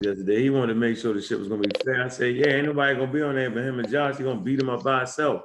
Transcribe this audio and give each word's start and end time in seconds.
the 0.00 0.12
other 0.12 0.22
day. 0.22 0.42
He 0.42 0.50
wanted 0.50 0.74
to 0.74 0.80
make 0.80 0.96
sure 0.96 1.12
the 1.12 1.20
shit 1.20 1.38
was 1.38 1.48
gonna 1.48 1.60
be 1.60 1.70
fair. 1.84 2.04
I 2.04 2.08
said, 2.08 2.34
yeah, 2.34 2.54
ain't 2.54 2.66
nobody 2.66 2.94
gonna 2.94 3.12
be 3.12 3.22
on 3.22 3.34
there 3.34 3.50
but 3.50 3.62
him 3.62 3.78
and 3.78 3.90
Josh. 3.90 4.16
He 4.16 4.24
gonna 4.24 4.40
beat 4.40 4.60
him 4.60 4.70
up 4.70 4.82
by 4.82 4.98
himself. 4.98 5.42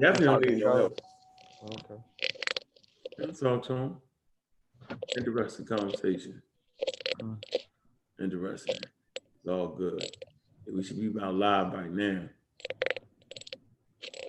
Definitely 0.00 0.54
need 0.54 0.64
no 0.64 0.76
help. 0.76 1.00
Okay. 1.64 2.02
Let's 3.18 3.40
talk 3.40 3.64
to 3.66 3.74
him. 3.74 3.96
Interesting 5.16 5.66
conversation. 5.66 6.42
Mm. 7.20 7.36
Interesting. 8.20 8.76
It's 9.16 9.48
all 9.48 9.68
good. 9.68 10.04
We 10.72 10.82
should 10.82 11.00
be 11.00 11.06
about 11.06 11.34
live 11.34 11.72
right 11.72 11.90
now. 11.90 12.22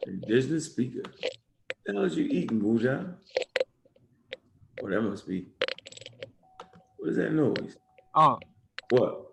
Indigenous 0.06 0.66
speaker. 0.66 1.02
The 1.86 1.94
hell 1.94 2.04
is 2.04 2.16
you 2.16 2.26
eating, 2.26 2.62
Buja? 2.62 3.16
Oh, 4.82 4.90
that 4.90 5.02
must 5.02 5.28
be. 5.28 5.48
What 6.98 7.10
is 7.10 7.18
that 7.18 7.34
noise? 7.34 7.78
Uh, 8.14 8.38
What? 8.90 9.30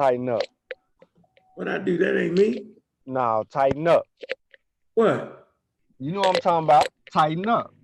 tighten 0.00 0.28
up. 0.30 0.42
What 1.56 1.68
I 1.68 1.78
do? 1.78 1.98
That 1.98 2.18
ain't 2.18 2.38
me. 2.38 2.68
No, 3.04 3.44
tighten 3.50 3.86
up. 3.86 4.04
What? 4.94 5.48
You 5.98 6.12
know 6.12 6.20
what 6.20 6.36
I'm 6.36 6.40
talking 6.40 6.64
about? 6.64 6.88
Tighten 7.12 7.48
up. 7.48 7.74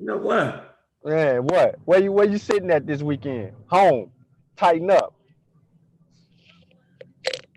No 0.00 0.16
what? 0.16 0.78
Yeah, 1.06 1.40
what? 1.40 1.76
Where 1.84 2.02
you 2.02 2.12
where 2.12 2.26
you 2.26 2.38
sitting 2.38 2.70
at 2.70 2.86
this 2.86 3.02
weekend? 3.02 3.52
Home. 3.66 4.10
Tighten 4.56 4.90
up. 4.90 5.14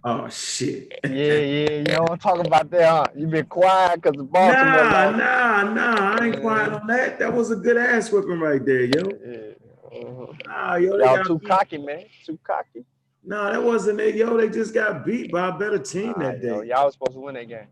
Oh 0.04 0.28
shit. 0.28 1.00
Yeah, 1.06 1.10
yeah. 1.12 1.72
You 1.72 1.84
know 1.84 2.02
what 2.02 2.12
I'm 2.12 2.18
talking 2.18 2.46
about 2.46 2.70
there, 2.70 2.88
huh? 2.88 3.06
You 3.16 3.28
been 3.28 3.46
quiet 3.46 4.02
because 4.02 4.18
the 4.18 4.24
Baltimore. 4.24 4.66
Nah, 4.66 5.12
nah, 5.12 5.74
nah. 5.74 6.18
I 6.18 6.26
ain't 6.26 6.42
quiet 6.42 6.74
on 6.74 6.88
that. 6.88 7.20
That 7.20 7.34
was 7.34 7.52
a 7.52 7.56
good 7.56 7.78
ass 7.78 8.12
whipping 8.12 8.40
right 8.40 8.64
there, 8.66 8.84
yo. 8.84 9.10
Yeah. 9.26 9.47
Mhm. 9.94 10.46
Nah, 10.48 10.76
yo, 10.76 10.98
they 10.98 11.04
Y'all 11.04 11.18
got 11.18 11.26
too 11.26 11.40
beat. 11.40 11.50
cocky, 11.50 11.78
man. 11.78 12.04
Too 12.26 12.40
cocky. 12.44 12.86
Nah, 13.24 13.52
that 13.52 13.62
wasn't 13.62 14.00
it, 14.00 14.16
yo. 14.16 14.38
They 14.38 14.48
just 14.50 14.74
got 14.74 15.06
beat 15.06 15.32
by 15.32 15.50
a 15.50 15.52
better 15.58 15.80
team 15.80 16.14
Nah, 16.18 16.20
that 16.32 16.42
yo, 16.44 16.62
day. 16.62 16.70
y'all 16.70 16.86
was 16.86 16.94
supposed 16.94 17.14
to 17.14 17.20
win 17.20 17.36
that 17.36 17.48
game. 17.50 17.68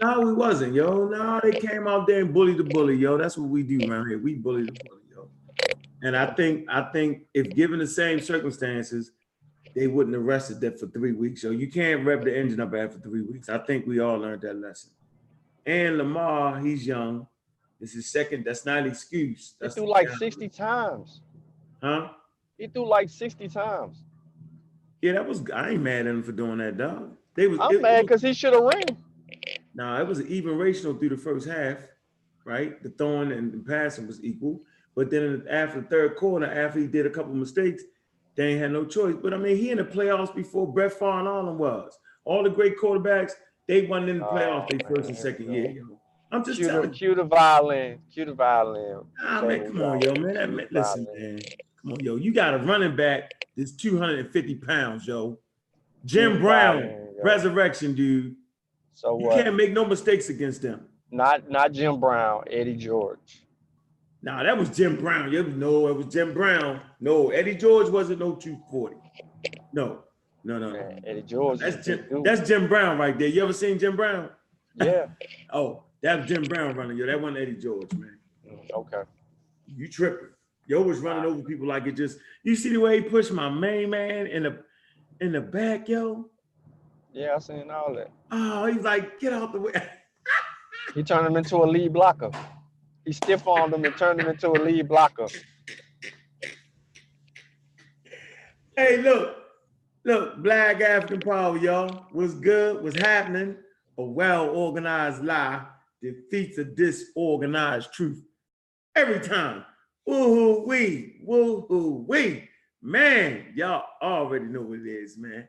No, 0.00 0.20
we 0.20 0.32
wasn't, 0.32 0.72
yo. 0.74 1.06
No, 1.08 1.40
they 1.42 1.52
came 1.52 1.86
out 1.86 2.06
there 2.06 2.20
and 2.22 2.32
bullied 2.32 2.56
the 2.58 2.64
bully, 2.64 2.96
yo. 2.96 3.18
That's 3.18 3.36
what 3.36 3.48
we 3.50 3.62
do 3.62 3.90
around 3.90 4.08
here. 4.08 4.18
We 4.18 4.34
bully 4.34 4.64
the 4.64 4.72
bully, 4.72 5.02
yo. 5.14 5.28
And 6.02 6.16
I 6.16 6.26
think, 6.34 6.66
I 6.70 6.82
think 6.90 7.26
if 7.34 7.54
given 7.54 7.78
the 7.80 7.86
same 7.86 8.18
circumstances, 8.20 9.12
they 9.74 9.88
wouldn't 9.88 10.14
have 10.14 10.24
rested 10.24 10.60
that 10.62 10.78
for 10.80 10.86
three 10.86 11.12
weeks. 11.12 11.42
Yo, 11.42 11.50
you 11.50 11.66
can't 11.70 12.04
rev 12.06 12.24
the 12.24 12.34
engine 12.36 12.60
up 12.60 12.72
after 12.74 12.98
three 12.98 13.22
weeks. 13.22 13.48
I 13.48 13.58
think 13.58 13.86
we 13.86 13.98
all 14.00 14.16
learned 14.18 14.42
that 14.42 14.56
lesson. 14.56 14.90
And 15.66 15.98
Lamar, 15.98 16.60
he's 16.60 16.86
young. 16.86 17.26
This 17.80 17.94
is 17.94 18.06
second. 18.06 18.44
That's 18.44 18.64
not 18.64 18.78
an 18.78 18.86
excuse. 18.86 19.54
He 19.58 19.64
That's 19.64 19.74
threw 19.74 19.86
like 19.88 20.08
60 20.08 20.48
times. 20.48 21.20
Huh? 21.84 22.08
He 22.56 22.66
threw 22.66 22.88
like 22.88 23.10
60 23.10 23.46
times. 23.48 23.98
Yeah, 25.02 25.12
that 25.12 25.28
was. 25.28 25.44
I 25.54 25.70
ain't 25.70 25.82
mad 25.82 26.06
at 26.06 26.14
him 26.14 26.22
for 26.22 26.32
doing 26.32 26.56
that, 26.58 26.78
dog. 26.78 27.14
They 27.36 27.46
was. 27.46 27.58
I'm 27.60 27.74
it- 27.74 27.82
mad 27.82 28.02
because 28.06 28.22
he 28.22 28.32
should 28.32 28.54
have 28.54 28.62
ran. 28.62 28.96
Nah, 29.74 30.00
it 30.00 30.06
was 30.06 30.22
even 30.22 30.56
ratio 30.56 30.94
through 30.94 31.10
the 31.10 31.16
first 31.18 31.46
half, 31.46 31.76
right? 32.46 32.82
The 32.82 32.88
throwing 32.90 33.32
and 33.32 33.52
the 33.52 33.58
passing 33.58 34.06
was 34.06 34.24
equal. 34.24 34.62
But 34.94 35.10
then 35.10 35.44
after 35.50 35.82
the 35.82 35.86
third 35.88 36.16
quarter, 36.16 36.46
after 36.46 36.78
he 36.80 36.86
did 36.86 37.04
a 37.04 37.10
couple 37.10 37.34
mistakes, 37.34 37.82
they 38.36 38.52
ain't 38.52 38.60
had 38.60 38.70
no 38.72 38.86
choice. 38.86 39.16
But 39.20 39.34
I 39.34 39.36
mean, 39.36 39.56
he 39.58 39.70
in 39.70 39.78
the 39.78 39.84
playoffs 39.84 40.34
before 40.34 40.72
Brett 40.72 40.92
Favre 40.92 41.18
and 41.18 41.28
all 41.28 41.44
them 41.44 41.58
was. 41.58 41.98
All 42.24 42.42
the 42.42 42.48
great 42.50 42.78
quarterbacks, 42.78 43.32
they 43.66 43.84
wasn't 43.84 44.08
in 44.10 44.18
the 44.20 44.26
Oh, 44.28 44.32
playoffs 44.32 44.70
their 44.70 44.88
first 44.88 45.08
and 45.10 45.18
second 45.18 45.52
year. 45.52 45.82
I'm 46.32 46.44
just 46.44 46.56
Cue 46.58 46.66
the, 46.66 46.72
telling 46.72 46.90
you. 46.90 46.96
cue 46.96 47.14
the 47.14 47.24
violin. 47.24 47.98
Cue 48.12 48.24
the 48.24 48.32
violin. 48.34 49.00
Ah, 49.22 49.42
man, 49.42 49.66
come 49.66 49.82
on, 49.82 50.00
yo, 50.00 50.14
man. 50.14 50.34
That, 50.34 50.50
man 50.50 50.66
listen, 50.70 51.06
man. 51.16 51.38
Come 51.84 51.92
on, 51.92 52.00
yo. 52.00 52.16
You 52.16 52.32
got 52.32 52.54
a 52.54 52.58
running 52.58 52.96
back 52.96 53.30
that's 53.56 53.72
250 53.72 54.54
pounds, 54.56 55.06
yo. 55.06 55.38
Jim 56.04 56.40
Brown, 56.40 56.82
yo. 56.82 57.08
resurrection, 57.22 57.94
dude. 57.94 58.34
So 58.94 59.18
You 59.18 59.26
what? 59.26 59.42
can't 59.44 59.54
make 59.56 59.72
no 59.72 59.84
mistakes 59.84 60.28
against 60.28 60.62
them. 60.62 60.86
Not 61.10 61.48
not 61.50 61.72
Jim 61.72 62.00
Brown, 62.00 62.44
Eddie 62.50 62.76
George. 62.76 63.42
Nah, 64.22 64.42
that 64.42 64.56
was 64.56 64.70
Jim 64.70 64.96
Brown. 64.96 65.30
You 65.30 65.42
no, 65.44 65.86
it 65.88 65.96
was 65.96 66.06
Jim 66.06 66.32
Brown. 66.32 66.80
No, 67.00 67.30
Eddie 67.30 67.54
George 67.54 67.88
wasn't 67.90 68.20
no 68.20 68.34
240. 68.34 68.96
No, 69.72 70.00
no, 70.44 70.58
no. 70.58 70.72
Man, 70.72 71.00
Eddie 71.06 71.22
George. 71.22 71.58
That's 71.60 71.84
Jim. 71.84 72.04
dude. 72.10 72.24
That's 72.24 72.46
Jim 72.48 72.66
Brown 72.68 72.98
right 72.98 73.16
there. 73.18 73.28
You 73.28 73.42
ever 73.44 73.52
seen 73.52 73.78
Jim 73.78 73.96
Brown? 73.96 74.30
yeah. 74.76 75.06
Oh, 75.52 75.84
that's 76.02 76.26
Jim 76.26 76.42
Brown 76.42 76.74
running. 76.74 76.96
Yo, 76.96 77.06
that 77.06 77.20
wasn't 77.20 77.38
Eddie 77.38 77.56
George, 77.56 77.92
man. 77.94 78.18
Okay. 78.74 79.02
You 79.66 79.88
tripping? 79.88 80.28
Yo 80.66 80.82
was 80.82 81.00
running 81.00 81.24
over 81.24 81.42
people 81.42 81.66
like 81.66 81.86
it 81.86 81.92
just. 81.92 82.18
You 82.42 82.56
see 82.56 82.70
the 82.70 82.80
way 82.80 83.00
he 83.00 83.08
pushed 83.08 83.32
my 83.32 83.48
main 83.48 83.90
man 83.90 84.26
in 84.26 84.44
the 84.44 84.58
in 85.20 85.32
the 85.32 85.40
back, 85.40 85.88
yo. 85.88 86.30
Yeah, 87.12 87.34
I 87.36 87.38
seen 87.38 87.70
all 87.70 87.94
that. 87.94 88.10
Oh, 88.30 88.66
he's 88.66 88.82
like, 88.82 89.20
get 89.20 89.32
out 89.32 89.52
the 89.52 89.60
way. 89.60 89.72
He 90.94 91.02
turned 91.02 91.26
him 91.26 91.36
into 91.36 91.56
a 91.56 91.66
lead 91.66 91.92
blocker. 91.92 92.30
He 93.04 93.12
stiff 93.12 93.46
armed 93.46 93.74
him 93.74 93.84
and 93.84 93.96
turned 93.96 94.20
him 94.20 94.28
into 94.28 94.48
a 94.48 94.58
lead 94.58 94.88
blocker. 94.88 95.28
Hey, 98.76 98.96
look, 98.96 99.36
look, 100.04 100.42
Black 100.42 100.80
African 100.80 101.20
Power, 101.20 101.56
y'all. 101.58 102.06
What's 102.12 102.34
good? 102.34 102.82
What's 102.82 102.98
happening? 102.98 103.56
A 103.98 104.02
well 104.02 104.48
organized 104.50 105.24
lie 105.24 105.64
defeats 106.02 106.58
a 106.58 106.64
disorganized 106.64 107.92
truth 107.92 108.22
every 108.96 109.20
time. 109.20 109.64
Woo-hoo 110.06 110.66
wee, 110.66 111.16
woo-hoo 111.24 112.04
wee. 112.06 112.48
Man, 112.82 113.46
y'all 113.54 113.84
already 114.02 114.44
know 114.44 114.60
what 114.60 114.80
it 114.80 114.86
is, 114.86 115.16
man. 115.16 115.48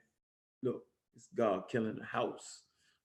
Look, 0.63 0.83
it's 1.15 1.27
God 1.35 1.63
killing 1.69 1.97
the 1.97 2.05
house. 2.05 2.61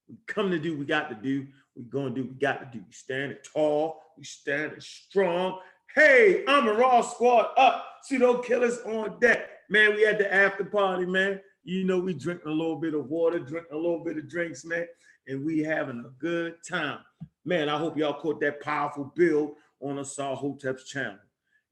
We 0.09 0.17
come 0.27 0.51
to 0.51 0.59
do 0.59 0.77
we 0.77 0.85
got 0.85 1.09
to 1.09 1.17
do. 1.17 1.47
we 1.77 1.83
gonna 1.85 2.11
do 2.11 2.25
we 2.25 2.35
got 2.35 2.61
to 2.61 2.79
do. 2.79 2.85
We 2.85 2.93
standing 2.93 3.39
tall, 3.53 4.01
we 4.17 4.25
standing 4.25 4.81
strong. 4.81 5.59
Hey, 5.95 6.45
I'm 6.47 6.69
a 6.69 6.73
raw 6.73 7.01
squad 7.01 7.49
up. 7.57 7.85
Pseudo 8.03 8.39
killers 8.39 8.79
on 8.87 9.19
deck. 9.19 9.49
Man, 9.69 9.95
we 9.95 10.07
at 10.07 10.19
the 10.19 10.33
after 10.33 10.65
party, 10.65 11.05
man. 11.05 11.41
You 11.65 11.85
know, 11.85 11.99
we 11.99 12.15
drinking 12.15 12.51
a 12.51 12.55
little 12.55 12.77
bit 12.77 12.95
of 12.95 13.09
water, 13.09 13.41
drinking 13.41 13.73
a 13.73 13.77
little 13.77 14.03
bit 14.05 14.17
of 14.17 14.29
drinks, 14.29 14.65
man, 14.65 14.87
and 15.27 15.45
we 15.45 15.61
having 15.61 16.05
a 16.07 16.11
good 16.21 16.55
time. 16.69 17.01
Man, 17.45 17.69
I 17.69 17.77
hope 17.77 17.97
y'all 17.97 18.21
caught 18.21 18.41
that 18.41 18.61
powerful 18.61 19.13
build 19.17 19.57
on 19.81 19.99
Asar 19.99 20.37
Hotep's 20.37 20.85
channel. 20.85 21.19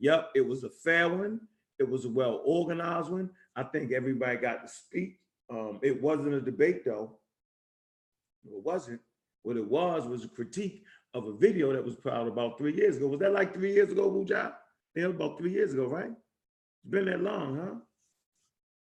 Yep, 0.00 0.30
it 0.34 0.46
was 0.46 0.64
a 0.64 0.70
fair 0.70 1.08
one. 1.08 1.40
It 1.78 1.88
was 1.88 2.04
a 2.04 2.08
well 2.10 2.42
organized 2.44 3.10
one. 3.10 3.30
I 3.54 3.62
think 3.64 3.92
everybody 3.92 4.36
got 4.36 4.66
to 4.66 4.68
speak. 4.68 5.18
Um, 5.50 5.80
it 5.82 6.00
wasn't 6.00 6.34
a 6.34 6.40
debate 6.40 6.84
though. 6.84 7.18
It 8.44 8.62
wasn't. 8.64 9.00
What 9.42 9.56
it 9.56 9.68
was 9.68 10.06
was 10.06 10.24
a 10.24 10.28
critique 10.28 10.84
of 11.14 11.26
a 11.26 11.32
video 11.32 11.72
that 11.72 11.84
was 11.84 11.94
put 11.94 12.12
out 12.12 12.26
about 12.26 12.58
three 12.58 12.74
years 12.74 12.96
ago. 12.96 13.06
Was 13.06 13.20
that 13.20 13.32
like 13.32 13.54
three 13.54 13.72
years 13.72 13.92
ago, 13.92 14.10
Wuja? 14.10 14.52
Yeah, 14.94 15.06
about 15.06 15.38
three 15.38 15.52
years 15.52 15.72
ago, 15.72 15.86
right? 15.86 16.10
It's 16.10 16.90
been 16.90 17.06
that 17.06 17.22
long, 17.22 17.56
huh? 17.56 17.80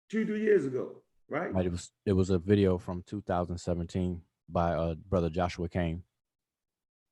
Two, 0.09 0.25
three 0.25 0.41
years 0.41 0.65
ago, 0.65 1.03
right? 1.29 1.53
Right, 1.53 1.65
it 1.65 1.71
was 1.71 1.91
it 2.05 2.13
was 2.13 2.29
a 2.29 2.39
video 2.39 2.77
from 2.77 3.03
2017 3.07 4.21
by 4.49 4.73
uh 4.73 4.95
brother 5.07 5.29
Joshua 5.29 5.69
Kane. 5.69 6.03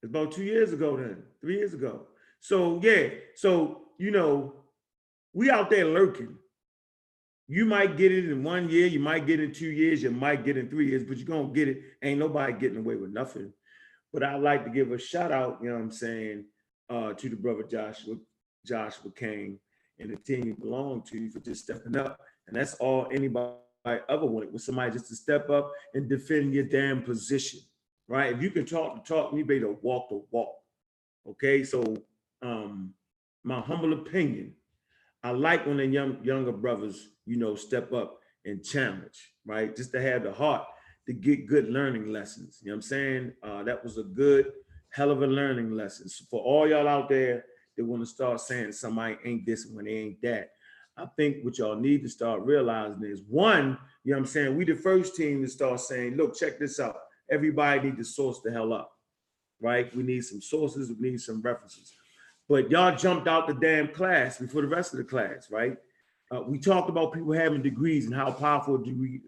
It's 0.01 0.09
about 0.09 0.31
two 0.31 0.43
years 0.43 0.73
ago 0.73 0.97
then, 0.97 1.23
three 1.41 1.57
years 1.57 1.73
ago. 1.73 2.07
So 2.39 2.79
yeah, 2.83 3.09
so 3.35 3.86
you 3.97 4.11
know, 4.11 4.53
we 5.33 5.49
out 5.49 5.69
there 5.69 5.85
lurking. 5.85 6.35
You 7.47 7.65
might 7.65 7.95
get 7.95 8.11
it 8.11 8.29
in 8.29 8.43
one 8.43 8.69
year, 8.69 8.87
you 8.87 8.99
might 8.99 9.25
get 9.25 9.39
it 9.39 9.45
in 9.45 9.53
two 9.53 9.69
years, 9.69 10.03
you 10.03 10.11
might 10.11 10.43
get 10.43 10.57
it 10.57 10.61
in 10.61 10.69
three 10.69 10.89
years, 10.89 11.03
but 11.03 11.17
you're 11.17 11.27
gonna 11.27 11.53
get 11.53 11.69
it. 11.69 11.81
Ain't 12.03 12.19
nobody 12.19 12.53
getting 12.53 12.79
away 12.79 12.95
with 12.95 13.11
nothing. 13.11 13.53
But 14.11 14.23
I'd 14.23 14.41
like 14.41 14.65
to 14.65 14.69
give 14.69 14.91
a 14.91 14.97
shout 14.97 15.31
out, 15.31 15.59
you 15.61 15.69
know 15.69 15.75
what 15.75 15.81
I'm 15.81 15.91
saying, 15.91 16.45
uh, 16.89 17.13
to 17.13 17.29
the 17.29 17.35
brother 17.35 17.63
Joshua, 17.63 18.15
Joshua 18.65 19.11
Kane 19.11 19.59
and 19.99 20.11
the 20.11 20.17
team 20.17 20.45
you 20.45 20.55
belong 20.55 21.03
to 21.03 21.29
for 21.29 21.39
just 21.39 21.63
stepping 21.63 21.97
up. 21.97 22.19
And 22.47 22.55
that's 22.55 22.75
all 22.75 23.07
anybody 23.11 23.55
ever 23.85 24.25
wanted 24.25 24.51
was 24.51 24.65
somebody 24.65 24.91
just 24.91 25.07
to 25.07 25.15
step 25.15 25.49
up 25.49 25.71
and 25.93 26.09
defend 26.09 26.53
your 26.53 26.65
damn 26.65 27.01
position 27.01 27.61
right? 28.07 28.33
If 28.33 28.41
you 28.41 28.49
can 28.49 28.65
talk 28.65 28.95
the 28.95 29.07
talk, 29.07 29.33
you 29.33 29.45
better 29.45 29.71
walk 29.71 30.09
the 30.09 30.23
walk. 30.31 30.55
Okay, 31.29 31.63
so 31.63 31.83
um, 32.41 32.93
my 33.43 33.59
humble 33.59 33.93
opinion, 33.93 34.53
I 35.23 35.31
like 35.31 35.65
when 35.65 35.77
the 35.77 35.85
young 35.85 36.23
younger 36.23 36.51
brothers, 36.51 37.09
you 37.25 37.37
know, 37.37 37.55
step 37.55 37.91
up 37.93 38.19
and 38.45 38.63
challenge, 38.63 39.33
right? 39.45 39.75
Just 39.75 39.91
to 39.91 40.01
have 40.01 40.23
the 40.23 40.31
heart 40.31 40.65
to 41.07 41.13
get 41.13 41.47
good 41.47 41.69
learning 41.69 42.11
lessons. 42.11 42.59
You 42.61 42.69
know 42.69 42.73
what 42.73 42.77
I'm 42.77 42.81
saying? 42.81 43.33
Uh, 43.43 43.63
that 43.63 43.83
was 43.83 43.97
a 43.97 44.03
good, 44.03 44.51
hell 44.89 45.11
of 45.11 45.21
a 45.21 45.27
learning 45.27 45.71
lesson. 45.71 46.09
So 46.09 46.25
for 46.29 46.41
all 46.41 46.67
y'all 46.67 46.87
out 46.87 47.09
there 47.09 47.45
that 47.75 47.85
want 47.85 48.01
to 48.01 48.05
start 48.05 48.39
saying 48.41 48.73
somebody 48.73 49.17
ain't 49.25 49.45
this 49.45 49.67
when 49.71 49.85
they 49.85 49.91
ain't 49.91 50.21
that, 50.21 50.51
I 50.97 51.05
think 51.15 51.37
what 51.43 51.57
y'all 51.57 51.75
need 51.75 52.01
to 52.03 52.09
start 52.09 52.41
realizing 52.41 53.03
is 53.03 53.21
one, 53.27 53.77
you 54.03 54.11
know 54.11 54.17
what 54.17 54.21
I'm 54.21 54.25
saying? 54.25 54.57
We 54.57 54.65
the 54.65 54.75
first 54.75 55.15
team 55.15 55.41
to 55.43 55.49
start 55.49 55.79
saying, 55.79 56.15
look, 56.15 56.37
check 56.37 56.59
this 56.59 56.79
out 56.79 56.95
everybody 57.29 57.89
need 57.89 57.97
to 57.97 58.03
source 58.03 58.39
the 58.43 58.51
hell 58.51 58.73
up, 58.73 58.91
right? 59.61 59.93
We 59.95 60.03
need 60.03 60.23
some 60.23 60.41
sources, 60.41 60.91
we 60.99 61.11
need 61.11 61.21
some 61.21 61.41
references. 61.41 61.93
But 62.49 62.71
y'all 62.71 62.95
jumped 62.95 63.27
out 63.27 63.47
the 63.47 63.53
damn 63.53 63.89
class 63.89 64.37
before 64.37 64.61
the 64.61 64.67
rest 64.67 64.93
of 64.93 64.97
the 64.97 65.03
class, 65.03 65.51
right? 65.51 65.77
Uh, 66.33 66.41
we 66.41 66.57
talked 66.57 66.89
about 66.89 67.13
people 67.13 67.33
having 67.33 67.61
degrees 67.61 68.05
and 68.05 68.15
how 68.15 68.31
powerful 68.31 68.75
a 68.75 68.83
degree, 68.83 69.21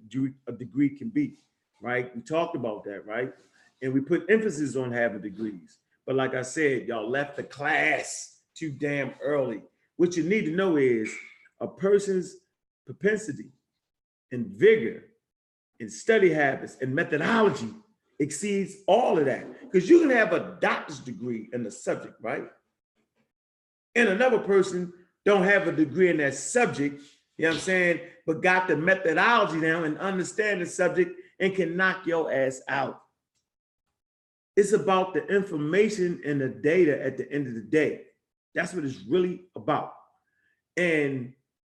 a 0.47 0.51
degree 0.51 0.89
can 0.89 1.09
be, 1.09 1.37
right? 1.81 2.13
We 2.15 2.21
talked 2.21 2.55
about 2.55 2.83
that, 2.85 3.05
right? 3.05 3.33
And 3.81 3.93
we 3.93 4.01
put 4.01 4.29
emphasis 4.29 4.75
on 4.75 4.91
having 4.91 5.21
degrees. 5.21 5.77
But 6.05 6.15
like 6.15 6.33
I 6.33 6.41
said, 6.41 6.87
y'all 6.87 7.09
left 7.09 7.37
the 7.37 7.43
class 7.43 8.39
too 8.55 8.71
damn 8.71 9.13
early. 9.21 9.61
What 9.97 10.17
you 10.17 10.23
need 10.23 10.45
to 10.45 10.51
know 10.51 10.77
is 10.77 11.13
a 11.59 11.67
person's 11.67 12.35
propensity 12.85 13.51
and 14.31 14.47
vigor 14.47 15.03
and 15.79 15.91
study 15.91 16.33
habits 16.33 16.77
and 16.81 16.93
methodology 16.93 17.69
exceeds 18.19 18.75
all 18.87 19.17
of 19.17 19.25
that. 19.25 19.45
Because 19.61 19.89
you 19.89 19.99
can 19.99 20.09
have 20.09 20.33
a 20.33 20.57
doctor's 20.59 20.99
degree 20.99 21.49
in 21.53 21.63
the 21.63 21.71
subject, 21.71 22.15
right? 22.21 22.43
And 23.99 24.07
another 24.07 24.39
person 24.39 24.93
don't 25.25 25.43
have 25.43 25.67
a 25.67 25.73
degree 25.73 26.09
in 26.09 26.15
that 26.17 26.33
subject, 26.33 27.01
you 27.37 27.43
know 27.43 27.49
what 27.49 27.55
I'm 27.55 27.61
saying, 27.61 27.99
but 28.25 28.41
got 28.41 28.69
the 28.69 28.77
methodology 28.77 29.59
down 29.59 29.83
and 29.83 29.97
understand 29.97 30.61
the 30.61 30.65
subject 30.65 31.19
and 31.41 31.53
can 31.53 31.75
knock 31.75 32.07
your 32.07 32.31
ass 32.31 32.61
out. 32.69 33.01
It's 34.55 34.71
about 34.71 35.13
the 35.13 35.27
information 35.27 36.21
and 36.25 36.39
the 36.39 36.47
data 36.47 37.05
at 37.05 37.17
the 37.17 37.29
end 37.29 37.47
of 37.47 37.55
the 37.55 37.61
day. 37.61 38.03
That's 38.55 38.73
what 38.73 38.85
it's 38.85 39.01
really 39.01 39.41
about. 39.53 39.91
And 40.77 41.33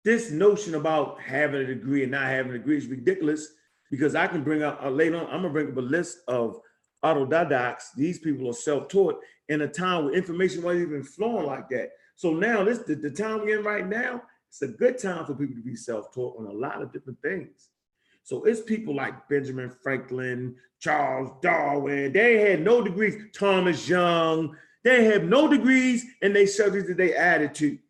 this 0.05 0.31
notion 0.31 0.75
about 0.75 1.23
having 1.23 1.63
a 1.63 1.67
degree 1.67 2.03
and 2.03 2.13
not 2.13 2.27
having 2.27 2.53
a 2.53 2.59
degree 2.59 2.77
is 2.77 2.87
ridiculous 2.87 3.49
because 3.91 4.15
I 4.15 4.27
can 4.27 4.45
bring 4.45 4.63
up 4.63 4.79
uh, 4.83 4.91
later 4.91 5.17
on, 5.17 5.27
I'm 5.29 5.41
gonna 5.41 5.55
bring 5.55 5.71
up 5.71 5.77
a 5.79 5.81
list 5.81 6.19
of 6.29 6.61
autodidacts. 7.03 7.95
These 7.97 8.19
people 8.19 8.51
are 8.51 8.53
self-taught 8.53 9.21
in 9.49 9.63
a 9.63 9.69
time 9.69 10.05
where 10.05 10.15
information 10.15 10.63
wasn't 10.63 10.89
even 10.89 11.03
flowing 11.03 11.47
like 11.47 11.71
that. 11.71 11.93
So 12.21 12.35
now 12.35 12.63
this 12.63 12.81
the, 12.81 12.97
the 12.97 13.11
time 13.11 13.41
we're 13.41 13.61
in 13.61 13.65
right 13.65 13.89
now, 13.89 14.23
it's 14.47 14.61
a 14.61 14.69
good 14.69 14.99
time 14.99 15.25
for 15.25 15.35
people 15.35 15.57
to 15.57 15.63
be 15.63 15.75
self-taught 15.75 16.39
on 16.39 16.49
a 16.49 16.53
lot 16.53 16.83
of 16.83 16.93
different 16.93 17.19
things. 17.23 17.71
So 18.25 18.45
it's 18.45 18.61
people 18.61 18.95
like 18.95 19.27
Benjamin 19.31 19.71
Franklin, 19.83 20.55
Charles 20.81 21.31
Darwin. 21.41 22.13
They 22.13 22.37
had 22.37 22.61
no 22.61 22.83
degrees. 22.83 23.17
Thomas 23.33 23.89
Young. 23.89 24.55
They 24.85 25.05
have 25.05 25.25
no 25.25 25.49
degrees 25.49 26.05
and 26.21 26.37
they 26.37 26.45
subjects 26.45 26.89
that 26.89 26.99
they 26.99 27.15
added. 27.15 27.81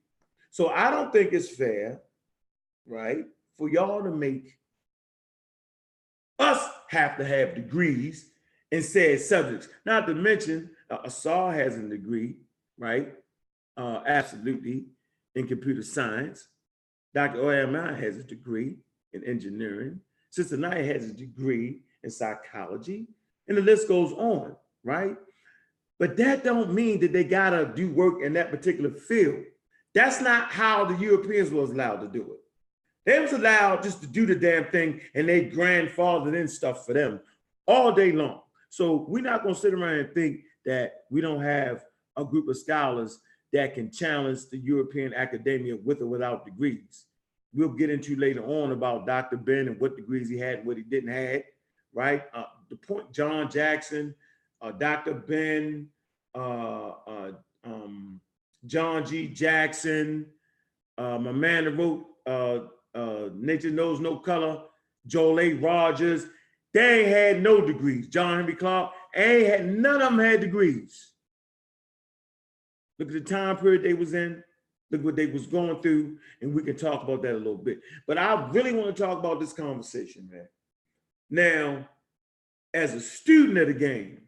So 0.52 0.68
I 0.68 0.92
don't 0.92 1.12
think 1.12 1.32
it's 1.32 1.50
fair, 1.50 2.00
right, 2.86 3.24
for 3.58 3.68
y'all 3.68 4.04
to 4.04 4.12
make 4.12 4.56
us 6.38 6.64
have 6.90 7.16
to 7.16 7.24
have 7.24 7.56
degrees 7.56 8.30
in 8.70 8.84
said 8.84 9.20
subjects. 9.22 9.66
Not 9.84 10.06
to 10.06 10.14
mention, 10.14 10.70
uh, 10.88 10.98
Asar 11.02 11.52
has 11.52 11.76
a 11.76 11.82
degree, 11.82 12.36
right? 12.78 13.12
Uh, 13.76 14.00
absolutely, 14.06 14.86
in 15.34 15.46
computer 15.46 15.82
science. 15.82 16.48
Dr. 17.14 17.40
Oyama 17.42 17.94
has 17.94 18.18
a 18.18 18.24
degree 18.24 18.76
in 19.12 19.24
engineering. 19.24 20.00
Sister 20.30 20.56
Naya 20.56 20.84
has 20.84 21.10
a 21.10 21.12
degree 21.12 21.82
in 22.02 22.10
psychology, 22.10 23.06
and 23.48 23.56
the 23.56 23.62
list 23.62 23.88
goes 23.88 24.12
on, 24.12 24.54
right? 24.84 25.16
But 25.98 26.16
that 26.16 26.44
don't 26.44 26.72
mean 26.72 27.00
that 27.00 27.12
they 27.12 27.24
gotta 27.24 27.72
do 27.74 27.90
work 27.90 28.22
in 28.22 28.32
that 28.34 28.50
particular 28.50 28.90
field. 28.90 29.44
That's 29.92 30.20
not 30.20 30.50
how 30.50 30.84
the 30.84 30.96
Europeans 30.96 31.50
was 31.50 31.70
allowed 31.70 32.00
to 32.00 32.08
do 32.08 32.22
it. 32.22 32.40
They 33.04 33.18
was 33.18 33.32
allowed 33.32 33.82
just 33.82 34.00
to 34.02 34.06
do 34.06 34.24
the 34.24 34.34
damn 34.34 34.66
thing 34.66 35.00
and 35.14 35.28
they 35.28 35.46
grandfathered 35.46 36.34
in 36.34 36.46
stuff 36.48 36.86
for 36.86 36.94
them 36.94 37.20
all 37.66 37.92
day 37.92 38.12
long. 38.12 38.40
So 38.68 39.04
we're 39.08 39.22
not 39.22 39.42
gonna 39.42 39.54
sit 39.54 39.74
around 39.74 39.98
and 39.98 40.14
think 40.14 40.42
that 40.64 41.04
we 41.10 41.20
don't 41.20 41.42
have 41.42 41.84
a 42.16 42.24
group 42.24 42.48
of 42.48 42.56
scholars 42.56 43.18
that 43.52 43.74
can 43.74 43.90
challenge 43.90 44.48
the 44.48 44.58
European 44.58 45.12
academia 45.14 45.76
with 45.76 46.00
or 46.00 46.06
without 46.06 46.44
degrees. 46.44 47.06
We'll 47.52 47.70
get 47.70 47.90
into 47.90 48.14
later 48.16 48.44
on 48.44 48.72
about 48.72 49.06
Dr. 49.06 49.36
Ben 49.36 49.66
and 49.66 49.80
what 49.80 49.96
degrees 49.96 50.28
he 50.28 50.38
had 50.38 50.64
what 50.64 50.76
he 50.76 50.84
didn't 50.84 51.10
have, 51.12 51.42
right? 51.92 52.22
Uh, 52.32 52.44
the 52.68 52.76
point, 52.76 53.12
John 53.12 53.50
Jackson, 53.50 54.14
uh, 54.62 54.70
Dr. 54.70 55.14
Ben, 55.14 55.88
uh, 56.34 56.92
uh, 57.06 57.32
um, 57.64 58.20
John 58.66 59.04
G. 59.04 59.26
Jackson, 59.26 60.26
uh, 60.96 61.18
my 61.18 61.32
man 61.32 61.64
that 61.64 61.72
wrote 61.72 62.06
uh, 62.94 63.30
Nature 63.34 63.70
Knows 63.70 64.00
No 64.00 64.16
Color, 64.16 64.62
Joel 65.06 65.40
A. 65.40 65.52
Rogers, 65.54 66.26
they 66.72 67.00
ain't 67.00 67.08
had 67.08 67.42
no 67.42 67.60
degrees. 67.60 68.06
John 68.06 68.36
Henry 68.36 68.54
Clarke, 68.54 68.92
ain't 69.16 69.46
had 69.46 69.66
none 69.66 70.00
of 70.00 70.10
them 70.10 70.18
had 70.18 70.40
degrees. 70.40 71.09
Look 73.00 73.08
at 73.08 73.14
the 73.14 73.20
time 73.20 73.56
period 73.56 73.82
they 73.82 73.94
was 73.94 74.12
in. 74.12 74.44
Look 74.90 75.02
what 75.02 75.16
they 75.16 75.26
was 75.26 75.46
going 75.46 75.80
through, 75.80 76.18
and 76.42 76.52
we 76.52 76.62
can 76.62 76.76
talk 76.76 77.02
about 77.02 77.22
that 77.22 77.34
a 77.34 77.38
little 77.38 77.56
bit. 77.56 77.80
But 78.06 78.18
I 78.18 78.50
really 78.50 78.74
want 78.74 78.94
to 78.94 79.02
talk 79.02 79.18
about 79.18 79.40
this 79.40 79.54
conversation, 79.54 80.28
man. 80.30 80.48
Now, 81.30 81.88
as 82.74 82.92
a 82.92 83.00
student 83.00 83.56
of 83.56 83.68
the 83.68 83.74
game, 83.74 84.22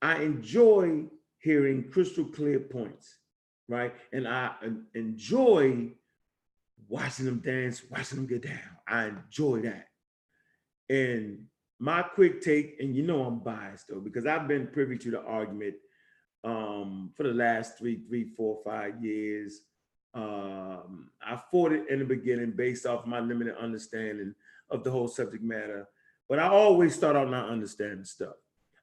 I 0.00 0.22
enjoy 0.22 1.04
hearing 1.38 1.90
crystal 1.90 2.24
clear 2.24 2.60
points, 2.60 3.18
right? 3.68 3.92
And 4.12 4.26
I 4.26 4.52
enjoy 4.94 5.90
watching 6.88 7.26
them 7.26 7.40
dance, 7.40 7.82
watching 7.90 8.16
them 8.16 8.26
get 8.26 8.42
down. 8.42 8.78
I 8.88 9.06
enjoy 9.06 9.62
that. 9.62 9.88
And 10.88 11.46
my 11.78 12.02
quick 12.02 12.40
take, 12.40 12.76
and 12.80 12.96
you 12.96 13.02
know 13.02 13.24
I'm 13.24 13.40
biased 13.40 13.88
though, 13.88 14.00
because 14.00 14.24
I've 14.24 14.48
been 14.48 14.68
privy 14.68 14.96
to 14.98 15.10
the 15.10 15.20
argument 15.20 15.74
um, 16.44 17.10
for 17.16 17.24
the 17.24 17.34
last 17.34 17.78
three, 17.78 18.00
three, 18.08 18.24
four, 18.24 18.60
five 18.64 19.02
years. 19.02 19.62
Um, 20.14 21.10
I 21.22 21.40
fought 21.50 21.72
it 21.72 21.90
in 21.90 21.98
the 21.98 22.04
beginning 22.04 22.52
based 22.52 22.86
off 22.86 23.06
my 23.06 23.20
limited 23.20 23.56
understanding 23.56 24.34
of 24.70 24.82
the 24.82 24.90
whole 24.90 25.08
subject 25.08 25.44
matter, 25.44 25.88
but 26.28 26.38
I 26.38 26.48
always 26.48 26.94
start 26.94 27.16
out 27.16 27.30
not 27.30 27.50
understanding 27.50 28.04
stuff. 28.04 28.34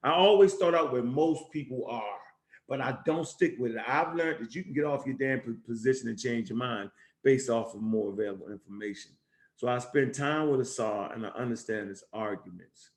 I 0.03 0.11
always 0.11 0.53
start 0.53 0.75
out 0.75 0.91
where 0.91 1.03
most 1.03 1.49
people 1.51 1.87
are, 1.89 2.19
but 2.67 2.81
I 2.81 2.97
don't 3.05 3.27
stick 3.27 3.55
with 3.57 3.75
it. 3.75 3.81
I've 3.87 4.15
learned 4.15 4.45
that 4.45 4.53
you 4.53 4.63
can 4.63 4.73
get 4.73 4.85
off 4.85 5.05
your 5.05 5.15
damn 5.15 5.61
position 5.65 6.09
and 6.09 6.19
change 6.19 6.49
your 6.49 6.57
mind 6.57 6.91
based 7.23 7.49
off 7.49 7.73
of 7.73 7.81
more 7.81 8.11
available 8.11 8.51
information. 8.51 9.11
So 9.55 9.67
I 9.67 9.79
spend 9.79 10.13
time 10.13 10.49
with 10.49 10.61
Asar 10.61 11.13
and 11.13 11.25
I 11.25 11.29
understand 11.29 11.89
his 11.89 12.03
arguments. 12.11 12.91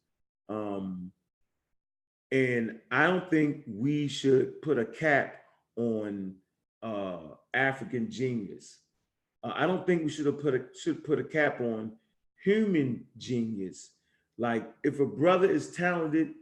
Um, 0.48 1.12
and 2.32 2.78
I 2.90 3.06
don't 3.06 3.30
think 3.30 3.64
we 3.66 4.08
should 4.08 4.60
put 4.62 4.78
a 4.78 4.84
cap 4.84 5.36
on 5.76 6.34
uh, 6.82 7.18
African 7.54 8.10
genius. 8.10 8.78
Uh, 9.42 9.52
I 9.54 9.66
don't 9.66 9.86
think 9.86 10.02
we 10.02 10.10
should 10.10 10.26
have 10.26 10.40
put 10.40 10.54
a 10.54 10.64
should 10.80 11.04
put 11.04 11.18
a 11.18 11.24
cap 11.24 11.60
on 11.60 11.92
human 12.42 13.04
genius. 13.16 13.90
Like 14.38 14.68
if 14.82 15.00
a 15.00 15.06
brother 15.06 15.50
is 15.50 15.74
talented, 15.74 16.34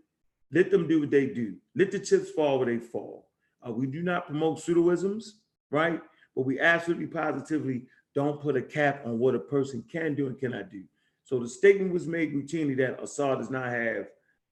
let 0.53 0.71
them 0.71 0.89
do 0.89 1.01
what 1.01 1.11
they 1.11 1.27
do. 1.27 1.57
Let 1.75 1.91
the 1.91 1.99
chips 1.99 2.31
fall 2.31 2.59
where 2.59 2.67
they 2.67 2.79
fall. 2.79 3.29
Uh, 3.67 3.73
we 3.73 3.87
do 3.87 4.03
not 4.03 4.27
promote 4.27 4.59
pseudoisms, 4.59 5.31
right? 5.71 6.01
But 6.35 6.45
we 6.45 6.61
absolutely 6.61 7.07
positively 7.07 7.87
don't 8.15 8.41
put 8.41 8.57
a 8.57 8.63
cap 8.63 9.03
on 9.05 9.19
what 9.19 9.35
a 9.35 9.39
person 9.39 9.85
can 9.91 10.15
do 10.15 10.27
and 10.27 10.39
cannot 10.39 10.71
do. 10.71 10.85
So 11.25 11.39
the 11.39 11.49
statement 11.49 11.93
was 11.93 12.07
made 12.07 12.35
routinely 12.35 12.77
that 12.79 13.03
Asar 13.03 13.37
does 13.37 13.51
not 13.51 13.71
have 13.71 14.09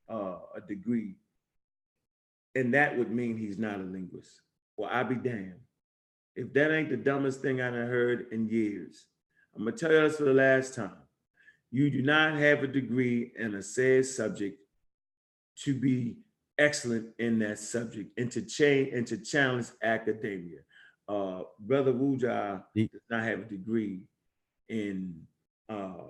uh, 0.08 0.36
a 0.56 0.60
degree, 0.66 1.16
and 2.54 2.75
that 2.75 2.97
would 2.97 3.11
mean 3.11 3.37
he's 3.37 3.59
not 3.59 3.80
a 3.80 3.82
linguist. 3.82 4.40
Well, 4.76 4.90
I 4.92 5.02
be 5.02 5.14
damned. 5.14 5.61
If 6.35 6.52
that 6.54 6.73
ain't 6.73 6.90
the 6.90 6.97
dumbest 6.97 7.42
thing 7.42 7.61
I 7.61 7.71
done 7.71 7.87
heard 7.87 8.26
in 8.32 8.49
years, 8.49 9.06
I'm 9.54 9.64
gonna 9.64 9.76
tell 9.76 9.92
you 9.92 10.00
this 10.00 10.16
for 10.16 10.25
the 10.25 10.32
last 10.32 10.75
time. 10.75 10.97
You 11.71 11.90
do 11.90 12.02
not 12.02 12.38
have 12.38 12.62
a 12.62 12.66
degree 12.66 13.32
in 13.38 13.54
a 13.54 13.62
said 13.62 14.06
subject 14.06 14.59
to 15.61 15.75
be 15.75 16.16
excellent 16.59 17.09
in 17.18 17.38
that 17.40 17.59
subject 17.59 18.18
and 18.18 18.30
to 18.32 18.42
change 18.42 18.92
and 18.92 19.06
to 19.06 19.18
challenge 19.18 19.66
academia. 19.82 20.61
Uh, 21.09 21.42
Brother 21.59 21.92
Wuja 21.92 22.62
does 22.75 22.88
not 23.11 23.25
have 23.25 23.40
a 23.40 23.44
degree 23.44 24.02
in 24.68 25.23
uh, 25.68 26.09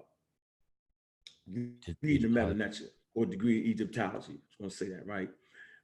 reading 1.48 2.32
the. 2.32 2.54
Meta 2.54 2.84
or 3.14 3.26
degree 3.26 3.60
in 3.60 3.66
Egyptology. 3.66 4.34
I 4.34 4.62
want 4.62 4.72
to 4.72 4.76
say 4.76 4.88
that 4.88 5.06
right. 5.06 5.28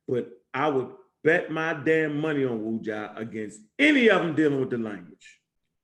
But 0.08 0.30
I 0.54 0.68
would 0.68 0.88
bet 1.22 1.50
my 1.50 1.74
damn 1.74 2.18
money 2.18 2.44
on 2.44 2.64
Wu 2.64 2.80
Wuja 2.80 3.16
against 3.16 3.60
any 3.78 4.08
of 4.08 4.22
them 4.22 4.34
dealing 4.34 4.60
with 4.60 4.70
the 4.70 4.78
language. 4.78 5.40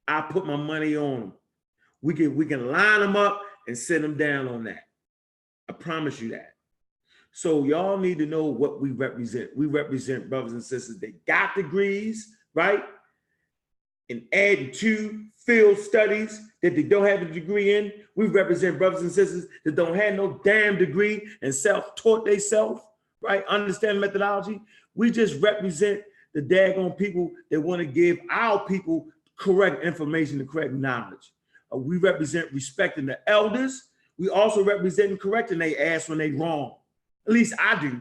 I 0.08 0.22
put 0.22 0.46
my 0.46 0.56
money 0.56 0.96
on 0.96 1.20
them. 1.20 1.32
We 2.02 2.14
can 2.14 2.34
we 2.34 2.46
can 2.46 2.70
line 2.70 3.00
them 3.00 3.16
up 3.16 3.40
and 3.66 3.76
send 3.76 4.04
them 4.04 4.16
down 4.16 4.48
on 4.48 4.64
that. 4.64 4.84
I 5.68 5.72
promise 5.72 6.20
you 6.20 6.30
that. 6.30 6.54
So 7.32 7.64
y'all 7.64 7.98
need 7.98 8.18
to 8.18 8.26
know 8.26 8.44
what 8.44 8.80
we 8.80 8.92
represent. 8.92 9.50
We 9.56 9.66
represent 9.66 10.30
brothers 10.30 10.52
and 10.52 10.62
sisters 10.62 10.98
that 11.00 11.26
got 11.26 11.54
degrees, 11.56 12.32
right? 12.54 12.84
And 14.08 14.22
adding 14.32 14.70
to 14.72 15.24
field 15.44 15.78
studies 15.78 16.40
that 16.62 16.76
they 16.76 16.82
don't 16.82 17.06
have 17.06 17.22
a 17.22 17.26
degree 17.26 17.74
in. 17.74 17.92
We 18.14 18.26
represent 18.26 18.78
brothers 18.78 19.02
and 19.02 19.10
sisters 19.10 19.46
that 19.64 19.74
don't 19.74 19.96
have 19.96 20.14
no 20.14 20.40
damn 20.44 20.78
degree 20.78 21.26
and 21.42 21.54
self-taught 21.54 22.24
themselves, 22.24 22.82
right? 23.24 23.44
Understand 23.46 24.00
methodology. 24.00 24.60
We 24.94 25.10
just 25.10 25.40
represent 25.40 26.02
the 26.34 26.42
daggone 26.42 26.96
people 26.96 27.30
that 27.50 27.60
want 27.60 27.80
to 27.80 27.86
give 27.86 28.18
our 28.30 28.64
people 28.66 29.06
correct 29.36 29.84
information 29.84 30.40
and 30.40 30.48
correct 30.48 30.72
knowledge. 30.72 31.32
Uh, 31.72 31.78
we 31.78 31.96
represent 31.96 32.52
respecting 32.52 33.06
the 33.06 33.18
elders. 33.28 33.88
We 34.18 34.28
also 34.28 34.62
represent 34.62 35.20
correcting 35.20 35.58
they 35.58 35.76
ass 35.76 36.08
when 36.08 36.18
they 36.18 36.30
wrong. 36.30 36.74
At 37.26 37.32
least 37.32 37.54
I 37.58 37.80
do. 37.80 38.00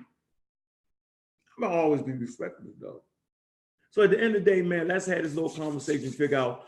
I'm 1.57 1.63
always 1.63 2.01
be 2.01 2.11
respectful 2.11 2.71
though. 2.79 3.01
So 3.91 4.01
at 4.01 4.09
the 4.09 4.19
end 4.19 4.35
of 4.35 4.43
the 4.43 4.51
day, 4.51 4.61
man, 4.61 4.87
let's 4.87 5.05
have 5.05 5.21
this 5.21 5.35
little 5.35 5.51
conversation, 5.51 6.11
figure 6.11 6.37
out 6.37 6.65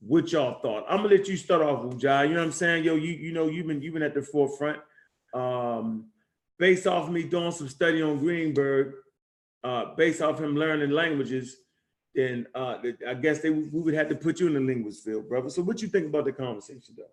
what 0.00 0.30
y'all 0.30 0.60
thought. 0.60 0.84
I'm 0.88 0.98
gonna 0.98 1.08
let 1.16 1.26
you 1.26 1.36
start 1.36 1.60
off, 1.60 1.82
Ujai. 1.82 2.28
You 2.28 2.34
know 2.34 2.40
what 2.40 2.46
I'm 2.46 2.52
saying? 2.52 2.84
Yo, 2.84 2.94
you 2.94 3.12
you 3.12 3.32
know 3.32 3.48
you've 3.48 3.66
been 3.66 3.82
you've 3.82 3.94
been 3.94 4.02
at 4.02 4.14
the 4.14 4.22
forefront. 4.22 4.78
Um, 5.34 6.06
based 6.58 6.86
off 6.86 7.06
of 7.06 7.12
me 7.12 7.22
doing 7.22 7.52
some 7.52 7.68
study 7.68 8.02
on 8.02 8.18
Greenberg, 8.18 8.94
uh, 9.64 9.94
based 9.96 10.20
off 10.20 10.40
him 10.40 10.56
learning 10.56 10.90
languages, 10.90 11.56
then 12.14 12.46
uh, 12.54 12.78
I 13.06 13.14
guess 13.14 13.40
they 13.40 13.50
we 13.50 13.80
would 13.80 13.94
have 13.94 14.08
to 14.08 14.14
put 14.14 14.40
you 14.40 14.48
in 14.48 14.54
the 14.54 14.60
linguist 14.60 15.04
field, 15.04 15.28
brother. 15.28 15.50
So 15.50 15.62
what 15.62 15.80
you 15.82 15.88
think 15.88 16.06
about 16.06 16.24
the 16.24 16.32
conversation 16.32 16.96
though? 16.96 17.04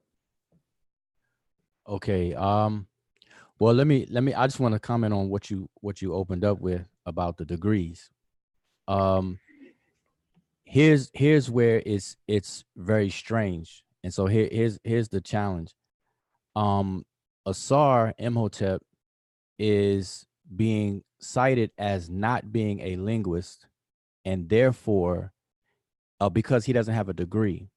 Okay. 1.95 2.33
Um, 2.33 2.87
well, 3.59 3.73
let 3.73 3.87
me 3.87 4.07
let 4.09 4.23
me. 4.23 4.33
I 4.33 4.47
just 4.47 4.59
want 4.59 4.73
to 4.73 4.79
comment 4.79 5.13
on 5.13 5.29
what 5.29 5.49
you 5.49 5.69
what 5.81 6.01
you 6.01 6.13
opened 6.13 6.43
up 6.43 6.59
with 6.59 6.85
about 7.05 7.37
the 7.37 7.45
degrees. 7.45 8.09
Um, 8.87 9.39
here's 10.63 11.09
here's 11.13 11.49
where 11.49 11.81
it's 11.85 12.17
it's 12.27 12.65
very 12.75 13.09
strange, 13.09 13.83
and 14.03 14.13
so 14.13 14.25
here 14.25 14.49
here's 14.51 14.79
here's 14.83 15.09
the 15.09 15.21
challenge. 15.21 15.73
Um, 16.55 17.05
Asar 17.45 18.13
Imhotep 18.17 18.81
is 19.57 20.25
being 20.55 21.03
cited 21.19 21.71
as 21.77 22.09
not 22.09 22.51
being 22.51 22.79
a 22.81 22.95
linguist, 22.97 23.67
and 24.23 24.49
therefore, 24.49 25.31
uh, 26.19 26.29
because 26.29 26.65
he 26.65 26.73
doesn't 26.73 26.93
have 26.93 27.09
a 27.09 27.13
degree. 27.13 27.67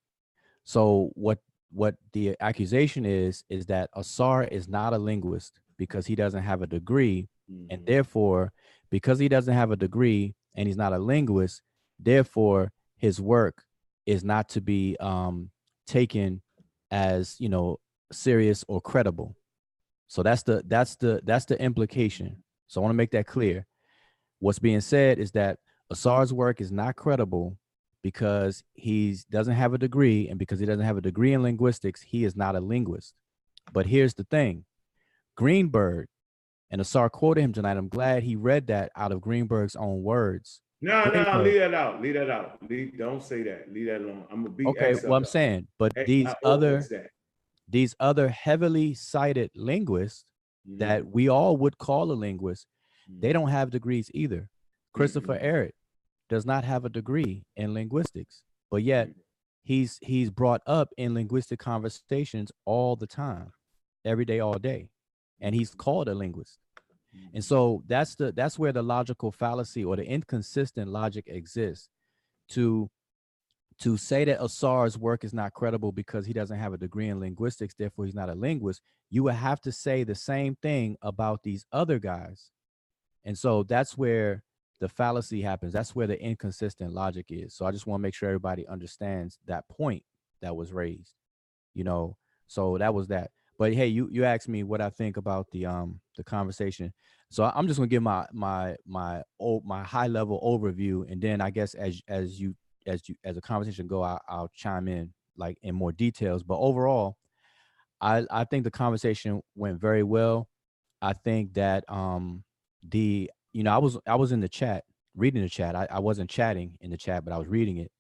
So 0.65 1.11
what 1.15 1.39
what 1.71 1.97
the 2.13 2.37
accusation 2.41 3.05
is 3.05 3.45
is 3.51 3.67
that 3.67 3.91
Asar 3.95 4.45
is 4.45 4.69
not 4.69 4.95
a 4.95 4.99
linguist 4.99 5.61
because 5.77 6.07
he 6.07 6.15
doesn't 6.15 6.43
have 6.43 6.63
a 6.63 6.67
degree, 6.67 7.29
and 7.71 7.87
therefore, 7.87 8.53
because 8.91 9.19
he 9.19 9.29
doesn't 9.29 9.55
have 9.55 9.71
a 9.71 9.77
degree 9.77 10.35
and 10.55 10.67
he's 10.67 10.77
not 10.77 10.93
a 10.93 10.99
linguist, 10.99 11.63
therefore 11.99 12.73
his 12.97 13.21
work 13.21 13.63
is 14.07 14.25
not 14.25 14.49
to 14.51 14.61
be 14.61 14.97
um, 15.01 15.51
taken 15.87 16.43
as 16.91 17.37
you 17.39 17.49
know 17.49 17.79
serious 18.13 18.65
or 18.69 18.81
credible. 18.81 19.37
So 20.09 20.23
that's 20.23 20.43
the 20.43 20.63
that's 20.67 20.97
the 20.97 21.21
that's 21.25 21.45
the 21.45 21.61
implication. 21.61 22.43
So 22.67 22.81
I 22.81 22.83
want 22.83 22.93
to 22.93 22.97
make 22.97 23.13
that 23.13 23.27
clear. 23.27 23.67
What's 24.41 24.59
being 24.59 24.81
said 24.81 25.19
is 25.19 25.33
that 25.33 25.59
Asar's 25.91 26.33
work 26.33 26.61
is 26.61 26.73
not 26.73 26.97
credible 26.97 27.57
because 28.03 28.63
he 28.75 29.17
doesn't 29.31 29.55
have 29.55 29.75
a 29.75 29.79
degree, 29.79 30.29
and 30.29 30.39
because 30.39 30.61
he 30.61 30.67
doesn't 30.67 30.85
have 30.85 30.97
a 30.97 31.03
degree 31.03 31.33
in 31.35 31.43
linguistics, 31.43 32.01
he 32.01 32.25
is 32.25 32.37
not 32.37 32.57
a 32.57 32.61
linguist. 32.61 33.15
But 33.73 33.87
here's 33.87 34.15
the 34.15 34.25
thing: 34.25 34.65
Greenberg 35.37 36.09
and 36.71 36.81
Asar 36.81 37.11
quoted 37.11 37.43
him 37.43 37.53
tonight. 37.53 37.77
I'm 37.77 37.89
glad 37.89 38.23
he 38.23 38.37
read 38.37 38.69
that 38.69 38.91
out 38.97 39.13
of 39.13 39.21
Greenberg's 39.21 39.77
own 39.77 40.03
words. 40.03 40.61
No, 40.81 41.05
no, 41.05 41.43
leave 41.43 41.59
that 41.59 41.75
out. 41.75 42.01
Leave 42.01 42.15
that 42.15 42.31
out. 42.31 42.59
Leave, 42.69 42.97
don't 42.97 43.23
say 43.23 43.43
that. 43.43 43.73
Leave 43.73 43.87
that 43.87 44.01
alone. 44.01 44.25
I'm 44.31 44.45
gonna 44.45 44.55
be 44.55 44.65
Okay, 44.67 44.95
well 45.05 45.15
I'm 45.15 45.25
saying, 45.25 45.67
but 45.79 45.93
X- 45.97 46.07
these 46.07 46.29
other. 46.45 46.85
These 47.69 47.95
other 48.01 48.29
heavily 48.29 48.95
cited 48.95 49.51
linguists 49.55 50.25
Mhm, 50.67 50.79
that 50.79 51.07
we 51.07 51.29
all 51.29 51.57
would 51.57 51.79
call 51.79 52.11
a 52.11 52.15
linguist, 52.15 52.67
they 53.09 53.31
mhm. 53.31 53.35
don't 53.35 53.49
have 53.49 53.71
degrees 53.71 54.11
either. 54.15 54.51
Christopher. 54.93 55.39
Ehret 55.39 55.73
does 56.29 56.45
not 56.45 56.65
have 56.65 56.85
a 56.85 56.89
degree 56.91 57.45
in 57.57 57.73
linguistics, 57.75 58.43
but 58.71 58.83
yet 58.83 59.11
he's 59.63 59.99
he's 60.03 60.31
brought 60.31 60.63
up 60.67 60.89
in 60.97 61.15
linguistic 61.15 61.59
conversations 61.59 62.51
all 62.65 62.97
the 62.97 63.07
time, 63.07 63.53
every 64.05 64.25
day, 64.25 64.41
all 64.41 64.59
day, 64.59 64.91
and 65.41 65.55
he's 65.55 65.75
called 65.75 66.09
a 66.09 66.15
linguist. 66.15 66.59
And 67.35 67.45
so 67.45 67.83
that's 67.87 68.15
the 68.17 68.33
that's 68.33 68.59
where 68.59 68.73
the 68.73 68.83
logical 68.83 69.33
fallacy 69.33 69.85
or 69.85 69.97
the 69.97 70.05
inconsistent 70.05 70.89
logic 70.91 71.25
exists 71.27 71.89
to 72.51 72.91
to 73.81 73.97
say 73.97 74.25
that 74.25 74.43
Asar's 74.43 74.99
work 74.99 75.25
is 75.25 75.33
not 75.33 75.53
credible 75.53 75.93
because 75.93 76.27
he 76.27 76.33
doesn't 76.33 76.59
have 76.59 76.73
a 76.73 76.79
degree 76.79 77.09
in 77.09 77.21
linguistics, 77.21 77.75
therefore 77.75 78.07
he's 78.07 78.15
not 78.15 78.29
a 78.29 78.35
linguist, 78.35 78.83
you 79.11 79.23
would 79.23 79.35
have 79.35 79.61
to 79.63 79.73
say 79.73 80.05
the 80.05 80.15
same 80.15 80.57
thing 80.57 80.97
about 81.01 81.43
these 81.43 81.65
other 81.73 81.99
guys. 81.99 82.51
And 83.25 83.39
so 83.39 83.63
that's 83.63 83.97
where 83.97 84.43
the 84.81 84.89
fallacy 84.89 85.43
happens. 85.43 85.73
That's 85.73 85.95
where 85.95 86.07
the 86.07 86.21
inconsistent 86.21 86.93
logic 86.93 87.27
is. 87.31 87.55
So 87.55 87.67
I 87.67 87.71
just 87.71 87.87
want 87.87 88.01
to 88.01 88.03
make 88.03 88.15
sure 88.15 88.29
everybody 88.29 88.67
understands 88.67 89.39
that 89.47 89.69
point 89.69 90.03
that 90.41 90.57
was 90.57 90.73
raised. 90.73 91.15
You 91.75 91.85
know, 91.85 92.17
so 92.47 92.79
that 92.79 92.95
was 92.95 93.09
that. 93.09 93.31
But 93.59 93.75
hey, 93.75 93.89
you 93.89 94.09
you 94.11 94.25
asked 94.25 94.49
me 94.49 94.63
what 94.63 94.81
I 94.81 94.89
think 94.89 95.17
about 95.17 95.51
the 95.51 95.67
um 95.67 96.01
the 96.17 96.25
conversation. 96.25 96.93
So 97.31 97.51
I'm 97.55 97.67
just 97.67 97.79
gonna 97.79 97.89
give 97.89 98.03
my 98.03 98.27
my 98.33 98.77
my 98.87 99.23
oh 99.41 99.61
my 99.65 99.83
high 99.83 100.07
level 100.07 100.41
overview, 100.43 101.11
and 101.11 101.21
then 101.21 101.41
I 101.41 101.51
guess 101.51 101.75
as 101.75 102.01
as 102.09 102.41
you 102.41 102.55
as 102.89 103.09
you 103.09 103.15
as 103.25 103.37
a 103.37 103.41
conversation 103.41 103.87
go, 103.87 104.03
I, 104.03 104.19
I'll 104.29 104.51
chime 104.55 104.89
in 104.89 105.13
like 105.37 105.59
in 105.63 105.75
more 105.75 105.93
details. 105.93 106.43
But 106.43 106.59
overall, 106.59 107.17
I 108.01 108.25
I 108.31 108.45
think 108.45 108.65
the 108.65 108.71
conversation 108.71 109.43
went 109.55 109.81
very 109.81 110.03
well. 110.03 110.49
I 111.01 111.13
think 111.13 111.55
that 111.55 111.85
um 111.89 112.45
the 112.89 113.31
you 113.53 113.63
know 113.63 113.73
I 113.73 113.79
was 113.79 113.99
I 114.07 114.17
was 114.17 114.33
in 114.33 114.41
the 114.41 114.49
chat 114.49 114.85
reading 115.17 115.43
the 115.43 115.49
chat. 115.49 115.75
I, 115.75 115.87
I 115.91 115.99
wasn't 115.99 116.31
chatting 116.31 116.79
in 116.81 116.91
the 116.91 116.97
chat, 116.97 117.25
but 117.25 117.33
I 117.33 117.39
was 117.39 117.49
reading 117.49 117.79
it. 117.79 117.91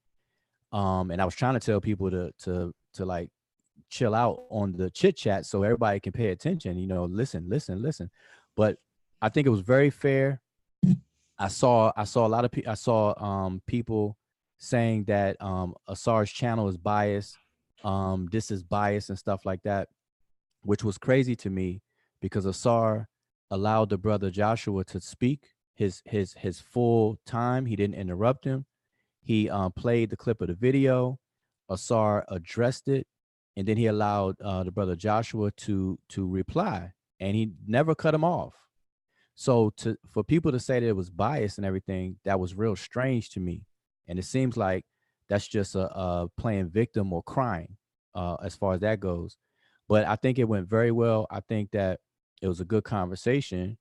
Um, 0.72 1.10
and 1.10 1.20
I 1.20 1.24
was 1.24 1.34
trying 1.34 1.54
to 1.54 1.60
tell 1.60 1.80
people 1.80 2.10
to 2.10 2.32
to 2.44 2.74
to 2.94 3.04
like 3.04 3.30
chill 3.90 4.14
out 4.14 4.44
on 4.50 4.72
the 4.72 4.90
chit 4.90 5.16
chat 5.16 5.46
so 5.46 5.62
everybody 5.62 6.00
can 6.00 6.12
pay 6.12 6.28
attention. 6.28 6.78
You 6.78 6.86
know, 6.86 7.04
listen, 7.04 7.48
listen, 7.48 7.82
listen. 7.82 8.10
But 8.56 8.76
I 9.20 9.28
think 9.28 9.46
it 9.46 9.50
was 9.50 9.60
very 9.60 9.90
fair. 9.90 10.40
I 11.38 11.48
saw 11.48 11.92
I 11.96 12.04
saw 12.04 12.26
a 12.26 12.28
lot 12.28 12.44
of 12.44 12.50
people 12.50 12.70
I 12.70 12.74
saw 12.74 13.14
um 13.22 13.62
people 13.66 14.16
saying 14.58 15.04
that 15.04 15.40
um 15.40 15.74
Asar's 15.88 16.30
channel 16.30 16.68
is 16.68 16.76
biased, 16.76 17.36
um 17.84 18.28
this 18.30 18.50
is 18.50 18.62
biased 18.62 19.08
and 19.10 19.18
stuff 19.18 19.46
like 19.46 19.62
that, 19.62 19.88
which 20.62 20.84
was 20.84 20.98
crazy 20.98 21.36
to 21.36 21.50
me 21.50 21.82
because 22.20 22.46
Asar 22.46 23.08
allowed 23.50 23.90
the 23.90 23.98
brother 23.98 24.30
Joshua 24.30 24.84
to 24.84 25.00
speak 25.00 25.48
his 25.78 26.02
his 26.04 26.34
his 26.34 26.60
full 26.60 27.18
time. 27.24 27.66
He 27.66 27.76
didn't 27.76 27.94
interrupt 27.94 28.44
him. 28.44 28.66
He 29.22 29.48
um, 29.48 29.72
played 29.72 30.10
the 30.10 30.16
clip 30.16 30.40
of 30.40 30.48
the 30.48 30.54
video. 30.54 31.18
Asar 31.70 32.24
addressed 32.28 32.88
it, 32.88 33.06
and 33.56 33.66
then 33.66 33.76
he 33.76 33.86
allowed 33.86 34.40
uh, 34.40 34.64
the 34.64 34.72
brother 34.72 34.96
Joshua 34.96 35.52
to 35.52 35.98
to 36.10 36.26
reply, 36.26 36.92
and 37.20 37.36
he 37.36 37.52
never 37.66 37.94
cut 37.94 38.14
him 38.14 38.24
off. 38.24 38.54
So 39.36 39.70
to 39.78 39.96
for 40.10 40.24
people 40.24 40.50
to 40.50 40.58
say 40.58 40.80
that 40.80 40.86
it 40.86 40.96
was 40.96 41.10
biased 41.10 41.58
and 41.58 41.66
everything, 41.66 42.16
that 42.24 42.40
was 42.40 42.56
real 42.56 42.74
strange 42.74 43.30
to 43.30 43.40
me, 43.40 43.62
and 44.08 44.18
it 44.18 44.24
seems 44.24 44.56
like 44.56 44.84
that's 45.28 45.46
just 45.46 45.74
a, 45.74 45.90
a 45.94 46.28
playing 46.36 46.70
victim 46.70 47.12
or 47.12 47.22
crying 47.22 47.76
uh, 48.14 48.36
as 48.42 48.54
far 48.54 48.74
as 48.74 48.80
that 48.80 49.00
goes. 49.00 49.36
But 49.88 50.06
I 50.06 50.16
think 50.16 50.38
it 50.38 50.48
went 50.48 50.68
very 50.68 50.90
well. 50.90 51.26
I 51.30 51.40
think 51.40 51.70
that 51.72 52.00
it 52.42 52.48
was 52.48 52.60
a 52.60 52.64
good 52.64 52.84
conversation, 52.84 53.78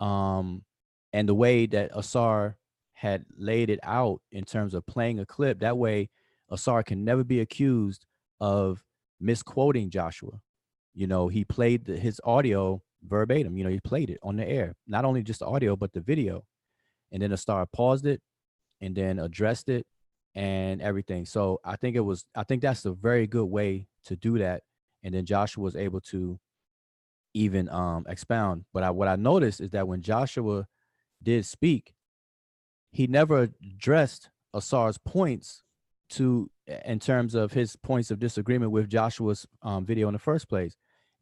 um, 0.00 0.64
and 1.12 1.28
the 1.28 1.34
way 1.34 1.66
that 1.66 1.90
Asar 1.94 2.56
had 2.92 3.24
laid 3.36 3.70
it 3.70 3.80
out 3.82 4.20
in 4.32 4.44
terms 4.44 4.74
of 4.74 4.86
playing 4.86 5.18
a 5.20 5.26
clip, 5.26 5.60
that 5.60 5.76
way 5.76 6.10
Asar 6.50 6.82
can 6.82 7.04
never 7.04 7.24
be 7.24 7.40
accused 7.40 8.06
of 8.40 8.82
misquoting 9.20 9.90
Joshua. 9.90 10.40
You 10.94 11.06
know, 11.06 11.28
he 11.28 11.44
played 11.44 11.86
the, 11.86 11.96
his 11.96 12.20
audio 12.24 12.82
verbatim. 13.02 13.56
You 13.56 13.64
know, 13.64 13.70
he 13.70 13.80
played 13.80 14.10
it 14.10 14.18
on 14.22 14.36
the 14.36 14.48
air, 14.48 14.74
not 14.86 15.04
only 15.04 15.22
just 15.22 15.40
the 15.40 15.46
audio 15.46 15.76
but 15.76 15.92
the 15.92 16.00
video, 16.00 16.44
and 17.12 17.22
then 17.22 17.32
Asar 17.32 17.66
paused 17.66 18.06
it, 18.06 18.20
and 18.80 18.94
then 18.94 19.18
addressed 19.18 19.68
it, 19.68 19.86
and 20.34 20.82
everything. 20.82 21.26
So 21.26 21.60
I 21.64 21.76
think 21.76 21.96
it 21.96 22.00
was. 22.00 22.24
I 22.34 22.44
think 22.44 22.62
that's 22.62 22.84
a 22.84 22.92
very 22.92 23.26
good 23.26 23.46
way 23.46 23.86
to 24.06 24.16
do 24.16 24.38
that. 24.38 24.62
And 25.02 25.14
then 25.14 25.26
Joshua 25.26 25.62
was 25.62 25.76
able 25.76 26.00
to 26.00 26.38
even 27.34 27.68
um 27.68 28.06
expound. 28.08 28.64
But 28.72 28.82
I, 28.82 28.90
what 28.90 29.08
I 29.08 29.16
noticed 29.16 29.60
is 29.60 29.70
that 29.70 29.88
when 29.88 30.02
Joshua 30.02 30.66
did 31.22 31.46
speak, 31.46 31.94
he 32.92 33.06
never 33.06 33.48
addressed 33.62 34.30
Asar's 34.54 34.98
points 34.98 35.62
to 36.10 36.50
in 36.84 36.98
terms 37.00 37.34
of 37.34 37.52
his 37.52 37.76
points 37.76 38.10
of 38.10 38.18
disagreement 38.18 38.72
with 38.72 38.88
Joshua's 38.88 39.46
um, 39.62 39.84
video 39.84 40.08
in 40.08 40.12
the 40.12 40.18
first 40.18 40.48
place. 40.48 40.76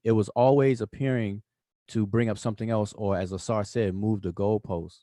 It 0.04 0.12
was 0.12 0.28
always 0.30 0.80
appearing 0.80 1.42
to 1.88 2.06
bring 2.06 2.28
up 2.28 2.38
something 2.38 2.70
else, 2.70 2.92
or 2.94 3.16
as 3.16 3.32
Asar 3.32 3.64
said, 3.64 3.94
move 3.94 4.22
the 4.22 4.32
goalpost. 4.32 5.00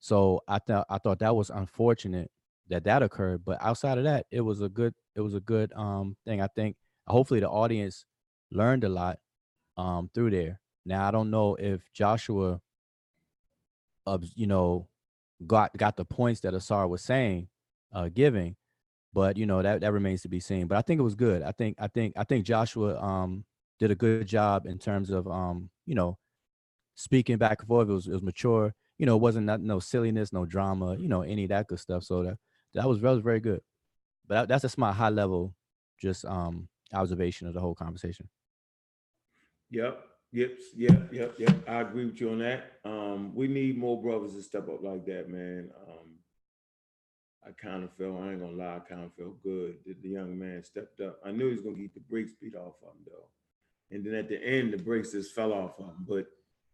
So 0.00 0.40
I 0.48 0.58
thought 0.58 0.86
I 0.90 0.98
thought 0.98 1.18
that 1.20 1.36
was 1.36 1.50
unfortunate 1.50 2.30
that 2.68 2.84
that 2.84 3.02
occurred. 3.02 3.44
But 3.44 3.58
outside 3.60 3.98
of 3.98 4.04
that, 4.04 4.26
it 4.30 4.40
was 4.40 4.60
a 4.62 4.68
good 4.68 4.94
it 5.14 5.20
was 5.20 5.34
a 5.34 5.40
good 5.40 5.72
um 5.74 6.16
thing. 6.26 6.40
I 6.40 6.48
think 6.48 6.76
hopefully 7.06 7.40
the 7.40 7.50
audience 7.50 8.04
learned 8.50 8.84
a 8.84 8.88
lot 8.88 9.18
um 9.76 10.10
through 10.14 10.30
there. 10.30 10.60
Now 10.86 11.06
I 11.06 11.10
don't 11.10 11.30
know 11.30 11.56
if 11.56 11.82
Joshua, 11.92 12.60
uh, 14.06 14.18
you 14.34 14.46
know, 14.46 14.88
got 15.46 15.76
got 15.76 15.96
the 15.96 16.04
points 16.04 16.40
that 16.40 16.54
Asar 16.54 16.88
was 16.88 17.02
saying, 17.02 17.48
uh, 17.92 18.08
giving, 18.12 18.56
but 19.12 19.36
you 19.36 19.46
know 19.46 19.62
that 19.62 19.80
that 19.82 19.92
remains 19.92 20.22
to 20.22 20.28
be 20.28 20.40
seen. 20.40 20.66
But 20.66 20.78
I 20.78 20.82
think 20.82 21.00
it 21.00 21.04
was 21.04 21.14
good. 21.16 21.42
I 21.42 21.52
think 21.52 21.76
I 21.80 21.88
think 21.88 22.14
I 22.16 22.24
think 22.24 22.46
Joshua 22.46 23.00
um 23.02 23.44
did 23.78 23.90
a 23.90 23.94
good 23.96 24.26
job 24.26 24.66
in 24.66 24.78
terms 24.78 25.10
of 25.10 25.28
um 25.28 25.70
you 25.86 25.94
know 25.94 26.18
speaking 26.96 27.38
back 27.38 27.60
and 27.60 27.68
forth. 27.68 27.88
It 27.90 27.92
was 27.92 28.06
it 28.08 28.12
was 28.12 28.22
mature. 28.22 28.74
You 29.00 29.06
know, 29.06 29.16
it 29.16 29.22
wasn't 29.22 29.46
not, 29.46 29.62
no 29.62 29.78
silliness, 29.78 30.30
no 30.30 30.44
drama. 30.44 30.94
You 30.98 31.08
know, 31.08 31.22
any 31.22 31.44
of 31.44 31.48
that 31.48 31.68
good 31.68 31.78
stuff. 31.80 32.04
So 32.04 32.22
that 32.22 32.36
that 32.74 32.86
was 32.86 33.00
that 33.00 33.10
was 33.10 33.22
very 33.22 33.40
good. 33.40 33.62
But 34.28 34.34
that, 34.34 34.48
that's 34.48 34.60
just 34.60 34.76
my 34.76 34.92
high 34.92 35.08
level, 35.08 35.54
just 35.98 36.26
um 36.26 36.68
observation 36.92 37.48
of 37.48 37.54
the 37.54 37.60
whole 37.60 37.74
conversation. 37.74 38.28
Yep, 39.70 40.02
yep, 40.32 40.58
yep, 40.76 41.12
yep, 41.14 41.34
yep. 41.38 41.56
I 41.66 41.80
agree 41.80 42.04
with 42.04 42.20
you 42.20 42.28
on 42.32 42.40
that. 42.40 42.72
Um, 42.84 43.34
we 43.34 43.48
need 43.48 43.78
more 43.78 44.02
brothers 44.02 44.34
to 44.34 44.42
step 44.42 44.68
up 44.68 44.82
like 44.82 45.06
that, 45.06 45.30
man. 45.30 45.70
Um, 45.88 46.18
I 47.46 47.52
kind 47.52 47.84
of 47.84 47.90
felt, 47.96 48.20
I 48.20 48.32
ain't 48.32 48.40
gonna 48.40 48.52
lie, 48.52 48.76
I 48.76 48.80
kind 48.80 49.04
of 49.04 49.14
felt 49.14 49.42
good 49.42 49.76
that 49.86 50.02
the 50.02 50.08
young 50.10 50.38
man 50.38 50.62
stepped 50.62 51.00
up. 51.00 51.20
I 51.24 51.30
knew 51.30 51.46
he 51.46 51.52
was 51.52 51.62
gonna 51.62 51.76
get 51.76 51.94
the 51.94 52.00
brakes 52.00 52.32
beat 52.38 52.54
off 52.54 52.74
of 52.82 52.90
him 52.90 53.06
though. 53.06 53.28
And 53.92 54.04
then 54.04 54.14
at 54.14 54.28
the 54.28 54.44
end, 54.44 54.74
the 54.74 54.82
brakes 54.82 55.12
just 55.12 55.34
fell 55.34 55.54
off 55.54 55.78
of 55.78 55.86
him. 55.86 56.06
But 56.06 56.26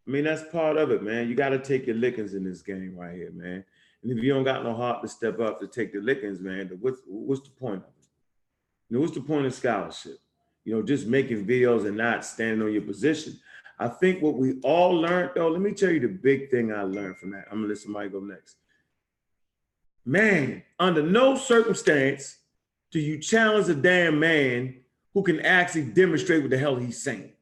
I 0.07 0.11
mean, 0.11 0.25
that's 0.25 0.45
part 0.53 0.77
of 0.77 0.91
it, 0.91 1.03
man. 1.03 1.29
You 1.29 1.35
gotta 1.35 1.59
take 1.59 1.87
your 1.87 1.97
lickings 1.97 2.35
in 2.35 2.45
this 2.45 2.63
game 2.63 2.95
right 2.97 3.15
here, 3.15 3.33
man. 3.33 3.65
And 4.03 4.13
if 4.13 4.23
you 4.23 4.33
don't 4.33 4.45
got 4.45 4.63
no 4.63 4.75
heart 4.75 5.03
to 5.03 5.09
step 5.09 5.41
up 5.41 5.59
to 5.61 5.67
take 5.67 5.93
the 5.93 6.01
lickings, 6.01 6.41
man, 6.41 6.71
what's 6.81 7.01
what's 7.07 7.41
the 7.41 7.51
point 7.51 7.83
of 7.83 7.89
it? 8.01 8.07
You 8.89 8.97
know, 8.97 9.01
what's 9.01 9.15
the 9.15 9.21
point 9.21 9.47
of 9.47 9.55
scholarship? 9.55 10.19
You 10.65 10.75
know, 10.75 10.83
just 10.83 11.07
making 11.07 11.47
videos 11.47 11.87
and 11.87 11.97
not 11.97 12.25
standing 12.25 12.63
on 12.63 12.73
your 12.73 12.83
position. 12.83 13.39
I 13.79 13.89
think 13.89 14.23
what 14.23 14.37
we 14.37 14.61
all 14.63 14.93
learned, 14.93 15.33
though, 15.35 15.49
let 15.49 15.61
me 15.61 15.73
tell 15.73 15.91
you 15.91 16.01
the 16.01 16.09
big 16.09 16.51
thing 16.51 16.73
I 16.73 16.83
learned 16.83 17.19
from 17.19 17.33
that. 17.33 17.47
I'm 17.51 17.59
gonna 17.59 17.69
let 17.69 17.79
somebody 17.79 18.09
go 18.09 18.21
next. 18.21 18.57
Man, 20.05 20.63
under 20.79 21.03
no 21.03 21.37
circumstance 21.37 22.39
do 22.93 23.01
you 23.01 23.19
challenge 23.19 23.69
a 23.69 23.75
damn 23.75 24.21
man 24.21 24.77
who 25.13 25.23
can 25.23 25.41
actually 25.41 25.85
demonstrate 25.85 26.43
what 26.43 26.51
the 26.51 26.59
hell 26.59 26.77
he's 26.77 27.03
saying. 27.03 27.33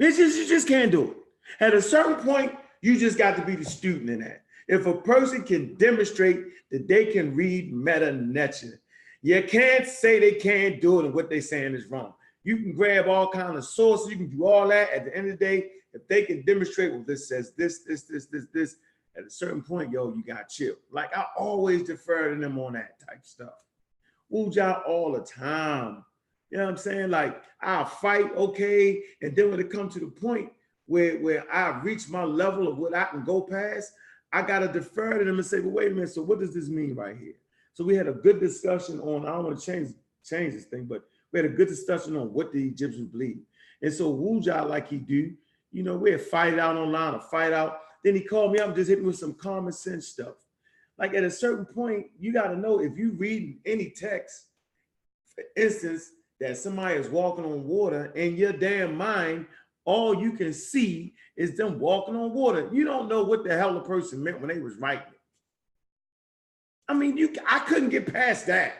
Just, 0.00 0.18
you 0.18 0.46
just 0.48 0.68
can't 0.68 0.90
do 0.90 1.10
it. 1.10 1.16
At 1.60 1.74
a 1.74 1.82
certain 1.82 2.16
point, 2.16 2.52
you 2.82 2.98
just 2.98 3.18
got 3.18 3.36
to 3.36 3.44
be 3.44 3.56
the 3.56 3.64
student 3.64 4.10
in 4.10 4.20
that. 4.20 4.42
If 4.66 4.86
a 4.86 4.94
person 4.94 5.42
can 5.42 5.74
demonstrate 5.74 6.44
that 6.70 6.88
they 6.88 7.06
can 7.06 7.34
read 7.34 7.72
Medu 7.72 8.26
Neter, 8.26 8.80
you 9.22 9.42
can't 9.42 9.86
say 9.86 10.18
they 10.18 10.32
can't 10.32 10.80
do 10.80 11.00
it 11.00 11.06
and 11.06 11.14
what 11.14 11.30
they're 11.30 11.40
saying 11.40 11.74
is 11.74 11.86
wrong. 11.86 12.14
You 12.42 12.56
can 12.58 12.72
grab 12.74 13.08
all 13.08 13.30
kind 13.30 13.56
of 13.56 13.64
sources, 13.64 14.10
you 14.10 14.16
can 14.16 14.28
do 14.28 14.46
all 14.46 14.68
that. 14.68 14.92
At 14.92 15.06
the 15.06 15.16
end 15.16 15.30
of 15.30 15.38
the 15.38 15.44
day, 15.44 15.70
if 15.94 16.06
they 16.08 16.24
can 16.24 16.44
demonstrate, 16.44 16.92
well, 16.92 17.04
this 17.06 17.28
says 17.28 17.52
this, 17.56 17.84
this, 17.84 18.02
this, 18.02 18.26
this, 18.26 18.46
this, 18.52 18.76
at 19.16 19.24
a 19.24 19.30
certain 19.30 19.62
point, 19.62 19.92
yo, 19.92 20.12
you 20.14 20.24
got 20.24 20.48
chill. 20.48 20.74
Like 20.90 21.16
I 21.16 21.24
always 21.38 21.84
defer 21.84 22.34
to 22.34 22.40
them 22.40 22.58
on 22.58 22.74
that 22.74 22.98
type 23.00 23.20
stuff. 23.24 23.64
Woo 24.28 24.50
job 24.50 24.82
all 24.86 25.12
the 25.12 25.20
time. 25.20 26.04
You 26.54 26.60
know 26.60 26.66
what 26.66 26.70
I'm 26.70 26.76
saying? 26.76 27.10
Like 27.10 27.42
I'll 27.60 27.84
fight, 27.84 28.32
okay, 28.36 29.02
and 29.20 29.34
then 29.34 29.50
when 29.50 29.58
it 29.58 29.72
comes 29.72 29.94
to 29.94 29.98
the 29.98 30.06
point 30.06 30.52
where 30.86 31.18
where 31.18 31.52
I 31.52 31.80
reach 31.80 32.08
my 32.08 32.22
level 32.22 32.68
of 32.68 32.78
what 32.78 32.94
I 32.94 33.06
can 33.06 33.24
go 33.24 33.40
past, 33.40 33.90
I 34.32 34.42
gotta 34.42 34.68
defer 34.68 35.18
to 35.18 35.24
them 35.24 35.38
and 35.38 35.44
say, 35.44 35.58
well, 35.58 35.72
wait 35.72 35.90
a 35.90 35.94
minute. 35.96 36.10
So 36.10 36.22
what 36.22 36.38
does 36.38 36.54
this 36.54 36.68
mean 36.68 36.94
right 36.94 37.16
here? 37.20 37.34
So 37.72 37.82
we 37.82 37.96
had 37.96 38.06
a 38.06 38.12
good 38.12 38.38
discussion 38.38 39.00
on. 39.00 39.26
I 39.26 39.32
don't 39.32 39.46
want 39.46 39.58
to 39.58 39.66
change 39.66 39.94
change 40.24 40.54
this 40.54 40.66
thing, 40.66 40.84
but 40.84 41.02
we 41.32 41.40
had 41.40 41.50
a 41.50 41.52
good 41.52 41.66
discussion 41.66 42.16
on 42.16 42.32
what 42.32 42.52
the 42.52 42.68
Egyptians 42.68 43.08
believe. 43.08 43.40
And 43.82 43.92
so 43.92 44.14
Wuja, 44.14 44.70
like 44.70 44.88
he 44.88 44.98
do, 44.98 45.32
you 45.72 45.82
know, 45.82 45.96
we'd 45.96 46.20
fight 46.20 46.56
out 46.60 46.76
online, 46.76 47.14
or 47.14 47.20
fight 47.20 47.52
out. 47.52 47.80
Then 48.04 48.14
he 48.14 48.20
called 48.20 48.52
me 48.52 48.60
up 48.60 48.76
just 48.76 48.90
hit 48.90 49.00
me 49.00 49.06
with 49.06 49.18
some 49.18 49.34
common 49.34 49.72
sense 49.72 50.06
stuff. 50.06 50.36
Like 50.98 51.14
at 51.14 51.24
a 51.24 51.30
certain 51.32 51.64
point, 51.64 52.06
you 52.16 52.32
got 52.32 52.46
to 52.52 52.56
know 52.56 52.78
if 52.78 52.96
you 52.96 53.10
read 53.18 53.58
any 53.66 53.90
text, 53.90 54.44
for 55.34 55.42
instance, 55.56 56.12
that 56.44 56.58
somebody 56.58 56.96
is 56.96 57.08
walking 57.08 57.46
on 57.46 57.66
water 57.66 58.12
in 58.14 58.36
your 58.36 58.52
damn 58.52 58.94
mind, 58.94 59.46
all 59.86 60.20
you 60.20 60.32
can 60.32 60.52
see 60.52 61.14
is 61.38 61.56
them 61.56 61.80
walking 61.80 62.14
on 62.14 62.34
water. 62.34 62.68
You 62.70 62.84
don't 62.84 63.08
know 63.08 63.24
what 63.24 63.44
the 63.44 63.56
hell 63.56 63.72
the 63.72 63.80
person 63.80 64.22
meant 64.22 64.40
when 64.40 64.50
they 64.50 64.60
was 64.60 64.76
writing 64.76 65.08
it. 65.10 65.20
I 66.86 66.92
mean, 66.92 67.16
you 67.16 67.34
I 67.48 67.60
couldn't 67.60 67.88
get 67.88 68.12
past 68.12 68.46
that. 68.48 68.74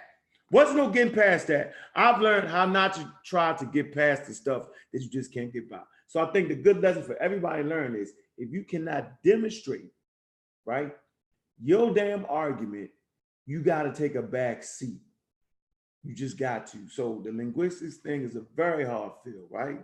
Wasn't 0.50 0.76
no 0.76 0.90
getting 0.90 1.14
past 1.14 1.46
that. 1.46 1.72
I've 1.96 2.20
learned 2.20 2.50
how 2.50 2.66
not 2.66 2.92
to 2.96 3.10
try 3.24 3.54
to 3.54 3.64
get 3.64 3.94
past 3.94 4.26
the 4.26 4.34
stuff 4.34 4.66
that 4.92 5.02
you 5.02 5.08
just 5.08 5.32
can't 5.32 5.50
get 5.50 5.70
by. 5.70 5.80
So 6.06 6.20
I 6.20 6.30
think 6.32 6.48
the 6.48 6.56
good 6.56 6.82
lesson 6.82 7.02
for 7.02 7.16
everybody 7.16 7.62
to 7.62 7.68
learn 7.68 7.96
is 7.96 8.12
if 8.36 8.52
you 8.52 8.64
cannot 8.64 9.22
demonstrate, 9.24 9.90
right, 10.66 10.92
your 11.62 11.94
damn 11.94 12.26
argument, 12.28 12.90
you 13.46 13.62
got 13.62 13.84
to 13.84 13.92
take 13.94 14.16
a 14.16 14.22
back 14.22 14.62
seat. 14.62 15.00
You 16.04 16.14
just 16.14 16.38
got 16.38 16.66
to. 16.68 16.78
So 16.88 17.20
the 17.24 17.32
linguistics 17.32 17.96
thing 17.96 18.22
is 18.22 18.36
a 18.36 18.42
very 18.54 18.84
hard 18.84 19.12
field, 19.24 19.48
right? 19.50 19.78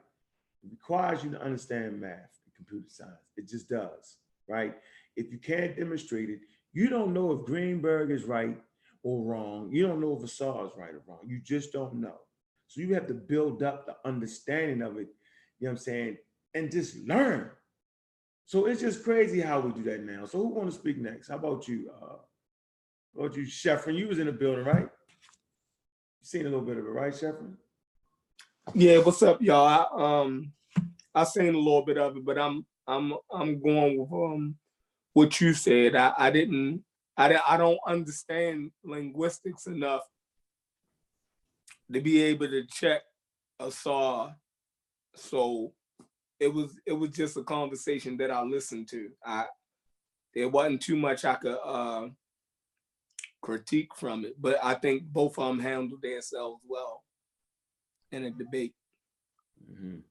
It 0.62 0.70
requires 0.70 1.24
you 1.24 1.30
to 1.30 1.42
understand 1.42 2.00
math 2.00 2.38
and 2.44 2.54
computer 2.54 2.88
science. 2.88 3.32
It 3.36 3.48
just 3.48 3.68
does, 3.68 4.18
right? 4.46 4.74
If 5.16 5.32
you 5.32 5.38
can't 5.38 5.76
demonstrate 5.76 6.28
it, 6.28 6.40
you 6.72 6.88
don't 6.88 7.14
know 7.14 7.32
if 7.32 7.46
Greenberg 7.46 8.10
is 8.10 8.24
right 8.24 8.56
or 9.02 9.24
wrong. 9.24 9.70
You 9.72 9.86
don't 9.86 10.00
know 10.00 10.16
if 10.16 10.22
Asar 10.22 10.66
is 10.66 10.72
right 10.76 10.94
or 10.94 11.02
wrong. 11.06 11.20
You 11.26 11.40
just 11.40 11.72
don't 11.72 11.94
know. 11.94 12.16
So 12.66 12.82
you 12.82 12.94
have 12.94 13.06
to 13.08 13.14
build 13.14 13.62
up 13.62 13.86
the 13.86 13.96
understanding 14.04 14.82
of 14.82 14.98
it, 14.98 15.08
you 15.58 15.66
know 15.66 15.70
what 15.70 15.70
I'm 15.70 15.76
saying, 15.78 16.18
and 16.54 16.70
just 16.70 16.96
learn. 16.98 17.50
So 18.44 18.66
it's 18.66 18.80
just 18.80 19.02
crazy 19.02 19.40
how 19.40 19.60
we 19.60 19.72
do 19.72 19.82
that 19.84 20.04
now. 20.04 20.26
So 20.26 20.38
who 20.38 20.48
want 20.48 20.70
to 20.70 20.76
speak 20.76 20.98
next? 20.98 21.28
How 21.28 21.36
about 21.36 21.66
you? 21.66 21.90
Uh, 21.90 22.16
how 23.16 23.24
about 23.24 23.36
you, 23.36 23.44
Sheffrin? 23.44 23.96
You 23.96 24.08
was 24.08 24.18
in 24.18 24.26
the 24.26 24.32
building, 24.32 24.64
right? 24.64 24.88
Seen 26.30 26.42
a 26.42 26.44
little 26.44 26.60
bit 26.60 26.78
of 26.78 26.86
it, 26.86 26.90
right, 26.90 27.12
Sheffrin? 27.12 27.56
Yeah, 28.72 28.98
what's 28.98 29.20
up, 29.20 29.42
y'all? 29.42 29.66
I, 29.66 30.20
um, 30.20 30.52
I 31.12 31.24
seen 31.24 31.56
a 31.56 31.58
little 31.58 31.84
bit 31.84 31.98
of 31.98 32.16
it, 32.16 32.24
but 32.24 32.38
I'm 32.38 32.64
I'm 32.86 33.14
I'm 33.32 33.60
going 33.60 33.98
with 33.98 34.12
um 34.12 34.54
what 35.12 35.40
you 35.40 35.52
said. 35.54 35.96
I, 35.96 36.12
I 36.16 36.30
didn't 36.30 36.84
I 37.16 37.36
I 37.48 37.56
don't 37.56 37.80
understand 37.84 38.70
linguistics 38.84 39.66
enough 39.66 40.02
to 41.92 42.00
be 42.00 42.22
able 42.22 42.46
to 42.46 42.64
check 42.64 43.02
Asar. 43.58 44.36
So 45.16 45.72
it 46.38 46.54
was 46.54 46.78
it 46.86 46.92
was 46.92 47.10
just 47.10 47.38
a 47.38 47.42
conversation 47.42 48.16
that 48.18 48.30
I 48.30 48.40
listened 48.44 48.88
to. 48.90 49.10
I 49.26 49.46
there 50.32 50.48
wasn't 50.48 50.80
too 50.80 50.94
much 50.94 51.24
I 51.24 51.34
could 51.34 51.58
uh 51.64 52.06
critique 53.40 53.94
from 53.96 54.24
it, 54.24 54.40
but 54.40 54.58
I 54.62 54.74
think 54.74 55.04
both 55.04 55.38
of 55.38 55.48
them 55.48 55.58
handled 55.58 56.02
themselves 56.02 56.60
well 56.68 57.04
in 58.12 58.24
a 58.24 58.30
debate. 58.30 58.74
Mhm. 59.70 60.02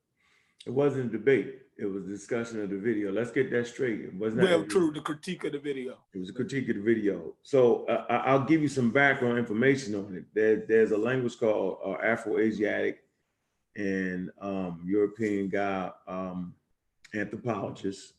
It 0.66 0.72
wasn't 0.72 1.14
a 1.14 1.18
debate. 1.18 1.62
It 1.78 1.86
was 1.86 2.06
a 2.06 2.10
discussion 2.10 2.62
of 2.62 2.70
the 2.70 2.78
video. 2.78 3.12
Let's 3.12 3.32
get 3.32 3.50
that 3.52 3.68
straight. 3.68 4.02
It 4.02 4.14
wasn't. 4.14 4.44
Well, 4.44 4.66
true, 4.66 4.92
the 4.92 5.00
critique 5.00 5.46
of 5.46 5.54
the 5.54 5.60
video. 5.60 5.98
It 6.14 6.20
was 6.20 6.30
a 6.30 6.34
critique 6.34 6.68
of 6.70 6.76
the 6.76 6.82
video. 6.82 7.36
So 7.42 7.86
uh, 7.86 8.06
I'll 8.10 8.44
give 8.44 8.62
you 8.62 8.68
some 8.68 8.92
background 8.92 9.38
information 9.38 9.96
on 9.96 10.16
it. 10.16 10.26
There, 10.34 10.66
there's 10.68 10.92
a 10.92 10.98
language 10.98 11.38
called 11.40 11.80
uh, 11.86 11.94
Afro-Asiatic 12.04 13.04
and 13.78 14.30
um, 14.42 14.84
European 14.86 15.48
guy, 15.48 15.92
um, 16.08 16.54
anthropologist. 17.14 18.14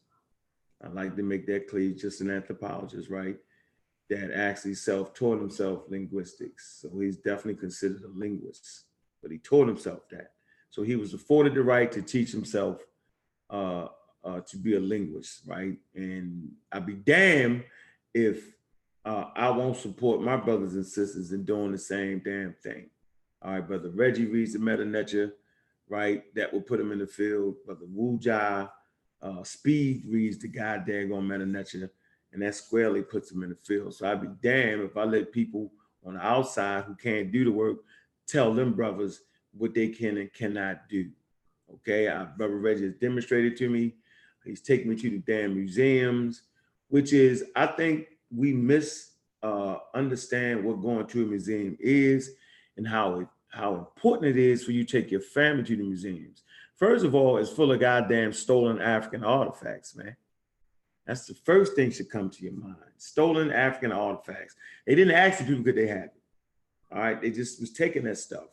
I 0.83 0.88
like 0.88 1.14
to 1.16 1.23
make 1.23 1.46
that 1.46 1.68
clear, 1.68 1.92
just 1.92 2.23
an 2.23 2.31
anthropologist, 2.31 3.11
right? 3.11 3.37
That 4.11 4.33
actually 4.35 4.75
self-taught 4.75 5.40
himself 5.40 5.85
linguistics. 5.88 6.81
So 6.83 6.99
he's 6.99 7.16
definitely 7.16 7.55
considered 7.55 8.03
a 8.03 8.18
linguist, 8.18 8.85
but 9.23 9.31
he 9.31 9.38
taught 9.38 9.68
himself 9.68 10.09
that. 10.11 10.33
So 10.70 10.83
he 10.83 10.96
was 10.96 11.14
afforded 11.14 11.55
the 11.55 11.62
right 11.62 11.90
to 11.92 12.03
teach 12.03 12.33
himself 12.33 12.83
uh, 13.49 13.87
uh, 14.25 14.40
to 14.40 14.57
be 14.57 14.75
a 14.75 14.81
linguist, 14.81 15.42
right? 15.46 15.77
And 15.94 16.51
I'd 16.73 16.87
be 16.87 16.94
damned 16.94 17.64
if 18.12 18.53
uh, 19.05 19.27
I 19.35 19.51
won't 19.51 19.77
support 19.77 20.20
my 20.20 20.37
brothers 20.37 20.75
and 20.75 20.87
sisters 20.87 21.33
in 21.33 21.44
doing 21.44 21.73
the 21.73 21.79
same 21.79 22.20
damn 22.25 22.55
thing. 22.62 22.90
All 23.42 23.53
right, 23.53 23.66
brother 23.66 23.90
Reggie 23.90 24.27
reads 24.27 24.53
the 24.53 24.59
Medu 24.59 24.87
Neter, 24.87 25.35
right? 25.88 26.23
That 26.35 26.53
will 26.53 26.61
put 26.61 26.81
him 26.81 26.92
in 26.92 26.99
the 26.99 27.07
field. 27.07 27.57
Brother 27.64 27.87
Wu 27.88 28.18
Jai, 28.18 28.68
uh, 29.23 29.42
Speed 29.44 30.05
reads 30.07 30.38
the 30.38 30.49
goddamn 30.49 31.12
on 31.12 31.27
Medu 31.27 31.49
Neter, 31.49 31.90
and 32.33 32.43
that 32.43 32.55
squarely 32.55 33.03
puts 33.03 33.31
them 33.31 33.43
in 33.43 33.51
the 33.51 33.57
field. 33.57 33.95
So 33.95 34.11
I'd 34.11 34.23
be 34.23 34.29
damned 34.49 34.83
if 34.83 34.97
I 34.97 35.05
let 35.05 35.33
people 35.33 35.73
on 36.05 36.14
the 36.14 36.25
outside 36.25 36.85
who 36.85 36.95
can't 36.95 37.33
do 37.33 37.45
the 37.45 37.53
work 37.53 37.79
tell 38.27 38.55
them 38.55 38.73
brothers 38.73 39.23
what 39.57 39.75
they 39.75 39.88
can 39.88 40.16
and 40.16 40.33
cannot 40.33 40.88
do. 40.88 41.11
Okay, 41.75 42.09
uh, 42.09 42.27
Brother 42.37 42.57
Reggie 42.57 42.85
has 42.85 42.95
demonstrated 42.95 43.57
to 43.59 43.69
me. 43.69 43.95
He's 44.45 44.61
taken 44.61 44.88
me 44.88 44.97
to 44.97 45.11
the 45.11 45.19
damn 45.19 45.55
museums, 45.55 46.43
which 46.88 47.12
is, 47.12 47.45
I 47.55 47.66
think 47.66 48.07
we 48.35 48.53
miss 48.53 49.11
uh, 49.43 49.79
understand 49.95 50.64
what 50.64 50.83
going 50.83 51.07
to 51.07 51.25
a 51.25 51.27
museum 51.27 51.77
is 51.81 52.33
and 52.77 52.87
how 52.87 53.21
it 53.21 53.29
how 53.51 53.75
important 53.75 54.27
it 54.27 54.37
is 54.37 54.64
for 54.64 54.71
you 54.71 54.85
to 54.85 55.03
take 55.03 55.11
your 55.11 55.21
family 55.21 55.64
to 55.64 55.77
the 55.77 55.83
museums. 55.83 56.43
First 56.77 57.05
of 57.05 57.14
all, 57.14 57.37
it's 57.37 57.51
full 57.51 57.73
of 57.73 57.81
goddamn 57.81 58.33
stolen 58.33 58.81
African 58.81 59.25
artifacts, 59.25 59.97
man. 59.97 60.16
That's 61.11 61.27
the 61.27 61.35
first 61.35 61.75
thing 61.75 61.90
should 61.90 62.09
come 62.09 62.31
to 62.31 62.44
your 62.44 62.53
mind. 62.53 62.77
Stolen 62.96 63.51
African 63.51 63.90
artifacts. 63.90 64.55
They 64.87 64.94
didn't 64.94 65.16
ask 65.16 65.38
the 65.38 65.44
people 65.44 65.64
could 65.64 65.75
they 65.75 65.88
have 65.88 66.05
it. 66.05 66.23
All 66.92 67.01
right, 67.01 67.20
they 67.20 67.31
just 67.33 67.61
was 67.61 67.73
taking 67.73 68.05
that 68.05 68.16
stuff. 68.16 68.46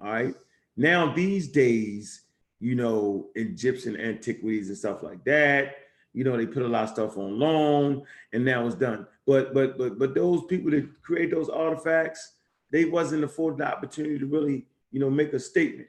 All 0.00 0.10
right. 0.10 0.34
Now 0.78 1.12
these 1.12 1.48
days, 1.48 2.22
you 2.58 2.74
know, 2.74 3.28
Egyptian 3.34 4.00
antiquities 4.00 4.70
and 4.70 4.78
stuff 4.78 5.02
like 5.02 5.22
that. 5.24 5.74
You 6.14 6.24
know, 6.24 6.38
they 6.38 6.46
put 6.46 6.62
a 6.62 6.68
lot 6.68 6.84
of 6.84 6.88
stuff 6.88 7.18
on 7.18 7.38
loan, 7.38 8.02
and 8.32 8.46
now 8.46 8.66
it's 8.66 8.76
done. 8.76 9.06
But 9.26 9.52
but 9.52 9.76
but 9.76 9.98
but 9.98 10.14
those 10.14 10.44
people 10.46 10.70
that 10.70 11.02
create 11.02 11.30
those 11.30 11.50
artifacts, 11.50 12.36
they 12.70 12.86
wasn't 12.86 13.24
afforded 13.24 13.58
the 13.58 13.70
opportunity 13.70 14.18
to 14.18 14.24
really, 14.24 14.64
you 14.90 15.00
know, 15.00 15.10
make 15.10 15.34
a 15.34 15.38
statement 15.38 15.88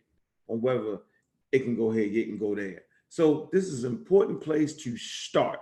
on 0.49 0.59
whether 0.59 0.97
it 1.53 1.59
can 1.59 1.77
go 1.77 1.89
here, 1.89 2.03
it 2.03 2.25
can 2.25 2.37
go 2.37 2.53
there. 2.53 2.81
So 3.07 3.49
this 3.53 3.67
is 3.67 3.85
an 3.85 3.93
important 3.93 4.41
place 4.41 4.73
to 4.83 4.97
start. 4.97 5.61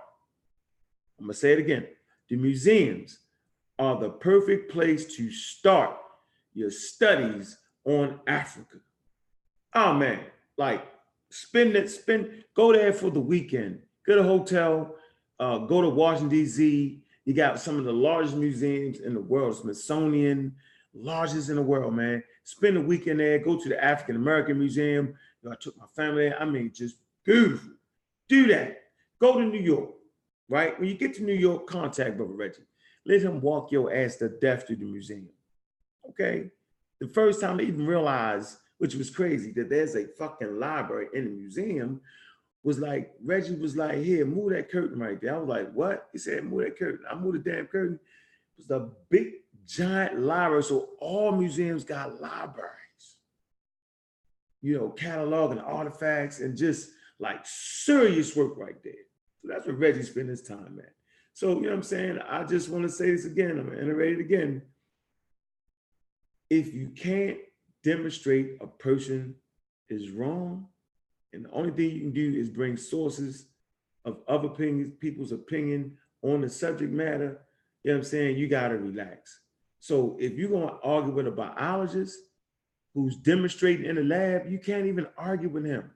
I'm 1.20 1.26
gonna 1.26 1.34
say 1.34 1.52
it 1.52 1.58
again. 1.58 1.86
The 2.28 2.36
museums 2.36 3.18
are 3.78 3.98
the 3.98 4.10
perfect 4.10 4.72
place 4.72 5.14
to 5.16 5.30
start 5.30 5.96
your 6.54 6.70
studies 6.70 7.58
on 7.84 8.20
Africa. 8.26 8.78
Oh 9.74 9.94
man, 9.94 10.20
like 10.56 10.86
spend 11.30 11.76
it, 11.76 11.90
spend, 11.90 12.44
go 12.54 12.72
there 12.72 12.92
for 12.92 13.10
the 13.10 13.20
weekend. 13.20 13.80
Get 14.06 14.18
a 14.18 14.22
hotel, 14.22 14.96
uh, 15.38 15.58
go 15.58 15.82
to 15.82 15.88
Washington, 15.88 16.30
D.C. 16.30 17.02
You 17.24 17.34
got 17.34 17.60
some 17.60 17.78
of 17.78 17.84
the 17.84 17.92
largest 17.92 18.36
museums 18.36 19.00
in 19.00 19.14
the 19.14 19.20
world, 19.20 19.56
Smithsonian, 19.56 20.54
largest 20.94 21.50
in 21.50 21.56
the 21.56 21.62
world, 21.62 21.94
man. 21.94 22.22
Spend 22.44 22.76
a 22.76 22.80
weekend 22.80 23.20
there, 23.20 23.38
go 23.38 23.58
to 23.58 23.68
the 23.68 23.82
African 23.82 24.16
American 24.16 24.58
Museum. 24.58 25.14
You 25.42 25.48
know, 25.48 25.52
I 25.52 25.56
took 25.60 25.76
my 25.78 25.86
family 25.94 26.30
there. 26.30 26.40
I 26.40 26.44
mean, 26.46 26.72
just 26.74 26.96
beautiful. 27.24 27.72
Do 28.28 28.46
that. 28.48 28.78
Go 29.20 29.38
to 29.38 29.44
New 29.44 29.60
York, 29.60 29.90
right? 30.50 30.78
When 30.78 30.88
you 30.88 30.96
get 30.96 31.14
to 31.14 31.22
New 31.22 31.32
York, 31.32 31.66
contact 31.66 32.18
Brother 32.18 32.34
Reggie. 32.34 32.66
Let 33.06 33.22
him 33.22 33.40
walk 33.40 33.72
your 33.72 33.94
ass 33.94 34.16
to 34.16 34.28
death 34.28 34.66
to 34.66 34.76
the 34.76 34.84
museum. 34.84 35.30
Okay. 36.10 36.50
The 37.00 37.08
first 37.08 37.40
time 37.40 37.60
I 37.60 37.62
even 37.62 37.86
realized, 37.86 38.58
which 38.76 38.94
was 38.94 39.08
crazy, 39.08 39.52
that 39.52 39.70
there's 39.70 39.94
a 39.94 40.08
fucking 40.18 40.58
library 40.58 41.06
in 41.14 41.24
the 41.24 41.30
museum, 41.30 42.02
was 42.62 42.78
like 42.78 43.14
Reggie 43.24 43.56
was 43.56 43.74
like, 43.74 43.98
"Here, 44.02 44.26
move 44.26 44.50
that 44.50 44.70
curtain 44.70 44.98
right 44.98 45.18
there." 45.18 45.34
I 45.34 45.38
was 45.38 45.48
like, 45.48 45.72
"What?" 45.72 46.08
He 46.12 46.18
said, 46.18 46.44
"Move 46.44 46.64
that 46.64 46.78
curtain." 46.78 47.06
I 47.10 47.14
moved 47.14 47.42
the 47.42 47.50
damn 47.50 47.66
curtain. 47.66 47.98
It 48.58 48.68
was 48.68 48.70
a 48.70 48.90
big, 49.08 49.32
giant 49.66 50.20
library. 50.20 50.62
So 50.64 50.90
all 50.98 51.32
museums 51.32 51.84
got 51.84 52.20
libraries. 52.20 53.16
You 54.60 54.76
know, 54.76 54.90
cataloging 54.90 55.66
artifacts 55.66 56.40
and 56.40 56.54
just 56.54 56.90
like 57.18 57.40
serious 57.44 58.36
work 58.36 58.58
right 58.58 58.82
there. 58.84 58.92
So 59.40 59.48
that's 59.48 59.66
where 59.66 59.76
Reggie 59.76 60.02
spent 60.02 60.28
his 60.28 60.42
time 60.42 60.78
at. 60.78 60.92
So, 61.32 61.54
you 61.54 61.62
know 61.62 61.68
what 61.70 61.76
I'm 61.76 61.82
saying? 61.82 62.18
I 62.28 62.44
just 62.44 62.68
want 62.68 62.84
to 62.84 62.90
say 62.90 63.10
this 63.10 63.24
again. 63.24 63.52
I'm 63.52 63.66
going 63.66 63.78
to 63.78 63.82
iterate 63.82 64.18
it 64.18 64.20
again. 64.20 64.62
If 66.50 66.74
you 66.74 66.88
can't 66.88 67.38
demonstrate 67.82 68.58
a 68.60 68.66
person 68.66 69.36
is 69.88 70.10
wrong, 70.10 70.66
and 71.32 71.44
the 71.44 71.50
only 71.52 71.70
thing 71.70 71.90
you 71.90 72.00
can 72.00 72.12
do 72.12 72.34
is 72.36 72.50
bring 72.50 72.76
sources 72.76 73.46
of 74.04 74.18
other 74.28 74.48
opinions, 74.48 74.92
people's 75.00 75.32
opinion 75.32 75.96
on 76.22 76.40
the 76.40 76.48
subject 76.48 76.92
matter, 76.92 77.40
you 77.84 77.90
know 77.90 77.98
what 77.98 78.04
I'm 78.04 78.10
saying? 78.10 78.36
You 78.36 78.48
got 78.48 78.68
to 78.68 78.76
relax. 78.76 79.40
So 79.78 80.16
if 80.20 80.34
you're 80.34 80.50
going 80.50 80.68
to 80.68 80.80
argue 80.82 81.12
with 81.12 81.26
a 81.26 81.30
biologist 81.30 82.18
who's 82.92 83.16
demonstrating 83.16 83.86
in 83.86 83.96
the 83.96 84.02
lab, 84.02 84.50
you 84.50 84.58
can't 84.58 84.86
even 84.86 85.06
argue 85.16 85.48
with 85.48 85.64
him. 85.64 85.90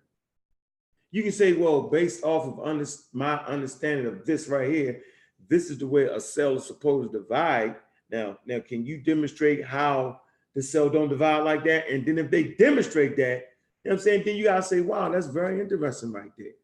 You 1.14 1.22
can 1.22 1.30
say, 1.30 1.52
well, 1.52 1.82
based 1.82 2.24
off 2.24 2.44
of 2.44 2.58
under, 2.66 2.84
my 3.12 3.36
understanding 3.44 4.06
of 4.06 4.26
this 4.26 4.48
right 4.48 4.68
here, 4.68 5.00
this 5.48 5.70
is 5.70 5.78
the 5.78 5.86
way 5.86 6.06
a 6.06 6.18
cell 6.18 6.56
is 6.56 6.66
supposed 6.66 7.12
to 7.12 7.20
divide. 7.20 7.76
Now, 8.10 8.38
now, 8.44 8.58
can 8.58 8.84
you 8.84 8.98
demonstrate 8.98 9.64
how 9.64 10.20
the 10.56 10.60
cell 10.60 10.88
don't 10.90 11.08
divide 11.08 11.44
like 11.44 11.62
that? 11.66 11.88
And 11.88 12.04
then 12.04 12.18
if 12.18 12.32
they 12.32 12.54
demonstrate 12.58 13.16
that, 13.18 13.44
you 13.84 13.90
know 13.90 13.92
what 13.92 13.92
I'm 13.92 13.98
saying? 14.00 14.22
Then 14.24 14.34
you 14.34 14.42
gotta 14.42 14.64
say, 14.64 14.80
wow, 14.80 15.08
that's 15.08 15.28
very 15.28 15.60
interesting 15.60 16.10
right 16.10 16.32
there. 16.36 16.54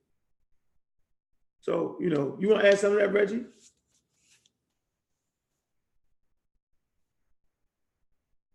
So, 1.60 1.96
you 2.00 2.10
know, 2.10 2.36
you 2.40 2.48
want 2.48 2.62
to 2.62 2.70
add 2.70 2.78
something 2.80 2.98
to 2.98 3.06
that, 3.06 3.12
Reggie? 3.12 3.44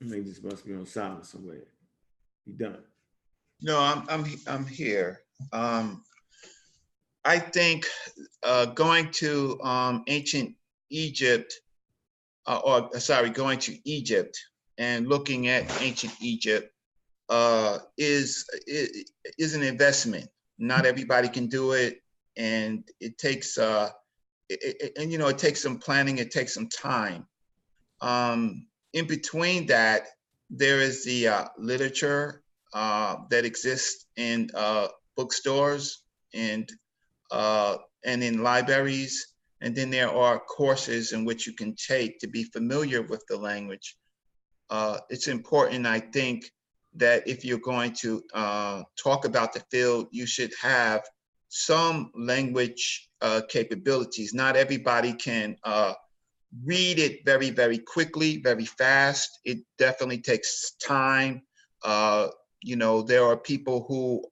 Mean, 0.01 0.25
this 0.25 0.43
must 0.43 0.65
be 0.65 0.73
on 0.73 0.85
silent 0.85 1.25
somewhere. 1.25 1.63
You 2.45 2.53
done? 2.53 2.83
No, 3.61 3.79
I'm, 3.79 4.03
I'm, 4.09 4.25
I'm 4.45 4.67
here. 4.67 5.21
Um, 5.51 6.03
I 7.23 7.39
think, 7.39 7.87
uh, 8.43 8.65
going 8.67 9.11
to, 9.13 9.59
um, 9.61 10.03
ancient 10.07 10.55
Egypt, 10.89 11.53
uh, 12.45 12.59
or, 12.63 12.99
sorry, 12.99 13.29
going 13.31 13.59
to 13.59 13.77
Egypt 13.89 14.39
and 14.77 15.07
looking 15.07 15.47
at 15.47 15.81
ancient 15.81 16.13
Egypt, 16.21 16.71
uh, 17.29 17.79
is, 17.97 18.45
is 18.67 19.55
an 19.55 19.63
investment. 19.63 20.29
Not 20.59 20.85
everybody 20.85 21.27
can 21.29 21.47
do 21.47 21.73
it, 21.73 22.01
and 22.37 22.87
it 22.99 23.17
takes, 23.17 23.57
uh, 23.57 23.89
i- 24.51 24.57
i- 24.83 24.91
and, 24.97 25.11
you 25.11 25.17
know, 25.17 25.27
it 25.27 25.39
takes 25.39 25.61
some 25.61 25.79
planning, 25.79 26.19
it 26.19 26.31
takes 26.31 26.53
some 26.53 26.69
time. 26.69 27.27
Um, 28.01 28.67
in 28.93 29.07
between 29.07 29.67
that, 29.67 30.07
there 30.49 30.79
is 30.79 31.03
the, 31.05 31.27
uh, 31.29 31.47
literature, 31.57 32.43
uh, 32.73 33.17
that 33.31 33.45
exists 33.45 34.05
in, 34.15 34.49
uh, 34.53 34.89
bookstores 35.15 36.03
and 36.33 36.69
uh, 37.31 37.77
and 38.03 38.23
in 38.23 38.43
libraries. 38.43 39.33
And 39.61 39.75
then 39.75 39.89
there 39.89 40.11
are 40.11 40.39
courses 40.39 41.13
in 41.13 41.25
which 41.25 41.47
you 41.47 41.53
can 41.53 41.75
take 41.75 42.19
to 42.19 42.27
be 42.27 42.43
familiar 42.43 43.01
with 43.01 43.23
the 43.27 43.37
language. 43.37 43.97
Uh, 44.69 44.99
it's 45.09 45.27
important, 45.27 45.85
I 45.87 45.99
think, 45.99 46.51
that 46.95 47.27
if 47.27 47.43
you're 47.43 47.59
going 47.59 47.93
to 47.93 48.21
uh, 48.33 48.83
talk 49.01 49.25
about 49.25 49.53
the 49.53 49.63
field, 49.71 50.07
you 50.11 50.25
should 50.25 50.53
have 50.61 51.01
some 51.49 52.11
language 52.15 53.09
uh, 53.21 53.41
capabilities. 53.49 54.33
Not 54.33 54.55
everybody 54.55 55.13
can 55.13 55.57
uh, 55.63 55.93
read 56.63 56.99
it 56.99 57.25
very, 57.25 57.49
very 57.49 57.77
quickly, 57.77 58.37
very 58.37 58.65
fast. 58.65 59.39
It 59.45 59.59
definitely 59.77 60.19
takes 60.19 60.75
time. 60.75 61.41
Uh, 61.83 62.27
you 62.61 62.75
know, 62.75 63.01
there 63.01 63.23
are 63.25 63.37
people 63.37 63.85
who 63.87 64.25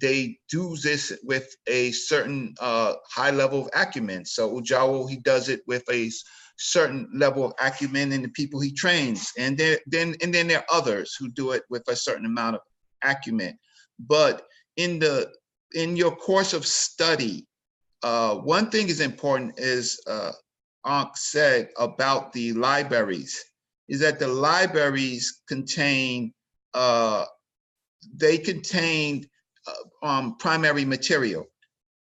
they 0.00 0.38
do 0.50 0.76
this 0.76 1.12
with 1.22 1.54
a 1.66 1.90
certain 1.92 2.54
uh, 2.60 2.94
high 3.10 3.30
level 3.30 3.62
of 3.62 3.70
acumen. 3.74 4.24
So 4.24 4.60
Ujawo, 4.60 5.08
he 5.08 5.16
does 5.16 5.48
it 5.48 5.62
with 5.66 5.84
a 5.90 6.10
certain 6.56 7.08
level 7.14 7.44
of 7.44 7.52
acumen 7.60 8.12
in 8.12 8.22
the 8.22 8.28
people 8.28 8.60
he 8.60 8.72
trains. 8.72 9.32
And 9.38 9.56
there, 9.56 9.78
then, 9.86 10.14
and 10.22 10.34
then 10.34 10.48
there 10.48 10.58
are 10.58 10.76
others 10.78 11.16
who 11.18 11.28
do 11.30 11.52
it 11.52 11.62
with 11.70 11.84
a 11.88 11.96
certain 11.96 12.26
amount 12.26 12.56
of 12.56 12.62
acumen. 13.02 13.58
But 13.98 14.46
in 14.76 14.98
the, 14.98 15.30
in 15.74 15.96
your 15.96 16.14
course 16.16 16.52
of 16.52 16.66
study, 16.66 17.46
uh, 18.02 18.36
one 18.36 18.70
thing 18.70 18.88
is 18.88 19.00
important 19.00 19.58
is, 19.58 20.00
uh, 20.06 20.32
Ankh 20.86 21.16
said 21.16 21.70
about 21.78 22.32
the 22.32 22.52
libraries, 22.52 23.44
is 23.88 24.00
that 24.00 24.18
the 24.18 24.28
libraries 24.28 25.42
contain, 25.48 26.32
uh, 26.74 27.24
they 28.14 28.38
contain 28.38 29.24
uh, 29.24 29.26
um, 30.02 30.36
primary 30.36 30.84
material. 30.84 31.46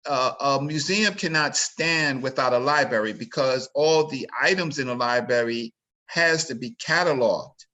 Uh, 0.05 0.33
a 0.39 0.61
museum 0.61 1.13
cannot 1.13 1.55
stand 1.55 2.23
without 2.23 2.53
a 2.53 2.57
library 2.57 3.13
because 3.13 3.69
all 3.75 4.07
the 4.07 4.27
items 4.41 4.79
in 4.79 4.87
a 4.87 4.93
library 4.93 5.73
has 6.07 6.45
to 6.45 6.55
be 6.55 6.75
cataloged. 6.83 7.65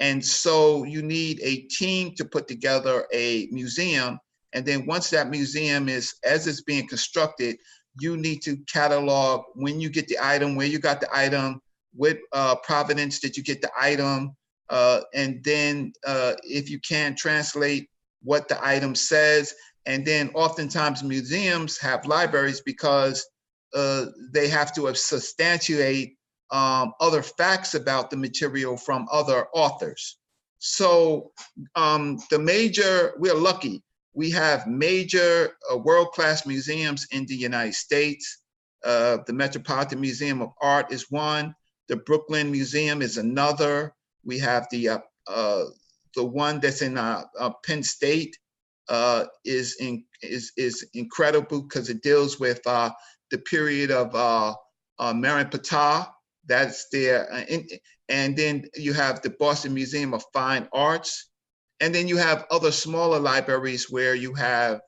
And 0.00 0.24
so 0.24 0.84
you 0.84 1.02
need 1.02 1.40
a 1.42 1.62
team 1.62 2.14
to 2.16 2.24
put 2.24 2.48
together 2.48 3.06
a 3.12 3.48
museum. 3.50 4.18
And 4.52 4.64
then 4.64 4.86
once 4.86 5.10
that 5.10 5.30
museum 5.30 5.88
is, 5.88 6.14
as 6.24 6.46
it's 6.46 6.62
being 6.62 6.88
constructed, 6.88 7.56
you 7.98 8.16
need 8.16 8.42
to 8.42 8.56
catalog 8.72 9.44
when 9.54 9.80
you 9.80 9.88
get 9.88 10.08
the 10.08 10.18
item, 10.20 10.54
where 10.54 10.66
you 10.66 10.78
got 10.78 11.00
the 11.00 11.08
item, 11.14 11.60
what 11.94 12.18
uh, 12.32 12.56
provenance 12.56 13.20
did 13.20 13.36
you 13.36 13.42
get 13.42 13.62
the 13.62 13.70
item, 13.78 14.36
uh, 14.68 15.00
and 15.14 15.42
then 15.44 15.92
uh, 16.06 16.34
if 16.42 16.68
you 16.68 16.78
can 16.80 17.14
translate 17.14 17.88
what 18.22 18.48
the 18.48 18.58
item 18.64 18.94
says. 18.94 19.54
And 19.86 20.04
then 20.04 20.30
oftentimes 20.34 21.02
museums 21.02 21.78
have 21.78 22.06
libraries 22.06 22.60
because 22.60 23.26
uh, 23.74 24.06
they 24.32 24.48
have 24.48 24.74
to 24.74 24.92
substantiate 24.94 26.16
um, 26.50 26.92
other 27.00 27.22
facts 27.22 27.74
about 27.74 28.10
the 28.10 28.16
material 28.16 28.76
from 28.76 29.06
other 29.10 29.46
authors. 29.52 30.18
So 30.58 31.32
um, 31.74 32.18
the 32.30 32.38
major, 32.38 33.12
we're 33.18 33.34
lucky, 33.34 33.82
we 34.14 34.30
have 34.30 34.66
major 34.66 35.50
uh, 35.70 35.76
world-class 35.76 36.46
museums 36.46 37.06
in 37.12 37.26
the 37.26 37.34
United 37.36 37.74
States. 37.74 38.38
Uh, 38.84 39.18
the 39.26 39.32
Metropolitan 39.32 40.00
Museum 40.00 40.40
of 40.40 40.50
Art 40.62 40.90
is 40.90 41.10
one. 41.10 41.54
The 41.88 41.96
Brooklyn 41.96 42.50
Museum 42.50 43.02
is 43.02 43.18
another. 43.18 43.92
We 44.24 44.38
have 44.38 44.66
the 44.70 44.88
uh, 44.88 44.98
uh, 45.26 45.64
the 46.16 46.24
one 46.24 46.58
that's 46.60 46.82
in 46.82 46.98
uh, 46.98 47.22
uh, 47.38 47.50
Penn 47.64 47.82
State 47.82 48.36
uh, 48.88 49.26
is 49.44 49.76
in, 49.80 50.04
is 50.22 50.52
is 50.56 50.86
incredible 50.94 51.62
because 51.62 51.88
it 51.88 52.02
deals 52.02 52.40
with 52.40 52.60
uh, 52.66 52.90
the 53.30 53.38
period 53.38 53.90
of 53.90 54.14
uh, 54.14 54.54
uh, 54.98 55.12
Merenptah. 55.12 56.08
That's 56.48 56.88
there, 56.90 57.32
uh, 57.32 57.44
and, 57.50 57.70
and 58.08 58.36
then 58.36 58.64
you 58.74 58.92
have 58.92 59.22
the 59.22 59.30
Boston 59.30 59.74
Museum 59.74 60.14
of 60.14 60.24
Fine 60.32 60.68
Arts. 60.72 61.30
And 61.80 61.94
then 61.94 62.08
you 62.08 62.16
have 62.16 62.46
other 62.50 62.72
smaller 62.72 63.18
libraries 63.18 63.90
where 63.90 64.14
you 64.14 64.32
have, 64.32 64.80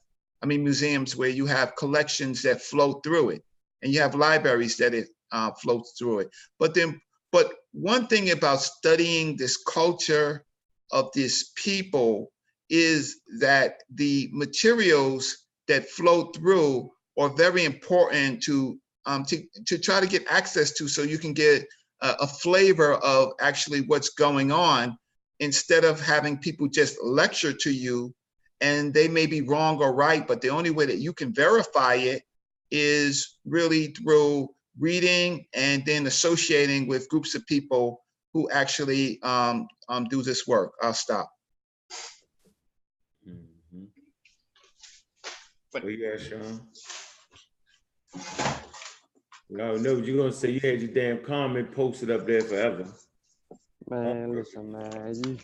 I 0.43 0.47
mean, 0.47 0.65
museums 0.65 1.15
where 1.15 1.29
you 1.29 1.45
have 1.45 1.77
collections 1.77 2.41
that 2.43 2.63
flow 2.63 2.95
through 3.05 3.31
it. 3.31 3.43
And 3.83 3.93
you 3.93 4.01
have 4.01 4.15
libraries 4.15 4.79
that 4.79 4.95
it 4.95 5.09
uh, 5.31 5.51
floats 5.61 5.93
through 5.99 6.21
it. 6.21 6.31
But 6.59 6.73
then, 6.75 6.99
but 7.31 7.53
one 7.73 8.07
thing 8.07 8.31
about 8.31 8.63
studying 8.63 9.37
this 9.37 9.59
culture 9.59 10.47
of 10.91 11.11
this 11.15 11.53
people 11.57 12.31
is 12.71 13.21
that 13.41 13.83
the 13.95 14.29
materials 14.33 15.47
that 15.69 15.89
flow 15.89 16.31
through 16.33 16.91
are 17.19 17.31
very 17.31 17.65
important 17.65 18.43
to 18.43 18.79
um, 19.07 19.25
to, 19.25 19.43
to 19.67 19.79
try 19.79 20.01
to 20.01 20.07
get 20.07 20.31
access 20.31 20.73
to 20.73 20.87
so 20.87 21.03
you 21.03 21.19
can 21.19 21.33
get 21.33 21.67
a, 22.03 22.15
a 22.21 22.27
flavor 22.27 22.95
of 22.95 23.33
actually 23.41 23.81
what's 23.83 24.11
going 24.11 24.53
on 24.53 24.99
instead 25.41 25.85
of 25.85 26.01
having 26.01 26.37
people 26.37 26.69
just 26.69 27.03
lecture 27.03 27.53
to 27.53 27.71
you 27.71 28.15
and 28.61 28.93
they 28.93 29.09
may 29.09 29.27
be 29.27 29.41
wrong 29.41 29.81
or 29.81 29.95
right, 29.95 30.27
but 30.27 30.41
the 30.41 30.51
only 30.51 30.71
way 30.71 30.85
that 30.85 30.99
you 30.99 31.13
can 31.13 31.33
verify 31.33 31.95
it 31.95 32.23
is 32.71 33.39
really 33.47 33.89
through 33.89 34.49
reading 34.79 35.47
and 35.55 35.85
then 35.87 36.07
associating 36.07 36.87
with 36.87 37.09
groups 37.09 37.35
of 37.35 37.47
people 37.47 38.03
who 38.35 38.51
actually 38.51 39.21
um, 39.23 39.67
um, 39.89 40.05
do 40.05 40.23
this 40.23 40.47
work. 40.47 40.73
I'll 40.83 40.93
stop. 40.93 41.31
Mhm. 43.27 43.89
But 45.73 45.85
yeah, 45.85 46.17
Sean. 46.17 46.69
No, 49.51 49.77
no, 49.77 49.97
you're 49.97 50.19
gonna 50.19 50.33
say 50.33 50.51
you 50.51 50.61
had 50.61 50.83
your 50.83 50.93
damn 50.93 51.25
comment 51.25 51.73
posted 51.73 52.11
up 52.11 52.27
there 52.27 52.43
forever. 52.43 52.87
Man, 53.89 54.35
listen, 54.35 54.73
man. 54.73 55.15
You... 55.25 55.39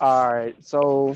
All 0.00 0.34
right. 0.34 0.56
So 0.62 1.14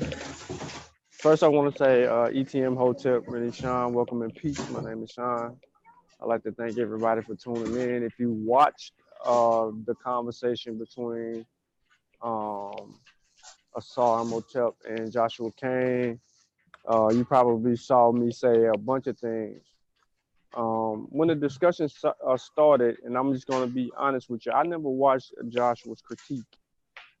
first, 1.11 1.43
I 1.43 1.47
want 1.47 1.75
to 1.75 1.83
say 1.83 2.05
uh, 2.05 2.29
ETM 2.29 2.75
Hotep, 2.75 3.23
really 3.27 3.51
Sean. 3.51 3.93
Welcome 3.93 4.23
in 4.23 4.31
peace. 4.31 4.67
My 4.71 4.81
name 4.81 5.03
is 5.03 5.11
Sean. 5.11 5.57
I'd 6.21 6.25
like 6.25 6.43
to 6.43 6.51
thank 6.51 6.79
everybody 6.79 7.21
for 7.21 7.35
tuning 7.35 7.75
in. 7.75 8.03
If 8.03 8.17
you 8.17 8.31
watched 8.31 8.93
uh, 9.25 9.71
the 9.85 9.95
conversation 9.95 10.77
between 10.77 11.45
um, 12.21 12.95
Asar 13.75 14.21
Imhotep 14.21 14.73
and 14.87 15.11
Joshua 15.11 15.51
Kane, 15.51 16.19
uh, 16.89 17.09
you 17.09 17.25
probably 17.25 17.75
saw 17.75 18.11
me 18.11 18.31
say 18.31 18.65
a 18.65 18.77
bunch 18.77 19.07
of 19.07 19.17
things. 19.17 19.61
Um, 20.55 21.07
when 21.11 21.27
the 21.27 21.35
discussion 21.35 21.87
uh, 22.03 22.37
started, 22.37 22.97
and 23.03 23.15
I'm 23.15 23.33
just 23.33 23.45
going 23.45 23.67
to 23.67 23.73
be 23.73 23.91
honest 23.95 24.29
with 24.29 24.45
you, 24.45 24.51
I 24.51 24.63
never 24.63 24.89
watched 24.89 25.33
Joshua's 25.47 26.01
critique, 26.01 26.57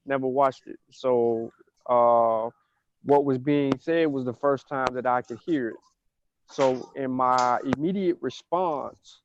never 0.05 0.25
watched 0.25 0.63
it. 0.65 0.79
So, 0.91 1.51
uh, 1.87 2.49
what 3.03 3.25
was 3.25 3.37
being 3.37 3.73
said 3.79 4.07
was 4.07 4.25
the 4.25 4.33
first 4.33 4.67
time 4.67 4.87
that 4.93 5.05
I 5.05 5.21
could 5.21 5.39
hear 5.45 5.69
it. 5.69 5.75
So, 6.49 6.91
in 6.95 7.11
my 7.11 7.59
immediate 7.77 8.17
response, 8.19 9.21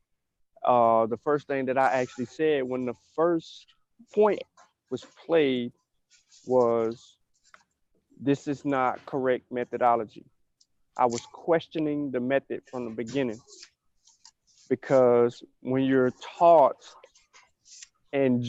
uh, 0.65 1.07
the 1.07 1.17
first 1.19 1.47
thing 1.47 1.67
that 1.67 1.79
I 1.79 1.93
actually 1.93 2.27
said 2.27 2.65
when 2.65 2.85
the 2.85 2.95
first 3.15 3.67
point 4.15 4.43
was 4.91 5.05
played 5.27 5.73
was, 6.47 7.17
This 8.21 8.49
is 8.49 8.65
not 8.65 9.05
correct 9.07 9.51
methodology. 9.51 10.25
I 10.97 11.07
was 11.07 11.23
questioning 11.33 12.11
the 12.11 12.21
method 12.21 12.63
from 12.71 12.85
the 12.85 12.91
beginning 12.91 13.41
because 14.69 15.43
when 15.61 15.83
you're 15.83 16.13
taught 16.39 16.77
and 18.13 18.47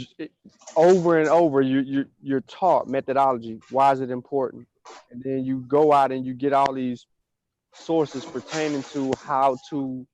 over 0.76 1.20
and 1.20 1.28
over 1.28 1.62
you 1.62 1.80
you 1.80 2.06
you're 2.22 2.42
taught 2.42 2.88
methodology 2.88 3.60
why 3.72 3.92
is 3.92 4.00
it 4.00 4.12
important 4.12 4.68
and 5.12 5.22
then 5.24 5.44
you 5.44 5.58
go 5.68 5.92
out 5.92 6.12
and 6.12 6.26
you 6.26 6.34
get 6.34 6.54
all 6.54 6.72
these 6.72 7.08
sources 7.74 8.24
pertaining 8.24 8.84
to 8.84 9.12
how 9.24 9.58
to 9.70 10.08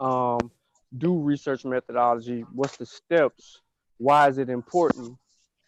um, 0.00 0.50
do 0.96 1.18
research 1.18 1.64
methodology 1.64 2.44
what's 2.54 2.76
the 2.76 2.86
steps 2.86 3.60
why 3.98 4.28
is 4.28 4.38
it 4.38 4.48
important 4.48 5.16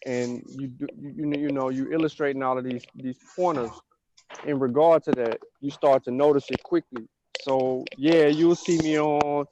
and 0.05 0.43
you 0.57 0.67
do 0.67 0.87
you, 0.99 1.31
you 1.37 1.49
know 1.49 1.69
you 1.69 1.91
illustrating 1.91 2.41
all 2.41 2.57
of 2.57 2.63
these 2.63 2.83
these 2.95 3.17
pointers 3.35 3.71
in 4.45 4.57
regard 4.57 5.03
to 5.03 5.11
that 5.11 5.37
you 5.59 5.69
start 5.69 6.03
to 6.03 6.11
notice 6.11 6.49
it 6.49 6.61
quickly 6.63 7.07
so 7.41 7.83
yeah, 7.97 8.27
you'll 8.27 8.55
see 8.55 8.77
me 8.77 8.99
on 8.99 9.45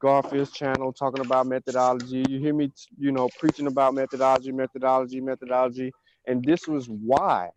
Garfield's 0.00 0.52
channel 0.52 0.92
talking 0.92 1.24
about 1.24 1.46
methodology. 1.46 2.24
You 2.28 2.38
hear 2.38 2.52
me, 2.52 2.70
you 2.98 3.10
know, 3.10 3.28
preaching 3.38 3.66
about 3.66 3.94
methodology, 3.94 4.52
methodology, 4.52 5.20
methodology. 5.20 5.92
And 6.26 6.44
this 6.44 6.68
was 6.68 6.88
why. 6.88 7.48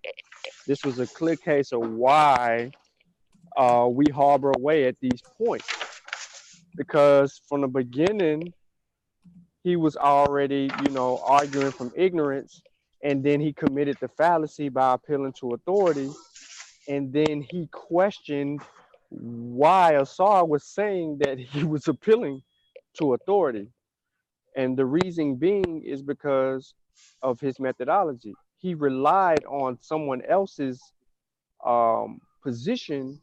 This 0.66 0.84
was 0.86 1.00
a 1.00 1.08
clear 1.08 1.36
case 1.36 1.74
of 1.74 1.82
why 1.90 2.72
uh, 3.58 3.88
we 3.92 4.06
harbor 4.14 4.54
away 4.58 4.86
at 4.86 4.96
these 5.02 5.22
points. 5.38 5.68
Because 6.76 7.42
from 7.48 7.62
the 7.62 7.68
beginning, 7.68 8.54
he 9.64 9.76
was 9.76 9.98
already, 9.98 10.70
you 10.84 10.92
know, 10.92 11.22
arguing 11.26 11.72
from 11.72 11.92
ignorance. 11.96 12.62
And 13.04 13.24
then 13.24 13.40
he 13.40 13.54
committed 13.54 13.98
the 14.00 14.08
fallacy 14.08 14.70
by 14.70 14.94
appealing 14.94 15.34
to 15.40 15.52
authority. 15.52 16.10
And 16.88 17.12
then 17.12 17.42
he 17.42 17.68
questioned 17.72 18.62
why 19.10 19.94
Asar 19.94 20.46
was 20.46 20.64
saying 20.64 21.20
that 21.22 21.40
he 21.40 21.64
was 21.74 21.88
appealing 21.88 22.42
to 23.00 23.14
authority. 23.14 23.70
And 24.56 24.78
the 24.78 24.86
reason 24.86 25.36
being 25.36 25.84
is 25.84 26.02
because 26.02 26.74
of 27.22 27.40
his 27.40 27.60
methodology. 27.60 28.34
He 28.58 28.74
relied 28.74 29.44
on 29.46 29.78
someone 29.82 30.22
else's 30.28 30.82
um, 31.66 32.20
position 32.44 33.20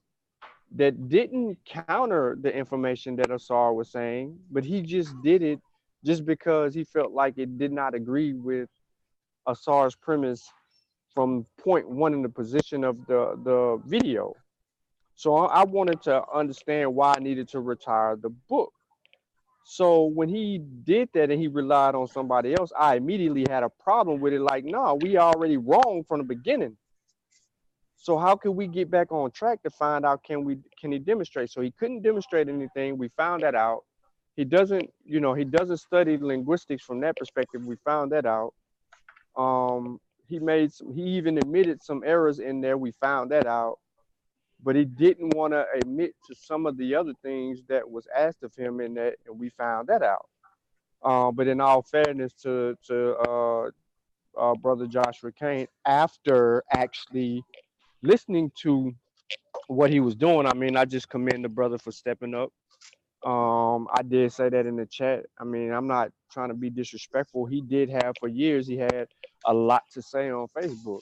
that 0.77 1.09
didn't 1.09 1.59
counter 1.65 2.37
the 2.41 2.55
information 2.55 3.17
that 3.17 3.31
Asar 3.31 3.75
was 3.75 3.91
saying, 3.91 4.39
but 4.51 4.65
he 4.65 4.83
just 4.83 5.15
did 5.23 5.43
it 5.43 5.61
just 6.05 6.25
because 6.25 6.75
he 6.75 6.85
felt 6.85 7.13
like 7.13 7.39
it 7.39 7.59
did 7.59 7.73
not 7.73 7.95
agree 7.95 8.33
with 8.33 8.69
Asar's 9.47 9.95
premise 9.95 10.49
from 11.15 11.45
point 11.63 11.89
one 11.89 12.15
in 12.15 12.23
the 12.23 12.29
position 12.29 12.85
of 12.85 13.07
the, 13.07 13.39
the 13.45 13.81
video. 13.87 14.35
So 15.15 15.37
I 15.37 15.65
wanted 15.65 16.03
to 16.03 16.23
understand 16.33 16.95
why 16.95 17.15
I 17.17 17.21
needed 17.21 17.49
to 17.51 17.61
retire 17.61 18.17
the 18.17 18.31
book. 18.31 18.73
So 19.65 20.05
when 20.05 20.29
he 20.29 20.59
did 20.59 21.11
that 21.15 21.31
and 21.31 21.41
he 21.41 21.49
relied 21.49 21.95
on 21.95 22.09
somebody 22.09 22.55
else, 22.55 22.73
I 22.77 22.97
immediately 22.97 23.45
had 23.49 23.63
a 23.63 23.69
problem 23.69 24.21
with 24.21 24.33
it. 24.33 24.41
Like, 24.41 24.65
no, 24.65 24.99
we 25.01 25.19
already 25.19 25.57
wrong 25.57 26.03
from 26.09 26.19
the 26.19 26.25
beginning. 26.25 26.77
So 28.03 28.19
how 28.19 28.35
can 28.35 28.57
we 28.57 28.67
get 28.67 28.91
back 28.91 29.13
on 29.13 29.31
track 29.31 29.63
to 29.63 29.71
find 29.71 30.05
out 30.05 30.25
can 30.25 30.45
we 30.45 30.59
can 30.81 30.91
he 30.91 30.99
demonstrate? 30.99 31.51
So 31.51 31.61
he 31.61 31.71
couldn't 31.71 32.03
demonstrate 32.03 32.49
anything. 32.49 32.99
We 32.99 33.09
found 33.17 33.43
that 33.45 33.55
out. 33.55 33.85
He 34.35 34.45
doesn't, 34.45 34.91
you 35.05 35.21
know, 35.21 35.35
he 35.35 35.45
doesn't 35.45 35.77
study 35.77 36.17
linguistics 36.19 36.83
from 36.83 36.99
that 37.01 37.17
perspective. 37.17 37.65
We 37.65 37.77
found 37.85 38.11
that 38.11 38.27
out. 38.27 38.55
Um, 39.37 40.01
he 40.27 40.41
made 40.41 40.73
some, 40.73 40.93
he 40.93 41.03
even 41.03 41.39
admitted 41.39 41.81
some 41.81 42.03
errors 42.05 42.41
in 42.41 42.61
there. 42.61 42.77
We 42.77 42.91
found 43.01 43.31
that 43.31 43.47
out 43.47 43.79
but 44.63 44.77
he 44.77 44.85
didn't 44.85 45.31
want 45.31 45.53
to 45.53 45.67
admit 45.75 46.15
to 46.27 46.35
some 46.35 46.67
of 46.67 46.77
the 46.77 46.95
other 46.95 47.13
things 47.23 47.63
that 47.69 47.89
was 47.89 48.07
asked 48.17 48.43
of 48.43 48.55
him 48.55 48.81
in 48.81 48.95
that 48.95 49.15
and 49.27 49.39
we 49.39 49.49
found 49.51 49.89
that 49.89 50.03
out 50.03 50.27
uh, 51.03 51.31
but 51.31 51.47
in 51.47 51.61
all 51.61 51.83
fairness 51.83 52.33
to 52.33 52.77
to 52.87 53.17
uh, 53.29 53.71
uh, 54.39 54.55
brother 54.55 54.87
joshua 54.87 55.33
kane 55.33 55.67
after 55.87 56.63
actually 56.71 57.45
listening 58.03 58.51
to 58.63 58.93
what 59.69 59.91
he 59.91 60.01
was 60.01 60.15
doing 60.15 60.47
i 60.47 60.55
mean 60.55 60.77
i 60.77 60.85
just 60.85 61.09
commend 61.09 61.45
the 61.45 61.49
brother 61.49 61.79
for 61.79 61.93
stepping 61.93 62.35
up 62.35 62.53
um, 63.25 63.87
i 63.95 64.03
did 64.03 64.33
say 64.33 64.49
that 64.49 64.67
in 64.67 64.77
the 64.77 64.87
chat 64.87 65.25
i 65.41 65.45
mean 65.45 65.73
i'm 65.73 65.87
not 65.87 66.11
trying 66.31 66.49
to 66.49 66.55
be 66.55 66.71
disrespectful 66.71 67.47
he 67.47 67.61
did 67.61 67.89
have 67.89 68.15
for 68.19 68.29
years 68.29 68.67
he 68.67 68.77
had 68.77 69.07
a 69.47 69.55
lot 69.55 69.83
to 69.93 70.03
say 70.03 70.31
on 70.31 70.47
facebook 70.57 71.01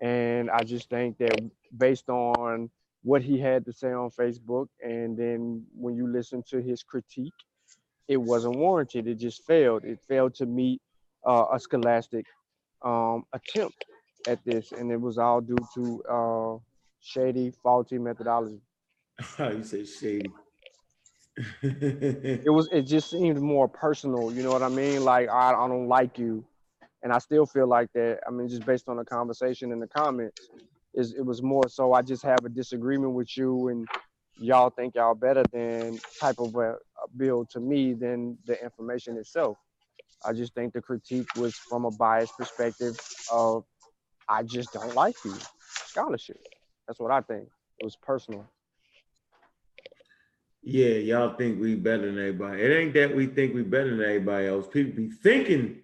and 0.00 0.50
i 0.50 0.62
just 0.62 0.88
think 0.88 1.18
that 1.18 1.38
based 1.76 2.08
on 2.08 2.70
what 3.02 3.22
he 3.22 3.38
had 3.38 3.64
to 3.64 3.72
say 3.72 3.92
on 3.92 4.10
Facebook. 4.10 4.66
And 4.82 5.16
then 5.16 5.64
when 5.74 5.96
you 5.96 6.10
listen 6.10 6.42
to 6.50 6.60
his 6.60 6.82
critique, 6.82 7.32
it 8.08 8.16
wasn't 8.16 8.56
warranted. 8.56 9.06
It 9.06 9.16
just 9.16 9.44
failed. 9.46 9.84
It 9.84 10.00
failed 10.08 10.34
to 10.36 10.46
meet 10.46 10.80
uh, 11.26 11.46
a 11.52 11.60
scholastic 11.60 12.26
um, 12.82 13.24
attempt 13.32 13.84
at 14.26 14.44
this. 14.44 14.72
And 14.72 14.90
it 14.90 15.00
was 15.00 15.18
all 15.18 15.40
due 15.40 15.56
to 15.74 16.02
uh, 16.04 16.58
shady, 17.00 17.52
faulty 17.62 17.98
methodology. 17.98 18.60
you 19.38 19.64
say 19.64 19.84
shady. 19.84 20.30
It 21.62 22.52
was, 22.52 22.68
it 22.70 22.82
just 22.82 23.10
seemed 23.10 23.40
more 23.40 23.66
personal. 23.68 24.32
You 24.32 24.42
know 24.42 24.50
what 24.50 24.62
I 24.62 24.68
mean? 24.68 25.04
Like, 25.04 25.28
I, 25.28 25.52
I 25.52 25.68
don't 25.68 25.88
like 25.88 26.18
you. 26.18 26.44
And 27.02 27.12
I 27.12 27.18
still 27.18 27.46
feel 27.46 27.66
like 27.66 27.90
that. 27.94 28.20
I 28.26 28.30
mean, 28.30 28.48
just 28.48 28.66
based 28.66 28.88
on 28.88 28.96
the 28.98 29.04
conversation 29.04 29.72
in 29.72 29.80
the 29.80 29.86
comments, 29.86 30.50
is 30.94 31.14
it 31.14 31.24
was 31.24 31.42
more 31.42 31.68
so 31.68 31.92
I 31.92 32.02
just 32.02 32.22
have 32.24 32.44
a 32.44 32.48
disagreement 32.48 33.12
with 33.12 33.36
you 33.36 33.68
and 33.68 33.86
y'all 34.38 34.70
think 34.70 34.94
y'all 34.94 35.14
better 35.14 35.44
than 35.52 35.98
type 36.20 36.38
of 36.38 36.54
a, 36.56 36.72
a 36.72 37.08
bill 37.16 37.44
to 37.46 37.60
me 37.60 37.94
than 37.94 38.36
the 38.46 38.62
information 38.62 39.16
itself. 39.16 39.56
I 40.24 40.32
just 40.32 40.54
think 40.54 40.72
the 40.72 40.82
critique 40.82 41.28
was 41.36 41.54
from 41.54 41.84
a 41.84 41.90
biased 41.90 42.36
perspective 42.36 42.98
of 43.32 43.64
I 44.30 44.44
just 44.44 44.72
don't 44.72 44.94
like 44.94 45.16
you. 45.24 45.34
Scholarship. 45.86 46.38
That's 46.86 47.00
what 47.00 47.10
I 47.10 47.20
think. 47.20 47.48
It 47.80 47.84
was 47.84 47.96
personal. 47.96 48.48
Yeah, 50.62 50.94
y'all 50.94 51.34
think 51.34 51.60
we 51.60 51.74
better 51.74 52.06
than 52.06 52.18
everybody. 52.18 52.62
It 52.62 52.76
ain't 52.76 52.94
that 52.94 53.16
we 53.16 53.26
think 53.26 53.54
we 53.54 53.62
better 53.62 53.96
than 53.96 54.04
everybody 54.04 54.46
else. 54.46 54.68
People 54.68 54.92
be 54.92 55.10
thinking 55.10 55.80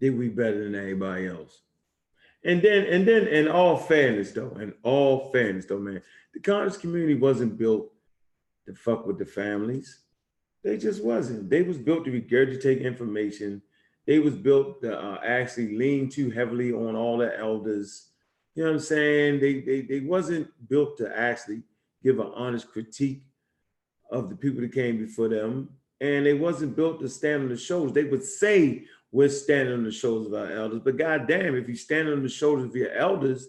that 0.00 0.12
we 0.12 0.28
better 0.28 0.62
than 0.62 0.74
everybody 0.74 1.26
else. 1.26 1.62
And 2.44 2.62
then, 2.62 2.84
and 2.86 3.06
then, 3.06 3.26
in 3.28 3.48
all 3.48 3.76
fairness, 3.76 4.32
though, 4.32 4.56
in 4.60 4.74
all 4.82 5.30
fairness, 5.32 5.64
though, 5.64 5.78
man, 5.78 6.02
the 6.34 6.40
college 6.40 6.78
community 6.78 7.14
wasn't 7.14 7.58
built 7.58 7.92
to 8.66 8.74
fuck 8.74 9.06
with 9.06 9.18
the 9.18 9.26
families. 9.26 10.00
They 10.62 10.76
just 10.76 11.02
wasn't. 11.02 11.50
They 11.50 11.62
was 11.62 11.78
built 11.78 12.04
to 12.04 12.10
regurgitate 12.10 12.82
information. 12.82 13.62
They 14.06 14.18
was 14.18 14.34
built 14.34 14.82
to 14.82 14.98
uh, 14.98 15.20
actually 15.24 15.76
lean 15.76 16.08
too 16.08 16.30
heavily 16.30 16.72
on 16.72 16.96
all 16.96 17.18
the 17.18 17.38
elders. 17.38 18.08
You 18.54 18.64
know 18.64 18.70
what 18.70 18.76
I'm 18.76 18.80
saying? 18.80 19.40
They 19.40 19.60
they 19.60 19.80
they 19.82 20.00
wasn't 20.00 20.48
built 20.68 20.98
to 20.98 21.16
actually 21.16 21.62
give 22.02 22.18
an 22.18 22.32
honest 22.34 22.70
critique 22.70 23.22
of 24.10 24.28
the 24.28 24.36
people 24.36 24.60
that 24.60 24.72
came 24.72 24.98
before 24.98 25.28
them, 25.28 25.70
and 26.00 26.26
they 26.26 26.34
wasn't 26.34 26.76
built 26.76 27.00
to 27.00 27.08
stand 27.08 27.44
on 27.44 27.48
the 27.48 27.56
shoulders. 27.56 27.92
They 27.92 28.04
would 28.04 28.24
say 28.24 28.84
we're 29.12 29.28
standing 29.28 29.74
on 29.74 29.84
the 29.84 29.92
shoulders 29.92 30.26
of 30.26 30.34
our 30.34 30.50
elders, 30.50 30.80
but 30.84 30.96
goddamn, 30.96 31.54
if 31.54 31.68
you 31.68 31.76
stand 31.76 32.08
on 32.08 32.22
the 32.22 32.28
shoulders 32.28 32.66
of 32.66 32.76
your 32.76 32.92
elders, 32.92 33.48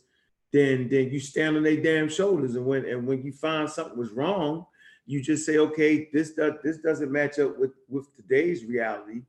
then 0.52 0.88
then 0.88 1.10
you 1.10 1.20
stand 1.20 1.58
on 1.58 1.64
their 1.64 1.82
damn 1.82 2.08
shoulders. 2.08 2.56
And 2.56 2.66
when 2.66 2.86
and 2.86 3.08
when 3.08 3.24
you 3.24 3.34
find 3.34 3.70
something 3.70 3.98
was 3.98 4.12
wrong, 4.12 4.68
you 5.06 5.22
just 5.22 5.46
say, 5.46 5.58
okay, 5.58 6.10
this 6.14 6.32
does 6.32 6.54
this 6.64 6.78
doesn't 6.78 7.12
match 7.12 7.40
up 7.40 7.58
with 7.58 7.72
with 7.90 8.16
today's 8.16 8.64
reality 8.66 9.24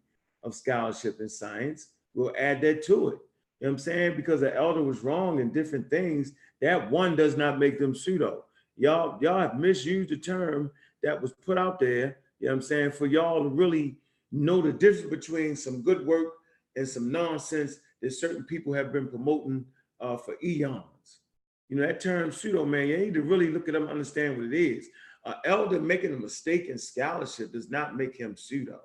of 0.45 0.55
scholarship 0.55 1.19
and 1.21 1.31
science. 1.31 1.89
We'll 2.15 2.35
add 2.39 2.61
that 2.61 2.85
to 2.85 3.09
it. 3.09 3.19
You 3.61 3.69
know 3.69 3.71
what 3.71 3.71
I'm 3.71 3.79
saying? 3.79 4.17
Because 4.17 4.41
the 4.41 4.55
elder 4.55 4.83
was 4.83 5.03
wrong 5.03 5.41
in 5.41 5.53
different 5.53 5.91
things, 5.91 6.33
that 6.61 6.91
one 6.91 7.17
does 7.17 7.37
not 7.37 7.59
make 7.59 7.79
them 7.79 7.95
pseudo. 7.95 8.45
Y'all, 8.77 9.19
y'all 9.21 9.41
have 9.41 9.59
misused 9.59 10.11
the 10.11 10.17
term 10.17 10.71
that 11.03 11.21
was 11.21 11.33
put 11.33 11.59
out 11.59 11.79
there, 11.79 12.19
you 12.41 12.47
know 12.47 12.53
what 12.53 12.57
I'm 12.57 12.63
saying, 12.63 12.93
for 12.93 13.07
y'all 13.07 13.43
to 13.43 13.49
really 13.49 13.97
know 14.33 14.61
the 14.61 14.73
difference 14.73 15.11
between 15.11 15.57
some 15.57 15.83
good 15.83 16.07
work 16.07 16.35
and 16.77 16.89
some 16.89 17.11
nonsense 17.11 17.77
that 18.03 18.13
certain 18.13 18.45
people 18.45 18.73
have 18.73 18.93
been 18.93 19.09
promoting 19.09 19.65
uh, 20.01 20.17
for 20.17 20.37
eons. 20.43 21.21
You 21.69 21.77
know, 21.77 21.87
that 21.87 22.01
term 22.01 22.33
pseudo, 22.33 22.65
man, 22.65 22.89
you 22.89 22.99
need 22.99 23.15
to 23.15 23.23
really 23.23 23.51
look 23.51 23.69
at 23.69 23.75
them, 23.75 23.89
understand 23.89 24.37
what 24.37 24.47
it 24.47 24.55
is. 24.55 24.89
An 25.25 25.35
elder 25.45 25.81
making 25.81 26.13
a 26.13 26.19
mistake 26.19 26.67
in 26.69 26.79
scholarship 26.79 27.53
does 27.53 27.71
not 27.71 27.97
make 27.97 28.17
him 28.17 28.37
pseudo. 28.37 28.81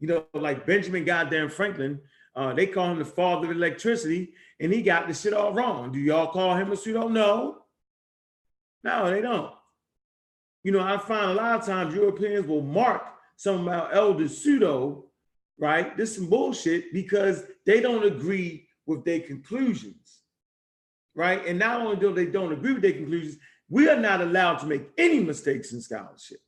You 0.00 0.08
know, 0.08 0.26
like 0.34 0.66
Benjamin 0.66 1.04
goddamn 1.04 1.48
Franklin, 1.48 2.00
uh, 2.36 2.52
they 2.52 2.66
call 2.66 2.92
him 2.92 2.98
the 2.98 3.04
father 3.04 3.50
of 3.50 3.56
electricity, 3.56 4.32
and 4.60 4.72
he 4.72 4.82
got 4.82 5.08
the 5.08 5.14
shit 5.14 5.32
all 5.32 5.52
wrong. 5.52 5.90
Do 5.92 5.98
y'all 5.98 6.28
call 6.28 6.54
him 6.54 6.70
a 6.70 6.76
pseudo? 6.76 7.08
No. 7.08 7.62
No, 8.84 9.10
they 9.10 9.20
don't. 9.20 9.52
You 10.62 10.72
know, 10.72 10.80
I 10.80 10.98
find 10.98 11.30
a 11.30 11.34
lot 11.34 11.60
of 11.60 11.66
times 11.66 11.94
Europeans 11.94 12.46
will 12.46 12.62
mark 12.62 13.02
some 13.36 13.66
of 13.66 13.68
our 13.68 13.92
elders 13.92 14.38
pseudo, 14.38 15.06
right? 15.58 15.96
This 15.96 16.10
is 16.10 16.16
some 16.16 16.30
bullshit 16.30 16.92
because 16.92 17.44
they 17.66 17.80
don't 17.80 18.04
agree 18.04 18.68
with 18.86 19.04
their 19.04 19.20
conclusions, 19.20 20.20
right? 21.14 21.44
And 21.46 21.58
not 21.58 21.80
only 21.80 21.96
do 21.96 22.12
they 22.12 22.26
don't 22.26 22.52
agree 22.52 22.72
with 22.72 22.82
their 22.82 22.92
conclusions, 22.92 23.36
we 23.68 23.88
are 23.88 23.98
not 23.98 24.20
allowed 24.20 24.58
to 24.58 24.66
make 24.66 24.88
any 24.96 25.20
mistakes 25.20 25.72
in 25.72 25.80
scholarship. 25.80 26.40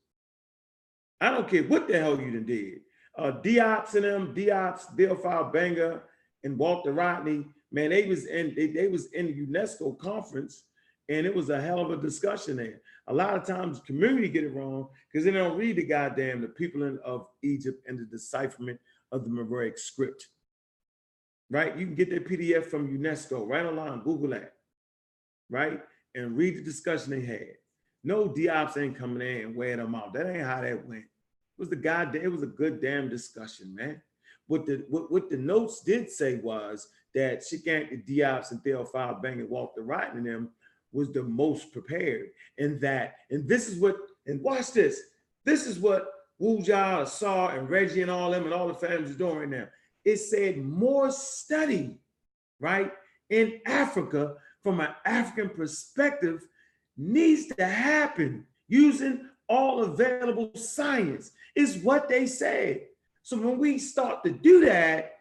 I 1.21 1.31
don't 1.31 1.49
care 1.49 1.65
what 1.65 1.87
the 1.87 1.99
hell 1.99 2.21
you 2.21 2.31
done 2.31 2.47
did. 2.47 2.81
Uh, 3.20 3.33
Diops 3.33 3.94
and 3.94 4.04
them, 4.04 4.35
Diops, 4.35 4.96
Theophile 4.96 5.52
Banger, 5.52 6.02
and 6.42 6.56
Walter 6.56 6.92
Rodney, 6.92 7.44
man, 7.70 7.90
they 7.90 8.06
was 8.06 8.24
in 8.24 8.54
they, 8.56 8.68
they 8.68 8.88
was 8.88 9.12
in 9.12 9.26
the 9.26 9.46
UNESCO 9.46 9.98
conference, 9.98 10.64
and 11.11 11.26
it 11.26 11.35
was 11.35 11.50
a 11.50 11.61
hell 11.61 11.80
of 11.80 11.90
a 11.90 12.00
discussion 12.00 12.56
there. 12.56 12.80
A 13.09 13.12
lot 13.12 13.37
of 13.37 13.46
times, 13.46 13.80
community 13.80 14.30
get 14.30 14.44
it 14.44 14.54
wrong 14.54 14.88
because 15.12 15.26
they 15.26 15.33
don't 15.33 15.59
read 15.59 15.76
the 15.76 15.83
goddamn 15.83 16.40
the 16.40 16.48
people 16.48 16.98
of 17.04 17.26
Egypt 17.42 17.87
and 17.87 17.98
the 17.98 18.04
decipherment 18.04 18.80
of 19.12 19.24
the 19.24 19.28
Meroitic 19.28 19.78
script. 19.78 20.28
Right? 21.50 21.76
You 21.76 21.85
can 21.85 21.96
get 21.96 22.09
that 22.11 22.26
PDF 22.26 22.66
from 22.66 22.96
UNESCO 22.96 23.46
right 23.46 23.66
online, 23.66 24.00
Google 24.00 24.30
that, 24.30 24.54
right? 25.50 25.83
And 26.14 26.38
read 26.38 26.56
the 26.56 26.62
discussion 26.62 27.11
they 27.11 27.26
had. 27.26 27.56
No 28.02 28.30
Diops 28.30 28.78
ain't 28.78 28.96
coming 28.96 29.20
in 29.20 29.44
and 29.48 29.56
wearing 29.56 29.76
them 29.76 29.94
out. 29.94 30.14
That 30.14 30.26
ain't 30.26 30.46
how 30.46 30.62
that 30.62 30.88
went. 30.88 31.04
Was 31.61 31.68
the 31.68 31.77
goddamn, 31.77 32.23
it 32.23 32.33
was 32.33 32.42
a 32.42 32.46
good 32.46 32.81
damn 32.81 33.11
discussion, 33.11 33.75
man. 33.75 34.01
What 34.46 34.64
the 34.64 34.87
what, 34.88 35.12
what 35.12 35.29
the 35.29 35.37
notes 35.37 35.83
did 35.83 36.11
say 36.11 36.37
was 36.37 36.88
that 37.14 37.46
Cheikh 37.46 37.66
Anta 37.66 38.09
Diops 38.09 38.51
and 38.51 38.64
Theophile 38.64 39.20
Bang 39.20 39.40
and 39.40 39.51
Walter 39.51 39.83
and 39.92 40.27
them 40.27 40.49
was 40.90 41.12
the 41.12 41.23
most 41.23 41.70
prepared. 41.70 42.31
And 42.59 42.81
that, 42.81 43.16
and 43.31 43.46
this 43.46 43.68
is 43.68 43.79
what, 43.79 43.96
and 44.27 44.42
watch 44.42 44.73
this. 44.73 45.03
This 45.44 45.66
is 45.66 45.79
what 45.79 46.11
Wuja, 46.40 47.03
Asar, 47.03 47.59
and 47.59 47.68
Reggie 47.68 48.03
and 48.03 48.11
all 48.11 48.31
them 48.31 48.44
and 48.44 48.55
all 48.55 48.68
the 48.68 48.75
families 48.75 49.16
doing 49.16 49.37
right 49.37 49.49
now. 49.49 49.68
It 50.05 50.16
said 50.16 50.64
more 50.64 51.11
study, 51.11 51.99
right, 52.59 52.90
in 53.29 53.61
Africa 53.66 54.37
from 54.62 54.81
an 54.81 54.94
African 55.05 55.51
perspective 55.51 56.46
needs 56.96 57.55
to 57.55 57.64
happen 57.66 58.46
using 58.68 59.29
all 59.49 59.83
available 59.83 60.51
science, 60.55 61.33
is 61.61 61.79
what 61.79 62.09
they 62.09 62.27
said. 62.27 62.83
So 63.23 63.37
when 63.37 63.59
we 63.59 63.79
start 63.79 64.25
to 64.25 64.31
do 64.31 64.64
that, 64.64 65.12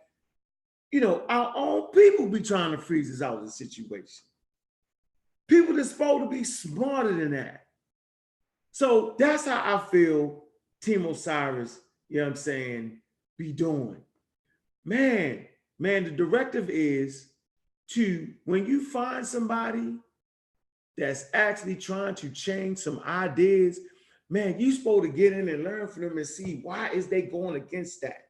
you 0.92 1.02
know, 1.02 1.24
our 1.30 1.54
own 1.56 1.92
people 1.92 2.28
be 2.28 2.42
trying 2.42 2.72
to 2.72 2.78
freeze 2.78 3.14
us 3.14 3.22
out 3.22 3.40
of 3.40 3.46
the 3.46 3.52
situation. 3.52 4.26
People 5.48 5.76
that's 5.76 5.92
supposed 5.92 6.24
to 6.24 6.30
be 6.30 6.44
smarter 6.44 7.14
than 7.14 7.32
that. 7.32 7.66
So 8.72 9.16
that's 9.18 9.46
how 9.46 9.62
I 9.76 9.90
feel 9.90 10.44
Team 10.82 11.06
Osiris, 11.06 11.80
you 12.08 12.18
know 12.18 12.24
what 12.24 12.30
I'm 12.32 12.36
saying, 12.36 13.02
be 13.38 13.52
doing. 13.52 13.98
Man, 14.86 15.46
man, 15.78 16.06
the 16.06 16.12
directive 16.12 16.70
is 16.70 17.30
to 17.90 18.30
when 18.46 18.66
you 18.66 18.86
find 18.86 19.26
somebody 19.26 19.96
that's 20.98 21.26
actually 21.34 21.76
trying 21.76 22.16
to 22.16 22.30
change 22.30 22.78
some 22.78 23.02
ideas, 23.06 23.80
man, 24.30 24.60
you 24.60 24.72
supposed 24.72 25.04
to 25.04 25.10
get 25.10 25.34
in 25.34 25.50
and 25.50 25.64
learn 25.64 25.88
from 25.88 26.04
them 26.04 26.18
and 26.18 26.28
see 26.28 26.60
why 26.62 26.90
is 26.90 27.08
they 27.08 27.24
going 27.24 27.56
against 27.56 28.02
that? 28.02 28.26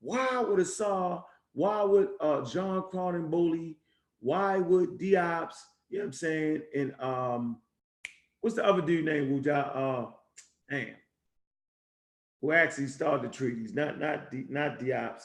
Why 0.00 0.40
would 0.40 0.60
Asar, 0.60 1.24
why 1.52 1.82
would 1.82 2.08
uh, 2.20 2.44
John 2.44 2.84
Bowley, 3.30 3.76
why 4.20 4.58
would 4.58 4.98
Diops, 4.98 5.54
you 5.90 5.98
know 5.98 6.04
what 6.04 6.06
I'm 6.06 6.12
saying? 6.12 6.62
And 6.74 6.94
um, 7.00 7.60
what's 8.40 8.56
the 8.56 8.64
other 8.64 8.82
dude 8.82 9.04
named 9.04 9.44
Wuja? 9.44 9.76
Uh, 9.76 10.10
damn, 10.70 10.94
who 12.40 12.52
actually 12.52 12.86
started 12.86 13.22
the 13.22 13.34
treaties? 13.34 13.74
Not 13.74 13.98
not 13.98 14.32
not 14.32 14.78
Diops, 14.78 15.22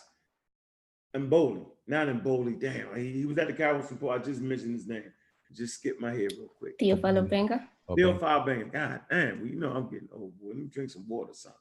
and 1.13 1.29
Bowley, 1.29 1.65
not 1.87 2.23
Bowley. 2.23 2.53
Damn, 2.53 2.95
he, 2.95 3.13
he 3.13 3.25
was 3.25 3.37
at 3.37 3.47
the 3.47 3.53
Cowboys 3.53 3.87
support. 3.87 4.21
I 4.21 4.23
just 4.23 4.41
mentioned 4.41 4.73
his 4.73 4.87
name. 4.87 5.11
Just 5.53 5.75
skip 5.75 5.99
my 5.99 6.11
head 6.11 6.33
real 6.37 6.49
quick. 6.59 6.77
Theophilo 6.79 7.27
Benga. 7.27 7.67
Okay. 7.89 8.01
Bill 8.01 8.17
File 8.17 8.45
Banger. 8.45 8.65
God 8.65 9.01
damn, 9.09 9.39
well, 9.39 9.47
you 9.47 9.59
know 9.59 9.71
I'm 9.71 9.89
getting 9.89 10.09
old. 10.13 10.37
Boy. 10.39 10.49
Let 10.49 10.57
me 10.57 10.65
drink 10.65 10.89
some 10.89 11.07
water 11.07 11.31
or 11.31 11.35
something. 11.35 11.57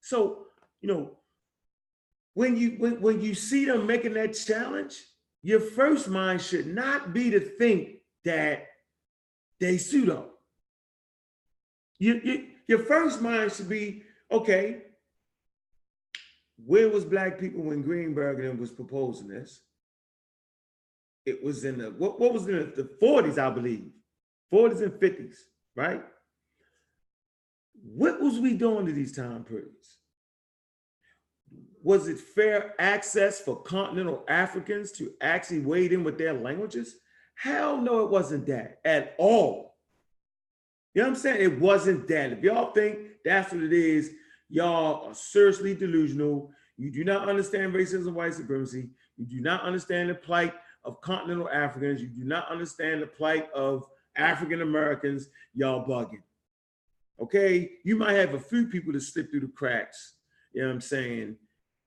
So, 0.00 0.46
you 0.80 0.88
know, 0.88 1.10
when 2.34 2.56
you 2.56 2.76
when, 2.78 3.00
when 3.00 3.20
you 3.20 3.34
see 3.34 3.66
them 3.66 3.86
making 3.86 4.14
that 4.14 4.32
challenge, 4.32 4.96
your 5.42 5.60
first 5.60 6.08
mind 6.08 6.40
should 6.40 6.66
not 6.66 7.12
be 7.12 7.30
to 7.30 7.40
think 7.40 7.98
that 8.24 8.66
they 9.60 9.76
pseudo. 9.76 10.30
You, 11.98 12.20
you, 12.24 12.46
your 12.66 12.80
first 12.80 13.20
mind 13.20 13.52
should 13.52 13.68
be, 13.68 14.02
okay, 14.30 14.82
where 16.64 16.88
was 16.88 17.04
black 17.04 17.38
people 17.38 17.62
when 17.62 17.82
Greenberg 17.82 18.40
and 18.40 18.48
them 18.48 18.58
was 18.58 18.70
proposing 18.70 19.28
this? 19.28 19.60
It 21.24 21.42
was 21.42 21.64
in 21.64 21.78
the 21.78 21.90
what, 21.90 22.18
what 22.18 22.32
was 22.32 22.48
in 22.48 22.58
the, 22.58 22.82
the 22.82 22.90
40s, 23.02 23.38
I 23.38 23.50
believe. 23.50 23.90
40s 24.52 24.82
and 24.82 24.92
50s, 24.92 25.36
right? 25.76 26.02
What 27.82 28.20
was 28.20 28.38
we 28.38 28.54
doing 28.54 28.86
to 28.86 28.92
these 28.92 29.12
time 29.12 29.44
periods? 29.44 29.98
Was 31.82 32.06
it 32.06 32.18
fair 32.18 32.74
access 32.78 33.40
for 33.40 33.62
continental 33.62 34.24
Africans 34.28 34.92
to 34.92 35.12
actually 35.20 35.60
wade 35.60 35.92
in 35.92 36.04
with 36.04 36.18
their 36.18 36.32
languages? 36.32 36.94
Hell 37.34 37.80
no, 37.80 38.04
it 38.04 38.10
wasn't 38.10 38.46
that 38.46 38.78
at 38.84 39.14
all. 39.18 39.76
You 40.94 41.02
know 41.02 41.08
what 41.08 41.16
I'm 41.16 41.20
saying? 41.20 41.40
It 41.40 41.60
wasn't 41.60 42.06
that. 42.08 42.32
If 42.32 42.44
y'all 42.44 42.72
think 42.72 42.98
that's 43.24 43.52
what 43.52 43.62
it 43.62 43.72
is, 43.72 44.10
y'all 44.48 45.08
are 45.08 45.14
seriously 45.14 45.74
delusional. 45.74 46.50
You 46.76 46.90
do 46.90 47.02
not 47.02 47.28
understand 47.28 47.72
racism, 47.72 48.12
white 48.12 48.34
supremacy. 48.34 48.90
You 49.16 49.26
do 49.26 49.40
not 49.40 49.62
understand 49.62 50.10
the 50.10 50.14
plight 50.14 50.54
of 50.84 51.00
continental 51.00 51.48
Africans. 51.48 52.00
You 52.00 52.08
do 52.08 52.24
not 52.24 52.50
understand 52.50 53.02
the 53.02 53.06
plight 53.06 53.50
of 53.52 53.86
African 54.16 54.62
Americans. 54.62 55.28
Y'all 55.54 55.86
bugging. 55.86 56.22
Okay? 57.20 57.72
You 57.84 57.96
might 57.96 58.14
have 58.14 58.34
a 58.34 58.40
few 58.40 58.66
people 58.66 58.92
that 58.92 59.00
slip 59.00 59.30
through 59.30 59.40
the 59.40 59.48
cracks, 59.48 60.14
you 60.52 60.62
know 60.62 60.68
what 60.68 60.74
I'm 60.74 60.80
saying? 60.80 61.36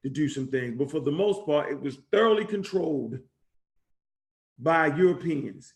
to 0.06 0.10
do 0.12 0.30
some 0.30 0.46
things, 0.46 0.76
but 0.78 0.92
for 0.92 1.00
the 1.00 1.12
most 1.12 1.48
part, 1.48 1.72
it 1.72 1.82
was 1.82 1.98
thoroughly 2.12 2.46
controlled 2.46 3.18
by 4.60 4.86
Europeans. 4.86 5.74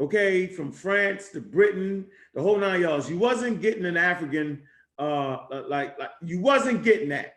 Okay, 0.00 0.48
from 0.48 0.72
France 0.72 1.28
to 1.28 1.40
Britain, 1.40 2.04
the 2.34 2.42
whole 2.42 2.58
nine 2.58 2.80
yards. 2.80 3.08
You 3.08 3.16
wasn't 3.16 3.62
getting 3.62 3.84
an 3.84 3.96
African, 3.96 4.60
uh, 4.98 5.36
like, 5.68 5.96
like 6.00 6.10
you 6.20 6.40
wasn't 6.40 6.82
getting 6.82 7.10
that. 7.10 7.36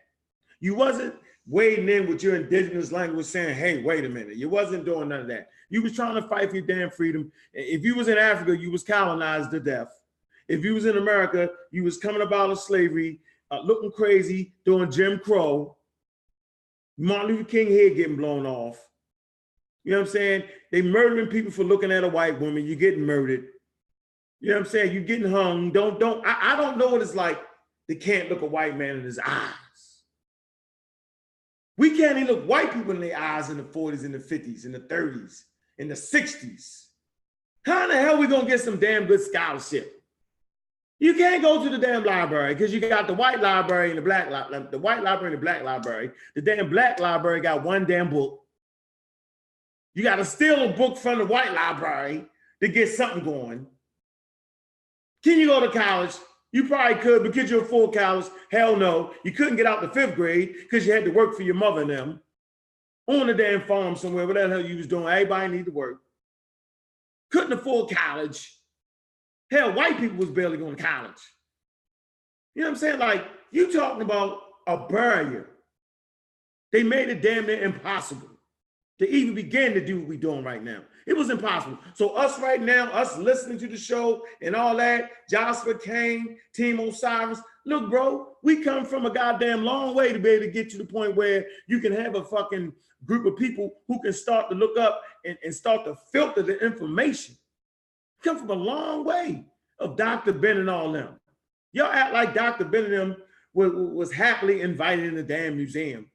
You 0.60 0.74
wasn't 0.74 1.14
wading 1.48 1.90
in 1.90 2.08
with 2.08 2.22
your 2.22 2.36
indigenous 2.36 2.92
language 2.92 3.26
saying, 3.26 3.56
hey, 3.56 3.82
wait 3.82 4.06
a 4.06 4.10
minute. 4.10 4.36
You 4.36 4.50
wasn't 4.50 4.86
doing 4.86 5.10
none 5.10 5.22
of 5.22 5.28
that. 5.28 5.50
You 5.70 5.82
was 5.82 5.94
trying 5.94 6.22
to 6.22 6.28
fight 6.28 6.50
for 6.50 6.58
your 6.58 6.66
damn 6.66 6.90
freedom. 6.90 7.32
If 7.54 7.84
you 7.84 7.96
was 7.96 8.08
in 8.08 8.18
Africa, 8.18 8.58
you 8.58 8.72
was 8.72 8.84
colonized 8.84 9.52
to 9.52 9.60
death. 9.60 9.90
If 10.48 10.64
you 10.64 10.74
was 10.74 10.86
in 10.86 10.98
America, 10.98 11.50
you 11.72 11.84
was 11.84 11.98
coming 11.98 12.22
about 12.22 12.50
of 12.50 12.60
slavery, 12.60 13.20
uh, 13.52 13.62
looking 13.62 13.92
crazy, 13.92 14.54
doing 14.66 14.92
Jim 14.92 15.20
Crow. 15.20 15.76
Martin 16.98 17.28
Luther 17.28 17.44
King 17.50 17.72
head 17.72 17.96
getting 17.96 18.16
blown 18.16 18.46
off. 18.46 18.82
You 19.84 19.92
know 19.92 20.00
what 20.00 20.08
I'm 20.08 20.14
saying? 20.14 20.44
They 20.72 20.82
murdering 20.82 21.28
people 21.28 21.52
for 21.52 21.64
looking 21.64 21.92
at 21.92 22.04
a 22.04 22.10
white 22.10 22.40
woman. 22.42 22.66
You're 22.66 22.76
getting 22.76 23.06
murdered. 23.06 23.46
You 24.40 24.50
know 24.50 24.56
what 24.56 24.66
I'm 24.66 24.70
saying? 24.70 24.94
You're 24.94 25.04
getting 25.04 25.32
hung. 25.32 25.72
Don't 25.72 26.00
don't. 26.00 26.26
I, 26.26 26.54
I 26.54 26.56
don't 26.56 26.78
know 26.78 26.90
what 26.90 27.02
it's 27.02 27.16
like. 27.16 27.40
They 27.88 27.96
can't 27.96 28.30
look 28.30 28.42
a 28.42 28.46
white 28.46 28.78
man 28.78 28.98
in 28.98 29.04
his 29.04 29.20
eyes. 29.20 29.54
We 31.78 31.98
can't 31.98 32.18
even 32.18 32.28
look 32.28 32.48
white 32.48 32.74
people 32.74 32.92
in 32.92 33.00
the 33.00 33.14
eyes 33.14 33.50
in 33.50 33.58
the 33.58 33.64
40s, 33.64 34.04
in 34.04 34.12
the 34.12 34.20
50s, 34.20 34.66
in 34.66 34.72
the 34.72 34.80
30s, 34.80 35.44
in 35.78 35.88
the 35.88 35.94
60s. 35.94 36.86
How 37.66 37.84
in 37.84 37.90
the 37.90 37.98
hell 37.98 38.16
are 38.16 38.20
we 38.20 38.28
gonna 38.28 38.48
get 38.48 38.62
some 38.62 38.80
damn 38.80 39.06
good 39.06 39.22
scholarship? 39.22 39.94
You 41.00 41.14
can't 41.14 41.44
go 41.44 41.64
to 41.64 41.70
the 41.70 41.78
damn 41.78 42.04
library 42.04 42.56
because 42.56 42.74
you 42.74 42.80
got 42.80 43.06
the 43.06 43.14
white 43.14 43.40
library 43.40 43.90
and 43.90 43.98
the 43.98 44.02
black 44.02 44.30
the 44.72 44.80
white 44.80 45.04
library 45.04 45.34
and 45.34 45.42
the 45.42 45.46
black 45.46 45.64
library. 45.64 46.12
The 46.36 46.42
damn 46.42 46.70
black 46.70 47.00
library 47.00 47.42
got 47.42 47.64
one 47.64 47.86
damn 47.86 48.10
book. 48.10 48.42
You 49.94 50.04
got 50.04 50.16
to 50.16 50.26
steal 50.26 50.70
a 50.70 50.74
book 50.74 50.98
from 50.98 51.20
the 51.20 51.26
white 51.26 51.54
library 51.54 52.26
to 52.62 52.68
get 52.68 52.90
something 52.90 53.24
going. 53.24 53.68
Can 55.24 55.40
you 55.40 55.48
go 55.48 55.60
to 55.60 55.72
college? 55.72 56.16
You 56.58 56.68
probably 56.68 57.00
could, 57.04 57.22
but 57.22 57.34
could 57.34 57.52
you 57.52 57.60
afford 57.60 57.94
college? 57.94 58.26
Hell 58.50 58.76
no. 58.76 59.14
You 59.24 59.32
couldn't 59.32 59.58
get 59.58 59.68
out 59.68 59.82
the 59.82 59.90
fifth 59.90 60.16
grade 60.16 60.56
because 60.58 60.88
you 60.88 60.92
had 60.92 61.06
to 61.06 61.12
work 61.12 61.36
for 61.36 61.44
your 61.44 61.54
mother 61.54 61.82
and 61.82 61.90
them 61.92 62.20
on 63.06 63.28
the 63.28 63.36
damn 63.36 63.62
farm 63.62 63.96
somewhere, 63.96 64.26
whatever 64.26 64.48
the 64.48 64.56
hell 64.56 64.68
you 64.68 64.78
was 64.78 64.88
doing. 64.88 65.06
Everybody 65.06 65.56
need 65.56 65.66
to 65.66 65.72
work. 65.72 66.00
Couldn't 67.30 67.54
afford 67.54 67.96
college. 67.96 68.60
Hell, 69.52 69.72
white 69.74 70.00
people 70.00 70.18
was 70.18 70.32
barely 70.32 70.58
going 70.58 70.76
to 70.76 70.84
college. 70.84 71.22
You 72.56 72.64
know 72.64 72.70
what 72.70 72.74
I'm 72.74 72.80
saying? 72.80 72.98
Like, 72.98 73.28
you 73.52 73.72
talking 73.72 74.02
about 74.02 74.40
a 74.66 74.88
barrier. 74.88 75.52
They 76.72 76.82
made 76.82 77.10
it 77.10 77.22
damn 77.22 77.46
near 77.46 77.64
impossible 77.64 78.32
to 79.00 79.10
even 79.10 79.36
begin 79.36 79.74
to 79.74 79.86
do 79.86 80.00
what 80.00 80.10
we're 80.10 80.18
doing 80.20 80.44
right 80.44 80.64
now. 80.64 80.82
It 81.06 81.16
was 81.16 81.30
impossible. 81.30 81.78
So 81.94 82.10
us 82.16 82.40
right 82.40 82.62
now, 82.62 82.92
us 82.92 83.18
listening 83.18 83.58
to 83.60 83.68
the 83.68 83.78
show 83.78 84.24
and 84.42 84.56
all 84.56 84.76
that, 84.78 85.12
Joshua 85.30 85.78
Kane, 85.78 86.38
Team 86.54 86.80
Osiris, 86.80 87.40
look, 87.66 87.90
bro, 87.90 88.36
we 88.44 88.64
come 88.64 88.86
from 88.86 89.06
a 89.06 89.10
goddamn 89.10 89.64
long 89.64 89.96
way 89.96 90.12
to 90.12 90.20
be 90.20 90.30
able 90.30 90.46
to 90.46 90.52
get 90.52 90.70
to 90.72 90.78
the 90.78 90.86
point 90.86 91.16
where 91.16 91.46
you 91.68 91.80
can 91.80 91.94
have 91.94 92.16
a 92.16 92.24
fucking 92.24 92.74
group 93.06 93.26
of 93.26 93.38
people 93.38 93.76
who 93.88 94.02
can 94.02 94.12
start 94.12 94.50
to 94.50 94.56
look 94.56 94.78
up 94.78 95.02
and, 95.26 95.38
and 95.44 95.54
start 95.54 95.86
to 95.86 95.96
filter 96.12 96.42
the 96.42 96.60
information. 96.66 97.38
Come 98.24 98.40
from 98.40 98.50
a 98.50 98.54
long 98.54 99.06
way 99.06 99.46
of 99.80 99.96
Dr. 99.96 100.34
Ben 100.34 100.58
and 100.58 100.70
all 100.70 100.92
them. 100.92 101.20
Y'all 101.72 101.92
act 101.92 102.14
like 102.14 102.34
Dr. 102.34 102.66
Ben 102.66 102.86
and 102.86 102.94
them 102.94 103.16
was, 103.54 103.72
was 103.74 104.12
happily 104.12 104.62
invited 104.62 105.06
in 105.06 105.16
the 105.16 105.24
damn 105.24 105.56
museum. 105.56 106.10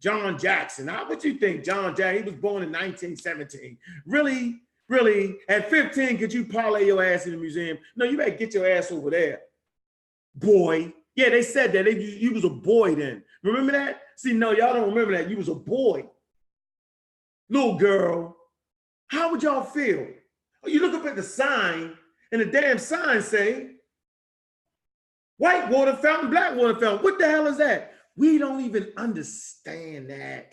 John 0.00 0.38
Jackson. 0.38 0.88
How 0.88 1.08
would 1.08 1.22
you 1.24 1.34
think 1.34 1.64
John 1.64 1.94
Jackson? 1.94 2.24
He 2.24 2.30
was 2.30 2.40
born 2.40 2.62
in 2.62 2.70
1917. 2.70 3.78
Really, 4.06 4.60
really, 4.88 5.36
at 5.48 5.68
15, 5.68 6.18
could 6.18 6.32
you 6.32 6.44
parlay 6.46 6.86
your 6.86 7.02
ass 7.02 7.26
in 7.26 7.32
the 7.32 7.38
museum? 7.38 7.78
No, 7.96 8.04
you 8.04 8.16
better 8.16 8.30
get 8.30 8.54
your 8.54 8.68
ass 8.68 8.92
over 8.92 9.10
there. 9.10 9.40
Boy. 10.34 10.92
Yeah, 11.16 11.30
they 11.30 11.42
said 11.42 11.72
that. 11.72 11.84
They, 11.84 12.00
you 12.00 12.32
was 12.32 12.44
a 12.44 12.50
boy 12.50 12.94
then. 12.94 13.24
Remember 13.42 13.72
that? 13.72 14.02
See, 14.16 14.32
no, 14.32 14.52
y'all 14.52 14.74
don't 14.74 14.90
remember 14.90 15.16
that. 15.16 15.28
You 15.28 15.36
was 15.36 15.48
a 15.48 15.54
boy. 15.54 16.06
Little 17.48 17.76
girl. 17.76 18.36
How 19.08 19.30
would 19.30 19.42
y'all 19.42 19.64
feel? 19.64 20.06
Oh, 20.64 20.68
You 20.68 20.80
look 20.80 20.94
up 20.94 21.06
at 21.06 21.16
the 21.16 21.22
sign, 21.22 21.96
and 22.30 22.40
the 22.40 22.46
damn 22.46 22.78
sign 22.78 23.22
say, 23.22 23.70
white 25.38 25.68
water 25.70 25.94
fountain, 25.96 26.30
black 26.30 26.54
water 26.54 26.78
fountain. 26.78 27.02
What 27.02 27.18
the 27.18 27.26
hell 27.26 27.46
is 27.46 27.56
that? 27.58 27.94
We 28.18 28.36
don't 28.36 28.64
even 28.64 28.92
understand 28.96 30.10
that. 30.10 30.52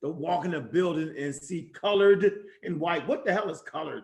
To 0.00 0.08
walk 0.08 0.44
in 0.46 0.54
a 0.54 0.60
building 0.60 1.14
and 1.16 1.32
see 1.32 1.70
colored 1.72 2.28
and 2.64 2.80
white. 2.80 3.06
What 3.06 3.24
the 3.24 3.32
hell 3.32 3.48
is 3.50 3.62
colored? 3.62 4.02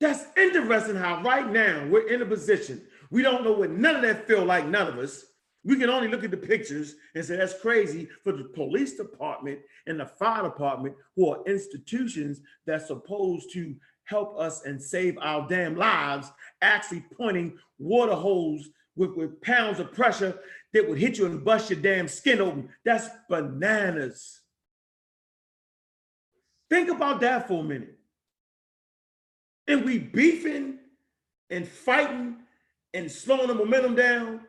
That's 0.00 0.24
interesting 0.38 0.96
how 0.96 1.20
right 1.22 1.50
now 1.50 1.86
we're 1.90 2.08
in 2.08 2.22
a 2.22 2.26
position. 2.26 2.80
We 3.10 3.20
don't 3.20 3.44
know 3.44 3.52
what 3.52 3.70
none 3.70 3.96
of 3.96 4.02
that 4.02 4.26
feel 4.26 4.44
like, 4.46 4.66
none 4.66 4.86
of 4.86 4.98
us. 4.98 5.26
We 5.64 5.76
can 5.76 5.90
only 5.90 6.08
look 6.08 6.24
at 6.24 6.30
the 6.30 6.38
pictures 6.38 6.94
and 7.14 7.22
say 7.22 7.36
that's 7.36 7.60
crazy 7.60 8.08
for 8.22 8.32
the 8.32 8.44
police 8.44 8.94
department 8.96 9.58
and 9.86 10.00
the 10.00 10.06
fire 10.06 10.44
department, 10.44 10.94
who 11.14 11.30
are 11.30 11.44
institutions 11.46 12.40
that's 12.66 12.86
supposed 12.86 13.52
to 13.52 13.74
help 14.04 14.38
us 14.38 14.64
and 14.64 14.82
save 14.82 15.18
our 15.20 15.46
damn 15.46 15.76
lives, 15.76 16.30
actually 16.62 17.04
pointing 17.16 17.58
water 17.78 18.14
holes 18.14 18.70
with, 18.96 19.14
with 19.16 19.40
pounds 19.42 19.80
of 19.80 19.92
pressure 19.92 20.38
that 20.72 20.88
would 20.88 20.98
hit 20.98 21.18
you 21.18 21.26
and 21.26 21.44
bust 21.44 21.70
your 21.70 21.80
damn 21.80 22.08
skin 22.08 22.40
open. 22.40 22.68
That's 22.84 23.08
bananas. 23.28 24.40
Think 26.70 26.90
about 26.90 27.20
that 27.20 27.48
for 27.48 27.60
a 27.60 27.64
minute. 27.64 27.98
And 29.66 29.84
we 29.84 29.98
beefing 29.98 30.78
and 31.50 31.66
fighting 31.66 32.36
and 32.92 33.10
slowing 33.10 33.48
the 33.48 33.54
momentum 33.54 33.94
down 33.94 34.40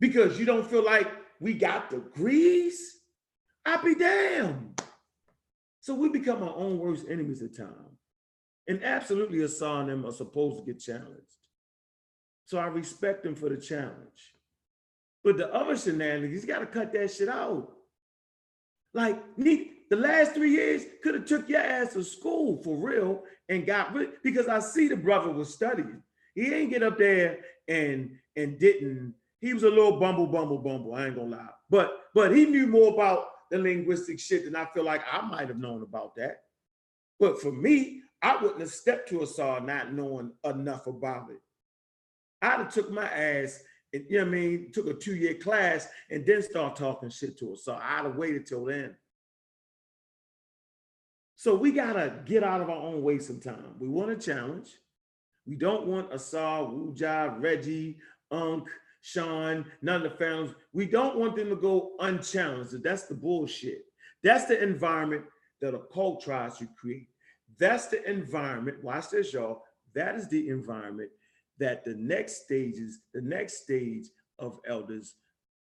because 0.00 0.38
you 0.38 0.44
don't 0.44 0.68
feel 0.68 0.84
like 0.84 1.10
we 1.40 1.54
got 1.54 1.90
the 1.90 1.98
grease. 1.98 2.98
I 3.64 3.76
be 3.82 3.94
damned. 3.94 4.82
So 5.80 5.94
we 5.94 6.08
become 6.08 6.42
our 6.42 6.54
own 6.54 6.78
worst 6.78 7.06
enemies 7.08 7.42
at 7.42 7.56
times. 7.56 8.00
And 8.68 8.82
absolutely, 8.82 9.38
Hassan 9.38 9.90
and 9.90 10.02
them 10.02 10.10
are 10.10 10.12
supposed 10.12 10.58
to 10.58 10.64
get 10.64 10.80
challenged. 10.80 11.45
So 12.46 12.58
I 12.58 12.66
respect 12.66 13.26
him 13.26 13.34
for 13.34 13.48
the 13.48 13.56
challenge. 13.56 14.34
But 15.22 15.36
the 15.36 15.52
other 15.52 15.76
shenanigans, 15.76 16.32
he's 16.32 16.44
got 16.44 16.60
to 16.60 16.66
cut 16.66 16.92
that 16.92 17.10
shit 17.10 17.28
out. 17.28 17.72
Like 18.94 19.36
me, 19.36 19.72
the 19.90 19.96
last 19.96 20.32
three 20.32 20.52
years 20.52 20.84
could 21.02 21.14
have 21.14 21.26
took 21.26 21.48
your 21.48 21.60
ass 21.60 21.92
to 21.94 22.04
school 22.04 22.62
for 22.62 22.76
real 22.76 23.24
and 23.48 23.66
got 23.66 23.92
rid 23.92 24.22
because 24.22 24.48
I 24.48 24.60
see 24.60 24.88
the 24.88 24.96
brother 24.96 25.30
was 25.30 25.52
studying. 25.52 26.02
He 26.34 26.52
ain't 26.52 26.70
get 26.70 26.82
up 26.82 26.98
there 26.98 27.40
and 27.68 28.16
and 28.36 28.58
didn't. 28.58 29.14
He 29.40 29.52
was 29.52 29.64
a 29.64 29.68
little 29.68 29.98
bumble, 29.98 30.26
bumble, 30.26 30.58
bumble. 30.58 30.94
I 30.94 31.06
ain't 31.06 31.16
gonna 31.16 31.36
lie, 31.36 31.48
but 31.68 31.98
but 32.14 32.34
he 32.34 32.46
knew 32.46 32.66
more 32.66 32.94
about 32.94 33.26
the 33.50 33.58
linguistic 33.58 34.18
shit 34.18 34.44
than 34.44 34.56
I 34.56 34.66
feel 34.66 34.84
like 34.84 35.02
I 35.10 35.20
might 35.26 35.48
have 35.48 35.58
known 35.58 35.82
about 35.82 36.14
that. 36.16 36.42
But 37.18 37.40
for 37.40 37.52
me, 37.52 38.02
I 38.22 38.36
wouldn't 38.36 38.60
have 38.60 38.70
stepped 38.70 39.08
to 39.10 39.22
Asar 39.22 39.60
not 39.60 39.92
knowing 39.92 40.32
enough 40.44 40.86
about 40.86 41.30
it. 41.30 41.40
I'd 42.42 42.58
have 42.58 42.72
took 42.72 42.90
my 42.90 43.04
ass 43.04 43.62
and 43.92 44.04
you 44.08 44.18
know 44.18 44.24
what 44.24 44.28
I 44.28 44.38
mean, 44.38 44.72
took 44.72 44.88
a 44.88 44.94
two-year 44.94 45.34
class 45.34 45.88
and 46.10 46.26
then 46.26 46.42
start 46.42 46.76
talking 46.76 47.08
shit 47.08 47.38
to 47.38 47.52
us. 47.52 47.64
So 47.64 47.74
I'd 47.74 48.04
have 48.04 48.16
waited 48.16 48.46
till 48.46 48.64
then. 48.64 48.96
So 51.36 51.54
we 51.54 51.72
gotta 51.72 52.20
get 52.24 52.42
out 52.42 52.60
of 52.60 52.70
our 52.70 52.76
own 52.76 53.02
way 53.02 53.18
sometime. 53.18 53.74
We 53.78 53.88
want 53.88 54.10
a 54.10 54.16
challenge. 54.16 54.68
We 55.46 55.54
don't 55.54 55.86
want 55.86 56.12
Asar, 56.12 56.64
Wuja, 56.64 57.40
Reggie, 57.40 57.98
Unk, 58.30 58.68
Sean, 59.02 59.64
none 59.82 60.02
of 60.04 60.10
the 60.10 60.18
families. 60.18 60.54
We 60.72 60.86
don't 60.86 61.16
want 61.16 61.36
them 61.36 61.50
to 61.50 61.56
go 61.56 61.92
unchallenged. 62.00 62.82
That's 62.82 63.04
the 63.04 63.14
bullshit. 63.14 63.84
That's 64.24 64.46
the 64.46 64.60
environment 64.60 65.24
that 65.60 65.74
a 65.74 65.80
cult 65.92 66.22
tries 66.22 66.58
to 66.58 66.66
create. 66.78 67.08
That's 67.58 67.86
the 67.86 68.02
environment. 68.10 68.82
Watch 68.82 69.10
this, 69.10 69.32
y'all. 69.32 69.62
That 69.94 70.16
is 70.16 70.28
the 70.28 70.48
environment 70.48 71.10
that 71.58 71.84
the 71.84 71.94
next 71.94 72.44
stages, 72.44 73.00
the 73.14 73.20
next 73.20 73.62
stage 73.62 74.06
of 74.38 74.58
elders, 74.66 75.14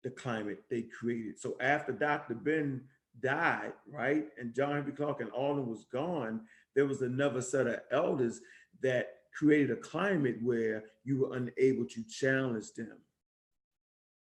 the 0.03 0.09
climate 0.09 0.63
they 0.69 0.83
created. 0.83 1.39
So 1.39 1.57
after 1.61 1.91
Dr. 1.91 2.35
Ben 2.35 2.81
died, 3.21 3.73
right, 3.91 4.27
and 4.39 4.55
John 4.55 4.73
Henrik 4.73 4.97
Clarke 4.97 5.21
and 5.21 5.31
them 5.31 5.69
was 5.69 5.85
gone, 5.91 6.41
there 6.75 6.85
was 6.85 7.01
another 7.01 7.41
set 7.41 7.67
of 7.67 7.79
elders 7.91 8.41
that 8.81 9.09
created 9.37 9.71
a 9.71 9.75
climate 9.75 10.37
where 10.41 10.83
you 11.03 11.19
were 11.19 11.35
unable 11.35 11.85
to 11.85 12.03
challenge 12.09 12.73
them. 12.75 12.97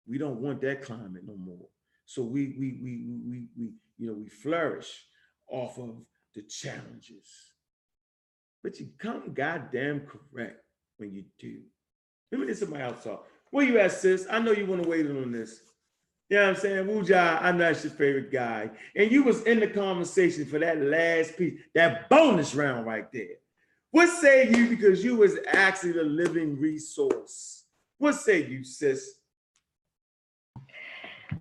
We 0.09 0.19
don't 0.19 0.41
want 0.41 0.61
that 0.62 0.83
climate 0.83 1.23
no 1.27 1.37
more. 1.37 1.67
So 2.05 2.23
we 2.23 2.55
we 2.59 2.79
we 2.83 3.05
we 3.27 3.45
we 3.59 3.71
you 3.99 4.07
know 4.07 4.12
we 4.12 4.29
flourish 4.29 5.05
off 5.49 5.79
of 5.79 5.97
the 6.35 6.43
challenges. 6.43 7.27
But 8.62 8.79
you 8.79 8.89
come 8.99 9.33
goddamn 9.35 10.07
correct 10.07 10.61
when 10.99 11.12
you 11.12 11.24
do. 11.38 11.61
Let 12.30 12.40
me 12.40 12.47
get 12.47 12.59
somebody 12.59 12.82
else 12.82 13.05
talk. 13.05 13.26
Where 13.51 13.64
you 13.64 13.78
at, 13.78 13.92
sis? 13.92 14.26
I 14.30 14.38
know 14.38 14.53
you 14.53 14.66
want 14.66 14.82
to 14.82 14.88
wait 14.88 15.07
on 15.07 15.32
this. 15.32 15.61
You 16.28 16.38
know 16.38 16.42
what 16.42 16.57
I'm 16.57 16.57
saying? 16.57 16.86
Wuja, 16.86 17.40
I 17.40 17.53
know 17.53 17.59
that's 17.59 17.84
your 17.84 17.92
favorite 17.92 18.32
guy. 18.32 18.70
And 18.97 19.12
you 19.12 19.22
was 19.22 19.42
in 19.42 19.61
the 19.61 19.68
conversation 19.68 20.44
for 20.44 20.59
that 20.59 20.80
last 20.80 21.36
piece, 21.36 21.61
that 21.74 22.09
bonus 22.11 22.55
round 22.55 22.84
right 22.84 23.11
there. 23.12 23.36
What 23.92 24.09
say 24.09 24.51
you? 24.51 24.68
Because 24.68 25.05
you 25.05 25.16
was 25.16 25.38
actually 25.47 25.92
the 25.92 26.03
living 26.03 26.59
resource. 26.61 27.64
What 27.99 28.14
say 28.16 28.44
you, 28.44 28.64
sis? 28.64 29.14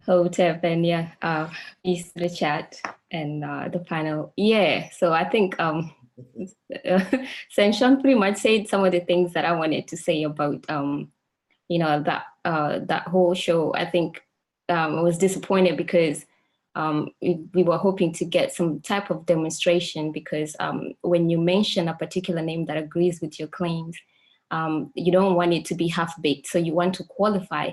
Hotep 0.06 0.64
and 0.64 0.86
yeah, 0.86 1.10
uh, 1.22 1.49
peace 1.84 2.12
to 2.14 2.20
the 2.20 2.30
chat 2.30 2.80
and 3.10 3.43
uh, 3.43 3.70
the 3.70 3.80
panel. 3.80 4.34
Yeah, 4.38 4.89
so 4.91 5.12
I 5.12 5.28
think 5.28 5.60
um, 5.60 5.93
Sean 7.49 8.01
pretty 8.01 8.16
much 8.18 8.38
said 8.38 8.68
some 8.68 8.86
of 8.86 8.91
the 8.91 9.01
things 9.01 9.34
that 9.34 9.45
I 9.45 9.51
wanted 9.51 9.88
to 9.89 9.97
say 9.97 10.24
about 10.24 10.66
um, 10.70 11.11
you 11.68 11.80
know 11.80 12.01
that 12.03 12.24
uh, 12.45 12.80
that 12.84 13.07
whole 13.07 13.34
show. 13.34 13.74
I 13.74 13.86
think 13.86 14.22
um, 14.70 14.97
I 14.97 15.01
was 15.01 15.18
disappointed 15.18 15.78
because 15.78 16.26
um, 16.76 17.09
we, 17.22 17.45
we 17.53 17.63
were 17.63 17.78
hoping 17.78 18.13
to 18.13 18.26
get 18.26 18.53
some 18.53 18.82
type 18.82 19.09
of 19.09 19.26
demonstration 19.26 20.11
because 20.11 20.55
um, 20.59 20.93
when 21.01 21.30
you 21.30 21.38
mention 21.38 21.88
a 21.88 21.95
particular 21.95 22.41
name 22.41 22.66
that 22.66 22.78
agrees 22.78 23.22
with 23.22 23.39
your 23.39 23.47
claims, 23.47 23.97
um, 24.51 24.91
you 24.93 25.11
don't 25.11 25.36
want 25.36 25.53
it 25.53 25.66
to 25.66 25.76
be 25.76 25.88
half 25.88 26.20
baked. 26.22 26.47
So 26.47 26.57
you 26.57 26.74
want 26.74 26.95
to 26.95 27.03
qualify 27.03 27.72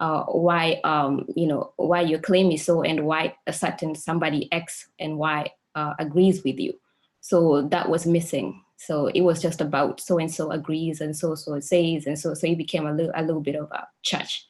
uh, 0.00 0.24
why 0.24 0.80
um, 0.84 1.26
you 1.36 1.46
know 1.46 1.72
why 1.76 2.00
your 2.00 2.18
claim 2.18 2.50
is 2.50 2.64
so 2.64 2.82
and 2.82 3.06
why 3.06 3.36
a 3.46 3.52
certain 3.52 3.94
somebody 3.94 4.48
X 4.52 4.88
and 4.98 5.18
Y 5.18 5.50
uh, 5.74 5.94
agrees 5.98 6.42
with 6.42 6.58
you. 6.58 6.74
So 7.24 7.62
that 7.70 7.88
was 7.88 8.04
missing. 8.04 8.60
So 8.76 9.06
it 9.06 9.22
was 9.22 9.40
just 9.40 9.62
about 9.62 9.98
so 9.98 10.18
and 10.18 10.30
so 10.30 10.50
agrees 10.50 11.00
and 11.00 11.16
so 11.16 11.34
so 11.34 11.58
says 11.58 12.04
and 12.04 12.18
so 12.18 12.34
so 12.34 12.46
it 12.46 12.58
became 12.58 12.86
a 12.86 12.92
little 12.92 13.12
a 13.14 13.22
little 13.22 13.40
bit 13.40 13.56
of 13.56 13.70
a 13.72 13.88
church. 14.02 14.46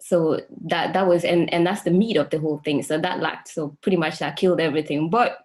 So 0.00 0.40
that 0.66 0.92
that 0.92 1.08
was 1.08 1.24
and 1.24 1.52
and 1.52 1.66
that's 1.66 1.82
the 1.82 1.90
meat 1.90 2.16
of 2.16 2.30
the 2.30 2.38
whole 2.38 2.58
thing. 2.58 2.84
So 2.84 2.96
that 3.00 3.18
lacked. 3.18 3.48
So 3.48 3.76
pretty 3.80 3.96
much 3.96 4.20
that 4.20 4.36
killed 4.36 4.60
everything. 4.60 5.10
But 5.10 5.36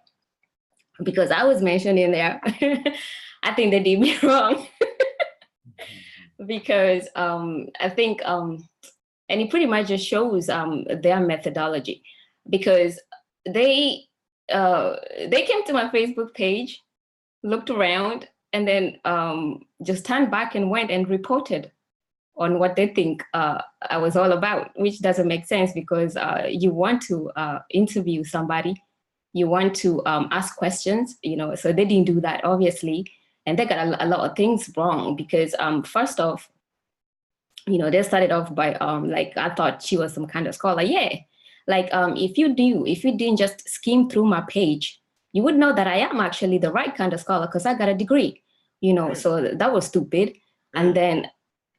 because 1.02 1.32
I 1.32 1.42
was 1.42 1.62
mentioned 1.62 1.98
in 1.98 2.12
there, 2.12 2.40
I 3.42 3.54
think 3.54 3.72
they 3.72 3.82
did 3.82 3.98
me 3.98 4.16
wrong. 4.22 4.64
because 6.46 7.08
um, 7.16 7.70
I 7.80 7.88
think 7.88 8.24
um, 8.24 8.68
and 9.28 9.40
it 9.40 9.50
pretty 9.50 9.66
much 9.66 9.88
just 9.88 10.06
shows 10.06 10.48
um, 10.48 10.84
their 11.02 11.18
methodology 11.18 12.04
because 12.48 13.00
they 13.52 14.04
uh, 14.50 14.96
they 15.28 15.42
came 15.42 15.64
to 15.64 15.72
my 15.72 15.88
Facebook 15.88 16.34
page, 16.34 16.82
looked 17.42 17.70
around, 17.70 18.28
and 18.52 18.66
then 18.66 18.98
um, 19.04 19.62
just 19.82 20.04
turned 20.04 20.30
back 20.30 20.54
and 20.54 20.70
went 20.70 20.90
and 20.90 21.08
reported 21.08 21.72
on 22.36 22.58
what 22.58 22.76
they 22.76 22.88
think 22.88 23.22
uh, 23.34 23.60
I 23.90 23.98
was 23.98 24.16
all 24.16 24.32
about, 24.32 24.70
which 24.76 25.00
doesn't 25.00 25.28
make 25.28 25.46
sense 25.46 25.72
because 25.72 26.16
uh, 26.16 26.46
you 26.48 26.72
want 26.72 27.02
to 27.02 27.30
uh, 27.36 27.58
interview 27.70 28.24
somebody, 28.24 28.74
you 29.32 29.48
want 29.48 29.74
to 29.76 30.04
um, 30.06 30.28
ask 30.30 30.56
questions, 30.56 31.18
you 31.22 31.36
know. 31.36 31.54
So 31.54 31.72
they 31.72 31.84
didn't 31.84 32.06
do 32.06 32.20
that, 32.20 32.44
obviously, 32.44 33.10
and 33.46 33.58
they 33.58 33.64
got 33.66 33.86
a, 33.86 34.04
a 34.04 34.08
lot 34.08 34.28
of 34.28 34.36
things 34.36 34.70
wrong 34.76 35.16
because 35.16 35.54
um, 35.58 35.82
first 35.82 36.20
off, 36.20 36.48
you 37.66 37.78
know, 37.78 37.90
they 37.90 38.02
started 38.02 38.32
off 38.32 38.54
by 38.54 38.74
um, 38.74 39.10
like 39.10 39.36
I 39.36 39.54
thought 39.54 39.82
she 39.82 39.96
was 39.96 40.12
some 40.12 40.26
kind 40.26 40.46
of 40.46 40.54
scholar. 40.54 40.82
Yeah, 40.82 41.14
like 41.66 41.92
um, 41.92 42.16
if 42.16 42.38
you 42.38 42.54
do, 42.54 42.84
if 42.86 43.04
you 43.04 43.16
didn't 43.16 43.38
just 43.38 43.68
skim 43.68 44.08
through 44.08 44.26
my 44.26 44.42
page, 44.48 45.00
you 45.32 45.42
would 45.42 45.56
know 45.56 45.72
that 45.72 45.86
I 45.86 45.96
am 45.96 46.20
actually 46.20 46.58
the 46.58 46.72
right 46.72 46.94
kind 46.94 47.12
of 47.12 47.20
scholar 47.20 47.46
because 47.46 47.66
I 47.66 47.74
got 47.74 47.88
a 47.88 47.94
degree. 47.94 48.42
You 48.80 48.94
know, 48.94 49.14
so 49.14 49.52
that 49.54 49.72
was 49.72 49.86
stupid. 49.86 50.34
And 50.74 50.94
then 50.96 51.28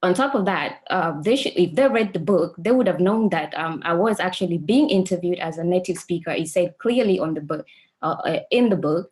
on 0.03 0.13
top 0.13 0.36
of 0.36 0.45
that, 0.45 0.79
uh, 0.89 1.19
they 1.21 1.36
should, 1.36 1.53
if 1.55 1.75
they 1.75 1.88
read 1.88 2.13
the 2.13 2.19
book, 2.19 2.55
they 2.57 2.71
would 2.71 2.88
have 2.88 2.99
known 2.99 3.29
that 3.29 3.53
um, 3.57 3.81
I 3.86 3.93
was 3.93 4.19
actually 4.19 4.57
being 4.57 4.89
interviewed 4.89 5.39
as 5.39 5.57
a 5.57 5.63
native 5.63 5.97
speaker. 5.97 6.31
It 6.31 6.49
said 6.49 6.77
clearly 6.77 7.19
on 7.19 7.34
the 7.34 7.41
book, 7.41 7.65
uh, 8.01 8.17
uh, 8.25 8.39
in 8.51 8.69
the 8.69 8.75
book, 8.75 9.11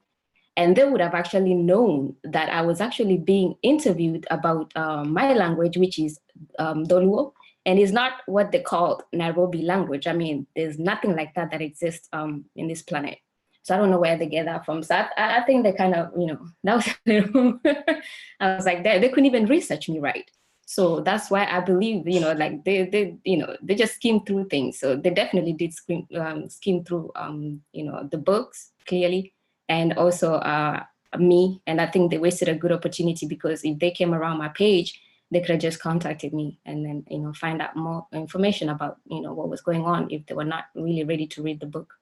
and 0.57 0.75
they 0.75 0.83
would 0.83 0.99
have 0.99 1.13
actually 1.13 1.53
known 1.53 2.15
that 2.25 2.49
I 2.49 2.61
was 2.61 2.81
actually 2.81 3.17
being 3.17 3.55
interviewed 3.61 4.27
about 4.29 4.71
uh, 4.75 5.05
my 5.05 5.33
language, 5.33 5.77
which 5.77 5.97
is 5.97 6.19
um, 6.59 6.85
Dholuo, 6.85 7.31
and 7.65 7.77
it's 7.79 7.91
not 7.91 8.13
what 8.25 8.51
they 8.51 8.61
call 8.61 9.03
Nairobi 9.13 9.61
language. 9.61 10.07
I 10.07 10.13
mean, 10.13 10.47
there's 10.55 10.79
nothing 10.79 11.15
like 11.15 11.35
that 11.35 11.51
that 11.51 11.61
exists 11.61 12.07
um, 12.11 12.45
in 12.55 12.67
this 12.67 12.81
planet. 12.81 13.19
So 13.63 13.75
I 13.75 13.77
don't 13.77 13.91
know 13.91 13.99
where 13.99 14.17
they 14.17 14.25
get 14.25 14.45
that 14.45 14.65
from. 14.65 14.81
So 14.81 14.95
I, 14.95 15.07
I 15.17 15.41
think 15.43 15.63
they 15.63 15.73
kind 15.73 15.93
of, 15.93 16.09
you 16.17 16.27
know, 16.27 16.47
that 16.63 16.75
was, 16.75 17.59
I 18.39 18.55
was 18.55 18.65
like, 18.65 18.83
they, 18.83 18.97
they 18.99 19.09
couldn't 19.09 19.27
even 19.27 19.45
research 19.45 19.89
me 19.89 19.99
right. 19.99 20.29
So 20.65 21.01
that's 21.01 21.29
why 21.29 21.45
I 21.45 21.59
believe, 21.59 22.07
you 22.07 22.21
know, 22.21 22.31
like 22.31 22.63
they, 22.63 22.85
they, 22.85 23.17
you 23.25 23.37
know, 23.37 23.55
they 23.61 23.75
just 23.75 23.95
skim 23.95 24.21
through 24.21 24.47
things. 24.47 24.79
So 24.79 24.95
they 24.95 25.09
definitely 25.09 25.53
did 25.53 25.73
skim, 25.73 26.07
um, 26.15 26.49
skim 26.49 26.83
through, 26.85 27.11
um, 27.15 27.61
you 27.73 27.83
know, 27.83 28.07
the 28.09 28.17
books 28.17 28.71
clearly, 28.87 29.33
and 29.67 29.93
also 29.93 30.35
uh, 30.35 30.81
me. 31.17 31.61
And 31.67 31.81
I 31.81 31.87
think 31.87 32.09
they 32.09 32.17
wasted 32.17 32.47
a 32.47 32.55
good 32.55 32.71
opportunity 32.71 33.25
because 33.27 33.65
if 33.65 33.79
they 33.79 33.91
came 33.91 34.13
around 34.13 34.37
my 34.37 34.47
page, 34.47 34.99
they 35.31 35.39
could 35.39 35.51
have 35.51 35.59
just 35.59 35.79
contacted 35.79 36.33
me 36.33 36.59
and 36.65 36.85
then, 36.85 37.05
you 37.09 37.19
know, 37.19 37.33
find 37.33 37.61
out 37.61 37.75
more 37.75 38.05
information 38.11 38.69
about, 38.69 38.97
you 39.09 39.21
know, 39.21 39.33
what 39.33 39.49
was 39.49 39.61
going 39.61 39.85
on 39.85 40.11
if 40.11 40.25
they 40.25 40.35
were 40.35 40.43
not 40.43 40.65
really 40.75 41.05
ready 41.05 41.25
to 41.25 41.41
read 41.41 41.59
the 41.61 41.65
book. 41.65 41.93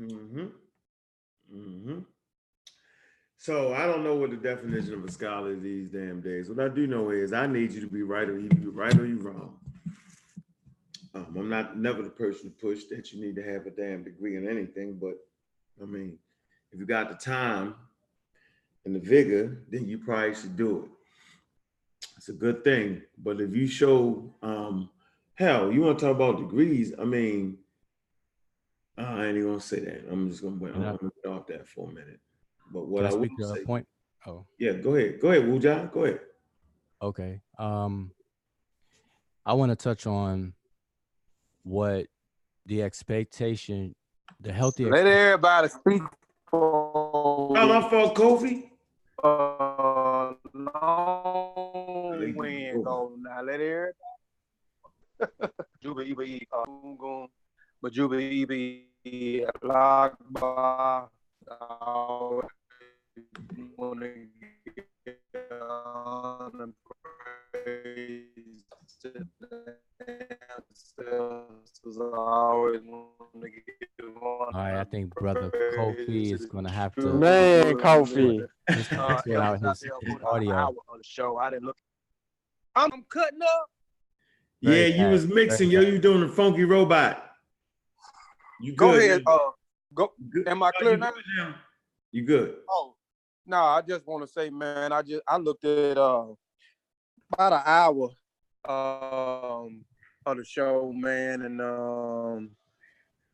Mm-hmm. 0.00 0.46
Mm-hmm. 1.54 1.98
So 3.38 3.74
I 3.74 3.86
don't 3.86 4.04
know 4.04 4.14
what 4.14 4.30
the 4.30 4.36
definition 4.36 4.94
of 4.94 5.04
a 5.04 5.10
scholar 5.10 5.52
is 5.52 5.62
these 5.62 5.88
damn 5.88 6.20
days. 6.20 6.48
What 6.48 6.60
I 6.60 6.68
do 6.68 6.86
know 6.86 7.10
is 7.10 7.32
I 7.32 7.46
need 7.46 7.72
you 7.72 7.80
to 7.80 7.86
be 7.86 8.02
right 8.02 8.28
or 8.28 8.38
you 8.38 8.48
be 8.48 8.66
right 8.66 8.96
or 8.96 9.06
you 9.06 9.18
wrong. 9.18 9.56
Um, 11.14 11.34
I'm 11.36 11.48
not 11.48 11.76
never 11.76 12.02
the 12.02 12.10
person 12.10 12.44
to 12.44 12.56
push 12.56 12.84
that 12.84 13.12
you 13.12 13.20
need 13.20 13.36
to 13.36 13.42
have 13.42 13.66
a 13.66 13.70
damn 13.70 14.02
degree 14.02 14.36
in 14.36 14.48
anything, 14.48 14.98
but 14.98 15.14
I 15.80 15.86
mean, 15.86 16.18
if 16.72 16.80
you 16.80 16.86
got 16.86 17.08
the 17.10 17.16
time 17.16 17.74
and 18.84 18.94
the 18.94 19.00
vigor, 19.00 19.62
then 19.68 19.86
you 19.86 19.98
probably 19.98 20.34
should 20.34 20.56
do 20.56 20.84
it. 20.84 20.90
It's 22.22 22.28
a 22.28 22.32
good 22.34 22.62
thing. 22.62 23.02
But 23.18 23.40
if 23.40 23.52
you 23.52 23.66
show 23.66 24.32
um 24.42 24.90
hell, 25.34 25.72
you 25.72 25.80
want 25.80 25.98
to 25.98 26.04
talk 26.06 26.14
about 26.14 26.38
degrees, 26.38 26.92
I 26.96 27.02
mean, 27.02 27.58
uh, 28.96 29.00
I 29.02 29.26
ain't 29.26 29.38
even 29.38 29.48
gonna 29.48 29.60
say 29.60 29.80
that. 29.80 30.04
I'm 30.08 30.30
just 30.30 30.40
gonna 30.40 30.54
wait. 30.54 30.72
I'm 30.72 30.82
Yeah. 30.82 30.92
gonna 31.00 31.10
get 31.20 31.32
off 31.32 31.48
that 31.48 31.66
for 31.66 31.90
a 31.90 31.92
minute. 31.92 32.20
But 32.72 32.86
what 32.86 33.00
Can 33.02 33.06
I 33.06 33.08
I, 33.08 33.12
will 33.16 33.24
speak 33.24 33.38
to 33.38 33.44
a 33.46 33.56
say, 33.56 33.64
point? 33.64 33.88
Oh, 34.24 34.46
yeah, 34.56 34.74
go 34.74 34.94
ahead, 34.94 35.18
go 35.20 35.30
ahead, 35.32 35.42
Wuja, 35.48 35.90
go 35.92 36.04
ahead. 36.04 36.20
okay. 37.02 37.40
Um, 37.58 38.12
I 39.44 39.54
want 39.54 39.70
to 39.70 39.76
touch 39.76 40.06
on 40.06 40.54
what 41.64 42.06
the 42.66 42.84
expectation, 42.84 43.96
the 44.40 44.52
healthy. 44.52 44.84
Let 44.84 45.08
expect- 45.08 45.08
everybody 45.08 45.68
speak 45.70 46.02
Oh, 46.52 47.48
for 47.48 47.66
my 47.66 47.80
fault, 47.90 48.14
Kofi. 48.14 48.70
uh, 49.24 50.34
long 50.54 51.41
Hey, 52.26 52.32
wind 52.32 52.84
go. 52.84 53.08
go. 53.08 53.16
Now 53.18 53.42
let 53.42 53.60
everybody. 53.60 53.92
Juba 55.82 56.04
Iba 56.04 56.26
E, 56.26 56.46
uh, 56.52 57.26
but 57.80 57.92
Juba 57.92 58.16
Iba 58.16 58.82
E, 59.04 59.44
Lagba, 59.62 61.08
wanna 63.76 64.08
give 65.04 65.16
honor 65.60 66.62
and 66.62 66.74
praise 67.52 68.64
to 69.02 69.12
the 69.40 69.76
ancestors. 70.68 71.98
I 71.98 72.16
always 72.16 72.80
wanna 72.84 73.48
give 73.50 74.16
All 74.22 74.50
right, 74.54 74.74
I 74.80 74.84
think 74.84 75.14
brother 75.14 75.50
Kofi 75.76 76.32
is 76.32 76.46
gonna 76.46 76.70
have 76.70 76.94
to 76.96 77.08
Man, 77.08 77.74
Kofi. 77.76 78.42
uh, 78.96 79.22
out 79.40 79.60
his, 79.60 79.82
his 79.82 79.90
I'll 79.92 80.00
put 80.00 80.22
an 80.22 80.26
audio. 80.28 80.54
hour 80.54 80.74
on 80.88 80.98
the 80.98 81.04
show. 81.04 81.38
I 81.38 81.50
didn't 81.50 81.64
look. 81.64 81.76
I'm 82.74 83.04
cutting 83.08 83.42
up. 83.42 83.66
Yeah, 84.60 84.86
you 84.86 85.08
was 85.08 85.26
mixing, 85.26 85.70
yo. 85.70 85.80
You 85.80 85.98
doing 85.98 86.20
the 86.20 86.28
funky 86.28 86.64
robot. 86.64 87.30
You 88.60 88.74
Go 88.76 88.92
good, 88.92 89.02
ahead. 89.02 89.22
yo. 89.26 89.32
Uh, 89.32 89.50
go. 89.92 90.12
You 90.18 90.30
good? 90.30 90.48
Am 90.48 90.62
I 90.62 90.68
Oh, 90.68 90.78
clear 90.78 90.92
you 90.92 90.98
now? 90.98 91.10
good 91.10 91.24
now? 91.36 91.54
You 92.12 92.22
good? 92.24 92.56
Oh, 92.70 92.94
no. 93.46 93.56
I 93.62 93.82
just 93.82 94.06
want 94.06 94.22
to 94.24 94.28
say, 94.32 94.50
man. 94.50 94.92
I 94.92 95.02
just 95.02 95.22
I 95.26 95.36
looked 95.36 95.64
at 95.64 95.98
uh 95.98 96.26
about 97.32 97.52
an 97.52 97.62
hour 97.64 98.10
um 98.68 99.84
of 100.24 100.36
the 100.36 100.44
show, 100.44 100.92
man, 100.94 101.42
and 101.42 101.60
um 101.60 102.50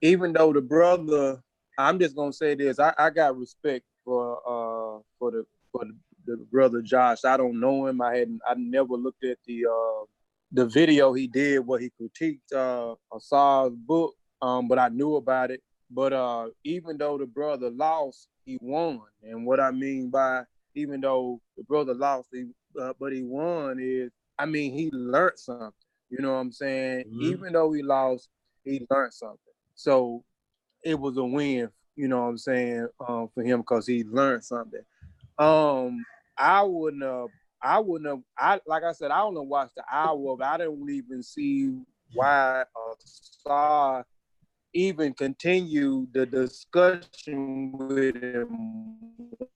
even 0.00 0.32
though 0.32 0.52
the 0.52 0.62
brother, 0.62 1.42
I'm 1.76 1.98
just 1.98 2.16
gonna 2.16 2.32
say 2.32 2.54
this. 2.54 2.78
I, 2.78 2.94
I 2.96 3.10
got 3.10 3.36
respect 3.38 3.84
for 4.04 4.38
uh 4.38 5.02
for 5.18 5.30
the 5.30 5.44
for 5.70 5.84
the, 5.84 5.94
the 6.36 6.46
brother 6.50 6.82
Josh. 6.82 7.24
I 7.24 7.36
don't 7.36 7.60
know 7.60 7.86
him. 7.86 8.00
I 8.00 8.16
hadn't. 8.16 8.40
I 8.46 8.54
never 8.56 8.94
looked 8.94 9.24
at 9.24 9.38
the 9.46 9.66
uh 9.66 10.04
the 10.52 10.66
video 10.66 11.12
he 11.12 11.26
did 11.26 11.60
where 11.66 11.80
he 11.80 11.90
critiqued 12.00 12.52
uh 12.54 12.94
Asar's 13.14 13.74
book. 13.74 14.14
Um, 14.40 14.68
but 14.68 14.78
I 14.78 14.88
knew 14.88 15.16
about 15.16 15.50
it. 15.50 15.62
But 15.90 16.12
uh, 16.12 16.48
even 16.64 16.96
though 16.98 17.18
the 17.18 17.26
brother 17.26 17.70
lost, 17.70 18.28
he 18.44 18.58
won. 18.60 19.00
And 19.22 19.44
what 19.46 19.58
I 19.58 19.70
mean 19.70 20.10
by 20.10 20.42
even 20.74 21.00
though 21.00 21.40
the 21.56 21.64
brother 21.64 21.94
lost, 21.94 22.28
he, 22.32 22.46
uh, 22.80 22.92
but 23.00 23.12
he 23.12 23.22
won 23.22 23.78
is, 23.80 24.10
I 24.38 24.46
mean, 24.46 24.72
he 24.72 24.90
learned 24.92 25.38
something. 25.38 25.72
You 26.10 26.18
know 26.20 26.34
what 26.34 26.38
I'm 26.40 26.52
saying? 26.52 27.04
Mhm. 27.06 27.22
Even 27.22 27.52
though 27.52 27.72
he 27.72 27.82
lost, 27.82 28.28
he 28.64 28.86
learned 28.90 29.12
something. 29.12 29.54
So 29.74 30.22
it 30.84 30.98
was 30.98 31.16
a 31.16 31.24
win, 31.24 31.70
you 31.96 32.08
know 32.08 32.20
what 32.22 32.28
I'm 32.28 32.38
saying, 32.38 32.88
um, 33.06 33.28
for 33.34 33.42
him 33.42 33.60
because 33.60 33.86
he 33.86 34.04
learned 34.04 34.44
something. 34.44 34.84
Um, 35.38 36.04
I 36.38 36.62
wouldn't 36.62 37.02
have, 37.02 37.28
I 37.60 37.80
wouldn't 37.80 38.08
have, 38.08 38.22
I 38.38 38.60
like 38.66 38.84
I 38.84 38.92
said, 38.92 39.10
I 39.10 39.22
only 39.22 39.44
watched 39.44 39.74
the 39.74 39.84
hour 39.90 40.36
it. 40.38 40.42
I 40.42 40.58
didn't 40.58 40.88
even 40.90 41.22
see 41.22 41.74
why 42.14 42.64
Asar 42.92 44.06
even 44.72 45.12
continue 45.14 46.06
the 46.12 46.26
discussion 46.26 47.72
with 47.72 48.22
him 48.22 48.96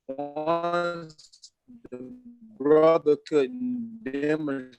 once 0.08 1.52
the 1.90 2.12
brother 2.58 3.16
couldn't 3.28 4.00
demonstrate 4.04 4.76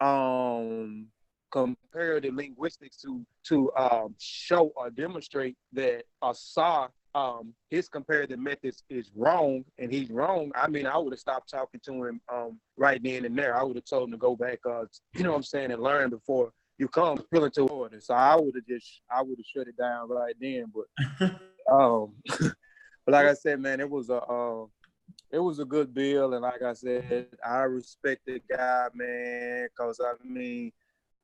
um 0.00 1.06
comparative 1.50 2.34
linguistics 2.34 2.96
to 3.02 3.26
to 3.44 3.70
um 3.76 4.14
show 4.18 4.72
or 4.76 4.88
demonstrate 4.90 5.56
that 5.72 6.04
Asar 6.22 6.90
um 7.14 7.52
his 7.70 7.88
comparative 7.88 8.38
methods 8.38 8.84
is 8.88 9.10
wrong 9.16 9.64
and 9.78 9.92
he's 9.92 10.10
wrong. 10.10 10.52
I 10.54 10.68
mean 10.68 10.86
I 10.86 10.96
would 10.96 11.12
have 11.12 11.20
stopped 11.20 11.50
talking 11.50 11.80
to 11.86 12.04
him 12.04 12.20
um 12.32 12.60
right 12.76 13.02
then 13.02 13.24
and 13.24 13.36
there. 13.36 13.56
I 13.56 13.62
would 13.62 13.76
have 13.76 13.84
told 13.84 14.04
him 14.04 14.12
to 14.12 14.18
go 14.18 14.36
back 14.36 14.60
uh 14.64 14.84
you 15.14 15.24
know 15.24 15.30
what 15.30 15.36
I'm 15.36 15.42
saying 15.42 15.72
and 15.72 15.82
learn 15.82 16.10
before 16.10 16.52
you 16.78 16.88
come 16.88 17.22
feeling 17.30 17.50
to 17.52 17.66
order. 17.68 18.00
So 18.00 18.14
I 18.14 18.36
would 18.36 18.54
have 18.54 18.66
just 18.66 19.02
I 19.10 19.22
would 19.22 19.38
have 19.38 19.46
shut 19.46 19.68
it 19.68 19.76
down 19.76 20.08
right 20.08 20.34
then. 20.40 20.72
But 20.74 21.30
um 21.72 22.14
but 23.04 23.12
like 23.12 23.26
I 23.26 23.34
said, 23.34 23.60
man, 23.60 23.80
it 23.80 23.90
was 23.90 24.08
a 24.08 24.22
uh, 24.22 24.64
it 25.32 25.38
was 25.38 25.58
a 25.58 25.64
good 25.64 25.94
bill, 25.94 26.34
and 26.34 26.42
like 26.42 26.62
I 26.62 26.72
said, 26.72 27.26
I 27.44 27.62
respect 27.62 28.22
the 28.26 28.40
guy, 28.48 28.88
man, 28.94 29.68
because 29.68 30.00
I 30.00 30.12
mean, 30.24 30.72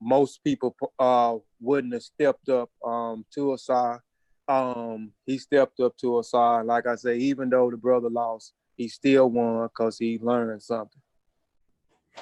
most 0.01 0.43
people 0.45 0.77
uh 0.99 1.37
wouldn't 1.61 1.93
have 1.93 2.03
stepped 2.03 2.49
up 2.49 2.71
um 2.85 3.25
to 3.35 3.55
Asar. 3.55 4.03
Um, 4.49 5.13
he 5.25 5.39
stepped 5.39 5.81
up 5.81 5.97
to 5.99 6.21
Asar, 6.21 6.61
and 6.61 6.69
like 6.69 6.87
I 6.87 6.95
say, 6.95 7.17
even 7.19 7.51
though 7.51 7.71
the 7.71 7.77
brother 7.77 8.09
lost, 8.09 8.53
he 8.77 8.89
still 8.89 9.29
won 9.29 9.65
because 9.65 9.99
he 9.99 10.19
learned 10.23 10.63
something. 10.63 11.01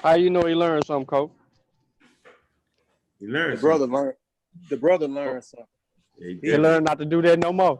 How 0.01 0.15
you 0.15 0.29
know 0.29 0.41
he 0.41 0.55
learned 0.55 0.85
something, 0.85 1.05
coach? 1.05 1.31
He 3.19 3.27
learned. 3.27 3.33
The 3.35 3.41
learned. 3.47 3.61
brother 3.61 3.87
learned. 3.87 4.17
The 4.69 4.77
brother 4.77 5.07
learned 5.07 5.43
something. 5.43 5.67
something. 6.17 6.39
He 6.41 6.57
learned 6.57 6.85
not 6.85 6.97
to 6.99 7.05
do 7.05 7.21
that 7.21 7.39
no 7.39 7.53
more. 7.53 7.79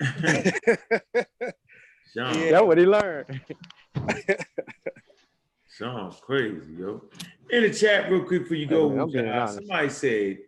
Sean, 2.14 2.38
Yeah. 2.38 2.50
That's 2.52 2.64
what 2.64 2.78
he 2.78 2.86
learned. 2.86 3.40
Sean, 5.76 6.12
crazy, 6.20 6.72
yo. 6.78 7.02
In 7.50 7.62
the 7.62 7.70
chat, 7.72 8.10
real 8.10 8.24
quick 8.24 8.42
before 8.42 8.56
you 8.56 8.66
go, 8.66 8.88
Hey, 8.88 8.94
man, 8.94 9.02
I'm 9.02 9.10
being 9.10 9.28
honest. 9.28 9.58
somebody 9.58 9.88
said, 9.90 10.38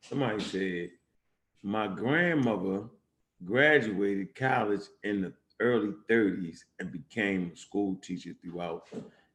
somebody 0.00 0.40
said, 0.42 0.90
my 1.62 1.86
grandmother 1.88 2.84
graduated 3.44 4.34
college 4.34 4.82
in 5.04 5.22
the 5.22 5.32
early 5.60 5.92
30s 6.08 6.58
and 6.78 6.92
became 6.92 7.50
a 7.52 7.56
school 7.56 7.96
teacher 7.96 8.30
throughout 8.42 8.86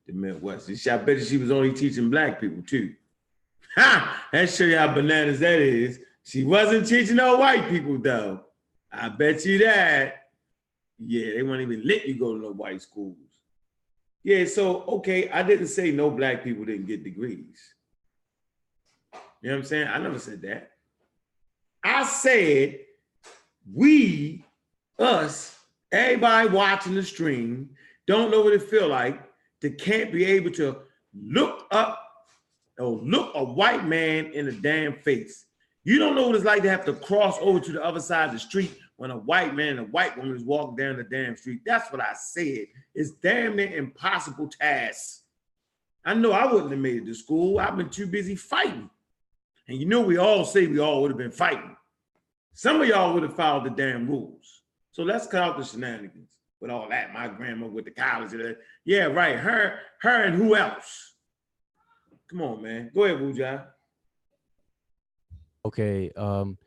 the 0.08 0.14
Midwest. 0.14 0.70
She- 0.76 0.90
I 0.90 0.98
bet 0.98 1.22
she 1.26 1.38
was 1.38 1.52
only 1.52 1.74
teaching 1.74 2.10
black 2.10 2.40
people 2.40 2.64
too. 2.64 2.94
Ha! 3.76 4.28
That 4.32 4.52
show 4.52 4.66
you 4.66 4.78
how 4.78 4.94
bananas 4.94 5.40
that 5.40 5.60
is. 5.60 6.00
She 6.24 6.44
wasn't 6.44 6.88
teaching 6.88 7.16
no 7.16 7.38
white 7.38 7.70
people 7.70 7.98
though. 7.98 8.42
I 8.92 9.10
bet 9.10 9.44
you 9.46 9.58
that. 9.60 10.28
Yeah, 11.00 11.34
they 11.34 11.42
won't 11.42 11.62
even 11.62 11.82
let 11.84 12.08
you 12.08 12.14
go 12.14 12.36
to 12.36 12.40
no 12.42 12.52
white 12.52 12.84
schools. 12.84 13.18
Yeah, 14.24 14.46
so 14.46 14.84
okay, 14.84 15.28
I 15.30 15.42
didn't 15.42 15.68
say 15.68 15.90
no 15.92 16.12
black 16.12 16.44
people 16.44 16.64
didn't 16.66 16.86
get 16.86 17.04
degrees. 17.04 17.74
You 19.42 19.50
know 19.50 19.56
what 19.56 19.62
I'm 19.64 19.66
saying? 19.66 19.88
I 19.88 19.98
never 19.98 20.20
said 20.20 20.44
that. 20.44 20.73
I 21.84 22.06
said 22.06 22.80
we, 23.72 24.46
us, 25.00 25.58
everybody 25.92 26.50
watching 26.50 26.96
the 26.96 27.04
stream, 27.04 27.70
don't 28.08 28.32
know 28.32 28.42
what 28.42 28.54
it 28.54 28.64
feel 28.64 28.88
like 28.88 29.22
to 29.62 29.70
can't 29.70 30.12
be 30.12 30.26
able 30.26 30.52
to 30.52 30.78
look 31.14 31.68
up 31.72 32.00
or 32.80 32.98
look 32.98 33.32
a 33.36 33.44
white 33.44 33.86
man 33.86 34.28
in 34.34 34.46
the 34.46 34.52
damn 34.52 34.94
face. 34.94 35.46
You 35.84 36.00
don't 36.00 36.16
know 36.16 36.28
what 36.28 36.36
it's 36.36 36.46
like 36.46 36.64
to 36.64 36.70
have 36.70 36.86
to 36.86 36.94
cross 36.94 37.38
over 37.42 37.60
to 37.60 37.72
the 37.72 37.84
other 37.84 38.00
side 38.00 38.28
of 38.28 38.34
the 38.34 38.40
street 38.40 38.78
when 38.96 39.12
a 39.12 39.18
white 39.18 39.54
man 39.54 39.78
and 39.78 39.80
a 39.80 39.84
white 39.84 40.18
woman 40.18 40.36
is 40.36 40.44
walking 40.44 40.78
down 40.78 40.98
the 40.98 41.04
damn 41.04 41.36
street. 41.36 41.60
That's 41.66 41.92
what 41.92 42.02
I 42.02 42.14
said. 42.14 42.66
It's 42.96 43.12
damn 43.12 43.56
near 43.56 43.76
impossible 43.76 44.48
task. 44.48 45.22
I 46.06 46.14
know 46.14 46.32
I 46.32 46.52
wouldn't 46.52 46.72
have 46.72 46.80
made 46.80 47.04
it 47.04 47.06
to 47.06 47.14
school. 47.14 47.60
I've 47.60 47.78
been 47.78 47.90
too 47.90 48.08
busy 48.08 48.36
fighting. 48.36 48.90
And 49.68 49.78
you 49.78 49.86
know, 49.86 50.02
we 50.02 50.18
all 50.18 50.46
say 50.46 50.68
we 50.68 50.80
all 50.80 51.02
would 51.02 51.12
have 51.12 51.18
been 51.18 51.32
fighting. 51.32 51.76
Some 52.54 52.82
of 52.82 52.88
y'all 52.88 53.14
would 53.14 53.24
have 53.24 53.36
followed 53.36 53.66
the 53.66 53.70
damn 53.72 54.08
rules. 54.08 54.62
So 54.92 55.04
let's 55.04 55.26
cut 55.28 55.42
out 55.42 55.58
the 55.58 55.64
shenanigans 55.64 56.30
with 56.62 56.70
all 56.70 56.88
that. 56.90 57.14
My 57.14 57.28
grandma 57.28 57.68
with 57.68 57.86
the 57.86 57.92
college. 57.92 58.32
that. 58.32 58.58
Yeah, 58.86 59.06
right. 59.06 59.38
Her, 59.38 59.80
her, 60.02 60.24
and 60.24 60.36
who 60.36 60.56
else? 60.56 61.16
Come 62.30 62.42
on, 62.42 62.62
man. 62.62 62.92
Go 62.94 63.06
ahead, 63.06 63.18
Wuja. 63.18 63.66
Okay. 65.66 66.12
Um, 66.16 66.58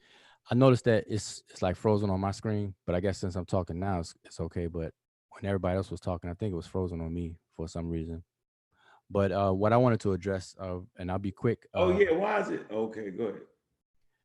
I 0.50 0.54
noticed 0.54 0.84
that 0.84 1.04
it's 1.08 1.42
it's 1.50 1.62
like 1.62 1.76
frozen 1.76 2.08
on 2.10 2.20
my 2.20 2.30
screen, 2.30 2.74
but 2.86 2.94
I 2.94 3.00
guess 3.00 3.18
since 3.18 3.34
I'm 3.34 3.46
talking 3.46 3.78
now, 3.78 4.00
it's, 4.00 4.14
it's 4.24 4.40
okay. 4.40 4.66
But 4.66 4.92
when 5.30 5.44
everybody 5.44 5.76
else 5.76 5.90
was 5.90 6.00
talking, 6.00 6.30
I 6.30 6.34
think 6.34 6.52
it 6.52 6.56
was 6.56 6.66
frozen 6.66 7.00
on 7.00 7.12
me 7.12 7.36
for 7.56 7.68
some 7.68 7.88
reason. 7.88 8.22
But 9.10 9.32
uh, 9.32 9.52
what 9.52 9.72
I 9.72 9.76
wanted 9.76 10.00
to 10.00 10.12
address, 10.12 10.54
uh, 10.60 10.78
and 10.98 11.10
I'll 11.10 11.18
be 11.18 11.30
quick. 11.30 11.66
Oh 11.74 11.92
uh, 11.92 11.98
yeah, 11.98 12.12
why 12.12 12.40
is 12.40 12.50
it? 12.50 12.66
Okay, 12.70 13.10
go 13.10 13.24
ahead. 13.24 13.40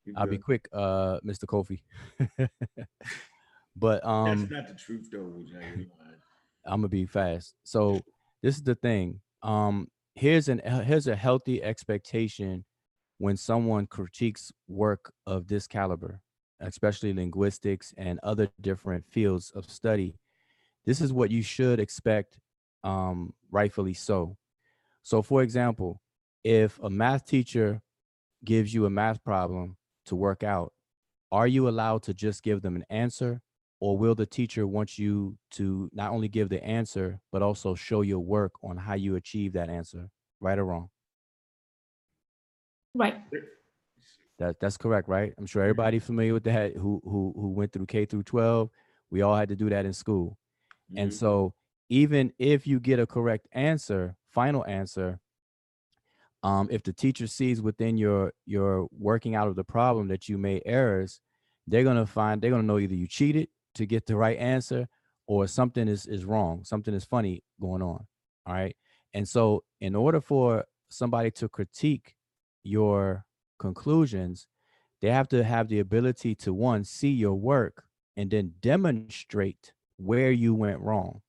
You 0.05 0.13
I'll 0.17 0.27
be 0.27 0.39
quick, 0.39 0.67
uh, 0.73 1.19
Mr. 1.23 1.45
Kofi. 1.45 1.81
but 3.75 4.03
um, 4.03 4.39
That's 4.39 4.51
not 4.51 4.67
the 4.67 4.73
truth, 4.73 5.09
though. 5.11 5.45
I'm 6.65 6.81
gonna 6.81 6.87
be 6.87 7.05
fast. 7.05 7.53
So 7.63 8.01
this 8.41 8.55
is 8.55 8.63
the 8.63 8.75
thing. 8.75 9.21
Um, 9.43 9.89
here's 10.15 10.49
an 10.49 10.59
here's 10.59 11.07
a 11.07 11.15
healthy 11.15 11.61
expectation 11.63 12.65
when 13.17 13.37
someone 13.37 13.85
critiques 13.85 14.51
work 14.67 15.13
of 15.27 15.47
this 15.47 15.67
caliber, 15.67 16.21
especially 16.59 17.13
linguistics 17.13 17.93
and 17.97 18.19
other 18.23 18.49
different 18.59 19.05
fields 19.07 19.51
of 19.51 19.69
study. 19.69 20.15
This 20.85 21.01
is 21.01 21.13
what 21.13 21.29
you 21.29 21.43
should 21.43 21.79
expect, 21.79 22.39
um, 22.83 23.33
rightfully 23.51 23.93
so. 23.93 24.37
So, 25.03 25.21
for 25.21 25.41
example, 25.43 26.01
if 26.43 26.79
a 26.79 26.89
math 26.89 27.25
teacher 27.25 27.81
gives 28.45 28.73
you 28.73 28.85
a 28.85 28.89
math 28.89 29.23
problem 29.23 29.77
to 30.05 30.15
work 30.15 30.43
out, 30.43 30.73
are 31.31 31.47
you 31.47 31.69
allowed 31.69 32.03
to 32.03 32.13
just 32.13 32.43
give 32.43 32.61
them 32.61 32.75
an 32.75 32.85
answer 32.89 33.41
or 33.81 33.97
will 33.97 34.15
the 34.15 34.27
teacher 34.27 34.67
want 34.67 34.97
you 34.99 35.37
to 35.51 35.89
not 35.93 36.11
only 36.11 36.29
give 36.29 36.49
the 36.49 36.63
answer 36.63 37.21
but 37.31 37.41
also 37.43 37.75
show 37.75 38.01
your 38.01 38.19
work 38.21 38.53
on 38.63 38.77
how 38.77 38.95
you 38.95 39.15
achieve 39.15 39.53
that 39.53 39.69
answer 39.69 40.09
right 40.41 40.59
or 40.59 40.65
wrong? 40.65 40.89
Right. 42.93 43.21
that 44.39 44.59
that's 44.59 44.77
correct 44.77 45.07
right? 45.07 45.33
I'm 45.37 45.45
sure 45.45 45.61
everybody 45.63 45.99
familiar 45.99 46.33
with 46.33 46.43
that 46.45 46.75
who 46.75 47.01
who 47.03 47.33
who 47.35 47.49
went 47.49 47.71
through 47.71 47.85
k 47.87 48.05
through 48.05 48.23
12 48.23 48.69
we 49.09 49.21
all 49.21 49.35
had 49.35 49.49
to 49.49 49.55
do 49.55 49.69
that 49.69 49.85
in 49.85 49.93
school. 49.93 50.37
And 50.95 51.13
Mhm. 51.13 51.17
so 51.17 51.53
even 51.89 52.33
if 52.39 52.67
you 52.67 52.79
get 52.79 52.99
a 52.99 53.07
correct 53.07 53.47
answer 53.53 54.17
final 54.31 54.65
answer 54.65 55.19
um, 56.43 56.67
if 56.71 56.81
the 56.81 56.93
teacher 56.93 57.27
sees 57.27 57.61
within 57.61 57.97
your 57.97 58.33
your 58.45 58.87
working 58.91 59.35
out 59.35 59.47
of 59.47 59.55
the 59.55 59.63
problem 59.63 60.07
that 60.07 60.27
you 60.27 60.37
made 60.37 60.63
errors 60.65 61.19
they're 61.67 61.83
gonna 61.83 62.05
find 62.05 62.41
they're 62.41 62.51
gonna 62.51 62.63
know 62.63 62.79
either 62.79 62.95
you 62.95 63.07
cheated 63.07 63.47
to 63.75 63.85
get 63.85 64.05
the 64.05 64.15
right 64.15 64.37
answer 64.37 64.87
or 65.27 65.47
something 65.47 65.87
is 65.87 66.05
is 66.07 66.25
wrong 66.25 66.63
something 66.63 66.93
is 66.93 67.05
funny 67.05 67.43
going 67.59 67.81
on 67.81 68.05
all 68.45 68.53
right? 68.53 68.75
And 69.13 69.27
so 69.27 69.63
in 69.79 69.95
order 69.95 70.21
for 70.21 70.65
somebody 70.89 71.31
to 71.31 71.49
critique 71.49 72.15
your 72.63 73.25
conclusions 73.59 74.47
they 75.01 75.09
have 75.09 75.27
to 75.29 75.43
have 75.43 75.67
the 75.67 75.79
ability 75.79 76.35
to 76.35 76.53
one 76.53 76.83
see 76.83 77.09
your 77.09 77.33
work 77.33 77.85
and 78.15 78.29
then 78.29 78.53
demonstrate 78.59 79.73
where 79.97 80.31
you 80.31 80.53
went 80.53 80.79
wrong. 80.79 81.21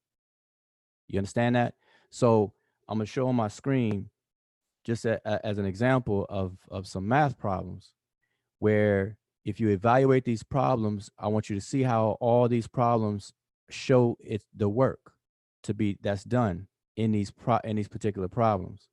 You 1.08 1.18
understand 1.18 1.56
that? 1.56 1.74
So 2.10 2.52
i'm 2.88 2.98
gonna 2.98 3.06
show 3.06 3.28
on 3.28 3.36
my 3.36 3.48
screen 3.48 4.08
just 4.84 5.04
a, 5.04 5.20
a- 5.24 5.44
as 5.46 5.58
an 5.58 5.64
example 5.66 6.26
of 6.28 6.56
of 6.70 6.86
some 6.86 7.06
math 7.06 7.38
problems 7.38 7.92
where 8.58 9.16
if 9.44 9.58
you 9.60 9.68
evaluate 9.68 10.24
these 10.24 10.42
problems 10.42 11.10
i 11.18 11.26
want 11.28 11.48
you 11.50 11.54
to 11.56 11.60
see 11.62 11.82
how 11.82 12.16
all 12.20 12.48
these 12.48 12.66
problems 12.66 13.32
show 13.70 14.16
it 14.20 14.42
the 14.54 14.68
work 14.68 15.12
to 15.62 15.72
be 15.74 15.98
that's 16.02 16.24
done 16.24 16.66
in 16.96 17.12
these 17.12 17.30
pro 17.30 17.58
in 17.64 17.76
these 17.76 17.88
particular 17.88 18.28
problems 18.28 18.88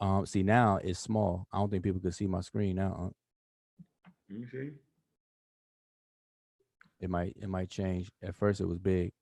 um 0.00 0.26
see 0.26 0.42
now 0.42 0.78
it's 0.82 0.98
small 1.00 1.46
i 1.52 1.58
don't 1.58 1.70
think 1.70 1.82
people 1.82 2.00
could 2.00 2.14
see 2.14 2.26
my 2.26 2.40
screen 2.40 2.76
now 2.76 3.12
Let 4.30 4.40
me 4.40 4.46
see. 4.50 4.70
it 7.00 7.08
might 7.08 7.34
it 7.40 7.48
might 7.48 7.70
change 7.70 8.10
at 8.22 8.34
first 8.34 8.60
it 8.60 8.66
was 8.66 8.78
big 8.78 9.12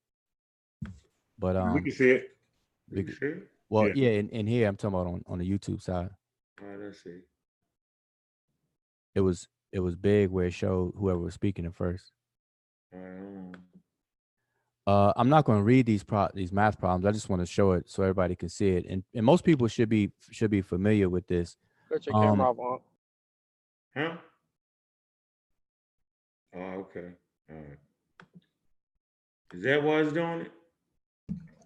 but 1.38 1.54
we 1.56 1.60
um 1.62 1.82
can 1.84 1.92
see 1.92 2.10
it. 2.10 2.28
We 2.90 3.02
can 3.04 3.14
see 3.14 3.26
it. 3.26 3.50
Well, 3.68 3.88
Yeah. 3.88 3.94
yeah, 3.96 4.10
in, 4.18 4.28
in 4.30 4.46
here 4.46 4.68
I'm 4.68 4.76
talking 4.76 4.94
about 4.98 5.06
on, 5.12 5.22
on 5.26 5.38
the 5.38 5.50
YouTube 5.50 5.82
side. 5.82 6.10
All 6.62 6.68
right, 6.68 6.78
let's 6.78 7.02
see. 7.02 7.20
It 9.14 9.20
was 9.20 9.48
it 9.72 9.80
was 9.80 9.96
big 9.96 10.30
where 10.30 10.46
it 10.46 10.52
showed 10.52 10.94
whoever 10.96 11.18
was 11.18 11.34
speaking 11.34 11.66
at 11.66 11.74
first. 11.74 12.12
All 12.94 13.00
right. 13.00 13.54
Uh, 14.86 15.12
I'm 15.16 15.28
not 15.28 15.44
going 15.44 15.58
to 15.58 15.64
read 15.64 15.84
these 15.86 16.04
pro 16.04 16.28
these 16.32 16.52
math 16.52 16.78
problems. 16.78 17.04
I 17.04 17.10
just 17.10 17.28
want 17.28 17.42
to 17.42 17.46
show 17.46 17.72
it 17.72 17.90
so 17.90 18.02
everybody 18.04 18.36
can 18.36 18.48
see 18.48 18.70
it, 18.70 18.86
and 18.88 19.02
and 19.14 19.26
most 19.26 19.42
people 19.42 19.66
should 19.68 19.88
be 19.88 20.12
should 20.30 20.50
be 20.50 20.62
familiar 20.62 21.08
with 21.08 21.26
this. 21.26 21.56
Cut 21.88 22.06
your 22.06 22.14
Um, 22.14 22.22
camera 22.38 22.50
off, 22.50 22.58
Unc. 22.60 22.82
Huh? 23.96 24.16
Oh, 26.54 26.58
okay. 26.58 27.08
All 27.50 27.56
right. 27.56 27.78
Is 29.54 29.62
that 29.62 29.82
why 29.82 30.00
it's 30.02 30.12
doing 30.12 30.42
it? 30.42 30.52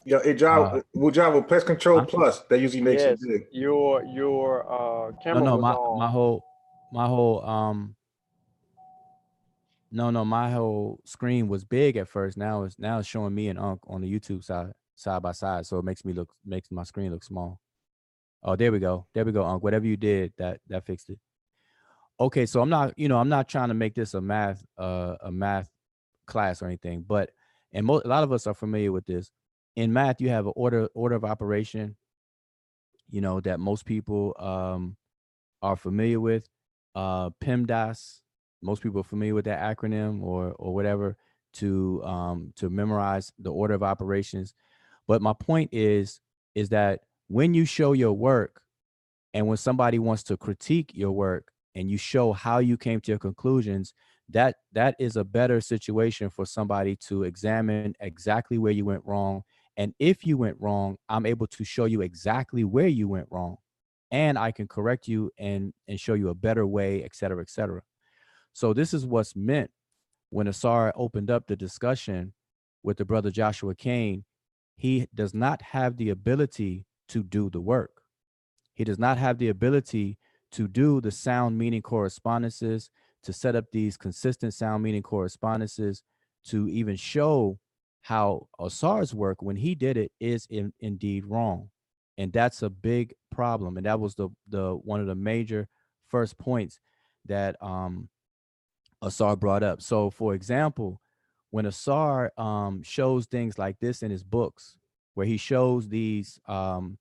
Yeah, 0.05 0.19
it 0.25 0.39
drive 0.39 0.75
Uh, 0.75 0.83
will 0.95 1.11
drive 1.11 1.35
with 1.35 1.47
pest 1.49 1.67
control 1.67 1.99
I'm- 1.99 2.07
plus. 2.07 2.41
That 2.45 2.59
usually 2.59 2.83
makes 2.83 3.03
Yes, 3.03 3.23
it 3.23 3.29
big. 3.29 3.49
your 3.53 4.03
your 4.05 4.65
uh 4.71 5.11
No, 5.11 5.17
camera 5.23 5.45
no, 5.45 5.53
was 5.57 5.63
my 5.63 5.73
on. 5.75 5.99
my 5.99 6.07
whole 6.09 6.45
my 6.93 7.07
whole 7.07 7.45
um. 7.45 7.97
No, 9.93 10.11
no, 10.11 10.25
my 10.25 10.51
whole 10.53 11.01
screen 11.05 11.49
was 11.49 11.65
big 11.65 11.97
at 11.97 12.09
first. 12.09 12.37
Now 12.39 12.63
it's 12.63 12.79
now 12.79 12.99
it's 12.99 13.09
showing 13.09 13.35
me 13.35 13.49
and 13.49 13.59
Unc 13.59 13.81
on 13.89 14.01
the 14.01 14.11
YouTube 14.13 14.45
side 14.45 14.73
side 14.95 15.21
by 15.23 15.33
side, 15.33 15.67
so 15.67 15.79
it 15.79 15.85
makes 15.85 16.05
me 16.05 16.13
look 16.13 16.33
makes 16.45 16.71
my 16.71 16.85
screen 16.85 17.11
look 17.13 17.25
small. 17.25 17.61
Oh, 18.43 18.57
there 18.57 18.73
we 18.73 18.79
go. 18.79 19.07
There 19.13 19.25
we 19.25 19.33
go, 19.33 19.45
Unc. 19.45 19.63
Whatever 19.63 19.87
you 19.87 19.97
did, 19.97 20.33
that 20.39 20.61
that 20.69 20.87
fixed 20.87 21.11
it. 21.11 21.19
Okay, 22.19 22.47
so 22.47 22.61
I'm 22.63 22.69
not, 22.69 22.99
you 22.99 23.09
know, 23.09 23.19
I'm 23.19 23.29
not 23.31 23.49
trying 23.49 23.69
to 23.69 23.75
make 23.75 23.95
this 23.95 24.15
a 24.15 24.21
math 24.21 24.65
uh 24.79 25.17
a 25.21 25.31
math 25.33 25.69
class 26.27 26.63
or 26.63 26.67
anything, 26.67 27.03
but 27.07 27.31
and 27.73 27.85
mo- 27.85 28.03
a 28.05 28.09
lot 28.09 28.23
of 28.25 28.33
us 28.33 28.47
are 28.47 28.55
familiar 28.55 28.93
with 28.93 29.05
this. 29.07 29.31
In 29.81 29.95
math, 29.95 30.21
you 30.21 30.29
have 30.29 30.47
an 30.47 30.53
order 30.57 30.89
order 30.95 31.15
of 31.15 31.25
operation, 31.25 31.97
you 33.09 33.21
know, 33.21 33.41
that 33.41 33.61
most 33.61 33.85
people 33.85 34.35
um 34.39 34.97
are 35.63 35.77
familiar 35.77 36.21
with. 36.21 36.49
Uh 36.95 37.31
PEMDAS, 37.43 38.21
most 38.63 38.83
people 38.83 39.01
are 39.01 39.05
familiar 39.05 39.35
with 39.35 39.47
that 39.47 39.61
acronym 39.61 40.23
or 40.23 40.53
or 40.59 40.75
whatever 40.75 41.17
to 41.55 42.03
um 42.05 42.53
to 42.57 42.71
memorize 42.71 43.33
the 43.39 43.53
order 43.53 43.75
of 43.75 43.83
operations. 43.83 44.55
But 45.09 45.23
my 45.23 45.35
point 45.35 45.71
is 45.73 46.21
is 46.55 46.71
that 46.71 47.03
when 47.29 47.55
you 47.55 47.65
show 47.65 47.93
your 47.93 48.13
work 48.13 48.63
and 49.35 49.47
when 49.47 49.57
somebody 49.57 49.99
wants 49.99 50.23
to 50.25 50.37
critique 50.37 50.93
your 50.95 51.13
work 51.13 51.53
and 51.75 51.91
you 51.91 51.97
show 51.99 52.33
how 52.33 52.59
you 52.59 52.77
came 52.77 53.01
to 53.01 53.13
your 53.13 53.19
conclusions 53.19 53.95
that 54.29 54.57
that 54.73 54.95
is 55.01 55.17
a 55.17 55.25
better 55.25 55.61
situation 55.61 56.31
for 56.31 56.47
somebody 56.47 56.97
to 56.97 57.25
examine 57.25 57.95
exactly 58.01 58.59
where 58.59 58.73
you 58.73 58.85
went 58.85 59.05
wrong 59.05 59.43
and 59.77 59.95
if 59.99 60.27
you 60.27 60.37
went 60.37 60.57
wrong 60.61 60.97
i'm 61.09 61.27
able 61.27 61.47
to 61.47 61.65
show 61.65 61.85
you 61.85 62.01
exactly 62.01 62.65
where 62.65 62.89
you 62.89 63.09
went 63.09 63.27
wrong 63.31 63.57
and 64.11 64.39
i 64.39 64.51
can 64.51 64.67
correct 64.67 65.09
you 65.09 65.31
and 65.39 65.73
and 65.89 66.01
show 66.01 66.15
you 66.15 66.29
a 66.29 66.35
better 66.35 66.67
way 66.67 67.03
et 67.05 67.15
cetera 67.15 67.41
et 67.41 67.51
cetera. 67.51 67.83
So 68.53 68.73
this 68.73 68.93
is 68.93 69.07
what's 69.07 69.37
meant 69.37 69.71
when 70.31 70.49
asar 70.49 70.93
opened 70.97 71.31
up 71.31 71.47
the 71.47 71.57
discussion 71.57 72.33
with 72.83 72.97
the 72.97 73.05
brother 73.05 73.31
joshua 73.31 73.75
kane 73.75 74.25
he 74.81 75.07
does 75.15 75.35
not 75.35 75.61
have 75.61 75.99
the 75.99 76.09
ability 76.09 76.87
to 77.09 77.23
do 77.23 77.51
the 77.51 77.61
work. 77.61 78.01
He 78.73 78.83
does 78.83 78.99
not 78.99 79.19
have 79.19 79.37
the 79.37 79.49
ability 79.49 80.17
to 80.53 80.67
do 80.67 81.03
the 81.03 81.11
sound 81.11 81.59
meaning 81.59 81.83
correspondences, 81.83 82.89
to 83.25 83.33
set 83.35 83.55
up 83.55 83.67
these 83.73 83.99
consistent 83.99 84.55
sound 84.55 84.83
meaning 84.83 85.03
correspondences, 85.03 86.03
to 86.45 86.67
even 86.71 86.97
show 86.97 87.59
how 88.03 88.49
Asar's 88.59 89.15
work, 89.15 89.43
when 89.43 89.57
he 89.57 89.75
did 89.75 89.97
it, 89.97 90.13
is 90.21 90.47
in, 90.51 90.73
indeed 90.81 91.27
wrong. 91.27 91.71
And 92.19 92.33
that's 92.33 92.63
a 92.63 92.71
big 92.71 93.15
problem. 93.31 93.77
And 93.77 93.87
that 93.87 94.01
was 94.01 94.15
the 94.15 94.29
the 94.49 94.75
one 94.75 95.01
of 95.01 95.07
the 95.07 95.15
major 95.15 95.69
first 96.09 96.39
points 96.39 96.79
that 97.27 97.57
um 97.63 98.09
Asar 99.03 99.37
brought 99.37 99.63
up. 99.63 99.81
So 99.81 100.11
for 100.11 100.35
example, 100.35 101.01
when 101.51 101.67
Asar 101.67 102.33
um 102.37 102.83
shows 102.83 103.27
things 103.27 103.59
like 103.59 103.79
this 103.81 104.03
in 104.03 104.11
his 104.11 104.23
books, 104.23 104.77
where 105.15 105.27
he 105.27 105.37
shows 105.37 105.89
these 105.89 106.39
um 106.47 106.99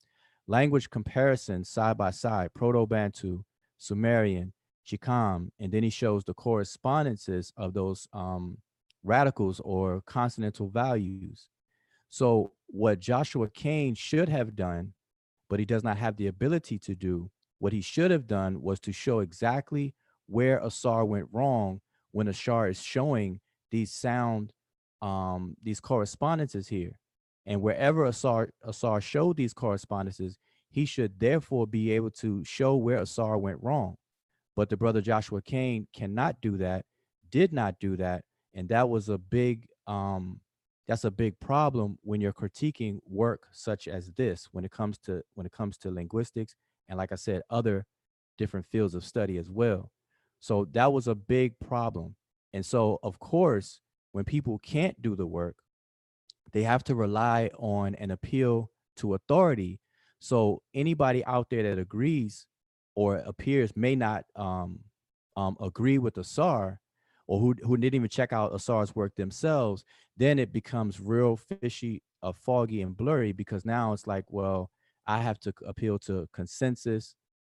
language 0.47 0.89
comparisons 0.89 1.69
side 1.69 1.97
by 1.97 2.11
side, 2.11 2.53
Proto-Bantu, 2.53 3.43
Sumerian, 3.77 4.53
Chicam, 4.85 5.49
and 5.59 5.71
then 5.71 5.83
he 5.83 5.89
shows 5.89 6.23
the 6.23 6.33
correspondences 6.33 7.53
of 7.55 7.73
those 7.73 8.07
um, 8.13 8.57
radicals 9.03 9.59
or 9.63 10.01
consonantal 10.05 10.69
values. 10.69 11.47
So 12.09 12.53
what 12.67 12.99
Joshua 12.99 13.49
Kane 13.49 13.95
should 13.95 14.29
have 14.29 14.55
done, 14.55 14.93
but 15.49 15.59
he 15.59 15.65
does 15.65 15.83
not 15.83 15.97
have 15.97 16.17
the 16.17 16.27
ability 16.27 16.79
to 16.79 16.95
do, 16.95 17.31
what 17.59 17.73
he 17.73 17.81
should 17.81 18.11
have 18.11 18.27
done 18.27 18.61
was 18.61 18.79
to 18.81 18.91
show 18.91 19.19
exactly 19.19 19.93
where 20.27 20.59
Asar 20.59 21.05
went 21.05 21.27
wrong 21.31 21.81
when 22.11 22.27
Asar 22.27 22.69
is 22.69 22.81
showing 22.81 23.39
these 23.71 23.91
sound, 23.91 24.53
um, 25.01 25.55
these 25.61 25.79
correspondences 25.79 26.67
here. 26.67 26.97
And 27.45 27.61
wherever 27.61 28.05
Asar, 28.05 28.49
Asar 28.63 29.01
showed 29.01 29.37
these 29.37 29.53
correspondences, 29.53 30.37
he 30.69 30.85
should 30.85 31.19
therefore 31.19 31.67
be 31.67 31.91
able 31.91 32.11
to 32.11 32.43
show 32.43 32.75
where 32.75 32.97
Asar 32.97 33.37
went 33.37 33.61
wrong. 33.61 33.95
But 34.55 34.69
the 34.69 34.77
brother 34.77 35.01
Joshua 35.01 35.41
Kane 35.41 35.87
cannot 35.93 36.41
do 36.41 36.57
that, 36.57 36.85
did 37.29 37.51
not 37.53 37.79
do 37.79 37.97
that. 37.97 38.23
And 38.53 38.69
that 38.69 38.89
was 38.89 39.09
a 39.09 39.17
big, 39.17 39.67
um, 39.87 40.41
that's 40.87 41.03
a 41.03 41.11
big 41.11 41.39
problem 41.39 41.99
when 42.01 42.19
you're 42.19 42.33
critiquing 42.33 42.99
work 43.05 43.47
such 43.51 43.87
as 43.87 44.11
this, 44.13 44.47
when 44.51 44.65
it 44.65 44.71
comes 44.71 44.97
to 44.99 45.21
when 45.35 45.45
it 45.45 45.51
comes 45.51 45.77
to 45.79 45.91
linguistics, 45.91 46.55
and 46.87 46.97
like 46.97 47.11
I 47.11 47.15
said, 47.15 47.43
other 47.49 47.85
different 48.37 48.65
fields 48.65 48.95
of 48.95 49.05
study 49.05 49.37
as 49.37 49.49
well. 49.49 49.91
So 50.39 50.65
that 50.71 50.91
was 50.91 51.07
a 51.07 51.15
big 51.15 51.59
problem. 51.59 52.15
And 52.53 52.65
so, 52.65 52.99
of 53.03 53.19
course, 53.19 53.81
when 54.13 54.25
people 54.25 54.57
can't 54.59 54.99
do 55.01 55.15
the 55.15 55.27
work, 55.27 55.57
they 56.51 56.63
have 56.63 56.83
to 56.85 56.95
rely 56.95 57.51
on 57.59 57.93
an 57.95 58.09
appeal 58.09 58.71
to 58.97 59.13
authority. 59.13 59.79
So 60.19 60.63
anybody 60.73 61.23
out 61.25 61.49
there 61.49 61.63
that 61.63 61.79
agrees 61.79 62.47
or 62.95 63.17
appears 63.17 63.75
may 63.75 63.95
not 63.95 64.25
um, 64.35 64.79
um, 65.37 65.55
agree 65.61 65.99
with 65.99 66.17
Asar 66.17 66.79
or 67.29 67.39
who, 67.39 67.53
who 67.61 67.77
didn't 67.77 67.93
even 67.93 68.09
check 68.09 68.33
out 68.33 68.55
Asar's 68.55 68.95
work 68.95 69.13
themselves, 69.15 69.83
then 70.17 70.39
it 70.39 70.51
becomes 70.51 70.99
real 70.99 71.37
fishy, 71.61 72.01
uh, 72.23 72.33
foggy 72.33 72.81
and 72.81 72.97
blurry 72.97 73.31
because 73.33 73.63
now 73.63 73.93
it's 73.93 74.07
like, 74.07 74.25
well, 74.29 74.71
I 75.05 75.19
have 75.19 75.39
to 75.41 75.53
appeal 75.67 75.99
to 75.99 76.27
consensus 76.33 77.13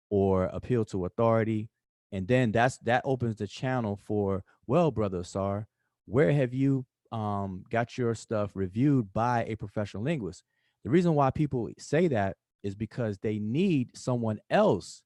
or 0.10 0.46
appeal 0.46 0.86
to 0.86 1.04
authority. 1.04 1.70
And 2.14 2.26
then 2.26 2.54
that's 2.54 2.78
that 2.80 3.02
opens 3.04 3.36
the 3.36 3.48
channel 3.48 4.00
for, 4.08 4.46
well, 4.66 4.92
brother 4.92 5.20
Asar, 5.20 5.68
where 6.06 6.32
have 6.32 6.54
you 6.54 6.86
um, 7.12 7.66
got 7.70 7.98
your 7.98 8.16
stuff 8.16 8.52
reviewed 8.54 9.12
by 9.12 9.44
a 9.44 9.58
professional 9.58 10.04
linguist. 10.04 10.42
The 10.86 10.90
reason 10.90 11.16
why 11.16 11.32
people 11.32 11.70
say 11.78 12.08
that 12.08 12.38
is 12.64 12.76
because 12.76 13.18
they 13.18 13.40
need 13.40 13.90
someone 13.98 14.40
else 14.50 15.04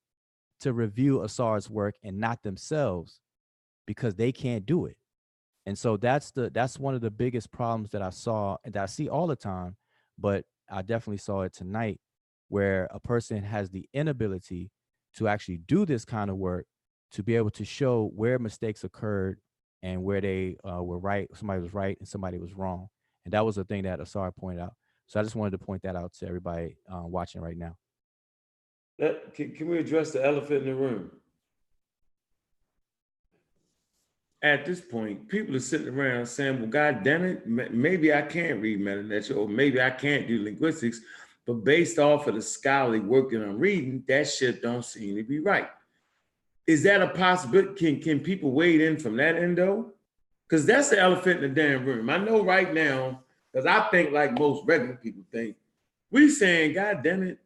to 0.59 0.73
review 0.73 1.23
Asar's 1.23 1.71
work 1.71 1.95
and 2.03 2.19
not 2.19 2.43
themselves 2.43 3.19
because 3.89 4.13
they 4.13 4.31
can't 4.31 4.67
do 4.67 4.85
it. 4.85 4.95
And 5.65 5.75
so 5.75 5.97
that's 5.97 6.29
the 6.29 6.51
that's 6.51 6.77
one 6.77 6.93
of 6.93 7.01
the 7.01 7.09
biggest 7.09 7.51
problems 7.51 7.89
that 7.89 8.03
I 8.03 8.11
saw 8.11 8.57
and 8.63 8.71
that 8.75 8.83
I 8.83 8.85
see 8.85 9.09
all 9.09 9.25
the 9.25 9.35
time, 9.35 9.77
but 10.15 10.45
I 10.69 10.83
definitely 10.83 11.17
saw 11.17 11.41
it 11.41 11.53
tonight 11.53 11.99
where 12.49 12.87
a 12.91 12.99
person 12.99 13.41
has 13.41 13.71
the 13.71 13.89
inability 13.91 14.69
to 15.15 15.27
actually 15.27 15.57
do 15.57 15.87
this 15.87 16.05
kind 16.05 16.29
of 16.29 16.37
work 16.37 16.67
to 17.13 17.23
be 17.23 17.35
able 17.35 17.49
to 17.49 17.65
show 17.65 18.11
where 18.15 18.37
mistakes 18.37 18.83
occurred 18.83 19.39
and 19.81 20.03
where 20.03 20.21
they 20.21 20.57
uh, 20.63 20.83
were 20.83 20.99
right, 20.99 21.27
somebody 21.33 21.59
was 21.59 21.73
right 21.73 21.97
and 21.97 22.07
somebody 22.07 22.37
was 22.37 22.53
wrong. 22.53 22.89
And 23.25 23.33
that 23.33 23.43
was 23.43 23.55
the 23.55 23.63
thing 23.63 23.83
that 23.83 23.99
Asar 23.99 24.31
pointed 24.31 24.61
out. 24.61 24.73
So 25.07 25.19
I 25.19 25.23
just 25.23 25.35
wanted 25.35 25.57
to 25.57 25.65
point 25.65 25.81
that 25.81 25.95
out 25.95 26.13
to 26.19 26.27
everybody 26.27 26.77
uh, 26.87 27.07
watching 27.07 27.41
right 27.41 27.57
now. 27.57 27.75
Let, 28.99 29.33
can, 29.33 29.51
can 29.55 29.67
we 29.67 29.79
address 29.79 30.11
the 30.11 30.23
elephant 30.23 30.61
in 30.61 30.65
the 30.65 30.75
room? 30.75 31.09
At 34.41 34.65
this 34.65 34.79
point, 34.79 35.27
people 35.27 35.55
are 35.55 35.59
sitting 35.59 35.89
around 35.89 36.25
saying, 36.25 36.59
well, 36.59 36.69
God 36.69 37.03
damn 37.03 37.25
it, 37.25 37.45
maybe 37.45 38.13
I 38.13 38.21
can't 38.21 38.61
read 38.61 38.79
Medu 38.79 39.05
Neter 39.05 39.33
or 39.33 39.49
maybe 39.49 39.81
I 39.81 39.89
can't 39.89 40.27
do 40.27 40.43
linguistics, 40.43 41.01
but 41.45 41.65
based 41.65 41.99
off 41.99 42.27
of 42.27 42.35
the 42.35 42.41
scholarly 42.41 43.01
work 43.01 43.31
that 43.31 43.43
I'm 43.43 43.59
reading, 43.59 44.03
that 44.07 44.29
shit 44.29 44.61
don't 44.61 44.85
seem 44.85 45.17
to 45.17 45.23
be 45.23 45.39
right. 45.39 45.69
Is 46.67 46.83
that 46.83 47.01
a 47.01 47.09
possibility? 47.09 47.73
Can, 47.73 48.01
can 48.01 48.19
people 48.21 48.51
wade 48.51 48.79
in 48.79 48.97
from 48.97 49.17
that 49.17 49.35
end 49.35 49.57
though? 49.57 49.91
Because 50.47 50.65
that's 50.65 50.89
the 50.89 50.99
elephant 50.99 51.43
in 51.43 51.53
the 51.53 51.61
damn 51.61 51.83
room. 51.83 52.09
I 52.09 52.17
know 52.17 52.43
right 52.43 52.73
now, 52.73 53.23
because 53.51 53.65
I 53.65 53.89
think 53.89 54.11
like 54.11 54.37
most 54.39 54.63
regular 54.65 54.95
people 54.95 55.23
think, 55.31 55.57
we 56.11 56.29
saying, 56.29 56.73
God 56.73 57.03
damn 57.03 57.23
it, 57.23 57.39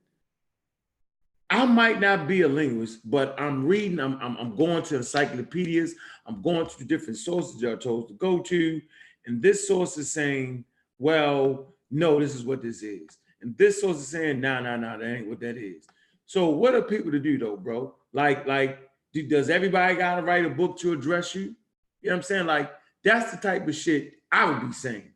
I 1.54 1.66
might 1.66 2.00
not 2.00 2.28
be 2.28 2.42
a 2.42 2.48
linguist, 2.48 3.08
but 3.08 3.40
I'm 3.40 3.64
reading, 3.64 4.00
I'm, 4.00 4.18
I'm, 4.20 4.36
I'm 4.38 4.56
going 4.56 4.82
to 4.86 4.96
encyclopedias, 4.96 5.94
I'm 6.26 6.42
going 6.42 6.66
to 6.66 6.84
different 6.84 7.20
sources 7.20 7.62
you're 7.62 7.78
told 7.78 8.08
to 8.08 8.16
go 8.16 8.40
to. 8.40 8.82
And 9.28 9.40
this 9.40 9.68
source 9.68 9.96
is 10.00 10.12
saying, 10.12 10.66
well, 10.98 11.76
no, 11.92 12.20
this 12.20 12.34
is 12.34 12.44
what 12.44 12.64
this 12.64 12.82
is. 12.82 13.20
And 13.40 13.56
this 13.56 13.82
source 13.82 13.98
is 13.98 14.08
saying, 14.08 14.42
no, 14.42 14.62
no, 14.62 14.78
no, 14.78 14.98
that 14.98 15.06
ain't 15.06 15.28
what 15.28 15.42
that 15.42 15.58
is. 15.58 15.86
So 16.26 16.50
what 16.50 16.74
are 16.74 16.82
people 16.82 17.12
to 17.12 17.20
do 17.20 17.38
though, 17.38 17.56
bro? 17.56 17.94
Like, 18.14 18.48
like, 18.48 18.90
do, 19.14 19.28
does 19.28 19.52
everybody 19.52 19.94
gotta 19.94 20.24
write 20.24 20.46
a 20.46 20.50
book 20.50 20.80
to 20.80 20.92
address 20.92 21.36
you? 21.36 21.56
You 22.02 22.10
know 22.10 22.14
what 22.14 22.16
I'm 22.16 22.24
saying? 22.24 22.46
Like, 22.48 22.72
that's 23.04 23.30
the 23.30 23.38
type 23.38 23.68
of 23.68 23.76
shit 23.76 24.14
I 24.32 24.46
would 24.46 24.60
be 24.60 24.74
saying. 24.74 25.12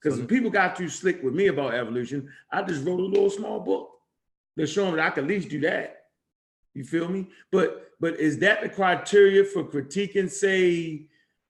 Because 0.00 0.18
when 0.18 0.28
people 0.28 0.50
got 0.50 0.76
too 0.76 0.88
slick 0.88 1.20
with 1.20 1.34
me 1.34 1.48
about 1.48 1.74
evolution, 1.74 2.30
I 2.52 2.62
just 2.62 2.86
wrote 2.86 3.00
a 3.00 3.02
little 3.02 3.28
small 3.28 3.58
book 3.58 3.93
to 4.58 4.66
show 4.66 4.84
them 4.86 4.96
that 4.96 5.06
I 5.06 5.10
can 5.10 5.24
at 5.24 5.30
least 5.30 5.48
do 5.48 5.60
that. 5.60 6.02
You 6.74 6.84
feel 6.84 7.08
me? 7.08 7.28
But 7.52 7.90
but 8.00 8.18
is 8.18 8.38
that 8.38 8.62
the 8.62 8.68
criteria 8.68 9.44
for 9.44 9.64
critiquing, 9.64 10.30
say, 10.30 11.06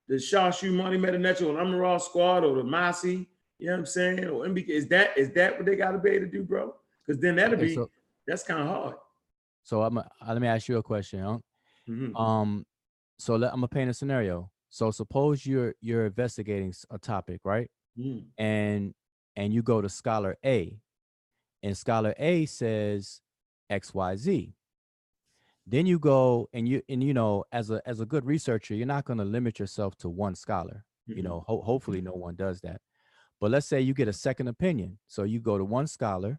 the 0.08 0.14
Shashu 0.16 0.72
Money 0.72 0.98
Meta 0.98 1.18
Natural 1.18 1.56
or 1.56 1.62
Amaral 1.62 2.00
Squad 2.00 2.44
or 2.44 2.56
the 2.56 2.62
Masi? 2.62 3.26
You 3.58 3.66
know 3.68 3.72
what 3.72 3.78
I'm 3.80 3.86
saying? 3.86 4.24
Or 4.24 4.46
MBK? 4.46 4.68
Is 4.68 4.86
that 4.88 5.16
is 5.16 5.30
that 5.32 5.56
what 5.56 5.66
they 5.66 5.76
gotta 5.76 5.98
be 5.98 6.10
able 6.10 6.26
to 6.26 6.30
do, 6.32 6.42
bro? 6.42 6.74
Because 7.06 7.20
then 7.20 7.36
that'll 7.36 7.54
Okay, 7.56 7.66
be 7.68 7.74
so, 7.74 7.90
that's 8.26 8.42
kind 8.42 8.60
of 8.60 8.66
hard. 8.68 8.96
so 9.62 9.82
I'm, 9.82 9.96
uh, 9.98 10.02
let 10.28 10.40
me 10.40 10.48
ask 10.48 10.68
you 10.68 10.76
a 10.78 10.82
question. 10.82 11.20
Huh? 11.20 11.38
Mhm. 11.88 12.18
Um, 12.18 12.66
so 13.18 13.36
let, 13.36 13.48
I'm 13.52 13.56
gonna 13.58 13.68
paint 13.68 13.90
a 13.90 13.94
scenario. 13.94 14.50
So 14.68 14.90
suppose 14.90 15.46
you're 15.46 15.74
you're 15.80 16.06
investigating 16.06 16.74
a 16.90 16.98
topic, 16.98 17.40
right? 17.44 17.70
Mm. 17.98 18.24
And 18.36 18.94
and 19.36 19.52
you 19.54 19.62
go 19.62 19.80
to 19.80 19.88
scholar 19.88 20.36
A, 20.44 20.78
and 21.64 21.76
scholar 21.76 22.14
A 22.18 22.46
says 22.46 23.20
X 23.68 23.92
Y 23.92 24.14
Z. 24.16 24.54
Then 25.66 25.86
you 25.86 25.98
go 25.98 26.48
and 26.52 26.68
you 26.68 26.82
and 26.88 27.02
you 27.02 27.14
know 27.14 27.44
as 27.50 27.70
a 27.70 27.82
as 27.86 27.98
a 28.00 28.06
good 28.06 28.24
researcher, 28.24 28.74
you're 28.74 28.86
not 28.86 29.04
gonna 29.04 29.24
limit 29.24 29.58
yourself 29.58 29.96
to 29.98 30.08
one 30.08 30.36
scholar. 30.36 30.84
You 31.06 31.16
Mhm. 31.16 31.24
know, 31.24 31.40
ho- 31.40 31.62
hopefully 31.62 32.00
no 32.00 32.12
one 32.12 32.36
does 32.36 32.60
that. 32.60 32.80
But 33.40 33.50
let's 33.50 33.66
say 33.66 33.80
you 33.80 33.94
get 33.94 34.08
a 34.08 34.12
second 34.12 34.48
opinion. 34.48 34.98
So 35.08 35.24
you 35.24 35.40
go 35.40 35.58
to 35.58 35.64
one 35.64 35.86
scholar 35.88 36.38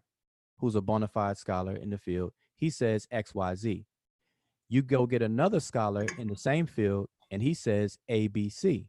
who's 0.58 0.74
a 0.76 0.80
bona 0.80 1.08
fide 1.08 1.36
scholar 1.36 1.74
in 1.76 1.90
the 1.90 1.98
field. 1.98 2.32
He 2.54 2.70
says 2.70 3.06
X 3.10 3.34
Y 3.34 3.54
Z 3.54 3.86
you 4.68 4.82
go 4.82 5.06
get 5.06 5.22
another 5.22 5.60
scholar 5.60 6.08
in 6.16 6.26
the 6.26 6.34
same 6.36 6.66
field 6.66 7.08
and 7.30 7.40
he 7.42 7.54
says 7.54 7.98
ABC. 8.10 8.88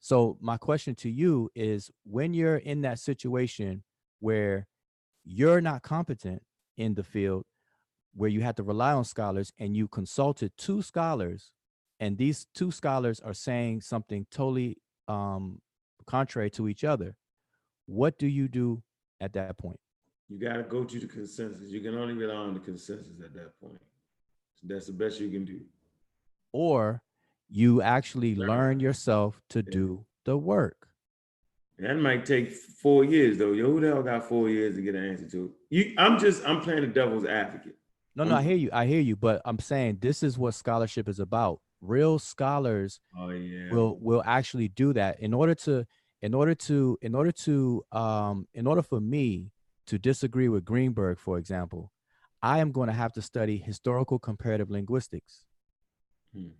So 0.00 0.38
my 0.40 0.56
question 0.56 0.94
to 0.96 1.10
you 1.10 1.50
is 1.54 1.90
when 2.04 2.34
you're 2.34 2.56
in 2.56 2.80
that 2.82 2.98
situation 2.98 3.84
where 4.20 4.66
you're 5.24 5.60
not 5.60 5.82
competent 5.82 6.42
in 6.76 6.94
the 6.94 7.02
field 7.02 7.44
where 8.14 8.28
you 8.28 8.40
have 8.42 8.56
to 8.56 8.62
rely 8.62 8.92
on 8.92 9.04
scholars 9.04 9.52
and 9.58 9.76
you 9.76 9.88
consulted 9.88 10.52
two 10.56 10.82
scholars 10.82 11.50
and 12.00 12.18
these 12.18 12.46
two 12.52 12.72
scholars 12.72 13.20
are 13.20 13.32
saying 13.32 13.80
something 13.80 14.26
totally 14.30 14.76
um, 15.06 15.60
contrary 16.04 16.50
to 16.50 16.68
each 16.68 16.82
other, 16.82 17.16
what 17.86 18.18
do 18.18 18.26
you 18.26 18.48
do 18.48 18.82
at 19.20 19.32
that 19.34 19.56
point? 19.56 19.78
You 20.28 20.38
gotta 20.38 20.64
go 20.64 20.82
to 20.82 20.98
the 20.98 21.06
consensus. 21.06 21.70
You 21.70 21.80
can 21.80 21.96
only 21.96 22.14
rely 22.14 22.34
on 22.34 22.54
the 22.54 22.60
consensus 22.60 23.20
at 23.24 23.32
that 23.34 23.58
point. 23.60 23.80
That's 24.64 24.86
the 24.86 24.92
best 24.92 25.20
you 25.20 25.30
can 25.30 25.44
do. 25.44 25.60
Or 26.52 27.02
you 27.48 27.82
actually 27.82 28.34
learn 28.34 28.80
yourself 28.80 29.40
to 29.50 29.62
do 29.62 30.04
the 30.24 30.36
work. 30.36 30.88
That 31.78 31.94
might 31.96 32.24
take 32.26 32.52
four 32.52 33.04
years 33.04 33.38
though. 33.38 33.52
Yo, 33.52 33.66
who 33.66 33.80
the 33.80 33.88
hell 33.88 34.02
got 34.02 34.28
four 34.28 34.48
years 34.48 34.76
to 34.76 34.82
get 34.82 34.94
an 34.94 35.04
answer 35.04 35.28
to? 35.30 35.52
You, 35.70 35.94
I'm 35.98 36.18
just, 36.18 36.46
I'm 36.46 36.60
playing 36.60 36.82
the 36.82 36.86
devil's 36.88 37.24
advocate. 37.24 37.76
No, 38.14 38.24
no, 38.24 38.36
I 38.36 38.42
hear 38.42 38.56
you. 38.56 38.68
I 38.72 38.84
hear 38.86 39.00
you, 39.00 39.16
but 39.16 39.40
I'm 39.44 39.58
saying 39.58 39.98
this 40.00 40.22
is 40.22 40.36
what 40.36 40.54
scholarship 40.54 41.08
is 41.08 41.18
about. 41.18 41.60
Real 41.80 42.18
scholars 42.18 43.00
Oh 43.18 43.30
yeah. 43.30 43.72
will 43.72 43.98
will 44.00 44.22
actually 44.24 44.68
do 44.68 44.92
that 44.92 45.18
in 45.20 45.34
order 45.34 45.54
to 45.66 45.84
in 46.20 46.34
order 46.34 46.54
to 46.54 46.98
in 47.02 47.14
order 47.14 47.32
to 47.32 47.82
um 47.90 48.46
in 48.54 48.66
order 48.66 48.82
for 48.82 49.00
me 49.00 49.50
to 49.86 49.98
disagree 49.98 50.48
with 50.48 50.64
Greenberg, 50.64 51.18
for 51.18 51.38
example, 51.38 51.90
I 52.42 52.58
am 52.60 52.70
going 52.70 52.86
to 52.88 52.92
have 52.94 53.12
to 53.14 53.22
study 53.22 53.56
historical 53.58 54.18
comparative 54.18 54.70
linguistics. 54.70 55.44
Hmm. 56.34 56.50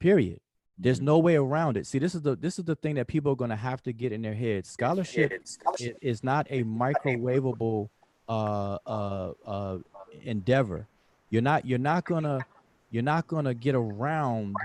Period. 0.00 0.40
There's 0.78 1.00
no 1.00 1.18
way 1.18 1.36
around 1.36 1.76
it. 1.76 1.86
See, 1.86 1.98
this 1.98 2.14
is 2.14 2.22
the 2.22 2.36
this 2.36 2.58
is 2.58 2.64
the 2.64 2.74
thing 2.76 2.96
that 2.96 3.06
people 3.06 3.32
are 3.32 3.36
going 3.36 3.50
to 3.50 3.56
have 3.56 3.82
to 3.84 3.92
get 3.92 4.12
in 4.12 4.22
their 4.22 4.34
heads. 4.34 4.68
Scholarship 4.70 5.32
i- 5.80 5.94
is 6.02 6.24
not 6.24 6.46
a 6.50 6.64
microwavable 6.64 7.88
uh 8.28 8.78
uh 8.86 9.32
uh 9.46 9.78
endeavor 10.22 10.88
you're 11.28 11.42
not 11.42 11.66
you're 11.66 11.78
not 11.78 12.06
gonna 12.06 12.46
you're 12.90 13.02
not 13.02 13.26
gonna 13.26 13.52
get 13.52 13.74
around 13.74 14.56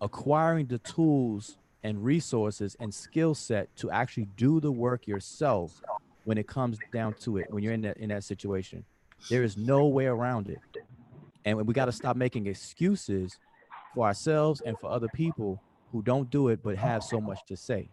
acquiring 0.00 0.66
the 0.66 0.78
tools 0.78 1.58
and 1.82 2.02
resources 2.02 2.74
and 2.80 2.94
skill 2.94 3.34
set 3.34 3.68
to 3.76 3.90
actually 3.90 4.24
do 4.36 4.60
the 4.60 4.72
work 4.72 5.06
yourself 5.06 5.82
when 6.24 6.38
it 6.38 6.46
comes 6.48 6.78
down 6.92 7.12
to 7.14 7.36
it 7.36 7.46
when 7.50 7.62
you're 7.62 7.74
in 7.74 7.82
that 7.82 7.96
in 7.98 8.08
that 8.08 8.24
situation 8.24 8.82
there 9.28 9.42
is 9.42 9.56
no 9.58 9.86
way 9.88 10.06
around 10.06 10.48
it 10.48 10.58
and 11.44 11.66
we 11.66 11.74
got 11.74 11.84
to 11.86 11.92
stop 11.92 12.16
making 12.16 12.46
excuses 12.46 13.38
for 13.94 14.06
ourselves 14.06 14.60
and 14.66 14.78
for 14.78 14.90
other 14.90 15.08
people 15.14 15.60
who 15.92 16.02
don't 16.02 16.30
do 16.30 16.48
it 16.48 16.60
but 16.62 16.76
have 16.76 17.02
so 17.02 17.20
much 17.20 17.38
to 17.46 17.56
say 17.56 17.88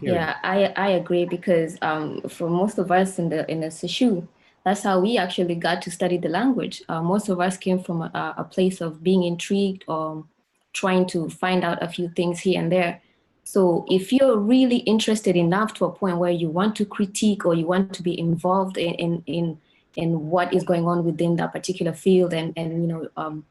Period. 0.00 0.14
Yeah, 0.14 0.36
I 0.42 0.72
I 0.76 0.88
agree 0.90 1.26
because 1.26 1.76
um, 1.82 2.22
for 2.28 2.48
most 2.48 2.78
of 2.78 2.90
us 2.90 3.18
in 3.18 3.28
the 3.28 3.50
in 3.50 3.60
the 3.60 3.66
Sishu, 3.66 4.26
that's 4.64 4.82
how 4.82 5.00
we 5.00 5.18
actually 5.18 5.54
got 5.54 5.82
to 5.82 5.90
study 5.90 6.16
the 6.16 6.30
language. 6.30 6.82
Uh, 6.88 7.02
most 7.02 7.28
of 7.28 7.40
us 7.40 7.58
came 7.58 7.78
from 7.78 8.02
a, 8.02 8.34
a 8.38 8.44
place 8.44 8.80
of 8.80 9.02
being 9.02 9.24
intrigued 9.24 9.84
or 9.86 10.24
trying 10.72 11.06
to 11.08 11.28
find 11.28 11.62
out 11.62 11.82
a 11.82 11.88
few 11.88 12.08
things 12.10 12.40
here 12.40 12.60
and 12.60 12.72
there. 12.72 13.02
So 13.44 13.84
if 13.88 14.12
you're 14.12 14.38
really 14.38 14.78
interested 14.78 15.36
enough 15.36 15.74
to 15.74 15.84
a 15.84 15.92
point 15.92 16.18
where 16.18 16.32
you 16.32 16.48
want 16.48 16.74
to 16.76 16.86
critique 16.86 17.44
or 17.44 17.54
you 17.54 17.66
want 17.66 17.92
to 17.94 18.02
be 18.02 18.18
involved 18.18 18.78
in 18.78 18.94
in 18.94 19.22
in, 19.26 19.58
in 19.96 20.30
what 20.30 20.54
is 20.54 20.64
going 20.64 20.86
on 20.86 21.04
within 21.04 21.36
that 21.36 21.52
particular 21.52 21.92
field 21.92 22.32
and 22.32 22.54
and 22.56 22.82
you 22.82 22.88
know 22.88 23.08
um, 23.18 23.44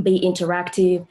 be 0.00 0.20
interactive 0.20 1.06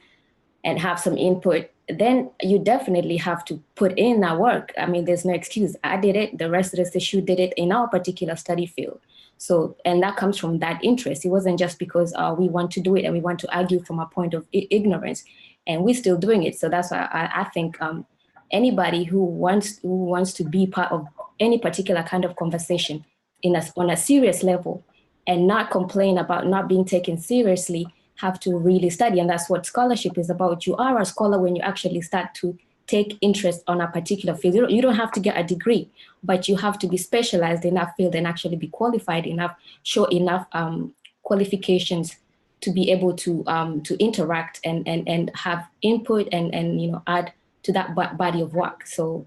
and 0.64 0.78
have 0.78 0.98
some 0.98 1.16
input, 1.18 1.70
then 1.88 2.30
you 2.40 2.58
definitely 2.58 3.16
have 3.16 3.44
to 3.44 3.62
put 3.74 3.98
in 3.98 4.20
that 4.20 4.38
work. 4.38 4.72
I 4.78 4.86
mean, 4.86 5.04
there's 5.04 5.24
no 5.24 5.34
excuse. 5.34 5.76
I 5.82 5.96
did 5.96 6.16
it. 6.16 6.38
The 6.38 6.50
rest 6.50 6.72
of 6.72 6.78
the 6.78 6.96
issue 6.96 7.20
did 7.20 7.40
it 7.40 7.52
in 7.56 7.72
our 7.72 7.88
particular 7.88 8.36
study 8.36 8.66
field. 8.66 9.00
So, 9.38 9.76
and 9.84 10.02
that 10.02 10.16
comes 10.16 10.38
from 10.38 10.60
that 10.60 10.82
interest. 10.84 11.24
It 11.24 11.30
wasn't 11.30 11.58
just 11.58 11.78
because 11.78 12.14
uh, 12.16 12.34
we 12.38 12.48
want 12.48 12.70
to 12.72 12.80
do 12.80 12.94
it 12.94 13.04
and 13.04 13.12
we 13.12 13.20
want 13.20 13.40
to 13.40 13.56
argue 13.56 13.82
from 13.82 13.98
a 13.98 14.06
point 14.06 14.34
of 14.34 14.46
ignorance, 14.52 15.24
and 15.66 15.82
we're 15.82 15.96
still 15.96 16.16
doing 16.16 16.44
it. 16.44 16.56
So 16.56 16.68
that's 16.68 16.92
why 16.92 17.08
I, 17.10 17.40
I 17.40 17.44
think 17.44 17.80
um, 17.82 18.06
anybody 18.52 19.02
who 19.02 19.24
wants 19.24 19.78
who 19.78 20.04
wants 20.04 20.32
to 20.34 20.44
be 20.44 20.66
part 20.66 20.92
of 20.92 21.08
any 21.40 21.58
particular 21.58 22.04
kind 22.04 22.24
of 22.24 22.36
conversation 22.36 23.04
in 23.42 23.56
a, 23.56 23.64
on 23.76 23.90
a 23.90 23.96
serious 23.96 24.44
level 24.44 24.84
and 25.26 25.48
not 25.48 25.70
complain 25.70 26.18
about 26.18 26.46
not 26.46 26.68
being 26.68 26.84
taken 26.84 27.18
seriously 27.18 27.86
have 28.16 28.38
to 28.40 28.56
really 28.56 28.90
study 28.90 29.18
and 29.20 29.28
that's 29.28 29.48
what 29.48 29.66
scholarship 29.66 30.16
is 30.18 30.30
about. 30.30 30.66
You 30.66 30.76
are 30.76 31.00
a 31.00 31.04
scholar 31.04 31.38
when 31.38 31.56
you 31.56 31.62
actually 31.62 32.02
start 32.02 32.34
to 32.36 32.56
take 32.86 33.16
interest 33.20 33.62
on 33.66 33.80
a 33.80 33.88
particular 33.88 34.34
field. 34.34 34.54
You 34.54 34.60
don't, 34.62 34.70
you 34.70 34.82
don't 34.82 34.96
have 34.96 35.12
to 35.12 35.20
get 35.20 35.38
a 35.38 35.44
degree 35.44 35.90
but 36.22 36.48
you 36.48 36.56
have 36.56 36.78
to 36.78 36.86
be 36.86 36.96
specialized 36.96 37.64
in 37.64 37.74
that 37.74 37.94
field 37.96 38.14
and 38.14 38.26
actually 38.26 38.56
be 38.56 38.68
qualified 38.68 39.26
enough 39.26 39.54
show 39.82 40.04
enough 40.06 40.46
um, 40.52 40.94
qualifications 41.22 42.16
to 42.60 42.70
be 42.70 42.90
able 42.90 43.14
to 43.14 43.44
um, 43.46 43.82
to 43.82 43.96
interact 44.02 44.60
and 44.64 44.86
and 44.86 45.08
and 45.08 45.30
have 45.34 45.66
input 45.82 46.28
and 46.32 46.54
and 46.54 46.80
you 46.80 46.90
know 46.90 47.02
add 47.06 47.32
to 47.64 47.72
that 47.72 47.94
bo- 47.94 48.14
body 48.14 48.40
of 48.40 48.54
work. 48.54 48.86
So 48.86 49.24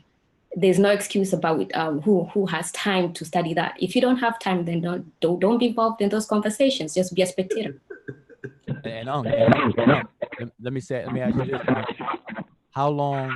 there's 0.56 0.80
no 0.80 0.90
excuse 0.90 1.34
about 1.34 1.74
um, 1.76 2.02
who 2.02 2.26
who 2.34 2.46
has 2.46 2.72
time 2.72 3.14
to 3.14 3.26
study 3.26 3.54
that. 3.54 3.76
If 3.80 3.96
you 3.96 4.02
don't 4.02 4.18
have 4.18 4.40
time 4.40 4.66
then 4.66 4.82
don't 4.82 5.20
don't, 5.20 5.40
don't 5.40 5.58
be 5.58 5.68
involved 5.68 6.02
in 6.02 6.10
those 6.10 6.26
conversations. 6.26 6.94
Just 6.94 7.14
be 7.14 7.22
a 7.22 7.28
spectator 7.28 7.80
And, 8.84 9.10
um, 9.10 9.26
let, 10.60 10.74
me 10.74 10.82
say, 10.82 11.04
let 11.06 11.14
me 11.14 11.22
ask 11.22 11.36
you 11.36 11.46
this: 11.46 11.62
How 12.72 12.90
long, 12.90 13.36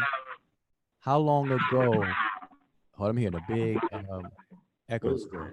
how 0.99 1.17
long 1.19 1.51
ago? 1.51 1.59
Hold, 1.71 2.05
on, 2.99 3.09
I'm 3.09 3.17
hearing 3.17 3.35
a 3.35 3.53
big 3.53 3.77
um, 3.93 4.29
echo. 4.89 5.17
Still. 5.17 5.47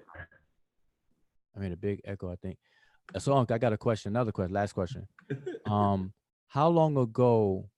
I 1.56 1.60
mean, 1.60 1.72
a 1.72 1.76
big 1.76 2.00
echo. 2.04 2.30
I 2.30 2.36
think. 2.36 2.58
So, 3.18 3.34
Unc, 3.34 3.50
I 3.50 3.58
got 3.58 3.72
a 3.72 3.78
question. 3.78 4.12
Another 4.12 4.32
question. 4.32 4.52
Last 4.52 4.72
question. 4.72 5.06
Um, 5.66 6.12
how 6.48 6.68
long 6.68 6.96
ago 6.96 7.68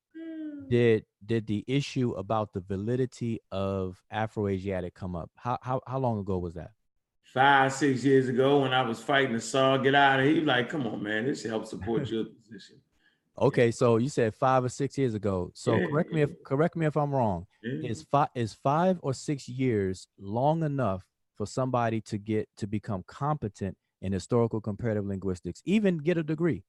did 0.68 1.04
did 1.24 1.46
the 1.46 1.64
issue 1.66 2.12
about 2.12 2.52
the 2.52 2.60
validity 2.60 3.40
of 3.50 4.02
Afroasiatic 4.12 4.94
come 4.94 5.16
up? 5.16 5.30
How 5.36 5.58
how 5.62 5.80
how 5.86 5.98
long 5.98 6.18
ago 6.18 6.38
was 6.38 6.54
that? 6.54 6.70
Five, 7.34 7.72
six 7.72 8.04
years 8.04 8.28
ago 8.28 8.60
when 8.62 8.72
I 8.72 8.82
was 8.82 9.00
fighting 9.00 9.34
the 9.34 9.40
Saw, 9.40 9.76
get 9.76 9.94
out 9.94 10.20
of 10.20 10.26
here. 10.26 10.36
He 10.36 10.40
like, 10.40 10.68
come 10.68 10.86
on, 10.86 11.02
man, 11.02 11.26
this 11.26 11.42
should 11.42 11.50
help 11.50 11.66
support 11.66 12.08
your 12.10 12.24
position. 12.24 12.76
Okay, 13.38 13.70
so 13.70 13.98
you 13.98 14.08
said 14.08 14.34
five 14.34 14.64
or 14.64 14.68
six 14.68 14.98
years 14.98 15.14
ago. 15.14 15.50
So 15.54 15.76
Yeah, 15.76 15.86
correct 15.86 16.12
me 16.12 16.22
if 16.22 16.30
correct 16.44 16.74
me 16.74 16.86
if 16.86 16.96
I'm 16.96 17.14
wrong. 17.14 17.46
Yeah. 17.62 17.90
is 17.90 18.02
five 18.10 18.28
is 18.34 18.54
five 18.54 18.98
or 19.02 19.14
six 19.14 19.48
years 19.48 20.08
long 20.18 20.64
enough 20.64 21.04
for 21.36 21.46
somebody 21.46 22.00
to 22.02 22.18
get 22.18 22.48
to 22.56 22.66
become 22.66 23.04
competent 23.06 23.76
in 24.02 24.12
historical 24.12 24.60
comparative 24.60 25.06
linguistics 25.06 25.62
even 25.64 25.98
get 25.98 26.18
a 26.18 26.22
degree 26.22 26.64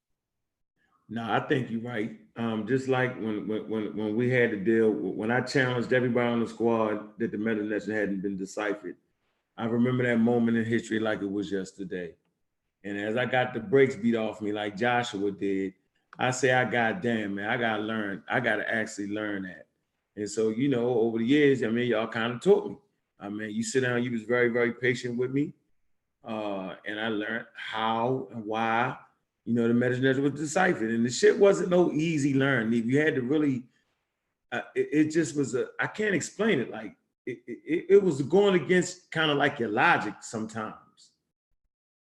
No, 1.10 1.24
I 1.24 1.40
think 1.42 1.72
you're 1.72 1.82
right. 1.82 2.12
Um, 2.36 2.68
just 2.68 2.88
like 2.88 3.16
when, 3.20 3.48
when 3.48 3.70
when 3.70 3.98
when 3.98 4.16
we 4.16 4.30
had 4.30 4.52
to 4.52 4.58
deal 4.58 4.92
when 4.92 5.32
I 5.32 5.42
challenged 5.42 5.92
everybody 5.92 6.28
on 6.28 6.40
the 6.40 6.48
squad 6.48 7.18
that 7.18 7.32
the 7.32 7.38
meta 7.38 7.64
lesson 7.64 7.96
hadn't 7.96 8.22
been 8.22 8.38
deciphered, 8.38 8.96
I 9.60 9.66
remember 9.66 10.06
that 10.06 10.20
moment 10.20 10.56
in 10.56 10.64
history 10.64 11.00
like 11.02 11.22
it 11.22 11.30
was 11.30 11.52
yesterday. 11.52 12.16
And 12.86 12.98
as 12.98 13.18
I 13.18 13.26
got 13.26 13.54
the 13.54 13.60
brakes 13.60 13.98
beat 13.98 14.16
off 14.16 14.40
me 14.40 14.54
like 14.54 14.78
Joshua 14.78 15.32
did, 15.32 15.74
I 16.18 16.32
say, 16.32 16.54
I 16.54 16.64
got 16.64 17.02
damn 17.02 17.36
man, 17.36 17.50
I 17.50 17.58
gotta 17.58 17.84
learn. 17.84 18.24
I 18.30 18.40
gotta 18.40 18.74
actually 18.74 19.10
learn 19.10 19.44
that. 19.44 19.68
And 20.16 20.30
so, 20.30 20.50
you 20.50 20.70
know, 20.70 20.88
over 20.88 21.18
the 21.18 21.26
years, 21.26 21.62
I 21.62 21.68
mean, 21.68 21.88
y'all 21.88 22.08
kind 22.08 22.32
of 22.34 22.42
taught 22.42 22.70
me. 22.70 22.78
I 23.20 23.28
mean, 23.28 23.52
you 23.52 23.62
sit 23.62 23.82
down, 23.82 24.02
you 24.02 24.12
was 24.12 24.24
very, 24.24 24.48
very 24.48 24.72
patient 24.72 25.18
with 25.18 25.32
me. 25.32 25.54
Uh, 26.24 26.76
and 26.86 26.98
I 26.98 27.10
learned 27.10 27.46
how 27.54 28.30
and 28.34 28.46
why, 28.46 28.96
you 29.44 29.56
know, 29.56 29.68
the 29.68 29.74
Nebuchadnezzar 29.74 30.24
was 30.24 30.40
deciphered. 30.40 30.92
And 30.92 31.06
the 31.06 31.12
shit 31.12 31.38
wasn't 31.38 31.70
no 31.70 31.92
easy 31.92 32.34
learn. 32.34 32.72
You 32.72 32.98
had 33.00 33.16
to 33.16 33.22
really, 33.22 33.64
uh, 34.54 34.62
it, 34.74 34.90
it 34.92 35.12
just 35.12 35.36
was 35.36 35.54
a, 35.54 35.68
I 35.82 35.88
can't 35.88 36.16
explain 36.16 36.60
it. 36.60 36.72
Like 36.72 36.96
it, 37.30 37.60
it, 37.66 37.86
it 37.90 38.04
was 38.04 38.22
going 38.22 38.56
against 38.56 39.12
kind 39.12 39.32
of 39.32 39.38
like 39.38 39.60
your 39.60 39.70
logic 39.70 40.16
sometimes. 40.22 40.76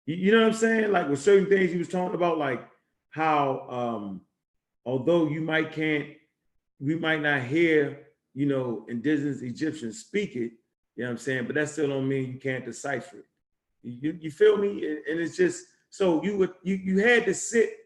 You, 0.06 0.16
you 0.16 0.32
know 0.32 0.42
what 0.42 0.48
I'm 0.48 0.54
saying? 0.54 0.92
Like 0.92 1.10
with 1.10 1.22
certain 1.22 1.48
things 1.48 1.72
he 1.72 1.78
was 1.78 1.90
talking 1.90 2.16
about, 2.16 2.38
like 2.38 2.68
how 3.10 3.68
um 3.70 4.22
although 4.86 5.28
you 5.28 5.42
might 5.42 5.72
can't, 5.72 6.08
we 6.80 6.96
might 6.96 7.22
not 7.22 7.44
hear, 7.44 8.00
you 8.34 8.46
know, 8.46 8.86
indigenous 8.90 9.42
Egyptians 9.42 10.00
speak 10.00 10.36
it, 10.36 10.54
you 10.96 11.04
know 11.04 11.06
what 11.06 11.12
I'm 11.12 11.18
saying? 11.18 11.46
But 11.46 11.56
that 11.56 11.70
still 11.70 11.90
don't 11.90 12.08
mean 12.08 12.34
you 12.34 12.40
can't 12.40 12.66
decipher 12.66 13.18
it. 13.18 13.26
You, 13.84 14.18
you 14.20 14.32
feel 14.32 14.58
me? 14.58 14.70
And 15.10 15.20
it's 15.20 15.38
just 15.38 15.66
so 15.90 16.24
you 16.24 16.38
would 16.38 16.54
you 16.64 16.76
you 16.76 17.00
had 17.00 17.26
to 17.26 17.34
sit 17.34 17.78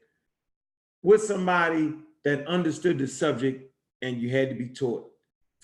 with 1.02 1.24
somebody 1.24 1.94
that 2.24 2.48
understood 2.48 2.98
the 2.98 3.08
subject 3.08 3.72
and 4.02 4.18
you 4.22 4.30
had 4.30 4.50
to 4.50 4.56
be 4.56 4.68
taught 4.68 5.12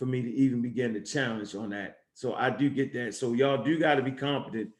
for 0.01 0.07
me 0.07 0.23
to 0.23 0.33
even 0.33 0.63
begin 0.63 0.95
to 0.95 0.99
challenge 0.99 1.53
on 1.53 1.69
that. 1.69 1.99
So 2.15 2.33
I 2.33 2.49
do 2.49 2.71
get 2.71 2.91
that. 2.93 3.13
So 3.13 3.33
y'all 3.33 3.63
do 3.63 3.77
got 3.77 3.95
to 3.95 4.01
be 4.01 4.11
competent 4.11 4.71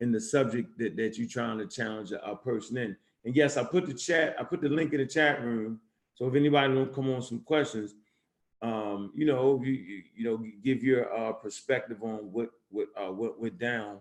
in 0.00 0.10
the 0.10 0.18
subject 0.18 0.78
that, 0.78 0.96
that 0.96 1.18
you're 1.18 1.28
trying 1.28 1.58
to 1.58 1.66
challenge 1.66 2.12
a, 2.12 2.26
a 2.26 2.34
person 2.34 2.78
in. 2.78 2.96
And 3.26 3.36
yes, 3.36 3.58
I 3.58 3.64
put 3.64 3.84
the 3.84 3.92
chat, 3.92 4.36
I 4.40 4.42
put 4.42 4.62
the 4.62 4.70
link 4.70 4.94
in 4.94 5.00
the 5.00 5.06
chat 5.06 5.44
room. 5.44 5.80
So 6.14 6.26
if 6.28 6.34
anybody 6.34 6.72
to 6.72 6.86
come 6.86 7.12
on 7.12 7.20
some 7.20 7.40
questions, 7.40 7.92
um, 8.62 9.12
you 9.14 9.26
know, 9.26 9.60
you, 9.62 9.72
you, 9.72 10.02
you 10.16 10.24
know, 10.24 10.42
give 10.64 10.82
your 10.82 11.14
uh, 11.14 11.32
perspective 11.34 12.02
on 12.02 12.32
what 12.32 12.48
what 12.70 12.88
uh, 12.96 13.12
what 13.12 13.38
went 13.38 13.58
down. 13.58 13.98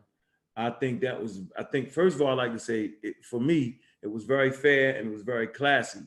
I 0.55 0.69
think 0.69 1.01
that 1.01 1.21
was, 1.21 1.41
I 1.57 1.63
think 1.63 1.91
first 1.91 2.15
of 2.15 2.21
all, 2.21 2.29
I 2.29 2.33
like 2.45 2.53
to 2.53 2.59
say, 2.59 2.91
it, 3.03 3.25
for 3.25 3.41
me, 3.41 3.79
it 4.01 4.07
was 4.07 4.23
very 4.23 4.51
fair 4.51 4.95
and 4.95 5.09
it 5.09 5.11
was 5.11 5.23
very 5.23 5.47
classy. 5.47 6.03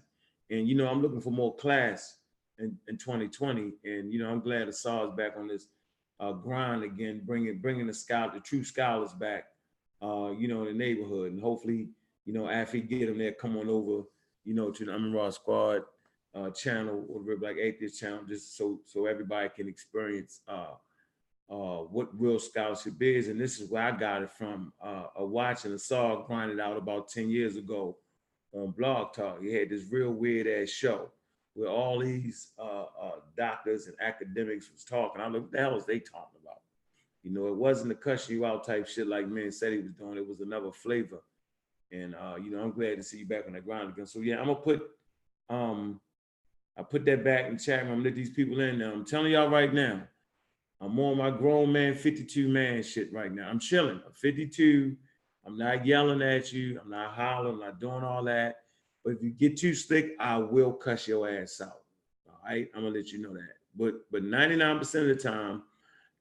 And 0.48 0.66
you 0.66 0.74
know, 0.76 0.88
I'm 0.88 1.02
looking 1.02 1.20
for 1.20 1.30
more 1.30 1.54
class 1.56 2.16
in, 2.62 2.76
in 2.88 2.96
2020. 2.96 3.72
And 3.84 4.12
you 4.12 4.20
know, 4.20 4.30
I'm 4.30 4.40
glad 4.40 4.68
the 4.68 4.72
saw 4.72 5.04
is 5.08 5.14
back 5.14 5.32
on 5.36 5.48
this 5.48 5.66
uh, 6.20 6.32
grind 6.32 6.84
again, 6.84 7.22
bringing 7.24 7.58
bringing 7.58 7.86
the 7.86 7.94
scout, 7.94 8.32
the 8.32 8.40
true 8.40 8.64
scholars 8.64 9.12
back, 9.12 9.44
uh, 10.00 10.30
you 10.30 10.48
know, 10.48 10.60
in 10.62 10.66
the 10.66 10.84
neighborhood. 10.84 11.32
And 11.32 11.40
hopefully, 11.40 11.88
you 12.24 12.32
know, 12.32 12.48
after 12.48 12.78
he 12.78 12.82
get 12.82 13.06
them 13.06 13.18
there, 13.18 13.32
come 13.32 13.56
on 13.56 13.68
over, 13.68 14.04
you 14.44 14.54
know, 14.54 14.70
to 14.70 14.84
the 14.84 14.92
Amin 14.92 15.12
Raw 15.12 15.30
Squad 15.30 15.82
uh, 16.34 16.50
channel 16.50 17.04
or 17.08 17.22
the 17.22 17.36
Black 17.36 17.56
Atheist 17.56 18.00
channel, 18.00 18.20
just 18.26 18.56
so 18.56 18.80
so 18.86 19.06
everybody 19.06 19.48
can 19.48 19.68
experience 19.68 20.40
uh, 20.46 20.74
uh, 21.50 21.82
what 21.82 22.08
real 22.18 22.38
scholarship 22.38 22.94
is. 23.02 23.28
And 23.28 23.40
this 23.40 23.60
is 23.60 23.68
where 23.68 23.82
I 23.82 23.90
got 23.90 24.22
it 24.22 24.30
from 24.30 24.72
uh, 24.80 25.06
a 25.16 25.26
watch 25.26 25.64
and 25.64 25.74
a 25.74 25.78
saw 25.78 26.24
grinded 26.24 26.60
out 26.60 26.76
about 26.76 27.08
10 27.08 27.28
years 27.28 27.56
ago 27.56 27.98
on 28.54 28.70
Blog 28.70 29.12
Talk. 29.12 29.42
He 29.42 29.52
had 29.52 29.70
this 29.70 29.90
real 29.90 30.12
weird 30.12 30.46
ass 30.46 30.68
show 30.68 31.10
where 31.54 31.68
all 31.68 31.98
these 31.98 32.52
uh, 32.58 32.84
uh, 33.00 33.20
doctors 33.36 33.86
and 33.86 33.96
academics 34.00 34.70
was 34.70 34.84
talking. 34.84 35.20
I 35.20 35.24
don't 35.24 35.32
know 35.32 35.40
what 35.40 35.52
the 35.52 35.58
hell 35.58 35.76
is 35.76 35.84
they 35.84 35.98
talking 35.98 36.40
about. 36.42 36.56
You 37.22 37.30
know, 37.30 37.46
it 37.48 37.56
wasn't 37.56 37.90
the 37.90 37.94
cuss 37.94 38.28
you 38.28 38.44
out 38.44 38.64
type 38.64 38.88
shit 38.88 39.06
like 39.06 39.28
man 39.28 39.52
said 39.52 39.72
he 39.72 39.78
was 39.78 39.92
doing. 39.92 40.16
It 40.16 40.26
was 40.26 40.40
another 40.40 40.72
flavor. 40.72 41.22
And 41.92 42.14
uh, 42.14 42.36
you 42.42 42.50
know, 42.50 42.62
I'm 42.62 42.72
glad 42.72 42.96
to 42.96 43.02
see 43.02 43.18
you 43.18 43.26
back 43.26 43.44
on 43.46 43.52
the 43.52 43.60
ground 43.60 43.92
again. 43.92 44.06
So 44.06 44.20
yeah, 44.20 44.38
I'm 44.38 44.46
gonna 44.46 44.56
put 44.56 44.82
um 45.50 46.00
I 46.76 46.82
put 46.82 47.04
that 47.04 47.22
back 47.22 47.46
in 47.46 47.58
chat 47.58 47.84
room, 47.86 48.02
let 48.02 48.14
these 48.14 48.30
people 48.30 48.58
in 48.60 48.78
now. 48.78 48.92
I'm 48.92 49.04
telling 49.04 49.32
y'all 49.32 49.50
right 49.50 49.72
now, 49.72 50.02
I'm 50.80 50.98
on 50.98 51.18
my 51.18 51.30
grown 51.30 51.70
man 51.70 51.94
52 51.94 52.48
man 52.48 52.82
shit 52.82 53.12
right 53.12 53.30
now. 53.32 53.48
I'm 53.48 53.60
chilling. 53.60 54.00
I'm 54.06 54.14
52. 54.14 54.96
I'm 55.44 55.58
not 55.58 55.84
yelling 55.84 56.22
at 56.22 56.52
you. 56.52 56.80
I'm 56.82 56.90
not 56.90 57.14
hollering. 57.14 57.54
I'm 57.54 57.60
not 57.60 57.80
doing 57.80 58.02
all 58.02 58.24
that. 58.24 58.61
But 59.04 59.14
if 59.14 59.22
you 59.22 59.30
get 59.30 59.56
too 59.56 59.74
slick, 59.74 60.14
I 60.20 60.38
will 60.38 60.72
cuss 60.72 61.08
your 61.08 61.28
ass 61.28 61.60
out. 61.60 61.80
All 62.28 62.38
right, 62.44 62.68
I'm 62.74 62.82
gonna 62.82 62.94
let 62.94 63.12
you 63.12 63.20
know 63.20 63.34
that. 63.34 63.56
But 63.76 63.94
but 64.10 64.22
99% 64.22 64.80
of 64.80 65.08
the 65.08 65.14
time, 65.16 65.62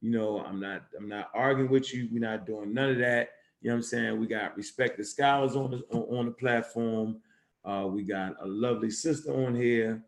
you 0.02 0.12
know, 0.12 0.40
I'm 0.40 0.60
not 0.60 0.84
I'm 0.98 1.08
not 1.08 1.30
arguing 1.34 1.70
with 1.70 1.94
you. 1.94 2.10
We're 2.12 2.20
not 2.20 2.46
doing 2.46 2.74
none 2.74 2.90
of 2.90 2.98
that. 3.00 3.30
You 3.62 3.70
know 3.70 3.76
what 3.76 3.78
I'm 3.78 3.84
saying? 3.84 4.20
We 4.20 4.28
got 4.28 4.58
respected 4.58 5.06
scholars 5.06 5.56
on 5.56 5.72
the 5.72 5.84
on, 5.92 6.18
on 6.18 6.26
the 6.26 6.32
platform. 6.32 7.18
Uh, 7.64 7.88
we 7.88 8.04
got 8.04 8.36
a 8.42 8.48
lovely 8.48 8.90
sister 8.90 9.32
on 9.46 9.56
here, 9.56 10.04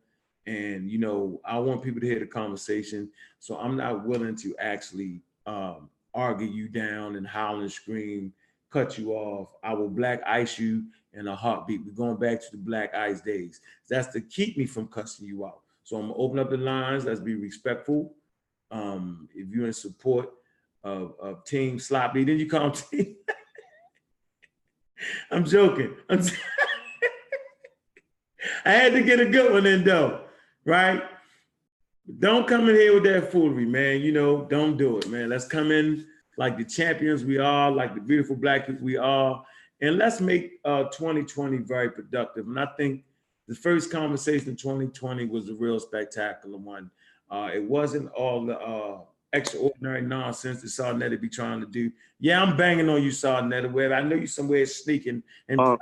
and 0.47 0.89
you 0.89 0.97
know, 0.97 1.39
I 1.45 1.59
want 1.59 1.83
people 1.83 2.01
to 2.01 2.07
hear 2.07 2.19
the 2.19 2.25
conversation. 2.25 3.09
So 3.39 3.57
I'm 3.57 3.77
not 3.77 4.05
willing 4.07 4.35
to 4.37 4.55
actually 4.57 5.21
um, 5.45 5.89
argue 6.13 6.47
you 6.47 6.67
down 6.67 7.15
and 7.15 7.27
howl 7.27 7.61
and 7.61 7.71
scream, 7.71 8.33
cut 8.73 8.97
you 8.97 9.11
off. 9.11 9.49
I 9.63 9.75
will 9.75 9.89
black 9.89 10.23
ice 10.25 10.57
you 10.57 10.85
in 11.13 11.27
a 11.27 11.35
heartbeat. 11.35 11.81
We're 11.85 11.91
going 11.91 12.17
back 12.17 12.41
to 12.41 12.47
the 12.51 12.57
black 12.57 12.95
ice 12.95 13.21
days. 13.21 13.61
That's 13.87 14.11
to 14.13 14.21
keep 14.21 14.57
me 14.57 14.65
from 14.65 14.87
cussing 14.87 15.27
you 15.27 15.45
out. 15.45 15.59
So 15.83 15.97
I'm 15.97 16.07
gonna 16.07 16.15
open 16.15 16.39
up 16.39 16.49
the 16.49 16.57
lines. 16.57 17.05
Let's 17.05 17.19
be 17.19 17.35
respectful. 17.35 18.15
Um, 18.71 19.29
if 19.35 19.47
you're 19.49 19.67
in 19.67 19.73
support 19.73 20.31
of, 20.83 21.13
of 21.21 21.45
Team 21.45 21.77
Sloppy, 21.77 22.23
then 22.23 22.39
you 22.39 22.49
call 22.49 22.71
Team. 22.71 23.15
I'm 25.31 25.45
joking. 25.45 25.95
I'm 26.09 26.19
I 28.65 28.71
had 28.71 28.93
to 28.93 29.03
get 29.03 29.19
a 29.19 29.25
good 29.25 29.53
one 29.53 29.67
in 29.67 29.83
though, 29.83 30.21
right? 30.65 31.03
Don't 32.19 32.47
come 32.47 32.69
in 32.69 32.75
here 32.75 32.93
with 32.93 33.03
that 33.03 33.31
foolery, 33.31 33.65
man. 33.65 34.01
You 34.01 34.11
know, 34.11 34.45
don't 34.45 34.77
do 34.77 34.97
it, 34.97 35.09
man. 35.09 35.29
Let's 35.29 35.47
come 35.47 35.71
in 35.71 36.05
like 36.37 36.57
the 36.57 36.65
champions 36.65 37.23
we 37.23 37.37
are, 37.37 37.71
like 37.71 37.95
the 37.95 38.01
beautiful 38.01 38.35
black 38.35 38.67
people 38.67 38.83
we 38.83 38.97
are, 38.97 39.43
and 39.81 39.97
let's 39.97 40.21
make 40.21 40.59
uh, 40.65 40.83
2020 40.85 41.57
very 41.57 41.89
productive. 41.89 42.47
And 42.47 42.59
I 42.59 42.67
think 42.77 43.03
the 43.47 43.55
first 43.55 43.91
conversation 43.91 44.49
in 44.49 44.55
2020 44.55 45.25
was 45.25 45.49
a 45.49 45.53
real 45.53 45.79
spectacular 45.79 46.57
one. 46.57 46.89
Uh, 47.29 47.49
it 47.53 47.63
wasn't 47.63 48.11
all 48.11 48.45
the 48.45 48.57
uh, 48.59 48.99
extraordinary 49.33 50.01
nonsense 50.01 50.61
that 50.61 50.67
Sarnetta 50.67 51.19
be 51.19 51.29
trying 51.29 51.59
to 51.59 51.65
do. 51.65 51.91
Yeah, 52.19 52.41
I'm 52.41 52.55
banging 52.55 52.89
on 52.89 53.03
you, 53.03 53.09
Sarnetta. 53.09 53.71
Where 53.71 53.93
I 53.93 54.01
know 54.01 54.15
you 54.15 54.27
somewhere 54.27 54.65
sneaking 54.65 55.23
and 55.49 55.59
Uh, 55.59 55.63
around. 55.63 55.79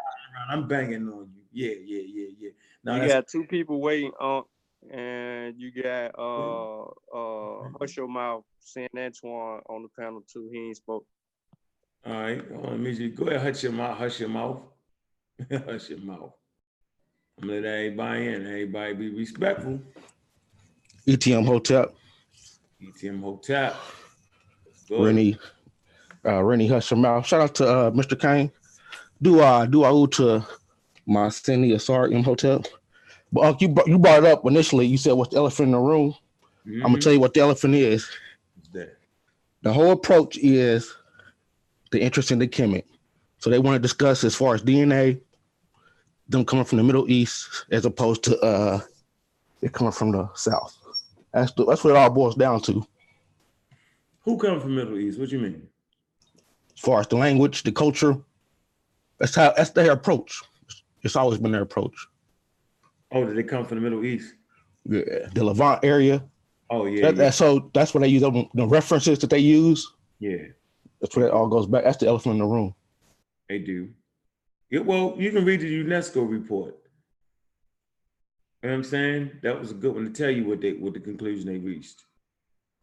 I'm 0.49 0.67
banging 0.67 1.07
on 1.07 1.29
you. 1.35 1.41
Yeah, 1.51 1.75
yeah, 1.83 2.03
yeah, 2.05 2.29
yeah. 2.39 2.49
Now 2.83 3.01
you 3.01 3.07
got 3.07 3.27
two 3.27 3.43
people 3.43 3.79
waiting 3.79 4.11
on, 4.19 4.43
and 4.89 5.55
you 5.57 5.71
got 5.71 6.11
uh 6.17 6.81
uh 7.13 7.69
Hush 7.79 7.97
Your 7.97 8.07
Mouth, 8.07 8.43
San 8.59 8.87
Antoine 8.97 9.61
on 9.69 9.83
the 9.83 9.89
panel 9.97 10.23
too. 10.31 10.49
He 10.51 10.59
ain't 10.67 10.77
spoke. 10.77 11.05
All 12.05 12.13
right, 12.13 12.41
hold 12.51 12.65
on, 12.65 12.83
let 12.83 12.97
me 12.97 13.09
go 13.09 13.25
ahead, 13.25 13.41
hush 13.41 13.63
your 13.63 13.73
mouth, 13.73 13.97
hush 13.97 14.19
your 14.19 14.29
mouth, 14.29 14.61
hush 15.51 15.89
your 15.89 15.99
mouth. 15.99 16.31
I'm 17.39 17.47
gonna 17.47 17.61
let 17.61 17.65
everybody 17.65 18.27
in, 18.27 18.47
everybody 18.47 18.93
be 18.93 19.09
respectful. 19.09 19.79
ETM 21.07 21.45
Hotel, 21.45 21.93
ETM 22.81 23.21
Hotel. 23.21 23.75
Go. 24.89 25.03
Rennie, 25.05 25.37
uh, 26.25 26.43
Rennie 26.43 26.67
Hush 26.67 26.91
your 26.91 26.99
mouth. 26.99 27.25
Shout 27.25 27.41
out 27.41 27.55
to 27.55 27.67
uh, 27.67 27.91
Mr. 27.91 28.19
Kane. 28.19 28.51
Do 29.21 29.41
I 29.41 29.67
do 29.67 29.83
I 29.83 29.89
owe 29.89 30.07
to 30.07 30.45
my 31.05 31.29
Cindy 31.29 31.73
Asar 31.73 32.07
Imhotep? 32.07 32.65
But 33.31 33.61
you 33.61 33.69
brought, 33.69 33.87
you 33.87 33.97
brought 33.97 34.23
it 34.23 34.25
up 34.25 34.45
initially. 34.45 34.85
You 34.85 34.97
said 34.97 35.13
what's 35.13 35.31
the 35.31 35.37
elephant 35.37 35.67
in 35.67 35.71
the 35.71 35.79
room? 35.79 36.15
I'm 36.65 36.81
gonna 36.81 36.99
tell 36.99 37.13
you 37.13 37.19
what 37.19 37.33
the 37.33 37.39
elephant 37.39 37.75
is. 37.75 38.09
The 39.63 39.71
whole 39.71 39.91
approach 39.91 40.37
is 40.37 40.93
the 41.91 42.01
interest 42.01 42.31
in 42.31 42.39
the 42.39 42.47
Kemet. 42.47 42.83
So 43.37 43.49
they 43.49 43.59
want 43.59 43.75
to 43.75 43.79
discuss 43.79 44.23
as 44.23 44.35
far 44.35 44.55
as 44.55 44.63
DNA, 44.63 45.19
them 46.27 46.45
coming 46.45 46.65
from 46.65 46.77
the 46.77 46.83
Middle 46.83 47.09
East 47.09 47.65
as 47.71 47.85
opposed 47.85 48.23
to 48.23 48.39
uh, 48.39 48.79
it 49.61 49.71
coming 49.73 49.91
from 49.91 50.11
the 50.11 50.29
South. 50.35 50.75
That's 51.33 51.51
the, 51.53 51.65
that's 51.65 51.83
what 51.83 51.91
it 51.91 51.95
all 51.95 52.09
boils 52.09 52.35
down 52.35 52.61
to. 52.61 52.85
Who 54.23 54.37
come 54.37 54.59
from 54.59 54.75
Middle 54.75 54.97
East? 54.97 55.19
What 55.19 55.31
you 55.31 55.39
mean? 55.39 55.67
as 56.75 56.79
far 56.79 56.99
as 56.99 57.07
the 57.07 57.15
language, 57.15 57.63
the 57.63 57.71
culture. 57.71 58.17
That's 59.19 59.35
how 59.35 59.53
that's 59.55 59.69
their 59.71 59.91
approach. 59.91 60.41
It's 61.03 61.15
always 61.15 61.39
been 61.39 61.51
their 61.51 61.61
approach. 61.61 62.07
Oh, 63.11 63.25
did 63.25 63.35
they 63.35 63.43
come 63.43 63.65
from 63.65 63.77
the 63.77 63.81
Middle 63.81 64.05
East? 64.05 64.33
Yeah, 64.85 65.01
the 65.33 65.43
Levant 65.43 65.83
area. 65.83 66.23
Oh 66.69 66.85
yeah, 66.85 67.01
That, 67.07 67.15
yeah, 67.15 67.23
that's 67.23 67.37
so 67.37 67.69
that's 67.73 67.93
when 67.93 68.01
they 68.01 68.07
use 68.07 68.21
the 68.21 68.67
references 68.67 69.19
that 69.19 69.29
they 69.29 69.39
use. 69.39 69.85
yeah, 70.19 70.37
That's 71.01 71.15
where 71.15 71.27
it 71.27 71.33
all 71.33 71.47
goes 71.47 71.67
back. 71.67 71.83
That's 71.83 71.97
the 71.97 72.07
elephant 72.07 72.33
in 72.33 72.39
the 72.39 72.45
room. 72.45 72.73
they 73.49 73.59
do. 73.59 73.89
Yeah, 74.69 74.79
well, 74.79 75.15
you 75.17 75.31
can 75.31 75.43
read 75.43 75.59
the 75.59 75.83
UNESCO 75.83 76.29
report. 76.29 76.77
You 78.63 78.69
know 78.69 78.75
what 78.75 78.77
I'm 78.77 78.83
saying? 78.85 79.31
That 79.43 79.59
was 79.59 79.71
a 79.71 79.73
good 79.73 79.93
one 79.95 80.05
to 80.05 80.11
tell 80.11 80.29
you 80.31 80.45
what 80.45 80.61
they 80.61 80.73
what 80.73 80.93
the 80.93 80.99
conclusion 81.01 81.47
they 81.47 81.57
reached. 81.57 82.03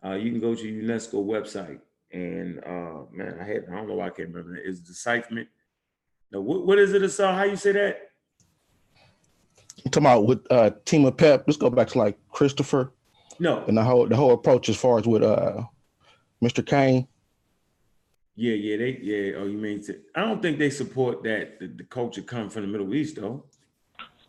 Uh, 0.04 0.14
you 0.14 0.30
can 0.30 0.40
go 0.40 0.54
to 0.54 0.62
the 0.62 0.82
UNESCO 0.82 1.24
website 1.24 1.80
and 2.12 2.58
uh 2.64 3.04
man, 3.12 3.38
I 3.40 3.44
had 3.44 3.64
I 3.70 3.76
don't 3.76 3.88
know 3.88 3.94
why 3.94 4.06
I 4.06 4.10
can't 4.10 4.28
remember 4.28 4.52
that. 4.54 4.68
It's 4.68 4.80
decipherment. 4.80 5.48
No, 6.30 6.40
what, 6.42 6.66
what 6.66 6.78
is 6.78 6.92
it, 6.92 7.02
Asar? 7.02 7.32
How 7.34 7.44
you 7.44 7.56
say 7.56 7.72
that? 7.72 8.07
I'm 9.84 9.90
talking 9.90 10.06
about 10.06 10.26
with 10.26 10.46
uh 10.50 10.70
team 10.84 11.04
of 11.04 11.16
pep. 11.16 11.44
Let's 11.46 11.56
go 11.56 11.70
back 11.70 11.88
to 11.88 11.98
like 11.98 12.18
Christopher 12.30 12.92
No, 13.38 13.64
and 13.66 13.76
the 13.76 13.84
whole 13.84 14.06
the 14.08 14.16
whole 14.16 14.32
approach 14.32 14.68
as 14.68 14.76
far 14.76 14.98
as 14.98 15.06
with 15.06 15.22
uh 15.22 15.62
Mr. 16.42 16.64
Kane. 16.64 17.06
yeah, 18.36 18.54
yeah, 18.54 18.76
they 18.76 18.98
yeah. 19.02 19.36
Oh, 19.38 19.44
you 19.46 19.58
mean 19.58 19.82
to, 19.84 19.98
I 20.14 20.20
don't 20.24 20.40
think 20.42 20.58
they 20.58 20.70
support 20.70 21.22
that 21.24 21.58
the, 21.60 21.66
the 21.68 21.84
culture 21.84 22.22
come 22.22 22.48
from 22.50 22.62
the 22.62 22.68
Middle 22.68 22.94
East 22.94 23.16
though. 23.16 23.44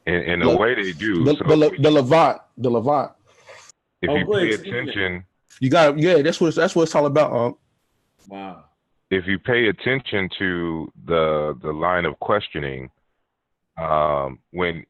In, 0.05 0.15
in 0.15 0.39
the 0.39 0.47
Look, 0.47 0.59
way 0.59 0.75
they 0.75 0.91
do. 0.93 1.23
The, 1.23 1.35
so 1.35 1.43
the, 1.47 1.55
Le- 1.55 1.77
the 1.77 1.91
Levant, 1.91 2.41
the 2.57 2.69
Levant. 2.71 3.11
if 4.01 4.09
Oh, 4.09 4.15
you 4.15 4.25
pay 4.25 4.31
ahead, 4.47 4.59
speak 4.59 4.65
to 4.65 4.71
that. 4.71 4.81
attention, 4.89 5.25
You 5.59 5.69
got 5.69 5.99
yeah, 5.99 6.21
that's 6.21 6.39
what 6.41 6.47
it's, 6.47 6.57
that's 6.57 6.75
what 6.75 6.83
it's 6.83 6.95
all 6.95 7.05
about. 7.05 7.31
Um, 7.33 7.55
Wow. 8.27 8.65
if 9.11 9.25
you 9.27 9.39
pay 9.39 9.67
attention 9.69 10.29
to 10.39 10.91
the 11.05 11.57
the 11.61 11.71
line 11.71 12.05
of 12.05 12.17
questioning, 12.19 12.89
um, 13.77 14.39
when 14.51 14.85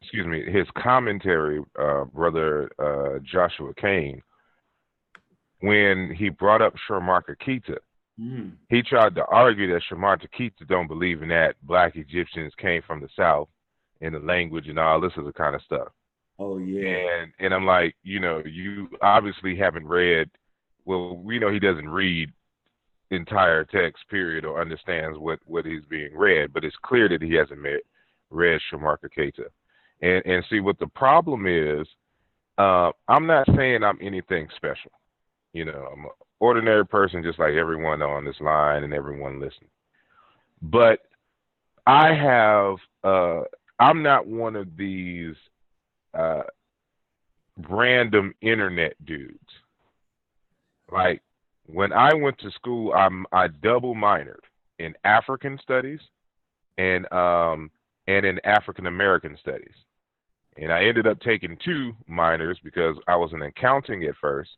excuse 0.00 0.26
me, 0.26 0.42
his 0.50 0.66
commentary, 0.78 1.60
uh, 1.78 2.04
brother 2.04 2.70
uh, 2.78 3.18
Joshua 3.22 3.72
Kane, 3.74 4.22
when 5.60 6.14
he 6.16 6.30
brought 6.30 6.62
up 6.62 6.74
Shomarka 6.88 7.36
Keita, 7.46 7.78
Mhm. 8.18 8.56
he 8.68 8.82
tried 8.82 9.14
to 9.14 9.24
argue 9.26 9.70
that 9.72 9.82
Shomarka 9.82 10.28
Keita 10.30 10.66
don't 10.66 10.88
believe 10.88 11.22
in 11.22 11.28
that 11.28 11.56
black 11.62 11.96
Egyptians 11.96 12.54
came 12.56 12.82
from 12.82 13.00
the 13.00 13.08
south 13.10 13.48
in 14.00 14.12
the 14.12 14.18
language 14.20 14.68
and 14.68 14.78
all 14.78 15.00
this 15.00 15.16
other 15.18 15.32
kind 15.32 15.54
of 15.54 15.62
stuff. 15.62 15.88
Oh 16.38 16.56
yeah. 16.58 17.20
And 17.20 17.32
and 17.38 17.54
I'm 17.54 17.66
like, 17.66 17.94
you 18.02 18.18
know, 18.20 18.42
you 18.44 18.88
obviously 19.02 19.54
haven't 19.56 19.86
read. 19.86 20.30
Well, 20.86 21.18
we 21.18 21.38
know 21.38 21.50
he 21.50 21.58
doesn't 21.60 21.88
read 21.88 22.32
entire 23.10 23.64
text, 23.64 24.08
period, 24.08 24.44
or 24.46 24.60
understands 24.60 25.18
what 25.18 25.40
what 25.44 25.66
is 25.66 25.84
being 25.86 26.16
read. 26.16 26.52
But 26.54 26.64
it's 26.64 26.76
clear 26.76 27.08
that 27.10 27.20
he 27.22 27.34
hasn't 27.34 27.60
met, 27.60 27.82
read 28.30 28.60
Shomarka 28.72 29.10
Keita. 29.16 29.48
And 30.02 30.24
and 30.24 30.44
see 30.48 30.60
what 30.60 30.78
the 30.78 30.86
problem 30.86 31.46
is. 31.46 31.86
Uh, 32.58 32.90
I'm 33.08 33.26
not 33.26 33.46
saying 33.56 33.82
I'm 33.82 33.98
anything 34.00 34.48
special. 34.56 34.92
You 35.52 35.64
know, 35.64 35.88
I'm 35.92 36.04
an 36.04 36.10
ordinary 36.40 36.86
person, 36.86 37.22
just 37.22 37.38
like 37.38 37.54
everyone 37.54 38.02
on 38.02 38.24
this 38.24 38.40
line 38.40 38.84
and 38.84 38.94
everyone 38.94 39.40
listening. 39.40 39.70
But 40.62 41.00
I 41.86 42.14
have. 42.14 42.76
Uh, 43.02 43.42
I'm 43.78 44.02
not 44.02 44.26
one 44.26 44.56
of 44.56 44.76
these 44.76 45.34
uh, 46.12 46.42
random 47.68 48.34
internet 48.42 48.94
dudes. 49.06 49.38
Like 50.92 51.22
when 51.66 51.92
I 51.92 52.14
went 52.14 52.38
to 52.38 52.50
school, 52.52 52.92
I'm 52.92 53.26
I 53.32 53.48
double 53.48 53.94
minored 53.94 54.44
in 54.78 54.94
African 55.04 55.58
studies 55.62 56.00
and 56.78 57.10
um 57.12 57.70
and 58.06 58.24
in 58.26 58.40
African 58.44 58.86
American 58.86 59.36
studies. 59.40 59.74
And 60.60 60.70
I 60.70 60.84
ended 60.84 61.06
up 61.06 61.18
taking 61.20 61.56
two 61.64 61.94
minors 62.06 62.58
because 62.62 62.94
I 63.08 63.16
was 63.16 63.32
in 63.32 63.40
accounting 63.42 64.04
at 64.04 64.14
first. 64.20 64.50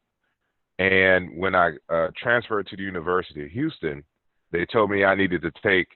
And 0.78 1.30
when 1.38 1.54
I 1.54 1.70
uh, 1.88 2.08
transferred 2.20 2.66
to 2.68 2.76
the 2.76 2.82
University 2.82 3.44
of 3.44 3.50
Houston, 3.52 4.02
they 4.50 4.66
told 4.66 4.90
me 4.90 5.04
I 5.04 5.14
needed 5.14 5.42
to 5.42 5.52
take 5.62 5.86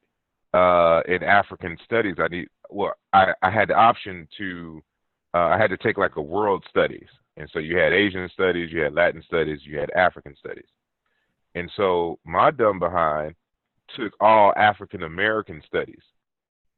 uh, 0.54 1.02
in 1.08 1.24
African 1.24 1.76
studies. 1.84 2.14
I 2.18 2.28
need 2.28 2.48
well, 2.70 2.94
I, 3.12 3.32
I 3.42 3.50
had 3.50 3.68
the 3.68 3.74
option 3.74 4.28
to 4.38 4.80
uh, 5.34 5.48
I 5.48 5.58
had 5.58 5.70
to 5.70 5.76
take 5.76 5.98
like 5.98 6.16
a 6.16 6.22
world 6.22 6.64
studies. 6.70 7.08
And 7.36 7.50
so 7.52 7.58
you 7.58 7.76
had 7.76 7.92
Asian 7.92 8.30
studies, 8.32 8.72
you 8.72 8.80
had 8.80 8.94
Latin 8.94 9.22
studies, 9.26 9.60
you 9.64 9.78
had 9.78 9.90
African 9.90 10.34
studies. 10.36 10.68
And 11.54 11.70
so 11.76 12.18
my 12.24 12.50
dumb 12.50 12.78
behind 12.78 13.34
took 13.96 14.12
all 14.20 14.52
African 14.56 15.02
American 15.02 15.62
studies 15.66 16.02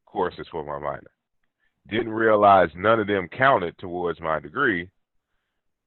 courses 0.07 0.47
for 0.51 0.65
my 0.65 0.79
minor. 0.79 1.11
Didn't 1.89 2.11
realize 2.11 2.69
none 2.75 3.01
of 3.01 3.07
them 3.07 3.29
counted 3.29 3.77
towards 3.79 4.21
my 4.21 4.41
degree 4.41 4.91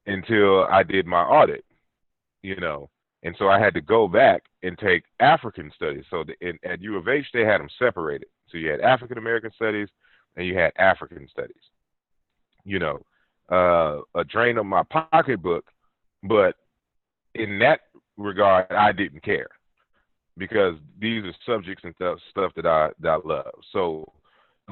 until 0.08 0.66
I 0.66 0.84
did 0.84 1.06
my 1.06 1.22
audit, 1.22 1.66
you 2.42 2.56
know. 2.56 2.90
And 3.24 3.36
so 3.38 3.50
I 3.50 3.60
had 3.60 3.76
to 3.76 3.82
go 3.82 4.08
back 4.08 4.44
and 4.64 4.78
take 4.80 5.04
African 5.20 5.72
studies. 5.76 6.06
So 6.10 6.24
the, 6.24 6.34
in, 6.48 6.58
at 6.64 6.82
U 6.82 6.98
of 6.98 7.08
H, 7.08 7.26
they 7.34 7.42
had 7.42 7.62
them 7.62 7.70
separated. 7.78 8.28
So 8.50 8.58
you 8.58 8.70
had 8.70 8.82
African 8.82 9.18
American 9.20 9.52
studies 9.56 9.90
and 10.36 10.46
you 10.46 10.58
had 10.58 10.72
African 10.78 11.28
studies. 11.30 11.62
You 12.64 12.80
know, 12.80 13.00
uh, 13.52 14.02
a 14.16 14.24
drain 14.24 14.58
on 14.58 14.68
my 14.68 14.84
pocketbook, 14.84 15.66
but 16.24 16.56
in 17.36 17.60
that 17.60 17.82
regard, 18.18 18.72
I 18.72 18.92
didn't 18.92 19.24
care 19.24 19.48
because 20.38 20.76
these 21.00 21.24
are 21.24 21.34
subjects 21.46 21.84
and 21.84 21.94
stuff 21.96 22.20
stuff 22.30 22.52
that 22.56 22.66
I 22.66 22.90
that 23.00 23.10
I 23.10 23.28
love. 23.28 23.52
So, 23.72 24.12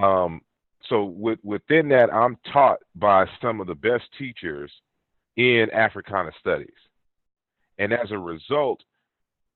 um, 0.01 0.41
so 0.89 1.03
with, 1.05 1.39
within 1.43 1.87
that, 1.89 2.13
I'm 2.13 2.37
taught 2.51 2.79
by 2.95 3.25
some 3.41 3.61
of 3.61 3.67
the 3.67 3.75
best 3.75 4.03
teachers 4.17 4.71
in 5.37 5.67
Africana 5.71 6.31
studies, 6.39 6.67
and 7.77 7.93
as 7.93 8.11
a 8.11 8.17
result, 8.17 8.81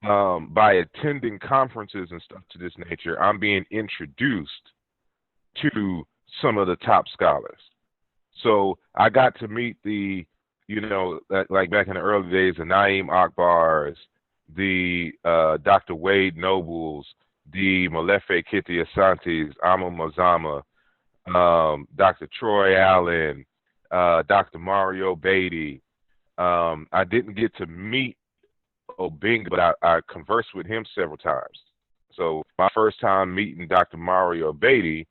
um, 0.07 0.49
by 0.51 0.73
attending 0.73 1.39
conferences 1.39 2.09
and 2.11 2.21
stuff 2.21 2.41
to 2.51 2.57
this 2.57 2.73
nature, 2.89 3.21
I'm 3.21 3.39
being 3.39 3.65
introduced 3.71 4.51
to 5.61 6.05
some 6.41 6.57
of 6.57 6.67
the 6.67 6.75
top 6.77 7.07
scholars. 7.09 7.59
So 8.41 8.77
I 8.95 9.09
got 9.09 9.37
to 9.39 9.47
meet 9.47 9.77
the, 9.83 10.25
you 10.67 10.81
know, 10.81 11.19
like- 11.49 11.69
back 11.69 11.87
in 11.87 11.93
the 11.93 11.99
early 11.99 12.29
days, 12.31 12.55
the 12.57 12.63
Naeem 12.63 13.07
Akbars, 13.07 13.97
the 14.55 15.13
uh, 15.23 15.57
Dr. 15.57 15.95
Wade 15.95 16.37
Nobles, 16.37 17.05
the 17.51 17.87
Molefi 17.89 18.43
Kete 18.51 18.85
Asantes, 18.85 19.53
Ama 19.63 19.89
Mazama, 19.89 20.63
um, 21.27 21.87
Dr. 21.95 22.27
Troy 22.37 22.77
Allen, 22.77 23.45
uh, 23.91 24.23
Dr. 24.23 24.59
Mario 24.59 25.15
Beatty. 25.15 25.81
Um, 26.37 26.87
I 26.91 27.03
didn't 27.03 27.35
get 27.35 27.55
to 27.57 27.67
meet 27.67 28.17
Obenga, 28.99 29.49
but 29.49 29.59
I, 29.59 29.73
I 29.81 29.99
conversed 30.11 30.49
with 30.55 30.65
him 30.65 30.85
several 30.95 31.17
times. 31.17 31.57
So 32.15 32.43
my 32.59 32.69
first 32.73 32.99
time 32.99 33.33
meeting 33.33 33.67
Dr. 33.67 33.97
Mario 33.97 34.53
Beatty, 34.53 35.07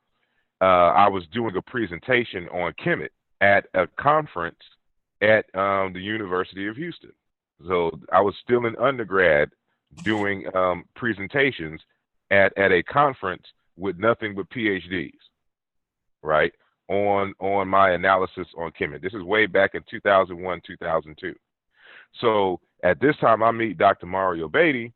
uh, 0.61 0.93
I 0.95 1.09
was 1.09 1.25
doing 1.33 1.57
a 1.57 1.63
presentation 1.63 2.49
on 2.49 2.73
Kemet 2.75 3.09
at 3.41 3.67
a 3.75 3.87
conference 3.99 4.61
at 5.21 5.45
um, 5.55 5.93
the 5.93 6.01
University 6.01 6.69
of 6.69 6.77
Houston. 6.77 7.13
So 7.67 7.99
I 8.13 8.21
was 8.21 8.35
still 8.43 8.67
an 8.67 8.77
undergrad 8.81 9.51
doing 10.05 10.45
um, 10.55 10.85
presentations 10.95 11.81
at, 12.31 12.57
at 12.57 12.73
a 12.73 12.83
conference 12.83 13.45
with 13.77 13.99
nothing 13.99 14.35
but 14.35 14.51
PhDs, 14.51 15.11
right? 16.23 16.53
On 16.89 17.35
on 17.41 17.69
my 17.69 17.93
analysis 17.93 18.47
on 18.57 18.73
Kemet. 18.73 19.03
This 19.03 19.15
is 19.15 19.23
way 19.23 19.47
back 19.47 19.75
in 19.75 19.83
2001, 19.91 20.61
2002. 20.67 21.35
So 22.21 22.61
at 22.83 23.01
this 23.01 23.17
time, 23.21 23.43
I 23.43 23.51
meet 23.53 23.79
Dr. 23.79 24.07
Mario 24.07 24.49
Beatty, 24.49 24.93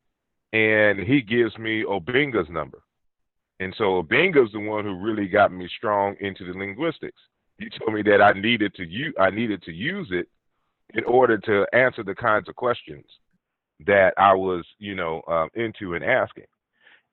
and 0.53 0.99
he 0.99 1.21
gives 1.21 1.57
me 1.57 1.83
Obenga's 1.83 2.49
number. 2.49 2.83
And 3.59 3.73
so 3.77 3.97
Obenga's 3.97 4.51
the 4.51 4.59
one 4.59 4.85
who 4.85 4.99
really 4.99 5.27
got 5.27 5.51
me 5.51 5.67
strong 5.77 6.15
into 6.19 6.45
the 6.45 6.57
linguistics. 6.57 7.19
He 7.57 7.69
told 7.69 7.93
me 7.93 8.03
that 8.03 8.21
I 8.21 8.39
needed 8.39 8.75
to 8.75 8.85
use 8.85 9.15
I 9.19 9.31
needed 9.31 9.63
to 9.63 9.71
use 9.71 10.09
it 10.11 10.27
in 10.93 11.03
order 11.05 11.37
to 11.39 11.65
answer 11.73 12.03
the 12.03 12.15
kinds 12.15 12.47
of 12.47 12.55
questions 12.55 13.05
that 13.85 14.13
I 14.17 14.33
was, 14.33 14.65
you 14.79 14.95
know, 14.95 15.21
um, 15.27 15.49
into 15.55 15.95
and 15.95 16.03
asking. 16.03 16.45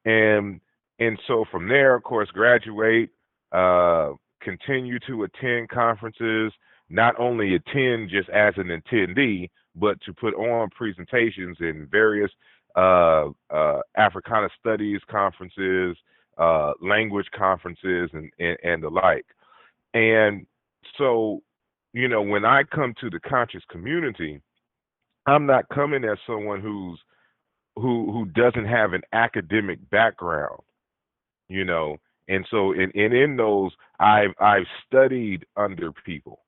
And 0.04 0.60
and 0.98 1.18
so 1.26 1.44
from 1.50 1.68
there, 1.68 1.94
of 1.94 2.02
course, 2.02 2.30
graduate, 2.30 3.10
uh, 3.54 4.12
continue 4.42 4.98
to 5.06 5.22
attend 5.24 5.68
conferences, 5.68 6.52
not 6.90 7.18
only 7.18 7.54
attend 7.54 8.10
just 8.10 8.28
as 8.28 8.54
an 8.56 8.68
attendee, 8.68 9.48
but 9.74 10.00
to 10.02 10.12
put 10.12 10.34
on 10.34 10.68
presentations 10.70 11.56
in 11.60 11.88
various 11.90 12.30
uh, 12.76 13.28
uh, 13.50 13.80
Africana 13.96 14.48
studies 14.58 15.00
conferences, 15.10 15.96
uh, 16.38 16.72
language 16.82 17.26
conferences, 17.36 18.10
and, 18.12 18.30
and, 18.38 18.58
and 18.62 18.82
the 18.82 18.90
like. 18.90 19.24
And 19.94 20.46
so, 20.98 21.40
you 21.92 22.08
know, 22.08 22.22
when 22.22 22.44
I 22.44 22.64
come 22.64 22.94
to 23.00 23.08
the 23.08 23.20
conscious 23.20 23.62
community, 23.70 24.40
I'm 25.26 25.46
not 25.46 25.68
coming 25.72 26.04
as 26.04 26.18
someone 26.26 26.60
who's 26.60 26.98
who 27.76 28.12
who 28.12 28.26
doesn't 28.26 28.66
have 28.66 28.92
an 28.92 29.02
academic 29.12 29.78
background, 29.90 30.60
you 31.48 31.64
know. 31.64 31.96
And 32.28 32.46
so, 32.50 32.72
in, 32.72 32.90
and 32.94 33.12
in 33.12 33.36
those, 33.36 33.70
I've 34.00 34.30
I've 34.40 34.66
studied 34.86 35.44
under 35.56 35.92
people. 35.92 36.40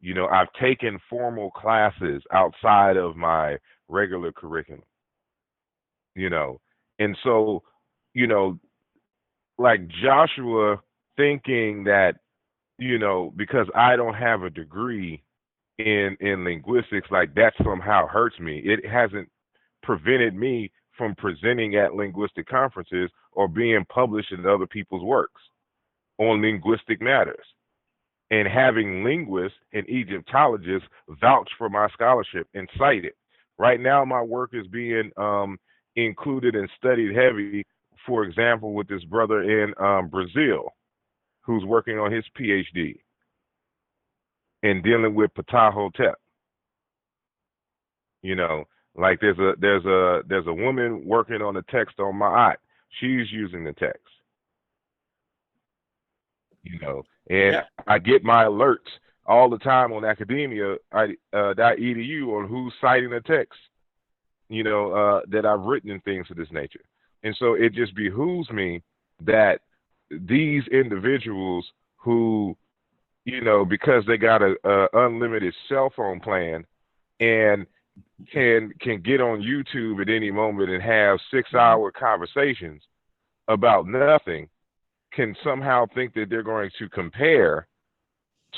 You 0.00 0.14
know, 0.14 0.26
I've 0.28 0.52
taken 0.60 0.98
formal 1.10 1.50
classes 1.50 2.22
outside 2.32 2.96
of 2.96 3.16
my 3.16 3.56
regular 3.88 4.32
curriculum. 4.32 4.82
You 6.14 6.30
know, 6.30 6.60
and 6.98 7.16
so, 7.24 7.62
you 8.14 8.26
know, 8.26 8.58
like 9.58 9.80
Joshua 10.02 10.80
thinking 11.16 11.84
that, 11.84 12.14
you 12.78 12.98
know, 12.98 13.32
because 13.36 13.66
I 13.74 13.96
don't 13.96 14.14
have 14.14 14.42
a 14.42 14.50
degree 14.50 15.22
in 15.78 16.16
in 16.20 16.44
linguistics, 16.44 17.10
like 17.10 17.34
that 17.34 17.52
somehow 17.62 18.06
hurts 18.06 18.38
me. 18.38 18.58
It 18.64 18.86
hasn't 18.86 19.28
prevented 19.82 20.34
me 20.34 20.70
from 20.96 21.14
presenting 21.16 21.76
at 21.76 21.94
linguistic 21.94 22.46
conferences 22.48 23.10
or 23.34 23.48
being 23.48 23.84
published 23.92 24.32
in 24.32 24.46
other 24.46 24.66
people's 24.66 25.02
works 25.02 25.40
on 26.18 26.42
linguistic 26.42 27.00
matters. 27.00 27.44
And 28.30 28.48
having 28.48 29.04
linguists 29.04 29.58
and 29.72 29.88
Egyptologists 29.88 30.88
vouch 31.20 31.48
for 31.58 31.68
my 31.68 31.88
scholarship 31.92 32.48
and 32.54 32.68
cite 32.78 33.04
it. 33.04 33.16
Right 33.58 33.80
now, 33.80 34.04
my 34.04 34.22
work 34.22 34.50
is 34.54 34.66
being 34.66 35.10
um, 35.16 35.58
included 35.94 36.56
and 36.56 36.68
studied 36.76 37.14
heavy, 37.14 37.64
for 38.06 38.24
example, 38.24 38.72
with 38.72 38.88
this 38.88 39.04
brother 39.04 39.42
in 39.42 39.74
um, 39.78 40.08
Brazil 40.08 40.72
who's 41.42 41.64
working 41.64 41.98
on 41.98 42.10
his 42.10 42.24
PhD 42.38 42.98
and 44.62 44.82
dealing 44.82 45.14
with 45.14 45.30
Ptahhotep. 45.34 46.14
You 48.22 48.34
know, 48.34 48.64
like 48.96 49.20
there's 49.20 49.38
a 49.38 49.52
there's 49.60 49.84
a 49.84 50.22
there's 50.26 50.46
a 50.46 50.54
woman 50.54 51.04
working 51.04 51.42
on 51.42 51.54
the 51.54 51.62
text 51.70 52.00
on 52.00 52.14
Ma'at. 52.14 52.56
She's 53.00 53.30
using 53.32 53.64
the 53.64 53.72
text. 53.72 54.00
You 56.62 56.78
know, 56.78 57.02
and 57.28 57.54
Yeah. 57.54 57.64
I 57.86 57.98
get 57.98 58.24
my 58.24 58.44
alerts 58.44 58.88
all 59.26 59.50
the 59.50 59.58
time 59.58 59.92
on 59.92 60.04
academia 60.04 60.76
I, 60.92 61.16
uh, 61.32 61.54
.edu 61.54 62.38
on 62.38 62.48
who's 62.48 62.72
citing 62.80 63.10
the 63.10 63.20
text. 63.20 63.58
You 64.48 64.62
know, 64.62 64.92
uh, 64.92 65.22
that 65.28 65.46
I've 65.46 65.60
written 65.60 65.90
and 65.90 66.04
things 66.04 66.30
of 66.30 66.36
this 66.36 66.52
nature. 66.52 66.84
And 67.22 67.34
so 67.36 67.54
it 67.54 67.72
just 67.72 67.94
behooves 67.94 68.50
me 68.50 68.82
that 69.20 69.62
these 70.10 70.66
individuals 70.68 71.66
who, 71.96 72.56
you 73.24 73.40
know, 73.40 73.64
because 73.64 74.04
they 74.06 74.18
got 74.18 74.42
a, 74.42 74.54
a 74.64 75.06
unlimited 75.06 75.54
cell 75.68 75.90
phone 75.96 76.20
plan 76.20 76.66
and 77.20 77.66
can 78.32 78.72
can 78.80 79.00
get 79.00 79.20
on 79.20 79.40
YouTube 79.40 80.00
at 80.00 80.08
any 80.08 80.30
moment 80.30 80.70
and 80.70 80.82
have 80.82 81.18
six 81.30 81.52
hour 81.54 81.92
conversations 81.92 82.82
about 83.48 83.86
nothing, 83.86 84.48
can 85.12 85.36
somehow 85.44 85.86
think 85.94 86.14
that 86.14 86.30
they're 86.30 86.42
going 86.42 86.70
to 86.78 86.88
compare 86.88 87.66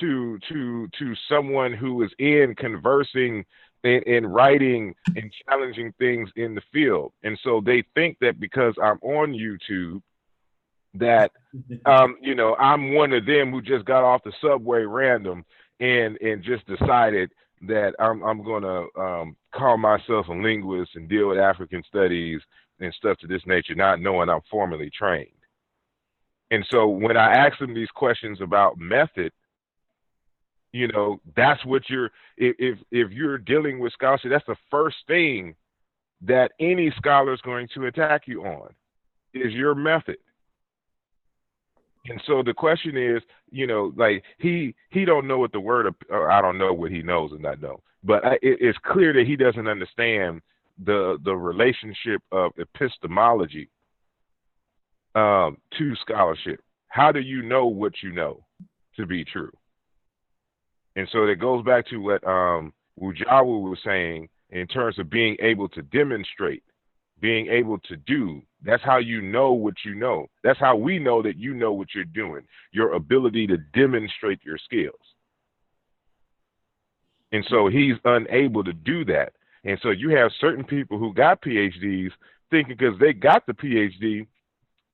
to 0.01 0.39
to 0.49 0.89
to 0.99 1.15
someone 1.29 1.73
who 1.73 2.03
is 2.03 2.11
in 2.19 2.55
conversing 2.57 3.45
and, 3.85 4.07
and 4.07 4.35
writing 4.35 4.95
and 5.15 5.33
challenging 5.47 5.93
things 5.99 6.29
in 6.37 6.55
the 6.55 6.63
field. 6.73 7.13
And 7.23 7.39
so 7.43 7.61
they 7.65 7.85
think 7.95 8.19
that 8.21 8.41
because 8.41 8.75
I'm 8.83 8.99
on 9.03 9.33
YouTube 9.33 10.03
that 10.95 11.31
um, 11.85 12.17
you 12.21 12.35
know, 12.35 12.55
I'm 12.57 12.95
one 12.95 13.13
of 13.13 13.27
them 13.27 13.51
who 13.51 13.61
just 13.61 13.85
got 13.85 14.05
off 14.05 14.25
the 14.25 14.33
subway 14.41 14.83
random 14.83 15.45
and 15.81 16.17
and 16.19 16.43
just 16.43 16.67
decided 16.67 17.31
that 17.63 17.95
I'm 17.99 18.23
I'm 18.23 18.45
gonna 18.45 18.85
um, 18.99 19.37
call 19.55 19.77
myself 19.79 20.29
a 20.29 20.33
linguist 20.33 20.95
and 20.95 21.09
deal 21.09 21.29
with 21.29 21.39
African 21.39 21.83
studies 21.89 22.41
and 22.81 22.93
stuff 22.95 23.19
to 23.19 23.27
this 23.27 23.43
nature, 23.47 23.75
not 23.75 24.01
knowing 24.01 24.29
I'm 24.29 24.41
formally 24.51 24.91
trained. 24.91 25.31
And 26.51 26.65
so 26.71 26.87
when 26.87 27.17
I 27.17 27.33
ask 27.33 27.59
them 27.59 27.75
these 27.75 27.89
questions 27.95 28.41
about 28.41 28.79
method, 28.79 29.33
you 30.73 30.89
know, 30.89 31.21
that's 31.35 31.65
what 31.65 31.89
you're 31.89 32.11
if, 32.37 32.79
if 32.91 33.11
you're 33.11 33.39
dealing 33.39 33.79
with 33.79 33.93
scholarship, 33.93 34.31
that's 34.31 34.47
the 34.47 34.57
first 34.71 34.97
thing 35.07 35.55
that 36.23 36.53
any 36.61 36.93
scholar 36.97 37.33
is 37.33 37.41
going 37.41 37.69
to 37.75 37.87
attack 37.87 38.23
you 38.27 38.45
on 38.45 38.69
is 39.35 39.53
your 39.53 39.75
method. 39.75 40.17
And 42.09 42.23
so 42.27 42.43
the 42.43 42.55
question 42.55 42.97
is, 42.97 43.23
you 43.51 43.67
know, 43.67 43.93
like 43.97 44.23
he 44.39 44.75
he 44.91 45.05
don't 45.05 45.27
know 45.27 45.39
what 45.39 45.53
the 45.53 45.61
word, 45.61 45.93
or 46.09 46.31
I 46.31 46.41
don't 46.41 46.59
know 46.59 46.73
what 46.73 46.93
he 46.93 47.03
knows 47.03 47.33
and 47.33 47.43
not 47.43 47.61
know, 47.61 47.81
but 48.05 48.25
I, 48.25 48.35
it, 48.35 48.59
it's 48.61 48.79
clear 48.85 49.13
that 49.13 49.27
he 49.27 49.37
doesn't 49.37 49.67
understand 49.67 50.41
the 50.85 51.19
the 51.25 51.35
relationship 51.35 52.23
of 52.33 52.53
epistemology 52.59 53.69
um, 55.15 55.59
to 55.79 55.97
scholarship. 55.97 56.61
How 56.89 57.11
do 57.13 57.21
you 57.21 57.43
know 57.43 57.67
what 57.67 57.95
you 58.03 58.13
know 58.13 58.45
to 58.97 59.07
be 59.07 59.25
true? 59.25 59.53
And 60.95 61.09
so 61.13 61.25
it 61.25 61.41
goes 61.41 61.65
back 61.65 61.87
to 61.89 61.99
what 61.99 62.27
um, 62.27 62.73
Wujawu 63.01 63.69
was 63.69 63.79
saying 63.85 64.29
in 64.51 64.67
terms 64.67 64.99
of 64.99 65.11
being 65.11 65.37
able 65.41 65.69
to 65.71 65.83
demonstrate, 65.83 66.63
being 67.21 67.49
able 67.49 67.79
to 67.79 67.97
do. 67.97 68.43
That's 68.63 68.83
how 68.83 68.99
you 68.99 69.23
know 69.23 69.53
what 69.53 69.75
you 69.85 69.95
know. 69.95 70.27
That's 70.43 70.59
how 70.59 70.77
we 70.77 70.99
know 70.99 71.23
that 71.23 71.37
you 71.37 71.55
know 71.55 71.73
what 71.73 71.89
you're 71.95 72.05
doing. 72.05 72.43
Your 72.73 72.95
ability 72.95 73.47
to 73.49 73.59
demonstrate 73.75 74.41
your 74.45 74.59
skills. 74.59 75.01
And 77.33 77.45
so 77.49 77.69
he's 77.69 77.97
unable 78.05 78.65
to 78.65 78.73
do 78.73 79.05
that. 79.07 79.33
And 79.65 79.79
so 79.83 79.91
you 79.91 80.11
have 80.11 80.31
certain 80.41 80.65
people 80.65 80.99
who 80.99 81.13
got 81.13 81.43
PhDs 81.43 82.11
thinking 82.51 82.77
because 82.79 82.99
they 83.01 83.13
got 83.13 83.47
the 83.47 83.53
PhD 83.53 84.27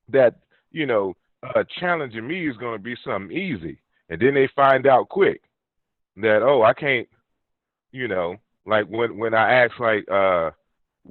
that, 0.09 0.35
you 0.71 0.85
know, 0.85 1.15
uh, 1.43 1.63
challenging 1.79 2.27
me 2.27 2.49
is 2.49 2.57
going 2.57 2.77
to 2.77 2.83
be 2.83 2.95
something 3.03 3.35
easy. 3.35 3.79
And 4.09 4.19
then 4.21 4.33
they 4.33 4.49
find 4.55 4.87
out 4.87 5.09
quick 5.09 5.41
that, 6.17 6.41
oh, 6.41 6.63
I 6.63 6.73
can't, 6.73 7.07
you 7.91 8.07
know, 8.07 8.37
like 8.65 8.87
when, 8.87 9.17
when 9.17 9.33
I 9.33 9.63
asked 9.63 9.79
like 9.79 10.09
uh, 10.09 10.51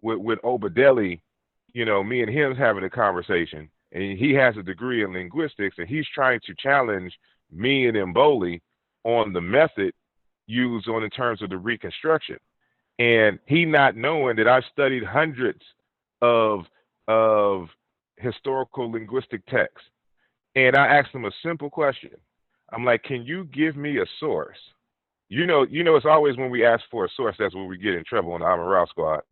with, 0.01 0.19
with 0.19 0.39
Obadeli, 0.43 1.21
you 1.73 1.85
know, 1.85 2.03
me 2.03 2.23
and 2.23 2.31
him's 2.31 2.59
having 2.59 2.85
a 2.85 2.91
conversation 2.91 3.69
and 3.93 4.19
he 4.19 4.33
has 4.33 4.57
a 4.57 4.63
degree 4.63 5.05
in 5.05 5.13
linguistics 5.13 5.77
and 5.79 5.89
he's 5.89 6.07
trying 6.15 6.41
to 6.47 6.55
challenge 6.59 7.13
me 7.51 7.87
and 7.87 7.97
Mboli 7.97 8.61
on 9.05 9.33
the 9.33 9.41
method 9.41 9.93
used 10.47 10.89
on 10.89 11.03
in 11.03 11.11
terms 11.11 11.43
of 11.43 11.51
the 11.51 11.59
reconstruction. 11.59 12.39
And 12.99 13.39
he 13.47 13.65
not 13.65 13.97
knowing 13.97 14.37
that 14.37 14.49
I've 14.49 14.65
studied 14.73 15.05
hundreds 15.05 15.63
of 16.21 16.65
of 17.09 17.69
historical 18.17 18.91
linguistic 18.91 19.45
texts. 19.47 19.89
And 20.55 20.77
I 20.77 20.87
asked 20.87 21.15
him 21.15 21.25
a 21.25 21.33
simple 21.43 21.69
question. 21.69 22.11
I'm 22.73 22.85
like, 22.85 23.03
can 23.03 23.25
you 23.25 23.45
give 23.47 23.77
me 23.77 23.99
a 23.99 24.07
source? 24.21 24.59
You 25.29 25.47
know, 25.47 25.67
you 25.69 25.83
know, 25.83 25.97
it's 25.97 26.07
always 26.07 26.37
when 26.37 26.51
we 26.51 26.65
ask 26.65 26.85
for 26.91 27.07
a 27.07 27.11
source, 27.17 27.35
that's 27.39 27.55
when 27.55 27.67
we 27.67 27.79
get 27.79 27.95
in 27.95 28.05
trouble 28.05 28.33
on 28.33 28.41
the 28.41 28.47
Amaral 28.47 28.89
squad. 28.89 29.23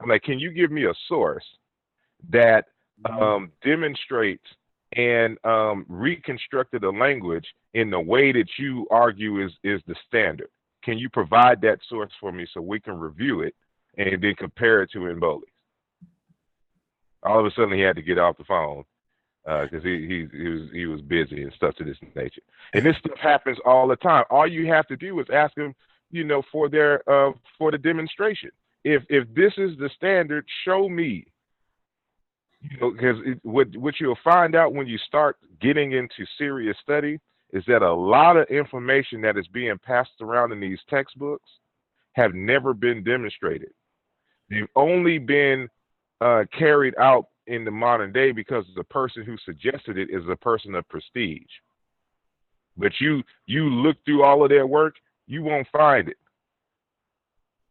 I'm 0.00 0.08
like, 0.08 0.22
can 0.22 0.38
you 0.38 0.52
give 0.52 0.70
me 0.70 0.84
a 0.84 0.94
source 1.08 1.44
that 2.30 2.66
um, 3.08 3.52
demonstrates 3.64 4.44
and 4.96 5.36
um, 5.44 5.84
reconstructed 5.88 6.84
a 6.84 6.90
language 6.90 7.46
in 7.74 7.90
the 7.90 8.00
way 8.00 8.32
that 8.32 8.48
you 8.58 8.86
argue 8.90 9.44
is 9.44 9.52
is 9.64 9.80
the 9.86 9.94
standard? 10.06 10.48
Can 10.84 10.98
you 10.98 11.08
provide 11.08 11.60
that 11.62 11.78
source 11.88 12.12
for 12.20 12.32
me 12.32 12.46
so 12.52 12.60
we 12.60 12.80
can 12.80 12.98
review 12.98 13.42
it 13.42 13.54
and 13.96 14.22
then 14.22 14.34
compare 14.36 14.82
it 14.82 14.90
to 14.92 15.00
Mboli's? 15.00 15.42
All 17.24 17.40
of 17.40 17.46
a 17.46 17.50
sudden, 17.50 17.72
he 17.72 17.80
had 17.80 17.96
to 17.96 18.02
get 18.02 18.18
off 18.18 18.38
the 18.38 18.44
phone 18.44 18.84
because 19.44 19.82
he, 19.82 20.06
he 20.06 20.26
he 20.36 20.48
was 20.48 20.70
he 20.72 20.86
was 20.86 21.00
busy 21.00 21.42
and 21.42 21.52
stuff 21.54 21.74
to 21.76 21.84
this 21.84 21.96
nature. 22.14 22.42
And 22.74 22.84
this 22.84 22.96
stuff 22.98 23.18
happens 23.18 23.58
all 23.64 23.88
the 23.88 23.96
time. 23.96 24.24
All 24.30 24.46
you 24.46 24.66
have 24.66 24.86
to 24.88 24.96
do 24.96 25.18
is 25.20 25.26
ask 25.32 25.54
them, 25.54 25.74
you 26.10 26.24
know, 26.24 26.42
for 26.52 26.68
their 26.68 27.02
uh, 27.10 27.32
for 27.58 27.70
the 27.70 27.78
demonstration. 27.78 28.50
If 28.84 29.02
if 29.08 29.26
this 29.34 29.52
is 29.56 29.76
the 29.78 29.90
standard, 29.96 30.46
show 30.64 30.88
me. 30.88 31.26
You 32.60 32.78
know, 32.80 32.90
because 32.90 33.16
what 33.42 33.68
what 33.76 33.94
you'll 34.00 34.18
find 34.24 34.54
out 34.54 34.74
when 34.74 34.86
you 34.86 34.98
start 34.98 35.36
getting 35.60 35.92
into 35.92 36.24
serious 36.36 36.76
study 36.82 37.18
is 37.52 37.64
that 37.66 37.82
a 37.82 37.92
lot 37.92 38.36
of 38.36 38.46
information 38.48 39.20
that 39.22 39.38
is 39.38 39.46
being 39.48 39.78
passed 39.78 40.20
around 40.20 40.52
in 40.52 40.60
these 40.60 40.78
textbooks 40.88 41.48
have 42.12 42.34
never 42.34 42.74
been 42.74 43.02
demonstrated. 43.02 43.70
They've 44.50 44.68
only 44.76 45.18
been 45.18 45.68
uh, 46.20 46.44
carried 46.56 46.94
out 46.98 47.26
in 47.46 47.64
the 47.64 47.70
modern 47.70 48.12
day 48.12 48.32
because 48.32 48.64
the 48.76 48.84
person 48.84 49.22
who 49.24 49.36
suggested 49.44 49.96
it 49.96 50.08
is 50.10 50.24
a 50.28 50.36
person 50.36 50.74
of 50.74 50.88
prestige. 50.88 51.42
But 52.76 52.92
you 53.00 53.22
you 53.46 53.64
look 53.64 53.96
through 54.04 54.24
all 54.24 54.42
of 54.42 54.50
their 54.50 54.66
work, 54.66 54.94
you 55.26 55.42
won't 55.42 55.66
find 55.72 56.08
it 56.08 56.16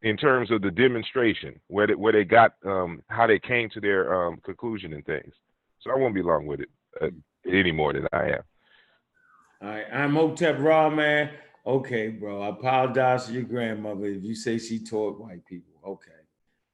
in 0.03 0.17
terms 0.17 0.51
of 0.51 0.61
the 0.61 0.71
demonstration 0.71 1.59
where 1.67 1.87
they, 1.87 1.95
where 1.95 2.13
they 2.13 2.23
got 2.23 2.53
um, 2.65 3.01
how 3.07 3.25
they 3.27 3.39
came 3.39 3.69
to 3.69 3.81
their 3.81 4.27
um, 4.27 4.37
conclusion 4.43 4.93
and 4.93 5.05
things. 5.05 5.33
So 5.79 5.91
I 5.91 5.95
won't 5.95 6.15
be 6.15 6.21
long 6.21 6.45
with 6.45 6.61
it 6.61 6.69
uh, 7.01 7.07
any 7.47 7.71
more 7.71 7.93
than 7.93 8.07
I 8.13 8.29
am. 8.29 8.43
All 9.61 9.69
right, 9.69 9.85
I'm 9.91 10.13
Otep 10.13 10.61
Raw, 10.61 10.89
man. 10.89 11.31
Okay, 11.65 12.09
bro. 12.09 12.43
I 12.43 12.49
apologize 12.49 13.25
to 13.25 13.33
your 13.33 13.43
grandmother 13.43 14.05
if 14.05 14.23
you 14.23 14.35
say 14.35 14.57
she 14.57 14.79
taught 14.83 15.19
white 15.19 15.45
people. 15.45 15.73
Okay. 15.85 16.11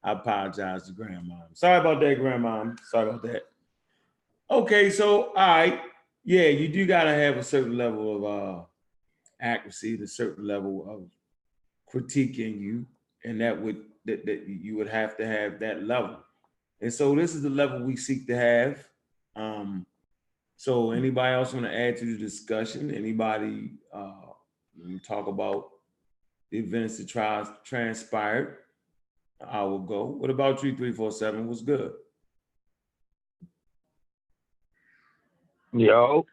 I 0.04 0.12
apologize 0.12 0.86
to 0.86 0.92
grandma. 0.92 1.36
Sorry 1.54 1.80
about 1.80 2.00
that, 2.00 2.18
grandma. 2.18 2.72
Sorry 2.90 3.08
about 3.08 3.22
that. 3.22 3.42
Okay, 4.50 4.90
so 4.90 5.28
all 5.28 5.34
right. 5.34 5.80
Yeah, 6.24 6.48
you 6.48 6.68
do 6.68 6.84
gotta 6.86 7.14
have 7.14 7.38
a 7.38 7.42
certain 7.42 7.76
level 7.76 8.16
of 8.16 8.24
uh 8.24 8.62
accuracy, 9.40 10.00
a 10.02 10.06
certain 10.06 10.46
level 10.46 10.86
of 10.88 11.08
critiquing 11.92 12.60
you, 12.60 12.86
and 13.24 13.40
that 13.40 13.60
would 13.60 13.82
that, 14.04 14.26
that 14.26 14.46
you 14.46 14.76
would 14.76 14.88
have 14.88 15.16
to 15.16 15.26
have 15.26 15.60
that 15.60 15.82
level. 15.84 16.18
And 16.80 16.92
so 16.92 17.14
this 17.14 17.34
is 17.34 17.42
the 17.42 17.50
level 17.50 17.82
we 17.82 17.96
seek 17.96 18.26
to 18.26 18.36
have. 18.36 18.86
Um, 19.34 19.86
so 20.56 20.90
anybody 20.92 21.34
else 21.34 21.52
want 21.52 21.66
to 21.66 21.74
add 21.74 21.96
to 21.98 22.04
the 22.04 22.18
discussion? 22.18 22.90
Anybody 22.94 23.72
uh 23.92 24.12
talk 25.06 25.26
about 25.28 25.68
the 26.50 26.58
events 26.58 26.98
that 26.98 27.08
trans- 27.08 27.48
transpired? 27.64 28.58
i 29.46 29.62
will 29.62 29.78
go 29.80 30.04
What 30.04 30.30
about 30.30 30.62
you, 30.62 30.76
three 30.76 30.92
four 30.92 31.10
seven? 31.10 31.46
What's 31.48 31.62
good? 31.62 31.92
Yo, 35.72 36.24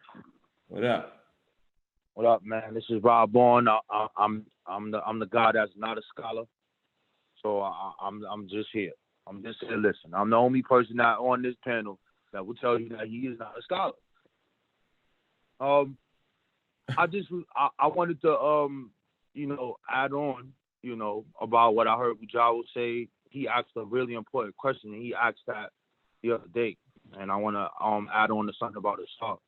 What 0.67 0.83
up? 0.83 1.17
what 2.13 2.25
up, 2.27 2.43
man? 2.45 2.73
This 2.73 2.83
is 2.89 3.01
Rob 3.01 3.31
Bourne. 3.31 3.67
I, 3.67 3.79
I, 3.89 4.07
I'm 4.17 4.45
I'm 4.67 4.91
the 4.91 5.01
I'm 5.03 5.17
the 5.19 5.25
guy 5.25 5.51
that's 5.53 5.71
not 5.75 5.97
a 5.97 6.01
scholar, 6.13 6.43
so 7.41 7.61
I, 7.61 7.91
I'm 8.01 8.23
I'm 8.29 8.47
just 8.47 8.69
here. 8.73 8.91
I'm 9.27 9.43
just 9.43 9.59
here. 9.61 9.77
Listen, 9.77 10.13
I'm 10.13 10.29
the 10.29 10.35
only 10.35 10.61
person 10.61 10.97
that 10.97 11.17
on 11.17 11.41
this 11.41 11.55
panel 11.63 11.99
that 12.33 12.45
will 12.45 12.55
tell 12.55 12.79
you 12.79 12.89
that 12.89 13.07
he 13.07 13.17
is 13.19 13.39
not 13.39 13.53
a 13.57 13.61
scholar. 13.61 13.93
Um, 15.59 15.97
I 16.97 17.07
just 17.07 17.27
I, 17.55 17.69
I 17.79 17.87
wanted 17.87 18.21
to 18.21 18.37
um 18.37 18.91
you 19.33 19.47
know 19.47 19.77
add 19.89 20.11
on 20.11 20.53
you 20.81 20.95
know 20.95 21.25
about 21.39 21.75
what 21.75 21.87
I 21.87 21.97
heard 21.97 22.17
Jawa 22.33 22.61
say. 22.75 23.07
He 23.29 23.47
asked 23.47 23.69
a 23.77 23.85
really 23.85 24.13
important 24.13 24.57
question, 24.57 24.93
and 24.93 25.01
he 25.01 25.13
asked 25.13 25.45
that 25.47 25.69
the 26.21 26.33
other 26.33 26.47
day, 26.53 26.77
and 27.17 27.31
I 27.31 27.35
want 27.37 27.55
to 27.55 27.69
um 27.85 28.09
add 28.13 28.31
on 28.31 28.47
to 28.47 28.53
something 28.59 28.77
about 28.77 28.99
his 28.99 29.09
thought. 29.19 29.41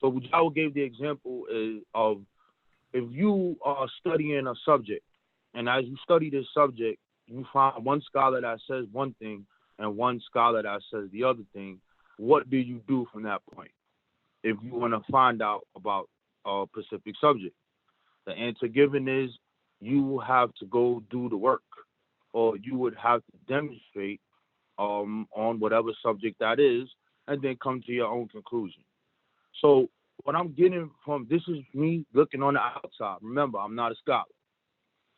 So 0.00 0.10
Jawa 0.10 0.54
gave 0.54 0.74
the 0.74 0.82
example 0.82 1.44
is 1.50 1.82
of 1.94 2.20
if 2.92 3.04
you 3.10 3.56
are 3.64 3.86
studying 4.00 4.46
a 4.46 4.54
subject, 4.64 5.04
and 5.54 5.68
as 5.68 5.84
you 5.84 5.96
study 6.02 6.30
this 6.30 6.46
subject, 6.54 6.98
you 7.26 7.44
find 7.52 7.84
one 7.84 8.02
scholar 8.02 8.40
that 8.40 8.58
says 8.68 8.84
one 8.92 9.14
thing 9.18 9.46
and 9.78 9.96
one 9.96 10.20
scholar 10.26 10.62
that 10.62 10.80
says 10.92 11.08
the 11.12 11.24
other 11.24 11.42
thing. 11.52 11.80
What 12.16 12.48
do 12.48 12.56
you 12.56 12.80
do 12.86 13.06
from 13.12 13.24
that 13.24 13.42
point? 13.52 13.72
If 14.42 14.56
you 14.62 14.74
want 14.74 14.92
to 14.92 15.00
find 15.10 15.42
out 15.42 15.66
about 15.74 16.08
a 16.46 16.64
specific 16.70 17.14
subject, 17.20 17.54
the 18.26 18.32
answer 18.32 18.68
given 18.68 19.08
is 19.08 19.30
you 19.80 20.20
have 20.20 20.54
to 20.60 20.66
go 20.66 21.02
do 21.10 21.28
the 21.28 21.36
work, 21.36 21.62
or 22.32 22.56
you 22.56 22.76
would 22.76 22.94
have 22.96 23.20
to 23.20 23.52
demonstrate 23.52 24.20
um, 24.78 25.26
on 25.34 25.60
whatever 25.60 25.90
subject 26.02 26.38
that 26.40 26.60
is, 26.60 26.88
and 27.26 27.42
then 27.42 27.56
come 27.62 27.82
to 27.86 27.92
your 27.92 28.06
own 28.06 28.28
conclusion. 28.28 28.82
So 29.60 29.88
what 30.22 30.36
I'm 30.36 30.52
getting 30.52 30.90
from 31.04 31.26
this 31.28 31.42
is 31.48 31.58
me 31.74 32.04
looking 32.12 32.42
on 32.42 32.54
the 32.54 32.60
outside. 32.60 33.18
Remember, 33.22 33.58
I'm 33.58 33.74
not 33.74 33.92
a 33.92 33.96
scholar. 33.96 34.24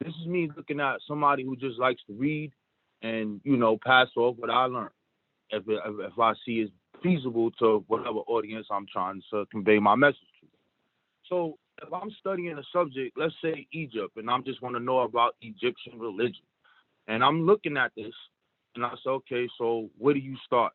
This 0.04 0.14
is 0.20 0.26
me 0.26 0.50
looking 0.56 0.80
at 0.80 1.00
somebody 1.06 1.44
who 1.44 1.56
just 1.56 1.78
likes 1.78 2.02
to 2.06 2.12
read 2.12 2.52
and 3.02 3.40
you 3.44 3.56
know 3.56 3.78
pass 3.84 4.08
off 4.16 4.36
what 4.38 4.50
I 4.50 4.64
learned. 4.66 4.90
If 5.50 5.64
if, 5.66 6.12
if 6.12 6.18
I 6.18 6.34
see 6.44 6.60
is 6.60 6.70
feasible 7.02 7.50
to 7.52 7.84
whatever 7.88 8.18
audience 8.26 8.66
I'm 8.70 8.86
trying 8.92 9.22
to 9.32 9.46
convey 9.50 9.78
my 9.78 9.94
message 9.94 10.18
to. 10.40 10.46
So 11.28 11.58
if 11.82 11.92
I'm 11.92 12.10
studying 12.18 12.56
a 12.56 12.62
subject, 12.72 13.16
let's 13.18 13.34
say 13.42 13.66
Egypt, 13.72 14.16
and 14.16 14.30
I'm 14.30 14.44
just 14.44 14.62
want 14.62 14.76
to 14.76 14.80
know 14.80 15.00
about 15.00 15.36
Egyptian 15.42 15.98
religion, 15.98 16.44
and 17.06 17.22
I'm 17.22 17.44
looking 17.44 17.76
at 17.76 17.92
this, 17.96 18.14
and 18.74 18.84
I 18.84 18.90
say, 19.04 19.10
okay, 19.10 19.48
so 19.58 19.90
where 19.98 20.14
do 20.14 20.20
you 20.20 20.36
start? 20.46 20.72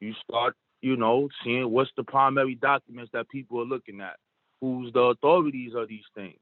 You 0.00 0.12
start 0.28 0.56
you 0.84 0.96
know, 0.98 1.30
seeing 1.42 1.70
what's 1.70 1.90
the 1.96 2.04
primary 2.04 2.56
documents 2.56 3.10
that 3.14 3.26
people 3.30 3.58
are 3.58 3.64
looking 3.64 4.02
at, 4.02 4.16
who's 4.60 4.92
the 4.92 5.00
authorities 5.00 5.72
of 5.74 5.88
these 5.88 6.04
things. 6.14 6.38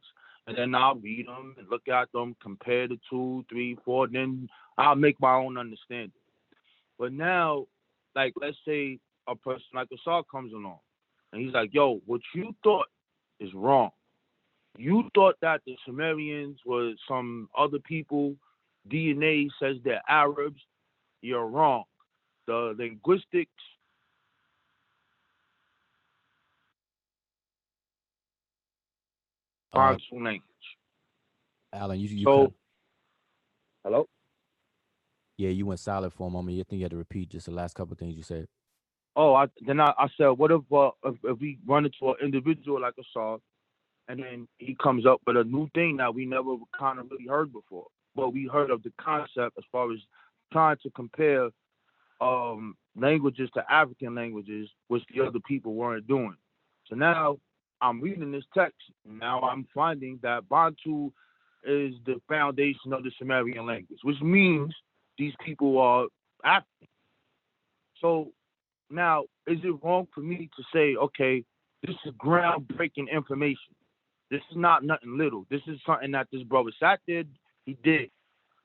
And 0.47 0.57
then 0.57 0.75
I'll 0.75 0.97
read 0.97 1.29
them 1.29 1.55
and 1.57 1.69
look 1.71 1.87
at 1.89 2.11
them, 2.13 2.35
compare 2.43 2.89
the 2.89 2.99
two, 3.09 3.45
three, 3.49 3.77
four, 3.85 4.09
then 4.09 4.49
I'll 4.77 4.97
make 4.97 5.21
my 5.21 5.35
own 5.35 5.57
understanding. 5.57 6.11
But 6.99 7.13
now, 7.13 7.67
like, 8.17 8.33
let's 8.41 8.57
say 8.67 8.99
a 9.29 9.37
person 9.37 9.67
like 9.75 9.89
Asar 9.93 10.25
comes 10.31 10.53
along 10.53 10.79
and 11.33 11.43
he's 11.43 11.55
like, 11.55 11.73
yo, 11.73 12.01
what 12.07 12.21
you 12.35 12.55
thought 12.65 12.87
is 13.41 13.55
wrong. 13.55 13.91
You 14.77 15.11
thought 15.15 15.37
that 15.43 15.61
the 15.67 15.77
Sumerians 15.87 16.59
were 16.65 16.93
some 17.07 17.49
other 17.57 17.79
people, 17.79 18.35
DNA 18.91 19.49
says 19.61 19.77
they're 19.85 20.03
Arabs. 20.09 20.61
You're 21.21 21.47
wrong. 21.47 21.85
The 22.47 22.75
linguistics 22.77 23.51
Uh, 29.73 29.79
Bantu 29.79 30.23
language. 30.25 30.43
Alan, 31.73 31.99
you, 31.99 32.09
you 32.09 32.25
So, 32.27 32.45
cut- 32.47 32.53
hello? 33.85 34.07
yeah, 35.39 35.51
you 35.51 35.65
went 35.67 35.81
silent 35.81 36.13
for 36.13 36.27
a 36.27 36.31
moment. 36.31 36.57
You 36.57 36.65
think 36.65 36.81
you 36.81 36.85
had 36.85 36.91
to 36.91 36.97
repeat 36.97 37.31
just 37.31 37.47
the 37.47 37.53
last 37.53 37.75
couple 37.75 37.93
of 37.93 37.99
things 37.99 38.17
you 38.17 38.23
said. 38.23 38.47
Oh, 39.17 39.35
I, 39.35 39.47
then 39.67 39.81
I, 39.81 39.93
I 39.99 40.09
said, 40.17 40.29
what 40.29 40.51
if, 40.51 40.61
uh, 40.73 40.91
if 41.05 41.17
if 41.25 41.39
we 41.41 41.59
run 41.67 41.85
into 41.85 42.11
an 42.11 42.15
individual 42.23 42.81
like 42.81 42.95
Asar, 42.99 43.39
and 44.09 44.21
then 44.21 44.49
he 44.59 44.77
comes 44.83 45.07
up 45.07 45.21
with 45.27 45.37
a 45.37 45.45
new 45.45 45.69
thing 45.75 45.97
that 45.99 46.15
we 46.15 46.27
never 46.27 46.57
kind 46.79 46.99
of 46.99 47.11
really 47.11 47.27
heard 47.27 47.53
before, 47.53 47.87
but 48.15 48.33
we 48.33 48.47
heard 48.47 48.71
of 48.71 48.83
the 48.83 48.93
concept 49.01 49.57
as 49.59 49.65
far 49.71 49.93
as 49.93 49.99
trying 50.53 50.77
to 50.83 50.91
compare 50.91 51.49
um, 52.21 52.75
languages 52.97 53.51
to 53.55 53.63
African 53.73 54.15
languages, 54.15 54.69
which 54.89 55.03
the 55.15 55.25
other 55.27 55.41
people 55.47 55.75
weren't 55.75 56.07
doing. 56.07 56.37
So 56.89 56.97
now 56.97 57.39
I'm 57.83 58.01
reading 58.01 58.33
this 58.33 58.45
text, 58.55 58.79
now 59.05 59.41
I'm 59.41 59.67
finding 59.75 60.21
that 60.23 60.49
Bantu 60.49 61.13
is 61.65 61.95
the 62.07 62.21
foundation 62.29 62.93
of 62.93 63.03
the 63.05 63.11
Sumerian 63.19 63.67
language, 63.67 63.99
which 64.03 64.21
means 64.23 64.73
these 65.19 65.35
people 65.45 65.79
are 65.79 66.07
African. 66.45 66.89
So 68.01 68.33
now, 68.91 69.25
is 69.47 69.59
it 69.65 69.85
wrong 69.85 70.07
for 70.15 70.21
me 70.21 70.49
to 70.57 70.63
say, 70.73 70.97
okay, 70.97 71.45
this 71.87 71.97
is 72.05 72.13
groundbreaking 72.15 73.11
information? 73.13 73.75
This 74.31 74.43
is 74.51 74.57
not 74.57 74.85
nothing 74.85 75.19
little. 75.19 75.47
This 75.51 75.63
is 75.67 75.79
something 75.87 76.13
that 76.13 76.29
this 76.33 76.43
brother 76.45 76.71
sat 76.81 77.01
there, 77.07 77.25
he 77.67 77.77
did. 77.85 78.11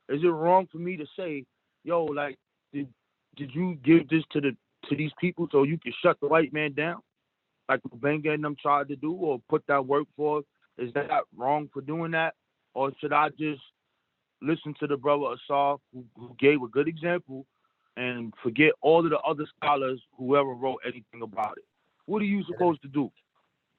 Is 0.09 0.23
it 0.23 0.27
wrong 0.27 0.67
for 0.71 0.77
me 0.77 0.97
to 0.97 1.05
say, 1.17 1.45
yo, 1.83 2.05
like, 2.05 2.37
did 2.73 2.87
did 3.35 3.51
you 3.53 3.77
give 3.83 4.09
this 4.09 4.23
to 4.31 4.41
the 4.41 4.55
to 4.89 4.95
these 4.95 5.11
people 5.19 5.47
so 5.51 5.63
you 5.63 5.77
can 5.77 5.93
shut 6.01 6.19
the 6.21 6.27
white 6.27 6.53
man 6.53 6.73
down, 6.73 7.01
like 7.69 7.81
Benga 7.93 8.31
and 8.31 8.43
them 8.43 8.55
tried 8.61 8.87
to 8.89 8.95
do, 8.95 9.13
or 9.13 9.41
put 9.49 9.63
that 9.67 9.85
work 9.85 10.07
for? 10.15 10.43
Is 10.77 10.93
that 10.93 11.09
wrong 11.35 11.69
for 11.73 11.81
doing 11.81 12.11
that, 12.11 12.35
or 12.73 12.91
should 12.99 13.13
I 13.13 13.29
just 13.29 13.61
listen 14.41 14.75
to 14.79 14.87
the 14.87 14.97
brother 14.97 15.33
Asar 15.33 15.77
who, 15.93 16.05
who 16.15 16.35
gave 16.39 16.61
a 16.61 16.67
good 16.67 16.87
example 16.87 17.45
and 17.95 18.33
forget 18.43 18.71
all 18.81 19.03
of 19.03 19.09
the 19.09 19.17
other 19.19 19.45
scholars 19.55 19.99
who 20.17 20.35
ever 20.35 20.53
wrote 20.53 20.79
anything 20.85 21.23
about 21.23 21.57
it? 21.57 21.65
What 22.05 22.21
are 22.21 22.25
you 22.25 22.43
supposed 22.43 22.81
to 22.83 22.87
do? 22.87 23.11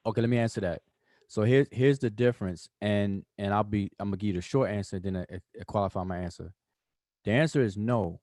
Okay, 0.05 0.21
let 0.21 0.29
me 0.29 0.37
answer 0.37 0.61
that. 0.61 0.81
So 1.27 1.43
here's 1.43 1.67
here's 1.71 1.99
the 1.99 2.09
difference, 2.09 2.69
and 2.81 3.23
and 3.37 3.53
I'll 3.53 3.63
be 3.63 3.91
I'm 3.99 4.09
gonna 4.09 4.17
give 4.17 4.27
you 4.29 4.33
the 4.33 4.41
short 4.41 4.69
answer, 4.69 4.99
then 4.99 5.15
I 5.15 5.63
qualify 5.65 6.03
my 6.03 6.17
answer. 6.17 6.53
The 7.23 7.31
answer 7.31 7.61
is 7.61 7.77
no. 7.77 8.19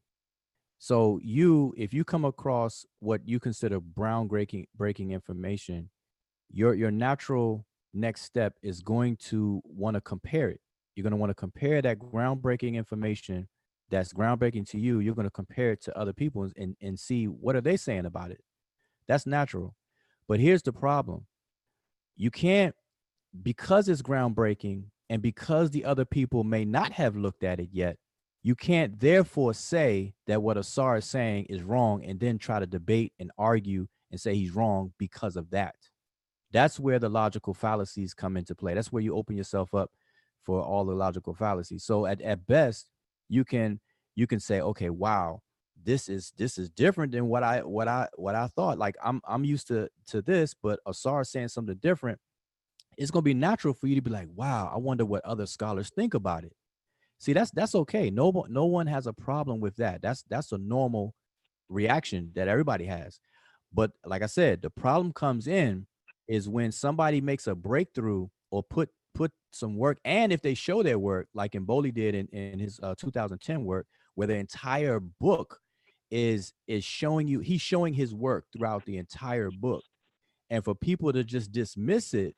So 0.78 1.18
you, 1.22 1.74
if 1.76 1.94
you 1.94 2.04
come 2.04 2.24
across 2.24 2.84
what 3.00 3.22
you 3.26 3.40
consider 3.40 3.80
brown 3.80 4.28
breaking 4.28 4.66
breaking 4.76 5.12
information, 5.12 5.90
your 6.50 6.74
your 6.74 6.90
natural 6.90 7.66
next 7.94 8.22
step 8.22 8.54
is 8.62 8.82
going 8.82 9.16
to 9.16 9.62
want 9.64 9.94
to 9.94 10.00
compare 10.00 10.48
it. 10.50 10.60
You're 10.94 11.02
going 11.02 11.12
to 11.12 11.16
want 11.16 11.30
to 11.30 11.34
compare 11.34 11.82
that 11.82 11.98
groundbreaking 11.98 12.74
information 12.74 13.48
that's 13.90 14.12
groundbreaking 14.12 14.68
to 14.70 14.78
you. 14.78 15.00
You're 15.00 15.14
going 15.14 15.26
to 15.26 15.30
compare 15.30 15.72
it 15.72 15.82
to 15.82 15.98
other 15.98 16.12
people 16.12 16.50
and 16.56 16.76
and 16.80 16.98
see 16.98 17.26
what 17.26 17.56
are 17.56 17.60
they 17.60 17.76
saying 17.76 18.06
about 18.06 18.30
it. 18.30 18.42
That's 19.08 19.26
natural. 19.26 19.74
But 20.28 20.40
here's 20.40 20.62
the 20.62 20.72
problem. 20.72 21.26
You 22.16 22.30
can't 22.30 22.74
because 23.42 23.88
it's 23.88 24.02
groundbreaking 24.02 24.84
and 25.08 25.22
because 25.22 25.70
the 25.70 25.84
other 25.84 26.04
people 26.04 26.44
may 26.44 26.64
not 26.64 26.92
have 26.92 27.16
looked 27.16 27.44
at 27.44 27.60
it 27.60 27.68
yet, 27.72 27.96
you 28.46 28.54
can't 28.54 29.00
therefore 29.00 29.52
say 29.52 30.14
that 30.28 30.40
what 30.40 30.56
Asar 30.56 30.98
is 30.98 31.04
saying 31.04 31.46
is 31.46 31.64
wrong 31.64 32.04
and 32.04 32.20
then 32.20 32.38
try 32.38 32.60
to 32.60 32.66
debate 32.66 33.12
and 33.18 33.32
argue 33.36 33.88
and 34.12 34.20
say 34.20 34.36
he's 34.36 34.54
wrong 34.54 34.92
because 34.98 35.34
of 35.34 35.50
that. 35.50 35.74
That's 36.52 36.78
where 36.78 37.00
the 37.00 37.08
logical 37.08 37.54
fallacies 37.54 38.14
come 38.14 38.36
into 38.36 38.54
play. 38.54 38.72
That's 38.72 38.92
where 38.92 39.02
you 39.02 39.16
open 39.16 39.36
yourself 39.36 39.74
up 39.74 39.90
for 40.44 40.62
all 40.62 40.84
the 40.84 40.94
logical 40.94 41.34
fallacies. 41.34 41.82
So 41.82 42.06
at, 42.06 42.20
at 42.22 42.46
best, 42.46 42.86
you 43.28 43.44
can 43.44 43.80
you 44.14 44.28
can 44.28 44.38
say, 44.38 44.60
okay, 44.60 44.90
wow, 44.90 45.40
this 45.82 46.08
is 46.08 46.32
this 46.38 46.56
is 46.56 46.70
different 46.70 47.10
than 47.10 47.26
what 47.26 47.42
I 47.42 47.64
what 47.64 47.88
I 47.88 48.06
what 48.14 48.36
I 48.36 48.46
thought. 48.46 48.78
Like 48.78 48.94
I'm 49.02 49.20
I'm 49.26 49.44
used 49.44 49.66
to 49.68 49.88
to 50.10 50.22
this, 50.22 50.54
but 50.54 50.78
Asar 50.86 51.22
is 51.22 51.32
saying 51.32 51.48
something 51.48 51.78
different. 51.82 52.20
It's 52.96 53.10
gonna 53.10 53.22
be 53.22 53.34
natural 53.34 53.74
for 53.74 53.88
you 53.88 53.96
to 53.96 54.02
be 54.02 54.10
like, 54.12 54.28
wow, 54.36 54.70
I 54.72 54.78
wonder 54.78 55.04
what 55.04 55.24
other 55.24 55.46
scholars 55.46 55.90
think 55.90 56.14
about 56.14 56.44
it. 56.44 56.52
See, 57.18 57.32
that's 57.32 57.50
that's 57.50 57.74
okay. 57.74 58.10
No 58.10 58.28
one 58.28 58.52
no 58.52 58.66
one 58.66 58.86
has 58.86 59.06
a 59.06 59.12
problem 59.12 59.60
with 59.60 59.76
that. 59.76 60.02
That's 60.02 60.22
that's 60.28 60.52
a 60.52 60.58
normal 60.58 61.14
reaction 61.68 62.30
that 62.34 62.48
everybody 62.48 62.84
has. 62.86 63.18
But 63.72 63.92
like 64.04 64.22
I 64.22 64.26
said, 64.26 64.62
the 64.62 64.70
problem 64.70 65.12
comes 65.12 65.46
in 65.46 65.86
is 66.28 66.48
when 66.48 66.72
somebody 66.72 67.20
makes 67.20 67.46
a 67.46 67.54
breakthrough 67.54 68.28
or 68.50 68.62
put 68.62 68.90
put 69.14 69.32
some 69.52 69.76
work, 69.76 69.98
and 70.04 70.32
if 70.32 70.42
they 70.42 70.54
show 70.54 70.82
their 70.82 70.98
work, 70.98 71.28
like 71.34 71.52
Mboli 71.52 71.92
did 71.92 72.14
in, 72.14 72.26
in 72.28 72.58
his 72.58 72.78
uh, 72.82 72.94
2010 72.96 73.64
work, 73.64 73.86
where 74.14 74.26
the 74.26 74.36
entire 74.36 75.00
book 75.00 75.58
is 76.10 76.52
is 76.68 76.84
showing 76.84 77.26
you 77.26 77.40
he's 77.40 77.62
showing 77.62 77.94
his 77.94 78.14
work 78.14 78.44
throughout 78.52 78.84
the 78.84 78.98
entire 78.98 79.50
book, 79.50 79.84
and 80.50 80.64
for 80.64 80.74
people 80.74 81.12
to 81.12 81.24
just 81.24 81.50
dismiss 81.50 82.12
it 82.14 82.36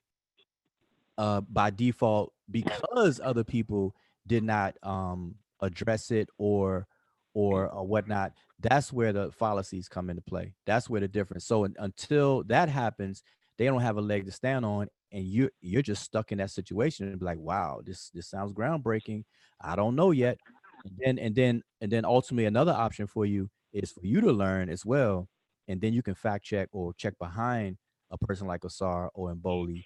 uh, 1.19 1.41
by 1.41 1.71
default 1.71 2.33
because 2.51 3.21
other 3.23 3.45
people 3.45 3.95
did 4.29 4.45
not 4.45 4.77
um, 4.85 5.35
address 5.61 6.11
it 6.13 6.29
or 6.39 6.87
or 7.35 7.75
uh, 7.77 7.83
whatnot 7.83 8.33
that's 8.61 8.93
where 8.93 9.13
the 9.13 9.31
fallacies 9.33 9.89
come 9.89 10.11
into 10.11 10.23
play. 10.23 10.53
That's 10.67 10.91
where 10.91 11.01
the 11.01 11.09
difference 11.09 11.47
so 11.47 11.65
un- 11.65 11.77
until 11.79 12.43
that 12.45 12.69
happens 12.69 13.23
they 13.59 13.67
don't 13.67 13.81
have 13.83 13.97
a 13.97 14.01
leg 14.01 14.25
to 14.27 14.33
stand 14.33 14.65
on 14.65 14.89
and 15.13 15.25
you 15.25 15.51
you're 15.61 15.83
just 15.83 16.03
stuck 16.03 16.33
in 16.33 16.39
that 16.39 16.51
situation 16.51 17.09
and 17.09 17.19
be 17.19 17.25
like 17.25 17.39
wow 17.39 17.81
this 17.85 18.11
this 18.15 18.29
sounds 18.29 18.53
groundbreaking. 18.53 19.25
I 19.61 19.77
don't 19.77 19.97
know 19.97 20.11
yet. 20.13 20.39
And 20.85 20.95
then 20.99 21.19
and 21.19 21.35
then 21.35 21.63
and 21.81 21.91
then 21.93 22.05
ultimately 22.05 22.47
another 22.47 22.73
option 22.73 23.07
for 23.07 23.27
you 23.27 23.51
is 23.73 23.93
for 23.93 24.05
you 24.05 24.21
to 24.21 24.33
learn 24.33 24.69
as 24.69 24.85
well 24.85 25.29
and 25.69 25.81
then 25.81 25.93
you 25.93 26.03
can 26.03 26.15
fact 26.15 26.45
check 26.45 26.69
or 26.73 26.95
check 26.95 27.15
behind 27.19 27.77
a 28.11 28.19
person 28.19 28.47
like 28.47 28.65
Asar 28.65 29.11
or 29.15 29.35
Mboli, 29.35 29.85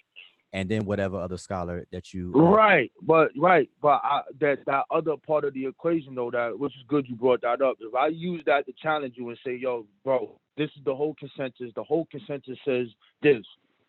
and 0.52 0.68
then 0.68 0.84
whatever 0.84 1.16
other 1.18 1.38
scholar 1.38 1.86
that 1.92 2.12
you 2.12 2.32
uh, 2.36 2.40
Right, 2.40 2.92
but 3.02 3.30
right, 3.38 3.68
but 3.80 4.00
I, 4.04 4.22
that 4.40 4.58
that 4.66 4.84
other 4.90 5.16
part 5.16 5.44
of 5.44 5.54
the 5.54 5.66
equation 5.66 6.14
though, 6.14 6.30
that 6.30 6.58
which 6.58 6.72
is 6.76 6.82
good 6.88 7.06
you 7.08 7.16
brought 7.16 7.42
that 7.42 7.62
up. 7.62 7.76
If 7.80 7.94
I 7.94 8.08
use 8.08 8.42
that 8.46 8.66
to 8.66 8.72
challenge 8.82 9.14
you 9.16 9.28
and 9.30 9.38
say, 9.44 9.56
"Yo, 9.56 9.86
bro, 10.04 10.38
this 10.56 10.70
is 10.76 10.84
the 10.84 10.94
whole 10.94 11.14
consensus. 11.18 11.72
The 11.74 11.82
whole 11.84 12.06
consensus 12.10 12.58
says 12.66 12.88
this. 13.22 13.42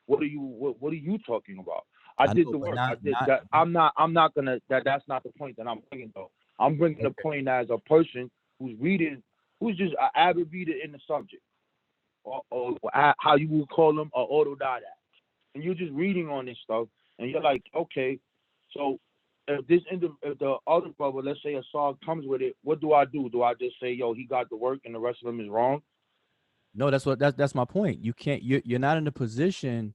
What 0.05 0.21
are 0.21 0.25
you? 0.25 0.41
What, 0.41 0.81
what 0.81 0.93
are 0.93 0.97
you 0.97 1.17
talking 1.25 1.59
about?" 1.59 1.85
I, 2.17 2.25
I 2.25 2.33
did 2.33 2.45
know, 2.45 2.51
the 2.53 2.57
work. 2.59 2.79
i 2.79 2.95
did 2.95 3.11
not, 3.11 3.27
that 3.27 3.41
i'm 3.51 3.71
not. 3.71 3.93
I'm 3.97 4.13
not 4.13 4.33
gonna. 4.35 4.59
That 4.69 4.83
that's 4.85 5.07
not 5.07 5.23
the 5.23 5.31
point 5.31 5.57
that 5.57 5.67
I'm 5.67 5.81
bringing 5.89 6.11
though. 6.15 6.31
I'm 6.59 6.77
bringing 6.77 7.03
the 7.03 7.11
point 7.21 7.47
as 7.47 7.67
a 7.69 7.77
person 7.79 8.29
who's 8.59 8.75
reading, 8.79 9.21
who's 9.59 9.75
just 9.77 9.93
an 9.99 10.09
avid 10.15 10.51
reader 10.51 10.73
in 10.83 10.91
the 10.91 10.99
subject, 11.07 11.41
or, 12.23 12.41
or 12.51 12.77
a- 12.93 13.15
how 13.19 13.35
you 13.35 13.49
would 13.49 13.69
call 13.69 13.93
them, 13.95 14.11
an 14.15 14.27
autodidact 14.31 14.81
and 15.55 15.63
you're 15.63 15.73
just 15.75 15.91
reading 15.91 16.29
on 16.29 16.45
this 16.45 16.57
stuff, 16.63 16.87
and 17.19 17.29
you're 17.29 17.41
like, 17.41 17.63
okay, 17.75 18.19
so 18.71 18.99
if 19.47 19.65
this 19.67 19.81
indi- 19.91 20.09
if 20.21 20.37
the 20.39 20.55
other 20.67 20.89
brother, 20.97 21.21
let's 21.21 21.41
say 21.43 21.55
a 21.55 21.63
song 21.71 21.97
comes 22.05 22.25
with 22.25 22.41
it, 22.41 22.55
what 22.63 22.79
do 22.81 22.93
I 22.93 23.05
do? 23.05 23.29
Do 23.29 23.43
I 23.43 23.53
just 23.53 23.75
say, 23.81 23.91
yo, 23.93 24.13
he 24.13 24.25
got 24.25 24.49
the 24.49 24.55
work, 24.55 24.79
and 24.85 24.95
the 24.95 24.99
rest 24.99 25.19
of 25.23 25.27
them 25.27 25.39
is 25.39 25.49
wrong? 25.49 25.81
No, 26.75 26.89
that's 26.89 27.05
what 27.05 27.19
that's 27.19 27.35
that's 27.37 27.53
my 27.53 27.65
point. 27.65 28.03
You 28.03 28.13
can't 28.13 28.41
you're 28.41 28.61
you're 28.65 28.79
not 28.79 28.97
in 28.97 29.05
a 29.07 29.11
position 29.11 29.93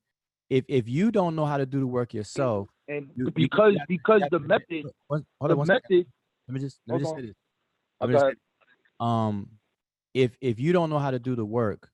if 0.48 0.64
if 0.68 0.88
you 0.88 1.10
don't 1.10 1.34
know 1.34 1.44
how 1.44 1.56
to 1.56 1.66
do 1.66 1.80
the 1.80 1.86
work 1.86 2.14
yourself. 2.14 2.68
And 2.86 3.10
you- 3.16 3.30
because 3.32 3.74
you 3.74 3.80
because 3.88 4.22
the 4.30 4.38
method, 4.38 4.86
one- 5.08 5.26
hold 5.40 5.50
the 5.50 5.54
on 5.54 5.58
one 5.58 5.66
second. 5.66 5.82
method. 5.90 6.06
Let 6.46 6.54
me 6.54 6.60
just 6.60 6.80
let 6.86 6.94
me 6.94 7.00
just 7.00 7.14
say 7.16 7.22
this. 7.22 7.34
Let 8.00 8.08
me 8.10 8.14
just 8.14 8.24
say 8.26 8.30
this. 8.30 8.38
Um, 9.00 9.48
if 10.14 10.36
if 10.40 10.60
you 10.60 10.72
don't 10.72 10.88
know 10.90 10.98
how 10.98 11.10
to 11.10 11.18
do 11.18 11.34
the 11.34 11.44
work, 11.44 11.90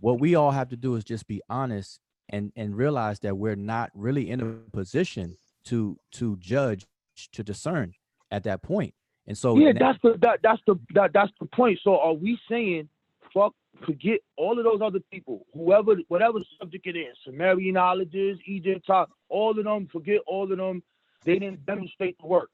what 0.00 0.18
we 0.18 0.34
all 0.34 0.50
have 0.50 0.70
to 0.70 0.76
do 0.76 0.96
is 0.96 1.04
just 1.04 1.26
be 1.28 1.40
honest 1.48 2.00
and 2.30 2.52
and 2.56 2.76
realize 2.76 3.20
that 3.20 3.36
we're 3.36 3.56
not 3.56 3.90
really 3.94 4.30
in 4.30 4.40
a 4.40 4.46
position 4.76 5.36
to 5.64 5.98
to 6.12 6.36
judge 6.38 6.86
to 7.32 7.42
discern 7.42 7.92
at 8.30 8.44
that 8.44 8.62
point. 8.62 8.94
And 9.26 9.36
so 9.36 9.56
yeah, 9.58 9.72
now- 9.72 9.92
that's 9.92 10.02
the 10.02 10.18
that, 10.20 10.40
that's 10.42 10.62
the 10.66 10.76
that, 10.94 11.12
that's 11.12 11.32
the 11.40 11.46
point. 11.46 11.78
So 11.84 11.98
are 11.98 12.14
we 12.14 12.38
saying, 12.48 12.88
fuck, 13.34 13.54
forget 13.84 14.20
all 14.36 14.58
of 14.58 14.64
those 14.64 14.80
other 14.82 15.00
people, 15.12 15.46
whoever, 15.54 15.96
whatever 16.08 16.38
subject 16.58 16.86
it 16.86 16.96
is, 16.96 17.16
Sumerianologists, 17.28 18.40
Egypt, 18.46 18.86
top, 18.86 19.10
all 19.28 19.56
of 19.58 19.64
them, 19.64 19.88
forget 19.92 20.20
all 20.26 20.50
of 20.50 20.56
them. 20.58 20.82
They 21.24 21.38
didn't 21.38 21.66
demonstrate 21.66 22.16
the 22.20 22.26
work. 22.26 22.50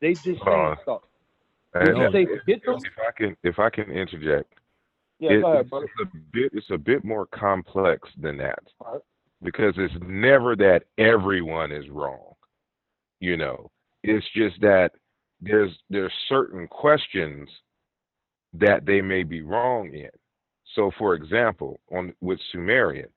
They 0.00 0.14
just 0.14 0.24
saying 0.24 0.40
Uh, 0.46 0.76
stuff. 0.82 1.02
And- 1.74 1.96
You 1.96 2.04
and 2.04 2.12
say 2.12 2.22
if, 2.22 2.40
forget 2.40 2.60
them. 2.64 2.76
if 2.76 2.98
I 2.98 3.10
can, 3.16 3.36
if 3.44 3.58
I 3.58 3.70
can 3.70 3.90
interject, 3.90 4.54
Yeah, 5.20 5.32
it- 5.32 5.44
ahead, 5.44 5.68
it's, 5.72 5.90
it's 6.00 6.12
a 6.14 6.16
bit, 6.32 6.52
it's 6.54 6.70
a 6.70 6.78
bit 6.78 7.04
more 7.04 7.26
complex 7.26 8.08
than 8.20 8.38
that, 8.38 8.58
Alright. 8.80 9.02
because 9.42 9.74
it's 9.76 9.94
never 10.06 10.56
that 10.56 10.84
everyone 10.98 11.70
is 11.72 11.88
wrong. 11.90 12.32
You 13.20 13.36
know, 13.36 13.70
it's 14.02 14.26
just 14.34 14.60
that 14.62 14.92
there's 15.42 15.70
there's 15.90 16.12
certain 16.28 16.66
questions 16.68 17.48
that 18.54 18.86
they 18.86 19.00
may 19.02 19.22
be 19.22 19.42
wrong 19.42 19.92
in. 19.92 20.08
So, 20.74 20.90
for 20.98 21.14
example, 21.14 21.80
on 21.92 22.14
with 22.22 22.38
Sumerian, 22.50 23.08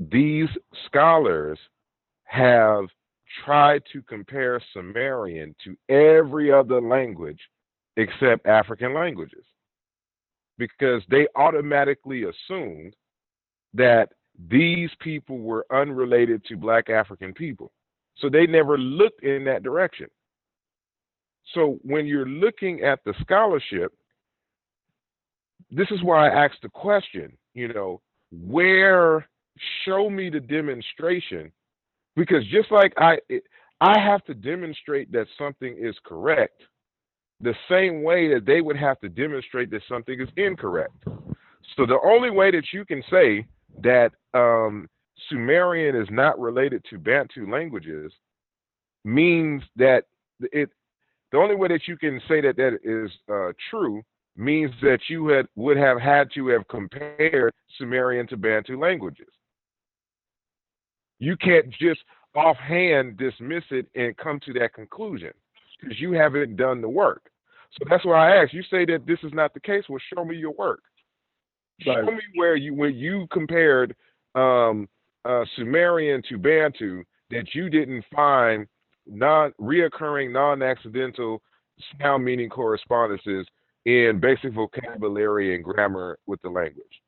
these 0.00 0.48
scholars 0.86 1.58
have 2.24 2.84
tried 3.44 3.82
to 3.92 4.02
compare 4.02 4.60
Sumerian 4.72 5.54
to 5.64 5.76
every 5.92 6.50
other 6.52 6.80
language 6.80 7.40
except 7.98 8.46
African 8.46 8.94
languages 8.94 9.44
because 10.56 11.02
they 11.10 11.26
automatically 11.36 12.24
assumed 12.24 12.94
that 13.74 14.08
these 14.48 14.90
people 15.00 15.38
were 15.40 15.66
unrelated 15.72 16.44
to 16.46 16.56
Black 16.56 16.88
African 16.88 17.34
people. 17.34 17.72
So 18.16 18.30
they 18.30 18.46
never 18.46 18.78
looked 18.78 19.22
in 19.22 19.44
that 19.44 19.62
direction. 19.62 20.06
So 21.54 21.78
when 21.82 22.06
you're 22.06 22.28
looking 22.28 22.82
at 22.82 23.00
the 23.04 23.14
scholarship, 23.20 23.92
this 25.70 25.88
is 25.90 26.02
why 26.02 26.28
I 26.28 26.44
asked 26.44 26.62
the 26.62 26.68
question, 26.68 27.36
you 27.54 27.68
know, 27.68 28.00
where 28.30 29.28
show 29.84 30.08
me 30.08 30.30
the 30.30 30.40
demonstration 30.40 31.50
because 32.14 32.44
just 32.46 32.70
like 32.70 32.92
I 32.96 33.18
it, 33.28 33.42
I 33.80 33.98
have 33.98 34.24
to 34.26 34.34
demonstrate 34.34 35.10
that 35.12 35.26
something 35.36 35.76
is 35.80 35.96
correct 36.04 36.62
the 37.40 37.54
same 37.70 38.02
way 38.02 38.32
that 38.34 38.46
they 38.46 38.60
would 38.60 38.76
have 38.76 38.98
to 39.00 39.08
demonstrate 39.08 39.70
that 39.70 39.82
something 39.88 40.20
is 40.20 40.28
incorrect. 40.36 41.04
So 41.76 41.86
the 41.86 41.98
only 42.04 42.30
way 42.30 42.50
that 42.50 42.64
you 42.72 42.84
can 42.84 43.02
say 43.10 43.46
that 43.82 44.10
um, 44.34 44.88
Sumerian 45.28 45.94
is 45.94 46.08
not 46.10 46.38
related 46.38 46.84
to 46.90 46.98
Bantu 46.98 47.50
languages 47.50 48.12
means 49.04 49.62
that 49.76 50.04
it. 50.40 50.70
The 51.30 51.38
only 51.38 51.56
way 51.56 51.68
that 51.68 51.86
you 51.86 51.98
can 51.98 52.20
say 52.26 52.40
that 52.40 52.56
that 52.56 52.78
is 52.82 53.10
uh, 53.30 53.52
true 53.70 54.02
means 54.34 54.70
that 54.80 55.00
you 55.08 55.28
had 55.28 55.46
would 55.56 55.76
have 55.76 56.00
had 56.00 56.28
to 56.34 56.48
have 56.48 56.66
compared 56.68 57.52
Sumerian 57.76 58.26
to 58.28 58.36
Bantu 58.36 58.80
languages. 58.80 59.28
You 61.18 61.36
can't 61.36 61.68
just 61.70 62.00
offhand 62.34 63.18
dismiss 63.18 63.64
it 63.70 63.86
and 63.94 64.16
come 64.16 64.40
to 64.46 64.52
that 64.54 64.72
conclusion 64.72 65.32
because 65.80 66.00
you 66.00 66.12
haven't 66.12 66.56
done 66.56 66.80
the 66.80 66.88
work. 66.88 67.30
So 67.72 67.84
that's 67.88 68.04
why 68.04 68.32
I 68.32 68.42
asked. 68.42 68.54
You 68.54 68.62
say 68.70 68.84
that 68.86 69.06
this 69.06 69.18
is 69.22 69.32
not 69.32 69.54
the 69.54 69.60
case. 69.60 69.84
Well, 69.88 70.00
show 70.14 70.24
me 70.24 70.36
your 70.36 70.52
work. 70.52 70.80
Show 71.80 72.02
me 72.02 72.20
where 72.34 72.56
you 72.56 72.74
when 72.74 72.94
you 72.96 73.26
compared 73.30 73.94
um, 74.34 74.88
uh, 75.24 75.44
Sumerian 75.56 76.22
to 76.28 76.38
Bantu 76.38 77.04
that 77.30 77.54
you 77.54 77.68
didn't 77.68 78.04
find 78.14 78.66
non 79.06 79.52
reoccurring, 79.60 80.32
non-accidental 80.32 81.42
sound 82.00 82.24
meaning 82.24 82.48
correspondences 82.48 83.46
in 83.84 84.18
basic 84.20 84.52
vocabulary 84.52 85.54
and 85.54 85.64
grammar 85.64 86.18
with 86.26 86.40
the 86.42 86.48
language. 86.48 87.02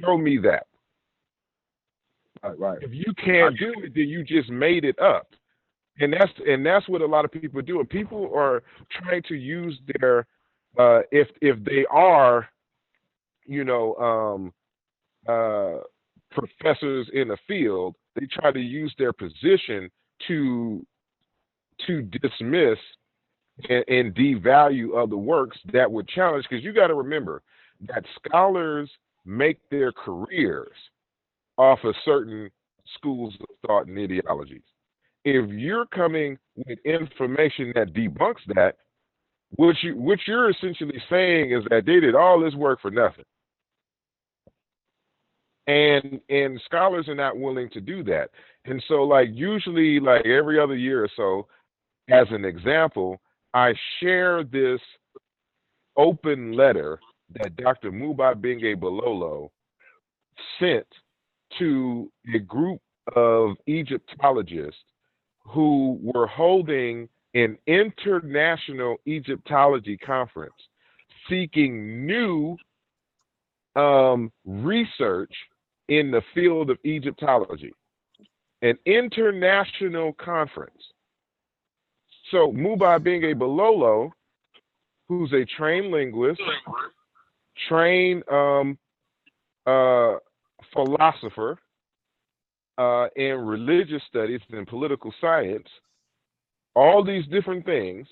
Show 0.00 0.18
me 0.18 0.38
that. 0.38 0.66
Right, 2.42 2.58
right. 2.58 2.78
If 2.82 2.92
you 2.92 3.12
can't 3.24 3.58
do 3.58 3.72
it, 3.82 3.94
then 3.94 4.08
you 4.08 4.24
just 4.24 4.50
made 4.50 4.84
it 4.84 4.98
up. 4.98 5.28
And 5.98 6.12
that's 6.12 6.32
and 6.46 6.64
that's 6.64 6.88
what 6.88 7.00
a 7.00 7.06
lot 7.06 7.24
of 7.24 7.32
people 7.32 7.62
do. 7.62 7.80
And 7.80 7.88
people 7.88 8.30
are 8.34 8.62
trying 8.90 9.22
to 9.24 9.34
use 9.34 9.78
their 9.98 10.26
uh 10.78 11.00
if 11.10 11.28
if 11.40 11.62
they 11.64 11.86
are, 11.90 12.48
you 13.46 13.64
know, 13.64 13.94
um 13.96 14.52
uh 15.28 15.82
professors 16.30 17.08
in 17.14 17.30
a 17.30 17.36
field, 17.48 17.96
they 18.14 18.26
try 18.26 18.52
to 18.52 18.60
use 18.60 18.94
their 18.98 19.12
position 19.12 19.90
to 20.28 20.84
to 21.86 22.02
dismiss 22.02 22.78
and, 23.68 23.84
and 23.88 24.14
devalue 24.14 25.02
other 25.02 25.16
works 25.16 25.58
that 25.72 25.90
would 25.90 26.08
challenge 26.08 26.44
because 26.48 26.64
you 26.64 26.72
got 26.72 26.88
to 26.88 26.94
remember 26.94 27.42
that 27.88 28.04
scholars 28.24 28.90
make 29.24 29.58
their 29.70 29.92
careers 29.92 30.72
off 31.58 31.78
of 31.84 31.94
certain 32.04 32.50
schools 32.96 33.34
of 33.40 33.46
thought 33.66 33.86
and 33.86 33.98
ideologies. 33.98 34.62
If 35.26 35.50
you're 35.50 35.86
coming 35.86 36.38
with 36.54 36.78
information 36.84 37.72
that 37.74 37.92
debunks 37.92 38.46
that, 38.54 38.76
what 39.56 39.74
you 39.82 39.96
what 39.96 40.20
you're 40.24 40.50
essentially 40.50 41.02
saying 41.10 41.50
is 41.50 41.64
that 41.68 41.84
they 41.84 41.98
did 41.98 42.14
all 42.14 42.40
this 42.40 42.54
work 42.54 42.80
for 42.80 42.92
nothing. 42.92 43.24
And 45.66 46.20
and 46.28 46.60
scholars 46.64 47.08
are 47.08 47.16
not 47.16 47.36
willing 47.36 47.68
to 47.70 47.80
do 47.80 48.04
that. 48.04 48.30
And 48.66 48.80
so 48.86 49.02
like 49.02 49.30
usually 49.32 49.98
like 49.98 50.24
every 50.24 50.60
other 50.60 50.76
year 50.76 51.02
or 51.02 51.10
so, 51.16 51.48
as 52.08 52.28
an 52.30 52.44
example, 52.44 53.20
I 53.52 53.74
share 53.98 54.44
this 54.44 54.80
open 55.96 56.52
letter 56.52 57.00
that 57.34 57.56
Dr. 57.56 57.90
Mubabinge 57.90 58.76
Bilolo 58.76 59.48
sent 60.60 60.86
to 61.58 62.12
a 62.32 62.38
group 62.38 62.80
of 63.16 63.56
Egyptologists 63.66 64.78
who 65.46 65.98
were 66.02 66.26
holding 66.26 67.08
an 67.34 67.58
international 67.66 68.96
Egyptology 69.06 69.96
conference 69.96 70.54
seeking 71.28 72.06
new 72.06 72.56
um, 73.76 74.32
research 74.44 75.32
in 75.88 76.10
the 76.10 76.22
field 76.34 76.70
of 76.70 76.78
Egyptology. 76.84 77.72
An 78.62 78.78
international 78.86 80.12
conference 80.14 80.82
So 82.30 82.52
Mubabinge 82.52 83.34
Bilolo, 83.34 84.10
who's 85.08 85.32
a 85.32 85.44
trained 85.44 85.92
linguist, 85.92 86.40
trained 87.68 88.24
um, 88.28 88.78
uh, 89.66 90.14
philosopher 90.72 91.58
uh, 92.78 93.06
in 93.16 93.38
religious 93.38 94.02
studies 94.08 94.40
and 94.50 94.66
political 94.66 95.12
science, 95.20 95.68
all 96.74 97.02
these 97.04 97.26
different 97.28 97.64
things, 97.64 98.06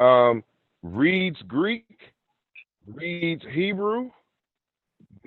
um, 0.00 0.42
reads 0.82 1.40
Greek, 1.48 1.98
reads 2.86 3.42
Hebrew, 3.52 4.10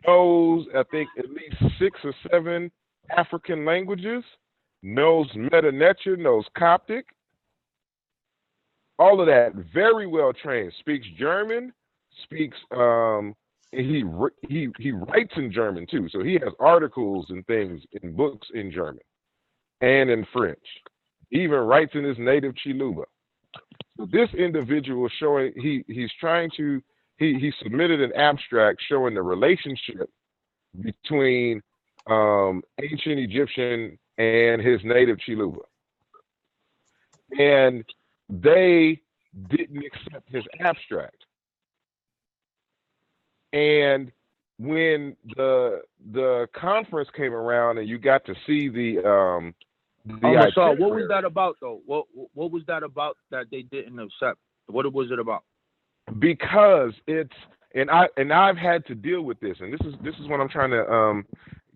knows, 0.05 0.65
I 0.75 0.83
think, 0.91 1.09
at 1.17 1.29
least 1.29 1.75
six 1.79 1.99
or 2.03 2.13
seven 2.31 2.71
African 3.15 3.65
languages, 3.65 4.23
knows 4.83 5.27
Medu 5.35 5.73
Neter, 5.73 6.15
knows 6.15 6.45
Coptic, 6.57 7.05
all 8.99 9.19
of 9.19 9.27
that, 9.27 9.53
very 9.73 10.07
well 10.07 10.33
trained, 10.33 10.73
speaks 10.79 11.05
German, 11.17 11.73
speaks 12.23 12.57
um 12.75 13.35
he 13.71 14.03
he 14.47 14.69
he 14.79 14.91
writes 14.91 15.33
in 15.35 15.51
German 15.51 15.85
too. 15.89 16.07
So 16.09 16.23
he 16.23 16.33
has 16.33 16.53
articles 16.59 17.27
and 17.29 17.45
things 17.47 17.81
in 18.01 18.15
books 18.15 18.47
in 18.53 18.71
German 18.71 19.01
and 19.81 20.09
in 20.09 20.25
French. 20.33 20.59
He 21.29 21.41
even 21.41 21.59
writes 21.59 21.91
in 21.93 22.03
his 22.03 22.17
native 22.17 22.53
Chiluba. 22.55 23.03
So 23.97 24.07
this 24.11 24.29
individual 24.37 25.09
showing 25.19 25.53
he 25.55 25.83
he's 25.87 26.11
trying 26.19 26.49
to 26.57 26.81
he 27.17 27.33
he 27.39 27.51
submitted 27.61 28.01
an 28.01 28.13
abstract 28.13 28.81
showing 28.87 29.13
the 29.13 29.21
relationship 29.21 30.09
between 30.79 31.61
um, 32.07 32.63
ancient 32.81 33.19
Egyptian 33.19 33.97
and 34.17 34.61
his 34.61 34.79
native 34.83 35.17
Chiluba. 35.27 35.61
And 37.37 37.83
they 38.29 39.01
didn't 39.49 39.83
accept 39.83 40.31
his 40.31 40.43
abstract. 40.59 41.26
And 43.57 44.11
when 44.59 45.15
the 45.35 45.81
the 46.11 46.47
conference 46.53 47.09
came 47.15 47.33
around 47.33 47.77
and 47.77 47.87
you 47.87 47.97
got 47.97 48.25
to 48.25 48.35
see 48.45 48.69
the 48.69 48.97
um 49.07 49.53
the 50.05 50.51
so 50.53 50.71
what 50.71 50.95
was 50.95 51.07
that 51.09 51.25
about 51.25 51.57
though? 51.61 51.81
What 51.85 52.05
what 52.33 52.51
was 52.51 52.63
that 52.67 52.83
about 52.83 53.17
that 53.31 53.47
they 53.51 53.63
didn't 53.63 53.99
accept? 53.99 54.39
What 54.67 54.91
was 54.93 55.11
it 55.11 55.19
about? 55.19 55.43
because 56.19 56.93
it's 57.07 57.33
and 57.75 57.89
I 57.91 58.07
and 58.17 58.31
I've 58.31 58.57
had 58.57 58.85
to 58.87 58.95
deal 58.95 59.21
with 59.21 59.39
this 59.39 59.57
and 59.59 59.73
this 59.73 59.81
is 59.85 59.93
this 60.03 60.15
is 60.21 60.27
what 60.27 60.39
I'm 60.39 60.49
trying 60.49 60.71
to 60.71 60.89
um 60.89 61.25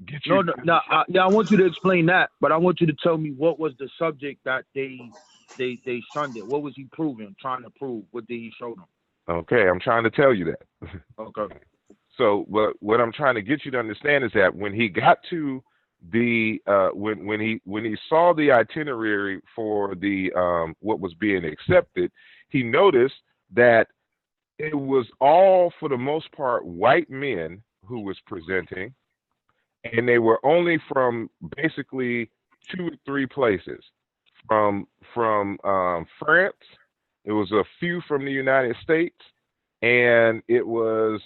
get 0.06 0.26
you 0.26 0.36
No, 0.36 0.42
no, 0.42 0.54
no. 0.64 0.80
I, 0.90 1.04
yeah, 1.10 1.24
I 1.24 1.28
want 1.28 1.52
you 1.52 1.58
to 1.58 1.66
explain 1.66 2.06
that, 2.08 2.30
but 2.40 2.52
I 2.52 2.58
want 2.58 2.82
you 2.82 2.88
to 2.88 2.96
tell 3.04 3.18
me 3.18 3.32
what 3.32 3.60
was 3.60 3.74
the 3.78 3.90
subject 4.00 4.44
that 4.46 4.66
they 4.74 5.00
they 5.58 5.80
they 5.86 6.02
shunned 6.14 6.38
it. 6.38 6.46
What 6.46 6.64
was 6.64 6.74
he 6.76 6.86
proving? 6.92 7.36
Trying 7.40 7.64
to 7.64 7.70
prove? 7.72 8.06
What 8.12 8.28
did 8.28 8.36
he 8.36 8.52
show 8.58 8.76
them? 8.76 8.86
Okay, 9.30 9.68
I'm 9.68 9.80
trying 9.80 10.04
to 10.04 10.10
tell 10.12 10.34
you 10.34 10.46
that. 10.46 10.90
Okay. 11.20 11.56
So 12.18 12.46
what 12.48 12.74
what 12.82 13.00
I'm 13.00 13.14
trying 13.14 13.36
to 13.36 13.42
get 13.42 13.64
you 13.64 13.72
to 13.72 13.80
understand 13.80 14.24
is 14.24 14.32
that 14.36 14.54
when 14.54 14.74
he 14.74 14.90
got 14.90 15.20
to 15.30 15.64
the 16.12 16.60
uh 16.68 16.90
when 16.90 17.26
when 17.26 17.40
he 17.40 17.62
when 17.64 17.86
he 17.86 17.96
saw 18.10 18.34
the 18.34 18.52
itinerary 18.52 19.40
for 19.56 19.96
the 19.96 20.32
um 20.36 20.76
what 20.80 21.00
was 21.00 21.14
being 21.16 21.46
accepted, 21.46 22.12
he 22.50 22.64
noticed 22.64 23.16
that 23.54 23.88
it 24.58 24.76
was 24.76 25.06
all 25.22 25.72
for 25.80 25.88
the 25.90 25.98
most 25.98 26.32
part 26.34 26.66
white 26.66 27.10
men 27.10 27.62
who 27.86 28.02
was 28.02 28.18
presenting 28.28 28.94
and 29.84 30.08
they 30.08 30.20
were 30.20 30.40
only 30.46 30.78
from 30.92 31.30
basically 31.56 32.30
two 32.76 32.88
or 32.88 32.92
three 33.06 33.26
places 33.26 33.84
from 34.48 34.88
from 35.14 35.58
um, 35.64 36.06
France. 36.20 36.56
It 37.26 37.32
was 37.32 37.52
a 37.52 37.64
few 37.80 38.02
from 38.08 38.26
the 38.26 38.32
United 38.32 38.76
States, 38.84 39.16
and 39.82 40.42
it 40.48 40.66
was 40.66 41.22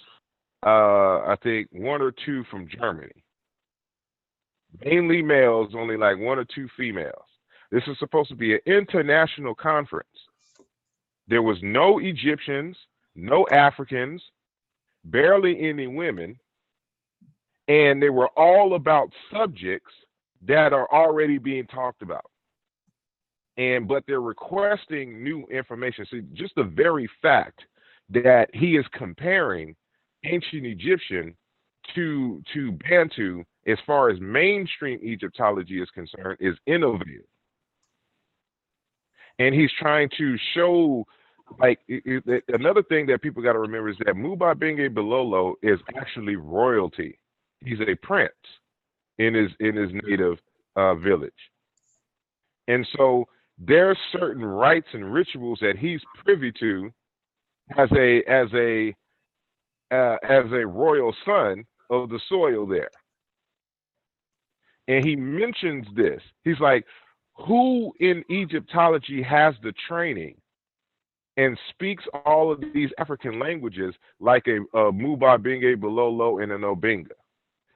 uh, 0.64 1.20
I 1.26 1.36
think 1.42 1.68
one 1.72 2.02
or 2.02 2.12
two 2.12 2.44
from 2.50 2.68
Germany. 2.68 3.24
Mainly 4.84 5.22
males, 5.22 5.72
only 5.74 5.96
like 5.96 6.18
one 6.18 6.38
or 6.38 6.44
two 6.44 6.68
females. 6.76 7.24
This 7.70 7.82
is 7.86 7.98
supposed 7.98 8.28
to 8.30 8.36
be 8.36 8.54
an 8.54 8.60
international 8.66 9.54
conference. 9.54 10.08
There 11.28 11.42
was 11.42 11.58
no 11.62 11.98
Egyptians, 11.98 12.76
no 13.14 13.46
Africans, 13.50 14.22
barely 15.04 15.68
any 15.68 15.86
women, 15.86 16.38
and 17.68 18.02
they 18.02 18.10
were 18.10 18.28
all 18.36 18.74
about 18.74 19.10
subjects 19.32 19.92
that 20.46 20.72
are 20.72 20.88
already 20.92 21.38
being 21.38 21.66
talked 21.66 22.02
about. 22.02 22.30
And 23.56 23.88
but 23.88 24.04
they're 24.06 24.20
requesting 24.20 25.22
new 25.22 25.46
information. 25.46 26.06
So 26.10 26.18
just 26.34 26.54
the 26.56 26.64
very 26.64 27.08
fact 27.22 27.60
that 28.10 28.50
he 28.52 28.76
is 28.76 28.84
comparing 28.92 29.74
ancient 30.24 30.66
Egyptian 30.66 31.34
to 31.94 32.42
to 32.52 32.72
Bantu 32.72 33.44
as 33.66 33.78
far 33.86 34.10
as 34.10 34.20
mainstream 34.20 35.00
Egyptology 35.02 35.80
is 35.80 35.88
concerned 35.90 36.36
is 36.40 36.54
innovative. 36.66 37.24
And 39.38 39.54
he's 39.54 39.70
trying 39.78 40.08
to 40.18 40.36
show 40.54 41.06
like 41.58 41.78
it- 41.88 42.24
it- 42.26 42.44
another 42.48 42.82
thing 42.82 43.06
that 43.06 43.22
people 43.22 43.42
got 43.42 43.52
to 43.52 43.58
remember 43.60 43.88
is 43.88 43.96
that 43.98 44.16
Mubabinge 44.16 44.88
Bilolo 44.92 45.54
is 45.62 45.80
actually 45.96 46.36
royalty. 46.36 47.18
He's 47.64 47.80
a 47.80 47.94
prince 47.96 48.32
in 49.18 49.34
his 49.34 49.50
in 49.60 49.76
his 49.76 49.90
native 49.92 50.40
uh, 50.76 50.94
village, 50.96 51.32
and 52.68 52.86
so 52.96 53.26
there's 53.58 53.98
certain 54.12 54.44
rites 54.44 54.88
and 54.92 55.12
rituals 55.12 55.58
that 55.62 55.78
he's 55.78 56.00
privy 56.24 56.52
to 56.60 56.90
as 57.76 57.88
a 57.92 58.22
as 58.28 58.48
a 58.54 58.94
uh, 59.90 60.16
as 60.22 60.44
a 60.52 60.66
royal 60.66 61.14
son 61.24 61.64
of 61.90 62.08
the 62.10 62.20
soil 62.28 62.66
there. 62.66 62.90
And 64.88 65.04
he 65.04 65.16
mentions 65.16 65.86
this. 65.96 66.20
He's 66.44 66.60
like, 66.60 66.84
who 67.34 67.92
in 68.00 68.24
Egyptology 68.30 69.22
has 69.22 69.54
the 69.62 69.72
training 69.88 70.36
and 71.36 71.58
speaks 71.70 72.04
all 72.24 72.50
of 72.52 72.62
these 72.72 72.90
African 72.98 73.38
languages 73.38 73.94
like 74.20 74.46
a, 74.46 74.60
a 74.78 74.92
Mubabinge 74.92 75.76
Bilolo 75.76 76.42
and 76.42 76.52
an 76.52 76.62
Obenga? 76.62 77.10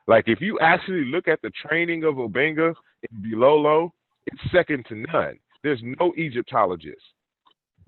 Like 0.07 0.25
if 0.27 0.41
you 0.41 0.59
actually 0.61 1.05
look 1.05 1.29
at 1.29 1.43
the 1.43 1.51
training 1.67 2.05
of 2.05 2.15
Obenga 2.15 2.75
and 3.11 3.25
Bilolo, 3.25 3.91
it's 4.27 4.53
second 4.53 4.87
to 4.89 4.95
none. 4.95 5.39
There's 5.63 5.81
no 5.83 6.13
Egyptologist 6.17 7.03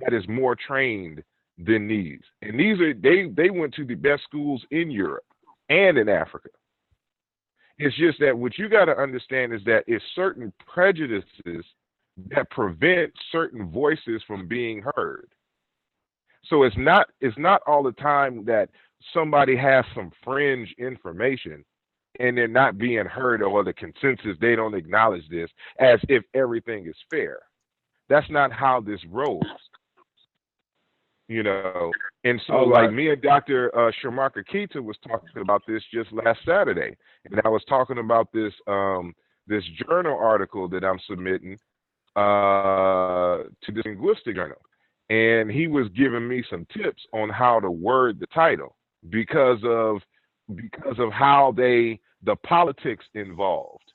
that 0.01 0.13
is 0.13 0.27
more 0.29 0.57
trained 0.57 1.23
than 1.59 1.89
these. 1.89 2.21
And 2.43 2.59
these 2.59 2.81
are 2.81 2.95
they 2.95 3.29
they 3.29 3.51
went 3.51 3.75
to 3.75 3.85
the 3.85 3.95
best 3.95 4.23
schools 4.25 4.65
in 4.71 4.91
Europe 4.91 5.25
and 5.69 5.99
in 5.99 6.09
Africa. 6.09 6.49
It's 7.79 7.97
just 7.97 8.21
that 8.21 8.37
what 8.37 8.59
you 8.59 8.69
got 8.69 8.87
to 8.87 8.97
understand 8.97 9.53
is 9.53 9.63
that 9.65 9.85
it's 9.87 10.05
certain 10.15 10.53
prejudices 10.73 11.65
that 12.31 12.51
prevent 12.51 13.13
certain 13.31 13.71
voices 13.71 14.23
from 14.27 14.47
being 14.47 14.83
heard. 14.95 15.29
So 16.47 16.65
it's 16.65 16.77
not 16.77 17.09
it's 17.21 17.39
not 17.39 17.63
all 17.67 17.83
the 17.83 17.93
time 17.93 18.45
that 18.47 18.69
somebody 19.13 19.57
has 19.57 19.85
some 19.95 20.11
fringe 20.23 20.75
information 20.79 21.65
and 22.21 22.37
they're 22.37 22.49
not 22.49 22.79
being 22.79 23.07
heard 23.07 23.43
or 23.43 23.65
the 23.65 23.73
consensus 23.73 24.37
they 24.41 24.55
don't 24.55 24.75
acknowledge 24.75 25.29
this 25.29 25.51
as 25.79 25.99
if 26.09 26.23
everything 26.35 26.87
is 26.87 26.97
fair. 27.11 27.39
That's 28.13 28.29
not 28.29 28.53
how 28.53 28.83
this 28.83 29.01
rolls. 29.09 29.43
You 31.29 31.43
know, 31.43 31.91
and 32.25 32.39
so 32.47 32.53
All 32.53 32.71
like 32.71 32.83
right. 32.83 32.93
me 32.93 33.09
and 33.11 33.23
Dr. 33.23 33.75
Uh, 33.75 33.91
Keita 34.05 34.83
was 34.83 34.99
talking 35.09 35.41
about 35.41 35.63
this 35.67 35.83
just 35.91 36.13
last 36.13 36.41
Saturday, 36.45 36.95
and 37.25 37.41
I 37.43 37.49
was 37.49 37.63
talking 37.67 37.97
about 37.97 38.31
this 38.35 38.53
um, 38.67 39.15
this 39.47 39.65
journal 39.89 40.19
article 40.21 40.69
that 40.69 40.85
I'm 40.85 41.01
submitting 41.09 41.57
uh, 42.15 43.45
to 43.65 43.73
this 43.73 43.85
linguistic 43.87 44.35
journal, 44.35 44.61
and 45.09 45.51
he 45.51 45.67
was 45.67 45.89
giving 45.97 46.29
me 46.29 46.45
some 46.51 46.67
tips 46.77 47.03
on 47.15 47.31
how 47.31 47.61
to 47.61 47.71
word 47.71 48.21
the 48.21 48.27
title 48.27 48.77
because 49.09 49.61
of 49.65 50.03
because 50.55 50.99
of 50.99 51.11
how 51.13 51.55
they 51.57 51.99
the 52.25 52.37
politics 52.47 53.07
involved 53.15 53.91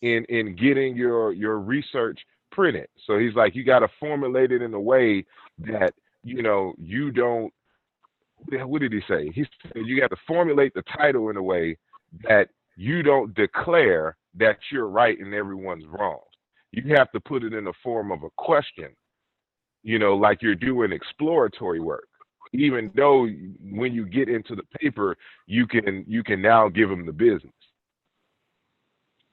in 0.00 0.24
in 0.30 0.56
getting 0.56 0.96
your 0.96 1.34
your 1.34 1.58
research 1.58 2.18
printed. 2.54 2.88
So 3.06 3.18
he's 3.18 3.34
like, 3.34 3.54
you 3.54 3.64
got 3.64 3.80
to 3.80 3.88
formulate 4.00 4.52
it 4.52 4.62
in 4.62 4.74
a 4.74 4.80
way 4.80 5.24
that 5.58 5.92
you 6.22 6.42
know 6.42 6.74
you 6.78 7.10
don't. 7.10 7.52
What 8.50 8.80
did 8.80 8.92
he 8.92 9.00
say? 9.08 9.30
He 9.34 9.44
said 9.62 9.82
you 9.86 9.98
got 10.00 10.10
to 10.10 10.16
formulate 10.26 10.74
the 10.74 10.82
title 10.96 11.30
in 11.30 11.36
a 11.36 11.42
way 11.42 11.78
that 12.22 12.48
you 12.76 13.02
don't 13.02 13.34
declare 13.34 14.16
that 14.36 14.58
you're 14.70 14.88
right 14.88 15.18
and 15.18 15.32
everyone's 15.32 15.84
wrong. 15.86 16.20
You 16.72 16.94
have 16.96 17.10
to 17.12 17.20
put 17.20 17.44
it 17.44 17.54
in 17.54 17.64
the 17.64 17.72
form 17.82 18.12
of 18.12 18.22
a 18.22 18.30
question. 18.36 18.88
You 19.82 19.98
know, 19.98 20.14
like 20.14 20.42
you're 20.42 20.54
doing 20.54 20.92
exploratory 20.92 21.80
work. 21.80 22.08
Even 22.52 22.90
though 22.94 23.26
when 23.70 23.92
you 23.94 24.06
get 24.06 24.28
into 24.28 24.54
the 24.54 24.64
paper, 24.78 25.16
you 25.46 25.66
can 25.66 26.04
you 26.06 26.22
can 26.22 26.42
now 26.42 26.68
give 26.68 26.88
them 26.88 27.06
the 27.06 27.12
business 27.12 27.52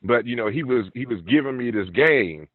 but 0.03 0.25
you 0.25 0.35
know 0.35 0.49
he 0.49 0.63
was 0.63 0.85
he 0.93 1.05
was 1.05 1.19
giving 1.29 1.57
me 1.57 1.71
this 1.71 1.89
game 1.89 2.47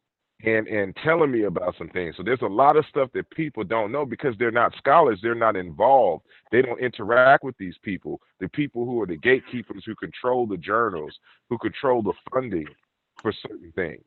and 0.43 0.67
and 0.67 0.95
telling 1.03 1.31
me 1.31 1.43
about 1.43 1.75
some 1.77 1.89
things. 1.89 2.15
So 2.15 2.23
there's 2.23 2.41
a 2.41 2.47
lot 2.47 2.77
of 2.77 2.85
stuff 2.89 3.09
that 3.13 3.29
people 3.31 3.63
don't 3.63 3.91
know 3.91 4.05
because 4.05 4.35
they're 4.37 4.51
not 4.51 4.75
scholars, 4.77 5.19
they're 5.21 5.35
not 5.35 5.55
involved. 5.55 6.25
They 6.51 6.61
don't 6.61 6.79
interact 6.79 7.43
with 7.43 7.57
these 7.57 7.75
people, 7.81 8.21
the 8.39 8.47
people 8.49 8.85
who 8.85 9.01
are 9.01 9.07
the 9.07 9.17
gatekeepers 9.17 9.83
who 9.85 9.95
control 9.95 10.45
the 10.45 10.57
journals, 10.57 11.13
who 11.49 11.57
control 11.57 12.03
the 12.03 12.13
funding 12.31 12.67
for 13.21 13.33
certain 13.47 13.71
things. 13.75 14.05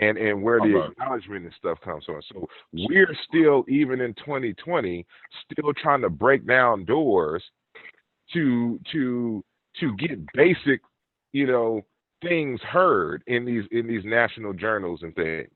And 0.00 0.16
and 0.18 0.42
where 0.42 0.60
the 0.60 0.86
acknowledgement 0.86 1.44
and 1.44 1.54
stuff 1.58 1.78
comes 1.80 2.04
from. 2.04 2.20
So 2.32 2.48
we're 2.72 3.14
still 3.28 3.64
even 3.68 4.00
in 4.00 4.14
2020 4.14 5.06
still 5.50 5.72
trying 5.74 6.00
to 6.00 6.10
break 6.10 6.46
down 6.46 6.84
doors 6.84 7.44
to 8.32 8.80
to 8.92 9.44
to 9.80 9.96
get 9.96 10.18
basic, 10.32 10.80
you 11.32 11.46
know, 11.46 11.82
things 12.24 12.60
heard 12.62 13.22
in 13.26 13.44
these 13.44 13.64
in 13.70 13.86
these 13.86 14.04
national 14.04 14.52
journals 14.52 15.00
and 15.02 15.14
things. 15.14 15.50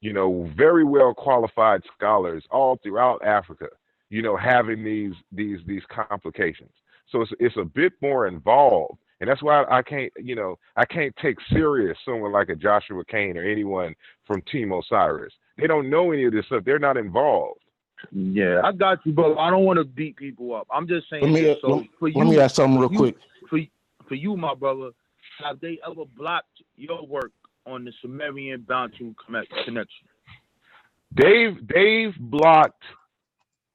You 0.00 0.12
know, 0.12 0.50
very 0.56 0.84
well 0.84 1.14
qualified 1.14 1.82
scholars 1.96 2.44
all 2.50 2.78
throughout 2.82 3.24
Africa, 3.24 3.68
you 4.10 4.22
know, 4.22 4.36
having 4.36 4.84
these 4.84 5.14
these 5.32 5.58
these 5.66 5.82
complications. 5.88 6.72
So 7.10 7.22
it's 7.22 7.32
it's 7.40 7.56
a 7.56 7.64
bit 7.64 7.92
more 8.00 8.26
involved. 8.26 8.98
And 9.20 9.30
that's 9.30 9.42
why 9.42 9.64
I 9.70 9.80
can't, 9.80 10.12
you 10.18 10.34
know, 10.34 10.58
I 10.76 10.84
can't 10.84 11.14
take 11.22 11.38
serious 11.50 11.96
someone 12.04 12.32
like 12.32 12.50
a 12.50 12.54
Joshua 12.54 13.02
Kane 13.06 13.38
or 13.38 13.44
anyone 13.44 13.94
from 14.26 14.42
Team 14.42 14.72
Osiris. 14.72 15.32
They 15.56 15.66
don't 15.66 15.88
know 15.88 16.12
any 16.12 16.24
of 16.24 16.34
this 16.34 16.44
stuff. 16.46 16.64
They're 16.64 16.78
not 16.78 16.98
involved. 16.98 17.60
Yeah, 18.12 18.60
I 18.62 18.72
got 18.72 18.98
you, 19.06 19.12
bro. 19.12 19.38
I 19.38 19.48
don't 19.48 19.64
want 19.64 19.78
to 19.78 19.84
beat 19.84 20.16
people 20.16 20.54
up. 20.54 20.66
I'm 20.70 20.86
just 20.86 21.08
saying. 21.08 21.22
Let 21.22 21.32
me 21.32 21.40
this, 21.40 21.58
so 21.62 21.68
let, 21.68 21.86
for 21.98 22.08
you, 22.08 22.18
let 22.18 22.26
me 22.26 22.38
ask 22.38 22.56
something 22.56 22.78
real 22.78 22.92
you- 22.92 22.98
quick. 22.98 23.16
For 23.48 23.58
for 24.06 24.14
you, 24.14 24.36
my 24.36 24.54
brother, 24.54 24.90
have 25.42 25.60
they 25.60 25.78
ever 25.86 26.04
blocked 26.16 26.62
your 26.76 27.06
work 27.06 27.32
on 27.66 27.84
the 27.84 27.92
Sumerian 28.00 28.62
Bantu 28.62 29.14
connect- 29.24 29.52
connection? 29.64 30.08
Dave 31.14 31.66
Dave 31.68 32.14
blocked. 32.18 32.82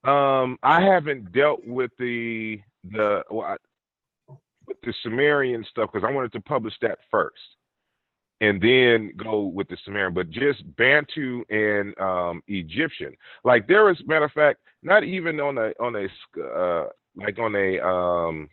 Um, 0.03 0.57
I 0.63 0.81
haven't 0.81 1.31
dealt 1.31 1.65
with 1.65 1.91
the 1.99 2.59
the 2.91 3.23
well, 3.29 3.45
I- 3.47 4.33
with 4.67 4.77
the 4.83 4.93
Sumerian 5.03 5.63
stuff 5.69 5.89
because 5.91 6.07
I 6.07 6.11
wanted 6.13 6.31
to 6.33 6.41
publish 6.41 6.73
that 6.81 6.99
first, 7.09 7.41
and 8.41 8.61
then 8.61 9.13
go 9.17 9.43
with 9.43 9.67
the 9.69 9.77
Sumerian. 9.83 10.13
But 10.13 10.29
just 10.29 10.63
Bantu 10.77 11.43
and 11.49 11.97
um, 11.99 12.41
Egyptian, 12.47 13.13
like 13.43 13.67
there 13.67 13.89
is 13.89 13.97
matter 14.05 14.25
of 14.25 14.31
fact, 14.31 14.59
not 14.83 15.03
even 15.03 15.39
on 15.39 15.57
a 15.57 15.71
on 15.79 15.95
a 15.95 16.41
uh, 16.41 16.87
like 17.15 17.39
on 17.39 17.55
a 17.55 17.79
um, 17.79 18.49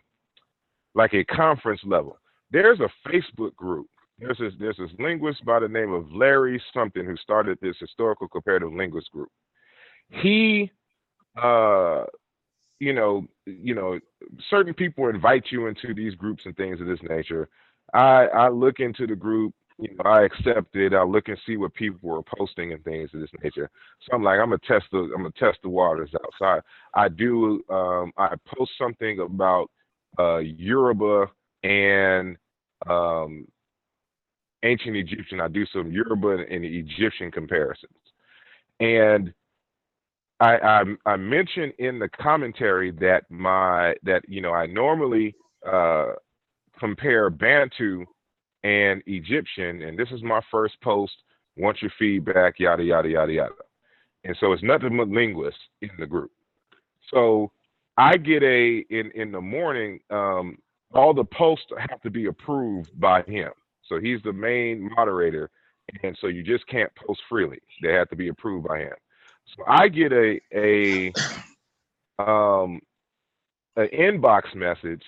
like 0.95 1.15
a 1.15 1.25
conference 1.25 1.81
level. 1.85 2.19
There's 2.51 2.81
a 2.81 2.91
Facebook 3.09 3.55
group. 3.57 3.87
There's 4.19 4.39
this 4.39 4.53
there's 4.59 4.77
this 4.77 4.91
linguist 4.99 5.45
by 5.45 5.61
the 5.61 5.69
name 5.69 5.93
of 5.93 6.11
Larry 6.13 6.61
something 6.75 7.05
who 7.05 7.17
started 7.17 7.59
this 7.61 7.77
historical 7.79 8.27
comparative 8.29 8.73
linguist 8.73 9.11
group. 9.13 9.31
He 10.11 10.71
uh 11.41 12.05
you 12.81 12.93
know 12.93 13.27
you 13.47 13.75
know 13.75 13.99
certain 14.51 14.75
people 14.75 15.09
invite 15.09 15.45
you 15.51 15.67
into 15.69 15.95
these 15.95 16.15
groups 16.15 16.43
and 16.47 16.57
things 16.57 16.81
of 16.81 16.87
this 16.87 16.99
nature. 17.09 17.49
I 17.95 18.27
I 18.27 18.49
look 18.49 18.81
into 18.81 19.07
the 19.07 19.15
group, 19.15 19.55
you 19.79 19.95
know, 19.95 20.11
I 20.11 20.23
accept 20.25 20.75
it. 20.75 20.95
I 20.95 21.05
look 21.05 21.29
and 21.29 21.39
see 21.47 21.57
what 21.57 21.75
people 21.75 22.09
were 22.09 22.23
posting 22.23 22.73
and 22.73 22.83
things 22.83 23.11
of 23.15 23.21
this 23.21 23.31
nature. 23.43 23.71
So 24.03 24.17
I'm 24.17 24.25
like, 24.25 24.41
I'm 24.41 24.47
gonna 24.51 24.59
test 24.67 24.87
the 24.91 24.99
I'm 24.99 25.23
gonna 25.23 25.31
test 25.39 25.59
the 25.63 25.69
waters 25.69 26.11
outside. 26.25 26.63
I 26.95 27.09
do 27.09 27.63
um 27.71 28.13
I 28.17 28.35
post 28.57 28.73
something 28.77 29.21
about 29.21 29.71
uh 30.19 30.39
Yoruba 30.39 31.31
and 31.63 32.37
um 32.89 33.47
ancient 34.65 34.97
Egyptian. 34.97 35.41
I 35.41 35.49
do 35.49 35.65
some 35.67 35.91
Yoruba 35.91 36.45
and 36.51 36.65
Egyptian 36.65 37.31
comparisons. 37.31 37.93
And 38.81 39.33
I, 40.41 40.57
I 40.57 40.83
I 41.13 41.17
mentioned 41.17 41.73
in 41.79 41.99
the 41.99 42.09
commentary 42.09 42.93
that 42.93 43.25
my 43.29 43.95
that 44.05 44.23
you 44.29 44.41
know 44.41 44.53
I 44.53 44.67
normally 44.67 45.35
uh, 45.69 46.13
compare 46.79 47.29
Bantu 47.31 48.05
and 48.63 49.03
Egyptian, 49.07 49.83
and 49.83 49.99
this 49.99 50.09
is 50.13 50.23
my 50.23 50.41
first 50.51 50.81
post. 50.81 51.13
Want 51.57 51.83
your 51.83 51.91
feedback? 51.99 52.61
Yada 52.61 52.85
yada 52.85 53.09
yada 53.09 53.33
yada. 53.33 53.55
And 54.25 54.37
so 54.39 54.53
it's 54.53 54.63
nothing 54.63 54.97
but 54.97 55.09
linguists 55.09 55.61
in 55.83 55.91
the 55.99 56.07
group. 56.07 56.31
So 57.13 57.51
I 57.97 58.17
get 58.17 58.43
a 58.45 58.85
in 58.91 59.11
in 59.17 59.33
the 59.33 59.41
morning. 59.41 59.99
Um, 60.11 60.59
all 60.95 61.15
the 61.15 61.25
posts 61.25 61.67
have 61.79 62.01
to 62.03 62.11
be 62.11 62.27
approved 62.27 62.99
by 62.99 63.23
him. 63.23 63.51
So 63.85 63.99
he's 64.01 64.21
the 64.23 64.33
main 64.33 64.91
moderator, 64.97 65.51
and 66.03 66.17
so 66.21 66.27
you 66.27 66.43
just 66.43 66.67
can't 66.67 66.91
post 66.95 67.21
freely. 67.29 67.59
They 67.83 67.93
have 67.93 68.09
to 68.11 68.17
be 68.17 68.29
approved 68.29 68.69
by 68.69 68.81
him. 68.81 68.95
So 69.57 69.65
I 69.67 69.89
get 69.89 70.13
a 70.13 70.41
a 70.55 71.13
um 72.19 72.81
an 73.79 73.89
inbox 73.95 74.55
message, 74.55 75.03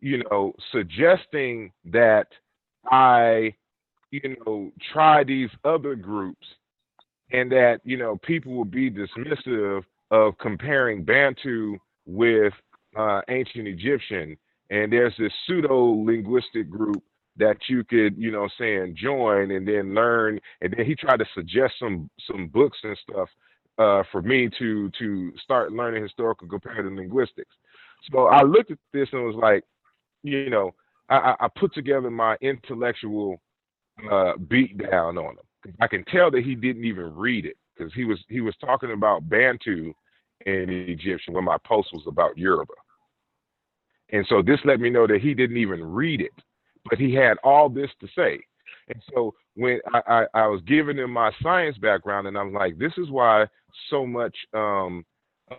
you 0.00 0.22
know, 0.24 0.52
suggesting 0.72 1.72
that 1.84 2.26
I, 2.90 3.54
you 4.10 4.36
know, 4.44 4.72
try 4.92 5.22
these 5.22 5.50
other 5.64 5.94
groups 5.94 6.46
and 7.30 7.50
that, 7.52 7.80
you 7.84 7.96
know, 7.96 8.16
people 8.16 8.54
will 8.54 8.64
be 8.64 8.90
dismissive 8.90 9.84
of 10.10 10.36
comparing 10.38 11.04
Bantu 11.04 11.78
with 12.04 12.52
uh, 12.96 13.20
ancient 13.28 13.68
Egyptian. 13.68 14.36
And 14.72 14.90
there's 14.90 15.14
this 15.18 15.32
pseudo 15.46 16.02
linguistic 16.02 16.70
group 16.70 17.04
that 17.36 17.58
you 17.68 17.84
could, 17.84 18.16
you 18.16 18.32
know, 18.32 18.48
saying 18.58 18.96
join 18.96 19.50
and 19.50 19.68
then 19.68 19.94
learn. 19.94 20.40
And 20.62 20.74
then 20.74 20.86
he 20.86 20.94
tried 20.94 21.18
to 21.18 21.26
suggest 21.34 21.74
some 21.78 22.08
some 22.26 22.48
books 22.48 22.78
and 22.82 22.98
stuff 23.08 23.28
uh, 23.76 24.02
for 24.10 24.22
me 24.22 24.48
to 24.58 24.90
to 24.98 25.32
start 25.44 25.72
learning 25.72 26.02
historical 26.02 26.48
comparative 26.48 26.94
linguistics. 26.94 27.54
So 28.10 28.28
I 28.28 28.42
looked 28.42 28.70
at 28.70 28.78
this 28.94 29.08
and 29.12 29.24
was 29.24 29.36
like, 29.36 29.62
you 30.22 30.48
know, 30.48 30.72
I, 31.10 31.34
I 31.38 31.48
put 31.54 31.74
together 31.74 32.10
my 32.10 32.36
intellectual 32.40 33.42
uh, 34.10 34.32
beat 34.48 34.78
down 34.78 35.18
on 35.18 35.32
him. 35.34 35.74
I 35.82 35.86
can 35.86 36.02
tell 36.06 36.30
that 36.30 36.44
he 36.44 36.54
didn't 36.54 36.84
even 36.84 37.14
read 37.14 37.44
it 37.44 37.58
because 37.76 37.92
he 37.92 38.04
was 38.04 38.18
he 38.30 38.40
was 38.40 38.54
talking 38.56 38.92
about 38.92 39.28
Bantu 39.28 39.92
and 40.46 40.70
Egyptian 40.70 41.34
when 41.34 41.44
my 41.44 41.58
post 41.66 41.90
was 41.92 42.04
about 42.06 42.38
Yoruba. 42.38 42.72
And 44.12 44.26
so 44.28 44.42
this 44.42 44.58
let 44.64 44.80
me 44.80 44.90
know 44.90 45.06
that 45.06 45.20
he 45.22 45.34
didn't 45.34 45.56
even 45.56 45.82
read 45.82 46.20
it, 46.20 46.32
but 46.88 46.98
he 46.98 47.14
had 47.14 47.38
all 47.42 47.68
this 47.68 47.90
to 48.00 48.08
say. 48.14 48.40
And 48.88 49.02
so 49.14 49.34
when 49.54 49.80
I, 49.92 50.00
I, 50.34 50.42
I 50.42 50.46
was 50.46 50.60
giving 50.66 50.98
him 50.98 51.10
my 51.10 51.30
science 51.42 51.78
background, 51.78 52.26
and 52.26 52.36
I'm 52.36 52.52
like, 52.52 52.78
this 52.78 52.92
is 52.98 53.10
why 53.10 53.46
so 53.88 54.06
much 54.06 54.36
um, 54.54 55.04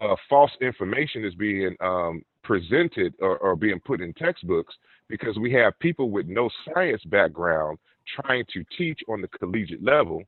uh, 0.02 0.16
false 0.30 0.52
information 0.62 1.26
is 1.26 1.36
being 1.36 1.76
um, 1.80 2.24
presented 2.44 3.14
or, 3.20 3.38
or 3.38 3.56
being 3.56 3.80
put 3.80 4.02
in 4.02 4.14
textbooks 4.14 4.74
because 5.10 5.38
we 5.38 5.52
have 5.54 5.78
people 5.80 6.10
with 6.10 6.28
no 6.28 6.50
science 6.74 7.02
background 7.06 7.78
trying 8.22 8.44
to 8.54 8.64
teach 8.78 9.00
on 9.10 9.22
the 9.22 9.28
collegiate 9.28 9.84
level 9.84 10.24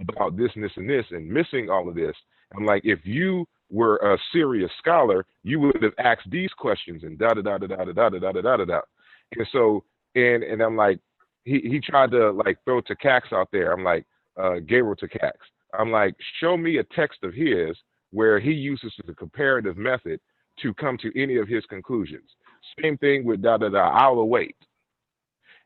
about 0.00 0.36
this 0.36 0.50
and 0.54 0.64
this 0.64 0.72
and 0.76 0.88
this 0.88 1.04
and 1.10 1.28
missing 1.28 1.68
all 1.70 1.88
of 1.88 1.94
this. 1.94 2.14
I'm 2.56 2.64
like, 2.64 2.82
if 2.84 3.00
you 3.04 3.46
were 3.70 3.96
a 3.96 4.18
serious 4.32 4.70
scholar, 4.78 5.26
you 5.42 5.60
would 5.60 5.82
have 5.82 5.94
asked 5.98 6.30
these 6.30 6.50
questions 6.56 7.02
and 7.02 7.18
da 7.18 7.34
da 7.34 7.42
da 7.42 7.58
da 7.58 7.66
da 7.66 7.84
da 7.84 8.08
da 8.08 8.18
da 8.18 8.32
da 8.32 8.56
da 8.56 8.64
da. 8.64 8.80
And 9.36 9.46
so, 9.52 9.84
and 10.14 10.42
and 10.42 10.62
I'm 10.62 10.76
like, 10.76 11.00
he 11.44 11.60
he 11.60 11.80
tried 11.80 12.10
to 12.12 12.30
like 12.30 12.58
throw 12.64 12.80
Takács 12.80 13.32
out 13.32 13.48
there. 13.52 13.72
I'm 13.72 13.84
like, 13.84 14.04
uh, 14.36 14.56
Gabriel 14.60 14.96
Takács. 14.96 15.32
I'm 15.78 15.90
like, 15.90 16.14
show 16.40 16.56
me 16.56 16.78
a 16.78 16.84
text 16.84 17.18
of 17.22 17.34
his 17.34 17.76
where 18.12 18.38
he 18.38 18.52
uses 18.52 18.92
the 19.06 19.14
comparative 19.14 19.76
method 19.76 20.20
to 20.62 20.72
come 20.74 20.96
to 20.98 21.20
any 21.20 21.36
of 21.36 21.48
his 21.48 21.64
conclusions. 21.66 22.30
Same 22.80 22.96
thing 22.98 23.24
with 23.24 23.42
da 23.42 23.56
da 23.58 23.68
da. 23.68 23.90
I'll 23.90 24.20
await. 24.20 24.56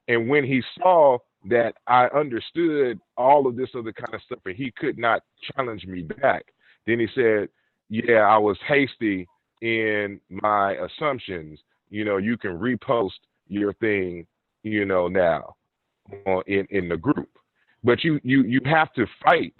And 0.09 0.28
when 0.28 0.44
he 0.44 0.62
saw 0.78 1.18
that 1.48 1.74
I 1.86 2.06
understood 2.06 2.98
all 3.16 3.47
of 3.47 3.56
this 3.56 3.70
other 3.77 3.93
kind 3.93 4.14
of 4.14 4.20
stuff 4.22 4.40
and 4.44 4.56
he 4.56 4.72
could 4.72 4.98
not 4.98 5.22
challenge 5.55 5.86
me 5.86 6.02
back, 6.02 6.47
then 6.86 6.98
he 6.98 7.06
said, 7.14 7.48
Yeah, 7.91 8.21
I 8.21 8.39
was 8.39 8.59
hasty 8.69 9.29
in 9.62 10.21
my 10.31 10.75
assumptions. 10.75 11.61
You 11.91 12.05
know, 12.05 12.19
you 12.19 12.39
can 12.39 12.53
repost 12.59 13.12
your 13.49 13.75
thing, 13.75 14.27
you 14.65 14.87
know, 14.87 15.09
now 15.09 15.57
in, 16.47 16.67
in 16.71 16.89
the 16.89 16.99
group. 16.99 17.31
But 17.85 18.05
you 18.05 18.21
you 18.25 18.45
you 18.45 18.61
have 18.67 18.93
to 18.95 19.07
fight, 19.25 19.55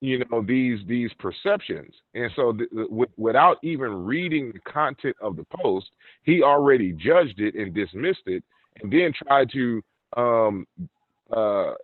you 0.00 0.24
know, 0.30 0.42
these 0.42 0.80
these 0.86 1.10
perceptions. 1.18 1.94
And 2.14 2.30
so 2.36 2.52
th- 2.52 2.70
th- 2.70 3.10
without 3.16 3.58
even 3.64 4.04
reading 4.04 4.52
the 4.52 4.60
content 4.60 5.16
of 5.22 5.36
the 5.36 5.46
post, 5.62 5.88
he 6.24 6.42
already 6.42 6.92
judged 6.92 7.40
it 7.40 7.54
and 7.54 7.74
dismissed 7.74 8.26
it 8.26 8.44
and 8.82 8.92
then 8.92 9.12
tried 9.26 9.50
to 9.52 9.82
um, 10.16 10.66
uh, 11.34 11.74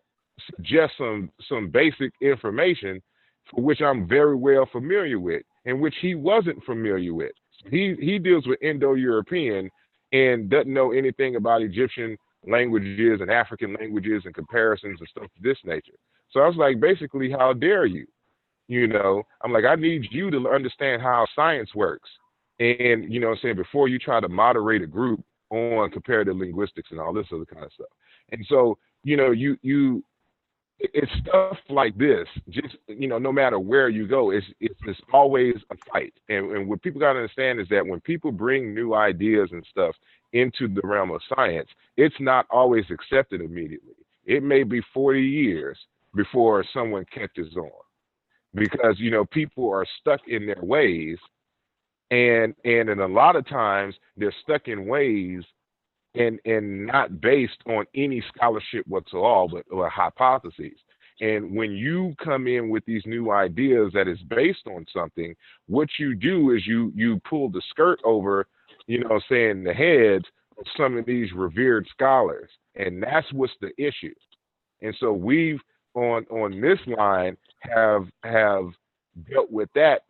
suggest 0.54 0.94
some 0.98 1.30
some 1.48 1.70
basic 1.70 2.12
information 2.20 3.02
for 3.50 3.62
which 3.62 3.80
I'm 3.80 4.06
very 4.06 4.36
well 4.36 4.66
familiar 4.70 5.18
with, 5.18 5.42
and 5.68 5.80
which 5.80 5.94
he 6.00 6.14
wasn't 6.14 6.64
familiar 6.64 7.12
with. 7.12 7.32
He 7.70 7.94
he 8.00 8.18
deals 8.18 8.46
with 8.46 8.60
Indo-European 8.62 9.70
and 10.12 10.48
doesn't 10.48 10.72
know 10.72 10.92
anything 10.92 11.36
about 11.36 11.60
Egyptian 11.60 12.16
languages 12.46 13.20
and 13.20 13.30
African 13.30 13.74
languages 13.74 14.22
and 14.24 14.34
comparisons 14.34 14.98
and 14.98 15.08
stuff 15.10 15.24
of 15.24 15.42
this 15.42 15.58
nature. 15.64 15.98
So 16.30 16.40
I 16.40 16.46
was 16.46 16.56
like, 16.56 16.80
basically, 16.80 17.30
how 17.30 17.52
dare 17.52 17.84
you? 17.84 18.06
You 18.68 18.86
know, 18.86 19.22
I'm 19.42 19.52
like, 19.52 19.64
I 19.64 19.74
need 19.74 20.06
you 20.10 20.30
to 20.30 20.48
understand 20.48 21.02
how 21.02 21.26
science 21.36 21.74
works. 21.74 22.08
And, 22.60 23.12
you 23.12 23.20
know 23.20 23.28
I'm 23.28 23.38
saying, 23.40 23.56
before 23.56 23.88
you 23.88 23.98
try 23.98 24.20
to 24.20 24.28
moderate 24.28 24.82
a 24.82 24.86
group 24.86 25.22
on 25.50 25.90
comparative 25.90 26.36
linguistics 26.36 26.90
and 26.90 26.98
all 26.98 27.12
this 27.12 27.26
other 27.32 27.44
kind 27.44 27.64
of 27.64 27.72
stuff. 27.72 27.88
And 28.32 28.44
so, 28.48 28.78
you 29.04 29.16
know, 29.16 29.32
you 29.32 29.58
you 29.62 30.02
it's 30.80 31.10
stuff 31.26 31.56
like 31.68 31.96
this. 31.98 32.26
Just 32.50 32.76
you 32.86 33.08
know, 33.08 33.18
no 33.18 33.32
matter 33.32 33.58
where 33.58 33.88
you 33.88 34.06
go, 34.06 34.30
it's 34.30 34.46
it's, 34.60 34.78
it's 34.86 35.00
always 35.12 35.54
a 35.70 35.76
fight. 35.92 36.14
And, 36.28 36.52
and 36.52 36.68
what 36.68 36.82
people 36.82 37.00
got 37.00 37.14
to 37.14 37.20
understand 37.20 37.60
is 37.60 37.68
that 37.70 37.86
when 37.86 38.00
people 38.00 38.32
bring 38.32 38.74
new 38.74 38.94
ideas 38.94 39.48
and 39.52 39.64
stuff 39.70 39.94
into 40.32 40.68
the 40.68 40.80
realm 40.84 41.10
of 41.10 41.20
science, 41.34 41.68
it's 41.96 42.14
not 42.20 42.46
always 42.50 42.84
accepted 42.90 43.40
immediately. 43.40 43.94
It 44.24 44.42
may 44.42 44.62
be 44.62 44.82
40 44.92 45.20
years 45.20 45.78
before 46.14 46.64
someone 46.72 47.06
catches 47.12 47.56
on, 47.56 47.70
because 48.54 48.96
you 48.98 49.10
know 49.10 49.24
people 49.24 49.70
are 49.70 49.86
stuck 50.00 50.20
in 50.28 50.46
their 50.46 50.62
ways, 50.62 51.18
and 52.10 52.54
and 52.64 52.88
in 52.88 53.00
a 53.00 53.08
lot 53.08 53.36
of 53.36 53.48
times 53.48 53.94
they're 54.16 54.34
stuck 54.42 54.68
in 54.68 54.86
ways 54.86 55.42
and 56.18 56.38
and 56.44 56.86
not 56.86 57.20
based 57.20 57.58
on 57.66 57.86
any 57.94 58.22
scholarship 58.34 58.86
whatsoever, 58.86 59.62
but 59.68 59.74
or 59.74 59.88
hypotheses. 59.88 60.76
And 61.20 61.56
when 61.56 61.72
you 61.72 62.14
come 62.22 62.46
in 62.46 62.68
with 62.68 62.84
these 62.84 63.02
new 63.06 63.32
ideas 63.32 63.92
that 63.94 64.06
is 64.06 64.18
based 64.28 64.66
on 64.66 64.84
something, 64.92 65.34
what 65.66 65.88
you 65.98 66.14
do 66.14 66.54
is 66.54 66.66
you 66.66 66.92
you 66.94 67.20
pull 67.28 67.48
the 67.48 67.62
skirt 67.70 68.00
over, 68.04 68.46
you 68.86 69.00
know, 69.00 69.20
saying 69.28 69.64
the 69.64 69.72
heads 69.72 70.24
of 70.58 70.66
some 70.76 70.96
of 70.96 71.06
these 71.06 71.32
revered 71.32 71.86
scholars, 71.90 72.50
and 72.74 73.02
that's 73.02 73.32
what's 73.32 73.52
the 73.60 73.70
issue. 73.78 74.14
And 74.82 74.94
so 75.00 75.12
we've 75.12 75.60
on 75.94 76.24
on 76.30 76.60
this 76.60 76.78
line 76.86 77.36
have 77.60 78.06
have 78.22 78.66
dealt 79.30 79.50
with 79.50 79.68
that 79.74 80.02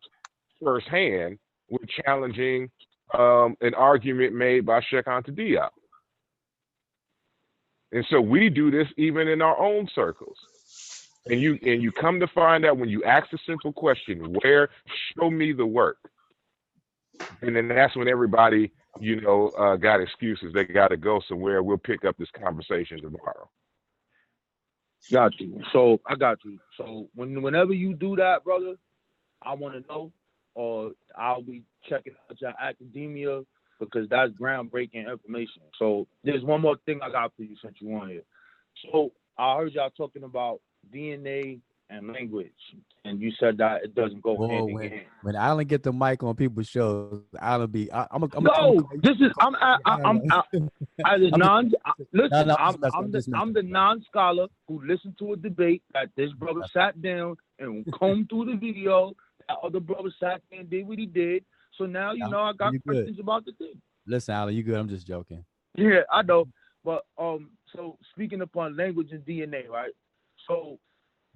firsthand 0.62 1.38
with 1.70 1.82
challenging 2.04 2.70
um, 3.18 3.56
an 3.60 3.74
argument 3.74 4.34
made 4.34 4.66
by 4.66 4.80
Cheikh 4.90 5.06
Anta 5.06 5.30
Diop. 5.30 5.70
And 7.92 8.04
so 8.10 8.20
we 8.20 8.50
do 8.50 8.70
this 8.70 8.88
even 8.96 9.28
in 9.28 9.40
our 9.40 9.58
own 9.58 9.88
circles. 9.94 10.36
And 11.26 11.40
you 11.40 11.58
and 11.62 11.82
you 11.82 11.92
come 11.92 12.20
to 12.20 12.26
find 12.28 12.64
out 12.64 12.78
when 12.78 12.88
you 12.88 13.04
ask 13.04 13.32
a 13.32 13.38
simple 13.46 13.72
question, 13.72 14.34
where 14.42 14.70
show 15.14 15.30
me 15.30 15.52
the 15.52 15.66
work. 15.66 15.98
And 17.42 17.56
then 17.56 17.68
that's 17.68 17.96
when 17.96 18.08
everybody, 18.08 18.70
you 19.00 19.20
know, 19.20 19.48
uh, 19.48 19.76
got 19.76 20.00
excuses. 20.00 20.52
They 20.52 20.64
got 20.64 20.88
to 20.88 20.96
go 20.96 21.20
somewhere. 21.28 21.62
We'll 21.62 21.76
pick 21.78 22.04
up 22.04 22.16
this 22.16 22.30
conversation 22.30 23.02
tomorrow. 23.02 23.50
Got 25.12 25.38
you. 25.40 25.60
So 25.72 26.00
I 26.06 26.14
got 26.14 26.38
you. 26.44 26.58
So 26.76 27.08
when 27.14 27.42
whenever 27.42 27.72
you 27.72 27.94
do 27.94 28.16
that, 28.16 28.44
brother, 28.44 28.76
I 29.42 29.54
want 29.54 29.74
to 29.74 29.92
know, 29.92 30.12
or 30.54 30.92
I'll 31.16 31.42
be 31.42 31.62
checking 31.88 32.14
out 32.30 32.40
your 32.40 32.54
academia 32.60 33.42
because 33.78 34.08
that's 34.08 34.32
groundbreaking 34.32 35.10
information. 35.10 35.62
So 35.78 36.06
there's 36.24 36.42
one 36.44 36.60
more 36.60 36.76
thing 36.86 37.00
I 37.02 37.10
got 37.10 37.32
for 37.36 37.42
you 37.42 37.56
since 37.62 37.76
you 37.80 37.94
on 37.96 38.08
here. 38.08 38.22
So 38.92 39.12
I 39.38 39.56
heard 39.56 39.72
y'all 39.72 39.90
talking 39.90 40.24
about 40.24 40.60
DNA 40.94 41.60
and 41.90 42.12
language, 42.12 42.52
and 43.04 43.20
you 43.20 43.32
said 43.40 43.56
that 43.58 43.82
it 43.84 43.94
doesn't 43.94 44.22
go 44.22 44.36
Whoa, 44.36 44.48
hand 44.48 44.70
in 44.70 44.78
hand. 44.78 44.92
when, 45.22 45.34
when 45.34 45.36
Alan 45.36 45.66
get 45.66 45.82
the 45.82 45.92
mic 45.92 46.22
on 46.22 46.34
people's 46.36 46.68
shows, 46.68 47.22
Alan 47.40 47.70
be 47.70 47.90
I, 47.92 48.06
I'm 48.10 48.22
a, 48.24 48.28
I'm 48.34 48.46
a, 48.46 48.50
No, 48.50 48.88
this 49.02 49.16
is 49.20 49.32
I'm 49.40 49.54
I, 49.56 49.76
I, 49.84 49.96
I'm 50.04 50.22
I, 50.30 50.42
as 51.14 51.20
a 51.32 51.36
non. 51.36 51.72
I- 51.84 51.92
Listen, 52.12 52.30
No, 52.30 52.44
no, 52.44 52.54
I'm 52.54 52.74
I'm 52.74 52.84
I'm 52.84 52.92
I'm 52.94 53.12
the 53.12 53.32
I'm 53.34 53.52
the 53.52 53.62
non-scholar 53.62 54.46
who 54.66 54.82
listened 54.84 55.14
to 55.18 55.32
a 55.32 55.36
debate 55.36 55.82
that 55.94 56.08
this 56.16 56.30
brother 56.32 56.60
sat 56.72 57.00
down 57.02 57.36
and 57.58 57.86
combed 57.98 58.28
through 58.28 58.46
the 58.46 58.56
video. 58.56 59.14
That 59.48 59.58
other 59.62 59.80
brother 59.80 60.10
sat 60.20 60.42
there 60.50 60.60
and 60.60 60.70
did 60.70 60.86
what 60.86 60.98
he 60.98 61.06
did. 61.06 61.44
So 61.78 61.86
now 61.86 62.12
you 62.12 62.24
Alan, 62.24 62.32
know 62.32 62.42
I 62.42 62.52
got 62.52 62.72
you 62.72 62.80
good. 62.80 62.94
questions 62.94 63.20
about 63.20 63.44
the 63.44 63.52
thing. 63.52 63.80
Listen, 64.06 64.34
Alan, 64.34 64.54
you 64.54 64.62
good? 64.64 64.74
I'm 64.74 64.88
just 64.88 65.06
joking. 65.06 65.44
Yeah, 65.76 66.00
I 66.12 66.22
know. 66.22 66.48
But 66.84 67.04
um, 67.18 67.50
so 67.74 67.96
speaking 68.12 68.40
upon 68.40 68.76
language 68.76 69.12
and 69.12 69.24
DNA, 69.24 69.68
right? 69.68 69.92
So 70.48 70.78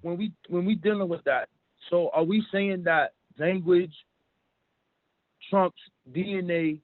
when 0.01 0.17
we 0.17 0.33
when 0.49 0.65
we 0.65 0.75
dealing 0.75 1.07
with 1.07 1.23
that, 1.23 1.47
so 1.89 2.09
are 2.13 2.23
we 2.23 2.43
saying 2.51 2.83
that 2.83 3.13
language 3.39 3.93
trumps 5.49 5.79
DNA 6.11 6.79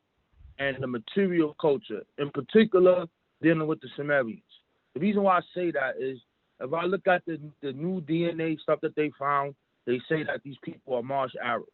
and 0.58 0.78
the 0.80 0.88
material 0.88 1.56
culture, 1.60 2.04
in 2.18 2.30
particular 2.32 3.06
dealing 3.42 3.68
with 3.68 3.82
the 3.82 3.90
Sumerians? 3.96 4.42
The 4.94 5.02
reason 5.02 5.24
why 5.24 5.38
I 5.38 5.42
say 5.54 5.72
that 5.72 5.96
is 6.00 6.18
if 6.62 6.74
I 6.74 6.86
look 6.86 7.08
at 7.08 7.26
the 7.26 7.40
the 7.62 7.74
new 7.74 8.02
DNA 8.02 8.60
stuff 8.60 8.80
that 8.82 8.96
they 8.96 9.12
found, 9.20 9.56
they 9.86 10.00
say 10.08 10.24
that 10.24 10.42
these 10.46 10.58
people 10.64 10.96
are 10.96 11.04
Marsh 11.04 11.34
Arabs 11.44 11.68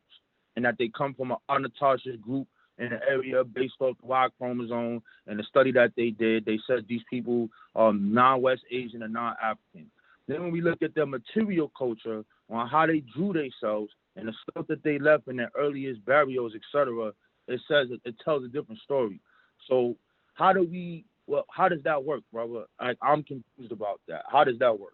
and 0.55 0.65
that 0.65 0.77
they 0.77 0.89
come 0.89 1.13
from 1.13 1.31
an 1.31 1.37
unattached 1.49 2.21
group 2.21 2.47
in 2.77 2.89
the 2.89 2.99
area 3.09 3.43
based 3.43 3.75
off 3.79 3.97
the 4.01 4.07
Y 4.07 4.27
chromosome. 4.37 5.01
And 5.27 5.39
the 5.39 5.43
study 5.43 5.71
that 5.73 5.93
they 5.95 6.09
did, 6.09 6.45
they 6.45 6.59
said 6.67 6.85
these 6.87 7.03
people 7.09 7.49
are 7.73 7.93
non-West 7.93 8.63
Asian 8.71 9.03
and 9.03 9.13
non-African. 9.13 9.89
Then 10.27 10.41
when 10.43 10.51
we 10.51 10.61
look 10.61 10.81
at 10.81 10.95
their 10.95 11.05
material 11.05 11.71
culture 11.77 12.23
on 12.49 12.67
how 12.67 12.85
they 12.85 13.01
drew 13.15 13.33
themselves 13.33 13.91
and 14.15 14.27
the 14.27 14.33
stuff 14.49 14.67
that 14.67 14.83
they 14.83 14.97
left 14.97 15.27
in 15.27 15.37
their 15.37 15.51
earliest 15.57 16.03
burials, 16.05 16.53
etc., 16.55 17.11
it 17.47 17.61
says 17.67 17.87
it, 17.91 18.15
tells 18.23 18.43
a 18.43 18.47
different 18.47 18.81
story. 18.81 19.19
So 19.67 19.95
how 20.33 20.51
do 20.51 20.63
we? 20.63 21.05
Well, 21.27 21.45
how 21.49 21.69
does 21.69 21.81
that 21.83 22.03
work, 22.03 22.21
brother? 22.31 22.65
I'm 22.79 23.23
confused 23.23 23.71
about 23.71 23.99
that. 24.07 24.23
How 24.31 24.43
does 24.43 24.59
that 24.59 24.79
work? 24.79 24.93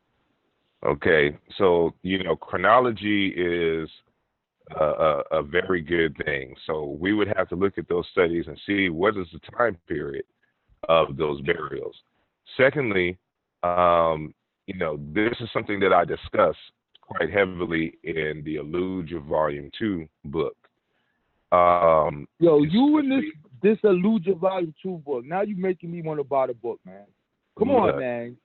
Okay, 0.86 1.38
so 1.58 1.94
you 2.02 2.24
know, 2.24 2.36
chronology 2.36 3.28
is 3.28 3.90
a, 4.80 4.84
a, 4.84 5.24
a 5.32 5.44
very 5.44 5.82
good 5.82 6.16
thing. 6.26 6.56
So 6.68 6.98
we 7.00 7.14
would 7.14 7.28
have 7.36 7.50
to 7.50 7.56
look 7.56 7.78
at 7.78 7.88
those 7.90 8.06
studies 8.12 8.46
and 8.48 8.60
see 8.66 8.90
what 8.90 9.18
is 9.18 9.28
the 9.34 9.40
time 9.58 9.78
period 9.88 10.26
of 10.90 11.18
those 11.18 11.42
burials. 11.42 11.96
Secondly, 12.58 13.18
um, 13.64 14.34
you 14.68 14.78
know, 14.78 15.00
this 15.14 15.34
is 15.40 15.50
something 15.54 15.80
that 15.82 15.94
I 15.94 16.06
discuss 16.06 16.56
quite 17.02 17.32
heavily 17.32 17.98
in 18.04 18.42
the 18.46 18.56
Alluja 18.58 19.22
Volume 19.26 19.70
Two 19.78 20.08
book. 20.26 20.56
Um, 21.52 22.28
Yo, 22.40 22.64
you 22.64 23.00
in 23.00 23.10
this 23.10 23.26
this 23.62 23.78
Alluja 23.84 24.38
Volume 24.38 24.74
Two 24.82 25.02
book. 25.06 25.26
Now 25.26 25.42
you're 25.42 25.58
making 25.58 25.92
me 25.92 26.02
want 26.02 26.20
to 26.20 26.24
buy 26.24 26.48
the 26.48 26.54
book, 26.54 26.80
man. 26.86 27.06
Come 27.60 27.72
on, 27.72 27.88
Look, 27.88 27.98
man. 27.98 28.38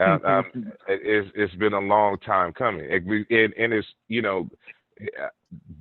um, 0.00 0.20
um, 0.24 0.44
it- 0.88 1.00
it's 1.04 1.30
it's 1.34 1.54
been 1.54 1.72
a 1.74 1.80
long 1.80 2.18
time 2.18 2.52
coming, 2.52 2.90
and 2.90 3.08
and 3.30 3.72
it's 3.72 3.86
you 4.08 4.22
know, 4.22 4.48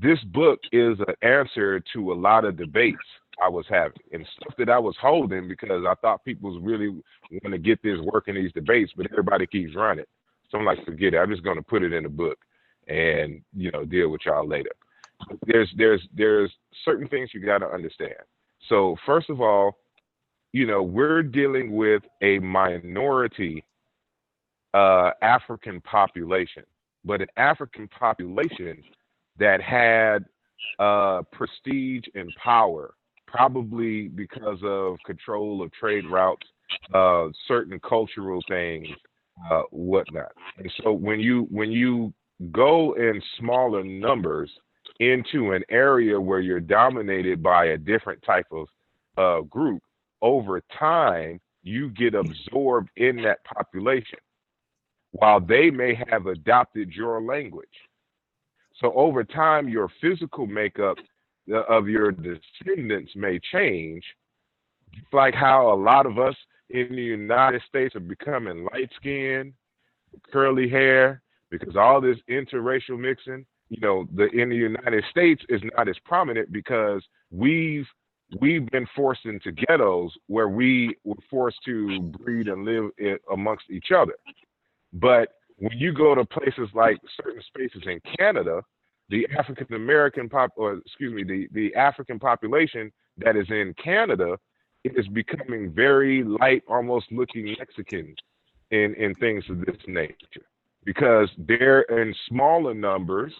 this 0.02 0.20
book 0.26 0.60
is 0.72 0.98
an 1.00 1.16
answer 1.22 1.82
to 1.94 2.12
a 2.12 2.16
lot 2.16 2.46
of 2.46 2.58
debates 2.58 2.98
I 3.44 3.50
was 3.50 3.66
having 3.70 4.02
and 4.12 4.28
stuff 4.36 4.56
that 4.58 4.70
I 4.70 4.80
was 4.80 4.96
holding 5.00 5.48
because 5.48 5.84
I 5.88 5.94
thought 5.96 6.26
people 6.26 6.52
was 6.52 6.62
really 6.64 6.88
going 7.42 7.52
to 7.52 7.58
get 7.58 7.82
this 7.84 8.00
work 8.00 8.28
in 8.28 8.36
these 8.36 8.52
debates, 8.54 8.92
but 8.96 9.08
everybody 9.12 9.46
keeps 9.46 9.76
running. 9.76 10.06
So 10.50 10.58
I'm 10.58 10.66
like, 10.66 10.84
forget 10.86 11.14
it. 11.14 11.18
I'm 11.18 11.30
just 11.30 11.44
going 11.44 11.58
to 11.58 11.64
put 11.64 11.84
it 11.84 11.94
in 11.94 12.06
a 12.06 12.10
book 12.10 12.38
and 12.88 13.42
you 13.54 13.70
know 13.72 13.86
deal 13.86 14.10
with 14.10 14.22
y'all 14.26 14.48
later. 14.48 14.72
There's 15.46 15.72
there's 15.78 16.02
there's 16.16 16.52
certain 16.86 17.08
things 17.08 17.32
you 17.34 17.46
got 17.46 17.60
to 17.60 17.68
understand. 17.68 18.16
So 18.70 18.96
first 19.06 19.30
of 19.30 19.42
all, 19.42 19.78
you 20.54 20.66
know 20.66 20.82
we're 20.82 21.24
dealing 21.24 21.76
with 21.76 22.04
a 22.22 22.40
minority 22.40 23.64
uh, 24.74 25.12
African 25.22 25.82
population, 25.82 26.64
but 27.04 27.22
an 27.22 27.28
African 27.36 27.88
population 27.88 28.84
that 29.40 29.62
had 29.62 30.26
uh, 30.80 31.24
prestige 31.32 32.06
and 32.16 32.32
power, 32.44 32.94
probably 33.28 34.08
because 34.08 34.60
of 34.64 34.98
control 35.06 35.62
of 35.62 35.72
trade 35.74 36.06
routes, 36.10 36.48
uh, 36.94 37.28
certain 37.48 37.80
cultural 37.80 38.42
things, 38.48 38.88
uh, 39.52 39.64
whatnot. 39.72 40.32
And 40.58 40.72
so 40.84 40.92
when 40.92 41.20
you 41.20 41.48
when 41.50 41.72
you 41.72 42.14
go 42.52 42.94
in 42.94 43.22
smaller 43.40 43.84
numbers 43.84 44.52
into 45.00 45.52
an 45.52 45.64
area 45.70 46.20
where 46.20 46.40
you're 46.40 46.60
dominated 46.60 47.44
by 47.44 47.66
a 47.66 47.78
different 47.78 48.22
type 48.24 48.48
of 48.52 48.68
uh, 49.18 49.42
group, 49.42 49.82
over 50.22 50.62
time 50.80 51.40
you 51.64 51.90
get 51.90 52.16
absorbed 52.16 52.90
in 52.96 53.18
that 53.18 53.44
population 53.44 54.20
while 55.12 55.40
they 55.40 55.70
may 55.70 56.00
have 56.10 56.28
adopted 56.28 56.92
your 56.92 57.22
language. 57.22 57.68
So 58.82 58.94
over 58.94 59.24
time, 59.24 59.68
your 59.68 59.90
physical 60.02 60.46
makeup 60.46 60.98
uh, 61.52 61.64
of 61.64 61.88
your 61.88 62.12
descendants 62.12 63.12
may 63.16 63.40
change, 63.52 64.04
like 65.12 65.34
how 65.34 65.72
a 65.74 65.76
lot 65.76 66.06
of 66.06 66.20
us 66.20 66.36
in 66.70 66.90
the 66.92 67.02
United 67.02 67.62
States 67.68 67.96
are 67.96 68.02
becoming 68.02 68.68
light 68.74 68.90
skinned, 68.98 69.54
curly 70.32 70.70
hair, 70.70 71.22
because 71.50 71.76
all 71.76 72.02
this 72.02 72.18
interracial 72.30 73.00
mixing, 73.00 73.46
you 73.70 73.80
know, 73.82 74.08
the 74.16 74.28
in 74.28 74.50
the 74.50 74.56
United 74.56 75.04
States 75.10 75.42
is 75.50 75.62
not 75.76 75.88
as 75.88 75.98
prominent 76.06 76.52
because 76.52 77.04
we've 77.32 77.88
we've 78.42 78.66
been 78.68 78.88
forced 78.96 79.26
into 79.26 79.52
ghettos 79.52 80.12
where 80.28 80.50
we 80.50 80.96
were 81.04 81.16
forced 81.30 81.58
to 81.66 82.02
breed 82.20 82.48
and 82.48 82.66
live 82.66 82.92
amongst 83.32 83.70
each 83.70 83.92
other. 83.96 84.16
But 84.94 85.30
When 85.58 85.78
you 85.78 85.94
go 85.94 86.14
to 86.16 86.26
places 86.26 86.70
like 86.74 86.98
certain 87.22 87.42
spaces 87.42 87.84
in 87.86 88.00
Canada, 88.18 88.62
the 89.10 89.28
African 89.38 89.74
American 89.74 90.30
pop, 90.30 90.52
or 90.56 90.74
excuse 90.86 91.14
me, 91.14 91.24
the, 91.24 91.48
the 91.54 91.74
African 91.76 92.20
population 92.20 92.92
that 93.18 93.36
is 93.36 93.48
in 93.50 93.74
Canada 93.84 94.38
is 94.84 95.08
becoming 95.08 95.72
very 95.72 96.24
light, 96.24 96.64
almost 96.68 97.12
looking 97.12 97.56
Mexican 97.58 98.16
in, 98.72 98.94
in 98.96 99.16
things 99.16 99.44
of 99.50 99.66
this 99.66 99.78
nature 99.88 100.46
because 100.88 101.30
they're 101.38 101.82
in 101.82 102.16
smaller 102.30 102.74
numbers. 102.74 103.34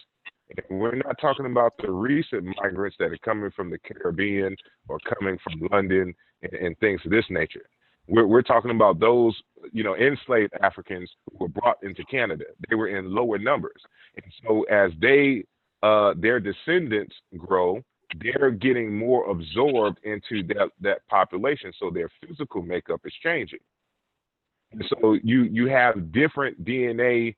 We're 0.70 0.96
not 0.96 1.16
talking 1.20 1.46
about 1.46 1.72
the 1.82 1.90
recent 1.90 2.44
migrants 2.62 2.96
that 2.98 3.12
are 3.12 3.18
coming 3.24 3.50
from 3.50 3.70
the 3.70 3.78
Caribbean 3.78 4.54
or 4.88 4.98
coming 5.18 5.38
from 5.42 5.68
London 5.70 6.14
and, 6.42 6.52
and 6.52 6.78
things 6.78 7.00
of 7.04 7.10
this 7.10 7.24
nature. 7.30 7.64
We're, 8.08 8.26
we're 8.26 8.42
talking 8.42 8.70
about 8.70 8.98
those, 8.98 9.36
you 9.72 9.84
know, 9.84 9.94
enslaved 9.94 10.52
Africans 10.62 11.10
who 11.30 11.44
were 11.44 11.48
brought 11.48 11.76
into 11.82 12.04
Canada. 12.04 12.44
They 12.68 12.74
were 12.74 12.88
in 12.88 13.14
lower 13.14 13.38
numbers. 13.38 13.80
And 14.16 14.32
so 14.46 14.62
as 14.64 14.90
they, 15.00 15.44
uh, 15.82 16.14
their 16.16 16.40
descendants 16.40 17.14
grow, 17.36 17.82
they're 18.20 18.50
getting 18.50 18.96
more 18.96 19.30
absorbed 19.30 19.98
into 20.04 20.42
that, 20.54 20.70
that 20.80 21.06
population. 21.08 21.72
So 21.78 21.90
their 21.90 22.08
physical 22.26 22.62
makeup 22.62 23.02
is 23.04 23.12
changing. 23.22 23.60
And 24.72 24.84
so 24.90 25.16
you 25.22 25.44
you 25.44 25.66
have 25.68 26.12
different 26.12 26.62
DNA 26.64 27.34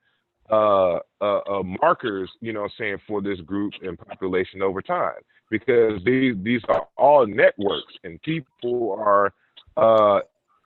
uh, 0.50 0.98
uh, 1.20 1.40
uh, 1.48 1.62
markers, 1.80 2.28
you 2.40 2.52
know, 2.52 2.68
saying 2.76 2.98
for 3.06 3.22
this 3.22 3.40
group 3.40 3.72
and 3.82 3.96
population 3.96 4.62
over 4.62 4.82
time, 4.82 5.20
because 5.48 6.02
these 6.04 6.34
these 6.42 6.60
are 6.68 6.88
all 6.96 7.26
networks 7.26 7.94
and 8.02 8.20
people 8.22 8.96
are 8.98 9.32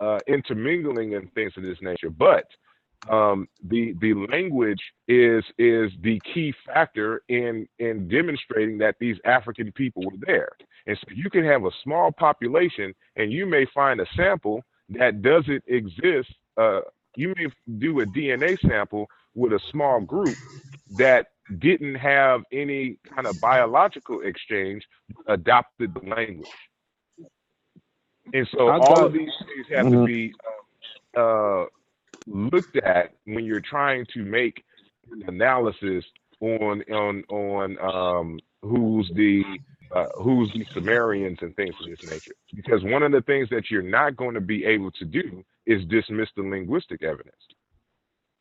uh, 0.05 0.19
intermingling 0.27 1.15
and 1.15 1.33
things 1.35 1.53
of 1.57 1.63
this 1.63 1.79
nature. 1.81 2.11
But 2.11 2.47
um, 3.11 3.49
the 3.63 3.95
the 4.01 4.15
language 4.15 4.83
is 5.09 5.45
is 5.59 5.91
the 6.03 6.21
key 6.33 6.55
factor 6.67 7.23
in 7.29 7.69
in 7.79 8.09
demonstrating 8.09 8.79
that 8.79 8.97
these 9.01 9.17
African 9.25 9.73
people 9.73 10.05
were 10.05 10.19
there. 10.27 10.51
And 10.87 10.99
so 10.99 11.15
you 11.15 11.31
can 11.31 11.45
have 11.45 11.65
a 11.65 11.71
small 11.83 12.13
population, 12.13 12.95
and 13.17 13.33
you 13.33 13.47
may 13.47 13.67
find 13.75 14.01
a 14.01 14.07
sample 14.17 14.63
that 14.91 15.23
doesn't 15.23 15.65
exist 15.67 16.31
uh, 16.57 16.81
you 17.17 17.35
may 17.37 17.47
do 17.79 18.01
a 18.01 18.07
DNA 18.07 18.59
sample 18.69 19.09
with 19.35 19.53
a 19.53 19.61
small 19.71 20.01
group 20.01 20.37
that 20.97 21.27
didn't 21.59 21.97
have 21.97 22.43
any 22.53 22.99
kind 23.15 23.27
of 23.27 23.41
biological 23.41 24.21
exchange, 24.23 24.83
adopted 25.29 25.95
the 25.95 26.09
language. 26.09 26.49
And 28.33 28.49
so 28.57 28.71
I 28.71 28.77
all 28.79 29.05
of 29.05 29.13
these 29.13 29.31
things 29.41 29.67
have 29.77 29.91
to 29.91 29.97
Mhm. 29.97 30.05
be 30.05 30.35
uh, 31.17 31.21
uh, 31.21 31.67
looked 32.27 32.77
at 32.77 33.13
when 33.27 33.45
you're 33.45 33.61
trying 33.61 34.07
to 34.15 34.23
make 34.25 34.65
an 35.13 35.23
analysis 35.29 36.05
on 36.41 36.83
on 36.93 37.25
on 37.31 37.79
um, 37.81 38.41
who's 38.63 39.11
the 39.15 39.43
uh, 39.95 40.07
who's 40.23 40.51
the 40.55 40.65
Sumerians 40.75 41.39
and 41.43 41.55
things 41.57 41.75
of 41.81 41.87
this 41.87 41.99
nature. 42.05 42.35
Because 42.55 42.83
one 42.85 43.03
of 43.03 43.13
the 43.13 43.23
things 43.23 43.49
that 43.51 43.71
you're 43.71 43.83
not 43.83 44.17
going 44.17 44.35
to 44.35 44.41
be 44.41 44.65
able 44.65 44.91
to 44.93 45.05
do 45.05 45.45
is 45.67 45.85
dismiss 45.87 46.29
the 46.37 46.43
linguistic 46.43 47.03
evidence. 47.03 47.37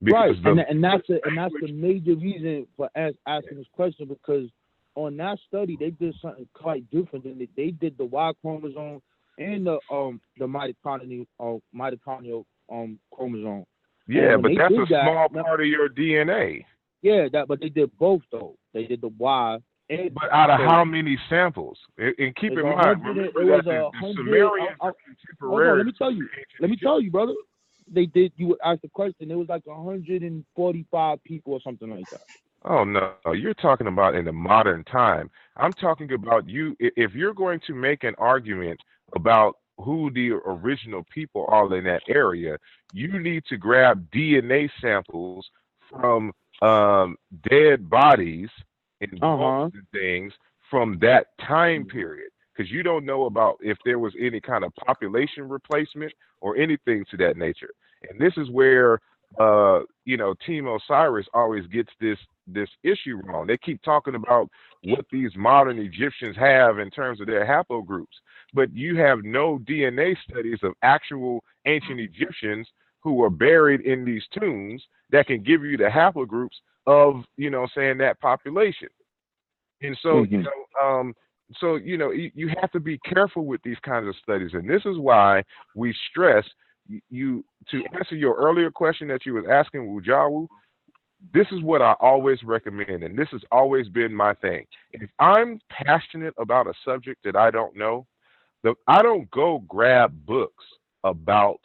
right, 0.10 0.36
the- 0.44 0.50
and 0.50 0.60
and 0.60 0.84
that's 0.84 1.10
a, 1.10 1.26
and 1.28 1.38
that's 1.38 1.56
the 1.62 1.68
major 1.68 2.16
reason 2.16 2.68
for 2.78 2.90
as, 2.96 3.16
asking 3.28 3.58
this 3.58 3.68
question 3.74 4.08
because 4.08 4.50
on 4.96 5.18
that 5.18 5.40
study 5.48 5.78
they 5.78 5.92
did 5.92 6.16
something 6.22 6.48
quite 6.54 6.90
different 6.92 7.26
than 7.26 7.40
they, 7.40 7.50
they 7.58 7.72
did 7.72 7.98
the 7.98 8.06
Y 8.06 8.32
chromosome 8.42 9.02
and 9.38 9.66
the 9.68 9.80
um 9.92 10.20
the 10.38 10.46
mitochondrial 10.46 11.26
uh, 11.40 11.58
mitochondrial 11.76 12.44
um 12.72 13.00
chromosome. 13.14 13.66
yeah, 14.08 14.38
but 14.38 14.52
that's 14.58 14.74
a 14.74 14.86
that- 14.90 15.04
small 15.06 15.30
part 15.30 15.62
of 15.62 15.68
your 15.68 15.90
DNA. 15.90 16.66
Yeah, 17.02 17.28
that 17.34 17.48
but 17.48 17.60
they 17.60 17.70
did 17.70 17.96
both 17.98 18.22
though. 18.32 18.56
They 18.74 18.86
did 18.86 19.02
the 19.02 19.10
Y 19.18 19.58
and 19.90 20.14
But 20.14 20.32
out 20.32 20.50
of 20.50 20.60
so- 20.60 20.66
how 20.66 20.86
many 20.86 21.18
samples? 21.30 21.78
And, 21.98 22.14
and 22.18 22.36
keep 22.38 22.54
in 22.54 22.62
mind, 22.64 23.02
remember 23.04 23.24
it 23.26 23.34
was 23.36 23.62
that 23.66 23.66
the, 23.66 23.86
a 23.88 23.92
the 23.92 23.98
hundred- 23.98 24.16
Sumerians 24.26 24.70
I- 24.82 24.86
I- 24.86 24.88
are 24.90 24.94
Hold 25.42 25.62
on, 25.62 25.78
let 25.80 25.86
me 25.86 25.92
tell 25.98 26.12
you. 26.12 26.28
Let 26.62 26.70
me 26.70 26.78
tell 26.78 27.02
you, 27.02 27.12
brother. 27.12 27.34
They 27.92 28.06
did. 28.06 28.32
You 28.38 28.48
would 28.48 28.60
ask 28.64 28.82
the 28.82 28.88
question. 28.88 29.30
It 29.30 29.36
was 29.36 29.50
like 29.50 29.66
145 29.68 31.24
people 31.24 31.54
or 31.54 31.60
something 31.62 31.90
like 31.90 32.06
that. 32.12 32.22
Oh 32.66 32.86
no, 32.86 33.12
you're 33.34 33.54
talking 33.54 33.88
about 33.88 34.16
in 34.16 34.24
the 34.24 34.32
modern 34.32 34.86
time. 34.86 35.30
I'm 35.58 35.74
talking 35.74 36.14
about 36.14 36.48
you. 36.48 36.78
If 36.80 37.14
you're 37.14 37.34
going 37.34 37.60
to 37.68 37.74
make 37.76 38.06
an 38.06 38.16
argument 38.18 38.80
about 39.16 39.58
who 39.78 40.12
the 40.12 40.32
original 40.46 41.04
people 41.14 41.46
are 41.50 41.74
in 41.76 41.84
that 41.86 42.04
area, 42.08 42.58
you 42.94 43.20
need 43.20 43.44
to 43.50 43.58
grab 43.58 44.10
DNA 44.12 44.70
samples 44.82 45.50
from 45.90 46.32
um, 46.62 47.16
dead 47.50 47.90
bodies 47.90 48.50
and 49.02 49.20
Uh-huh. 49.22 49.70
and 49.74 49.88
things 49.92 50.34
from 50.70 50.98
that 51.00 51.28
time 51.40 51.86
period, 51.86 52.30
because 52.56 52.72
you 52.72 52.84
don't 52.84 53.06
know 53.06 53.26
about 53.26 53.58
if 53.62 53.78
there 53.86 54.00
was 54.00 54.14
any 54.20 54.40
kind 54.40 54.64
of 54.64 54.74
population 54.76 55.50
replacement 55.50 56.14
or 56.42 56.56
anything 56.58 57.04
to 57.12 57.18
that 57.18 57.38
nature. 57.38 57.72
And 58.10 58.20
this 58.20 58.34
is 58.38 58.50
where 58.50 59.00
uh, 59.40 59.80
you 60.06 60.18
know, 60.18 60.36
Team 60.46 60.68
Osiris 60.68 61.26
always 61.34 61.66
gets 61.68 61.90
this 62.00 62.18
this 62.48 62.70
issue 62.84 63.22
wrong. 63.24 63.48
They 63.48 63.58
keep 63.58 63.82
talking 63.84 64.16
about 64.16 64.50
what 64.84 65.06
these 65.12 65.32
modern 65.36 65.80
Egyptians 65.80 66.36
have 66.38 66.80
in 66.80 66.90
terms 66.90 67.22
of 67.22 67.28
their 67.28 67.46
haplogroups, 67.46 68.20
but 68.54 68.74
you 68.74 68.98
have 68.98 69.24
no 69.24 69.60
DNA 69.60 70.16
studies 70.30 70.60
of 70.64 70.74
actual 70.82 71.44
ancient 71.66 72.00
Egyptians 72.00 72.68
who 73.02 73.24
are 73.24 73.30
buried 73.30 73.82
in 73.82 74.06
these 74.06 74.24
tombs 74.38 74.84
that 75.12 75.28
can 75.28 75.42
give 75.44 75.64
you 75.64 75.78
the 75.78 75.90
haplogroups 75.90 76.60
of, 76.88 77.24
you 77.38 77.50
know, 77.50 77.68
saying 77.76 77.98
that 77.98 78.20
population. 78.20 78.90
And 79.82 79.98
so, 80.02 80.24
you 80.24 80.38
Mhm. 80.40 80.44
know, 80.44 80.82
um, 80.82 81.16
so 81.60 81.76
you 81.76 81.98
know, 81.98 82.12
you, 82.12 82.32
you 82.34 82.48
have 82.62 82.72
to 82.72 82.80
be 82.80 82.98
careful 83.00 83.46
with 83.46 83.62
these 83.64 83.80
kinds 83.80 84.08
of 84.08 84.16
studies, 84.18 84.54
and 84.54 84.70
this 84.70 84.86
is 84.86 84.98
why 84.98 85.44
we 85.76 85.94
stress 86.10 86.46
you 87.10 87.44
to 87.70 87.84
answer 87.94 88.16
your 88.16 88.36
earlier 88.36 88.72
question 88.72 89.08
that 89.08 89.26
you 89.26 89.34
was 89.34 89.46
asking 89.50 89.82
Wujawu. 89.88 90.48
This 91.32 91.48
is 91.52 91.62
what 91.62 91.82
I 91.82 91.96
always 92.00 92.44
recommend, 92.44 93.04
and 93.04 93.18
this 93.18 93.30
has 93.32 93.42
always 93.52 93.88
been 93.88 94.14
my 94.14 94.34
thing. 94.36 94.66
If 94.92 95.10
I'm 95.20 95.60
passionate 95.70 96.34
about 96.38 96.68
a 96.68 96.74
subject 96.84 97.24
that 97.24 97.36
I 97.36 97.50
don't 97.50 97.76
know, 97.76 98.06
the, 98.64 98.74
I 98.88 99.02
don't 99.02 99.30
go 99.32 99.64
grab 99.68 100.14
books 100.26 100.66
about 101.04 101.60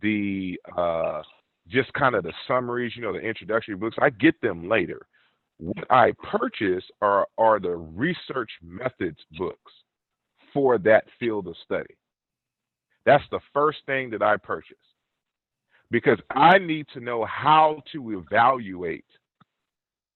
the 0.00 0.58
uh, 0.76 1.22
just 1.68 1.92
kind 1.92 2.14
of 2.14 2.24
the 2.24 2.32
summaries, 2.48 2.92
you 2.96 3.02
know, 3.02 3.12
the 3.12 3.20
introductory 3.20 3.74
books. 3.74 3.96
I 4.00 4.10
get 4.10 4.40
them 4.40 4.68
later. 4.68 5.06
What 5.58 5.84
I 5.90 6.12
purchase 6.30 6.84
are 7.00 7.26
are 7.38 7.60
the 7.60 7.76
research 7.76 8.50
methods 8.62 9.18
books 9.38 9.72
for 10.52 10.78
that 10.78 11.04
field 11.20 11.46
of 11.48 11.56
study. 11.64 11.94
That's 13.04 13.24
the 13.30 13.40
first 13.52 13.78
thing 13.86 14.10
that 14.10 14.22
I 14.22 14.36
purchase 14.36 14.76
because 15.92 16.18
I 16.30 16.58
need 16.58 16.86
to 16.94 17.00
know 17.00 17.24
how 17.26 17.82
to 17.92 18.18
evaluate 18.18 19.04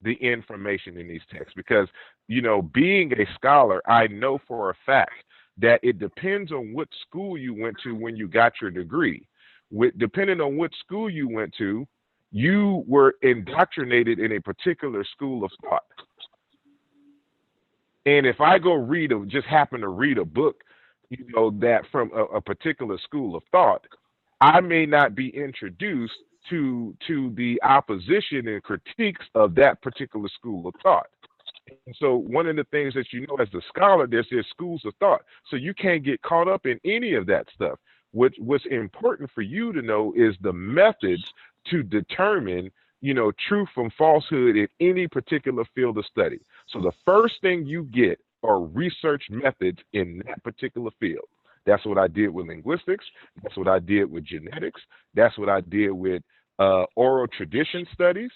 the 0.01 0.15
information 0.15 0.97
in 0.97 1.07
these 1.07 1.21
texts. 1.31 1.53
Because, 1.55 1.87
you 2.29 2.41
know, 2.41 2.63
being 2.63 3.13
a 3.13 3.27
scholar, 3.35 3.83
I 3.89 4.07
know 4.07 4.41
for 4.49 4.71
a 4.71 4.75
fact 4.87 5.13
that 5.59 5.79
it 5.83 5.99
depends 5.99 6.51
on 6.51 6.73
what 6.73 6.89
school 7.07 7.37
you 7.37 7.55
went 7.55 7.77
to 7.85 7.95
when 7.95 8.17
you 8.17 8.27
got 8.27 8.55
your 8.61 8.71
degree. 8.71 9.29
With 9.71 9.99
depending 9.99 10.41
on 10.41 10.57
what 10.57 10.71
school 10.81 11.11
you 11.11 11.29
went 11.29 11.55
to, 11.59 11.87
you 12.33 12.83
were 12.87 13.15
indoctrinated 13.23 14.19
in 14.19 14.33
a 14.33 14.41
particular 14.41 15.05
school 15.13 15.45
of 15.45 15.51
thought. 15.63 15.83
And 18.07 18.27
if 18.27 18.41
I 18.41 18.59
go 18.59 18.75
read 18.75 19.13
a 19.13 19.27
just 19.27 19.47
happen 19.47 19.81
to 19.83 19.89
read 19.89 20.17
a 20.17 20.25
book, 20.25 20.63
you 21.11 21.27
know, 21.35 21.51
that 21.61 21.83
from 21.93 22.11
a, 22.15 22.25
a 22.25 22.41
particular 22.41 22.97
school 22.99 23.37
of 23.37 23.43
thought, 23.53 23.85
I 24.41 24.61
may 24.61 24.87
not 24.87 25.15
be 25.15 25.29
introduced 25.31 26.15
to 26.51 26.95
to 27.07 27.33
the 27.37 27.61
opposition 27.63 28.49
and 28.49 28.63
critiques 28.63 29.27
of 29.35 29.55
that 29.57 29.83
particular 29.83 30.29
school 30.29 30.69
of 30.69 30.75
thought. 30.83 31.09
And 31.87 31.97
so 31.99 32.17
one 32.17 32.47
of 32.47 32.57
the 32.57 32.65
things 32.65 32.95
that 32.95 33.13
you 33.13 33.27
know 33.27 33.37
as 33.37 33.53
a 33.55 33.61
scholar, 33.69 34.07
there's 34.07 34.29
there's 34.31 34.47
schools 34.49 34.83
of 34.85 34.95
thought. 35.01 35.23
So 35.51 35.57
you 35.57 35.75
can't 35.75 36.05
get 36.05 36.23
caught 36.23 36.49
up 36.49 36.67
in 36.67 36.79
any 36.85 37.15
of 37.15 37.27
that 37.27 37.47
stuff. 37.55 37.79
What 38.13 38.33
what's 38.39 38.67
important 38.67 39.31
for 39.35 39.43
you 39.43 39.73
to 39.73 39.83
know 39.83 40.13
is 40.17 40.37
the 40.41 40.53
methods 40.53 41.25
to 41.71 41.83
determine, 41.83 42.71
you 43.01 43.15
know, 43.15 43.33
truth 43.49 43.69
from 43.75 43.91
falsehood 43.99 44.57
in 44.57 44.69
any 44.81 45.09
particular 45.09 45.65
field 45.75 45.99
of 45.99 46.07
study. 46.07 46.41
So 46.69 46.81
the 46.81 46.93
first 47.05 47.41
thing 47.41 47.67
you 47.67 47.85
get 47.85 48.21
are 48.43 48.61
research 48.61 49.25
methods 49.31 49.81
in 49.93 50.23
that 50.27 50.43
particular 50.45 50.91
field. 51.01 51.27
That's 51.67 51.85
what 51.85 51.99
I 51.99 52.09
did 52.09 52.29
with 52.29 52.47
linguistics. 52.47 53.05
That's 53.43 53.57
what 53.57 53.69
I 53.69 53.81
did 53.81 54.11
with 54.11 54.25
genetics. 54.25 54.81
That's 55.15 55.37
what 55.37 55.49
I 55.49 55.61
did 55.63 55.91
with 55.91 56.23
uh, 56.59 56.85
oral 56.95 57.27
tradition 57.27 57.87
studies. 57.93 58.31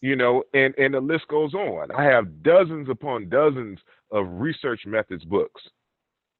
You 0.00 0.16
know, 0.16 0.44
and 0.54 0.74
and 0.78 0.94
the 0.94 1.00
list 1.00 1.26
goes 1.28 1.54
on. 1.54 1.90
I 1.90 2.04
have 2.04 2.42
dozens 2.42 2.88
upon 2.88 3.28
dozens 3.28 3.78
of 4.12 4.26
research 4.28 4.82
methods 4.86 5.24
books 5.24 5.62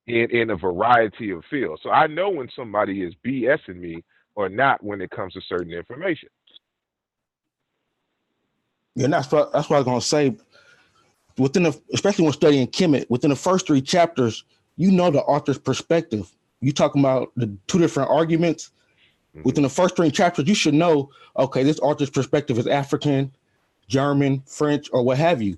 in 0.07 0.31
in 0.31 0.51
a 0.51 0.57
variety 0.57 1.31
of 1.31 1.45
fields. 1.51 1.83
So 1.83 1.91
I 1.91 2.07
know 2.07 2.31
when 2.31 2.49
somebody 2.55 3.03
is 3.03 3.15
BSing 3.27 3.77
me 3.77 4.05
or 4.35 4.49
not 4.49 4.83
when 4.83 5.01
it 5.01 5.11
comes 5.11 5.33
to 5.35 5.41
certain 5.49 5.73
information. 5.73 6.29
Yeah, 8.95 9.05
and 9.05 9.13
that's 9.13 9.31
what 9.31 9.53
that's 9.53 9.69
what 9.69 9.77
I 9.77 9.81
was 9.81 9.87
gonna 9.87 10.01
say. 10.01 10.37
Within 11.37 11.65
the, 11.65 11.81
especially 11.93 12.25
when 12.25 12.33
studying 12.33 12.67
Kemet, 12.67 13.09
within 13.09 13.31
the 13.31 13.37
first 13.37 13.67
three 13.67 13.81
chapters, 13.81 14.45
you 14.79 14.91
know 14.91 15.11
the 15.11 15.21
author's 15.21 15.59
perspective. 15.59 16.31
You 16.61 16.73
talking 16.73 17.03
about 17.03 17.33
the 17.37 17.55
two 17.67 17.79
different 17.79 18.09
arguments. 18.11 18.71
Within 19.45 19.63
the 19.63 19.69
first 19.69 19.95
three 19.95 20.11
chapters, 20.11 20.49
you 20.49 20.55
should 20.55 20.75
know, 20.75 21.11
okay, 21.37 21.63
this 21.63 21.79
author's 21.79 22.11
perspective 22.11 22.59
is 22.59 22.67
African, 22.67 23.33
German, 23.87 24.43
French, 24.47 24.89
or 24.93 25.05
what 25.05 25.19
have 25.19 25.41
you. 25.41 25.57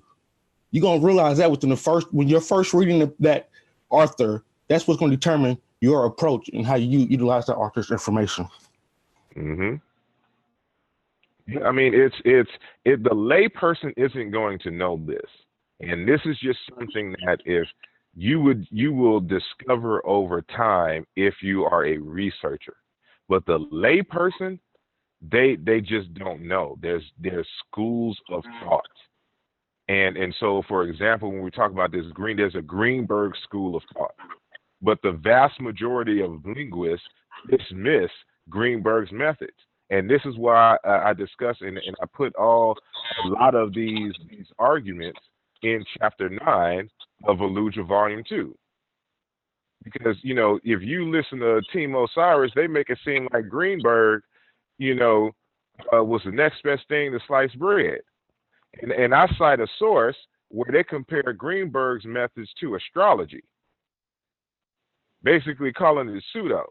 You're 0.71 0.83
gonna 0.83 1.03
realize 1.03 1.37
that 1.37 1.49
within 1.49 1.69
the 1.69 1.77
first 1.77 2.11
when 2.13 2.27
you're 2.27 2.41
first 2.41 2.73
reading 2.73 2.99
the, 2.99 3.13
that 3.19 3.49
author, 3.89 4.43
that's 4.67 4.87
what's 4.87 4.99
gonna 4.99 5.15
determine 5.15 5.57
your 5.79 6.05
approach 6.05 6.49
and 6.53 6.65
how 6.65 6.75
you 6.75 6.99
utilize 6.99 7.47
the 7.47 7.55
author's 7.55 7.89
information. 7.89 8.47
Mm-hmm. 9.35 9.75
I 11.65 11.71
mean, 11.71 11.93
it's 11.93 12.15
it's 12.23 12.51
it. 12.85 13.03
The 13.03 13.09
layperson 13.09 13.93
isn't 13.97 14.31
going 14.31 14.59
to 14.59 14.71
know 14.71 15.01
this, 15.05 15.29
and 15.79 16.07
this 16.07 16.21
is 16.25 16.37
just 16.39 16.59
something 16.77 17.15
that 17.25 17.39
if 17.45 17.67
you 18.15 18.41
would 18.41 18.67
you 18.71 18.93
will 18.93 19.19
discover 19.19 20.05
over 20.05 20.41
time 20.41 21.05
if 21.15 21.35
you 21.41 21.63
are 21.63 21.85
a 21.85 21.97
researcher. 21.97 22.75
But 23.29 23.45
the 23.45 23.59
layperson, 23.71 24.59
they 25.21 25.57
they 25.63 25.79
just 25.79 26.13
don't 26.15 26.41
know. 26.41 26.77
There's 26.81 27.03
there's 27.19 27.47
schools 27.67 28.19
of 28.29 28.43
mm. 28.43 28.63
thought, 28.63 28.85
and 29.87 30.17
and 30.17 30.35
so 30.39 30.63
for 30.67 30.83
example, 30.83 31.31
when 31.31 31.41
we 31.41 31.51
talk 31.51 31.71
about 31.71 31.91
this 31.91 32.05
green, 32.13 32.37
there's 32.37 32.55
a 32.55 32.61
Greenberg 32.61 33.33
school 33.43 33.75
of 33.75 33.83
thought, 33.93 34.15
but 34.81 34.99
the 35.03 35.13
vast 35.13 35.59
majority 35.61 36.21
of 36.21 36.45
linguists 36.45 37.07
dismiss 37.49 38.11
Greenberg's 38.49 39.11
methods. 39.11 39.51
And 39.89 40.09
this 40.09 40.21
is 40.25 40.37
why 40.37 40.77
I, 40.85 41.09
I 41.09 41.13
discuss 41.13 41.57
and, 41.61 41.77
and 41.77 41.95
I 42.01 42.05
put 42.13 42.33
all 42.35 42.77
a 43.25 43.29
lot 43.29 43.55
of 43.55 43.73
these 43.73 44.13
these 44.29 44.47
arguments 44.59 45.19
in 45.63 45.83
chapter 45.97 46.29
nine 46.29 46.89
of 47.25 47.37
Volusia 47.37 47.87
Volume 47.87 48.23
Two. 48.27 48.55
Because 49.83 50.15
you 50.21 50.35
know, 50.35 50.59
if 50.63 50.81
you 50.81 51.09
listen 51.11 51.39
to 51.39 51.61
Team 51.73 51.95
Osiris, 51.95 52.51
they 52.55 52.67
make 52.67 52.89
it 52.89 52.99
seem 53.03 53.27
like 53.33 53.49
Greenberg, 53.49 54.21
you 54.77 54.95
know, 54.95 55.31
uh, 55.93 56.03
was 56.03 56.21
the 56.23 56.31
next 56.31 56.61
best 56.63 56.83
thing 56.87 57.11
to 57.11 57.19
sliced 57.27 57.57
bread. 57.57 57.99
And 58.81 58.91
and 58.91 59.13
I 59.13 59.27
cite 59.37 59.59
a 59.59 59.67
source 59.79 60.17
where 60.49 60.71
they 60.71 60.83
compare 60.83 61.33
Greenberg's 61.33 62.05
methods 62.05 62.49
to 62.59 62.75
astrology, 62.75 63.43
basically 65.23 65.71
calling 65.71 66.09
it 66.09 66.23
pseudo 66.31 66.65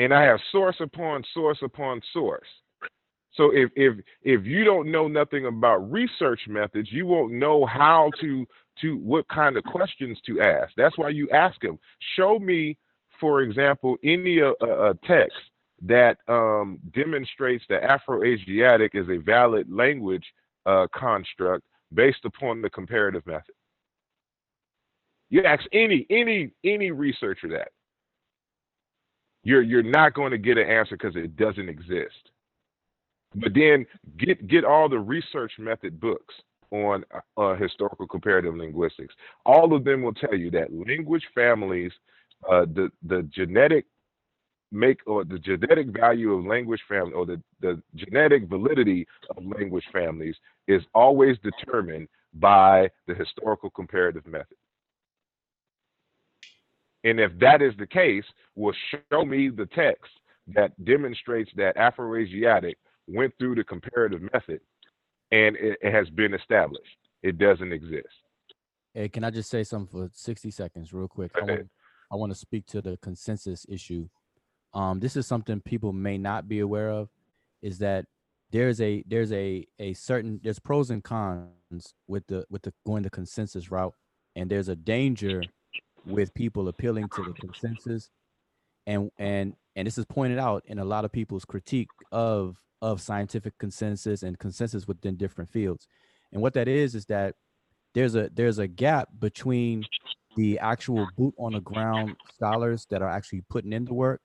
and 0.00 0.14
I 0.14 0.22
have 0.22 0.40
source 0.50 0.76
upon 0.80 1.22
source 1.34 1.58
upon 1.62 2.00
source. 2.14 2.46
So 3.32 3.50
if 3.54 3.70
if 3.76 3.94
if 4.22 4.44
you 4.44 4.64
don't 4.64 4.90
know 4.90 5.08
nothing 5.08 5.46
about 5.46 5.90
research 5.90 6.40
methods, 6.48 6.90
you 6.90 7.06
won't 7.06 7.32
know 7.32 7.64
how 7.66 8.10
to 8.20 8.46
to 8.80 8.96
what 8.98 9.28
kind 9.28 9.56
of 9.56 9.64
questions 9.64 10.18
to 10.26 10.40
ask. 10.40 10.72
That's 10.76 10.96
why 10.98 11.10
you 11.10 11.28
ask 11.30 11.60
them. 11.60 11.78
Show 12.16 12.38
me, 12.38 12.76
for 13.20 13.42
example, 13.42 13.96
any 14.02 14.40
uh, 14.40 14.52
uh, 14.64 14.94
text 15.06 15.36
that 15.82 16.18
um, 16.28 16.78
demonstrates 16.94 17.64
that 17.68 17.84
Afro-Asiatic 17.84 18.92
is 18.94 19.08
a 19.08 19.16
valid 19.18 19.70
language 19.70 20.24
uh, 20.66 20.86
construct 20.94 21.64
based 21.94 22.24
upon 22.24 22.62
the 22.62 22.70
comparative 22.70 23.26
method. 23.26 23.54
You 25.30 25.44
ask 25.44 25.64
any 25.72 26.06
any 26.10 26.50
any 26.64 26.90
researcher 26.90 27.48
that 27.48 27.68
you're 29.44 29.62
you're 29.62 29.82
not 29.82 30.14
going 30.14 30.32
to 30.32 30.38
get 30.38 30.58
an 30.58 30.68
answer 30.68 30.96
because 30.96 31.16
it 31.16 31.36
doesn't 31.36 31.68
exist. 31.68 32.29
But 33.34 33.54
then 33.54 33.86
get 34.18 34.46
get 34.48 34.64
all 34.64 34.88
the 34.88 34.98
research 34.98 35.52
method 35.58 36.00
books 36.00 36.34
on 36.72 37.04
uh, 37.36 37.54
historical 37.54 38.06
comparative 38.06 38.56
linguistics. 38.56 39.14
All 39.46 39.74
of 39.74 39.84
them 39.84 40.02
will 40.02 40.14
tell 40.14 40.34
you 40.34 40.50
that 40.52 40.72
language 40.72 41.26
families, 41.34 41.92
uh, 42.50 42.66
the 42.74 42.90
the 43.02 43.22
genetic 43.32 43.86
make 44.72 45.00
or 45.06 45.24
the 45.24 45.38
genetic 45.38 45.88
value 45.88 46.32
of 46.32 46.44
language 46.44 46.80
family 46.88 47.12
or 47.12 47.26
the, 47.26 47.40
the 47.60 47.82
genetic 47.96 48.48
validity 48.48 49.06
of 49.36 49.44
language 49.44 49.84
families 49.92 50.36
is 50.68 50.82
always 50.94 51.36
determined 51.42 52.08
by 52.34 52.88
the 53.08 53.14
historical 53.14 53.70
comparative 53.70 54.24
method. 54.26 54.56
And 57.02 57.18
if 57.18 57.32
that 57.40 57.62
is 57.62 57.72
the 57.78 57.86
case, 57.86 58.24
will 58.54 58.74
show 59.10 59.24
me 59.24 59.48
the 59.48 59.66
text 59.66 60.12
that 60.54 60.72
demonstrates 60.84 61.50
that 61.56 61.76
Afro-Asiatic 61.76 62.78
went 63.12 63.34
through 63.38 63.56
the 63.56 63.64
comparative 63.64 64.22
method 64.32 64.60
and 65.30 65.56
it, 65.56 65.78
it 65.80 65.92
has 65.92 66.08
been 66.10 66.34
established. 66.34 66.96
It 67.22 67.38
doesn't 67.38 67.72
exist. 67.72 68.06
Hey, 68.94 69.08
can 69.08 69.24
I 69.24 69.30
just 69.30 69.50
say 69.50 69.62
something 69.62 70.08
for 70.08 70.10
60 70.12 70.50
seconds, 70.50 70.92
real 70.92 71.08
quick? 71.08 71.30
I 71.36 71.44
want, 71.44 71.68
I 72.12 72.16
want 72.16 72.32
to 72.32 72.38
speak 72.38 72.66
to 72.66 72.82
the 72.82 72.96
consensus 72.98 73.64
issue. 73.68 74.08
Um, 74.74 75.00
this 75.00 75.16
is 75.16 75.26
something 75.26 75.60
people 75.60 75.92
may 75.92 76.18
not 76.18 76.48
be 76.48 76.60
aware 76.60 76.90
of, 76.90 77.08
is 77.62 77.78
that 77.78 78.06
there's 78.52 78.80
a 78.80 79.04
there's 79.06 79.32
a 79.32 79.64
a 79.78 79.92
certain 79.94 80.40
there's 80.42 80.58
pros 80.58 80.90
and 80.90 81.04
cons 81.04 81.94
with 82.08 82.26
the 82.26 82.44
with 82.50 82.62
the 82.62 82.72
going 82.84 83.02
the 83.04 83.10
consensus 83.10 83.70
route, 83.70 83.94
and 84.34 84.50
there's 84.50 84.68
a 84.68 84.74
danger 84.74 85.42
with 86.04 86.34
people 86.34 86.66
appealing 86.66 87.08
to 87.14 87.22
the 87.22 87.32
consensus, 87.32 88.10
and 88.86 89.10
and 89.18 89.54
and 89.76 89.86
this 89.86 89.98
is 89.98 90.04
pointed 90.04 90.38
out 90.38 90.64
in 90.66 90.80
a 90.80 90.84
lot 90.84 91.04
of 91.04 91.12
people's 91.12 91.44
critique 91.44 91.90
of 92.10 92.56
of 92.82 93.00
scientific 93.00 93.56
consensus 93.58 94.22
and 94.22 94.38
consensus 94.38 94.86
within 94.86 95.16
different 95.16 95.50
fields, 95.50 95.86
and 96.32 96.40
what 96.40 96.54
that 96.54 96.68
is 96.68 96.94
is 96.94 97.06
that 97.06 97.34
there's 97.94 98.14
a 98.14 98.30
there's 98.34 98.58
a 98.58 98.68
gap 98.68 99.08
between 99.18 99.84
the 100.36 100.58
actual 100.58 101.08
boot 101.16 101.34
on 101.38 101.52
the 101.52 101.60
ground 101.60 102.16
scholars 102.34 102.86
that 102.90 103.02
are 103.02 103.08
actually 103.08 103.42
putting 103.50 103.72
in 103.72 103.84
the 103.84 103.94
work 103.94 104.20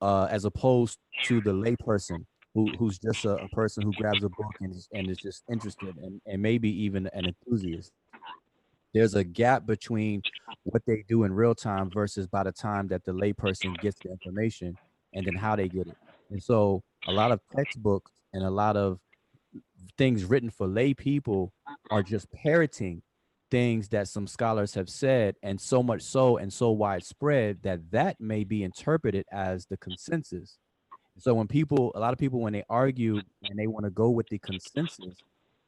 uh, 0.00 0.26
as 0.30 0.44
opposed 0.44 0.98
to 1.24 1.40
the 1.40 1.52
layperson 1.52 2.24
who, 2.54 2.68
who's 2.78 2.98
just 2.98 3.24
a, 3.24 3.36
a 3.36 3.48
person 3.50 3.82
who 3.82 3.92
grabs 3.92 4.24
a 4.24 4.28
book 4.28 4.54
and 4.60 4.74
is, 4.74 4.88
and 4.92 5.08
is 5.10 5.18
just 5.18 5.44
interested 5.50 5.96
and, 5.98 6.20
and 6.26 6.42
maybe 6.42 6.70
even 6.84 7.08
an 7.12 7.26
enthusiast. 7.26 7.92
There's 8.94 9.14
a 9.14 9.22
gap 9.22 9.66
between 9.66 10.22
what 10.64 10.82
they 10.86 11.04
do 11.08 11.24
in 11.24 11.32
real 11.32 11.54
time 11.54 11.90
versus 11.90 12.26
by 12.26 12.42
the 12.42 12.52
time 12.52 12.88
that 12.88 13.04
the 13.04 13.12
layperson 13.12 13.78
gets 13.80 13.98
the 14.00 14.10
information 14.10 14.76
and 15.14 15.26
then 15.26 15.34
how 15.34 15.56
they 15.56 15.68
get 15.68 15.86
it. 15.86 15.96
And 16.30 16.42
so 16.42 16.82
a 17.06 17.12
lot 17.12 17.32
of 17.32 17.40
textbooks 17.54 18.12
and 18.32 18.44
a 18.44 18.50
lot 18.50 18.76
of 18.76 18.98
things 19.96 20.24
written 20.24 20.50
for 20.50 20.66
lay 20.66 20.94
people 20.94 21.52
are 21.90 22.02
just 22.02 22.30
parroting 22.32 23.02
things 23.50 23.88
that 23.88 24.08
some 24.08 24.26
scholars 24.26 24.74
have 24.74 24.90
said 24.90 25.34
and 25.42 25.58
so 25.60 25.82
much 25.82 26.02
so 26.02 26.36
and 26.36 26.52
so 26.52 26.70
widespread 26.70 27.58
that 27.62 27.90
that 27.90 28.20
may 28.20 28.44
be 28.44 28.62
interpreted 28.62 29.24
as 29.32 29.66
the 29.66 29.76
consensus. 29.78 30.58
So 31.18 31.34
when 31.34 31.48
people 31.48 31.92
a 31.94 32.00
lot 32.00 32.12
of 32.12 32.18
people 32.18 32.40
when 32.40 32.52
they 32.52 32.64
argue 32.68 33.20
and 33.42 33.58
they 33.58 33.66
want 33.66 33.84
to 33.84 33.90
go 33.90 34.10
with 34.10 34.28
the 34.28 34.38
consensus 34.38 35.16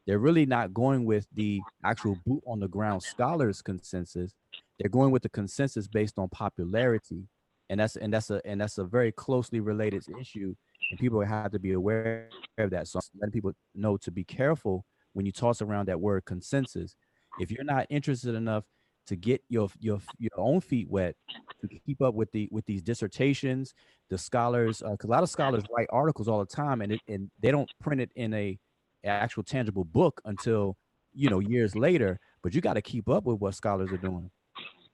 they're 0.06 0.18
really 0.18 0.46
not 0.46 0.74
going 0.74 1.04
with 1.04 1.26
the 1.34 1.60
actual 1.84 2.16
boot 2.26 2.42
on 2.46 2.58
the 2.60 2.68
ground 2.68 3.02
scholars 3.02 3.62
consensus. 3.62 4.32
They're 4.78 4.88
going 4.88 5.10
with 5.10 5.22
the 5.22 5.28
consensus 5.28 5.86
based 5.86 6.18
on 6.18 6.28
popularity. 6.30 7.28
And 7.68 7.78
that's 7.78 7.94
and 7.94 8.12
that's 8.12 8.30
a 8.30 8.40
and 8.44 8.60
that's 8.60 8.78
a 8.78 8.84
very 8.84 9.12
closely 9.12 9.60
related 9.60 10.02
issue 10.20 10.56
people 10.98 11.20
have 11.20 11.52
to 11.52 11.58
be 11.58 11.72
aware 11.72 12.28
of 12.58 12.70
that. 12.70 12.88
So 12.88 13.00
letting 13.20 13.32
people 13.32 13.52
know 13.74 13.96
to 13.98 14.10
be 14.10 14.24
careful 14.24 14.84
when 15.12 15.26
you 15.26 15.32
toss 15.32 15.62
around 15.62 15.88
that 15.88 16.00
word 16.00 16.24
consensus. 16.24 16.96
If 17.38 17.50
you're 17.50 17.64
not 17.64 17.86
interested 17.90 18.34
enough 18.34 18.64
to 19.06 19.16
get 19.16 19.42
your 19.48 19.68
your 19.80 19.98
your 20.18 20.30
own 20.36 20.60
feet 20.60 20.88
wet 20.88 21.16
to 21.60 21.68
keep 21.86 22.00
up 22.00 22.14
with 22.14 22.30
the 22.32 22.48
with 22.52 22.64
these 22.66 22.82
dissertations 22.82 23.74
the 24.08 24.18
scholars 24.18 24.82
uh, 24.82 24.90
because 24.90 25.08
a 25.08 25.10
lot 25.10 25.22
of 25.22 25.28
scholars 25.28 25.64
write 25.76 25.88
articles 25.90 26.28
all 26.28 26.38
the 26.38 26.46
time 26.46 26.80
and 26.80 26.92
it, 26.92 27.00
and 27.08 27.30
they 27.40 27.50
don't 27.50 27.70
print 27.80 28.00
it 28.00 28.10
in 28.14 28.32
a 28.34 28.58
actual 29.04 29.42
tangible 29.42 29.84
book 29.84 30.20
until 30.26 30.76
you 31.12 31.28
know 31.28 31.40
years 31.40 31.74
later 31.74 32.20
but 32.42 32.54
you 32.54 32.60
got 32.60 32.74
to 32.74 32.82
keep 32.82 33.08
up 33.08 33.24
with 33.24 33.40
what 33.40 33.54
scholars 33.54 33.90
are 33.90 33.96
doing 33.96 34.30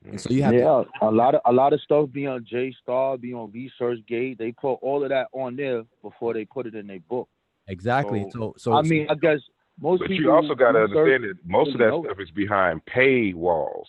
and 0.09 0.20
so 0.20 0.31
you 0.31 0.43
have 0.43 0.55
yeah, 0.55 0.61
to 0.61 0.87
a 1.03 1.11
lot 1.11 1.35
of 1.35 1.41
a 1.47 1.53
lot 1.53 1.73
of 1.73 1.81
stuff 1.81 2.11
be 2.12 2.27
on 2.27 2.45
JSTOR, 2.45 3.20
be 3.20 3.33
on 3.33 3.53
ResearchGate. 3.53 4.39
They 4.39 4.53
put 4.53 4.74
all 4.74 5.03
of 5.03 5.11
that 5.11 5.28
on 5.33 5.57
there 5.57 5.83
before 6.03 6.35
they 6.35 6.45
put 6.45 6.66
it 6.66 6.74
in 6.74 6.87
their 6.87 7.01
book. 7.01 7.28
exactly 7.69 8.27
so 8.33 8.55
so, 8.57 8.73
I 8.74 8.83
mean, 8.83 9.07
I 9.11 9.15
guess 9.15 9.41
most 9.81 10.01
But 10.01 10.09
people. 10.09 10.24
you 10.24 10.33
also 10.33 10.55
got 10.55 10.73
to 10.73 10.85
understand 10.85 11.24
that 11.24 11.35
most 11.45 11.73
of 11.73 11.78
that 11.78 12.01
stuff 12.05 12.20
is 12.20 12.31
behind 12.31 12.81
paywalls. 12.87 13.87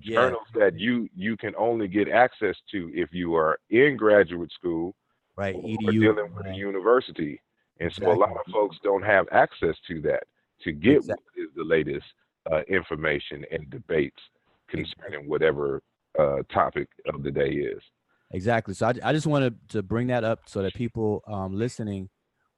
Yeah. 0.00 0.14
Journals 0.14 0.46
that 0.54 0.78
you 0.78 1.08
you 1.16 1.36
can 1.36 1.54
only 1.56 1.88
get 1.88 2.08
access 2.08 2.56
to 2.70 2.90
if 2.94 3.12
you 3.12 3.34
are 3.34 3.58
in 3.70 3.96
graduate 3.96 4.52
school 4.52 4.94
right 5.36 5.54
or 5.54 5.62
edu 5.62 5.90
dealing 5.90 6.34
with 6.34 6.46
a 6.46 6.54
university. 6.54 7.40
And 7.80 7.92
so 7.94 8.12
a 8.12 8.14
lot 8.14 8.30
of 8.30 8.52
folks 8.52 8.76
don't 8.84 9.02
have 9.02 9.26
access 9.32 9.74
to 9.88 10.00
that 10.02 10.24
to 10.62 10.72
get 10.72 10.98
Exact- 10.98 11.20
what 11.34 11.44
is 11.44 11.50
the 11.56 11.64
latest 11.64 12.06
uh, 12.50 12.60
information 12.68 13.44
and 13.50 13.68
debates 13.70 14.20
concerning 14.70 15.28
whatever 15.28 15.82
uh, 16.18 16.38
topic 16.52 16.88
of 17.12 17.22
the 17.22 17.30
day 17.30 17.50
is. 17.50 17.82
Exactly. 18.32 18.74
So 18.74 18.86
I, 18.86 18.94
I 19.04 19.12
just 19.12 19.26
wanted 19.26 19.56
to 19.70 19.82
bring 19.82 20.06
that 20.08 20.24
up 20.24 20.40
so 20.46 20.62
that 20.62 20.74
people 20.74 21.22
um, 21.26 21.54
listening 21.54 22.08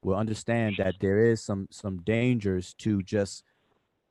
will 0.03 0.17
understand 0.17 0.77
that 0.79 0.95
there 1.01 1.19
is 1.19 1.43
some 1.43 1.69
some 1.71 1.99
dangers 2.03 2.75
to 2.75 3.03
just 3.03 3.45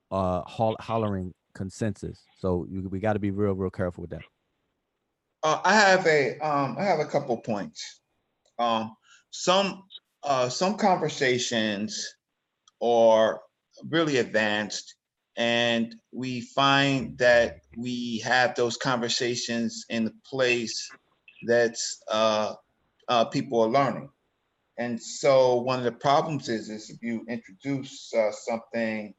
uh 0.10 0.42
hol- 0.48 0.78
hollering 0.80 1.34
consensus. 1.54 2.20
So 2.40 2.66
you, 2.70 2.88
we 2.90 3.00
got 3.00 3.14
to 3.14 3.20
be 3.20 3.32
real 3.32 3.54
real 3.54 3.70
careful 3.70 4.02
with 4.02 4.12
that. 4.12 4.24
Uh, 5.44 5.60
I 5.64 5.74
have 5.74 6.06
a, 6.06 6.38
um, 6.40 6.76
I 6.78 6.84
have 6.84 7.00
a 7.00 7.06
couple 7.06 7.36
points. 7.38 8.02
Um, 8.60 8.96
some, 9.32 9.84
uh, 10.24 10.50
some 10.50 10.78
conversations 10.78 12.16
are 12.82 13.42
really 13.90 14.18
advanced 14.18 14.96
and 15.38 15.96
we 16.12 16.42
find 16.42 17.18
that 17.18 17.62
we 17.78 18.20
have 18.20 18.56
those 18.56 18.78
conversations 18.78 19.86
in 19.90 20.06
the 20.06 20.14
place 20.26 20.90
that's, 21.48 22.02
uh, 22.10 22.54
uh, 23.08 23.26
people 23.26 23.62
are 23.62 23.70
learning. 23.70 24.10
And 24.78 25.02
so 25.02 25.62
one 25.62 25.80
of 25.80 25.86
the 25.86 25.92
problems 25.92 26.50
is, 26.50 26.70
is 26.70 26.90
if 26.90 27.02
you 27.02 27.26
introduce, 27.30 28.14
uh, 28.14 28.32
something 28.32 29.14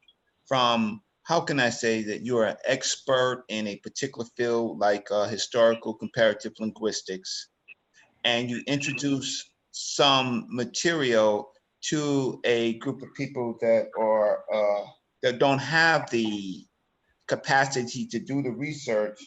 from 0.47 1.01
how 1.23 1.39
can 1.39 1.59
I 1.59 1.69
say 1.69 2.03
that 2.03 2.25
you're 2.25 2.45
an 2.45 2.57
expert 2.65 3.45
in 3.47 3.67
a 3.67 3.77
particular 3.77 4.27
field 4.35 4.79
like 4.79 5.07
uh, 5.09 5.25
historical 5.27 5.93
comparative 5.93 6.53
linguistics, 6.59 7.47
and 8.25 8.49
you 8.49 8.61
introduce 8.67 9.49
some 9.71 10.45
material 10.49 11.49
to 11.89 12.39
a 12.43 12.77
group 12.79 13.01
of 13.01 13.13
people 13.15 13.57
that 13.61 13.87
are 13.97 14.43
uh, 14.53 14.85
that 15.23 15.39
don't 15.39 15.59
have 15.59 16.09
the 16.11 16.65
capacity 17.27 18.05
to 18.07 18.19
do 18.19 18.43
the 18.43 18.51
research, 18.51 19.19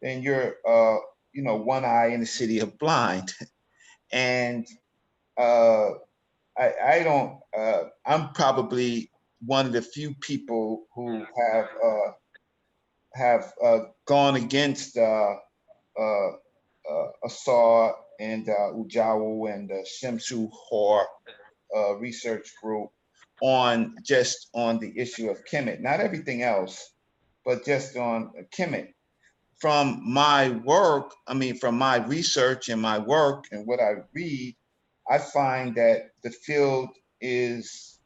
then 0.00 0.22
you're 0.22 0.56
uh, 0.68 0.98
you 1.32 1.42
know 1.42 1.56
one 1.56 1.84
eye 1.84 2.08
in 2.08 2.20
the 2.20 2.26
city 2.26 2.60
of 2.60 2.78
blind, 2.78 3.34
and 4.12 4.66
uh, 5.38 5.90
I, 6.56 6.72
I 6.86 7.02
don't. 7.02 7.40
Uh, 7.56 7.84
I'm 8.06 8.32
probably 8.32 9.10
one 9.44 9.66
of 9.66 9.72
the 9.72 9.82
few 9.82 10.14
people 10.14 10.86
who 10.94 11.24
have 11.36 11.68
uh, 11.84 12.12
have 13.14 13.52
uh, 13.64 13.78
gone 14.06 14.36
against 14.36 14.96
uh, 14.96 15.34
uh, 15.98 16.28
uh, 16.90 17.92
and 18.20 18.48
uh, 18.48 18.72
Ujawu 18.74 19.52
and 19.52 19.68
the 19.68 19.86
Shemsu 19.86 20.50
Hor 20.52 21.06
uh, 21.74 21.94
research 21.96 22.52
group 22.62 22.90
on 23.40 23.96
just 24.02 24.48
on 24.54 24.78
the 24.78 24.92
issue 24.98 25.30
of 25.30 25.44
Kemet. 25.44 25.80
Not 25.80 26.00
everything 26.00 26.42
else, 26.42 26.92
but 27.44 27.64
just 27.64 27.96
on 27.96 28.32
Kemet. 28.56 28.94
From 29.60 30.02
my 30.04 30.50
work, 30.50 31.12
I 31.26 31.34
mean, 31.34 31.56
from 31.56 31.76
my 31.76 31.96
research 31.96 32.68
and 32.68 32.80
my 32.80 32.98
work 32.98 33.46
and 33.50 33.66
what 33.66 33.80
I 33.80 33.94
read, 34.12 34.56
I 35.10 35.18
find 35.18 35.74
that 35.76 36.10
the 36.22 36.30
field 36.30 36.90
is 37.20 37.98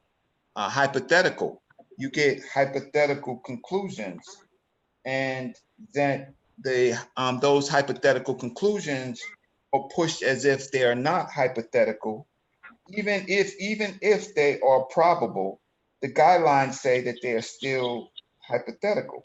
uh, 0.56 0.68
hypothetical. 0.68 1.62
You 1.98 2.10
get 2.10 2.42
hypothetical 2.54 3.38
conclusions, 3.38 4.24
and 5.04 5.54
then 5.92 6.34
they 6.64 6.96
um, 7.16 7.38
those 7.40 7.68
hypothetical 7.68 8.34
conclusions 8.34 9.20
are 9.72 9.88
pushed 9.94 10.22
as 10.22 10.44
if 10.44 10.70
they 10.70 10.84
are 10.84 10.94
not 10.94 11.30
hypothetical, 11.30 12.26
even 12.92 13.24
if 13.28 13.54
even 13.60 13.98
if 14.02 14.34
they 14.34 14.60
are 14.60 14.84
probable. 14.84 15.60
The 16.02 16.12
guidelines 16.12 16.74
say 16.74 17.00
that 17.02 17.18
they 17.22 17.32
are 17.32 17.42
still 17.42 18.10
hypothetical. 18.48 19.22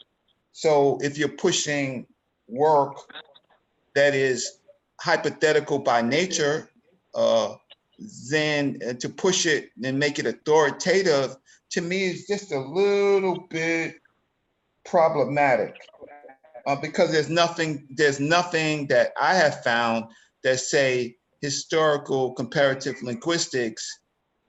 So 0.52 0.98
if 1.02 1.18
you're 1.18 1.28
pushing 1.28 2.06
work 2.46 2.96
that 3.94 4.14
is 4.14 4.60
hypothetical 5.00 5.80
by 5.80 6.02
nature, 6.02 6.70
uh, 7.14 7.56
then 8.30 8.78
uh, 8.88 8.92
to 8.94 9.08
push 9.08 9.44
it 9.44 9.70
and 9.82 9.98
make 9.98 10.18
it 10.20 10.26
authoritative 10.26 11.36
to 11.70 11.80
me 11.80 12.06
is 12.06 12.26
just 12.26 12.52
a 12.52 12.58
little 12.60 13.46
bit 13.50 13.96
problematic 14.84 15.74
uh, 16.66 16.76
because 16.76 17.12
there's 17.12 17.28
nothing 17.28 17.88
there's 17.90 18.20
nothing 18.20 18.86
that 18.86 19.12
I 19.20 19.34
have 19.34 19.62
found 19.62 20.06
that 20.44 20.60
say 20.60 21.17
historical 21.40 22.32
comparative 22.34 22.96
linguistics 23.02 24.00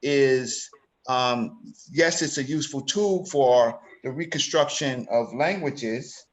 is 0.01 0.69
um, 1.07 1.73
yes 1.91 2.21
it's 2.21 2.37
a 2.37 2.43
useful 2.43 2.81
tool 2.81 3.25
for 3.25 3.79
the 4.03 4.11
reconstruction 4.11 5.07
of 5.11 5.33
languages 5.33 6.25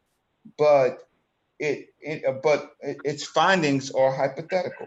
but 0.58 0.98
it, 1.58 1.88
it 2.00 2.24
uh, 2.26 2.38
but 2.42 2.72
its 2.82 3.24
findings 3.24 3.90
are 3.90 4.14
hypothetical. 4.14 4.86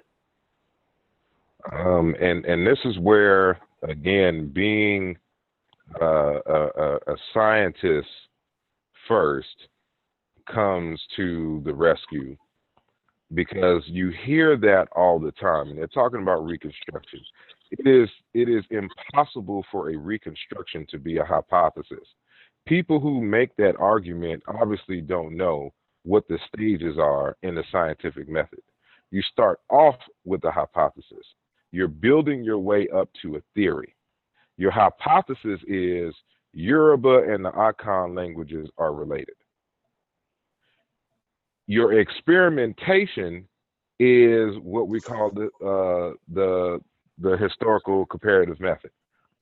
Um, 1.72 2.16
and 2.20 2.46
and 2.46 2.66
this 2.66 2.80
is 2.86 2.98
where 3.00 3.60
again 3.84 4.50
being 4.50 5.18
uh, 6.02 6.40
a, 6.46 6.70
a, 6.78 6.96
a 7.14 7.16
scientist 7.34 8.08
first 9.08 9.68
comes 10.52 11.02
to 11.16 11.62
the 11.66 11.74
rescue 11.74 12.38
because 13.34 13.84
you 13.86 14.12
hear 14.26 14.58
that 14.58 14.88
all 14.96 15.20
the 15.20 15.32
time 15.34 15.70
and 15.70 15.78
they're 15.78 15.88
talking 15.88 16.22
about 16.22 16.46
reconstruction 16.46 17.20
it 17.72 17.88
is 17.88 18.10
it 18.34 18.50
is 18.50 18.64
impossible 18.72 19.64
for 19.72 19.92
a 19.92 19.98
reconstruction 19.98 20.86
to 20.90 20.98
be 20.98 21.18
a 21.18 21.24
hypothesis 21.26 22.08
people 22.66 23.00
who 23.00 23.22
make 23.22 23.56
that 23.56 23.76
argument 23.78 24.42
obviously 24.48 25.00
don't 25.02 25.36
know 25.38 25.72
what 26.04 26.28
the 26.28 26.40
stages 26.54 26.98
are 26.98 27.38
in 27.44 27.54
the 27.54 27.64
scientific 27.72 28.28
method 28.28 28.62
you 29.12 29.22
start 29.22 29.60
off 29.70 29.96
with 30.26 30.44
a 30.46 30.52
hypothesis 30.52 31.26
you're 31.72 31.88
building 31.88 32.44
your 32.44 32.60
way 32.60 32.88
up 32.90 33.10
to 33.22 33.36
a 33.36 33.42
theory. 33.54 33.96
Your 34.58 34.72
hypothesis 34.72 35.60
is 35.68 36.14
Yoruba 36.54 37.32
and 37.32 37.46
the 37.46 37.52
Akan 37.52 38.16
languages 38.16 38.70
are 38.78 38.94
related. 38.94 39.36
Your 41.70 42.00
experimentation 42.00 43.48
is 44.00 44.56
what 44.64 44.88
we 44.88 45.00
call 45.00 45.30
the 45.30 45.50
uh, 45.64 46.16
the 46.34 46.80
the 47.20 47.38
historical 47.38 48.08
comparative 48.08 48.60
method. 48.60 48.90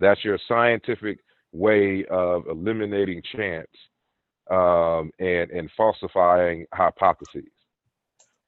That's 0.02 0.26
your 0.26 0.38
scientific 0.46 1.20
way 1.54 2.04
of 2.12 2.46
eliminating 2.50 3.22
chance 3.34 3.70
um, 4.52 5.10
and 5.20 5.50
and 5.52 5.72
falsifying 5.78 6.66
hypotheses. 6.74 7.48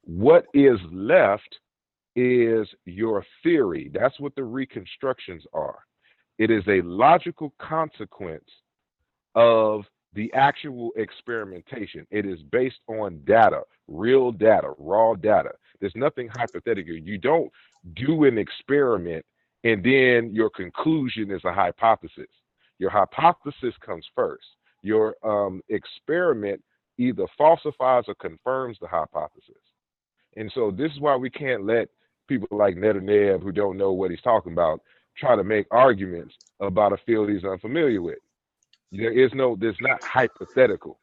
What 0.04 0.44
is 0.52 0.78
left 0.92 1.58
is 2.14 2.68
your 2.84 3.24
theory. 3.42 3.90
That's 3.94 4.20
what 4.20 4.34
the 4.34 4.44
reconstructions 4.44 5.44
are. 5.54 5.78
It 6.36 6.50
is 6.50 6.64
a 6.68 6.82
logical 6.82 7.54
consequence 7.58 8.50
of 9.34 9.84
the 10.12 10.32
actual 10.34 10.90
experimentation. 10.96 12.06
It 12.10 12.26
is 12.26 12.40
based 12.50 12.80
on 12.88 13.20
data, 13.24 13.62
real 13.88 14.32
data, 14.32 14.72
raw 14.78 15.14
data. 15.14 15.52
There's 15.80 15.94
nothing 15.94 16.28
hypothetical. 16.28 16.94
You 16.94 17.18
don't 17.18 17.50
do 17.94 18.24
an 18.24 18.38
experiment 18.38 19.24
and 19.64 19.84
then 19.84 20.34
your 20.34 20.50
conclusion 20.50 21.30
is 21.30 21.44
a 21.44 21.52
hypothesis. 21.52 22.30
Your 22.78 22.90
hypothesis 22.90 23.74
comes 23.84 24.06
first. 24.14 24.46
Your 24.82 25.14
um, 25.22 25.60
experiment 25.68 26.62
either 26.98 27.26
falsifies 27.36 28.04
or 28.08 28.14
confirms 28.14 28.78
the 28.80 28.86
hypothesis. 28.86 29.62
And 30.36 30.50
so 30.54 30.70
this 30.70 30.92
is 30.92 31.00
why 31.00 31.16
we 31.16 31.28
can't 31.30 31.66
let 31.66 31.88
people 32.28 32.48
like 32.50 32.76
Netanyahu 32.76 33.42
who 33.42 33.52
don't 33.52 33.76
know 33.76 33.92
what 33.92 34.10
he's 34.10 34.22
talking 34.22 34.52
about 34.52 34.80
try 35.16 35.36
to 35.36 35.44
make 35.44 35.66
arguments 35.70 36.34
about 36.60 36.92
a 36.92 36.96
field 37.04 37.28
he's 37.28 37.44
unfamiliar 37.44 38.00
with. 38.00 38.18
There 38.92 39.12
is 39.12 39.32
no, 39.34 39.56
there's 39.56 39.76
not 39.80 40.02
hypothetical. 40.02 40.98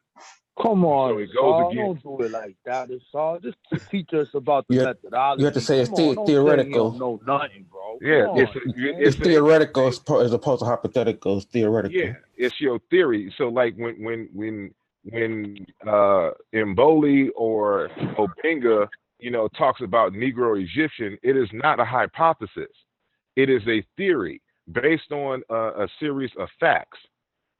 Come 0.60 0.84
on, 0.84 1.10
So 1.14 1.18
it 1.18 1.26
goes 1.26 1.34
Saul, 1.34 1.70
against- 1.70 2.02
don't 2.04 2.18
do 2.18 2.24
it 2.24 2.32
like 2.32 2.56
that, 2.64 2.90
It's 2.90 3.04
Saul. 3.12 3.38
Just 3.38 3.56
to 3.72 3.78
teach 3.78 4.12
us 4.12 4.26
about 4.34 4.66
the 4.68 4.74
You 4.74 4.80
have- 4.80 4.96
methodology. 5.02 5.40
you 5.40 5.44
have 5.46 5.54
to 5.54 5.60
say 5.60 5.78
it's 5.80 5.88
Come 5.88 5.94
on, 6.00 6.08
the- 6.08 6.14
don't 6.16 6.26
say 6.26 6.32
he 6.32 6.36
theoretical. 6.36 6.92
no 6.92 7.20
not 7.24 7.42
nothing, 7.42 7.66
bro. 7.70 7.98
Yeah, 8.02 8.24
Come 8.26 8.38
it's 8.38 8.56
on. 8.56 8.62
It's 8.76 9.16
it's 9.16 9.16
theoretical 9.24 9.86
as 9.86 10.00
as 10.20 10.32
opposed 10.32 10.60
to 10.60 10.66
hypothetical. 10.66 11.36
It's 11.36 11.46
theoretical. 11.46 11.96
Yeah, 11.96 12.14
it's 12.36 12.60
your 12.60 12.80
theory. 12.90 13.32
So 13.38 13.48
like 13.48 13.76
when 13.76 14.02
when 14.02 14.28
when 14.32 14.74
when 15.04 15.64
uh 15.86 16.32
Mboli 16.52 17.30
or 17.36 17.88
Obenga, 18.18 18.88
you 19.20 19.30
know, 19.30 19.46
talks 19.56 19.80
about 19.80 20.12
Negro 20.12 20.60
Egyptian, 20.60 21.16
it 21.22 21.36
is 21.36 21.48
not 21.52 21.78
a 21.78 21.84
hypothesis. 21.84 22.72
It 23.36 23.48
is 23.48 23.62
a 23.68 23.80
theory 23.96 24.42
based 24.72 25.12
on 25.12 25.44
a, 25.50 25.84
a 25.84 25.88
series 26.00 26.32
of 26.36 26.48
facts. 26.58 26.98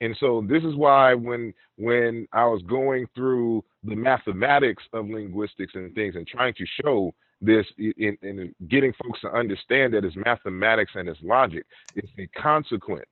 And 0.01 0.17
so 0.21 0.45
this 0.49 0.65
is 0.65 0.77
why 0.77 1.15
when 1.15 1.55
when 1.77 2.29
I 2.33 2.45
was 2.47 2.63
going 2.69 3.07
through 3.15 3.65
the 3.85 3.97
mathematics 3.97 4.85
of 4.93 5.09
linguistics 5.09 5.75
and 5.75 5.95
things 5.95 6.17
and 6.17 6.27
trying 6.27 6.55
to 6.55 6.67
show 6.83 7.15
this 7.41 7.67
in, 7.79 8.17
in 8.23 8.55
getting 8.69 8.93
folks 9.03 9.21
to 9.23 9.31
understand 9.33 9.95
that 9.95 10.05
it's 10.05 10.17
mathematics 10.17 10.93
and 10.95 11.09
it's 11.09 11.21
logic, 11.23 11.65
it's 11.95 12.09
a 12.19 12.27
consequence 12.41 13.07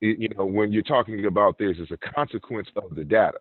it- 0.00 0.18
you 0.18 0.28
know, 0.30 0.46
when 0.46 0.72
you're 0.72 0.82
talking 0.82 1.26
about 1.26 1.58
this, 1.58 1.76
it's 1.78 1.90
a 1.90 1.96
consequence 1.98 2.68
of 2.76 2.94
the 2.94 3.04
data, 3.04 3.40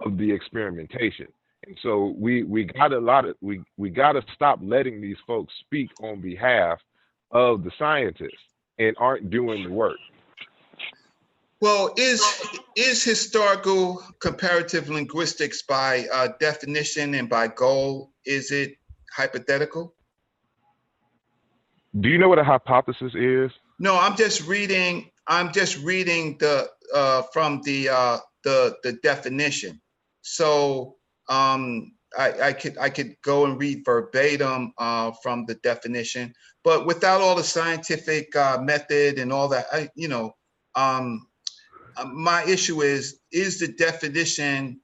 of 0.00 0.18
the 0.18 0.30
experimentation. 0.30 1.28
And 1.66 1.78
so 1.82 2.14
we 2.18 2.44
we 2.44 2.64
got 2.64 2.92
a 2.92 2.98
lot 3.00 3.24
of 3.26 3.36
we 3.40 3.62
we 3.78 3.90
got 3.90 4.12
to 4.12 4.22
stop 4.34 4.60
letting 4.62 5.00
these 5.00 5.18
folks 5.26 5.54
speak 5.60 5.90
on 6.00 6.20
behalf 6.20 6.80
of 7.32 7.64
the 7.64 7.72
scientists. 7.78 8.44
and 8.78 8.96
aren't 8.98 9.30
doing 9.30 9.62
the 9.62 9.70
work. 9.70 10.00
Well, 11.60 11.92
is 11.96 12.22
is 12.76 13.02
historical 13.02 14.02
comparative 14.20 14.88
linguistics 14.88 15.62
by 15.62 16.06
uh, 16.12 16.28
definition 16.38 17.14
and 17.14 17.28
by 17.28 17.48
goal 17.48 18.12
is 18.24 18.52
it 18.52 18.76
hypothetical? 19.12 19.94
Do 21.98 22.08
you 22.08 22.18
know 22.18 22.28
what 22.28 22.38
a 22.38 22.44
hypothesis 22.44 23.12
is? 23.14 23.50
No, 23.80 23.98
I'm 23.98 24.16
just 24.16 24.46
reading. 24.46 25.10
I'm 25.26 25.52
just 25.52 25.82
reading 25.82 26.36
the 26.38 26.68
uh, 26.94 27.22
from 27.32 27.60
the 27.64 27.88
uh, 27.88 28.18
the 28.44 28.76
the 28.84 28.92
definition. 29.02 29.80
So 30.22 30.96
um, 31.28 31.92
I, 32.16 32.40
I 32.40 32.52
could 32.52 32.78
I 32.78 32.90
could 32.90 33.16
go 33.22 33.46
and 33.46 33.58
read 33.58 33.82
verbatim 33.84 34.72
uh, 34.78 35.12
from 35.22 35.44
the 35.46 35.54
definition, 35.56 36.32
but 36.62 36.86
without 36.86 37.20
all 37.20 37.34
the 37.34 37.42
scientific 37.42 38.34
uh, 38.36 38.58
method 38.62 39.18
and 39.18 39.32
all 39.32 39.48
that, 39.48 39.66
I, 39.72 39.88
you 39.94 40.08
know, 40.08 40.34
um, 40.74 41.27
Um, 41.98 42.22
my 42.22 42.44
issue 42.44 42.82
is 42.82 43.20
is 43.32 43.58
the 43.58 43.68
definition 43.68 44.80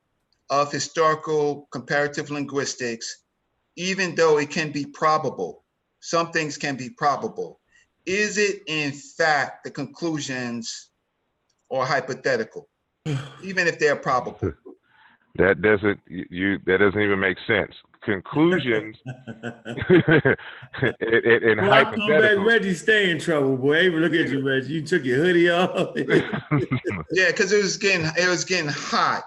of 0.51 0.70
historical 0.70 1.69
comparative 1.70 2.31
linguistics, 2.31 3.23
even 3.77 4.15
though 4.15 4.39
it 4.39 4.51
can 4.51 4.73
be 4.73 4.85
probable, 4.85 5.65
some 6.01 6.31
things 6.32 6.59
can 6.59 6.77
be 6.77 6.91
probable. 6.91 7.61
Is 8.07 8.36
it 8.36 8.62
in 8.66 8.93
fact 8.93 9.65
the 9.65 9.70
conclusions 9.70 10.91
or 11.70 11.86
hypothetical, 11.86 12.69
even 13.43 13.66
if 13.66 13.78
they're 13.78 13.97
probable? 13.97 14.53
That 15.36 15.62
doesn't 15.62 16.01
you- 16.07 16.27
you 16.31 16.59
that 16.66 16.78
doesn't 16.78 17.01
even 17.01 17.20
make 17.20 17.39
sense. 17.47 17.74
Conclusions 18.05 18.97
and, 19.06 20.36
and, 21.01 21.43
and 21.43 21.60
Boy, 21.60 21.70
I 21.70 21.85
come 21.85 21.93
back, 21.94 22.20
hypothetical. 22.20 22.44
Reggie 22.44 22.74
stay 22.74 23.10
in 23.10 23.18
trouble, 23.18 23.56
boy. 23.56 23.74
Hey, 23.74 23.89
look 23.89 24.12
at 24.12 24.28
you, 24.28 24.47
Reggie. 24.47 24.74
You 24.74 24.82
took 24.82 25.05
your 25.05 25.18
hoodie 25.18 25.48
off. 25.48 25.97
Yeah, 27.12 27.28
because 27.28 27.52
it 27.52 27.62
was 27.62 27.76
getting 27.76 28.06
it 28.16 28.28
was 28.28 28.44
getting 28.44 28.70
hot. 28.70 29.24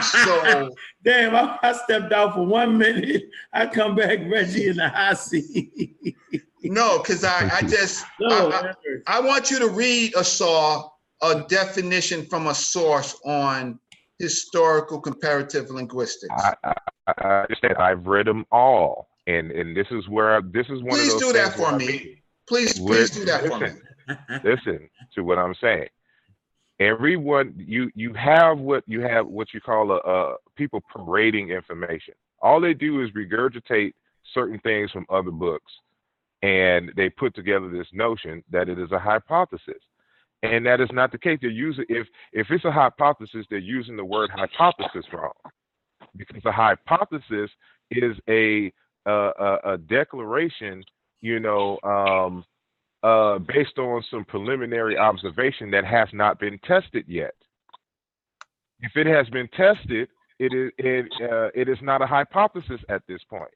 So 0.00 0.70
Damn, 1.04 1.34
I, 1.34 1.58
I 1.62 1.72
stepped 1.72 2.12
out 2.12 2.34
for 2.34 2.44
one 2.44 2.78
minute. 2.78 3.24
I 3.52 3.66
come 3.66 3.96
back, 3.96 4.20
Reggie 4.26 4.68
in 4.68 4.76
the 4.76 4.88
hot 4.88 5.18
seat. 5.18 5.96
no, 6.62 6.98
because 6.98 7.24
I 7.24 7.50
I 7.52 7.62
just 7.62 8.04
No, 8.20 8.50
I, 8.50 8.68
I, 8.68 9.18
I 9.18 9.20
want 9.20 9.50
you 9.50 9.58
to 9.58 9.68
read 9.68 10.14
a 10.16 10.22
saw 10.22 10.90
a 11.22 11.44
definition 11.48 12.26
from 12.26 12.48
a 12.48 12.54
source 12.54 13.18
on 13.24 13.78
historical 14.22 15.00
comparative 15.00 15.68
linguistics. 15.70 16.32
I, 16.38 16.54
I, 16.64 17.12
I 17.18 17.40
understand. 17.42 17.74
I've 17.78 18.06
read 18.06 18.26
them 18.26 18.46
all, 18.52 19.08
and 19.26 19.50
and 19.50 19.76
this 19.76 19.88
is 19.90 20.08
where 20.08 20.36
I, 20.36 20.40
this 20.40 20.66
is 20.68 20.80
one 20.80 20.90
Please 20.96 21.12
of 21.12 21.20
those 21.20 21.32
do 21.32 21.38
that 21.38 21.48
things 21.54 21.60
where 21.60 21.70
for 21.72 21.76
me. 21.78 21.86
mean, 21.86 22.16
Please, 22.48 22.80
With- 22.80 22.86
please 22.88 23.10
do 23.10 23.24
that 23.24 23.44
for 23.46 23.58
me. 23.58 23.66
listen, 23.66 24.40
listen 24.44 24.90
to 25.16 25.22
what 25.24 25.38
I'm 25.38 25.54
saying. 25.60 25.88
Everyone, 26.78 27.52
you 27.56 27.90
you 27.96 28.14
have 28.14 28.58
what 28.58 28.84
you 28.86 29.00
have 29.02 29.26
what 29.26 29.52
you 29.52 29.60
call 29.60 29.90
a, 29.90 29.96
a 29.96 30.36
people 30.56 30.80
parading 30.94 31.50
information. 31.50 32.14
All 32.40 32.60
they 32.60 32.74
do 32.74 33.02
is 33.02 33.10
regurgitate 33.10 33.92
certain 34.34 34.58
things 34.60 34.90
from 34.92 35.04
other 35.10 35.30
books, 35.32 35.72
and 36.42 36.92
they 36.96 37.08
put 37.08 37.34
together 37.34 37.68
this 37.68 37.88
notion 37.92 38.42
that 38.50 38.68
it 38.68 38.78
is 38.78 38.92
a 38.92 38.98
hypothesis, 39.00 39.82
and 40.42 40.66
that 40.66 40.80
is 40.80 40.88
not 40.92 41.12
the 41.12 41.18
case. 41.18 41.38
They're 41.40 41.50
using 41.50 41.84
if 41.88 42.06
if 42.32 42.48
it's 42.50 42.64
a 42.64 42.72
hypothesis, 42.72 43.46
they're 43.50 43.58
using 43.58 43.96
the 43.96 44.04
word 44.04 44.30
hypothesis 44.30 45.06
wrong, 45.12 45.32
because 46.16 46.42
a 46.44 46.52
hypothesis 46.52 47.50
is 47.90 48.16
a 48.28 48.72
a, 49.06 49.58
a, 49.64 49.78
declaration, 49.78 50.84
you 51.20 51.40
know, 51.40 51.78
um, 51.82 52.44
uh, 53.02 53.38
based 53.38 53.78
on 53.78 54.02
some 54.10 54.24
preliminary 54.24 54.96
observation 54.96 55.72
that 55.72 55.84
has 55.84 56.08
not 56.12 56.38
been 56.38 56.56
tested 56.60 57.04
yet. 57.08 57.34
If 58.80 58.92
it 58.96 59.06
has 59.06 59.28
been 59.30 59.48
tested, 59.48 60.08
it 60.38 60.52
is 60.52 60.70
it 60.78 61.06
uh, 61.22 61.48
it 61.54 61.68
is 61.68 61.78
not 61.82 62.02
a 62.02 62.06
hypothesis 62.06 62.80
at 62.88 63.02
this 63.06 63.20
point. 63.28 63.50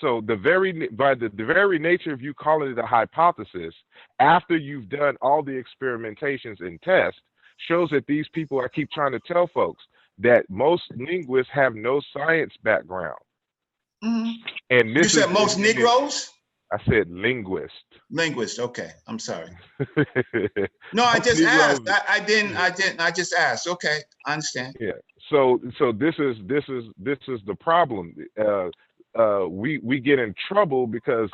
So 0.00 0.22
the 0.26 0.36
very 0.36 0.88
by 0.88 1.14
the, 1.14 1.28
the 1.34 1.44
very 1.44 1.78
nature 1.78 2.12
of 2.12 2.20
you 2.20 2.34
calling 2.34 2.72
it 2.72 2.78
a 2.78 2.86
hypothesis, 2.86 3.74
after 4.20 4.56
you've 4.56 4.88
done 4.88 5.16
all 5.20 5.42
the 5.42 5.62
experimentations 5.62 6.60
and 6.60 6.80
tests, 6.82 7.20
shows 7.68 7.90
that 7.90 8.06
these 8.06 8.26
people 8.32 8.60
I 8.60 8.68
keep 8.68 8.90
trying 8.90 9.12
to 9.12 9.20
tell 9.26 9.48
folks 9.54 9.82
that 10.18 10.44
most 10.48 10.82
linguists 10.96 11.52
have 11.52 11.74
no 11.74 12.00
science 12.12 12.52
background. 12.62 13.18
Mhm. 14.04 14.34
And 14.70 14.90
You 14.90 15.04
said 15.04 15.28
is 15.28 15.32
most 15.34 15.58
Negroes? 15.58 16.30
I 16.72 16.78
said 16.88 17.10
linguist. 17.10 17.74
Linguist. 18.10 18.58
Okay, 18.58 18.90
I'm 19.06 19.18
sorry. 19.18 19.50
No, 20.94 21.04
I 21.04 21.18
just 21.18 21.40
Negroes- 21.40 21.80
asked. 21.86 21.88
I, 21.88 22.16
I 22.16 22.20
didn't. 22.20 22.56
I 22.56 22.70
didn't. 22.70 23.00
I 23.00 23.10
just 23.10 23.32
asked. 23.34 23.66
Okay, 23.66 23.98
I 24.26 24.32
understand. 24.32 24.76
Yeah. 24.80 24.92
So 25.30 25.60
so 25.78 25.92
this 25.92 26.14
is 26.18 26.36
this 26.46 26.64
is 26.68 26.84
this 26.98 27.18
is 27.28 27.40
the 27.46 27.54
problem. 27.56 28.14
Uh, 28.38 28.68
uh, 29.18 29.46
we 29.48 29.78
we 29.82 30.00
get 30.00 30.18
in 30.18 30.34
trouble 30.48 30.86
because 30.86 31.30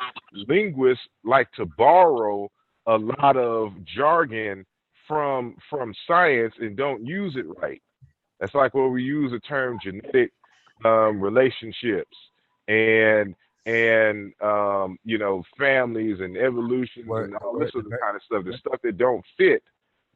linguists 0.47 1.03
like 1.23 1.51
to 1.53 1.65
borrow 1.65 2.49
a 2.87 2.97
lot 2.97 3.37
of 3.37 3.73
jargon 3.85 4.65
from 5.07 5.55
from 5.69 5.93
science 6.07 6.53
and 6.59 6.75
don't 6.75 7.05
use 7.05 7.35
it 7.35 7.45
right. 7.61 7.81
That's 8.39 8.55
like 8.55 8.73
where 8.73 8.87
we 8.87 9.03
use 9.03 9.31
the 9.31 9.39
term 9.39 9.77
genetic 9.83 10.31
um, 10.85 11.19
relationships 11.19 12.15
and 12.67 13.35
and 13.65 14.33
um, 14.41 14.97
you 15.03 15.17
know 15.17 15.43
families 15.57 16.19
and 16.19 16.37
evolution 16.37 17.07
Word- 17.07 17.25
and 17.25 17.35
all 17.37 17.57
this 17.57 17.71
other 17.75 17.99
kind 18.01 18.15
of 18.15 18.21
stuff. 18.23 18.45
The 18.45 18.57
stuff 18.57 18.79
that 18.83 18.97
don't 18.97 19.23
fit 19.37 19.63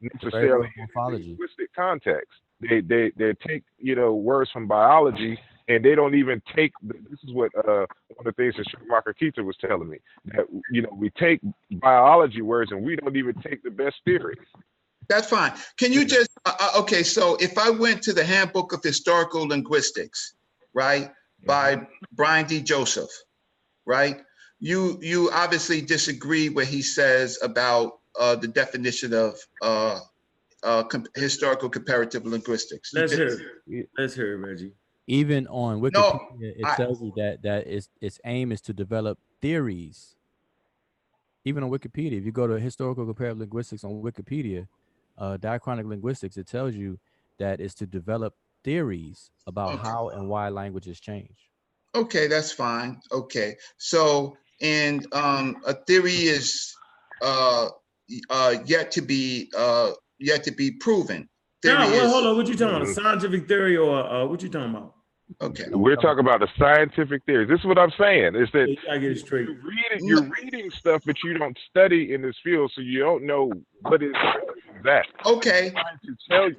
necessarily 0.00 0.68
in 0.76 0.86
morphology. 0.94 1.28
linguistic 1.28 1.74
context. 1.74 2.30
They 2.60 2.80
they 2.80 3.12
they 3.16 3.34
take 3.46 3.64
you 3.78 3.94
know 3.94 4.14
words 4.14 4.50
from 4.50 4.66
biology 4.66 5.38
and 5.68 5.84
they 5.84 5.94
don't 5.94 6.14
even 6.14 6.42
take. 6.54 6.72
This 6.82 7.18
is 7.22 7.32
what 7.32 7.50
uh, 7.56 7.86
one 8.14 8.18
of 8.18 8.24
the 8.24 8.32
things 8.32 8.54
that 8.56 8.66
Shomarka 8.66 9.14
Keita 9.20 9.44
was 9.44 9.56
telling 9.56 9.88
me 9.88 9.98
that 10.26 10.46
you 10.70 10.82
know 10.82 10.90
we 10.92 11.10
take 11.10 11.40
biology 11.70 12.42
words 12.42 12.72
and 12.72 12.84
we 12.84 12.96
don't 12.96 13.16
even 13.16 13.34
take 13.42 13.62
the 13.62 13.70
best 13.70 13.96
theories. 14.04 14.38
That's 15.08 15.28
fine. 15.28 15.52
Can 15.76 15.92
you 15.92 16.04
just, 16.04 16.30
uh, 16.46 16.54
uh, 16.58 16.80
okay, 16.80 17.02
so 17.02 17.36
if 17.36 17.58
I 17.58 17.70
went 17.70 18.02
to 18.04 18.12
the 18.12 18.24
Handbook 18.24 18.72
of 18.72 18.82
Historical 18.82 19.46
Linguistics, 19.46 20.34
right, 20.72 21.10
by 21.46 21.86
Brian 22.12 22.46
D. 22.46 22.62
Joseph, 22.62 23.10
right? 23.84 24.22
You, 24.60 24.98
you 25.02 25.30
obviously 25.32 25.82
disagree 25.82 26.48
what 26.48 26.66
he 26.66 26.80
says 26.80 27.38
about 27.42 27.98
uh, 28.18 28.36
the 28.36 28.48
definition 28.48 29.12
of 29.12 29.36
uh, 29.60 30.00
uh, 30.62 30.84
com- 30.84 31.06
historical 31.14 31.68
comparative 31.68 32.24
linguistics. 32.24 32.94
Let's 32.94 33.12
hear 33.12 33.58
it. 33.68 33.88
Let's 33.98 34.14
hear 34.14 34.32
it, 34.32 34.36
Reggie. 34.36 34.72
Even 35.06 35.46
on 35.48 35.80
Wikipedia, 35.80 35.92
No, 35.92 36.30
it 36.40 36.64
I- 36.64 36.76
tells 36.76 37.02
you 37.02 37.12
that 37.16 37.42
that 37.42 37.66
its 37.66 37.90
its 38.00 38.20
aim 38.24 38.52
is 38.52 38.60
to 38.62 38.72
develop 38.72 39.18
theories. 39.42 40.16
Even 41.44 41.62
on 41.62 41.70
Wikipedia, 41.70 42.12
if 42.18 42.24
you 42.24 42.32
go 42.32 42.46
to 42.46 42.58
historical 42.58 43.04
comparative 43.04 43.38
linguistics 43.38 43.84
on 43.84 44.02
Wikipedia, 44.02 44.66
uh, 45.18 45.36
diachronic 45.36 45.86
linguistics, 45.86 46.38
it 46.38 46.46
tells 46.46 46.74
you 46.74 46.98
that 47.38 47.60
it's 47.60 47.74
to 47.74 47.86
develop 47.86 48.34
theories 48.62 49.30
about 49.46 49.74
Okay. 49.74 49.82
how 49.82 50.08
and 50.08 50.26
why 50.28 50.48
languages 50.48 50.98
change. 51.00 51.50
Okay, 51.94 52.26
that's 52.28 52.50
fine. 52.50 52.98
Okay, 53.12 53.56
so, 53.76 54.36
and 54.62 55.06
um, 55.14 55.62
a 55.66 55.74
theory 55.74 56.14
is 56.14 56.74
uh, 57.22 57.68
uh, 58.30 58.54
yet 58.64 58.90
to 58.92 59.02
be, 59.02 59.50
uh, 59.56 59.92
yet 60.18 60.42
to 60.44 60.50
be 60.50 60.72
proven. 60.72 61.28
No, 61.64 61.74
well, 61.76 62.06
is- 62.06 62.12
hold 62.12 62.26
on. 62.26 62.36
What 62.36 62.48
you 62.48 62.54
talking 62.56 62.74
about? 62.76 62.88
A 62.88 62.94
scientific 62.94 63.46
theory 63.48 63.76
or 63.76 63.96
uh, 64.00 64.24
what 64.26 64.42
you 64.42 64.48
talking 64.48 64.70
about? 64.70 64.93
Okay. 65.40 65.64
We're 65.70 65.96
talking 65.96 66.20
about 66.20 66.40
the 66.40 66.48
scientific 66.58 67.24
theories. 67.24 67.48
This 67.48 67.60
is 67.60 67.66
what 67.66 67.78
I'm 67.78 67.92
saying. 67.98 68.36
Is 68.36 68.48
that 68.52 68.76
I 68.90 68.98
get 68.98 69.12
it 69.12 69.18
straight. 69.18 69.48
You're 69.48 69.56
reading, 69.56 70.06
you're 70.06 70.30
reading 70.42 70.70
stuff, 70.70 71.02
but 71.06 71.16
you 71.24 71.36
don't 71.38 71.58
study 71.70 72.12
in 72.12 72.22
this 72.22 72.36
field, 72.44 72.72
so 72.74 72.82
you 72.82 73.00
don't 73.00 73.24
know 73.24 73.50
what 73.82 74.02
is 74.02 74.12
that. 74.84 75.06
Okay, 75.24 75.68
I'm 75.68 75.72
trying 75.72 75.98
to 76.04 76.16
tell 76.28 76.48
you 76.50 76.56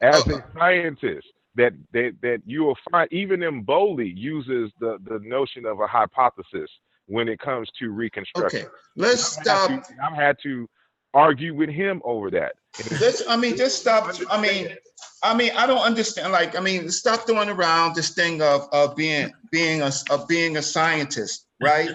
as 0.00 0.26
a 0.26 0.44
scientist 0.56 1.26
that 1.56 1.72
that 1.92 2.16
that 2.22 2.42
you 2.44 2.64
will 2.64 2.76
find 2.90 3.08
even 3.12 3.40
Mboli 3.40 4.12
uses 4.16 4.72
the 4.80 4.98
the 5.04 5.20
notion 5.22 5.64
of 5.64 5.80
a 5.80 5.86
hypothesis 5.86 6.70
when 7.06 7.28
it 7.28 7.38
comes 7.38 7.68
to 7.78 7.90
reconstruction. 7.90 8.60
okay. 8.60 8.68
Let's 8.96 9.38
I've 9.38 9.44
stop. 9.44 9.70
had 9.70 9.84
to, 9.84 9.94
I've 10.04 10.14
had 10.14 10.36
to 10.42 10.68
argue 11.14 11.54
with 11.54 11.70
him 11.70 12.00
over 12.04 12.30
that. 12.30 12.54
Let's, 13.00 13.22
I 13.28 13.36
mean, 13.36 13.56
just 13.56 13.80
stop. 13.80 14.14
I 14.30 14.40
mean, 14.40 14.68
I 15.22 15.34
mean, 15.34 15.50
I 15.56 15.66
don't 15.66 15.82
understand. 15.82 16.32
Like, 16.32 16.56
I 16.56 16.60
mean, 16.60 16.90
stop 16.90 17.26
throwing 17.26 17.48
around 17.48 17.94
this 17.96 18.10
thing 18.10 18.40
of 18.42 18.68
of 18.72 18.94
being 18.94 19.32
being 19.50 19.82
a 19.82 19.90
of 20.10 20.28
being 20.28 20.56
a 20.58 20.62
scientist, 20.62 21.46
right? 21.60 21.90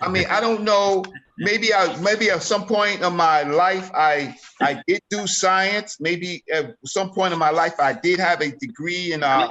I 0.00 0.08
mean, 0.08 0.26
I 0.30 0.40
don't 0.40 0.62
know. 0.62 1.04
Maybe 1.38 1.72
I 1.72 1.96
maybe 2.00 2.30
at 2.30 2.42
some 2.42 2.66
point 2.66 3.02
in 3.02 3.16
my 3.16 3.42
life 3.42 3.90
I 3.94 4.36
I 4.60 4.82
did 4.86 5.00
do 5.10 5.26
science. 5.26 5.98
Maybe 6.00 6.42
at 6.52 6.76
some 6.84 7.10
point 7.10 7.32
in 7.32 7.38
my 7.38 7.50
life 7.50 7.80
I 7.80 7.92
did 7.92 8.20
have 8.20 8.40
a 8.40 8.50
degree 8.50 9.12
in 9.12 9.22
uh, 9.22 9.48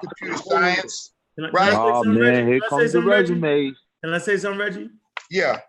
computer 0.00 0.42
science. 0.42 1.12
Can 1.36 1.46
I, 1.46 1.50
Right. 1.50 1.70
can 1.70 1.80
I 1.80 1.92
Oh 1.94 2.04
man, 2.04 2.46
here 2.46 2.60
Can 2.60 2.66
I 2.66 2.68
comes 2.68 2.82
the 2.92 2.98
something, 2.98 3.40
Reggie? 3.40 3.74
Can 4.02 4.14
I 4.14 4.18
say 4.18 4.36
something, 4.36 4.60
Reggie? 4.60 4.90
Yeah. 5.30 5.60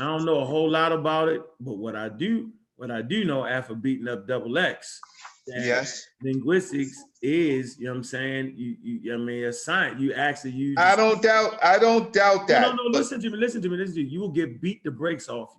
I 0.00 0.04
don't 0.04 0.24
know 0.24 0.40
a 0.40 0.44
whole 0.44 0.68
lot 0.70 0.92
about 0.92 1.28
it, 1.28 1.42
but 1.60 1.74
what 1.78 1.94
I 1.96 2.08
do, 2.08 2.50
what 2.76 2.90
I 2.90 3.02
do 3.02 3.24
know 3.24 3.44
after 3.44 3.74
beating 3.74 4.08
up 4.08 4.26
double 4.26 4.56
X, 4.58 5.00
Yes. 5.46 6.06
linguistics 6.22 7.04
is, 7.20 7.76
you 7.78 7.84
know 7.84 7.90
what 7.92 7.96
I'm 7.98 8.04
saying? 8.04 8.54
You, 8.56 8.76
you 8.82 9.14
I 9.14 9.18
mean, 9.18 9.44
a 9.44 9.52
science, 9.52 10.00
you 10.00 10.14
actually 10.14 10.52
use. 10.52 10.76
I 10.78 10.96
don't 10.96 11.20
doubt, 11.22 11.58
I 11.62 11.78
don't 11.78 12.12
doubt 12.14 12.48
that. 12.48 12.62
no, 12.62 12.70
no, 12.72 12.82
but- 12.90 12.98
listen 12.98 13.20
to 13.20 13.30
me, 13.30 13.36
listen 13.36 13.60
to 13.62 13.68
me, 13.68 13.76
listen 13.76 13.94
to 13.96 14.02
me. 14.04 14.08
You 14.08 14.20
will 14.20 14.30
get 14.30 14.60
beat 14.62 14.82
the 14.84 14.90
brakes 14.90 15.28
off 15.28 15.50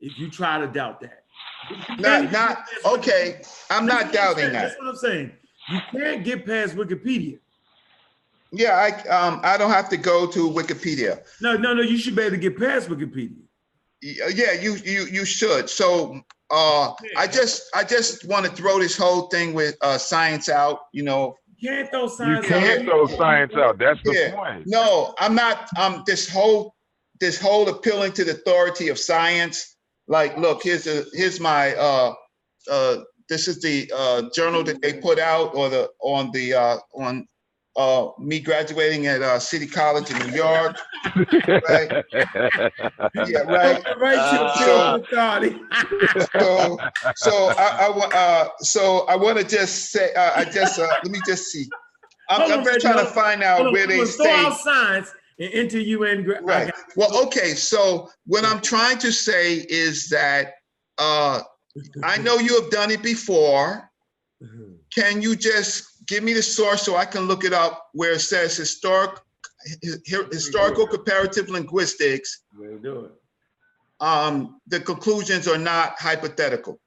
you 0.00 0.08
if 0.10 0.18
you 0.18 0.30
try 0.30 0.58
to 0.58 0.66
doubt 0.66 1.00
that. 1.00 1.24
Not, 1.98 2.30
not, 2.30 2.64
okay, 2.84 3.40
I'm 3.70 3.86
not 3.86 4.12
doubting 4.12 4.52
that. 4.52 4.68
That's 4.68 4.78
what 4.78 4.88
I'm 4.88 4.96
saying. 4.96 5.32
You 5.70 5.80
can't 5.92 6.24
get 6.24 6.44
past 6.46 6.74
Wikipedia. 6.74 7.38
Yeah, 8.52 8.74
I, 8.76 9.08
um, 9.08 9.40
I 9.44 9.56
don't 9.56 9.70
have 9.70 9.88
to 9.90 9.96
go 9.96 10.26
to 10.26 10.50
Wikipedia. 10.50 11.20
No, 11.40 11.56
no, 11.56 11.72
no, 11.72 11.82
you 11.82 11.96
should 11.96 12.16
be 12.16 12.22
able 12.22 12.32
to 12.32 12.36
get 12.36 12.58
past 12.58 12.88
Wikipedia. 12.88 13.36
Yeah, 14.02 14.52
you, 14.52 14.74
you, 14.76 15.04
you 15.06 15.24
should. 15.24 15.70
So, 15.70 16.20
uh, 16.50 16.92
I 17.16 17.26
just, 17.28 17.62
I 17.74 17.84
just 17.84 18.26
want 18.26 18.46
to 18.46 18.50
throw 18.52 18.78
this 18.80 18.96
whole 18.96 19.28
thing 19.28 19.52
with, 19.54 19.76
uh, 19.82 19.98
science 19.98 20.48
out, 20.48 20.80
you 20.92 21.02
know, 21.04 21.36
You 21.58 21.68
can't 21.68 21.90
throw 21.90 22.08
science. 22.08 22.44
You 22.46 22.50
can't 22.54 22.80
out. 22.80 22.86
throw 22.86 23.06
science 23.18 23.52
out. 23.54 23.78
That's 23.78 24.00
the 24.04 24.14
Yeah. 24.14 24.34
point. 24.34 24.64
No, 24.66 25.14
I'm 25.18 25.34
not, 25.34 25.68
um, 25.78 26.02
this 26.06 26.28
whole, 26.28 26.74
this 27.20 27.38
whole 27.40 27.68
appealing 27.68 28.12
to 28.14 28.24
the 28.24 28.32
authority 28.32 28.88
of 28.88 28.98
science. 28.98 29.76
Like, 30.08 30.36
look, 30.38 30.62
here's 30.64 30.86
a, 30.88 31.04
here's 31.12 31.38
my, 31.38 31.74
uh, 31.76 32.14
uh, 32.68 32.96
this 33.28 33.46
is 33.46 33.60
the, 33.60 33.92
uh, 33.94 34.22
journal 34.34 34.64
that 34.64 34.80
they 34.82 34.94
put 34.94 35.18
out 35.20 35.54
or 35.54 35.68
the, 35.68 35.88
on 36.00 36.32
the, 36.32 36.54
uh, 36.54 36.78
on, 36.94 37.28
uh, 37.76 38.08
me 38.18 38.40
graduating 38.40 39.06
at, 39.06 39.22
uh, 39.22 39.38
City 39.38 39.66
College 39.66 40.10
in 40.10 40.18
New 40.28 40.34
York. 40.36 40.76
Right. 41.68 42.04
Yeah, 43.26 43.40
right. 43.40 43.82
Right 43.98 44.14
to 44.16 44.36
the 44.38 44.54
So- 44.58 45.02
So, 46.38 46.78
so 47.16 47.48
I, 47.56 47.86
I 47.86 47.90
want, 47.90 48.14
uh, 48.14 48.48
so 48.60 49.00
I 49.08 49.16
want 49.16 49.38
to 49.38 49.44
just 49.44 49.90
say, 49.92 50.12
uh, 50.14 50.32
I 50.36 50.44
just, 50.44 50.78
uh, 50.78 50.86
let 51.02 51.10
me 51.10 51.20
just 51.26 51.44
see. 51.46 51.66
I'm, 52.28 52.42
I'm 52.52 52.64
just 52.64 52.80
trying 52.80 52.98
to 52.98 53.06
find 53.12 53.42
out 53.42 53.56
Hold 53.56 53.66
on, 53.68 53.72
where 53.72 53.86
they 53.86 53.96
gonna 53.96 54.06
throw 54.08 54.26
out 54.26 54.58
science 54.60 55.10
and 55.38 55.52
enter 55.52 55.78
you 55.80 56.04
in. 56.04 56.24
Right. 56.42 56.70
Well, 56.96 57.24
okay, 57.26 57.54
so 57.54 58.10
what 58.26 58.44
I'm 58.44 58.60
trying 58.60 58.98
to 58.98 59.10
say 59.12 59.66
is 59.68 60.08
that 60.10 60.54
uh, 60.98 61.40
I 62.04 62.18
know 62.18 62.36
you 62.38 62.60
have 62.60 62.70
done 62.70 62.90
it 62.90 63.02
before. 63.02 63.90
Can 64.94 65.22
you 65.22 65.36
just 65.36 65.89
give 66.10 66.24
me 66.24 66.32
the 66.34 66.42
source 66.42 66.82
so 66.82 66.96
I 66.96 67.04
can 67.04 67.22
look 67.22 67.44
it 67.44 67.52
up 67.52 67.86
where 67.94 68.12
it 68.12 68.18
says 68.20 68.56
historic, 68.56 69.12
hi- 69.66 69.96
hi- 70.10 70.28
historical 70.32 70.86
comparative 70.86 71.48
linguistics? 71.48 72.42
We'll 72.58 72.78
do 72.78 73.04
it. 73.06 73.12
Um, 74.00 74.60
the 74.66 74.80
conclusions 74.80 75.46
are 75.46 75.56
not 75.58 75.94
hypothetical. 75.98 76.80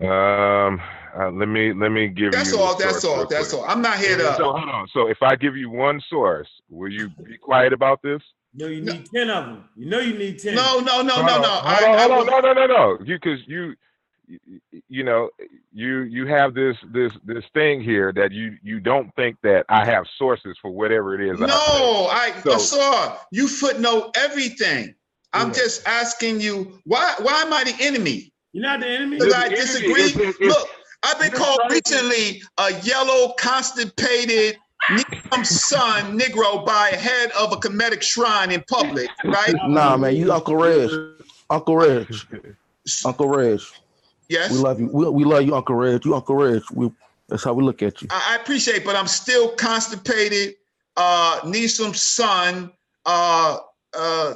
Um, 0.00 0.80
uh, 1.18 1.30
let 1.30 1.48
me 1.48 1.72
let 1.72 1.90
me 1.90 2.08
give 2.08 2.24
you 2.26 2.30
That's 2.32 2.52
you. 2.52 2.58
all, 2.60 2.76
the 2.76 2.84
that's 2.84 3.04
all, 3.04 3.26
that's 3.26 3.54
all. 3.54 3.64
I'm 3.64 3.80
not 3.80 3.96
here 3.98 4.18
to. 4.18 4.34
So 4.36 4.52
hold 4.52 4.68
on. 4.68 4.86
So 4.92 5.06
if 5.08 5.22
I 5.22 5.34
give 5.36 5.56
you 5.56 5.70
one 5.70 6.02
source, 6.10 6.48
will 6.68 6.92
you 6.92 7.08
be 7.08 7.38
quiet 7.38 7.72
about 7.72 8.02
this? 8.02 8.20
No, 8.52 8.66
you 8.66 8.82
need 8.82 9.06
ten 9.10 9.30
of 9.30 9.46
them. 9.46 9.64
You 9.76 9.86
know 9.88 10.00
you 10.00 10.18
need 10.18 10.38
ten. 10.40 10.54
no, 10.56 10.80
no, 10.80 11.00
no, 11.00 11.14
Hold 11.14 11.26
no, 11.26 11.34
on, 11.36 11.42
no. 11.42 11.48
Hold 11.48 11.64
on, 11.64 11.94
I 11.94 12.00
hold 12.00 12.12
on, 12.12 12.18
will- 12.18 12.26
no, 12.26 12.40
no, 12.40 12.52
no, 12.52 12.66
no. 12.66 12.98
You 13.04 13.16
because 13.18 13.40
you, 13.46 13.74
you, 14.26 14.60
you 14.88 15.04
know, 15.04 15.30
you 15.72 16.00
you 16.02 16.26
have 16.26 16.54
this 16.54 16.76
this 16.92 17.12
this 17.24 17.44
thing 17.54 17.82
here 17.82 18.12
that 18.12 18.32
you 18.32 18.56
you 18.62 18.80
don't 18.80 19.14
think 19.14 19.36
that 19.42 19.64
I 19.68 19.84
have 19.84 20.04
sources 20.18 20.56
for 20.60 20.70
whatever 20.70 21.14
it 21.20 21.20
is. 21.32 21.40
I. 21.40 21.46
No, 21.46 22.08
I, 22.10 22.32
I 22.36 22.40
So- 22.42 22.58
saw 22.58 23.16
you 23.30 23.48
footnote 23.48 24.16
everything. 24.16 24.94
I'm 25.32 25.48
Yeah. 25.48 25.54
just 25.54 25.86
asking 25.86 26.40
you, 26.40 26.80
why, 26.84 27.14
why 27.20 27.42
am 27.42 27.52
I 27.52 27.64
the 27.64 27.74
enemy? 27.80 28.32
You're 28.52 28.62
not 28.62 28.80
the 28.80 28.86
enemy. 28.88 29.18
Because 29.18 29.34
I 29.34 29.48
disagree. 29.48 30.02
is- 30.02 30.16
is- 30.16 30.38
Look, 30.40 30.68
I've 31.02 31.20
been 31.20 31.32
called 31.32 31.58
trying 31.68 31.72
recently 31.84 32.42
a 32.58 32.72
yellow, 32.82 33.34
constipated, 33.38 34.56
Negro 34.88 35.44
son 35.44 36.18
Negro 36.18 36.64
by 36.64 36.90
a 36.90 36.96
head 36.96 37.30
of 37.32 37.52
a 37.52 37.56
Kemetic 37.56 38.02
shrine 38.02 38.52
in 38.52 38.62
public, 38.70 39.08
right? 39.24 39.54
Nah, 39.66 39.96
man, 39.96 40.14
you 40.16 40.32
Uncle 40.32 40.56
Reg. 40.56 40.90
Uncle 41.50 41.76
Reg. 41.76 42.14
Uncle 43.04 43.28
Reg. 43.28 43.60
We 44.28 44.36
love 44.56 44.80
you. 44.80 44.88
We, 44.92 45.08
we 45.10 45.24
love 45.24 45.42
you, 45.44 45.54
Uncle 45.54 45.74
Reg. 45.76 46.04
You 46.04 46.14
Uncle 46.14 46.34
Reg. 46.36 46.62
We, 46.72 46.90
that's 47.28 47.44
how 47.44 47.54
we 47.54 47.62
look 47.62 47.82
at 47.82 48.02
you. 48.02 48.08
I, 48.10 48.32
I 48.32 48.42
appreciate, 48.42 48.84
but 48.84 48.96
I'm 48.96 49.06
still 49.06 49.50
constipated, 49.56 50.54
uh, 50.96 51.40
Nisum's 51.44 52.02
son, 52.02 52.72
uh, 53.04 53.58
uh, 53.96 54.34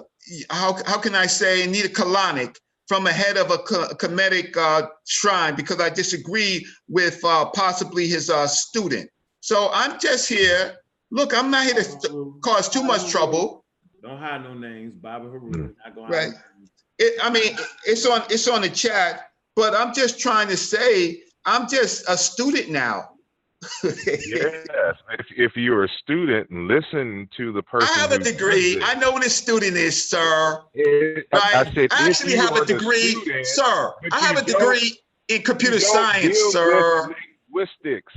how, 0.50 0.76
how 0.86 0.98
can 0.98 1.14
I 1.14 1.26
say, 1.26 1.66
need 1.66 1.84
a 1.84 1.88
colonic 1.88 2.56
from 2.86 3.06
a 3.06 3.12
head 3.12 3.36
of 3.36 3.50
a 3.50 3.58
Ke- 3.58 3.96
Kemetic 3.98 4.56
uh, 4.56 4.88
shrine 5.06 5.54
because 5.54 5.80
I 5.80 5.90
disagree 5.90 6.66
with 6.88 7.24
uh, 7.24 7.46
possibly 7.50 8.06
his 8.06 8.30
uh, 8.30 8.46
student. 8.46 9.08
So 9.40 9.70
I'm 9.72 9.98
just 10.00 10.28
here. 10.28 10.76
Look, 11.10 11.36
I'm 11.36 11.50
not 11.50 11.64
here 11.64 11.74
to 11.74 11.84
st- 11.84 12.12
cause 12.42 12.68
too 12.68 12.82
much 12.82 13.08
trouble. 13.10 13.64
Don't 14.02 14.18
hide 14.18 14.42
no 14.42 14.54
names. 14.54 14.94
Bobby 14.94 15.26
Haru. 15.26 15.50
Mm. 15.50 15.74
Not 15.84 15.94
gonna 15.94 16.08
Right. 16.08 16.22
hide 16.28 16.32
no 16.32 16.58
names. 16.58 16.70
It, 16.98 17.14
I 17.22 17.30
mean, 17.30 17.56
it's 17.86 18.04
on 18.06 18.22
it's 18.28 18.46
on 18.48 18.62
the 18.62 18.68
chat, 18.68 19.29
but 19.56 19.74
I'm 19.74 19.94
just 19.94 20.18
trying 20.18 20.48
to 20.48 20.56
say 20.56 21.22
I'm 21.44 21.68
just 21.68 22.08
a 22.08 22.16
student 22.16 22.70
now. 22.70 23.10
Yes, 23.84 24.96
if, 25.18 25.26
if 25.36 25.52
you're 25.56 25.84
a 25.84 25.88
student 26.02 26.48
and 26.50 26.66
listen 26.66 27.28
to 27.36 27.52
the 27.52 27.62
person. 27.62 27.88
I 27.92 28.00
have 28.00 28.12
a 28.12 28.18
degree. 28.18 28.80
I 28.82 28.94
know 28.94 29.10
what 29.10 29.24
a 29.24 29.30
student 29.30 29.76
is, 29.76 30.08
sir. 30.08 30.62
it. 30.74 31.26
I, 31.32 31.38
I 31.38 31.62
Right? 31.62 31.74
said, 31.74 31.88
I 31.92 32.08
actually 32.08 32.36
have 32.36 32.56
a 32.56 32.64
degree, 32.64 33.10
student, 33.10 33.46
sir. 33.46 33.92
I 34.12 34.20
have 34.20 34.38
a 34.38 34.44
degree 34.44 34.98
in 35.28 35.42
computer 35.42 35.78
science, 35.78 36.38
sir. 36.52 37.14
Linguistics. 37.50 38.14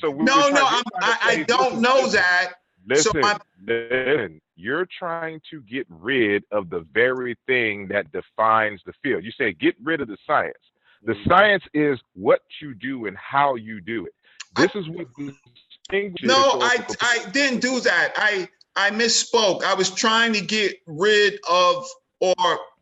So 0.00 0.10
we 0.10 0.24
No, 0.24 0.48
no, 0.48 0.64
I, 0.64 0.82
I 1.22 1.44
don't 1.48 1.80
know 1.80 2.06
that. 2.08 2.54
So 2.94 3.10
Listen, 3.10 3.24
I'm- 3.24 3.40
listen, 3.66 4.40
you're 4.56 4.86
trying 4.98 5.40
to 5.50 5.60
get 5.62 5.86
rid 5.88 6.44
of 6.50 6.70
the 6.70 6.80
very 6.92 7.36
thing 7.46 7.88
that 7.88 8.10
defines 8.12 8.80
the 8.86 8.92
field. 9.02 9.24
You 9.24 9.32
say 9.32 9.52
get 9.52 9.76
rid 9.82 10.00
of 10.00 10.08
the 10.08 10.16
science. 10.26 10.56
The 11.04 11.12
Mm-hmm. 11.12 11.30
science 11.30 11.64
is 11.74 11.98
what 12.14 12.40
you 12.60 12.74
do 12.74 13.06
and 13.06 13.16
how 13.16 13.54
you 13.56 13.80
do 13.80 14.06
it. 14.06 14.14
This 14.56 14.70
is 14.74 14.88
what 14.88 15.06
distinguishes 15.16 16.26
No, 16.26 16.58
I, 16.60 16.84
I 17.00 17.30
didn't 17.30 17.60
do 17.60 17.80
that. 17.80 18.12
I, 18.16 18.48
I 18.76 18.90
misspoke. 18.90 19.62
I 19.64 19.74
was 19.74 19.90
trying 19.90 20.32
to 20.34 20.40
get 20.40 20.76
rid 20.86 21.38
of 21.48 21.86
or 22.20 22.34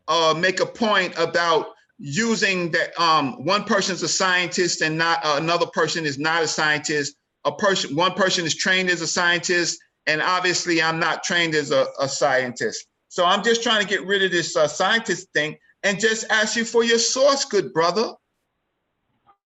uh, 0.07 0.33
make 0.37 0.59
a 0.59 0.65
point 0.65 1.13
about 1.17 1.67
using 1.99 2.71
that 2.71 2.99
um, 2.99 3.43
one 3.45 3.63
person's 3.63 4.03
a 4.03 4.07
scientist 4.07 4.81
and 4.81 4.97
not 4.97 5.23
uh, 5.23 5.35
another 5.37 5.65
person 5.67 6.05
is 6.05 6.17
not 6.17 6.43
a 6.43 6.47
scientist. 6.47 7.15
A 7.45 7.51
person, 7.51 7.95
one 7.95 8.13
person 8.13 8.45
is 8.45 8.55
trained 8.55 8.89
as 8.89 9.01
a 9.01 9.07
scientist, 9.07 9.79
and 10.07 10.21
obviously 10.21 10.81
I'm 10.81 10.99
not 10.99 11.23
trained 11.23 11.53
as 11.53 11.71
a, 11.71 11.87
a 11.99 12.07
scientist. 12.07 12.87
So 13.09 13.25
I'm 13.25 13.43
just 13.43 13.61
trying 13.61 13.81
to 13.81 13.87
get 13.87 14.05
rid 14.05 14.23
of 14.23 14.31
this 14.31 14.55
uh, 14.55 14.67
scientist 14.67 15.27
thing 15.33 15.57
and 15.83 15.99
just 15.99 16.25
ask 16.29 16.55
you 16.55 16.65
for 16.65 16.83
your 16.83 16.99
source, 16.99 17.45
good 17.45 17.73
brother. 17.73 18.13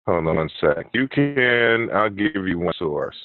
Hold 0.06 0.26
on 0.26 0.36
one 0.36 0.50
sec. 0.60 0.86
You 0.94 1.06
can, 1.06 1.90
I'll 1.92 2.10
give 2.10 2.46
you 2.46 2.58
one 2.58 2.74
source. 2.78 3.16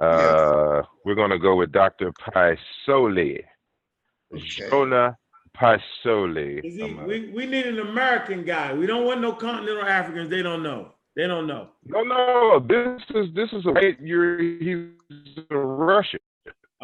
Uh, 0.00 0.82
We're 1.04 1.14
going 1.14 1.30
to 1.30 1.38
go 1.38 1.56
with 1.56 1.72
Dr. 1.72 2.12
Pyysalo. 2.12 3.38
Okay. 4.32 4.70
Jonah 4.70 5.16
Pyysalo. 5.56 6.60
He, 6.62 6.82
we, 7.06 7.30
we 7.30 7.46
need 7.46 7.66
an 7.66 7.80
American 7.80 8.44
guy. 8.44 8.72
We 8.72 8.86
don't 8.86 9.04
want 9.04 9.20
no 9.20 9.32
continental 9.32 9.84
Africans. 9.84 10.30
They 10.30 10.42
don't 10.42 10.62
know. 10.62 10.90
They 11.16 11.28
don't 11.28 11.46
know. 11.46 11.68
No, 11.86 12.02
no, 12.02 12.58
this 12.58 13.00
is 13.14 13.32
this 13.36 13.48
is 13.52 13.64
a 13.66 13.92
you're 14.00 14.40
he's 14.40 14.88
a 15.48 15.56
Russian. 15.56 16.18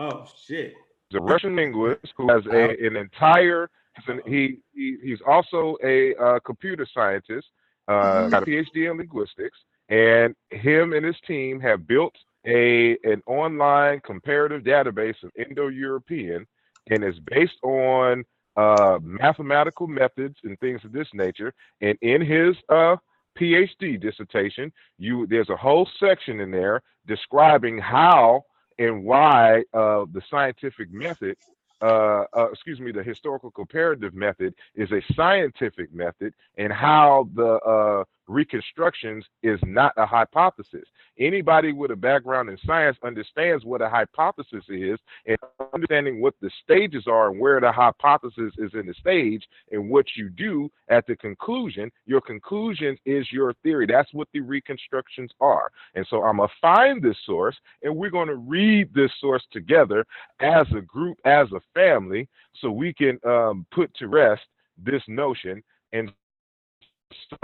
Oh 0.01 0.25
shit. 0.47 0.73
He's 1.11 1.19
a 1.19 1.23
Russian 1.23 1.55
linguist 1.55 2.07
who 2.17 2.29
has 2.33 2.43
a, 2.47 2.87
an 2.87 2.97
entire. 2.97 3.69
he's 3.97 4.09
an- 4.09 4.23
He, 4.27 4.61
he 4.73 4.97
he's 5.03 5.19
also 5.27 5.77
a 5.85 6.15
uh, 6.17 6.39
computer 6.41 6.87
scientist. 6.93 7.47
Uh, 7.87 8.29
got 8.29 8.45
a 8.45 8.47
PhD 8.47 8.91
in 8.91 8.97
linguistics, 8.97 9.59
and 9.91 10.35
him 10.51 10.93
and 10.95 11.05
his 11.05 11.17
team 11.27 11.61
have 11.61 11.87
built 11.87 12.15
a 12.47 12.97
an 13.05 13.21
online 13.27 14.01
comparative 14.01 14.63
database 14.63 15.21
of 15.23 15.31
Indo-European, 15.37 16.47
and 16.89 17.05
it's 17.05 17.19
based 17.27 17.59
on 17.63 18.25
uh, 18.57 18.99
mathematical 19.03 19.87
methods 19.87 20.37
and 20.45 20.59
things 20.61 20.81
of 20.85 20.93
this 20.93 21.09
nature. 21.13 21.53
And 21.83 21.99
in 22.01 22.23
his 22.23 22.57
uh, 22.71 22.97
PhD 23.39 24.01
dissertation, 24.01 24.73
you 24.99 25.27
there's 25.27 25.51
a 25.51 25.57
whole 25.57 25.87
section 25.99 26.41
in 26.41 26.51
there 26.51 26.81
describing 27.07 27.77
how 27.77 28.45
and 28.81 29.05
why 29.05 29.59
uh, 29.75 30.07
the 30.13 30.23
scientific 30.31 30.91
method, 30.91 31.37
uh, 31.83 32.25
uh, 32.37 32.51
excuse 32.51 32.81
me, 32.81 32.91
the 32.91 33.03
historical 33.03 33.51
comparative 33.51 34.15
method 34.15 34.55
is 34.75 34.91
a 34.91 35.03
scientific 35.15 35.93
method, 35.95 36.33
and 36.57 36.73
how 36.73 37.29
the 37.35 37.53
uh, 37.61 38.05
reconstructions 38.31 39.25
is 39.43 39.59
not 39.65 39.93
a 39.97 40.07
hypothesis. 40.07 40.85
Anybody 41.19 41.73
with 41.73 41.91
a 41.91 41.97
background 41.97 42.49
in 42.49 42.57
science 42.65 42.97
understands 43.03 43.65
what 43.65 43.83
a 43.83 43.89
hypothesis 43.89 44.65
is 44.69 44.99
and 45.27 45.37
understanding 45.75 46.21
what 46.21 46.35
the 46.41 46.51
stages 46.63 47.05
are 47.07 47.31
and 47.31 47.41
where 47.41 47.61
the 47.61 47.73
hypothesis 47.73 48.53
is 48.59 48.71
in 48.75 48.87
the 48.87 48.95
stage 48.95 49.47
and 49.73 49.91
what 49.91 50.07
you 50.17 50.29
do 50.29 50.71
at 50.89 51.07
the 51.07 51.17
conclusion. 51.17 51.91
Your 52.07 52.21
conclusion 52.21 52.97
is 53.05 53.27
your 53.33 53.53
theory. 53.63 53.87
That's 53.87 54.13
what 54.15 54.29
the 54.33 54.41
reconstructions 54.41 55.31
are. 55.41 55.71
And 55.95 56.07
so 56.09 56.23
I'm 56.23 56.37
going 56.37 56.49
to 56.49 56.55
find 56.61 57.03
this 57.03 57.17
source 57.27 57.57
and 57.83 57.95
we're 57.95 58.11
going 58.11 58.29
to 58.29 58.37
read 58.37 58.95
this 58.95 59.11
source 59.21 59.43
together 59.53 60.07
as 60.41 60.67
a 60.77 60.81
group, 60.81 61.19
as 61.25 61.49
a 61.53 61.61
family, 61.75 62.29
so 62.61 62.71
we 62.71 62.95
can 62.95 63.19
um, 63.27 63.67
put 63.73 63.93
to 63.95 64.09
rest 64.09 64.43
this 64.79 65.03
notion 65.09 65.63
and 65.93 66.13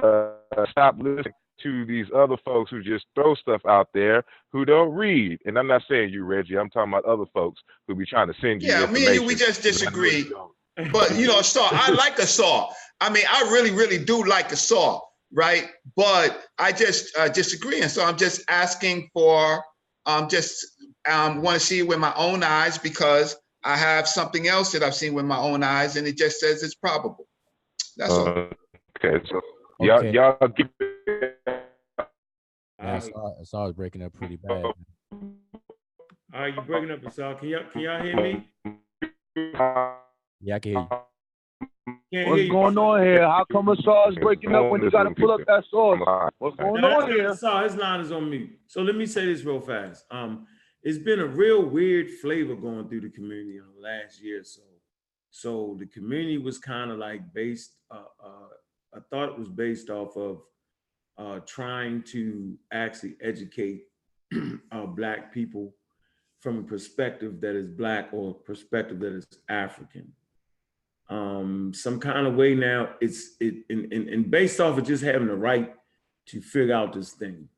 uh, 0.02 0.30
stop 0.70 0.96
listening 0.98 1.32
to 1.62 1.86
these 1.86 2.06
other 2.14 2.36
folks 2.44 2.70
who 2.70 2.82
just 2.82 3.06
throw 3.14 3.34
stuff 3.34 3.62
out 3.66 3.88
there 3.94 4.22
who 4.52 4.64
don't 4.64 4.92
read. 4.92 5.38
And 5.46 5.58
I'm 5.58 5.66
not 5.66 5.82
saying 5.88 6.10
you, 6.10 6.24
Reggie. 6.24 6.58
I'm 6.58 6.70
talking 6.70 6.92
about 6.92 7.04
other 7.04 7.24
folks 7.32 7.60
who 7.86 7.94
be 7.94 8.06
trying 8.06 8.28
to 8.28 8.34
send 8.40 8.62
you. 8.62 8.68
Yeah, 8.68 8.86
me 8.86 9.06
and 9.06 9.14
you, 9.16 9.24
we 9.24 9.34
just 9.34 9.62
that 9.62 9.68
I 9.68 9.70
know 9.70 9.72
disagree. 9.72 10.30
But 10.92 11.16
you 11.16 11.26
know, 11.26 11.40
saw 11.40 11.68
I 11.72 11.90
like 11.90 12.18
a 12.18 12.26
saw. 12.26 12.70
I 13.00 13.10
mean, 13.10 13.24
I 13.30 13.42
really, 13.50 13.70
really 13.70 14.02
do 14.02 14.24
like 14.24 14.52
a 14.52 14.56
saw, 14.56 15.00
right? 15.32 15.68
But 15.96 16.44
I 16.58 16.72
just 16.72 17.16
uh, 17.16 17.28
disagree, 17.28 17.80
and 17.80 17.90
so 17.90 18.04
I'm 18.04 18.16
just 18.16 18.42
asking 18.48 19.10
for, 19.12 19.64
um, 20.04 20.28
just 20.28 20.64
um, 21.08 21.42
want 21.42 21.58
to 21.58 21.66
see 21.66 21.78
it 21.80 21.88
with 21.88 21.98
my 21.98 22.12
own 22.14 22.42
eyes 22.42 22.78
because 22.78 23.36
I 23.64 23.76
have 23.76 24.06
something 24.06 24.48
else 24.48 24.72
that 24.72 24.82
I've 24.82 24.94
seen 24.94 25.14
with 25.14 25.24
my 25.24 25.38
own 25.38 25.62
eyes, 25.62 25.96
and 25.96 26.06
it 26.06 26.16
just 26.16 26.40
says 26.40 26.62
it's 26.62 26.74
probable. 26.74 27.26
That's 27.96 28.12
all. 28.12 28.28
Uh, 28.28 28.46
okay, 28.98 29.26
so 29.30 29.40
Okay. 29.80 30.10
y'all 30.12 30.38
give 30.56 30.68
Yeah, 32.80 32.96
I 32.96 32.98
saw, 32.98 33.40
I 33.40 33.44
saw 33.44 33.64
it 33.64 33.66
was 33.66 33.74
breaking 33.74 34.02
up 34.02 34.12
pretty 34.14 34.36
bad. 34.36 34.64
All 34.64 34.74
right, 36.34 36.54
you 36.54 36.60
breaking 36.62 36.90
up, 36.90 37.04
Asar. 37.04 37.34
Can 37.34 37.48
y'all 37.48 37.64
can 37.72 37.80
y'all 37.82 38.02
hear 38.02 38.16
me? 38.16 38.48
Yeah, 40.40 40.56
I 40.56 40.58
can 40.58 40.72
hear 40.72 40.80
you. 40.80 40.88
Can't 40.88 41.98
hear 42.12 42.26
What's 42.28 42.42
you. 42.42 42.50
going 42.50 42.78
on 42.78 43.02
here? 43.02 43.22
How 43.22 43.44
come 43.50 43.68
Asar 43.68 44.10
is 44.10 44.16
breaking 44.16 44.54
up 44.54 44.70
when 44.70 44.82
you 44.82 44.90
gotta 44.90 45.10
pull 45.10 45.30
up 45.30 45.40
that 45.46 45.64
source? 45.70 46.00
What's 46.38 46.56
going 46.56 46.80
No, 46.80 47.00
on 47.00 47.10
here? 47.10 47.24
not 47.24 47.32
Asar. 47.32 47.64
His 47.64 47.76
line 47.76 48.00
is 48.00 48.12
on 48.12 48.30
mute. 48.30 48.50
So 48.66 48.82
let 48.82 48.96
me 48.96 49.04
say 49.06 49.26
this 49.26 49.44
real 49.44 49.60
fast. 49.60 50.04
Um, 50.10 50.46
it's 50.82 50.98
been 50.98 51.20
a 51.20 51.26
real 51.26 51.64
weird 51.64 52.10
flavor 52.10 52.54
going 52.54 52.88
through 52.88 53.02
the 53.02 53.10
community 53.10 53.56
in 53.58 53.64
the 53.76 53.82
last 53.82 54.22
year 54.22 54.40
or 54.40 54.44
so. 54.44 54.62
So 55.30 55.76
the 55.78 55.86
community 55.86 56.38
was 56.38 56.58
kind 56.58 56.90
of 56.90 56.98
like 56.98 57.20
based. 57.34 57.72
Uh, 57.90 58.04
uh, 58.24 58.48
I 58.96 59.00
thought 59.10 59.28
it 59.28 59.38
was 59.38 59.48
based 59.48 59.90
off 59.90 60.16
of 60.16 60.42
uh, 61.18 61.40
trying 61.46 62.02
to 62.02 62.56
actually 62.72 63.16
educate 63.20 63.84
uh, 64.72 64.86
black 64.86 65.32
people 65.32 65.74
from 66.40 66.58
a 66.58 66.62
perspective 66.62 67.40
that 67.40 67.56
is 67.56 67.68
black 67.68 68.08
or 68.12 68.30
a 68.30 68.34
perspective 68.34 69.00
that 69.00 69.12
is 69.12 69.26
African. 69.48 70.12
Um, 71.08 71.72
some 71.74 72.00
kind 72.00 72.26
of 72.26 72.34
way 72.34 72.54
now 72.54 72.90
it's 73.00 73.36
it 73.38 73.64
and, 73.70 73.92
and, 73.92 74.08
and 74.08 74.30
based 74.30 74.60
off 74.60 74.76
of 74.76 74.84
just 74.84 75.04
having 75.04 75.28
the 75.28 75.36
right 75.36 75.72
to 76.26 76.40
figure 76.40 76.74
out 76.74 76.92
this 76.92 77.12
thing. 77.12 77.48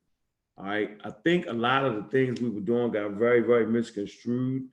All 0.59 0.67
right. 0.67 0.99
I 1.05 1.11
think 1.11 1.47
a 1.47 1.53
lot 1.53 1.85
of 1.85 1.95
the 1.95 2.03
things 2.11 2.41
we 2.41 2.51
were 2.51 2.61
doing 2.61 2.91
got 2.91 3.13
very, 3.13 3.41
very 3.41 3.67
misconstrued. 3.67 4.65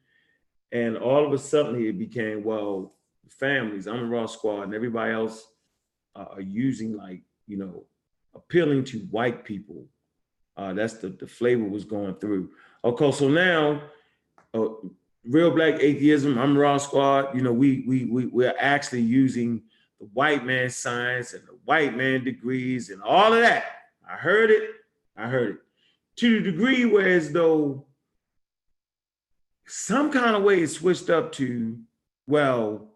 And 0.72 0.98
all 0.98 1.26
of 1.26 1.32
a 1.32 1.38
sudden 1.38 1.80
it 1.80 1.98
became, 1.98 2.44
well, 2.44 2.96
families, 3.30 3.88
I'm 3.88 4.00
a 4.00 4.06
raw 4.06 4.26
squad, 4.26 4.64
and 4.64 4.74
everybody 4.74 5.14
else 5.14 5.46
uh, 6.16 6.26
are 6.34 6.42
using 6.42 6.96
like, 6.96 7.22
you 7.48 7.58
know, 7.58 7.84
appealing 8.34 8.84
to 8.86 9.00
white 9.12 9.44
people. 9.44 9.86
Uh, 10.58 10.74
that's 10.74 10.96
the, 10.96 11.10
the 11.10 11.28
flavor 11.28 11.66
was 11.66 11.84
going 11.84 12.16
through. 12.16 12.50
Okay, 12.84 13.12
so 13.12 13.28
now 13.28 13.82
uh, 14.54 14.70
real 15.28 15.52
black 15.52 15.76
atheism, 15.80 16.38
I'm 16.38 16.58
raw 16.58 16.78
squad, 16.78 17.36
you 17.36 17.42
know, 17.42 17.54
we 17.54 17.84
we 17.88 18.06
we 18.06 18.26
we're 18.28 18.56
actually 18.60 19.02
using 19.02 19.64
the 20.00 20.06
white 20.14 20.46
man 20.46 20.70
science 20.70 21.34
and 21.34 21.44
the 21.48 21.58
white 21.66 21.96
man 21.96 22.24
degrees 22.24 22.90
and 22.90 23.02
all 23.02 23.34
of 23.34 23.42
that. 23.42 23.66
I 24.10 24.16
heard 24.16 24.52
it, 24.52 24.70
I 25.18 25.28
heard 25.28 25.56
it. 25.56 25.62
To 26.18 26.42
the 26.42 26.52
degree 26.52 26.86
where 26.86 27.08
as 27.08 27.32
though 27.32 27.86
some 29.68 30.12
kind 30.12 30.36
of 30.36 30.44
way 30.44 30.62
it 30.62 30.70
switched 30.70 31.10
up 31.10 31.32
to, 31.34 31.78
well, 32.28 32.88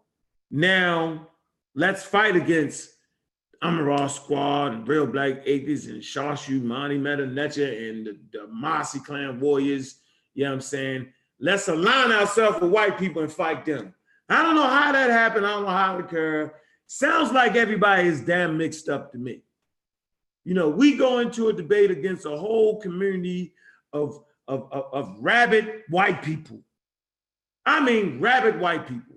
now 0.50 1.28
let's 1.74 2.02
fight 2.02 2.36
against 2.36 2.90
Amara 3.62 4.08
Squad 4.08 4.72
and 4.72 4.88
Real 4.88 5.06
Black 5.06 5.42
Atheists 5.44 5.86
and 5.88 6.02
Shashu, 6.02 6.62
Mani 6.62 6.96
Meta 6.96 7.24
Necha 7.24 7.90
and 7.90 8.06
the, 8.06 8.18
the 8.32 8.46
Mossy 8.48 9.00
Clan 9.00 9.38
Warriors. 9.38 9.96
You 10.34 10.44
know 10.44 10.50
what 10.50 10.54
I'm 10.54 10.60
saying? 10.62 11.12
Let's 11.38 11.68
align 11.68 12.12
ourselves 12.12 12.60
with 12.60 12.70
white 12.70 12.98
people 12.98 13.22
and 13.22 13.32
fight 13.32 13.64
them. 13.64 13.94
I 14.28 14.42
don't 14.42 14.54
know 14.54 14.66
how 14.66 14.92
that 14.92 15.10
happened. 15.10 15.46
I 15.46 15.50
don't 15.50 15.64
know 15.64 15.70
how 15.70 15.98
it 15.98 16.04
occurred. 16.04 16.52
Sounds 16.86 17.32
like 17.32 17.56
everybody 17.56 18.08
is 18.08 18.20
damn 18.20 18.56
mixed 18.56 18.88
up 18.88 19.12
to 19.12 19.18
me. 19.18 19.42
You 20.44 20.54
know, 20.54 20.68
we 20.68 20.96
go 20.96 21.18
into 21.18 21.48
a 21.48 21.52
debate 21.52 21.90
against 21.90 22.24
a 22.26 22.36
whole 22.36 22.80
community 22.80 23.54
of, 23.92 24.22
of, 24.48 24.68
of, 24.72 24.84
of 24.92 25.16
rabid 25.20 25.82
white 25.88 26.22
people. 26.22 26.60
I 27.66 27.80
mean, 27.84 28.20
rabid 28.20 28.58
white 28.58 28.86
people. 28.86 29.16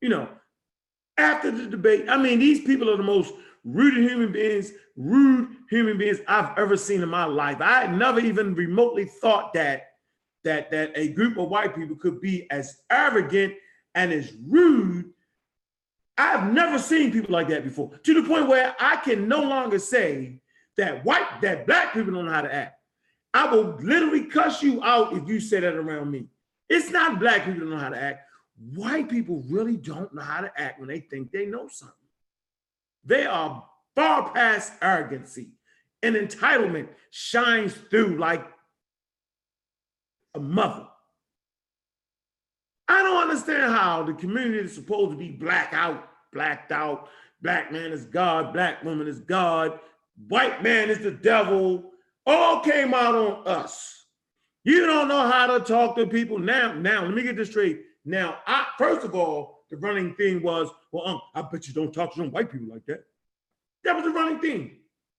You 0.00 0.08
know, 0.08 0.28
after 1.16 1.50
the 1.50 1.66
debate, 1.66 2.08
I 2.08 2.16
mean, 2.16 2.38
these 2.38 2.60
people 2.60 2.90
are 2.90 2.96
the 2.96 3.02
most 3.02 3.34
rude 3.64 3.96
human 3.96 4.32
beings, 4.32 4.72
rude 4.96 5.48
human 5.70 5.98
beings 5.98 6.18
I've 6.26 6.56
ever 6.58 6.76
seen 6.76 7.02
in 7.02 7.08
my 7.08 7.24
life. 7.24 7.58
I 7.60 7.86
never 7.86 8.20
even 8.20 8.54
remotely 8.54 9.04
thought 9.04 9.52
that 9.54 9.88
that 10.44 10.70
that 10.70 10.92
a 10.96 11.08
group 11.08 11.38
of 11.38 11.48
white 11.48 11.74
people 11.74 11.96
could 11.96 12.20
be 12.20 12.50
as 12.50 12.80
arrogant 12.90 13.54
and 13.94 14.12
as 14.12 14.32
rude. 14.48 15.10
I've 16.18 16.52
never 16.52 16.78
seen 16.78 17.12
people 17.12 17.32
like 17.32 17.48
that 17.48 17.64
before. 17.64 17.96
To 18.02 18.14
the 18.20 18.28
point 18.28 18.48
where 18.48 18.74
I 18.78 18.96
can 18.96 19.28
no 19.28 19.42
longer 19.42 19.78
say 19.78 20.40
that 20.76 21.04
white 21.04 21.40
that 21.42 21.66
black 21.66 21.94
people 21.94 22.12
don't 22.12 22.26
know 22.26 22.32
how 22.32 22.42
to 22.42 22.54
act. 22.54 22.78
I 23.34 23.52
will 23.52 23.78
literally 23.80 24.24
cuss 24.26 24.62
you 24.62 24.82
out 24.82 25.14
if 25.14 25.26
you 25.26 25.40
say 25.40 25.60
that 25.60 25.74
around 25.74 26.10
me. 26.10 26.26
It's 26.68 26.90
not 26.90 27.18
black 27.18 27.44
people 27.44 27.60
don't 27.60 27.70
know 27.70 27.78
how 27.78 27.88
to 27.88 28.02
act. 28.02 28.26
White 28.74 29.08
people 29.08 29.42
really 29.48 29.76
don't 29.76 30.12
know 30.14 30.22
how 30.22 30.42
to 30.42 30.52
act 30.60 30.78
when 30.78 30.88
they 30.88 31.00
think 31.00 31.32
they 31.32 31.46
know 31.46 31.68
something. 31.68 31.96
They 33.04 33.26
are 33.26 33.64
far 33.94 34.32
past 34.32 34.72
arrogancy 34.80 35.50
and 36.02 36.16
entitlement 36.16 36.88
shines 37.10 37.74
through 37.74 38.18
like 38.18 38.44
a 40.34 40.40
mother. 40.40 40.86
I 42.88 43.02
don't 43.02 43.22
understand 43.22 43.72
how 43.72 44.02
the 44.02 44.14
community 44.14 44.58
is 44.58 44.74
supposed 44.74 45.12
to 45.12 45.16
be 45.16 45.30
black 45.30 45.72
out, 45.72 46.08
blacked 46.32 46.72
out. 46.72 47.08
Black 47.40 47.72
man 47.72 47.90
is 47.90 48.04
God, 48.04 48.52
black 48.52 48.84
woman 48.84 49.08
is 49.08 49.18
God, 49.18 49.80
white 50.28 50.62
man 50.62 50.90
is 50.90 51.00
the 51.00 51.10
devil. 51.10 51.90
All 52.24 52.60
came 52.60 52.94
out 52.94 53.16
on 53.16 53.46
us. 53.46 54.06
You 54.64 54.86
don't 54.86 55.08
know 55.08 55.28
how 55.28 55.46
to 55.46 55.64
talk 55.64 55.96
to 55.96 56.06
people 56.06 56.38
now. 56.38 56.72
Now, 56.72 57.04
let 57.04 57.14
me 57.14 57.22
get 57.22 57.36
this 57.36 57.50
straight. 57.50 57.82
Now, 58.04 58.38
I 58.46 58.66
first 58.78 59.04
of 59.04 59.14
all, 59.14 59.51
the 59.72 59.78
running 59.78 60.14
thing 60.16 60.42
was, 60.42 60.68
well, 60.92 61.08
um, 61.08 61.20
I 61.34 61.40
bet 61.40 61.66
you 61.66 61.72
don't 61.72 61.92
talk 61.92 62.14
to 62.14 62.22
white 62.24 62.52
people 62.52 62.68
like 62.68 62.84
that. 62.86 63.04
That 63.84 63.96
was 63.96 64.04
the 64.04 64.10
running 64.10 64.38
thing. 64.38 64.76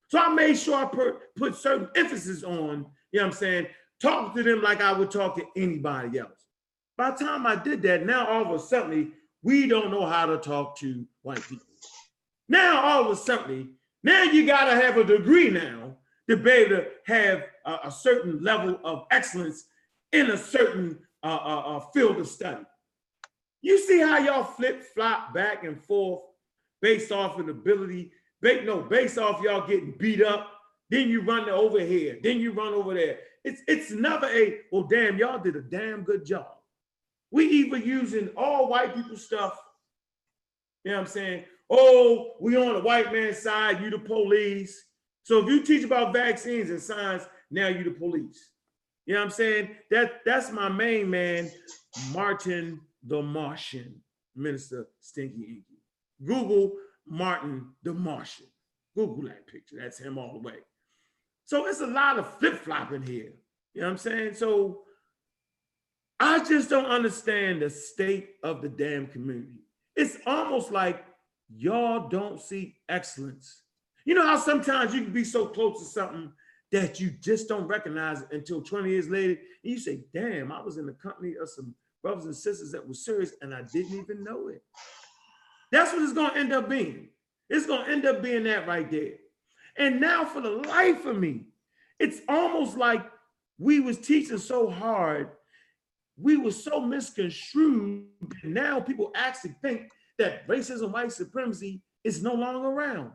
So 0.09 0.19
I 0.19 0.29
made 0.29 0.57
sure 0.59 0.75
I 0.75 0.85
put, 0.85 1.35
put 1.35 1.55
certain 1.55 1.89
emphasis 1.95 2.43
on, 2.43 2.85
you 3.11 3.19
know 3.19 3.25
what 3.25 3.25
I'm 3.25 3.31
saying, 3.31 3.67
talk 3.99 4.35
to 4.35 4.43
them 4.43 4.61
like 4.61 4.79
I 4.79 4.93
would 4.93 5.09
talk 5.09 5.35
to 5.37 5.45
anybody 5.55 6.19
else. 6.19 6.45
By 6.95 7.09
the 7.09 7.25
time 7.25 7.47
I 7.47 7.55
did 7.55 7.81
that, 7.81 8.05
now 8.05 8.27
all 8.27 8.43
of 8.45 8.51
a 8.51 8.59
sudden, 8.63 9.13
we 9.41 9.67
don't 9.67 9.89
know 9.89 10.05
how 10.05 10.27
to 10.27 10.37
talk 10.37 10.77
to 10.79 11.03
white 11.23 11.41
people. 11.41 11.65
Now, 12.47 12.83
all 12.83 13.05
of 13.05 13.09
a 13.09 13.15
sudden, 13.15 13.73
now 14.03 14.21
you 14.21 14.45
got 14.45 14.65
to 14.65 14.75
have 14.75 14.97
a 14.97 15.03
degree 15.03 15.49
now 15.49 15.97
to 16.29 16.37
be 16.37 16.51
able 16.51 16.75
to 16.75 16.87
have 17.07 17.45
a, 17.65 17.79
a 17.85 17.91
certain 17.91 18.43
level 18.43 18.79
of 18.83 19.05
excellence 19.09 19.63
in 20.11 20.29
a 20.29 20.37
certain 20.37 20.99
uh, 21.23 21.39
uh, 21.43 21.63
uh, 21.65 21.79
field 21.91 22.17
of 22.17 22.27
study. 22.27 22.63
You 23.63 23.79
see 23.79 23.99
how 23.99 24.19
y'all 24.19 24.43
flip 24.43 24.83
flop 24.93 25.33
back 25.33 25.63
and 25.63 25.81
forth 25.85 26.21
based 26.81 27.13
off 27.13 27.39
an 27.39 27.49
ability, 27.49 28.11
ba- 28.41 28.61
no, 28.63 28.81
based 28.81 29.17
off 29.17 29.41
y'all 29.41 29.65
getting 29.65 29.95
beat 29.97 30.21
up. 30.21 30.51
Then 30.89 31.07
you 31.07 31.21
run 31.21 31.49
over 31.49 31.79
here, 31.79 32.19
then 32.21 32.39
you 32.39 32.51
run 32.51 32.73
over 32.73 32.93
there. 32.93 33.19
It's 33.45 33.61
it's 33.67 33.89
never 33.89 34.27
a 34.27 34.59
well, 34.71 34.83
damn, 34.83 35.17
y'all 35.17 35.39
did 35.39 35.55
a 35.55 35.61
damn 35.61 36.03
good 36.03 36.25
job. 36.25 36.47
We 37.31 37.45
either 37.45 37.77
using 37.77 38.29
all 38.37 38.67
white 38.67 38.93
people 38.93 39.17
stuff. 39.17 39.57
You 40.83 40.91
know 40.91 40.97
what 40.97 41.07
I'm 41.07 41.11
saying? 41.11 41.45
Oh, 41.69 42.33
we 42.41 42.57
on 42.57 42.73
the 42.73 42.81
white 42.81 43.13
man's 43.13 43.39
side, 43.39 43.81
you 43.81 43.89
the 43.89 43.97
police. 43.97 44.85
So 45.23 45.39
if 45.39 45.47
you 45.47 45.63
teach 45.63 45.85
about 45.85 46.13
vaccines 46.13 46.69
and 46.69 46.81
science, 46.81 47.23
now 47.49 47.69
you 47.69 47.85
the 47.85 47.91
police. 47.91 48.49
You 49.05 49.13
know 49.13 49.21
what 49.21 49.27
I'm 49.27 49.31
saying? 49.31 49.69
That 49.89 50.21
that's 50.25 50.51
my 50.51 50.67
main 50.67 51.09
man, 51.09 51.49
Martin 52.11 52.81
the 53.05 53.21
Martian, 53.21 54.01
Minister 54.35 54.87
Stinky 54.99 55.41
Inky. 55.41 55.81
Google 56.23 56.73
Martin 57.07 57.69
the 57.83 57.93
Martian. 57.93 58.47
Google 58.95 59.23
that 59.23 59.47
picture. 59.47 59.77
That's 59.79 59.99
him 59.99 60.17
all 60.17 60.33
the 60.33 60.47
way. 60.47 60.57
So 61.45 61.67
it's 61.67 61.81
a 61.81 61.87
lot 61.87 62.19
of 62.19 62.39
flip 62.39 62.55
flopping 62.59 63.01
here. 63.01 63.33
You 63.73 63.81
know 63.81 63.87
what 63.87 63.91
I'm 63.91 63.97
saying? 63.97 64.35
So 64.35 64.81
I 66.19 66.43
just 66.43 66.69
don't 66.69 66.85
understand 66.85 67.61
the 67.61 67.69
state 67.69 68.29
of 68.43 68.61
the 68.61 68.69
damn 68.69 69.07
community. 69.07 69.65
It's 69.95 70.17
almost 70.25 70.71
like 70.71 71.03
y'all 71.53 72.07
don't 72.07 72.39
see 72.39 72.77
excellence. 72.87 73.63
You 74.05 74.15
know 74.15 74.25
how 74.25 74.37
sometimes 74.37 74.93
you 74.93 75.03
can 75.03 75.13
be 75.13 75.23
so 75.23 75.45
close 75.45 75.79
to 75.79 75.85
something 75.85 76.31
that 76.71 76.99
you 76.99 77.11
just 77.19 77.47
don't 77.47 77.67
recognize 77.67 78.21
it 78.21 78.27
until 78.31 78.61
20 78.61 78.89
years 78.89 79.09
later. 79.09 79.39
And 79.63 79.73
you 79.73 79.79
say, 79.79 80.01
damn, 80.13 80.51
I 80.51 80.61
was 80.61 80.77
in 80.77 80.85
the 80.85 80.93
company 80.93 81.35
of 81.39 81.49
some 81.49 81.75
brothers 82.03 82.25
and 82.25 82.35
sisters 82.35 82.71
that 82.73 82.87
were 82.87 82.93
serious 82.93 83.31
and 83.41 83.55
I 83.55 83.63
didn't 83.63 83.97
even 83.97 84.23
know 84.23 84.49
it. 84.49 84.61
That's 85.71 85.91
what 85.91 86.03
it's 86.03 86.13
gonna 86.13 86.37
end 86.37 86.53
up 86.53 86.69
being. 86.69 87.07
It's 87.49 87.65
gonna 87.65 87.89
end 87.89 88.05
up 88.05 88.21
being 88.21 88.43
that 88.43 88.67
right 88.67 88.91
there. 88.91 89.13
And 89.77 89.99
now 89.99 90.25
for 90.25 90.41
the 90.41 90.51
life 90.51 91.05
of 91.05 91.17
me, 91.17 91.45
it's 91.99 92.19
almost 92.27 92.77
like 92.77 93.09
we 93.57 93.79
was 93.79 93.97
teaching 93.97 94.37
so 94.37 94.69
hard, 94.69 95.29
we 96.17 96.37
were 96.37 96.51
so 96.51 96.79
misconstrued. 96.79 98.05
Now 98.43 98.79
people 98.79 99.11
actually 99.15 99.55
think 99.63 99.89
that 100.19 100.47
racism, 100.47 100.91
white 100.91 101.11
supremacy 101.11 101.81
is 102.03 102.21
no 102.21 102.33
longer 102.33 102.67
around. 102.67 103.11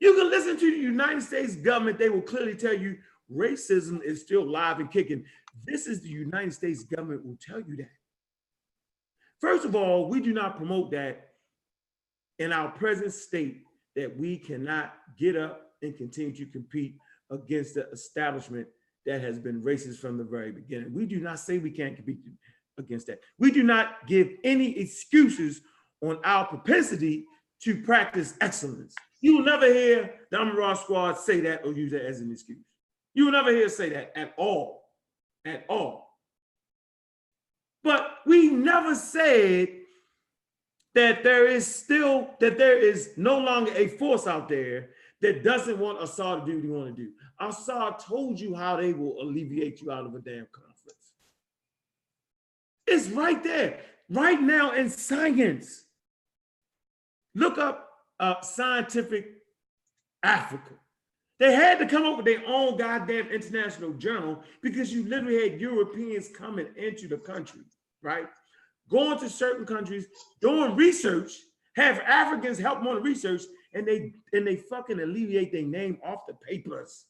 You 0.00 0.14
can 0.14 0.30
listen 0.30 0.56
to 0.58 0.70
the 0.70 0.78
United 0.78 1.22
States 1.22 1.56
government, 1.56 1.98
they 1.98 2.08
will 2.08 2.22
clearly 2.22 2.54
tell 2.54 2.74
you 2.74 2.98
racism 3.32 4.02
is 4.02 4.22
still 4.22 4.46
live 4.46 4.80
and 4.80 4.90
kicking. 4.90 5.24
This 5.64 5.86
is 5.86 6.00
the 6.00 6.08
United 6.08 6.52
States 6.52 6.84
government 6.84 7.24
will 7.24 7.38
tell 7.40 7.60
you 7.60 7.76
that. 7.76 7.90
First 9.40 9.64
of 9.64 9.74
all, 9.74 10.08
we 10.08 10.20
do 10.20 10.32
not 10.32 10.56
promote 10.56 10.90
that 10.92 11.28
in 12.38 12.52
our 12.52 12.70
present 12.70 13.12
state 13.12 13.62
that 13.96 14.18
we 14.18 14.38
cannot 14.38 14.94
get 15.18 15.36
up 15.36 15.72
and 15.82 15.96
continue 15.96 16.34
to 16.34 16.46
compete 16.46 16.96
against 17.30 17.74
the 17.74 17.88
establishment 17.90 18.66
that 19.06 19.20
has 19.20 19.38
been 19.38 19.60
racist 19.62 19.98
from 19.98 20.16
the 20.16 20.24
very 20.24 20.50
beginning. 20.50 20.92
We 20.94 21.06
do 21.06 21.20
not 21.20 21.38
say 21.38 21.58
we 21.58 21.70
can't 21.70 21.94
compete 21.94 22.20
against 22.78 23.06
that. 23.06 23.20
We 23.38 23.50
do 23.50 23.62
not 23.62 24.06
give 24.06 24.30
any 24.44 24.78
excuses 24.78 25.60
on 26.02 26.18
our 26.24 26.46
propensity 26.46 27.26
to 27.62 27.82
practice 27.82 28.34
excellence. 28.40 28.94
You 29.20 29.36
will 29.36 29.44
never 29.44 29.66
hear 29.66 30.14
the 30.30 30.38
Amara 30.38 30.76
Squad 30.76 31.14
say 31.18 31.40
that 31.40 31.64
or 31.64 31.72
use 31.72 31.92
that 31.92 32.04
as 32.04 32.20
an 32.20 32.30
excuse. 32.32 32.58
You 33.14 33.26
will 33.26 33.32
never 33.32 33.50
hear 33.50 33.68
say 33.68 33.90
that 33.90 34.12
at 34.16 34.34
all, 34.36 34.83
at 35.44 35.64
all. 35.68 36.18
But 37.82 38.18
we 38.26 38.48
never 38.50 38.94
said 38.94 39.68
that 40.94 41.22
there 41.22 41.46
is 41.46 41.66
still, 41.66 42.30
that 42.40 42.56
there 42.56 42.78
is 42.78 43.10
no 43.16 43.38
longer 43.38 43.72
a 43.74 43.88
force 43.88 44.26
out 44.26 44.48
there 44.48 44.90
that 45.20 45.42
doesn't 45.42 45.78
want 45.78 46.02
Assad 46.02 46.46
to 46.46 46.52
do 46.52 46.56
what 46.56 46.64
he 46.64 46.70
want 46.70 46.96
to 46.96 47.02
do. 47.02 47.10
Assad 47.40 47.98
told 47.98 48.38
you 48.38 48.54
how 48.54 48.76
they 48.76 48.92
will 48.92 49.20
alleviate 49.20 49.80
you 49.80 49.90
out 49.90 50.06
of 50.06 50.14
a 50.14 50.20
damn 50.20 50.46
conflict. 50.52 50.74
It's 52.86 53.08
right 53.08 53.42
there, 53.42 53.80
right 54.08 54.40
now 54.40 54.72
in 54.72 54.88
science. 54.88 55.84
Look 57.34 57.58
up 57.58 57.88
uh, 58.20 58.40
Scientific 58.42 59.26
Africa. 60.22 60.74
They 61.40 61.52
had 61.52 61.78
to 61.80 61.86
come 61.86 62.04
up 62.04 62.16
with 62.16 62.26
their 62.26 62.46
own 62.46 62.76
goddamn 62.76 63.28
international 63.28 63.92
journal 63.94 64.42
because 64.62 64.92
you 64.92 65.04
literally 65.04 65.50
had 65.50 65.60
Europeans 65.60 66.28
coming 66.28 66.68
into 66.76 67.08
the 67.08 67.16
country, 67.18 67.62
right? 68.02 68.26
Going 68.88 69.18
to 69.18 69.28
certain 69.28 69.66
countries, 69.66 70.06
doing 70.40 70.76
research, 70.76 71.32
have 71.74 71.98
Africans 72.00 72.58
help 72.58 72.78
them 72.78 72.88
on 72.88 72.96
the 72.96 73.00
research, 73.00 73.42
and 73.72 73.86
they 73.86 74.12
and 74.32 74.46
they 74.46 74.56
fucking 74.56 75.00
alleviate 75.00 75.52
their 75.52 75.62
name 75.62 75.98
off 76.04 76.26
the 76.28 76.34
papers. 76.34 77.06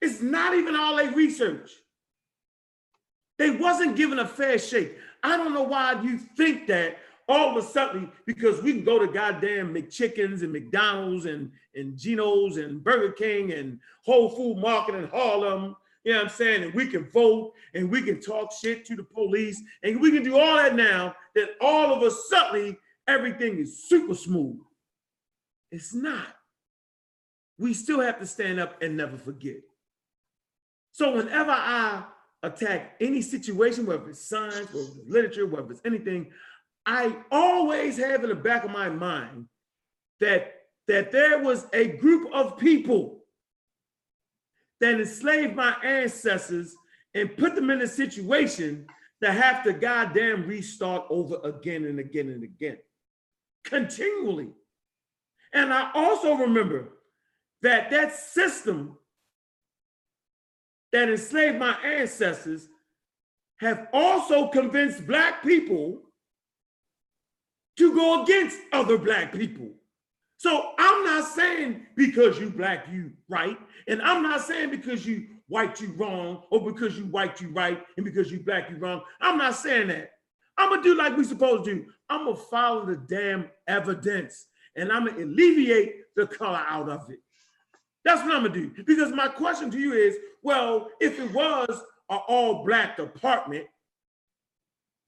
It's 0.00 0.22
not 0.22 0.54
even 0.54 0.76
all 0.76 0.96
they 0.96 1.08
research. 1.08 1.70
They 3.38 3.50
wasn't 3.50 3.96
given 3.96 4.20
a 4.20 4.26
fair 4.26 4.58
shake. 4.58 4.96
I 5.22 5.36
don't 5.36 5.52
know 5.52 5.62
why 5.62 6.00
you 6.02 6.18
think 6.18 6.66
that 6.68 6.98
all 7.28 7.56
of 7.56 7.64
a 7.64 7.66
sudden, 7.66 8.12
because 8.26 8.62
we 8.62 8.72
can 8.72 8.84
go 8.84 8.98
to 8.98 9.10
goddamn 9.10 9.74
McChickens 9.74 10.42
and 10.42 10.52
McDonald's 10.52 11.24
and, 11.24 11.50
and 11.74 11.96
Geno's 11.96 12.58
and 12.58 12.82
Burger 12.84 13.12
King 13.12 13.52
and 13.52 13.80
Whole 14.04 14.28
Food 14.30 14.58
Market 14.58 14.94
in 14.96 15.08
Harlem, 15.08 15.76
you 16.04 16.12
know 16.12 16.18
what 16.18 16.26
I'm 16.26 16.30
saying? 16.30 16.62
And 16.64 16.74
we 16.74 16.86
can 16.86 17.10
vote 17.10 17.54
and 17.72 17.90
we 17.90 18.02
can 18.02 18.20
talk 18.20 18.52
shit 18.52 18.84
to 18.86 18.96
the 18.96 19.02
police 19.02 19.60
and 19.82 20.00
we 20.00 20.10
can 20.10 20.22
do 20.22 20.38
all 20.38 20.56
that 20.56 20.76
now 20.76 21.14
that 21.34 21.50
all 21.60 21.94
of 21.94 22.02
a 22.02 22.10
sudden 22.10 22.76
everything 23.08 23.56
is 23.56 23.88
super 23.88 24.14
smooth. 24.14 24.58
It's 25.70 25.94
not. 25.94 26.26
We 27.58 27.72
still 27.72 28.00
have 28.00 28.18
to 28.20 28.26
stand 28.26 28.60
up 28.60 28.82
and 28.82 28.96
never 28.96 29.16
forget. 29.16 29.60
So 30.92 31.16
whenever 31.16 31.50
I 31.50 32.04
attack 32.42 32.96
any 33.00 33.22
situation, 33.22 33.86
whether 33.86 34.10
it's 34.10 34.28
science, 34.28 34.72
whether 34.72 34.86
it's 34.86 35.08
literature, 35.08 35.46
whether 35.46 35.72
it's 35.72 35.80
anything, 35.84 36.30
I 36.86 37.16
always 37.30 37.96
have 37.98 38.22
in 38.22 38.30
the 38.30 38.34
back 38.34 38.64
of 38.64 38.70
my 38.70 38.88
mind 38.88 39.46
that, 40.20 40.54
that 40.88 41.12
there 41.12 41.40
was 41.42 41.66
a 41.72 41.88
group 41.88 42.32
of 42.32 42.58
people 42.58 43.24
that 44.80 45.00
enslaved 45.00 45.56
my 45.56 45.74
ancestors 45.82 46.74
and 47.14 47.36
put 47.36 47.54
them 47.54 47.70
in 47.70 47.80
a 47.80 47.86
situation 47.86 48.86
to 49.22 49.32
have 49.32 49.64
to 49.64 49.72
goddamn 49.72 50.46
restart 50.46 51.06
over 51.08 51.38
again 51.44 51.84
and 51.84 51.98
again 51.98 52.28
and 52.28 52.42
again, 52.42 52.76
continually. 53.64 54.50
And 55.52 55.72
I 55.72 55.90
also 55.94 56.34
remember 56.34 56.88
that 57.62 57.90
that 57.90 58.14
system 58.14 58.98
that 60.92 61.08
enslaved 61.08 61.58
my 61.58 61.74
ancestors 61.82 62.68
have 63.58 63.88
also 63.92 64.48
convinced 64.48 65.06
black 65.06 65.42
people 65.42 66.02
to 67.76 67.94
go 67.94 68.22
against 68.22 68.58
other 68.72 68.98
black 68.98 69.32
people. 69.32 69.68
So 70.36 70.72
I'm 70.78 71.04
not 71.04 71.26
saying 71.26 71.86
because 71.96 72.38
you 72.38 72.50
black, 72.50 72.86
you 72.92 73.12
right. 73.28 73.58
And 73.88 74.02
I'm 74.02 74.22
not 74.22 74.42
saying 74.42 74.70
because 74.70 75.06
you 75.06 75.26
white, 75.48 75.80
you 75.80 75.92
wrong, 75.92 76.42
or 76.50 76.60
because 76.60 76.98
you 76.98 77.04
white, 77.06 77.40
you 77.40 77.48
right, 77.50 77.82
and 77.96 78.04
because 78.04 78.30
you 78.30 78.40
black, 78.40 78.70
you 78.70 78.76
wrong. 78.76 79.02
I'm 79.20 79.38
not 79.38 79.54
saying 79.54 79.88
that. 79.88 80.10
I'm 80.56 80.70
gonna 80.70 80.82
do 80.82 80.96
like 80.96 81.16
we 81.16 81.24
supposed 81.24 81.64
to 81.64 81.74
do. 81.74 81.86
I'm 82.08 82.26
gonna 82.26 82.36
follow 82.36 82.86
the 82.86 82.96
damn 82.96 83.50
evidence 83.66 84.46
and 84.76 84.92
I'm 84.92 85.06
gonna 85.06 85.24
alleviate 85.24 86.14
the 86.16 86.26
color 86.26 86.62
out 86.68 86.88
of 86.88 87.10
it. 87.10 87.18
That's 88.04 88.22
what 88.22 88.34
I'm 88.34 88.42
gonna 88.42 88.54
do. 88.54 88.70
Because 88.84 89.12
my 89.12 89.28
question 89.28 89.70
to 89.70 89.78
you 89.78 89.94
is, 89.94 90.16
well, 90.42 90.88
if 91.00 91.18
it 91.18 91.32
was 91.32 91.70
an 92.10 92.18
all 92.28 92.64
black 92.64 92.96
department, 92.96 93.66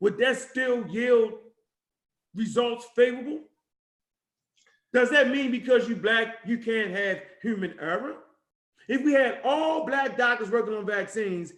would 0.01 0.18
that 0.18 0.36
still 0.36 0.86
yield 0.88 1.34
results 2.36 2.86
favorable? 2.94 3.40
Does 4.92 5.10
that 5.10 5.28
mean 5.30 5.50
because 5.50 5.88
you 5.88 5.96
black, 5.96 6.36
you 6.46 6.58
can't 6.58 6.90
have 6.90 7.20
human 7.42 7.74
error? 7.80 8.14
If 8.88 9.02
we 9.02 9.12
had 9.12 9.40
all 9.44 9.84
black 9.84 10.16
doctors 10.16 10.50
working 10.50 10.74
on 10.74 10.86
vaccines, 10.86 11.52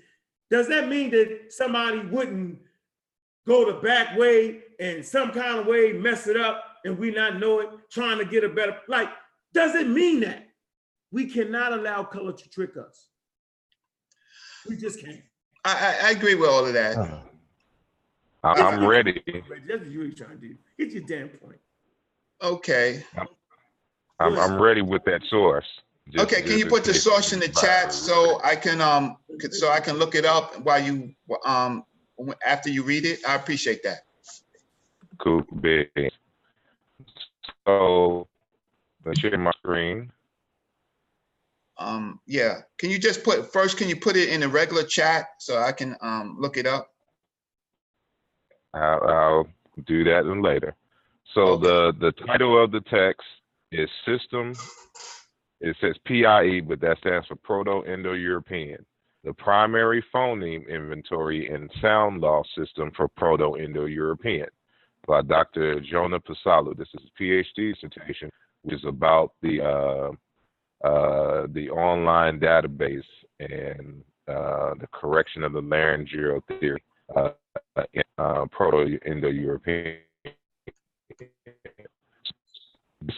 does 0.51 0.67
that 0.69 0.89
mean 0.89 1.11
that 1.11 1.53
somebody 1.53 1.99
wouldn't 2.01 2.59
go 3.47 3.71
the 3.71 3.81
back 3.81 4.17
way 4.19 4.61
and 4.81 5.05
some 5.05 5.31
kind 5.33 5.59
of 5.59 5.67
way 5.67 5.93
mess 5.93 6.27
it 6.27 6.37
up 6.37 6.65
and 6.85 6.99
we 6.99 7.11
not 7.11 7.39
know 7.39 7.61
it, 7.61 7.69
trying 7.91 8.19
to 8.19 8.25
get 8.25 8.45
a 8.45 8.49
better, 8.49 8.79
like, 8.89 9.09
does 9.53 9.75
it 9.75 9.89
mean 9.89 10.21
that? 10.21 10.47
We 11.11 11.27
cannot 11.27 11.73
allow 11.73 12.05
color 12.05 12.33
to 12.33 12.49
trick 12.51 12.77
us. 12.77 13.09
We 14.69 14.77
just 14.77 15.01
can't. 15.01 15.23
I, 15.65 15.99
I, 16.03 16.09
I 16.09 16.11
agree 16.13 16.35
with 16.35 16.49
all 16.49 16.67
of 16.67 16.73
that. 16.75 16.97
I- 16.97 17.23
I'm 18.45 18.87
ready. 18.87 19.23
That's 19.27 19.81
what 19.81 19.91
you're 19.91 20.11
trying 20.13 20.31
to 20.31 20.49
do. 20.49 20.55
Get 20.79 20.91
your 20.91 21.03
damn 21.03 21.29
point. 21.29 21.59
Okay. 22.43 23.05
I'm, 24.21 24.39
I'm 24.39 24.61
ready 24.61 24.83
with 24.83 25.05
that 25.05 25.23
source. 25.29 25.67
Just- 26.11 26.25
Okay, 26.25 26.43
can 26.43 26.59
you 26.59 26.67
put 26.67 26.85
the 26.85 26.95
source 26.95 27.33
in 27.33 27.41
the 27.41 27.49
chat 27.49 27.93
so 27.93 28.41
I 28.43 28.57
can, 28.57 28.81
um, 28.81 29.19
so 29.51 29.71
I 29.71 29.81
can 29.81 29.97
look 29.99 30.15
it 30.15 30.25
up 30.25 30.59
while 30.63 30.83
you, 30.83 31.15
um, 31.45 31.85
after 32.45 32.71
you 32.71 32.83
read 32.83 33.05
it? 33.05 33.21
I 33.27 33.35
appreciate 33.35 33.83
that. 33.85 33.99
Cool, 35.19 35.45
big. 35.61 35.91
So, 37.67 38.27
let's 39.05 39.21
share 39.21 39.37
my 39.37 39.53
screen. 39.59 40.11
Um, 41.77 42.21
yeah, 42.27 42.63
can 42.79 42.91
you 42.91 42.99
just 42.99 43.23
put, 43.23 43.53
first, 43.53 43.77
can 43.77 43.89
you 43.89 43.97
put 43.97 44.17
it 44.17 44.31
in 44.31 44.43
a 44.43 44.49
regular 44.49 44.83
chat 44.83 45.29
so 45.39 45.59
I 45.59 45.71
can, 45.73 45.97
um, 46.01 46.37
look 46.41 46.57
it 46.57 46.67
up? 46.67 46.91
I'll, 48.79 49.09
I'll 49.09 49.49
do 49.87 50.05
that 50.05 50.21
in 50.21 50.43
later. 50.43 50.75
So 51.35 51.57
the 51.57 51.93
the 52.01 52.13
title 52.27 52.63
of 52.63 52.71
the 52.73 52.81
text 52.81 53.27
is 53.73 53.89
System. 54.07 54.55
It 55.61 55.77
says 55.81 55.97
PIE, 56.05 56.61
but 56.61 56.81
that 56.81 56.99
stands 56.99 57.27
for 57.27 57.35
Proto-Indo-European. 57.35 58.85
The 59.25 59.33
primary 59.35 60.05
phoneme 60.15 60.69
inventory 60.69 61.53
and 61.53 61.69
sound 61.83 62.21
law 62.21 62.45
system 62.57 62.93
for 62.97 63.09
Proto-Indo-European 63.09 64.47
by 65.07 65.23
Dr. 65.23 65.81
Jonah 65.81 66.21
Pyysalo. 66.21 66.77
This 66.77 66.89
is 66.95 67.01
a 67.05 67.23
PhD 67.23 67.75
dissertation 67.75 68.31
which 68.63 68.77
is 68.77 68.85
about 68.87 69.33
the 69.43 69.61
uh, 69.61 70.11
uh, 70.87 71.47
the 71.53 71.69
online 71.71 72.39
database 72.39 73.03
and 73.41 74.03
uh, 74.29 74.75
the 74.79 74.87
correction 74.93 75.43
of 75.43 75.53
the 75.53 75.61
laryngeal 75.61 76.41
theory 76.61 76.83
uh, 77.15 77.31
in 77.93 78.03
uh, 78.19 78.47
Proto-Indo-European. 78.51 79.99
This 83.01 83.17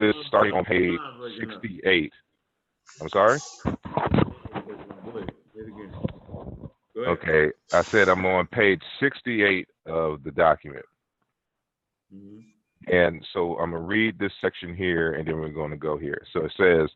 is 0.00 0.14
starting 0.28 0.54
on 0.54 0.64
page 0.64 0.98
68. 1.40 2.12
I'm 3.00 3.08
sorry. 3.08 3.38
Okay, 6.96 7.50
I 7.72 7.82
said 7.82 8.08
I'm 8.08 8.24
on 8.24 8.46
page 8.46 8.82
68 9.00 9.66
of 9.86 10.22
the 10.22 10.30
document. 10.30 10.84
And 12.88 13.24
so 13.32 13.58
I'm 13.58 13.70
going 13.70 13.82
to 13.82 13.88
read 13.88 14.18
this 14.18 14.32
section 14.40 14.74
here 14.74 15.14
and 15.14 15.26
then 15.26 15.38
we're 15.38 15.48
going 15.48 15.70
to 15.70 15.76
go 15.76 15.96
here. 15.96 16.22
So 16.32 16.44
it 16.44 16.52
says 16.56 16.90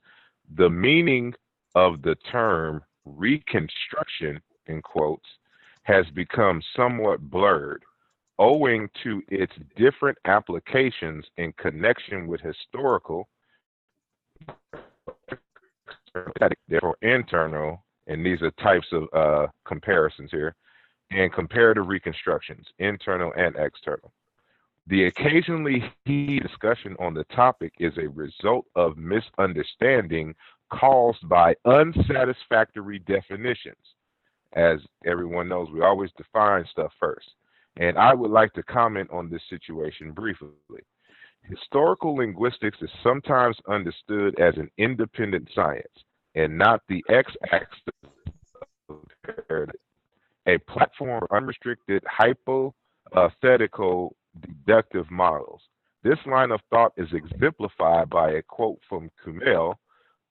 the 0.57 0.69
meaning 0.69 1.33
of 1.75 2.03
the 2.03 2.17
term 2.31 2.83
reconstruction, 3.05 4.41
in 4.67 4.83
quotes, 4.83 5.27
has 5.87 6.05
become 6.15 6.61
somewhat 6.75 7.21
blurred 7.31 7.85
owing 8.39 8.89
to 9.05 9.23
its 9.29 9.53
different 9.77 10.19
applications 10.25 11.25
in 11.39 11.53
connection 11.53 12.27
with 12.27 12.41
historical, 12.41 13.29
therefore 16.69 16.97
internal, 17.03 17.83
and 18.09 18.27
these 18.27 18.43
are 18.43 18.51
types 18.63 18.87
of 18.93 19.05
uh, 19.15 19.47
comparisons 19.65 20.31
here, 20.31 20.55
and 21.13 21.33
comparative 21.33 21.87
reconstructions, 21.87 22.67
internal 22.79 23.33
and 23.37 23.55
external. 23.57 24.13
The 24.89 25.05
occasionally 25.05 25.85
heated 26.05 26.43
discussion 26.43 26.97
on 26.99 27.15
the 27.15 27.25
topic 27.25 27.73
is 27.79 27.97
a 27.97 28.09
result 28.09 28.67
of 28.75 28.97
misunderstanding 28.97 30.35
caused 30.71 31.29
by 31.29 31.55
unsatisfactory 31.65 32.99
definitions. 32.99 33.77
As 34.57 34.81
everyone 35.05 35.49
knows, 35.49 35.71
we 35.71 35.83
always 35.83 36.11
define 36.17 36.65
stuff 36.71 36.91
first. 36.99 37.31
And 37.77 37.99
I 37.99 38.15
would 38.15 38.31
like 38.31 38.55
to 38.55 38.63
comment 38.63 39.11
on 39.13 39.29
this 39.29 39.43
situation 39.51 40.13
briefly. 40.13 40.49
Historical 41.43 42.17
linguistics 42.17 42.79
is 42.81 42.89
sometimes 43.03 43.59
understood 43.69 44.41
as 44.41 44.57
an 44.57 44.71
independent 44.79 45.51
science 45.55 46.05
and 46.35 46.57
not 46.57 46.81
the 46.89 47.05
x 47.11 47.31
axis 47.53 47.83
of 48.89 49.05
a 50.47 50.57
platform 50.59 51.21
for 51.21 51.37
unrestricted 51.37 52.03
hypothetical 52.09 54.17
deductive 54.41 55.11
models. 55.11 55.61
This 56.03 56.19
line 56.25 56.51
of 56.51 56.61
thought 56.71 56.93
is 56.97 57.13
exemplified 57.13 58.09
by 58.09 58.31
a 58.31 58.43
quote 58.43 58.81
from 58.89 59.11
Kummel, 59.23 59.79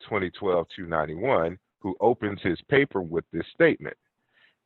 2012-291, 0.10 1.58
who 1.80 1.96
opens 2.00 2.42
his 2.42 2.60
paper 2.70 3.02
with 3.02 3.26
this 3.32 3.46
statement. 3.54 3.96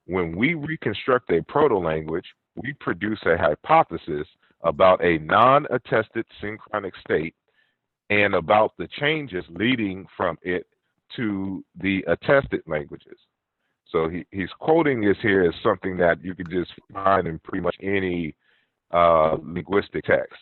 When 0.10 0.36
we 0.36 0.56
reconstruct 0.56 1.32
a 1.32 1.44
proto-language, 1.44 2.26
we 2.56 2.74
produce 2.80 3.20
a 3.28 3.38
hypothesis 3.38 4.28
about 4.64 5.06
a 5.06 5.20
non-attested 5.20 6.26
synchronic 6.42 6.96
state 6.98 7.36
and 8.10 8.34
about 8.34 8.74
the 8.80 8.88
changes 9.00 9.46
leading 9.52 10.08
from 10.18 10.36
it 10.42 10.66
to 11.16 11.64
the 11.80 12.04
attested 12.08 12.64
languages. 12.66 13.20
So 13.92 14.10
he, 14.10 14.26
he's 14.32 14.50
quoting 14.60 15.00
this 15.00 15.18
here 15.22 15.44
as 15.44 15.54
something 15.62 15.96
that 15.98 16.24
you 16.24 16.34
could 16.34 16.50
just 16.50 16.72
find 16.92 17.28
in 17.28 17.38
pretty 17.38 17.62
much 17.62 17.76
any 17.80 18.36
uh, 18.92 19.38
linguistic 19.44 20.06
text. 20.06 20.40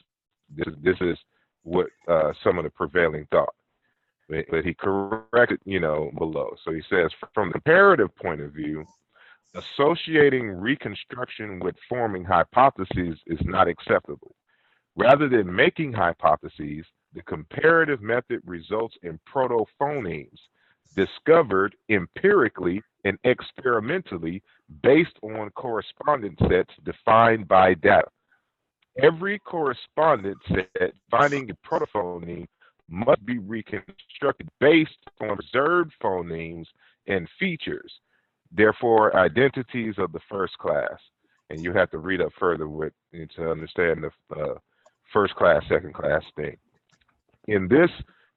This, 0.55 0.73
this 0.81 0.95
is 1.01 1.17
what 1.63 1.87
uh, 2.07 2.31
some 2.41 2.57
of 2.57 2.63
the 2.63 2.69
prevailing 2.69 3.27
thought. 3.31 3.53
But, 4.29 4.45
but 4.49 4.63
he 4.63 4.73
corrected, 4.73 5.59
you 5.65 5.81
know, 5.81 6.09
below. 6.17 6.55
So 6.63 6.71
he 6.71 6.81
says, 6.89 7.11
from 7.33 7.49
the 7.49 7.53
comparative 7.53 8.15
point 8.15 8.39
of 8.39 8.53
view, 8.53 8.85
associating 9.55 10.49
reconstruction 10.49 11.59
with 11.59 11.75
forming 11.89 12.23
hypotheses 12.23 13.17
is 13.27 13.39
not 13.43 13.67
acceptable. 13.67 14.35
Rather 14.95 15.29
than 15.29 15.53
making 15.53 15.93
hypotheses, 15.93 16.85
the 17.13 17.21
comparative 17.23 18.01
method 18.01 18.41
results 18.45 18.95
in 19.03 19.19
protophonemes 19.31 20.39
discovered 20.95 21.75
empirically 21.89 22.81
and 23.05 23.17
experimentally 23.23 24.41
based 24.83 25.17
on 25.21 25.49
correspondence 25.51 26.39
sets 26.49 26.73
defined 26.83 27.47
by 27.47 27.73
data. 27.75 28.07
Every 29.01 29.39
correspondence 29.39 30.39
set 30.47 30.93
finding 31.11 31.49
a 31.49 31.67
protophoneme 31.67 32.47
must 32.89 33.25
be 33.25 33.37
reconstructed 33.37 34.49
based 34.59 34.97
on 35.21 35.29
observed 35.29 35.93
phonemes 36.01 36.65
and 37.05 37.27
features, 37.39 37.93
therefore 38.51 39.15
identities 39.15 39.95
of 39.97 40.11
the 40.11 40.19
first 40.29 40.57
class. 40.57 40.97
And 41.49 41.63
you 41.63 41.71
have 41.73 41.89
to 41.91 41.97
read 41.97 42.21
up 42.21 42.33
further 42.37 42.67
with 42.67 42.93
to 43.13 43.49
understand 43.49 44.03
the 44.03 44.35
uh, 44.35 44.55
first 45.13 45.33
class, 45.35 45.63
second 45.69 45.93
class 45.93 46.21
thing. 46.35 46.57
In 47.47 47.67
this, 47.69 47.89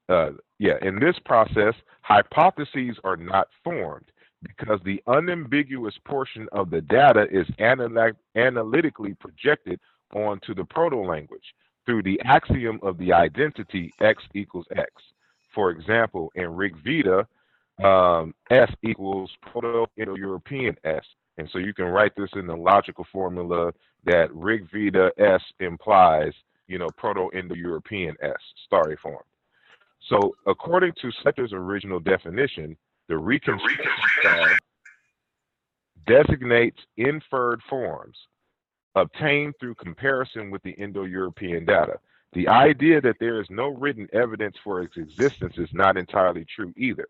uh, 0.08 0.30
yeah, 0.58 0.74
in 0.82 1.00
this 1.00 1.16
process, 1.24 1.74
hypotheses 2.02 2.96
are 3.02 3.16
not 3.16 3.48
formed 3.64 4.06
because 4.42 4.80
the 4.84 5.02
unambiguous 5.06 5.94
portion 6.04 6.46
of 6.52 6.70
the 6.70 6.80
data 6.80 7.26
is 7.30 7.46
analy- 7.58 8.14
analytically 8.36 9.14
projected 9.14 9.80
onto 10.14 10.54
the 10.54 10.64
proto 10.64 11.00
language 11.00 11.54
through 11.84 12.02
the 12.02 12.20
axiom 12.24 12.78
of 12.82 12.96
the 12.98 13.12
identity 13.12 13.92
x 14.00 14.22
equals 14.34 14.66
x. 14.76 14.90
For 15.54 15.70
example, 15.70 16.30
in 16.34 16.54
Rig 16.54 16.76
Veda, 16.84 17.26
um, 17.84 18.34
S 18.50 18.70
equals 18.82 19.30
Proto 19.42 19.86
Indo 19.96 20.16
European 20.16 20.76
S. 20.84 21.04
And 21.38 21.48
so 21.52 21.58
you 21.58 21.72
can 21.72 21.86
write 21.86 22.12
this 22.16 22.30
in 22.34 22.46
the 22.46 22.56
logical 22.56 23.06
formula 23.12 23.72
that 24.04 24.34
Rig 24.34 24.70
Veda 24.70 25.10
S 25.18 25.42
implies, 25.60 26.32
you 26.68 26.78
know, 26.78 26.88
Proto 26.96 27.30
Indo 27.36 27.54
European 27.54 28.16
S, 28.22 28.36
starry 28.66 28.96
form. 29.02 29.24
So 30.08 30.34
according 30.46 30.92
to 31.00 31.10
Sletter's 31.22 31.52
original 31.52 32.00
definition, 32.00 32.76
the 33.08 33.18
reconstruction 33.18 33.90
style 34.20 34.56
designates 36.06 36.78
inferred 36.96 37.60
forms 37.68 38.16
obtained 38.94 39.54
through 39.60 39.74
comparison 39.74 40.50
with 40.50 40.62
the 40.62 40.72
Indo-European 40.72 41.64
data. 41.64 41.98
The 42.32 42.48
idea 42.48 43.00
that 43.00 43.16
there 43.20 43.40
is 43.40 43.46
no 43.50 43.68
written 43.68 44.08
evidence 44.12 44.56
for 44.62 44.82
its 44.82 44.96
existence 44.96 45.54
is 45.58 45.68
not 45.72 45.96
entirely 45.96 46.44
true 46.44 46.72
either, 46.76 47.08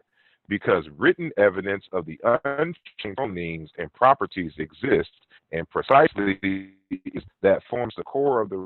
because 0.50 0.84
written 0.98 1.30
evidence 1.38 1.84
of 1.92 2.04
the 2.04 2.18
unchanged 2.24 2.80
phonemes 3.16 3.68
and 3.78 3.90
properties 3.94 4.52
exists, 4.58 5.14
and 5.52 5.68
precisely 5.70 6.38
that 7.40 7.62
forms 7.70 7.94
the 7.96 8.02
core 8.02 8.40
of 8.42 8.50
the 8.50 8.56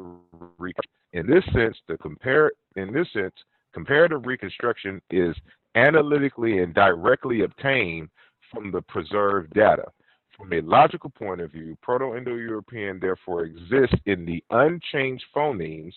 reconstruction. 0.58 0.90
In 1.12 1.26
this 1.28 1.44
sense, 1.52 1.76
the 1.86 1.96
compare 1.98 2.50
in 2.74 2.92
this 2.92 3.06
sense, 3.12 3.34
comparative 3.72 4.26
reconstruction 4.26 5.00
is 5.10 5.36
analytically 5.76 6.58
and 6.58 6.74
directly 6.74 7.42
obtained 7.42 8.08
from 8.50 8.72
the 8.72 8.82
preserved 8.82 9.52
data. 9.52 9.84
From 10.36 10.52
a 10.52 10.62
logical 10.62 11.10
point 11.10 11.40
of 11.40 11.52
view, 11.52 11.76
Proto 11.82 12.16
Indo 12.16 12.34
European 12.34 12.98
therefore 12.98 13.44
exists 13.44 13.94
in 14.06 14.24
the 14.24 14.42
unchanged 14.50 15.24
phonemes 15.36 15.92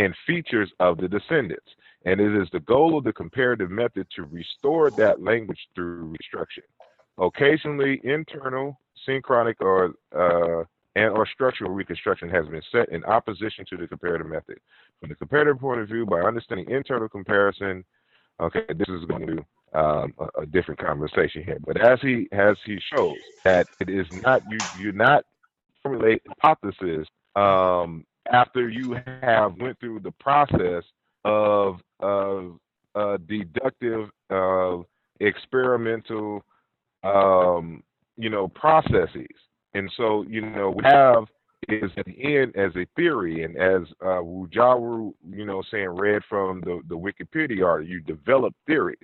and 0.00 0.14
features 0.26 0.70
of 0.80 0.96
the 0.98 1.08
descendants. 1.08 1.68
And 2.06 2.20
it 2.20 2.34
is 2.34 2.48
the 2.52 2.60
goal 2.60 2.96
of 2.96 3.04
the 3.04 3.12
comparative 3.12 3.70
method 3.70 4.06
to 4.16 4.22
restore 4.24 4.90
that 4.92 5.22
language 5.22 5.58
through 5.74 6.04
reconstruction. 6.04 6.64
Occasionally, 7.18 8.00
internal, 8.02 8.80
synchronic, 9.04 9.60
or 9.60 9.94
uh, 10.16 10.64
and 10.96 11.10
or 11.10 11.26
structural 11.26 11.70
reconstruction 11.70 12.30
has 12.30 12.46
been 12.46 12.62
set 12.72 12.88
in 12.88 13.04
opposition 13.04 13.64
to 13.68 13.76
the 13.76 13.86
comparative 13.86 14.26
method. 14.26 14.58
From 14.98 15.10
the 15.10 15.14
comparative 15.14 15.60
point 15.60 15.80
of 15.80 15.88
view, 15.88 16.06
by 16.06 16.20
understanding 16.20 16.68
internal 16.70 17.08
comparison, 17.08 17.84
okay, 18.40 18.64
this 18.68 18.88
is 18.88 19.04
going 19.04 19.26
to 19.26 19.78
um, 19.78 20.14
a, 20.18 20.40
a, 20.40 20.46
different 20.46 20.80
conversation 20.80 21.44
here. 21.44 21.58
But 21.64 21.80
as 21.80 22.00
he 22.00 22.26
as 22.32 22.56
he 22.64 22.78
shows 22.92 23.18
that 23.44 23.68
it 23.78 23.90
is 23.90 24.06
not 24.10 24.42
you 24.50 24.58
you're 24.78 24.92
not 24.92 25.24
formulate 25.82 26.22
hypothesis 26.26 27.06
um, 27.36 28.04
after 28.30 28.68
you 28.68 28.96
have 29.22 29.54
went 29.58 29.78
through 29.80 30.00
the 30.00 30.12
process 30.12 30.84
of 31.24 31.80
of 32.00 32.58
uh, 32.94 33.18
deductive 33.28 34.08
uh, 34.30 34.78
experimental 35.20 36.44
um, 37.04 37.82
you 38.16 38.30
know 38.30 38.48
processes. 38.48 39.26
And 39.74 39.90
so 39.96 40.24
you 40.28 40.40
know 40.40 40.70
we 40.70 40.82
have 40.84 41.24
is 41.68 41.90
at 41.96 42.06
the 42.06 42.36
end 42.38 42.56
as 42.56 42.74
a 42.76 42.86
theory, 42.96 43.44
and 43.44 43.56
as 43.56 43.82
uh, 44.02 44.20
Wujaru, 44.20 45.12
you 45.30 45.44
know, 45.44 45.62
saying 45.70 45.88
read 45.88 46.22
from 46.28 46.60
the, 46.62 46.80
the 46.88 46.96
Wikipedia 46.96 47.64
article, 47.64 47.92
you 47.92 48.00
develop 48.00 48.54
theories, 48.66 48.98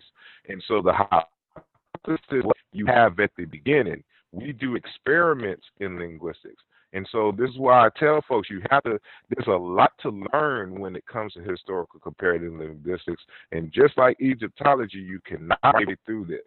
and 0.49 0.63
so 0.67 0.83
the 0.83 0.93
hypothesis 0.93 2.51
you 2.73 2.87
have 2.87 3.19
at 3.21 3.31
the 3.37 3.45
beginning, 3.45 4.03
we 4.33 4.53
do 4.53 4.75
experiments 4.75 5.65
in 5.81 5.99
linguistics, 5.99 6.63
And 6.97 7.07
so 7.13 7.31
this 7.31 7.51
is 7.51 7.59
why 7.59 7.85
I 7.85 7.91
tell 7.99 8.23
folks 8.27 8.49
you 8.49 8.63
have 8.71 8.83
to, 8.85 8.99
there's 9.29 9.49
a 9.49 9.51
lot 9.51 9.93
to 10.01 10.27
learn 10.33 10.81
when 10.81 10.97
it 10.97 11.05
comes 11.07 11.35
to 11.35 11.41
historical 11.41 12.01
comparative 12.01 12.55
linguistics. 12.55 13.23
And 13.53 13.71
just 13.71 13.99
like 13.99 14.17
Egyptology, 14.19 14.97
you 14.97 15.21
cannot 15.27 15.61
get 15.87 15.99
through 16.07 16.25
this. 16.25 16.41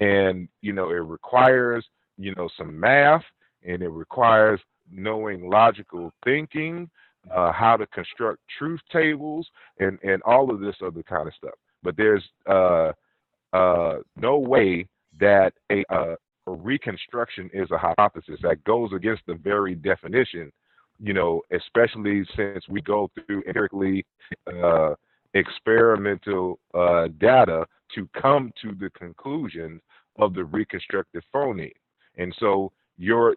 And, 0.00 0.48
you 0.62 0.72
know, 0.72 0.90
it 0.90 0.94
requires, 0.94 1.86
you 2.16 2.34
know, 2.34 2.48
some 2.58 2.78
math 2.78 3.22
and 3.64 3.80
it 3.80 3.90
requires 3.90 4.58
knowing 4.90 5.48
logical 5.48 6.12
thinking, 6.24 6.90
uh, 7.32 7.52
how 7.52 7.76
to 7.76 7.86
construct 7.86 8.40
truth 8.58 8.80
tables, 8.92 9.46
and, 9.78 10.00
and 10.02 10.20
all 10.22 10.50
of 10.50 10.58
this 10.58 10.76
other 10.84 11.04
kind 11.04 11.28
of 11.28 11.34
stuff. 11.34 11.54
But 11.84 11.96
there's 11.96 12.24
uh, 12.50 12.92
uh, 13.52 13.98
no 14.16 14.38
way 14.38 14.88
that 15.20 15.52
a, 15.70 15.84
uh, 15.88 16.16
reconstruction 16.48 17.50
is 17.52 17.70
a 17.70 17.78
hypothesis 17.78 18.38
that 18.42 18.62
goes 18.64 18.90
against 18.92 19.22
the 19.26 19.34
very 19.34 19.74
definition, 19.74 20.52
you 21.00 21.12
know, 21.12 21.42
especially 21.52 22.26
since 22.36 22.68
we 22.68 22.80
go 22.82 23.10
through 23.26 23.42
empirically 23.46 24.04
uh, 24.62 24.94
experimental 25.34 26.58
uh, 26.74 27.08
data 27.18 27.66
to 27.94 28.08
come 28.20 28.52
to 28.62 28.74
the 28.78 28.90
conclusion 28.90 29.80
of 30.18 30.34
the 30.34 30.44
reconstructed 30.44 31.22
phoneme. 31.34 31.72
And 32.16 32.34
so 32.38 32.72
your 32.98 33.36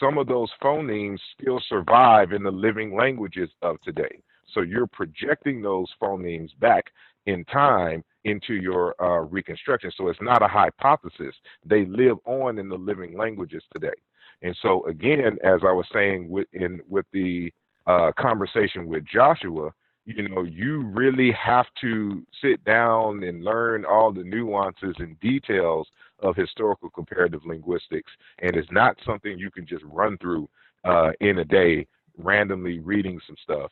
some 0.00 0.16
of 0.18 0.26
those 0.26 0.50
phonemes 0.62 1.18
still 1.38 1.60
survive 1.68 2.32
in 2.32 2.42
the 2.42 2.50
living 2.50 2.96
languages 2.96 3.50
of 3.60 3.80
today. 3.82 4.22
So 4.54 4.62
you're 4.62 4.86
projecting 4.86 5.60
those 5.60 5.88
phonemes 6.00 6.50
back 6.58 6.86
in 7.26 7.44
time 7.44 8.02
into 8.24 8.54
your 8.54 8.94
uh, 9.02 9.20
reconstruction. 9.20 9.90
So 9.96 10.08
it's 10.08 10.20
not 10.22 10.42
a 10.42 10.48
hypothesis. 10.48 11.34
They 11.64 11.84
live 11.86 12.18
on 12.24 12.58
in 12.58 12.68
the 12.68 12.76
living 12.76 13.16
languages 13.16 13.62
today. 13.72 13.94
And 14.42 14.56
so 14.62 14.84
again, 14.86 15.38
as 15.44 15.60
I 15.62 15.72
was 15.72 15.86
saying 15.92 16.28
with 16.28 16.48
in 16.52 16.80
with 16.88 17.06
the 17.12 17.52
uh, 17.86 18.12
conversation 18.18 18.86
with 18.86 19.04
Joshua, 19.04 19.70
you 20.04 20.28
know, 20.28 20.42
you 20.42 20.82
really 20.82 21.32
have 21.32 21.66
to 21.80 22.24
sit 22.40 22.64
down 22.64 23.22
and 23.22 23.44
learn 23.44 23.84
all 23.84 24.12
the 24.12 24.24
nuances 24.24 24.94
and 24.98 25.18
details 25.20 25.86
of 26.20 26.34
historical 26.34 26.90
comparative 26.90 27.42
linguistics. 27.44 28.10
And 28.40 28.56
it's 28.56 28.70
not 28.72 28.96
something 29.06 29.38
you 29.38 29.50
can 29.50 29.66
just 29.66 29.84
run 29.84 30.18
through 30.18 30.48
uh, 30.84 31.12
in 31.20 31.38
a 31.38 31.44
day, 31.44 31.86
randomly 32.18 32.80
reading 32.80 33.20
some 33.26 33.36
stuff 33.42 33.70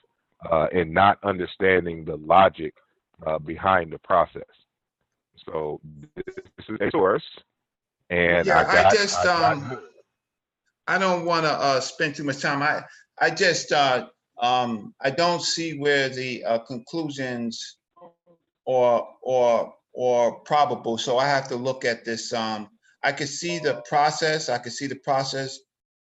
uh, 0.51 0.67
and 0.73 0.93
not 0.93 1.19
understanding 1.25 2.05
the 2.05 2.17
logic 2.17 2.75
uh, 3.27 3.39
behind 3.39 3.93
the 3.93 3.99
process. 3.99 4.43
So 5.47 5.81
this 6.15 6.35
is 6.69 6.77
a 6.81 6.91
source, 6.91 7.25
and 8.11 8.47
Yeah, 8.47 8.61
I 8.61 8.65
got, 8.65 8.87
I 8.87 8.91
just, 8.95 9.19
I 9.21 9.25
got 9.25 9.53
um, 9.53 9.81
I 10.87 10.99
don't 10.99 11.25
want 11.25 11.45
to, 11.45 11.53
uh, 11.53 11.81
spend 11.81 12.15
too 12.15 12.25
much 12.25 12.41
time. 12.41 12.63
I, 12.63 12.83
I 13.19 13.31
just, 13.31 13.73
uh, 13.73 14.09
um, 14.41 14.95
I 15.01 15.11
don't 15.11 15.43
see 15.43 15.79
where 15.79 16.09
the, 16.09 16.45
uh, 16.45 16.59
conclusions 16.59 17.79
or, 18.65 19.09
or, 19.23 19.75
or 19.93 20.41
probable. 20.41 20.99
So 20.99 21.19
I 21.19 21.27
have 21.27 21.49
to 21.49 21.57
look 21.57 21.85
at 21.85 22.05
this, 22.05 22.33
um, 22.33 22.69
I 23.03 23.13
could 23.13 23.29
see 23.29 23.59
the 23.59 23.83
process, 23.89 24.49
I 24.49 24.59
could 24.59 24.73
see 24.73 24.87
the 24.87 24.97
process 24.97 25.59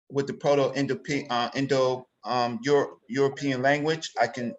with 0.10 0.26
the 0.26 0.34
Proto-Indo, 0.34 1.00
uh, 1.30 1.50
Indo, 1.54 2.08
um, 2.24 2.60
Euro, 2.64 2.98
European 3.08 3.62
language. 3.62 4.12
I 4.20 4.28
can, 4.28 4.56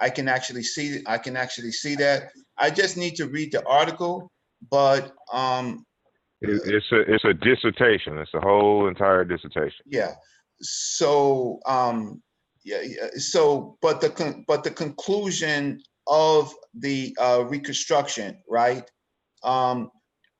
I 0.00 0.10
can 0.10 0.28
actually 0.28 0.62
see, 0.62 1.02
I 1.06 1.18
can 1.18 1.36
actually 1.36 1.72
see 1.72 1.94
that. 1.96 2.30
I 2.58 2.70
just 2.70 2.96
need 2.96 3.16
to 3.16 3.26
read 3.26 3.52
the 3.52 3.66
article, 3.66 4.30
but, 4.70 5.12
um, 5.32 5.84
it, 6.40 6.60
it's 6.66 6.92
a 6.92 7.00
it's 7.14 7.24
a 7.24 7.32
dissertation. 7.32 8.18
It's 8.18 8.34
a 8.34 8.40
whole 8.40 8.88
entire 8.88 9.24
dissertation. 9.24 9.84
Yeah, 9.86 10.12
so, 10.60 11.60
um, 11.66 12.22
yeah, 12.64 12.82
yeah, 12.82 13.08
so, 13.16 13.78
but 13.80 14.00
the, 14.00 14.10
con- 14.10 14.44
but 14.46 14.64
the 14.64 14.70
conclusion 14.70 15.80
of 16.06 16.54
the, 16.74 17.16
uh, 17.20 17.44
reconstruction, 17.46 18.42
right? 18.48 18.88
Um, 19.42 19.90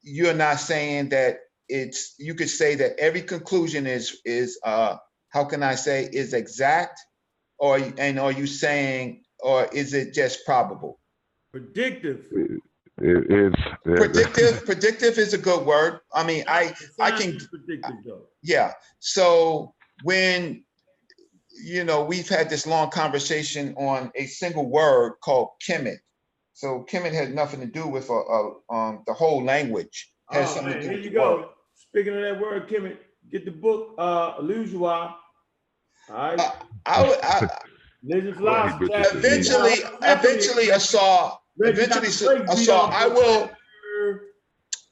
you're 0.02 0.34
not 0.34 0.60
saying 0.60 1.10
that 1.10 1.38
it's, 1.68 2.14
you 2.18 2.34
could 2.34 2.50
say 2.50 2.74
that 2.74 2.98
every 2.98 3.22
conclusion 3.22 3.86
is, 3.86 4.20
is, 4.24 4.58
uh, 4.64 4.96
how 5.30 5.44
can 5.44 5.62
I 5.62 5.74
say, 5.74 6.08
is 6.12 6.34
exact? 6.34 7.00
Or, 7.58 7.78
and 7.98 8.18
are 8.18 8.32
you 8.32 8.46
saying, 8.46 9.23
or 9.44 9.66
is 9.66 9.92
it 9.92 10.14
just 10.14 10.44
probable? 10.46 10.98
Predictive. 11.52 12.24
It, 12.32 12.60
it, 12.98 13.26
it's 13.30 13.56
Predictive, 13.84 14.64
predictive 14.64 15.18
is 15.18 15.34
a 15.34 15.38
good 15.38 15.66
word. 15.66 16.00
I 16.12 16.24
mean, 16.24 16.44
I, 16.48 16.74
I 16.98 17.10
can, 17.10 17.36
is 17.36 17.46
Predictive 17.46 17.96
though. 18.06 18.22
Yeah, 18.42 18.72
so 19.00 19.74
when, 20.02 20.64
you 21.62 21.84
know, 21.84 22.04
we've 22.04 22.28
had 22.28 22.48
this 22.48 22.66
long 22.66 22.90
conversation 22.90 23.74
on 23.76 24.10
a 24.14 24.26
single 24.26 24.68
word 24.68 25.16
called 25.22 25.50
Kemet. 25.62 25.98
So 26.54 26.86
Kemet 26.90 27.12
had 27.12 27.34
nothing 27.34 27.60
to 27.60 27.66
do 27.66 27.86
with, 27.86 28.08
uh, 28.08 28.20
uh, 28.20 28.50
um, 28.70 29.02
the 29.06 29.12
whole 29.12 29.44
language. 29.44 30.10
Has 30.30 30.50
Oh, 30.50 30.54
something 30.54 30.72
man, 30.72 30.80
to 30.80 30.88
do 30.88 30.88
here 30.88 30.96
with 30.96 31.04
you 31.04 31.10
the 31.12 31.18
word. 31.20 31.42
go. 31.42 31.50
Speaking 31.74 32.14
of 32.16 32.22
that 32.22 32.40
word, 32.40 32.68
Kimmy, 32.68 32.96
get 33.30 33.44
the 33.44 33.50
book, 33.50 33.94
uh, 33.98 34.38
Illusiois. 34.38 35.14
All 36.08 36.14
right, 36.14 36.40
I, 36.86 37.18
I, 37.22 37.48
Legend 38.06 38.40
Well, 38.40 38.68
he 38.68 38.72
Philosophy. 38.78 38.86
butchered 38.86 39.04
chapter- 39.04 39.18
it. 39.18 39.24
eventually, 39.24 39.90
eventually 40.02 40.72
I 40.72 40.78
saw, 40.78 41.36
eventually 41.58 42.08
I 42.48 42.54
saw, 42.54 42.88
I 42.90 43.06
will, 43.08 43.50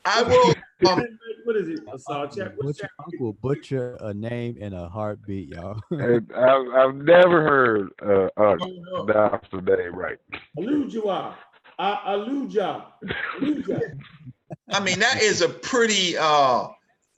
I 0.05 0.23
will, 0.23 0.55
um, 0.91 1.05
What 1.44 1.57
is 1.57 1.68
it? 1.68 1.81
Assault 1.92 2.32
chapter. 2.36 2.55
what 2.57 2.66
Butcher, 2.66 2.81
chapter? 2.82 2.94
Uncle 3.05 3.32
Butcher 3.34 3.97
a 4.00 4.15
name 4.15 4.57
in 4.58 4.73
a 4.73 4.89
heartbeat, 4.89 5.49
y'all. 5.49 5.81
And 5.91 6.31
I've, 6.34 6.68
I've 6.74 6.94
never 6.97 7.42
heard 7.42 7.89
uh, 8.02 8.28
uh, 8.41 8.57
No, 8.57 8.66
no. 8.97 9.05
pronounce 9.05 9.47
the 9.52 9.60
name 9.60 9.94
right. 9.94 10.18
Illusiois. 10.58 11.34
Illusia. 11.78 12.84
Illusia. 13.41 13.81
I 14.73 14.81
mean, 14.81 14.99
that 15.00 15.20
is 15.23 15.42
a 15.42 15.49
pretty, 15.49 16.16
uh, 16.18 16.68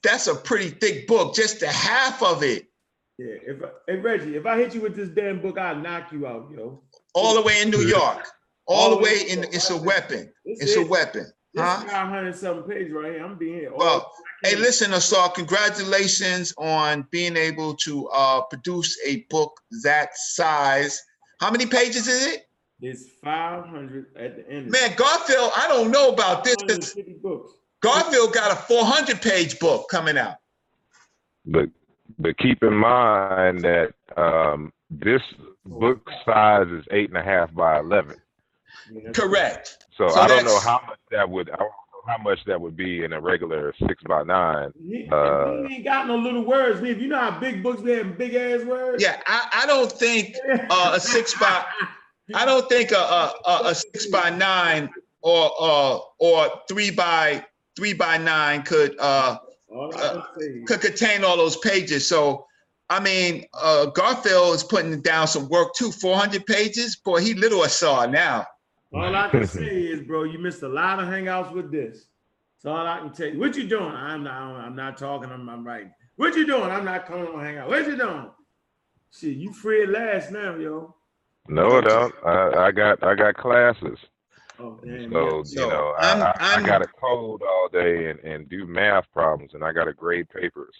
that's 0.03 0.27
a 0.27 0.35
pretty 0.35 0.69
thick 0.69 1.07
book, 1.07 1.35
just 1.35 1.59
the 1.59 1.67
half 1.67 2.21
of 2.23 2.43
it, 2.43 2.67
Yeah, 3.17 3.35
if, 3.47 3.63
I- 3.63 3.69
hey 3.91 3.97
Reggie, 3.97 4.35
if 4.35 4.45
I 4.45 4.57
hit 4.57 4.73
you 4.75 4.81
with 4.81 4.95
this 4.95 5.09
damn 5.09 5.41
book, 5.41 5.57
I'll 5.57 5.77
knock 5.77 6.11
you 6.11 6.27
out, 6.27 6.49
yo. 6.55 6.81
all 7.13 7.33
the 7.33 7.41
way 7.41 7.61
in 7.61 7.69
New 7.69 7.81
York, 7.81 8.27
all 8.67 8.89
the 8.89 8.97
way 8.97 9.21
in, 9.29 9.43
it's 9.45 9.69
a 9.69 9.77
weapon, 9.77 10.31
it's 10.43 10.75
a 10.75 10.81
it. 10.81 10.89
weapon, 10.89 11.31
This 11.53 11.63
huh? 11.63 11.85
five 11.87 12.09
hundred 12.09 12.35
something 12.35 12.69
pages 12.69 12.91
right 12.91 13.13
here. 13.13 13.23
I'm 13.23 13.37
being 13.37 13.59
here. 13.59 13.71
Well, 13.75 14.11
Hey, 14.43 14.55
listen, 14.57 14.93
Asar, 14.93 15.29
congratulations 15.31 16.53
on 16.57 17.07
being 17.09 17.35
able 17.37 17.73
to 17.77 18.07
uh, 18.09 18.41
produce 18.41 18.95
a 19.05 19.21
book 19.29 19.59
that 19.83 20.15
size. 20.17 21.01
How 21.39 21.49
many 21.49 21.65
pages 21.65 22.07
is 22.07 22.27
it? 22.27 22.47
It's 22.81 23.05
five 23.23 23.65
hundred 23.65 24.07
at 24.19 24.35
the 24.35 24.47
end. 24.51 24.69
Man, 24.69 24.91
Garfield, 24.97 25.51
I 25.55 25.67
don't 25.69 25.89
know 25.89 26.09
about 26.11 26.43
this. 26.43 26.57
books. 27.23 27.53
Garfield 27.81 28.33
got 28.33 28.51
a 28.51 28.55
400 28.55 29.21
page 29.21 29.57
book 29.59 29.87
coming 29.89 30.17
out. 30.17 30.35
But 31.45 31.69
but 32.19 32.37
keep 32.37 32.63
in 32.63 32.73
mind 32.73 33.61
that 33.61 33.93
um, 34.17 34.71
this 34.89 35.21
book 35.65 36.07
size 36.25 36.67
is 36.67 36.85
eight 36.91 37.09
and 37.09 37.17
a 37.17 37.23
half 37.23 37.53
by 37.53 37.79
eleven. 37.79 38.15
Correct. 39.13 39.83
So, 39.97 40.07
So 40.09 40.19
I 40.19 40.27
don't 40.27 40.45
know 40.45 40.59
how 40.59 40.81
much 40.87 40.99
that 41.11 41.29
would 41.29 41.49
I 41.49 41.57
don't 41.57 41.67
know 41.67 42.01
how 42.07 42.17
much 42.21 42.39
that 42.45 42.59
would 42.61 42.75
be 42.77 43.03
in 43.03 43.13
a 43.13 43.19
regular 43.21 43.73
six 43.87 44.03
by 44.03 44.23
nine. 44.23 44.71
He, 44.79 45.09
Uh, 45.11 45.63
he 45.67 45.75
ain't 45.75 45.83
got 45.85 46.07
no 46.07 46.15
little 46.15 46.43
words. 46.43 46.81
Me, 46.81 46.91
if 46.91 46.99
you 46.99 47.07
know 47.07 47.19
how 47.19 47.39
big 47.39 47.63
books 47.63 47.81
be 47.81 47.93
having 47.93 48.13
big 48.13 48.35
ass 48.35 48.63
words. 48.63 49.01
Yeah, 49.01 49.19
I, 49.25 49.63
I 49.63 49.65
don't 49.65 49.91
think 49.91 50.35
uh, 50.69 50.91
a 50.95 50.99
six 50.99 51.33
by, 51.39 51.65
I 52.35 52.45
don't 52.45 52.69
think 52.69 52.91
a, 52.91 52.97
a, 52.97 53.33
a, 53.47 53.61
a 53.69 53.75
six 53.75 54.05
by 54.07 54.29
nine 54.29 54.89
or, 55.21 55.51
uh, 55.59 55.97
or 56.19 56.61
three 56.69 56.91
by, 56.91 57.43
three 57.75 57.93
by 57.93 58.17
nine 58.17 58.61
could, 58.61 58.95
uh, 58.99 59.39
All 59.69 59.93
I 59.95 59.97
can 59.97 60.23
say 60.39 60.45
is- 60.45 60.67
could 60.67 60.81
contain 60.81 61.23
all 61.23 61.37
those 61.37 61.57
pages. 61.57 62.07
So, 62.07 62.45
I 62.89 62.99
mean, 62.99 63.45
uh, 63.53 63.87
Garfield 63.87 64.55
is 64.55 64.63
putting 64.63 65.01
down 65.01 65.27
some 65.27 65.49
work 65.49 65.73
too. 65.75 65.91
400 65.91 66.45
pages, 66.45 66.95
boy, 66.97 67.19
he 67.21 67.33
little 67.33 67.63
Asar 67.63 68.07
now. 68.07 68.45
All 68.93 69.15
I 69.15 69.29
can 69.29 69.47
say 69.47 69.65
is, 69.65 70.01
bro, 70.01 70.23
you 70.23 70.39
missed 70.39 70.63
a 70.63 70.69
lot 70.69 70.99
of 70.99 71.07
hangouts 71.07 71.51
with 71.51 71.71
this. 71.71 72.05
That's 72.63 72.65
all 72.65 72.85
I 72.87 72.99
can 72.99 73.11
tell 73.11 73.27
you. 73.27 73.39
What 73.39 73.55
you 73.57 73.67
doing? 73.67 73.91
I'm 73.91 74.23
not. 74.23 74.33
I'm 74.33 74.75
not 74.75 74.97
talking. 74.97 75.29
I'm, 75.31 75.49
I'm 75.49 75.65
writing. 75.65 75.91
What 76.15 76.35
you 76.35 76.45
doing? 76.45 76.71
I'm 76.71 76.85
not 76.85 77.05
coming 77.05 77.27
on 77.27 77.43
hangout. 77.43 77.67
What 77.67 77.85
you 77.85 77.97
doing? 77.97 78.29
Shit, 79.11 79.35
you 79.37 79.51
free 79.53 79.83
at 79.83 79.89
last 79.89 80.31
now, 80.31 80.55
yo. 80.55 80.95
No, 81.47 81.77
I 81.77 81.81
don't. 81.81 82.15
I, 82.25 82.67
I 82.67 82.71
got 82.71 83.03
I 83.03 83.15
got 83.15 83.35
classes. 83.35 83.99
Oh, 84.59 84.79
damn. 84.83 85.11
So 85.11 85.43
yeah. 85.47 85.61
you 85.63 85.69
know, 85.69 85.93
I'm- 85.99 86.21
I, 86.21 86.25
I, 86.25 86.33
I 86.39 86.53
I'm- 86.55 86.65
got 86.65 86.77
to 86.79 86.87
code 86.87 87.41
all 87.43 87.69
day 87.71 88.09
and, 88.09 88.19
and 88.21 88.49
do 88.49 88.65
math 88.65 89.11
problems, 89.11 89.53
and 89.53 89.63
I 89.63 89.71
got 89.73 89.85
to 89.85 89.93
grade 89.93 90.29
papers 90.29 90.75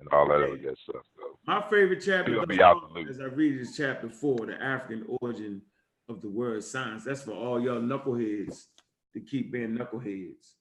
and 0.00 0.08
all 0.12 0.26
that 0.28 0.36
other 0.36 0.56
good 0.56 0.76
stuff. 0.78 1.02
So 1.16 1.38
My 1.46 1.60
favorite 1.62 2.02
chapter 2.04 2.44
be 2.46 2.62
out 2.62 2.76
the 2.88 2.94
loop. 3.00 3.08
as 3.08 3.20
I 3.20 3.24
read 3.24 3.60
is 3.60 3.76
chapter 3.76 4.08
four, 4.08 4.46
the 4.46 4.60
African 4.60 5.04
origin 5.20 5.62
of 6.08 6.20
the 6.22 6.28
word 6.28 6.64
science. 6.64 7.04
That's 7.04 7.22
for 7.22 7.32
all 7.32 7.60
y'all 7.60 7.80
knuckleheads 7.80 8.66
to 9.12 9.20
keep 9.20 9.52
being 9.52 9.76
knuckleheads. 9.76 10.54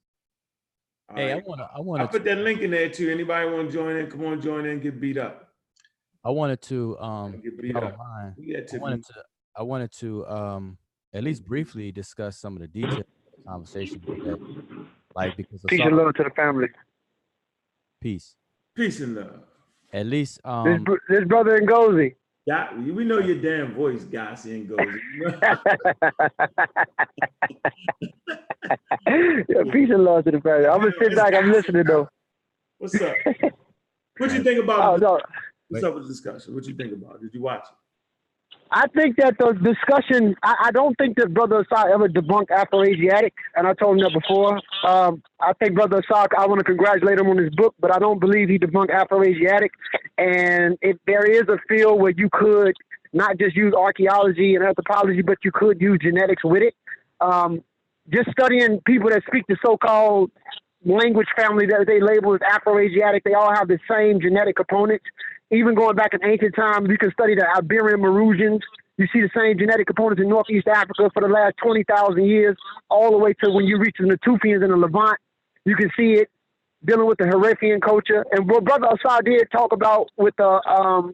All 1.09 1.17
hey, 1.17 1.33
I 1.33 1.41
wanna, 1.45 1.63
I 1.73 1.77
I 1.77 1.79
wanna. 1.81 2.07
put 2.07 2.23
that 2.25 2.37
link 2.37 2.61
in 2.61 2.71
there 2.71 2.89
too. 2.89 3.09
Anybody 3.09 3.49
want 3.49 3.67
to 3.69 3.73
join 3.73 3.95
in? 3.97 4.09
Come 4.09 4.25
on, 4.25 4.41
join 4.41 4.65
in, 4.65 4.79
get 4.79 4.99
beat 5.01 5.17
up. 5.17 5.49
I 6.23 6.29
wanted 6.29 6.61
to 6.63 6.97
um 6.99 7.41
Get 7.41 7.59
beat 7.59 7.75
up. 7.75 7.97
mind, 7.97 8.35
We 8.37 8.53
got 8.53 8.63
I 8.63 8.65
to 8.67 8.77
wanted 8.77 9.05
to 9.05 9.13
I 9.55 9.63
wanted 9.63 9.91
to 9.93 10.25
um 10.27 10.77
at 11.13 11.23
least 11.23 11.45
briefly 11.45 11.91
discuss 11.91 12.37
some 12.37 12.55
of 12.55 12.61
the 12.61 12.67
details 12.67 12.99
of 12.99 13.05
the 13.43 13.49
conversation 13.49 14.01
that 14.25 14.39
like 15.15 15.35
because 15.37 15.61
Peace 15.67 15.81
and 15.81 15.95
love 15.97 16.13
to 16.15 16.23
the 16.23 16.29
family. 16.31 16.67
peace. 17.99 18.35
peace 18.75 18.99
and 19.01 19.15
love. 19.15 19.41
At 19.93 20.05
least 20.05 20.37
This, 20.37 20.51
um 20.51 20.83
br- 20.83 20.95
this 21.09 21.25
brother 21.25 21.59
Ngozi. 21.61 22.15
Yeah, 22.47 22.73
we 22.75 23.03
know 23.03 23.19
your 23.19 23.35
damn 23.39 23.73
voice, 23.75 24.03
Gossi 24.03 24.51
and 24.55 24.67
goes. 24.67 24.79
yeah, 29.07 29.63
peace 29.71 29.89
and 29.91 30.03
love 30.03 30.23
to 30.25 30.31
the 30.31 30.41
family. 30.41 30.65
I'm 30.65 30.79
gonna 30.79 30.91
sit 30.99 31.15
back. 31.15 31.33
I'm 31.35 31.51
listening 31.51 31.83
though. 31.85 32.07
What's 32.77 32.99
up? 33.01 33.15
What 34.17 34.33
you 34.33 34.43
think 34.43 34.59
Oh 34.59 34.63
about? 34.63 34.99
no, 34.99 35.19
What's 35.69 35.83
up 35.83 35.95
with 35.95 36.03
the 36.03 36.09
discussion? 36.09 36.53
What 36.53 36.65
you 36.65 36.75
think 36.75 36.93
about? 36.93 37.15
it? 37.15 37.21
Did 37.21 37.33
you 37.33 37.41
watch 37.41 37.63
it? 37.63 37.75
I 38.73 38.87
think 38.95 39.17
that 39.17 39.37
the 39.37 39.51
discussion. 39.53 40.33
I, 40.43 40.55
I 40.65 40.71
don't 40.71 40.95
think 40.97 41.17
that 41.17 41.33
Brother 41.33 41.59
Asar 41.59 41.93
ever 41.93 42.07
debunked 42.07 42.47
Afroasiatic, 42.47 43.31
and 43.55 43.67
I 43.67 43.73
told 43.73 43.97
him 43.97 44.03
that 44.03 44.13
before. 44.13 44.61
Um, 44.87 45.21
I 45.41 45.51
think 45.53 45.75
Brother 45.75 45.99
Asar. 45.99 46.27
I 46.37 46.47
want 46.47 46.59
to 46.59 46.63
congratulate 46.63 47.19
him 47.19 47.27
on 47.27 47.37
his 47.37 47.49
book, 47.49 47.75
but 47.81 47.93
I 47.93 47.99
don't 47.99 48.19
believe 48.19 48.47
he 48.47 48.57
debunked 48.57 48.91
Afroasiatic. 48.91 49.69
And 50.17 50.77
if 50.81 50.97
there 51.05 51.25
is 51.25 51.43
a 51.49 51.57
field 51.67 51.99
where 51.99 52.13
you 52.15 52.29
could 52.31 52.73
not 53.13 53.37
just 53.37 53.57
use 53.57 53.73
archaeology 53.73 54.55
and 54.55 54.63
anthropology, 54.63 55.21
but 55.21 55.39
you 55.43 55.51
could 55.53 55.81
use 55.81 55.99
genetics 56.01 56.43
with 56.45 56.63
it. 56.63 56.73
Um, 57.19 57.63
just 58.09 58.29
studying 58.31 58.79
people 58.85 59.09
that 59.09 59.23
speak 59.27 59.43
the 59.47 59.57
so-called 59.63 60.31
language 60.85 61.27
family 61.35 61.65
that 61.67 61.85
they 61.87 61.99
label 62.01 62.33
as 62.33 62.39
Afroasiatic, 62.39 63.23
they 63.23 63.33
all 63.33 63.53
have 63.53 63.67
the 63.67 63.79
same 63.89 64.21
genetic 64.21 64.55
components. 64.55 65.05
Even 65.51 65.75
going 65.75 65.95
back 65.95 66.13
in 66.13 66.23
ancient 66.23 66.55
times, 66.55 66.87
you 66.89 66.97
can 66.97 67.11
study 67.11 67.35
the 67.35 67.45
Iberomaurusians. 67.55 68.61
You 68.97 69.07
see 69.11 69.21
the 69.21 69.29
same 69.35 69.57
genetic 69.57 69.87
components 69.87 70.21
in 70.21 70.29
Northeast 70.29 70.67
Africa 70.67 71.09
for 71.13 71.21
the 71.21 71.27
last 71.27 71.55
20,000 71.61 72.23
years, 72.25 72.55
all 72.89 73.11
the 73.11 73.17
way 73.17 73.33
to 73.43 73.51
when 73.51 73.65
you 73.65 73.77
reach 73.77 73.95
the 73.99 74.05
Natufians 74.05 74.63
in 74.63 74.69
the 74.69 74.77
Levant. 74.77 75.17
You 75.65 75.75
can 75.75 75.89
see 75.97 76.13
it 76.13 76.29
dealing 76.85 77.07
with 77.07 77.17
the 77.17 77.25
Harifian 77.25 77.81
culture. 77.81 78.25
And 78.31 78.49
what 78.49 78.63
Brother 78.63 78.87
Asar 78.87 79.21
did 79.23 79.47
talk 79.51 79.73
about 79.73 80.09
with 80.17 80.35
the 80.37 80.61
um, 80.67 81.13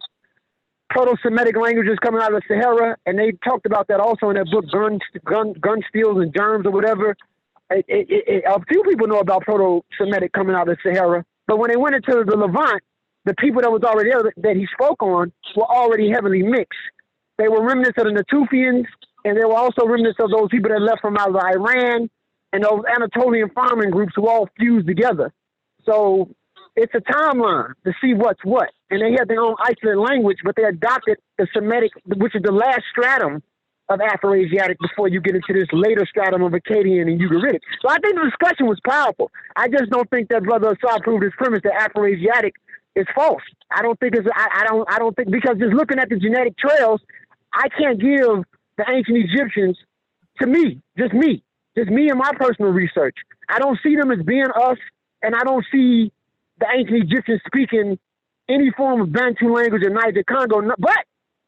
proto-Semitic 0.89 1.55
languages 1.57 1.97
coming 2.01 2.21
out 2.21 2.33
of 2.33 2.41
the 2.41 2.55
Sahara, 2.55 2.95
and 3.05 3.17
they 3.17 3.31
talked 3.43 3.65
about 3.65 3.87
that 3.87 3.99
also 3.99 4.29
in 4.29 4.35
their 4.35 4.45
book, 4.45 4.65
Gun, 4.71 4.99
Gun, 5.25 5.53
Gun 5.53 5.81
Steals 5.89 6.17
and 6.21 6.33
Germs 6.35 6.65
or 6.65 6.71
whatever. 6.71 7.15
It, 7.69 7.85
it, 7.87 8.07
it, 8.09 8.43
a 8.47 8.63
few 8.65 8.83
people 8.83 9.07
know 9.07 9.19
about 9.19 9.41
proto-Semitic 9.43 10.31
coming 10.31 10.55
out 10.55 10.69
of 10.69 10.77
the 10.77 10.93
Sahara, 10.93 11.25
but 11.47 11.57
when 11.57 11.69
they 11.69 11.75
went 11.75 11.95
into 11.95 12.23
the 12.23 12.35
Levant, 12.37 12.81
the 13.27 13.35
people 13.35 13.61
that 13.61 13.71
was 13.71 13.83
already 13.83 14.09
there 14.09 14.33
that 14.37 14.55
he 14.55 14.67
spoke 14.73 15.03
on 15.03 15.31
were 15.55 15.65
already 15.69 16.09
heavily 16.09 16.41
mixed. 16.41 16.79
They 17.37 17.49
were 17.49 17.61
remnants 17.61 17.97
of 17.97 18.05
the 18.05 18.23
Natufians, 18.23 18.85
and 19.25 19.37
they 19.37 19.45
were 19.45 19.55
also 19.55 19.85
remnants 19.85 20.19
of 20.19 20.31
those 20.31 20.47
people 20.49 20.71
that 20.71 20.81
left 20.81 21.01
from 21.01 21.17
out 21.17 21.29
of 21.29 21.35
Iran 21.35 22.09
and 22.53 22.63
those 22.63 22.83
Anatolian 22.89 23.49
farming 23.49 23.91
groups 23.91 24.13
who 24.15 24.27
all 24.27 24.49
fused 24.57 24.87
together. 24.87 25.33
So 25.85 26.29
it's 26.75 26.93
a 26.95 27.01
timeline 27.01 27.73
to 27.85 27.93
see 28.01 28.13
what's 28.13 28.39
what. 28.43 28.69
And 28.89 29.01
they 29.01 29.11
had 29.11 29.27
their 29.27 29.41
own 29.41 29.55
isolated 29.59 29.99
language, 29.99 30.37
but 30.43 30.55
they 30.55 30.63
adopted 30.63 31.17
the 31.37 31.47
Semitic, 31.53 31.91
which 32.05 32.35
is 32.35 32.41
the 32.43 32.51
last 32.51 32.83
stratum 32.91 33.43
of 33.89 33.99
Afroasiatic 33.99 34.75
before 34.81 35.07
you 35.07 35.21
get 35.21 35.35
into 35.35 35.53
this 35.53 35.67
later 35.71 36.05
stratum 36.09 36.43
of 36.43 36.51
Akkadian 36.53 37.03
and 37.03 37.19
Ugaritic. 37.19 37.59
So 37.81 37.89
I 37.89 37.99
think 37.99 38.15
the 38.15 38.29
discussion 38.29 38.67
was 38.67 38.79
powerful. 38.85 39.31
I 39.55 39.67
just 39.67 39.89
don't 39.89 40.09
think 40.09 40.29
that 40.29 40.43
Brother 40.43 40.71
Asar 40.71 41.01
proved 41.01 41.23
his 41.23 41.33
premise 41.37 41.61
that 41.63 41.91
Afroasiatic 41.91 42.51
is 42.97 43.07
false. 43.15 43.43
I 43.71 43.81
don't 43.83 43.99
think 43.99 44.15
it's 44.15 44.27
I, 44.33 44.61
I 44.61 44.67
don't 44.67 44.89
I 44.91 44.99
don't 44.99 45.15
think 45.15 45.31
because 45.31 45.57
just 45.59 45.73
looking 45.73 45.99
at 45.99 46.09
the 46.09 46.17
genetic 46.17 46.57
trails, 46.57 47.01
I 47.53 47.69
can't 47.69 47.99
give 47.99 48.43
the 48.77 48.85
ancient 48.89 49.17
Egyptians 49.17 49.77
to 50.41 50.47
me, 50.47 50.81
just 50.97 51.13
me, 51.13 51.43
just 51.77 51.89
me 51.89 52.09
and 52.09 52.19
my 52.19 52.31
personal 52.39 52.71
research. 52.71 53.15
I 53.49 53.59
don't 53.59 53.79
see 53.83 53.95
them 53.95 54.11
as 54.11 54.25
being 54.25 54.47
us, 54.55 54.77
and 55.21 55.35
I 55.35 55.43
don't 55.43 55.65
see 55.71 56.11
the 56.59 56.67
ancient 56.73 57.03
Egyptians 57.03 57.41
speaking 57.47 57.99
any 58.49 58.71
form 58.75 59.01
of 59.01 59.13
Bantu 59.13 59.53
language 59.53 59.83
in 59.85 59.93
Niger 59.93 60.23
Congo. 60.23 60.61
But 60.79 61.05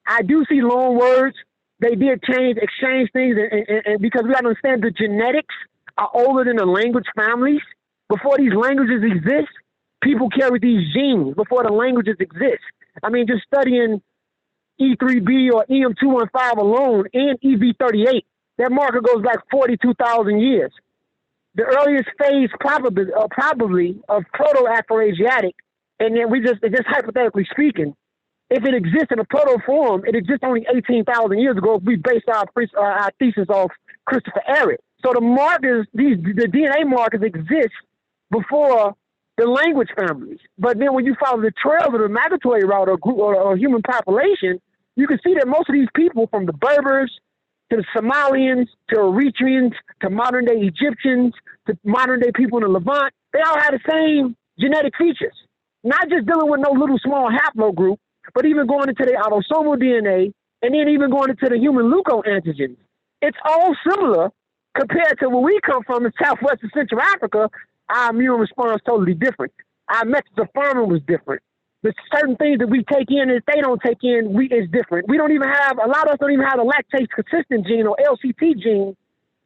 I 0.07 0.21
do 0.23 0.45
see 0.49 0.61
loan 0.61 0.97
words. 0.97 1.35
They 1.79 1.95
did 1.95 2.21
change, 2.23 2.57
exchange 2.61 3.09
things, 3.13 3.37
and, 3.39 3.65
and, 3.67 3.81
and 3.85 4.01
because 4.01 4.23
we 4.23 4.33
got 4.33 4.41
to 4.41 4.47
understand 4.49 4.83
the 4.83 4.91
genetics 4.91 5.55
are 5.97 6.09
older 6.13 6.43
than 6.43 6.57
the 6.57 6.65
language 6.65 7.05
families. 7.15 7.61
Before 8.09 8.37
these 8.37 8.53
languages 8.53 9.03
exist, 9.03 9.49
people 10.01 10.29
carry 10.29 10.59
these 10.59 10.93
genes 10.93 11.35
before 11.35 11.63
the 11.63 11.71
languages 11.71 12.15
exist. 12.19 12.63
I 13.03 13.09
mean, 13.09 13.27
just 13.27 13.43
studying 13.45 14.01
E3B 14.79 15.51
or 15.51 15.65
EM215 15.69 16.57
alone 16.57 17.05
and 17.13 17.39
EV38, 17.41 18.23
that 18.57 18.71
marker 18.71 19.01
goes 19.01 19.23
back 19.23 19.39
42,000 19.51 20.39
years. 20.39 20.71
The 21.55 21.63
earliest 21.63 22.09
phase 22.21 22.49
probably, 22.59 23.05
uh, 23.13 23.27
probably 23.31 23.99
of 24.07 24.23
Proto-Afroasiatic, 24.33 25.53
and 25.99 26.15
then 26.15 26.29
we 26.29 26.41
just, 26.41 26.61
just 26.61 26.87
hypothetically 26.87 27.47
speaking, 27.51 27.95
if 28.49 28.65
it 28.65 28.73
exists 28.73 29.07
in 29.11 29.19
a 29.19 29.25
proto 29.25 29.57
form, 29.65 30.03
it 30.05 30.15
exists 30.15 30.41
only 30.43 30.65
18,000 30.73 31.37
years 31.37 31.57
ago 31.57 31.75
if 31.75 31.83
we 31.83 31.97
base 31.97 32.23
our, 32.27 32.45
uh, 32.57 32.81
our 32.81 33.11
thesis 33.19 33.47
off 33.49 33.71
Christopher 34.05 34.41
Ehret. 34.49 34.77
So 35.05 35.13
the 35.13 35.21
markers, 35.21 35.87
these 35.93 36.17
the 36.17 36.47
DNA 36.47 36.87
markers 36.87 37.21
exist 37.21 37.73
before 38.31 38.95
the 39.39 39.47
language 39.47 39.89
families. 39.97 40.39
But 40.57 40.79
then 40.79 40.93
when 40.93 41.05
you 41.05 41.15
follow 41.23 41.41
the 41.41 41.51
trails 41.51 41.93
of 41.93 41.99
the 41.99 42.09
migratory 42.09 42.65
route 42.65 42.89
or, 42.89 42.97
group, 42.97 43.17
or, 43.17 43.35
or 43.35 43.55
human 43.55 43.81
population, 43.81 44.59
you 44.95 45.07
can 45.07 45.17
see 45.25 45.33
that 45.35 45.47
most 45.47 45.69
of 45.69 45.73
these 45.73 45.87
people, 45.95 46.27
from 46.27 46.45
the 46.45 46.53
Berbers 46.53 47.09
to 47.71 47.77
the 47.77 47.85
Somalians 47.95 48.67
to 48.89 48.97
Eritreans 48.97 49.73
to 50.01 50.09
modern 50.09 50.45
day 50.45 50.57
Egyptians 50.57 51.33
to 51.67 51.77
modern 51.85 52.19
day 52.19 52.31
people 52.35 52.57
in 52.57 52.63
the 52.65 52.69
Levant, 52.69 53.13
they 53.31 53.39
all 53.39 53.57
have 53.57 53.71
the 53.71 53.79
same 53.89 54.35
genetic 54.59 54.93
features. 54.97 55.35
Not 55.83 56.09
just 56.09 56.25
dealing 56.27 56.49
with 56.49 56.59
no 56.59 56.71
little 56.71 56.99
small 56.99 57.29
haplogroup, 57.31 57.97
but 58.33 58.45
even 58.45 58.67
going 58.67 58.89
into 58.89 59.05
the 59.05 59.13
autosomal 59.13 59.77
DNA 59.77 60.33
and 60.61 60.73
then 60.73 60.89
even 60.89 61.09
going 61.09 61.29
into 61.29 61.47
the 61.47 61.57
human 61.57 61.85
leukoantigens. 61.85 62.75
It's 63.21 63.37
all 63.45 63.73
similar 63.89 64.31
compared 64.77 65.17
to 65.19 65.29
where 65.29 65.41
we 65.41 65.59
come 65.65 65.83
from 65.83 66.05
in 66.05 66.11
Southwest 66.21 66.61
and 66.61 66.71
Central 66.75 67.01
Africa. 67.01 67.49
Our 67.89 68.11
immune 68.11 68.39
response 68.39 68.81
totally 68.85 69.13
different. 69.13 69.53
Our 69.89 70.05
methods 70.05 70.37
of 70.37 70.47
farming 70.53 70.89
was 70.89 71.01
different. 71.07 71.41
The 71.81 71.93
certain 72.13 72.35
things 72.35 72.59
that 72.59 72.67
we 72.67 72.83
take 72.83 73.09
in 73.09 73.29
that 73.29 73.43
they 73.47 73.61
don't 73.61 73.81
take 73.81 73.99
in, 74.03 74.33
we 74.33 74.47
is 74.47 74.69
different. 74.71 75.07
We 75.07 75.17
don't 75.17 75.31
even 75.31 75.47
have 75.47 75.77
a 75.77 75.87
lot 75.87 76.07
of 76.07 76.13
us 76.13 76.17
don't 76.19 76.31
even 76.31 76.45
have 76.45 76.59
a 76.59 76.63
lactase 76.63 77.07
consistent 77.09 77.65
gene 77.65 77.87
or 77.87 77.95
LCT 77.97 78.59
gene 78.61 78.95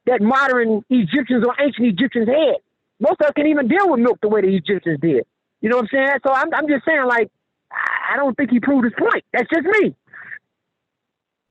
that 0.07 0.21
modern 0.21 0.83
Egyptians 0.89 1.45
or 1.45 1.55
ancient 1.61 1.87
Egyptians 1.87 2.27
had. 2.27 2.55
Most 2.99 3.21
of 3.21 3.27
us 3.27 3.33
can 3.35 3.47
even 3.47 3.67
deal 3.67 3.89
with 3.89 3.99
milk 3.99 4.19
the 4.21 4.29
way 4.29 4.41
the 4.41 4.55
Egyptians 4.55 4.99
did. 4.99 5.25
You 5.61 5.69
know 5.69 5.77
what 5.77 5.83
I'm 5.85 5.89
saying? 5.93 6.19
So 6.25 6.33
I'm 6.33 6.53
I'm 6.53 6.67
just 6.67 6.85
saying 6.85 7.05
like 7.07 7.29
I 7.71 8.13
I 8.13 8.17
don't 8.17 8.35
think 8.35 8.49
he 8.51 8.59
proved 8.59 8.83
his 8.85 8.93
point. 8.97 9.23
That's 9.31 9.47
just 9.53 9.65
me. 9.65 9.95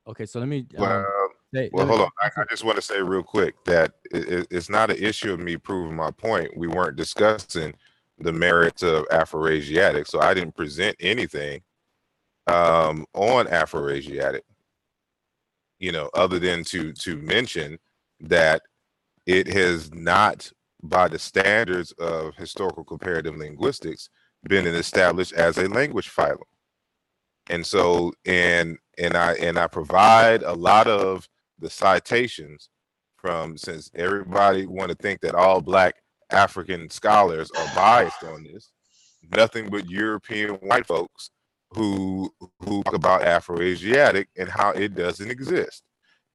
okay, 0.07 0.25
so 0.25 0.39
let 0.39 0.47
me 0.49 0.65
Well, 0.77 0.99
um, 0.99 1.22
say, 1.53 1.69
well, 1.73 1.85
hold 1.87 2.01
on. 2.01 2.09
I, 2.21 2.29
I 2.41 2.43
just 2.49 2.63
want 2.63 2.75
to 2.77 2.81
say 2.81 3.01
real 3.01 3.23
quick 3.23 3.55
that 3.65 3.93
it, 4.11 4.27
it- 4.31 4.47
it's 4.51 4.69
not 4.69 4.89
an 4.91 4.97
issue 4.97 5.33
of 5.33 5.39
me 5.39 5.57
proving 5.57 5.95
my 5.95 6.11
point. 6.11 6.55
We 6.57 6.67
weren't 6.67 6.95
discussing 6.95 7.73
the 8.19 8.31
merits 8.33 8.83
of 8.83 9.05
Afroasiatic, 9.09 10.07
so 10.07 10.19
I 10.21 10.33
didn't 10.33 10.55
present 10.55 10.95
anything 10.99 11.61
um, 12.47 13.05
on 13.13 13.47
Afroasiatic. 13.47 14.41
You 15.79 15.91
know, 15.91 16.09
other 16.13 16.39
than 16.39 16.63
to 16.65 16.93
to 16.93 17.17
mention 17.17 17.77
that 18.21 18.61
it 19.25 19.47
has 19.47 19.91
not, 19.93 20.51
by 20.83 21.07
the 21.07 21.19
standards 21.19 21.91
of 21.93 22.35
historical 22.35 22.83
comparative 22.85 23.35
linguistics, 23.37 24.09
been 24.47 24.67
established 24.67 25.33
as 25.33 25.57
a 25.57 25.67
language 25.69 26.09
phylum 26.13 26.37
and 27.49 27.65
so 27.65 28.11
and 28.25 28.77
and 28.97 29.15
i 29.15 29.33
and 29.33 29.57
i 29.57 29.67
provide 29.67 30.43
a 30.43 30.53
lot 30.53 30.87
of 30.87 31.27
the 31.63 31.69
citations 31.69 32.69
from 33.17 33.57
since 33.57 33.89
everybody 33.95 34.65
want 34.65 34.89
to 34.89 34.95
think 34.95 35.21
that 35.21 35.35
all 35.35 35.61
black 35.61 35.95
african 36.31 36.89
scholars 36.89 37.49
are 37.57 37.75
biased 37.75 38.23
on 38.23 38.43
this 38.43 38.71
nothing 39.35 39.69
but 39.69 39.89
european 39.89 40.51
white 40.55 40.85
folks 40.85 41.31
who 41.75 42.31
who 42.59 42.83
talk 42.83 42.93
about 42.93 43.23
Afro-Asiatic 43.23 44.29
and 44.37 44.47
how 44.49 44.71
it 44.71 44.95
doesn't 44.95 45.31
exist. 45.31 45.83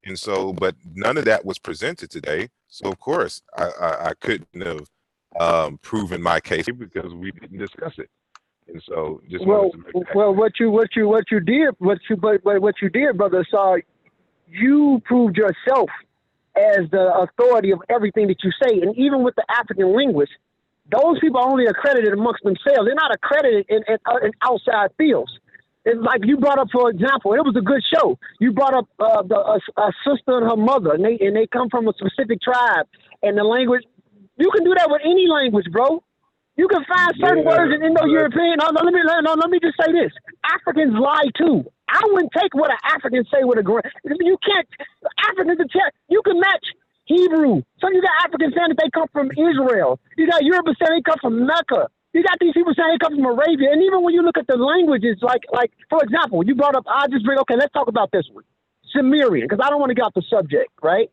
And 0.05 0.17
so 0.17 0.53
but 0.53 0.75
none 0.93 1.17
of 1.17 1.25
that 1.25 1.45
was 1.45 1.59
presented 1.59 2.09
today 2.09 2.49
so 2.67 2.89
of 2.89 2.99
course 2.99 3.41
i 3.57 3.65
i, 3.81 4.09
I 4.09 4.13
couldn't 4.19 4.61
have 4.61 4.87
um 5.39 5.77
proven 5.81 6.21
my 6.21 6.39
case 6.39 6.65
because 6.65 7.13
we 7.13 7.31
didn't 7.31 7.57
discuss 7.57 7.93
it. 7.97 8.09
And 8.67 8.81
so 8.85 9.21
just 9.29 9.45
well, 9.45 9.71
to 9.71 9.77
make 9.77 9.93
that 9.93 10.15
well, 10.15 10.33
what 10.33 10.59
you 10.59 10.69
what 10.71 10.95
you 10.95 11.07
what 11.07 11.31
you 11.31 11.39
did 11.39 11.75
what 11.79 11.99
you 12.09 12.15
but, 12.15 12.43
but 12.43 12.61
what 12.61 12.75
you 12.81 12.89
did, 12.89 13.17
brother, 13.17 13.45
saw 13.49 13.77
you 14.49 15.01
proved 15.05 15.37
yourself 15.37 15.89
as 16.55 16.89
the 16.91 17.13
authority 17.15 17.71
of 17.71 17.81
everything 17.89 18.27
that 18.27 18.43
you 18.43 18.51
say, 18.63 18.81
and 18.81 18.97
even 18.97 19.23
with 19.23 19.35
the 19.35 19.45
African 19.49 19.95
linguists, 19.95 20.35
those 20.91 21.19
people 21.19 21.39
are 21.39 21.49
only 21.49 21.65
accredited 21.65 22.13
amongst 22.13 22.43
themselves. 22.43 22.85
They're 22.85 22.95
not 22.95 23.13
accredited 23.13 23.65
in, 23.69 23.83
in, 23.87 23.97
uh, 24.05 24.17
in 24.23 24.31
outside 24.41 24.89
fields. 24.97 25.31
It's 25.85 25.99
like 26.01 26.21
you 26.23 26.37
brought 26.37 26.59
up, 26.59 26.67
for 26.71 26.89
example, 26.89 27.33
it 27.33 27.43
was 27.45 27.55
a 27.57 27.61
good 27.61 27.81
show. 27.93 28.17
You 28.39 28.51
brought 28.51 28.73
up 28.73 28.89
uh, 28.99 29.23
the, 29.23 29.37
a, 29.37 29.59
a 29.81 29.91
sister 30.05 30.37
and 30.37 30.49
her 30.49 30.57
mother, 30.57 30.93
and 30.93 31.05
they 31.05 31.17
and 31.19 31.35
they 31.35 31.47
come 31.47 31.69
from 31.69 31.87
a 31.87 31.93
specific 31.93 32.41
tribe, 32.41 32.85
and 33.23 33.37
the 33.37 33.43
language. 33.43 33.83
You 34.37 34.51
can 34.51 34.63
do 34.63 34.73
that 34.75 34.89
with 34.89 35.01
any 35.03 35.27
language, 35.27 35.65
bro. 35.71 36.03
You 36.59 36.67
can 36.67 36.83
find 36.83 37.11
certain 37.23 37.47
Yeah, 37.47 37.47
words 37.47 37.71
in 37.71 37.79
Indo-European. 37.79 38.59
No, 38.59 38.75
no, 38.75 38.83
let 38.83 38.91
me 38.93 38.99
no, 39.23 39.33
let 39.39 39.49
me 39.49 39.59
just 39.63 39.79
say 39.79 39.95
this: 39.95 40.11
Africans 40.43 40.91
lie 40.99 41.31
too. 41.39 41.63
I 41.87 42.03
wouldn't 42.11 42.33
take 42.35 42.51
what 42.53 42.71
an 42.71 42.81
African 42.83 43.23
say 43.31 43.47
with 43.47 43.59
a 43.59 43.63
gra- 43.63 43.87
You 44.03 44.37
can't. 44.43 44.67
Africans, 45.31 45.63
are 45.63 45.91
you 46.11 46.21
can 46.27 46.39
match 46.39 46.67
Hebrew. 47.07 47.63
Some 47.79 47.95
you 47.95 48.03
got 48.03 48.27
Africans 48.27 48.53
saying 48.53 48.75
that 48.75 48.79
they 48.83 48.91
come 48.91 49.07
from 49.15 49.31
Israel. 49.33 49.99
You 50.19 50.27
got 50.27 50.43
Europeans 50.43 50.77
saying 50.83 50.99
they 50.99 51.07
come 51.07 51.19
from 51.23 51.47
Mecca. 51.47 51.87
You 52.13 52.23
got 52.23 52.37
these 52.43 52.53
people 52.53 52.75
saying 52.75 52.99
they 52.99 53.01
come 53.01 53.15
from 53.15 53.25
Arabia. 53.31 53.71
And 53.71 53.81
even 53.83 54.03
when 54.03 54.13
you 54.13 54.21
look 54.21 54.37
at 54.37 54.47
the 54.47 54.59
languages, 54.59 55.17
like 55.23 55.47
like 55.55 55.71
for 55.89 56.03
example, 56.03 56.43
you 56.45 56.55
brought 56.55 56.75
up. 56.75 56.85
I 56.91 57.07
just 57.07 57.25
bring. 57.25 57.39
Okay, 57.47 57.55
let's 57.57 57.73
talk 57.73 57.87
about 57.89 58.11
this 58.11 58.27
one, 58.31 58.43
Sumerian, 58.91 59.47
because 59.47 59.63
I 59.63 59.71
don't 59.71 59.79
want 59.79 59.89
to 59.91 59.95
get 59.97 60.03
off 60.03 60.13
the 60.19 60.27
subject, 60.29 60.69
right? 60.83 61.09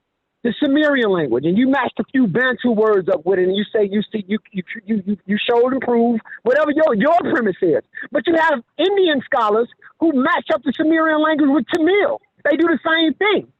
The 0.46 0.54
Sumerian 0.60 1.10
language, 1.10 1.44
and 1.44 1.58
you 1.58 1.68
matched 1.68 1.98
a 1.98 2.04
few 2.12 2.26
Bantu 2.26 2.70
words 2.70 3.08
up 3.08 3.26
with 3.26 3.38
it, 3.38 3.48
and 3.48 3.56
you 3.56 3.64
say 3.72 3.88
you 3.90 4.02
see 4.12 4.24
you 4.28 4.38
you 4.52 4.62
you 4.86 5.18
you, 5.26 5.38
showed 5.38 5.72
and 5.72 5.82
proved 5.82 6.20
whatever 6.44 6.70
your 6.70 6.94
your 6.94 7.18
premise 7.18 7.56
is. 7.60 7.82
But 8.12 8.26
you 8.26 8.34
have 8.36 8.62
Indian 8.78 9.20
scholars 9.24 9.68
who 9.98 10.12
match 10.12 10.46
up 10.54 10.62
the 10.62 10.72
Sumerian 10.72 11.20
language 11.20 11.50
with 11.52 11.66
Tamil. 11.74 12.20
They 12.44 12.56
do 12.56 12.66
the 12.66 12.78
same 12.86 13.14
thing. 13.14 13.52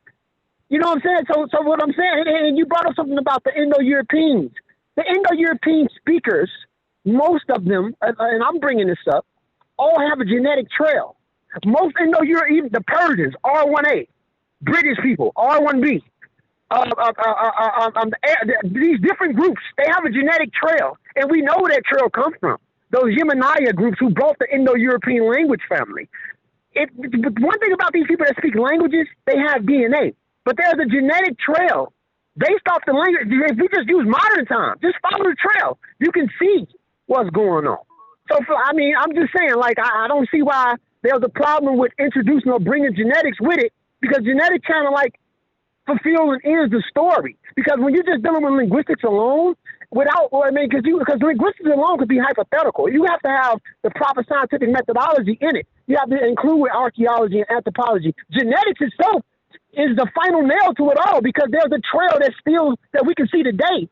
You 0.69 0.79
know 0.79 0.89
what 0.89 0.99
I'm 0.99 1.03
saying? 1.03 1.25
So 1.33 1.47
so 1.51 1.63
what 1.63 1.83
I'm 1.83 1.93
saying, 1.93 2.25
and, 2.27 2.57
you 2.57 2.67
brought 2.67 2.87
up 2.87 2.95
something 2.95 3.19
about 3.19 3.43
the 3.45 3.55
Indo-Europeans. 3.57 4.53
The 4.97 5.05
Indo-European 5.09 5.89
speakers, 6.01 6.51
most 7.05 7.51
of 7.51 7.65
them, 7.65 7.95
and 8.01 8.43
I'm 8.43 8.59
bringing 8.61 8.87
this 8.87 9.05
up, 9.13 9.27
all 9.77 10.01
have 10.09 10.21
a 10.21 10.25
genetic 10.25 10.71
trail. 10.71 11.17
Most 11.65 11.97
Indo-Europe, 12.01 12.51
even 12.51 12.71
the 12.73 12.81
Persians, 12.83 13.35
R1A, 13.45 14.09
British 14.63 14.99
people, 15.03 15.33
R1B 15.37 16.03
uh, 16.71 16.85
uh, 16.99 17.13
uh, 17.19 17.51
uh, 17.59 17.91
um, 17.95 18.11
these 18.65 18.99
different 19.01 19.37
groups, 19.37 19.61
they 19.79 19.85
have 19.87 20.05
a 20.05 20.11
genetic 20.11 20.53
trail, 20.53 20.99
and 21.15 21.31
we 21.31 21.41
know 21.41 21.55
where 21.59 21.73
that 21.73 21.85
trail 21.85 22.11
comes 22.11 22.35
from. 22.41 22.59
Those 22.91 23.15
Yamnaya 23.15 23.75
groups 23.75 23.99
who 24.01 24.11
brought 24.11 24.39
the 24.39 24.47
Indo-European 24.53 25.31
language 25.31 25.63
family. 25.69 26.09
It, 26.73 26.91
one 26.95 27.59
thing 27.59 27.73
about 27.73 27.93
these 27.93 28.07
people 28.07 28.27
that 28.27 28.37
speak 28.37 28.55
languages, 28.55 29.07
they 29.27 29.39
have 29.39 29.63
DNA, 29.63 30.15
but 30.45 30.57
there's 30.57 30.75
a 30.75 30.87
genetic 30.87 31.39
trail 31.39 31.93
based 32.37 32.67
off 32.69 32.83
the 32.87 32.93
language. 32.93 33.29
If 33.31 33.57
we 33.57 33.69
just 33.69 33.89
use 33.89 34.07
modern 34.07 34.47
time, 34.47 34.77
just 34.83 34.97
follow 35.03 35.25
the 35.25 35.37
trail, 35.37 35.79
you 36.01 36.13
can 36.13 36.29
see 36.39 36.67
what's 37.07 37.31
going 37.31 37.67
on. 37.67 37.79
So, 38.31 38.39
for, 38.45 38.57
I 38.57 38.73
mean, 38.73 38.95
I'm 38.99 39.15
just 39.15 39.33
saying, 39.37 39.55
like, 39.57 39.79
I, 39.79 40.05
I 40.05 40.09
don't 40.09 40.29
see 40.31 40.43
why 40.43 40.75
there's 41.03 41.23
a 41.23 41.29
problem 41.29 41.79
with 41.79 41.93
introducing 41.99 42.51
or 42.51 42.59
bringing 42.59 42.95
genetics 42.95 43.39
with 43.41 43.59
it, 43.59 43.73
because 44.01 44.25
genetic 44.25 44.63
kind 44.65 44.87
of 44.87 44.93
like 44.93 45.15
fulfill 45.87 46.33
and 46.33 46.41
ends 46.45 46.73
the 46.73 46.83
story. 46.91 47.37
Because 47.55 47.79
when 47.79 47.95
you're 47.95 48.05
just 48.05 48.23
dealing 48.23 48.43
with 48.43 48.55
linguistics 48.55 49.05
alone, 49.05 49.55
without, 49.91 50.29
I 50.33 50.51
mean, 50.51 50.69
because 50.69 50.83
you 50.85 50.99
because 50.99 51.21
linguistics 51.23 51.69
alone 51.71 51.99
could 51.99 52.09
be 52.09 52.19
hypothetical. 52.19 52.91
You 52.91 53.05
have 53.07 53.21
to 53.23 53.31
have 53.31 53.59
the 53.83 53.91
proper 53.91 54.25
scientific 54.29 54.69
methodology 54.71 55.39
in 55.41 55.57
it. 55.57 55.67
You 55.87 55.97
have 55.99 56.11
to 56.11 56.19
include 56.19 56.61
with 56.61 56.73
archaeology 56.73 57.39
and 57.39 57.51
anthropology. 57.51 58.15
Genetics 58.31 58.81
itself 58.81 59.23
is 59.73 59.95
the 59.97 60.09
final 60.15 60.43
nail 60.43 60.75
to 60.77 60.91
it 60.91 60.99
all 61.07 61.21
because 61.21 61.49
there's 61.51 61.73
a 61.73 61.81
trail 61.85 62.19
that 62.19 62.33
still 62.41 62.77
that 62.93 63.07
we 63.07 63.15
can 63.15 63.29
see 63.29 63.43
today, 63.43 63.89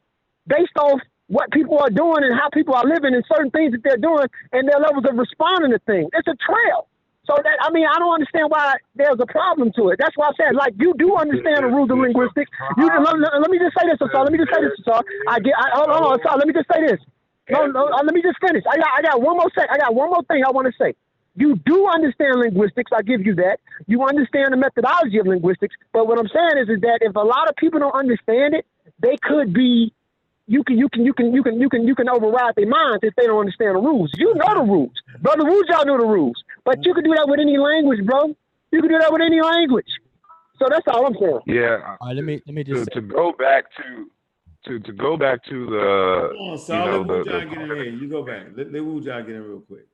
based 0.47 0.77
off 0.79 1.01
what 1.29 1.51
people 1.53 1.79
are 1.79 1.91
doing 1.91 2.23
and 2.23 2.35
how 2.39 2.49
people 2.53 2.75
are 2.75 2.85
living 2.85 3.15
and 3.15 3.25
certain 3.33 3.51
things 3.51 3.73
that 3.73 3.83
they're 3.83 3.97
doing 3.97 4.27
and 4.53 4.69
their 4.69 4.81
levels 4.81 5.05
of 5.09 5.17
responding 5.17 5.71
to 5.71 5.79
things. 5.87 6.11
It's 6.13 6.29
a 6.29 6.37
trail. 6.45 6.89
So 7.27 7.37
that 7.37 7.57
I 7.63 7.71
mean, 7.73 7.87
I 7.87 7.99
don't 7.99 8.15
understand 8.15 8.51
why 8.51 8.77
there's 8.97 9.19
a 9.21 9.27
problem 9.27 9.73
to 9.77 9.91
it. 9.91 9.99
That's 9.99 10.17
why 10.17 10.29
I 10.29 10.35
said, 10.37 10.55
like, 10.57 10.75
you 10.79 10.95
do 10.99 11.17
understand 11.17 11.65
the 11.65 11.73
rules 11.73 11.91
of 11.91 11.99
linguistics. 11.99 12.51
You 12.77 12.87
let, 12.87 13.01
let, 13.41 13.51
me 13.51 13.59
just 13.59 13.77
say 13.79 13.89
this, 13.89 14.01
Asar. 14.01 14.25
Let 14.25 14.33
me 14.33 14.39
just 14.39 14.53
say 14.53 14.61
this, 14.61 14.77
Asar. 14.85 15.03
I 15.29 15.41
get. 15.41 15.55
I, 15.57 15.71
hold 15.75 15.91
on, 15.91 16.21
Asar. 16.21 16.37
Let 16.39 16.47
me 16.47 16.55
just 16.55 16.69
say 16.73 16.85
this. 16.87 17.01
No, 17.51 17.67
no. 17.67 17.89
uh, 17.89 18.03
Let 18.05 18.15
me 18.15 18.23
just 18.23 18.39
finish. 18.41 18.65
I 18.71 18.77
got. 18.77 18.89
I 18.99 19.03
got 19.03 19.23
one 19.23 19.37
more 19.37 19.51
sec. 19.55 19.69
I 19.71 19.79
got 19.79 19.95
one 19.95 20.11
more 20.11 20.23
thing 20.25 20.45
I 20.47 20.51
want 20.51 20.67
to 20.69 20.75
say. 20.81 20.95
You 21.37 21.57
do 21.67 21.89
understand 21.89 22.41
linguistics. 22.41 22.93
I 22.95 23.03
give 23.03 23.27
you 23.27 23.35
that. 23.37 23.59
You 23.87 24.05
understand 24.05 24.53
the 24.53 24.57
methodology 24.57 25.19
of 25.19 25.27
linguistics. 25.27 25.75
But 25.93 26.07
what 26.07 26.19
I'm 26.19 26.29
saying 26.29 26.63
is, 26.63 26.69
is 26.69 26.81
that 26.83 27.01
if 27.03 27.17
a 27.17 27.21
lot 27.21 27.49
of 27.49 27.57
people 27.57 27.81
don't 27.81 27.95
understand 27.95 28.55
it, 28.55 28.67
they 29.01 29.17
could 29.23 29.53
be 29.53 29.93
you 30.47 30.63
can 30.65 30.79
you 30.79 30.89
can 30.91 31.05
you 31.05 31.15
can 31.15 31.33
you 31.33 31.43
can 31.43 31.61
you 31.61 31.69
can 31.69 31.87
you 31.89 31.95
can 31.95 32.09
override 32.09 32.55
their 32.57 32.69
minds 32.69 33.01
if 33.03 33.15
they 33.17 33.27
don't 33.27 33.41
understand 33.41 33.77
the 33.77 33.81
rules. 33.81 34.11
You 34.17 34.35
know 34.35 34.55
the 34.55 34.63
rules, 34.63 34.93
brother. 35.21 35.45
Rules 35.45 35.65
y'all 35.69 35.87
know 35.87 35.99
the 35.99 36.07
rules, 36.07 36.37
but 36.65 36.85
you 36.85 36.95
can 36.95 37.05
do 37.05 37.15
that 37.15 37.29
with 37.29 37.41
any 37.41 37.59
language, 37.59 38.05
bro. 38.05 38.35
You 38.73 38.81
can 38.81 38.91
do 38.91 38.99
that 38.99 39.13
with 39.13 39.23
any 39.23 39.41
language. 39.41 39.87
So 40.59 40.67
that's 40.69 40.87
all 40.89 41.07
I'm 41.07 41.15
saying. 41.21 41.41
Yeah. 41.47 41.97
All 42.01 42.09
right, 42.09 42.17
let 42.17 42.25
me 42.25 42.41
let 42.47 42.55
me 42.55 42.65
just 42.65 42.91
to 42.93 43.01
go 43.01 43.33
back 43.33 43.65
to 43.77 44.07
to 44.67 44.79
to 44.81 44.93
go 44.93 45.17
back 45.17 45.45
to 45.45 45.67
the 45.67 46.29
Come 46.69 46.77
on, 46.77 46.87
you 46.87 46.91
know 46.91 47.01
Let 47.01 47.09
Wu 47.09 47.25
the, 47.25 47.31
John 47.31 47.49
get 47.49 47.59
in 47.59 47.67
here. 47.69 47.85
You 47.85 48.09
go 48.09 48.23
back. 48.25 48.47
Let, 48.57 48.73
let 48.73 48.85
Wu 48.85 49.01
John 49.01 49.27
get 49.27 49.35
in 49.35 49.43
real 49.43 49.61
quick. 49.61 49.87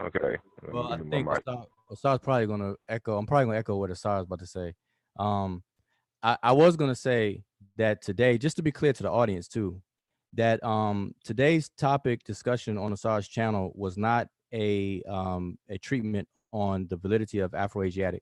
okay. 0.00 0.36
Well, 0.72 0.92
I 0.92 0.98
think 0.98 1.10
get 1.10 1.24
my 1.24 1.32
mic. 1.34 1.42
Asar- 1.46 1.66
Asar's 1.90 2.20
probably 2.20 2.46
gonna 2.46 2.74
echo. 2.88 3.18
I'm 3.18 3.26
probably 3.26 3.46
gonna 3.46 3.58
echo 3.58 3.76
what 3.76 3.90
Asar's 3.90 4.24
about 4.24 4.38
to 4.40 4.46
say. 4.46 4.74
Um, 5.18 5.62
I, 6.22 6.36
I 6.42 6.52
was 6.52 6.76
gonna 6.76 6.94
say 6.94 7.42
that 7.76 8.02
today, 8.02 8.38
just 8.38 8.56
to 8.56 8.62
be 8.62 8.70
clear 8.70 8.92
to 8.92 9.02
the 9.02 9.10
audience 9.10 9.48
too, 9.48 9.80
that 10.34 10.62
um 10.62 11.14
today's 11.24 11.70
topic 11.70 12.22
discussion 12.24 12.78
on 12.78 12.92
Asar's 12.92 13.26
channel 13.26 13.72
was 13.74 13.96
not 13.96 14.28
a 14.52 15.02
um 15.08 15.58
a 15.68 15.78
treatment 15.78 16.28
on 16.52 16.86
the 16.88 16.96
validity 16.96 17.38
of 17.38 17.52
Afroasiatic. 17.52 18.20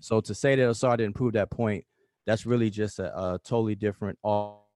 So 0.00 0.20
to 0.20 0.34
say 0.34 0.54
that 0.56 0.68
Asar 0.68 0.96
didn't 0.96 1.14
prove 1.16 1.32
that 1.32 1.50
point, 1.50 1.84
that's 2.26 2.46
really 2.46 2.70
just 2.70 2.98
a, 2.98 3.16
a 3.16 3.38
totally 3.44 3.74
different. 3.74 4.18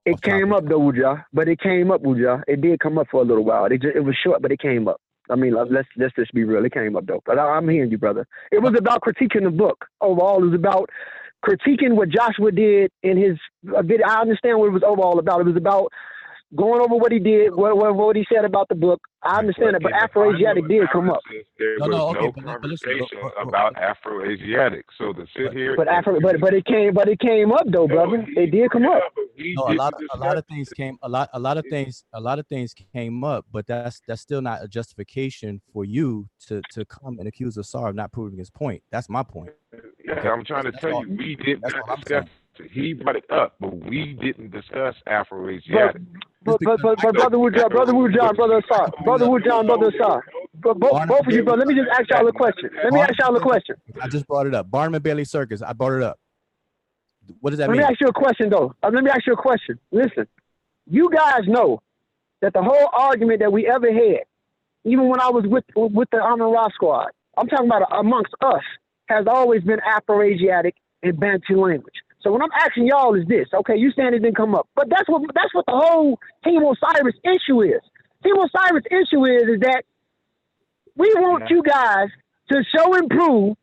It 0.05 0.21
came 0.21 0.51
up 0.51 0.65
though, 0.67 0.79
Wuja, 0.79 1.23
but 1.31 1.47
it 1.47 1.59
came 1.59 1.89
up, 1.91 2.01
Wuja. 2.03 2.43
It 2.47 2.61
did 2.61 2.79
come 2.79 2.97
up 2.97 3.07
for 3.09 3.21
a 3.21 3.25
little 3.25 3.45
while. 3.45 3.65
It 3.65 3.81
just, 3.81 3.95
it 3.95 4.01
was 4.01 4.15
short, 4.21 4.41
but 4.41 4.51
it 4.51 4.59
came 4.59 4.87
up. 4.87 4.99
I 5.29 5.35
mean, 5.35 5.53
let's 5.53 5.87
let's 5.95 6.15
just 6.15 6.33
be 6.33 6.43
real. 6.43 6.65
It 6.65 6.73
came 6.73 6.97
up 6.97 7.05
though. 7.05 7.21
But 7.25 7.39
I, 7.39 7.43
I'm 7.51 7.69
hearing 7.69 7.91
you, 7.91 7.97
brother. 7.97 8.27
It 8.51 8.61
was 8.61 8.73
about 8.77 9.01
critiquing 9.01 9.43
the 9.43 9.51
book 9.51 9.85
overall. 10.01 10.43
It 10.43 10.47
was 10.47 10.55
about 10.55 10.89
critiquing 11.45 11.95
what 11.95 12.09
Joshua 12.09 12.51
did 12.51 12.91
in 13.03 13.17
his. 13.17 13.37
I 13.73 14.19
understand 14.19 14.59
what 14.59 14.67
it 14.67 14.71
was 14.71 14.83
overall 14.83 15.19
about. 15.19 15.39
It 15.39 15.47
was 15.47 15.55
about 15.55 15.91
going 16.55 16.81
over 16.81 16.95
what 16.95 17.11
he 17.11 17.19
did, 17.19 17.53
what 17.55 17.75
what, 17.77 17.95
what 17.95 18.15
he 18.15 18.25
said 18.33 18.45
about 18.45 18.67
the 18.69 18.75
book. 18.75 19.01
I 19.23 19.39
understand 19.39 19.75
that, 19.75 19.81
but 19.81 19.91
in 19.93 19.97
the 20.01 20.07
Afroasiatic 20.09 20.67
did 20.67 20.89
come 20.91 21.09
up. 21.09 21.19
There 21.57 21.77
No, 21.79 21.87
was 21.87 21.89
no, 21.95 22.11
no, 22.11 22.19
okay, 22.27 22.31
but- 22.35 22.61
but 22.61 22.69
listen, 22.69 22.97
but- 22.99 23.09
conversation 23.09 23.19
but- 23.37 23.47
about 23.47 23.77
Afro-Asiatic. 23.77 24.85
So 24.97 25.13
to 25.13 25.25
sit 25.35 25.53
here, 25.53 25.75
But 25.77 25.87
Afro, 25.87 26.19
but 26.19 26.39
but 26.39 26.53
it 26.53 26.65
came, 26.65 26.93
but 26.93 27.07
it 27.07 27.19
came 27.19 27.51
up 27.51 27.63
though, 27.67 27.87
brother. 27.87 28.25
It 28.35 28.51
did 28.51 28.69
come 28.71 28.85
up. 28.85 29.01
no, 29.37 29.63
a 29.67 29.73
lot, 29.73 29.93
a 30.13 30.17
lot 30.17 30.37
of 30.37 30.45
things 30.47 30.69
came, 30.69 30.97
a 31.01 31.09
lot, 31.09 31.29
a 31.33 31.39
lot 31.39 31.57
of 31.57 31.65
things, 31.69 32.03
a 32.13 32.19
lot 32.19 32.37
of 32.39 32.47
things 32.47 32.73
came 32.93 33.23
up, 33.23 33.45
but 33.51 33.65
that's 33.65 34.01
that's 34.07 34.21
still 34.21 34.41
not 34.41 34.63
a 34.63 34.67
justification 34.67 35.61
for 35.71 35.85
you 35.85 36.27
to 36.47 36.61
to 36.73 36.85
come 36.85 37.17
and 37.19 37.27
accuse 37.27 37.57
Asar 37.57 37.89
of 37.89 37.95
not 37.95 38.11
proving 38.11 38.37
his 38.39 38.49
point. 38.49 38.83
That's 38.91 39.09
my 39.09 39.23
point. 39.23 39.51
Yeah, 40.05 40.13
Okay, 40.19 40.27
I'm 40.29 40.43
trying 40.43 40.65
to 40.65 40.71
that's 40.71 40.81
tell 40.81 40.95
all- 40.95 41.07
you, 41.07 41.15
we 41.15 41.35
did 41.35 41.61
not 41.61 41.71
discuss. 42.01 42.27
It. 42.59 42.71
He 42.71 42.93
brought 42.93 43.15
it 43.15 43.29
up, 43.31 43.55
but 43.59 43.75
we 43.85 44.17
didn't 44.21 44.51
discuss 44.51 44.95
Afro-Asiatic. 45.07 46.01
But 46.43 46.59
but 46.61 46.81
but, 46.81 46.99
but 47.01 47.13
brother 47.13 47.37
Wujan, 47.37 47.69
brother 47.69 47.93
Wujan, 47.93 48.35
brother 48.35 48.57
Asar, 48.59 48.91
brother 49.03 49.25
Wujan, 49.25 49.65
brother 49.65 49.87
Asar. 49.87 50.23
But 50.55 50.79
both, 50.79 51.07
both 51.07 51.27
of 51.27 51.33
you, 51.33 51.43
bro. 51.43 51.55
Let 51.55 51.67
me 51.67 51.75
just 51.75 51.89
ask 51.89 52.09
y'all 52.09 52.27
a 52.27 52.31
question. 52.31 52.69
Let 52.83 52.93
me 52.93 52.99
ask 53.01 53.13
y'all 53.19 53.35
a 53.35 53.39
question. 53.39 53.75
I 54.01 54.07
just 54.07 54.27
brought 54.27 54.47
it 54.47 54.53
up. 54.53 54.69
Barnum 54.69 54.95
and 54.95 55.03
Bailey 55.03 55.25
Circus. 55.25 55.61
I 55.61 55.73
brought 55.73 55.93
it 55.93 56.03
up. 56.03 56.19
What 57.39 57.51
does 57.51 57.59
that 57.59 57.69
Let 57.69 57.73
mean? 57.73 57.81
Let 57.81 57.89
me 57.89 57.93
ask 57.93 58.01
you 58.01 58.07
a 58.07 58.13
question 58.13 58.49
though. 58.49 58.75
Uh, 58.83 58.91
let 58.93 59.03
me 59.03 59.09
ask 59.09 59.25
you 59.25 59.33
a 59.33 59.37
question. 59.37 59.79
Listen, 59.91 60.27
you 60.85 61.09
guys 61.09 61.47
know 61.47 61.81
that 62.41 62.53
the 62.53 62.61
whole 62.61 62.89
argument 62.91 63.39
that 63.39 63.51
we 63.51 63.67
ever 63.67 63.91
had, 63.91 64.23
even 64.83 65.07
when 65.07 65.21
I 65.21 65.29
was 65.29 65.45
with 65.47 65.63
with 65.75 66.09
the 66.11 66.21
Honor 66.21 66.49
Ra 66.49 66.67
Squad, 66.73 67.11
I'm 67.37 67.47
talking 67.47 67.67
about 67.67 67.87
amongst 67.97 68.33
us, 68.41 68.63
has 69.07 69.25
always 69.27 69.63
been 69.63 69.79
Afro-Asiatic 69.79 70.75
and 71.03 71.19
Bantu 71.19 71.65
language. 71.65 71.95
So 72.23 72.31
what 72.31 72.41
I'm 72.41 72.51
asking 72.55 72.87
y'all 72.87 73.13
is 73.15 73.27
this: 73.27 73.47
Okay, 73.53 73.77
you 73.77 73.91
saying 73.91 74.13
it 74.13 74.19
didn't 74.19 74.37
come 74.37 74.55
up, 74.55 74.67
but 74.75 74.89
that's 74.89 75.07
what 75.07 75.21
that's 75.35 75.53
what 75.53 75.65
the 75.65 75.75
whole 75.75 76.17
Team 76.43 76.63
Osiris 76.63 77.15
issue 77.23 77.61
is. 77.61 77.81
Team 78.23 78.35
Osiris 78.39 78.85
issue 78.89 79.25
is 79.25 79.43
is 79.43 79.59
that 79.61 79.83
we 80.95 81.13
want 81.15 81.49
you 81.49 81.61
guys 81.61 82.07
to 82.51 82.63
show 82.75 82.93
and 82.95 83.09
prove 83.09 83.57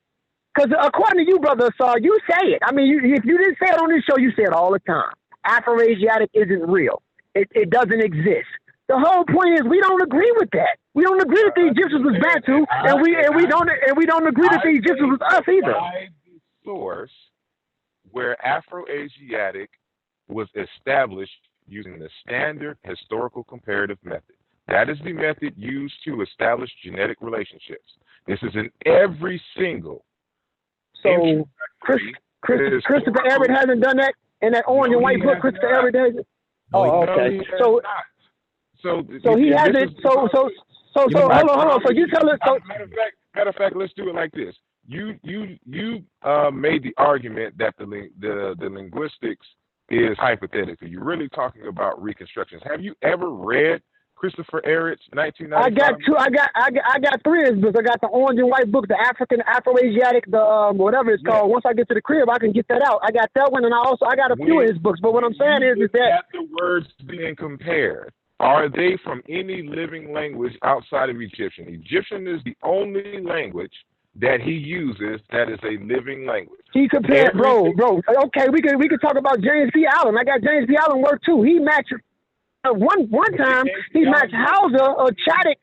because 0.54 0.70
according 0.78 1.24
to 1.24 1.30
you, 1.30 1.38
brother 1.38 1.70
Asar, 1.72 1.98
you 2.00 2.18
say 2.28 2.48
it. 2.48 2.62
I 2.62 2.72
mean, 2.72 2.86
you, 2.86 2.98
if 2.98 3.24
you 3.24 3.38
didn't 3.38 3.56
say 3.62 3.70
it 3.70 3.80
on 3.80 3.88
this 3.88 4.04
show, 4.04 4.18
you 4.18 4.30
say 4.32 4.42
it 4.42 4.52
all 4.52 4.72
the 4.72 4.80
time. 4.80 5.12
Afro-Asiatic 5.44 6.30
isn't 6.34 6.68
real. 6.68 7.02
It, 7.34 7.48
it 7.52 7.70
doesn't 7.70 8.02
exist. 8.02 8.50
The 8.88 8.98
whole 8.98 9.24
point 9.24 9.54
is 9.54 9.60
we 9.70 9.80
don't 9.80 10.02
agree 10.02 10.30
with 10.36 10.50
that. 10.52 10.76
We 10.94 11.04
don't 11.04 11.22
agree 11.22 11.40
that 11.44 11.54
the 11.54 11.68
Egyptians 11.70 12.04
was 12.04 12.18
Bantu, 12.20 12.66
and 12.68 13.00
we 13.00 13.14
and 13.14 13.36
we 13.36 13.46
don't 13.46 13.70
and 13.70 13.96
we 13.96 14.04
don't 14.04 14.26
agree 14.26 14.48
that 14.48 14.62
the 14.64 14.70
Egyptians 14.70 15.08
was 15.08 15.20
us 15.30 15.46
either. 15.46 15.76
Source 16.64 17.12
where 18.12 18.36
Afro-Asiatic 18.44 19.70
was 20.28 20.48
established 20.54 21.32
using 21.68 21.98
the 21.98 22.08
standard 22.22 22.78
historical 22.82 23.44
comparative 23.44 23.98
method. 24.02 24.36
That 24.68 24.88
is 24.88 24.98
the 25.04 25.12
method 25.12 25.54
used 25.56 25.94
to 26.06 26.22
establish 26.22 26.70
genetic 26.84 27.18
relationships. 27.20 27.90
This 28.26 28.38
is 28.42 28.54
in 28.54 28.70
every 28.86 29.42
single. 29.56 30.04
So 31.02 31.48
Chris, 31.80 32.00
Chris, 32.42 32.82
Christopher 32.84 33.22
Ehret 33.28 33.50
hasn't 33.50 33.82
done 33.82 33.96
that 33.96 34.14
in 34.42 34.52
that 34.52 34.64
orange 34.68 34.94
and 34.94 35.02
white 35.02 35.20
book. 35.22 35.40
Christopher 35.40 35.70
not. 35.70 35.84
Ehret 35.84 36.16
has. 36.16 36.24
Oh, 36.72 37.04
No, 37.04 37.12
okay. 37.12 37.30
he 37.32 37.36
has 37.38 37.44
So. 37.58 37.80
So, 38.82 39.02
so 39.22 39.36
he 39.36 39.48
hasn't. 39.48 39.96
So, 40.02 40.28
so, 40.32 40.50
so, 40.94 41.06
so, 41.12 41.20
hold 41.20 41.32
on, 41.32 41.48
hold 41.48 41.72
on. 41.72 41.80
So 41.84 41.92
you 41.92 42.06
tell 42.08 42.28
us. 42.30 42.38
So, 42.46 42.58
matter 42.66 42.84
of 42.84 42.90
fact, 42.90 43.16
matter 43.34 43.50
of 43.50 43.56
fact, 43.56 43.76
let's 43.76 43.92
do 43.94 44.08
it 44.08 44.14
like 44.14 44.32
this. 44.32 44.54
You 44.90 45.14
you 45.22 45.56
you 45.64 46.02
uh, 46.24 46.50
made 46.50 46.82
the 46.82 46.92
argument 46.96 47.56
that 47.58 47.74
the 47.78 47.86
the 48.18 48.56
the 48.58 48.68
linguistics 48.68 49.46
is 49.88 50.18
hypothetical. 50.18 50.88
You're 50.88 51.04
really 51.04 51.28
talking 51.28 51.68
about 51.68 52.02
reconstructions. 52.02 52.60
Have 52.64 52.80
you 52.80 52.96
ever 53.02 53.30
read 53.30 53.82
Christopher 54.16 54.60
Ehret's 54.66 55.06
1995? 55.14 55.62
I 55.62 55.70
got 55.70 56.00
two. 56.04 56.16
I 56.16 56.28
got. 56.28 56.50
I 56.56 56.70
got. 56.72 56.84
I 56.92 56.98
got 56.98 57.22
three 57.22 57.46
of 57.46 57.54
his 57.54 57.62
books. 57.62 57.76
I 57.78 57.82
got 57.82 58.00
the 58.00 58.08
orange 58.08 58.40
and 58.40 58.50
white 58.50 58.72
book, 58.72 58.88
the 58.88 59.00
African, 59.00 59.38
Afro-Asiatic, 59.46 60.28
the 60.28 60.42
um, 60.42 60.76
whatever 60.76 61.12
it's 61.12 61.22
called. 61.22 61.52
Once 61.52 61.64
I 61.64 61.72
get 61.72 61.86
to 61.86 61.94
the 61.94 62.02
crib, 62.02 62.28
I 62.28 62.40
can 62.40 62.50
get 62.50 62.66
that 62.66 62.82
out. 62.82 62.98
I 63.04 63.12
got 63.12 63.30
that 63.36 63.52
one, 63.52 63.64
and 63.64 63.72
I 63.72 63.78
also 63.78 64.06
I 64.06 64.16
got 64.16 64.32
a 64.32 64.36
few 64.36 64.60
of 64.60 64.68
his 64.68 64.78
books. 64.78 64.98
But 65.00 65.14
what 65.14 65.22
I'm 65.22 65.34
saying 65.34 65.62
is, 65.62 65.84
is 65.84 65.90
that 65.92 66.24
the 66.32 66.48
words 66.60 66.88
being 67.06 67.36
compared, 67.36 68.12
are 68.40 68.68
they 68.68 68.98
from 69.04 69.22
any 69.28 69.62
living 69.62 70.12
language 70.12 70.58
outside 70.64 71.10
of 71.10 71.20
Egyptian? 71.20 71.68
Egyptian 71.68 72.26
is 72.26 72.42
the 72.44 72.56
only 72.64 73.22
language 73.22 73.72
that 74.16 74.40
he 74.40 74.52
uses 74.52 75.20
that 75.30 75.48
is 75.48 75.58
a 75.64 75.76
living 75.84 76.26
language. 76.26 76.60
he 76.72 76.88
compared, 76.88 77.32
bro, 77.36 77.72
bro. 77.74 78.00
Okay, 78.26 78.48
we 78.50 78.60
could 78.60 78.76
we 78.76 78.88
could 78.88 79.00
talk 79.00 79.16
about 79.16 79.40
James 79.40 79.70
P. 79.74 79.86
Allen. 79.86 80.16
I 80.18 80.24
got 80.24 80.42
James 80.42 80.66
P. 80.68 80.76
Allen 80.76 81.00
work 81.00 81.20
too. 81.24 81.42
He 81.42 81.58
matched 81.58 81.92
uh, 82.64 82.72
one 82.72 83.06
one 83.10 83.32
time. 83.36 83.64
He 83.92 84.04
matched 84.04 84.34
Hausa 84.34 84.84
or 84.98 85.10
Chadic. 85.10 85.56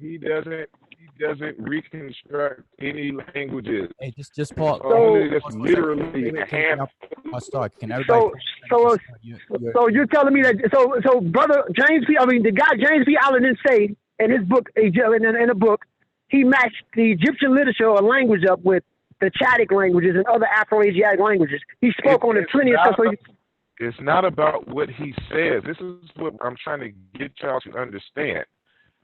He 0.00 0.18
doesn't. 0.18 0.68
He 0.90 1.24
doesn't 1.24 1.56
reconstruct 1.58 2.62
any 2.80 3.12
languages. 3.12 3.88
Hey, 4.00 4.12
just 4.16 4.34
just 4.34 4.56
pause. 4.56 4.80
Only 4.82 5.28
pause 5.28 5.30
just 5.30 5.42
for 5.42 5.48
a 5.48 5.52
second. 5.52 5.62
literally 5.62 6.22
Wait, 6.24 6.34
wait, 6.34 6.42
a 6.42 6.46
can- 6.46 6.80
I- 6.80 6.86
I'll 7.32 7.40
start. 7.40 7.78
Can 7.78 7.92
everybody? 7.92 8.20
So 8.20 8.32
so 8.70 8.88
uh, 8.94 8.96
You- 9.22 9.36
you're- 9.60 9.72
so 9.74 9.88
you're 9.88 10.06
telling 10.06 10.32
me 10.34 10.42
that 10.42 10.56
so 10.74 10.94
so 11.06 11.20
brother 11.20 11.62
James 11.76 12.04
P. 12.06 12.16
I 12.18 12.24
mean 12.26 12.42
the 12.42 12.50
guy 12.52 12.72
James 12.78 13.04
P. 13.06 13.16
Allen 13.20 13.42
didn't 13.42 13.58
say 13.66 13.94
in 14.18 14.30
his 14.30 14.42
book 14.44 14.68
in 14.76 14.92
in, 14.96 15.36
in 15.36 15.50
a 15.50 15.54
book 15.54 15.84
he 16.28 16.44
matched 16.44 16.82
the 16.94 17.12
Egyptian 17.12 17.54
literature 17.54 17.88
or 17.88 18.00
language 18.00 18.44
up 18.44 18.60
with 18.64 18.82
the 19.20 19.30
Chadic 19.30 19.72
languages 19.72 20.16
and 20.16 20.26
other 20.26 20.46
Afro-Asiatic 20.46 21.20
languages. 21.20 21.60
He 21.80 21.92
spoke 21.98 22.24
on 22.24 22.36
it 22.36 22.48
plenty 22.50 22.72
of 22.72 22.78
stuff. 22.82 22.96
So 22.98 23.12
It's 23.78 24.00
not 24.00 24.24
about 24.24 24.68
what 24.68 24.88
he 24.90 25.14
says. 25.30 25.62
This 25.64 25.76
is 25.80 26.10
what 26.16 26.34
I'm 26.42 26.56
trying 26.62 26.80
to 26.80 27.18
get 27.18 27.32
y'all 27.42 27.60
to 27.60 27.78
understand. 27.78 28.44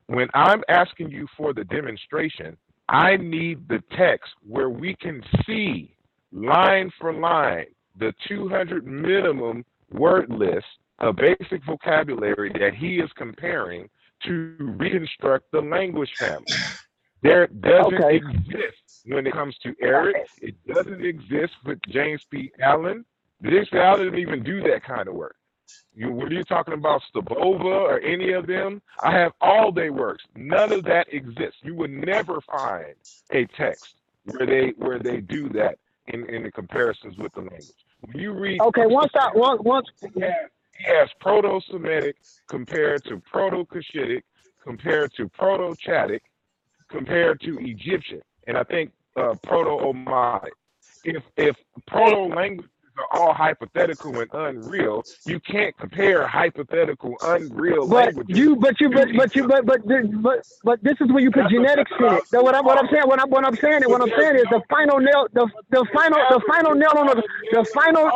When 0.07 0.29
I'm 0.35 0.63
asking 0.69 1.11
you 1.11 1.27
for 1.37 1.55
the 1.55 1.65
demonstration, 1.65 2.57
I 2.89 3.17
need 3.17 3.69
the 3.69 3.83
text 3.97 4.33
where 4.47 4.69
we 4.69 4.97
can 4.97 5.23
see 5.47 5.95
line 6.33 6.91
for 7.01 7.13
line 7.13 7.67
the 7.97 8.13
200 8.27 8.87
minimum 8.87 9.65
word 9.93 10.31
list 10.31 10.67
of 10.99 11.17
basic 11.17 11.65
vocabulary 11.65 12.53
that 12.59 12.75
he 12.75 12.97
is 12.97 13.11
comparing 13.17 13.89
to 14.25 14.55
reconstruct 14.59 15.51
the 15.53 15.61
language 15.61 16.11
family. 16.19 16.67
There 17.23 17.49
oh, 17.51 17.55
doesn't 17.61 18.03
Okay. 18.03 18.17
exist 18.17 19.07
when 19.07 19.27
it 19.27 19.33
comes 19.33 19.57
to 19.59 19.75
Ehret. 19.83 20.27
It 20.41 20.55
doesn't 20.67 21.05
exist 21.05 21.53
with 21.65 21.81
James 21.89 22.25
P. 22.31 22.51
Allen. 22.61 23.05
James 23.43 23.69
P. 23.69 23.79
Allen 23.79 24.05
didn't 24.05 24.19
even 24.19 24.43
do 24.43 24.63
that 24.63 24.83
kind 24.83 25.09
of 25.09 25.15
work. 25.15 25.37
You, 25.95 26.13
when 26.13 26.31
you're 26.31 26.45
talking 26.45 26.75
about 26.75 27.03
Stolbova 27.13 27.65
or 27.65 28.01
any 28.01 28.33
of 28.33 28.47
them, 28.47 28.81
I 29.03 29.13
have 29.13 29.33
all 29.41 29.71
their 29.73 29.93
works. 29.93 30.25
None 30.35 30.73
of 30.73 30.85
that 30.85 31.13
exists. 31.13 31.59
You 31.63 31.75
would 31.77 31.91
never 31.91 32.41
find 32.41 32.95
a 33.31 33.47
text 33.47 33.97
where 34.25 34.47
they 34.47 34.73
where 34.77 34.99
they 34.99 35.21
do 35.21 35.49
that 35.51 35.79
in, 36.07 36.29
in 36.29 36.43
the 36.45 36.51
comparisons 36.51 37.17
with 37.19 37.33
the 37.35 37.41
language. 37.41 37.85
When 38.01 38.19
you 38.19 38.33
read 38.33 38.61
okay, 38.61 38.87
once 38.87 39.13
I 39.15 39.31
once 39.35 39.61
once 39.63 39.89
he 40.01 40.21
has, 40.21 40.33
he 40.77 40.85
has 40.85 41.09
Proto-Semitic 41.21 42.17
compared 42.49 43.05
to 43.05 43.19
Proto-Cushitic, 43.31 44.23
compared 44.63 45.13
to 45.15 45.29
Proto-Chadic, 45.29 46.21
compared 46.91 47.41
to 47.43 47.59
Egyptian, 47.61 48.21
and 48.47 48.59
I 48.59 48.65
think 48.65 48.93
uh, 49.17 49.35
Proto-Omotic. 49.45 50.51
If 51.05 51.23
if 51.37 51.57
proto 51.87 52.35
languages 52.35 52.71
are 52.99 53.21
all 53.21 53.35
hypothetical 53.35 54.21
and 54.21 54.31
unreal, 54.35 55.07
you 55.25 55.41
can't 55.41 55.77
compare 55.79 56.27
hypothetical 56.29 57.17
unreal 57.23 57.89
But 57.89 58.05
languages. 58.05 58.37
you, 58.37 58.57
but 58.57 58.81
you, 58.81 58.91
but 58.91 59.09
but 59.17 59.35
you, 59.37 59.49
but 59.49 59.67
but 59.67 59.81
this- 59.89 60.07
but 60.23 60.45
but 60.63 60.83
this 60.85 60.97
is 61.01 61.09
where 61.13 61.23
you 61.23 61.31
put 61.33 61.49
genetics 61.49 61.91
in 61.99 62.13
it. 62.15 62.25
So 62.35 62.43
what 62.43 62.55
I'm 62.55 62.65
what 62.67 62.79
I'm 62.79 62.89
saying, 62.93 63.05
what 63.07 63.21
I'm 63.21 63.31
what 63.31 63.47
I'm 63.47 63.57
saying, 63.63 63.83
what 63.87 64.03
I'm 64.03 64.13
saying 64.19 64.37
is 64.37 64.45
the 64.51 64.61
final 64.69 64.99
nail, 65.01 65.27
the 65.33 65.49
the 65.71 65.87
final 65.95 66.19
the 66.29 66.41
final 66.47 66.75
nail 66.75 66.93
on 66.99 67.07
the 67.07 67.23
the 67.53 67.67
final. 67.75 68.13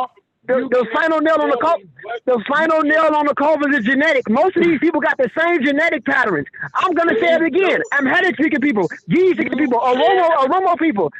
The, 0.47 0.67
the 0.69 0.87
final 0.93 1.19
nail 1.21 1.41
on 1.41 1.49
the 1.49 1.57
coffin. 1.57 1.89
the 2.25 2.43
final 2.47 2.81
nail 2.81 3.15
on 3.15 3.25
the 3.25 3.33
cover 3.33 3.71
is 3.73 3.83
genetic. 3.85 4.29
Most 4.29 4.55
of 4.57 4.63
these 4.63 4.79
people 4.79 5.01
got 5.01 5.17
the 5.17 5.29
same 5.37 5.63
genetic 5.63 6.05
patterns. 6.05 6.47
I'm 6.75 6.93
gonna 6.93 7.15
say 7.19 7.33
it 7.33 7.41
again. 7.41 7.81
I'm 7.91 8.05
headed 8.05 8.35
speaking 8.35 8.61
people, 8.61 8.87
G 9.09 9.33
speaking 9.33 9.57
people, 9.57 9.79
Oromo 9.79 10.29
Oromo 10.37 10.77
people. 10.77 11.11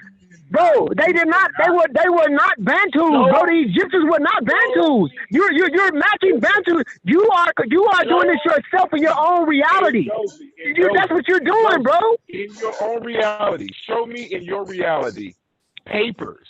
Bro, 0.51 0.89
they 0.95 1.11
did 1.11 1.27
not. 1.27 1.51
They 1.57 1.71
were. 1.71 1.87
They 1.91 2.07
were 2.07 2.29
not 2.29 2.53
Bantus, 2.59 2.93
bro. 2.93 3.45
The 3.47 3.65
Egyptians 3.67 4.05
were 4.05 4.19
not 4.19 4.45
Bantus. 4.45 5.09
You're 5.31 5.51
you're 5.51 5.69
you're 5.73 5.91
matching 5.91 6.39
Bantus. 6.39 6.83
You 7.03 7.27
are 7.31 7.51
you 7.65 7.83
are 7.83 8.03
doing 8.05 8.27
this 8.27 8.39
yourself 8.45 8.93
in 8.93 9.01
your 9.01 9.17
own 9.17 9.49
reality. 9.49 10.07
You, 10.57 10.91
that's 10.95 11.11
what 11.11 11.27
you're 11.27 11.39
doing, 11.39 11.81
bro. 11.83 11.99
in 12.29 12.53
your 12.61 12.73
own 12.83 13.03
reality. 13.03 13.69
Show 13.87 14.05
me 14.05 14.23
in 14.25 14.43
your 14.43 14.65
reality 14.65 15.33
papers 15.85 16.47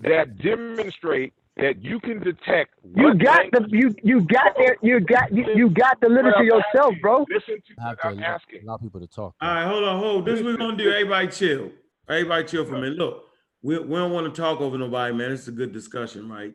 that 0.00 0.36
demonstrate 0.38 1.32
that 1.56 1.82
you 1.82 2.00
can 2.00 2.20
detect. 2.20 2.74
You 2.96 3.14
got 3.14 3.50
the 3.52 3.66
you 3.70 3.94
you 4.02 4.20
got 4.22 4.56
there. 4.56 4.76
You 4.82 5.00
got 5.00 5.32
you, 5.32 5.44
you 5.54 5.70
got 5.70 6.00
the 6.00 6.08
literature 6.08 6.44
yourself, 6.44 6.94
bro. 7.00 7.26
Listen 7.28 7.56
to 7.56 7.74
I 7.82 7.88
have 7.88 7.90
what 7.90 8.00
to 8.02 8.06
I'm 8.08 8.18
allow, 8.18 8.26
asking. 8.26 8.60
allow 8.64 8.76
people 8.78 9.00
to 9.00 9.06
talk. 9.06 9.34
All 9.40 9.54
right, 9.54 9.66
hold 9.66 9.84
on, 9.84 9.98
hold. 9.98 10.24
This 10.26 10.38
is 10.40 10.44
what 10.44 10.52
we're 10.52 10.58
gonna 10.58 10.76
do. 10.76 10.90
Everybody 10.90 11.28
chill. 11.28 11.70
Everybody 12.08 12.44
chill 12.44 12.64
for 12.64 12.76
a 12.76 12.80
minute. 12.80 12.98
Look, 12.98 13.24
we, 13.62 13.78
we 13.78 13.96
don't 13.96 14.12
want 14.12 14.34
to 14.34 14.40
talk 14.40 14.60
over 14.60 14.76
nobody, 14.78 15.14
man. 15.14 15.30
It's 15.32 15.48
a 15.48 15.52
good 15.52 15.72
discussion, 15.72 16.28
right? 16.30 16.52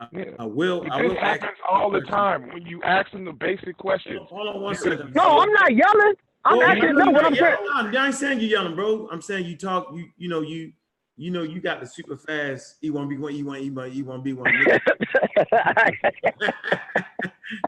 I, 0.00 0.06
Yeah. 0.12 0.24
I 0.38 0.46
will. 0.46 0.86
I 0.90 1.02
This 1.02 1.10
will 1.10 1.16
happens 1.20 1.58
all 1.70 1.90
the 1.90 2.00
time 2.00 2.48
when 2.52 2.64
you 2.66 2.82
ask 2.82 3.10
them 3.12 3.24
the 3.26 3.32
basic 3.32 3.76
questions. 3.76 4.20
Hold 4.30 4.48
on 4.48 4.60
one 4.62 4.74
You- 4.74 4.80
second. 4.80 5.14
No, 5.14 5.40
I'm 5.40 5.52
not 5.52 5.74
yelling. 5.74 6.14
I'm 6.46 6.62
actually 6.62 6.88
you 6.88 6.94
no. 6.94 7.10
What 7.10 7.26
I'm 7.26 7.34
saying. 7.34 7.56
yelling. 7.74 7.92
No, 7.92 8.00
I 8.00 8.06
ain't 8.06 8.14
saying 8.14 8.40
you 8.40 8.48
yelling, 8.48 8.74
bro. 8.74 9.08
I'm 9.12 9.20
saying 9.20 9.44
you 9.44 9.56
talk. 9.58 9.88
You 9.94 10.06
you 10.16 10.28
know 10.30 10.40
you 10.40 10.72
you 11.20 11.30
know 11.30 11.42
you 11.42 11.60
got 11.60 11.80
the 11.80 11.86
super 11.86 12.16
fast 12.16 12.76
E 12.82 12.88
one 12.90 13.06
B 13.06 13.18
one 13.18 13.32
E 13.34 13.42
one 13.42 13.58
E 13.60 13.70
one 13.70 13.92
E 13.94 14.02
one 14.02 14.22
B 14.22 14.32
one. 14.32 14.54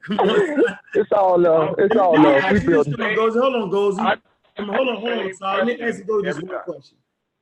Come 0.05 0.21
on. 0.21 0.63
it's 0.95 1.13
all 1.13 1.39
love. 1.39 1.75
It's 1.79 1.97
all 1.97 2.13
Let 2.13 2.23
me 2.23 2.29
love. 2.29 2.45
ask 2.45 2.53
We 2.53 2.61
build. 2.61 2.87
this, 2.87 2.95
come 2.97 3.05
on, 3.05 3.15
Hold 3.17 3.55
on, 3.57 3.71
Gozy. 3.71 4.01
I- 4.01 4.17
Come 4.55 4.69
on, 4.69 4.77
hold 4.77 4.89
on, 4.89 4.97
hold 4.97 5.13
on. 5.13 5.35
Sorry. 5.35 5.65
Let 5.65 5.79
me 5.79 5.87
ask 5.87 5.99
you 6.01 6.05
Gozy 6.05 6.25
just 6.25 6.43
one 6.43 6.59
question. 6.65 6.97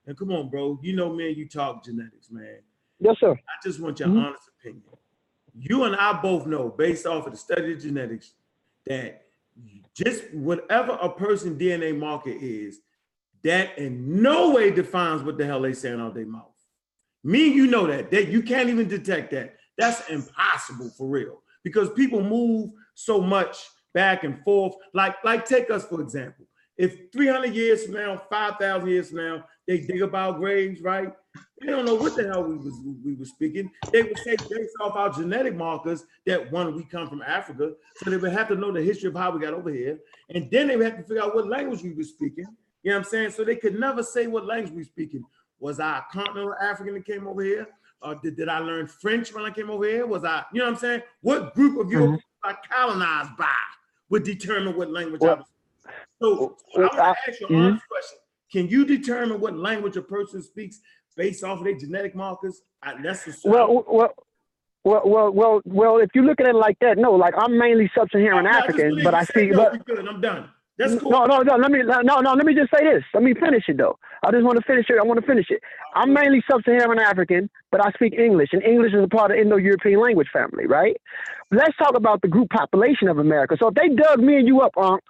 And 0.07 0.17
come 0.17 0.31
on, 0.33 0.49
bro. 0.49 0.79
You 0.83 0.95
know, 0.95 1.13
man, 1.13 1.35
you 1.35 1.49
talk 1.49 1.85
genetics, 1.85 2.31
man. 2.31 2.59
Yes, 3.01 3.17
sir. 3.21 3.33
I 3.33 3.37
just 3.65 3.81
want 3.81 3.99
your 3.99 4.09
Mhm. 4.09 4.27
honest 4.27 4.49
opinion. 4.59 4.83
You 5.55 5.85
and 5.85 5.97
I 5.97 6.21
both 6.21 6.47
know, 6.47 6.69
based 6.69 7.07
off 7.07 7.27
of 7.27 7.33
the 7.33 7.39
study 7.39 7.73
of 7.73 7.81
genetics, 7.81 8.35
that 8.87 9.27
just 9.95 10.33
whatever 10.33 10.93
a 11.03 11.09
person 11.09 11.59
DNA 11.59 11.97
marker 11.97 12.31
is, 12.31 12.81
that 13.45 13.79
in 13.79 14.23
no 14.23 14.51
way 14.51 14.71
defines 14.71 15.23
what 15.23 15.39
the 15.39 15.47
hell 15.47 15.63
they 15.63 15.73
saying 15.73 16.01
out 16.01 16.15
their 16.15 16.27
mouth. 16.27 16.47
Me, 17.25 17.49
you 17.49 17.67
know 17.67 17.87
that. 17.87 18.11
That 18.11 18.29
you 18.29 18.43
can't 18.43 18.69
even 18.69 18.89
detect 18.89 19.31
that. 19.33 19.57
That's 19.79 20.09
impossible 20.09 20.91
for 20.91 21.09
real. 21.09 21.43
Because 21.63 21.91
people 21.91 22.23
move 22.23 22.71
so 22.95 23.21
much 23.21 23.67
back 23.95 24.25
and 24.25 24.43
forth. 24.45 24.75
Like, 24.95 25.17
like 25.25 25.45
take 25.45 25.71
us 25.71 25.85
for 25.87 26.01
example. 26.01 26.47
If 26.77 27.13
300 27.13 27.55
years 27.55 27.85
from 27.85 27.95
now, 27.95 28.23
5,000 28.31 28.89
years 28.89 29.09
from 29.11 29.19
now, 29.19 29.45
they 29.69 29.81
dig 29.81 30.03
our 30.03 30.33
graves, 30.33 30.81
right? 30.81 31.13
They 31.61 31.67
don't 31.67 31.85
know 31.85 31.95
what 31.95 32.17
the 32.17 32.25
hell 32.25 32.43
we 32.43 32.57
was 32.57 32.75
we 33.05 33.15
were 33.15 33.27
speaking. 33.27 33.71
They 33.93 34.03
would 34.03 34.19
say 34.19 34.35
based 34.37 34.75
off 34.81 34.97
our 34.97 35.11
genetic 35.11 35.55
markers 35.55 36.05
that 36.27 36.51
one 36.51 36.75
we 36.75 36.85
come 36.85 37.07
from 37.07 37.23
Africa, 37.23 37.73
so 37.97 38.11
they 38.11 38.17
would 38.17 38.33
have 38.33 38.49
to 38.49 38.57
know 38.57 38.73
the 38.73 38.83
history 38.83 39.09
of 39.09 39.15
how 39.15 39.31
we 39.31 39.41
got 39.41 39.53
over 39.53 39.71
here, 39.71 39.99
and 40.31 40.51
then 40.51 40.69
they 40.69 40.77
would 40.77 40.87
have 40.87 40.97
to 40.97 41.03
figure 41.03 41.23
out 41.23 41.35
what 41.35 41.49
language 41.49 41.83
we 41.83 41.93
were 41.93 42.03
speaking. 42.03 42.47
You 42.83 42.91
know 42.91 42.99
what 42.99 43.07
I'm 43.07 43.11
saying? 43.11 43.31
So 43.31 43.45
they 43.45 43.57
could 43.57 43.79
never 43.79 44.03
say 44.03 44.27
what 44.27 44.47
language 44.47 44.75
we 44.75 44.85
speaking. 44.85 45.25
Was 45.59 45.81
I 45.81 45.99
a 45.99 46.03
continental 46.13 46.55
African 46.63 46.95
that 46.95 47.05
came 47.05 47.27
over 47.27 47.43
here? 47.43 47.69
Or 48.03 48.15
did, 48.15 48.37
did 48.37 48.49
I 48.49 48.59
learn 48.59 48.87
French 48.87 49.35
when 49.35 49.45
I 49.45 49.51
came 49.51 49.69
over 49.71 49.85
here? 49.85 50.07
Was 50.07 50.25
I, 50.25 50.45
you 50.53 50.61
know 50.61 50.67
what 50.67 50.75
I'm 50.75 50.79
saying? 50.79 51.03
What 51.21 51.55
group 51.55 51.79
of 51.79 51.91
Europeans 51.91 52.23
mm-hmm. 52.45 52.51
I 52.51 52.75
colonized 52.75 53.37
by 53.37 53.49
would 54.09 54.25
determine 54.25 54.77
what 54.77 54.91
language 54.91 55.21
I 55.23 55.27
Well, 55.27 55.37
was. 55.37 55.47
So, 56.23 56.57
so 56.73 56.79
I 56.79 56.81
want 56.81 56.93
to 56.93 57.03
ask 57.03 57.41
you 57.41 57.47
an 57.47 57.55
mm-hmm. 57.55 57.65
honest 57.67 57.89
question. 57.89 58.19
Can 58.51 58.69
you 58.69 58.85
determine 58.87 59.41
what 59.41 59.57
language 59.57 59.97
a 59.97 60.03
person 60.03 60.43
speaks 60.43 60.81
based 61.17 61.45
off 61.45 61.59
of 61.59 61.65
their 61.65 61.77
genetic 61.77 62.15
markers? 62.15 62.63
I, 62.83 63.01
that's 63.03 63.25
the 63.25 63.37
Well, 63.45 63.85
well, 63.87 64.15
Well, 64.83 65.03
well, 65.05 65.31
well, 65.31 65.61
well. 65.67 65.99
If 65.99 66.11
you 66.15 66.23
look 66.23 66.41
at 66.41 66.47
it 66.47 66.55
like 66.55 66.79
that, 66.81 66.97
no. 66.97 67.13
Like 67.13 67.35
I'm 67.37 67.59
mainly 67.59 67.91
sub-Saharan 67.95 68.45
No, 68.45 68.51
I 68.51 68.59
African, 68.59 69.01
but 69.05 69.15
I 69.15 69.25
speak. 69.25 69.53
But. 69.55 69.75
I'm 70.09 70.21
done. 70.23 70.49
That's 70.81 71.01
cool. 71.03 71.11
no, 71.11 71.27
no, 71.27 71.43
no. 71.43 71.57
Let 71.57 71.71
me 71.71 71.83
no, 71.83 72.21
no. 72.21 72.33
Let 72.33 72.47
me 72.47 72.55
just 72.55 72.71
say 72.75 72.83
this. 72.83 73.05
Let 73.13 73.23
me 73.23 73.35
finish 73.35 73.65
it 73.69 73.77
though. 73.77 73.99
I 74.23 74.31
just 74.31 74.45
want 74.45 74.59
to 74.59 74.65
finish 74.65 74.87
it. 74.89 74.97
I 74.99 75.05
want 75.05 75.21
to 75.21 75.27
finish 75.27 75.47
it. 75.51 75.61
I'm 75.95 76.13
mainly 76.13 76.43
sub-Saharan 76.51 76.99
African, 76.99 77.51
but 77.71 77.85
I 77.85 77.91
speak 77.93 78.15
English, 78.15 78.51
and 78.53 78.63
English 78.63 78.93
is 78.95 79.03
a 79.03 79.09
part 79.09 79.31
of 79.31 79.39
Indo-European 79.39 80.01
language 80.01 80.29
family, 80.33 80.67
right? 80.67 80.97
Let's 81.51 81.77
talk 81.77 81.97
about 81.97 82.23
the 82.23 82.29
group 82.29 82.51
population 82.51 83.09
of 83.09 83.19
America. 83.19 83.57
So 83.59 83.69
if 83.69 83.75
they 83.75 83.89
dug 83.89 84.21
me 84.21 84.37
and 84.37 84.47
you 84.47 84.61
up, 84.61 84.73
Unc, 84.77 85.03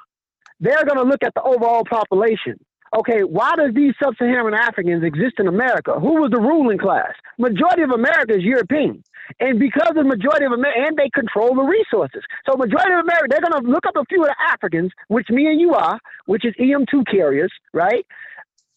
they're 0.61 0.85
going 0.85 0.99
to 0.99 1.03
look 1.03 1.23
at 1.23 1.35
the 1.35 1.43
overall 1.43 1.85
population. 1.85 2.59
Okay, 2.97 3.23
why 3.23 3.55
does 3.57 3.73
these 3.73 3.95
sub-Saharan 4.03 4.55
Africans 4.55 5.05
exist 5.05 5.35
in 5.39 5.47
America? 5.47 5.93
Who 6.01 6.21
was 6.21 6.33
the 6.33 6.41
ruling 6.41 6.79
class? 6.79 7.13
Majority 7.39 7.83
of 7.83 7.91
America 7.91 8.35
is 8.35 8.43
European. 8.43 9.05
And 9.39 9.61
because 9.61 9.91
of 9.91 9.95
the 9.95 10.03
majority 10.03 10.45
of 10.45 10.51
America, 10.51 10.81
and 10.89 10.97
they 10.97 11.09
control 11.11 11.55
the 11.55 11.63
resources. 11.63 12.23
So 12.51 12.57
majority 12.57 12.93
of 12.95 13.07
America, 13.07 13.27
they're 13.31 13.47
going 13.47 13.63
to 13.63 13.71
look 13.71 13.87
up 13.87 13.95
a 13.95 14.05
few 14.07 14.23
of 14.23 14.29
the 14.29 14.35
Africans, 14.51 14.91
which 15.07 15.29
me 15.31 15.47
and 15.47 15.61
you 15.61 15.73
are, 15.73 16.01
which 16.27 16.45
is 16.45 16.53
EM2 16.59 17.07
carriers, 17.07 17.53
right? 17.73 18.05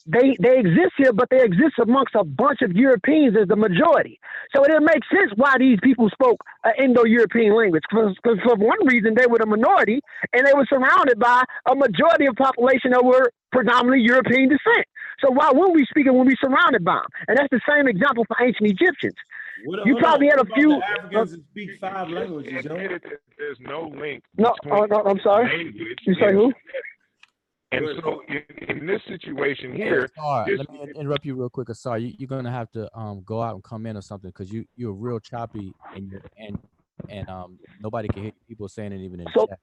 They 0.06 0.36
they 0.42 0.60
exist 0.60 0.94
here, 0.98 1.14
but 1.14 1.30
they 1.30 1.42
exist 1.42 1.80
amongst 1.82 2.14
a 2.16 2.26
bunch 2.26 2.62
of 2.62 2.74
Europeans 2.74 3.38
as 3.42 3.48
the 3.48 3.56
majority. 3.56 4.20
So 4.54 4.64
it 4.64 4.68
didn't 4.68 4.84
make 4.86 5.02
sense 5.10 5.32
why 5.36 5.56
these 5.58 5.80
people 5.82 6.10
spoke 6.10 6.42
an 6.66 6.74
Indo-European 6.78 7.56
language. 7.56 7.84
Because 7.90 8.16
for 8.44 8.56
one 8.56 8.86
reason, 8.86 9.16
they 9.16 9.28
were 9.28 9.38
the 9.40 9.46
minority, 9.46 10.02
and 10.34 10.46
they 10.46 10.54
were 10.54 10.66
surrounded 10.68 11.20
by 11.20 11.44
a 11.72 11.76
majority 11.76 12.26
of 12.26 12.36
population 12.36 12.92
that 12.92 13.04
were 13.04 13.32
predominantly 13.54 14.04
European 14.06 14.50
descent. 14.50 14.86
So 15.22 15.32
why 15.32 15.52
wouldn't 15.54 15.76
we 15.76 15.86
speak 15.86 16.06
it 16.06 16.14
when 16.14 16.26
we're 16.26 16.36
surrounded 16.42 16.84
by 16.84 16.96
them? 16.96 17.06
And 17.30 17.38
that's 17.38 17.50
the 17.52 17.62
same 17.70 17.88
example 17.88 18.26
for 18.28 18.36
ancient 18.44 18.70
Egyptians. 18.70 19.16
What- 19.64 19.86
You 19.86 19.96
probably 19.98 20.30
on. 20.32 20.38
had 20.40 20.48
a 20.48 20.54
few. 20.54 20.70
the 20.70 20.86
Africans 21.00 21.32
that 21.32 21.44
speak 21.52 21.70
five 21.80 22.10
languages, 22.10 22.66
yo. 22.66 22.76
There's 22.76 23.60
no 23.62 23.88
link. 23.88 24.24
No, 24.38 24.54
between 24.62 24.74
oh, 24.74 24.86
no, 24.86 25.04
I'm 25.04 25.20
sorry. 25.22 25.74
You 26.06 26.16
say 26.16 26.28
and 26.28 26.36
who? 26.36 26.54
And 27.74 27.86
so 28.04 28.22
in, 28.28 28.78
in 28.80 28.86
this 28.88 29.02
situation 29.08 29.74
here, 29.76 30.10
Sorry, 30.16 30.52
this- 30.58 30.60
let 30.70 30.72
me 30.88 30.94
interrupt 31.00 31.26
you 31.26 31.36
real 31.36 31.50
quick. 31.50 31.70
Sorry, 31.74 32.04
you, 32.04 32.14
you're 32.20 32.28
gonna 32.30 32.52
have 32.52 32.72
to 32.72 32.90
um 32.98 33.24
go 33.26 33.42
out 33.42 33.56
and 33.56 33.64
come 33.64 33.86
in 33.86 33.98
or 33.98 34.02
something 34.02 34.30
because 34.30 34.52
you 34.52 34.66
you're 34.76 34.94
real 34.94 35.20
choppy 35.20 35.74
and 35.96 36.12
you 36.12 36.22
and 36.38 36.60
and 37.10 37.30
um 37.30 37.58
nobody 37.82 38.08
can 38.08 38.24
hear 38.24 38.32
people 38.48 38.68
saying 38.70 38.92
it 38.92 39.02
even 39.02 39.20
in 39.20 39.28
So- 39.36 39.48
chat. 39.48 39.60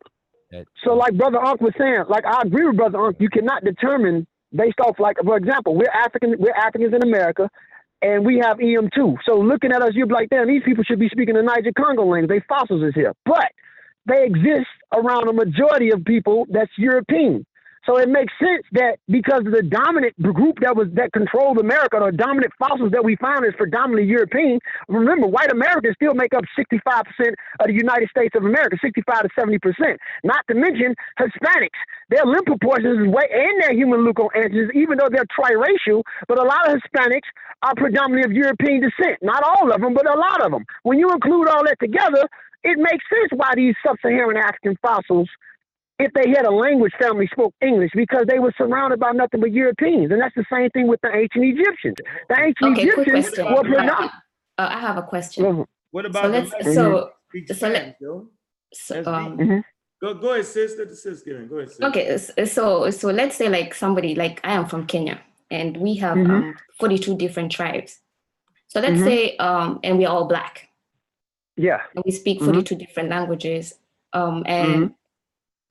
That 0.50 0.66
So, 0.84 0.94
like 0.94 1.14
Brother 1.16 1.38
Unc 1.40 1.60
was 1.60 1.72
saying, 1.78 2.04
like 2.08 2.24
I 2.26 2.42
agree 2.44 2.66
with 2.66 2.76
Brother 2.76 3.00
Unc, 3.00 3.16
you 3.20 3.28
cannot 3.30 3.64
determine 3.64 4.26
based 4.52 4.80
off, 4.80 4.96
like 4.98 5.16
for 5.24 5.36
example, 5.36 5.76
we're 5.76 5.90
African, 5.94 6.34
we're 6.40 6.52
Africans 6.54 6.92
in 6.92 7.02
America, 7.04 7.48
and 8.02 8.26
we 8.26 8.38
have 8.42 8.58
EM2. 8.58 9.16
So 9.26 9.38
looking 9.38 9.70
at 9.72 9.80
us, 9.82 9.90
you're 9.94 10.08
like, 10.08 10.28
damn, 10.30 10.48
these 10.48 10.62
people 10.64 10.82
should 10.82 10.98
be 10.98 11.08
speaking 11.08 11.36
the 11.36 11.42
Niger 11.42 11.70
Congo 11.78 12.04
language. 12.04 12.28
They 12.30 12.44
fossils 12.48 12.82
is 12.82 12.94
here, 12.96 13.14
but 13.24 13.46
they 14.06 14.24
exist 14.24 14.66
around 14.92 15.28
a 15.28 15.32
majority 15.32 15.90
of 15.92 16.04
people 16.04 16.46
that's 16.50 16.72
European. 16.76 17.46
So 17.86 17.96
it 17.96 18.08
makes 18.08 18.32
sense 18.38 18.64
that 18.72 18.98
because 19.08 19.42
the 19.44 19.62
dominant 19.62 20.12
group 20.20 20.60
that 20.60 20.76
was 20.76 20.88
that 20.94 21.12
controlled 21.12 21.58
America, 21.58 21.98
the 21.98 22.12
dominant 22.12 22.52
fossils 22.58 22.92
that 22.92 23.04
we 23.04 23.16
found 23.16 23.46
is 23.46 23.54
predominantly 23.56 24.04
European. 24.04 24.60
Remember, 24.88 25.26
white 25.26 25.50
Americans 25.50 25.96
still 25.96 26.12
make 26.12 26.34
up 26.34 26.44
65% 26.58 26.76
of 27.60 27.66
the 27.66 27.72
United 27.72 28.10
States 28.10 28.36
of 28.36 28.44
America, 28.44 28.76
65 28.84 29.22
to 29.22 29.28
70%. 29.32 29.96
Not 30.24 30.44
to 30.48 30.54
mention 30.54 30.94
Hispanics. 31.18 31.80
Their 32.10 32.26
limb 32.26 32.44
proportions 32.44 33.00
and 33.00 33.62
their 33.62 33.72
human 33.72 34.04
leukoantigens, 34.04 34.74
even 34.74 34.98
though 34.98 35.08
they're 35.10 35.24
triracial, 35.32 36.02
but 36.28 36.38
a 36.38 36.44
lot 36.44 36.68
of 36.68 36.80
Hispanics 36.80 37.28
are 37.62 37.74
predominantly 37.76 38.24
of 38.28 38.32
European 38.32 38.80
descent. 38.80 39.18
Not 39.22 39.42
all 39.42 39.72
of 39.72 39.80
them, 39.80 39.94
but 39.94 40.08
a 40.08 40.18
lot 40.18 40.44
of 40.44 40.52
them. 40.52 40.64
When 40.82 40.98
you 40.98 41.10
include 41.10 41.48
all 41.48 41.64
that 41.64 41.78
together, 41.80 42.28
it 42.62 42.76
makes 42.76 43.04
sense 43.08 43.30
why 43.32 43.52
these 43.56 43.74
sub-Saharan 43.86 44.36
African 44.36 44.76
fossils 44.82 45.28
if 46.04 46.12
they 46.14 46.30
had 46.30 46.44
a 46.46 46.50
language 46.50 46.92
family 46.98 47.26
spoke 47.32 47.54
English 47.60 47.90
because 47.94 48.24
they 48.26 48.38
were 48.38 48.52
surrounded 48.56 48.98
by 48.98 49.12
nothing 49.12 49.40
but 49.40 49.52
Europeans. 49.52 50.10
And 50.10 50.20
that's 50.20 50.34
the 50.34 50.44
same 50.52 50.70
thing 50.70 50.86
with 50.88 51.00
the 51.02 51.10
ancient 51.14 51.44
Egyptians. 51.44 51.96
The 52.28 52.36
ancient 52.40 52.72
Okay, 52.78 52.88
Egyptians 52.88 53.30
were 53.38 53.62
predominant. 53.62 54.12
uh, 54.58 54.68
I 54.76 54.78
have 54.80 54.96
a 54.96 55.02
question. 55.02 55.66
What 55.90 56.06
about 56.06 56.22
the 56.24 56.28
let's 56.30 56.50
Mexican 56.52 56.74
so 56.74 57.10
so 57.54 57.68
let 57.68 57.96
yo? 58.00 58.28
so, 58.72 58.94
That's 58.94 59.06
um 59.08 59.36
deep. 59.36 59.64
Go, 60.02 60.14
go 60.14 60.32
ahead, 60.32 60.46
sis. 60.46 60.76
Let 60.78 60.88
the 60.88 60.96
sis 60.96 61.20
get 61.22 61.36
in. 61.36 61.46
Go 61.48 61.56
ahead, 61.56 61.70
sis. 61.70 61.84
okay 61.88 62.06
s- 62.06 62.52
so 62.54 62.90
so 62.90 63.08
let's 63.10 63.36
say 63.36 63.48
like 63.48 63.74
somebody 63.74 64.14
like 64.14 64.40
I 64.44 64.52
am 64.54 64.66
from 64.66 64.86
Kenya 64.86 65.20
and 65.50 65.76
we 65.76 65.96
have 65.96 66.16
Mhm. 66.16 66.30
um 66.30 66.54
42 66.78 67.16
different 67.16 67.52
tribes. 67.52 68.00
So 68.68 68.80
let's 68.80 69.00
Mhm. 69.00 69.04
say 69.04 69.36
um 69.36 69.80
and 69.84 69.98
we're 69.98 70.08
all 70.08 70.26
black 70.26 70.68
Yeah. 71.56 71.80
and 71.94 72.02
we 72.06 72.12
speak 72.12 72.40
Mhm. 72.40 72.44
42 72.46 72.76
different 72.76 73.08
languages 73.10 73.74
um 74.12 74.42
and 74.46 74.94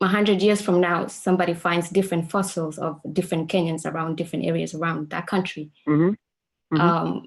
a 0.01 0.07
hundred 0.07 0.41
years 0.41 0.61
from 0.61 0.79
now 0.79 1.07
somebody 1.07 1.53
finds 1.53 1.89
different 1.89 2.31
fossils 2.31 2.77
of 2.77 2.99
different 3.13 3.49
Kenyans 3.49 3.85
around 3.85 4.15
different 4.15 4.45
areas 4.45 4.73
around 4.73 5.09
that 5.09 5.27
country. 5.27 5.71
Mm-hmm. 5.87 6.79
um, 6.79 7.25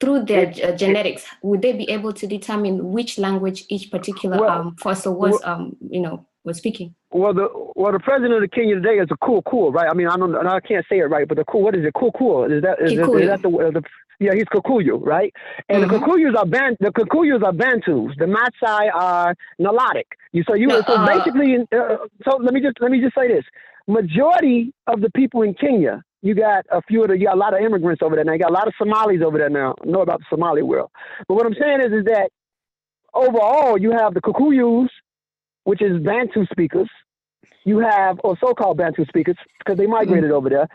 through 0.00 0.24
their 0.24 0.46
ge- 0.46 0.78
genetics, 0.78 1.24
would 1.42 1.60
they 1.60 1.72
be 1.72 1.90
able 1.90 2.12
to 2.12 2.26
determine 2.26 2.92
which 2.92 3.18
language 3.18 3.64
each 3.68 3.90
particular 3.90 4.38
Well, 4.40 4.50
um, 4.50 4.76
fossil 4.76 5.14
was, 5.14 5.40
well- 5.42 5.52
um, 5.52 5.76
you 5.90 6.00
know, 6.00 6.26
was 6.44 6.58
speaking? 6.58 6.94
Well, 7.10 7.34
the 7.34 7.48
well, 7.74 7.92
the 7.92 8.00
president 8.00 8.44
of 8.44 8.50
Kenya 8.50 8.74
today 8.76 8.98
is 9.00 9.08
a 9.10 9.16
cool, 9.24 9.42
cool, 9.42 9.72
right? 9.72 9.88
I 9.90 9.94
mean, 9.94 10.08
I 10.08 10.16
don't, 10.16 10.36
I 10.36 10.60
can't 10.60 10.84
say 10.90 10.98
it 10.98 11.04
right, 11.10 11.26
but 11.26 11.38
the 11.38 11.44
cool, 11.44 11.62
what 11.62 11.74
is 11.74 11.84
it? 11.86 11.94
Cool, 11.94 12.12
cool. 12.18 12.44
Is 12.44 12.62
that 12.62 12.80
is, 12.80 12.92
is, 12.92 13.28
that 13.28 13.40
the, 13.42 13.50
the 13.72 13.82
yeah? 14.20 14.32
He's 14.34 14.44
Kikuyu, 14.44 15.00
right? 15.06 15.32
And 15.70 15.84
Mhm. 15.84 15.88
the 15.90 15.96
Kikuyus 15.98 16.36
are 16.36 16.46
Ban, 16.46 16.76
the 16.80 16.90
Kikuyus 16.92 17.42
are 17.44 17.52
Bantus. 17.54 18.12
The 18.18 18.26
Maasai 18.26 18.90
are 18.94 19.34
Nilotic. 19.60 20.04
You 20.32 20.44
so 20.46 20.54
you 20.54 20.68
No, 20.68 20.82
so 20.86 20.94
uh, 20.96 21.06
basically, 21.06 21.56
uh, 21.74 21.96
so 22.28 22.36
let 22.38 22.52
me 22.52 22.60
just 22.60 22.76
let 22.80 22.90
me 22.90 23.00
just 23.00 23.14
say 23.16 23.28
this: 23.28 23.44
majority 23.88 24.74
of 24.86 25.00
the 25.00 25.10
people 25.12 25.42
in 25.42 25.54
Kenya. 25.54 26.04
You 26.22 26.34
got 26.34 26.66
a 26.70 26.82
few 26.82 27.02
of 27.04 27.08
the, 27.10 27.18
you 27.18 27.26
got 27.26 27.36
a 27.36 27.38
lot 27.38 27.54
of 27.54 27.60
immigrants 27.64 28.02
over 28.02 28.16
there 28.16 28.24
now. 28.24 28.32
You 28.34 28.40
got 28.40 28.50
a 28.50 28.54
lot 28.54 28.68
of 28.68 28.74
Somalis 28.78 29.22
over 29.24 29.38
there 29.38 29.48
now. 29.50 29.76
Know 29.84 30.02
about 30.02 30.18
the 30.18 30.26
Somali 30.28 30.62
world. 30.62 30.90
But 31.28 31.34
what 31.36 31.46
I'm 31.46 31.54
saying 31.54 31.80
is, 31.80 31.92
is 32.00 32.04
that 32.06 32.30
overall, 33.14 33.78
you 33.78 33.92
have 33.92 34.14
the 34.14 34.20
Kikuyus, 34.20 34.88
which 35.68 35.82
is 35.82 36.02
Bantu 36.02 36.46
speakers. 36.50 36.88
You 37.64 37.78
have, 37.80 38.18
or 38.24 38.38
so-called 38.42 38.78
Bantu 38.78 39.04
speakers, 39.04 39.36
because 39.58 39.76
they 39.76 39.86
migrated 39.86 40.30
over 40.30 40.48
there. 40.48 40.66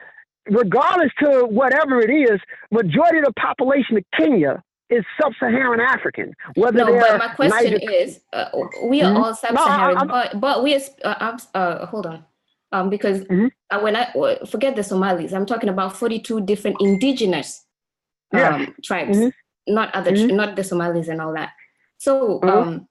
Regardless 0.62 1.12
to 1.24 1.30
whatever 1.60 2.00
it 2.00 2.12
is, 2.12 2.40
majority 2.70 3.18
of 3.18 3.26
the 3.26 3.34
population 3.34 3.98
of 3.98 4.04
Kenya 4.16 4.62
is 4.92 5.04
sub-Saharan 5.20 5.80
African. 5.80 6.28
Whether 6.56 6.78
No, 6.86 7.00
but 7.00 7.18
my 7.18 7.30
question 7.30 7.74
Niger- 7.74 7.92
is, 7.92 8.20
uh, 8.34 8.50
we 8.92 9.02
are 9.02 9.12
Mhm. 9.12 9.18
all 9.24 9.34
sub-Saharan, 9.34 9.98
I'm- 9.98 10.08
but 10.08 10.40
but 10.40 10.62
we 10.64 10.76
are, 10.76 10.82
uh, 11.04 11.38
uh, 11.56 11.86
hold 11.88 12.06
on, 12.06 12.20
um, 12.72 12.92
because 12.92 13.22
Mm-hmm. 13.22 13.48
uh, 13.72 13.80
when 13.86 13.96
I 13.96 14.04
uh, 14.14 14.46
forget 14.46 14.76
the 14.76 14.84
Somalis, 14.84 15.34
I'm 15.34 15.48
talking 15.48 15.70
about 15.76 15.92
42 15.98 16.42
different 16.52 16.78
indigenous 16.82 17.66
Yeah. 18.32 18.50
um, 18.56 18.76
tribes, 18.84 19.18
Mhm. 19.18 19.32
not 19.80 19.88
other, 19.96 20.12
Mhm. 20.12 20.34
not 20.42 20.56
the 20.56 20.64
Somalis 20.64 21.08
and 21.08 21.20
all 21.20 21.34
that. 21.40 21.52
So 21.98 22.40
Mhm. 22.42 22.50
um, 22.52 22.88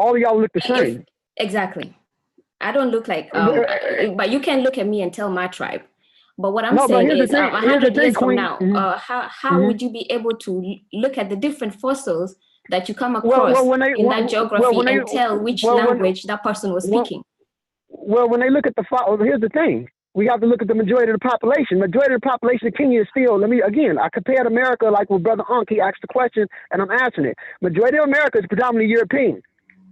all 0.00 0.16
y'all 0.18 0.40
look 0.40 0.52
the 0.52 0.60
if- 0.60 0.76
same. 0.78 1.04
exactly. 1.36 1.96
I 2.62 2.72
don't 2.72 2.90
look 2.90 3.06
like, 3.08 3.26
um, 3.34 3.64
but 4.20 4.28
you 4.30 4.40
can 4.40 4.58
look 4.64 4.76
at 4.82 4.86
me 4.86 4.98
and 5.02 5.10
tell 5.18 5.30
my 5.30 5.46
tribe. 5.58 5.82
But 6.42 6.52
what 6.54 6.64
I'm 6.66 6.74
No, 6.74 6.86
saying 6.86 7.10
is, 7.10 7.32
um, 7.34 7.40
a 7.44 7.50
here's 7.50 7.62
the 7.64 7.70
hundred 7.70 7.94
thing, 7.94 8.04
years 8.04 8.16
from 8.18 8.34
now, 8.34 8.58
Mhm. 8.60 8.76
uh, 8.76 8.96
how 9.08 9.20
how 9.42 9.54
Mhm. 9.58 9.66
would 9.66 9.80
you 9.84 9.90
be 9.98 10.04
able 10.16 10.34
to 10.46 10.52
look 11.02 11.16
at 11.22 11.28
the 11.32 11.36
different 11.46 11.74
fossils 11.82 12.30
that 12.72 12.88
you 12.88 12.94
come 13.02 13.14
across 13.16 13.52
well, 13.54 13.66
when 13.70 13.80
they- 13.80 13.94
in 14.00 14.06
well, 14.06 14.20
that 14.20 14.28
geography 14.28 14.62
well, 14.76 14.88
and 14.88 15.06
tell 15.06 15.38
which 15.46 15.62
well, 15.64 15.76
language 15.76 16.22
that 16.30 16.42
person 16.42 16.72
was 16.76 16.84
speaking? 16.90 17.22
Well, 17.88 18.28
when 18.30 18.40
they 18.40 18.50
look 18.50 18.66
at 18.66 18.76
the 18.76 18.84
fo- 18.84 19.06
well, 19.08 19.18
here's 19.28 19.40
the 19.40 19.48
thing. 19.60 19.88
We 20.14 20.26
have 20.26 20.40
to 20.40 20.46
look 20.46 20.60
at 20.60 20.68
the 20.68 20.74
majority 20.74 21.12
of 21.12 21.20
the 21.20 21.28
population. 21.32 21.78
Majority 21.78 22.14
of 22.14 22.20
the 22.20 22.28
population 22.28 22.66
of 22.68 22.74
Kenya 22.74 23.02
is 23.02 23.08
still, 23.10 23.38
let 23.38 23.48
me, 23.48 23.60
again, 23.62 23.96
I 23.98 24.08
compared 24.08 24.46
America 24.46 24.86
like 24.86 25.08
with 25.10 25.22
Brother 25.22 25.44
Unk. 25.48 25.68
He 25.70 25.80
asked 25.80 26.00
the 26.02 26.08
question 26.08 26.48
and 26.72 26.82
I'm 26.82 26.90
answering 26.90 27.28
it. 27.28 27.36
Majority 27.60 27.98
of 27.98 28.04
America 28.04 28.38
is 28.38 28.46
predominantly 28.48 28.90
European. 28.90 29.40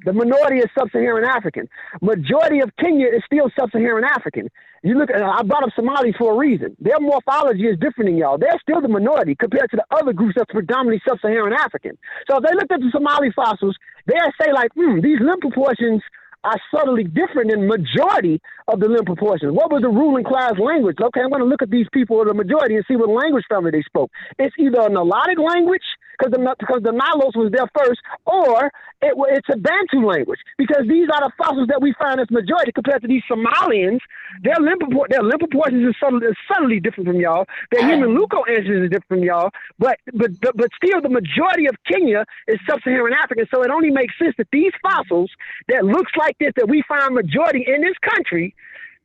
The 0.05 0.13
minority 0.13 0.59
is 0.59 0.67
sub-Saharan 0.79 1.25
African. 1.25 1.69
Majority 2.01 2.61
of 2.61 2.71
Kenya 2.79 3.07
is 3.07 3.23
still 3.27 3.51
sub-Saharan 3.59 4.05
African. 4.05 4.49
You 4.83 4.97
look 4.97 5.11
at, 5.11 5.23
I 5.23 5.43
brought 5.43 5.65
up 5.65 5.71
Somalis 5.75 6.15
for 6.17 6.35
a 6.35 6.37
reason. 6.37 6.77
Their 6.79 7.01
morphology 7.01 7.67
is 7.67 7.79
different 7.79 8.11
than 8.11 8.17
y'all. 8.17 8.39
They're 8.39 8.59
still 8.63 8.81
the 8.81 8.89
minority 8.89 9.35
compared 9.35 9.71
to 9.71 9.77
the 9.77 9.85
other 9.91 10.13
groups 10.13 10.35
that's 10.37 10.51
predominantly 10.53 11.03
sub-Saharan 11.07 11.53
African. 11.53 11.99
So 12.31 12.37
if 12.39 12.45
they 12.45 12.55
looked 12.55 12.71
at 12.71 12.81
the 12.81 12.91
Somali 12.93 13.33
fossils, 13.35 13.77
they'll 14.07 14.33
say 14.41 14.53
like, 14.53 14.73
hmm, 14.75 15.01
these 15.01 15.19
limb 15.21 15.41
proportions 15.41 16.03
are 16.45 16.57
subtly 16.73 17.03
different 17.05 17.51
than 17.51 17.67
majority 17.67 18.41
of 18.69 18.79
the 18.79 18.89
limb 18.89 19.05
proportions. 19.05 19.53
What 19.53 19.73
was 19.73 19.83
the 19.83 19.89
ruling 19.89 20.25
class 20.25 20.55
language? 20.59 20.97
Okay, 21.03 21.21
I'm 21.21 21.31
going 21.31 21.43
to 21.43 21.49
look 21.49 21.63
at 21.63 21.71
these 21.71 21.87
people 21.93 22.21
of 22.21 22.29
the 22.29 22.35
majority 22.35 22.77
and 22.77 22.85
see 22.87 22.95
what 22.95 23.09
language 23.09 23.45
family 23.49 23.73
they 23.73 23.83
spoke. 23.83 24.11
It's 24.39 24.55
either 24.59 24.81
a 24.81 24.89
Nilotic 24.89 25.43
language, 25.43 25.83
because 26.19 26.33
the 26.33 26.57
because 26.59 26.83
the 26.83 26.91
Nilos 26.91 27.37
was 27.37 27.53
there 27.53 27.69
first, 27.79 28.01
or 28.27 28.67
it, 29.01 29.15
it's 29.15 29.49
a 29.53 29.57
Bantu 29.57 30.07
language 30.07 30.41
because 30.57 30.83
these 30.89 31.09
are 31.15 31.29
the 31.29 31.33
fossils 31.39 31.69
that 31.69 31.81
we 31.81 31.95
find 31.99 32.21
as 32.21 32.31
majority 32.31 32.73
compared 32.73 33.03
to 33.03 33.09
these 33.09 33.23
Somalians. 33.31 34.01
Their 34.43 34.57
limb 34.59 34.79
propor- 34.79 35.09
their 35.09 35.23
limb 35.23 35.39
proportions 35.39 35.89
is 35.89 35.95
subtly, 36.01 36.27
is 36.27 36.37
subtly 36.51 36.81
different 36.81 37.09
from 37.09 37.21
y'all. 37.21 37.47
Their 37.71 37.87
human 37.87 38.17
leuco 38.17 38.43
answers 38.49 38.85
is 38.85 38.91
different 38.91 39.09
from 39.09 39.23
y'all, 39.23 39.51
but 39.79 39.99
but 40.13 40.31
but, 40.41 40.57
but 40.57 40.71
still 40.77 41.01
the 41.01 41.09
majority 41.09 41.67
of 41.67 41.77
Kenya 41.87 42.25
is 42.47 42.59
sub-Saharan 42.69 43.15
African. 43.15 43.47
So 43.55 43.63
it 43.63 43.71
only 43.71 43.91
makes 43.91 44.19
sense 44.19 44.35
that 44.39 44.49
these 44.53 44.73
fossils 44.83 45.31
that 45.69 45.85
looks 45.85 46.13
like 46.19 46.37
this 46.39 46.53
that 46.57 46.69
we 46.69 46.83
find 46.89 47.15
majority 47.15 47.65
in 47.67 47.83
this 47.83 47.97
country 48.03 48.55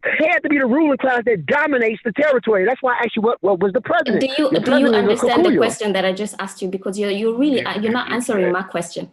had 0.03 0.39
to 0.39 0.49
be 0.49 0.57
the 0.59 0.65
ruling 0.65 0.97
class 0.97 1.23
that 1.25 1.45
dominates 1.45 2.01
the 2.03 2.11
territory. 2.11 2.65
That's 2.65 2.81
why 2.81 2.93
I 2.93 3.03
asked 3.05 3.15
you 3.15 3.21
what, 3.21 3.41
what 3.41 3.59
was 3.59 3.71
the 3.73 3.81
president. 3.81 4.21
Do 4.21 4.27
you 4.27 4.51
Your 4.51 4.51
do 4.51 4.57
you 4.57 4.61
president 4.61 4.85
is 4.85 4.93
a 4.93 4.97
understand 4.97 5.45
the 5.45 5.57
question 5.57 5.93
that 5.93 6.05
I 6.05 6.13
just 6.13 6.35
asked 6.39 6.61
you? 6.61 6.67
Because 6.69 6.99
you're 6.99 7.11
you 7.11 7.37
really 7.37 7.65
are- 7.65 7.79
you're 7.79 7.91
not 7.91 8.11
answering 8.11 8.51
my 8.51 8.63
question. 8.63 9.11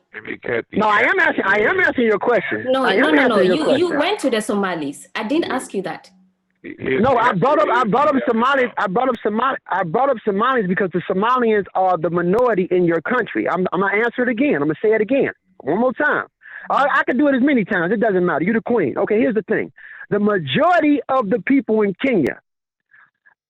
No, 0.73 0.89
I 0.89 1.01
am 1.01 1.19
asking. 1.20 1.44
I 1.44 1.59
am 1.60 1.81
answering 1.81 2.09
your 2.09 2.19
question. 2.19 2.67
No, 2.70 2.85
no, 2.89 3.10
no, 3.10 3.27
no. 3.28 3.39
You 3.41 3.65
question. 3.65 3.78
you 3.78 3.99
went 3.99 4.19
to 4.20 4.31
the 4.31 4.41
Somalis. 4.41 5.07
I 5.15 5.25
didn't 5.25 5.51
ask 5.51 5.73
you 5.75 5.83
that. 5.83 6.10
No, 6.62 7.17
I 7.17 7.33
brought 7.33 7.59
up 7.59 7.69
I 7.69 7.85
brought 7.85 8.09
up 8.15 8.20
Somalis. 8.28 8.70
I 8.77 8.86
brought 8.86 9.09
up 9.09 9.15
Somali. 9.23 9.57
I 9.69 9.83
brought 9.85 10.10
up 10.10 10.19
Somalis 10.25 10.67
because 10.69 10.91
the 10.93 11.01
Somalians 11.10 11.65
are 11.75 11.97
the 11.97 12.10
minority 12.10 12.69
in 12.70 12.85
your 12.85 13.01
country. 13.01 13.49
I'm, 13.49 13.67
I'm 13.73 13.81
gonna 13.81 13.97
answer 13.97 14.23
it 14.25 14.28
again. 14.28 14.57
I'm 14.57 14.69
gonna 14.69 14.75
say 14.83 14.93
it 14.93 15.01
again 15.01 15.31
one 15.62 15.78
more 15.78 15.93
time. 15.94 16.27
I, 16.68 16.86
I 16.98 17.05
can 17.05 17.16
do 17.16 17.28
it 17.28 17.36
as 17.36 17.42
many 17.42 17.64
times. 17.64 17.92
It 17.92 18.00
doesn't 18.00 18.24
matter. 18.24 18.44
You're 18.44 18.55
the 18.55 18.62
queen. 18.62 18.98
Okay. 18.98 19.18
Here's 19.18 19.34
the 19.34 19.42
thing: 19.42 19.72
the 20.10 20.20
majority 20.20 21.00
of 21.08 21.30
the 21.30 21.40
people 21.40 21.82
in 21.82 21.94
Kenya 22.05 22.40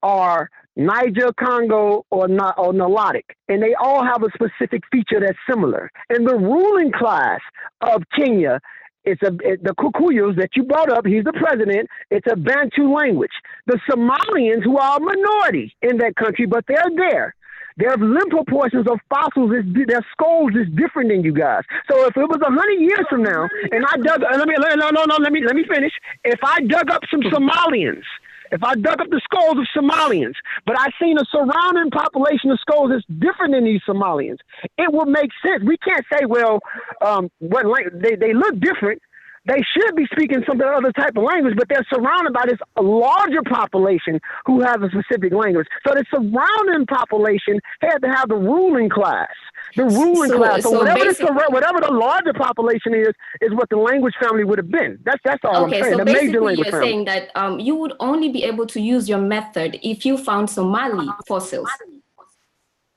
are 0.03 0.51
Niger, 0.77 1.33
Congo, 1.33 2.07
or 2.11 2.25
or 2.25 2.73
Nilotic, 2.73 3.25
and 3.49 3.63
they 3.63 3.75
all 3.75 4.05
have 4.05 4.23
a 4.23 4.29
specific 4.35 4.83
feature 4.93 5.21
that's 5.21 5.39
similar. 5.49 5.91
And 6.09 6.27
the 6.27 6.37
ruling 6.37 6.93
class 6.93 7.41
of 7.81 8.03
Kenya 8.17 8.61
it's 9.05 9.23
a 9.23 9.33
it, 9.43 9.63
the 9.65 9.75
Kikuyus 9.75 10.37
that 10.37 10.51
you 10.55 10.65
brought 10.65 10.91
up. 10.91 11.07
He's 11.07 11.25
the 11.25 11.33
president. 11.33 11.89
It's 12.11 12.27
a 12.31 12.37
Bantu 12.37 12.95
language. 12.95 13.31
The 13.67 13.79
Somalians, 13.91 14.63
who 14.63 14.79
are 14.79 14.99
a 14.99 15.01
minority 15.01 15.75
in 15.83 15.99
that 15.99 16.17
country, 16.17 16.47
but 16.47 16.65
they're 16.69 16.91
there. 16.97 17.35
Their 17.81 17.97
limb 17.97 18.29
proportions 18.29 18.87
of 18.87 19.01
fossils 19.09 19.53
is 19.53 19.65
their 19.89 20.05
skulls 20.13 20.53
is 20.53 20.69
different 20.77 21.09
than 21.09 21.25
you 21.25 21.33
guys. 21.33 21.63
So 21.91 22.07
if 22.07 22.17
it 22.17 22.29
was 22.29 22.39
hundred 22.45 22.79
years 22.79 23.07
from 23.09 23.23
now, 23.23 23.49
and 23.73 23.85
I 23.89 23.97
dug, 23.97 24.21
let 24.21 24.47
me 24.47 24.55
no 24.59 24.91
no 24.91 25.05
no 25.05 25.17
let 25.17 25.33
me 25.33 25.43
let 25.45 25.57
me 25.57 25.65
finish. 25.65 25.93
If 26.25 26.41
I 26.45 26.61
dug 26.61 26.91
up 26.91 27.03
some 27.11 27.23
Somalians, 27.23 28.05
if 28.53 28.63
I 28.63 28.75
dug 28.75 29.01
up 29.01 29.09
the 29.09 29.21
skulls 29.25 29.57
of 29.57 29.67
Somalians, 29.75 30.35
but 30.67 30.79
I 30.79 30.89
seen 31.01 31.17
a 31.17 31.25
surrounding 31.33 31.91
population 31.91 32.51
of 32.51 32.61
skulls 32.61 32.91
that's 32.91 33.05
different 33.19 33.55
than 33.55 33.65
these 33.65 33.81
Somalians, 33.89 34.39
it 34.77 34.93
would 34.93 35.09
make 35.09 35.31
sense. 35.43 35.65
We 35.65 35.79
can't 35.79 36.05
say, 36.13 36.27
well, 36.27 36.61
um, 37.01 37.31
what 37.39 37.65
they 37.95 38.15
they 38.15 38.35
look 38.35 38.61
different. 38.61 39.01
They 39.47 39.63
should 39.73 39.97
be 39.97 40.07
speaking 40.13 40.45
some 40.47 40.61
other 40.61 40.93
type 40.93 41.17
of 41.17 41.23
language, 41.23 41.55
but 41.57 41.67
they're 41.69 41.87
surrounded 41.93 42.33
by 42.35 42.45
this 42.47 42.59
larger 42.79 43.43
population 43.43 44.21
who 44.45 44.61
has 44.61 44.77
a 44.83 44.89
specific 44.91 45.33
language. 45.33 45.67
So 45.87 45.95
the 45.95 46.05
surrounding 46.11 46.87
population 46.87 47.59
had 47.81 47.99
to 47.99 48.09
have 48.09 48.29
the 48.29 48.35
ruling 48.37 48.91
class. 48.91 49.31
The 49.77 49.85
ruling 49.85 50.31
So- 50.31 50.37
class. 50.37 50.63
So, 50.63 50.71
so 50.73 50.79
whatever 50.81 51.05
the 51.13 51.47
whatever 51.49 51.81
the 51.81 51.93
larger 51.93 52.35
population 52.35 52.93
is, 52.95 53.09
is 53.41 53.53
what 53.55 53.69
the 53.71 53.77
language 53.79 54.15
family 54.21 54.45
would 54.45 54.59
have 54.59 54.71
been. 54.71 54.99
That's 55.05 55.21
that's 55.25 55.43
all 55.45 55.65
Okay, 55.67 55.79
I'm 55.79 55.83
saying. 55.85 55.93
so 55.95 55.99
the 55.99 56.05
major 56.05 56.21
basically 56.21 56.55
you're 56.57 56.65
family. 56.67 56.87
saying 56.87 57.05
that 57.07 57.31
um, 57.35 57.59
you 57.61 57.75
would 57.77 57.95
only 58.01 58.29
be 58.29 58.45
able 58.45 58.67
to 58.67 58.81
use 58.81 59.09
your 59.09 59.21
method 59.21 59.79
if 59.83 60.05
you 60.05 60.19
found 60.19 60.51
Somali 60.51 61.09
fossils. 61.27 61.71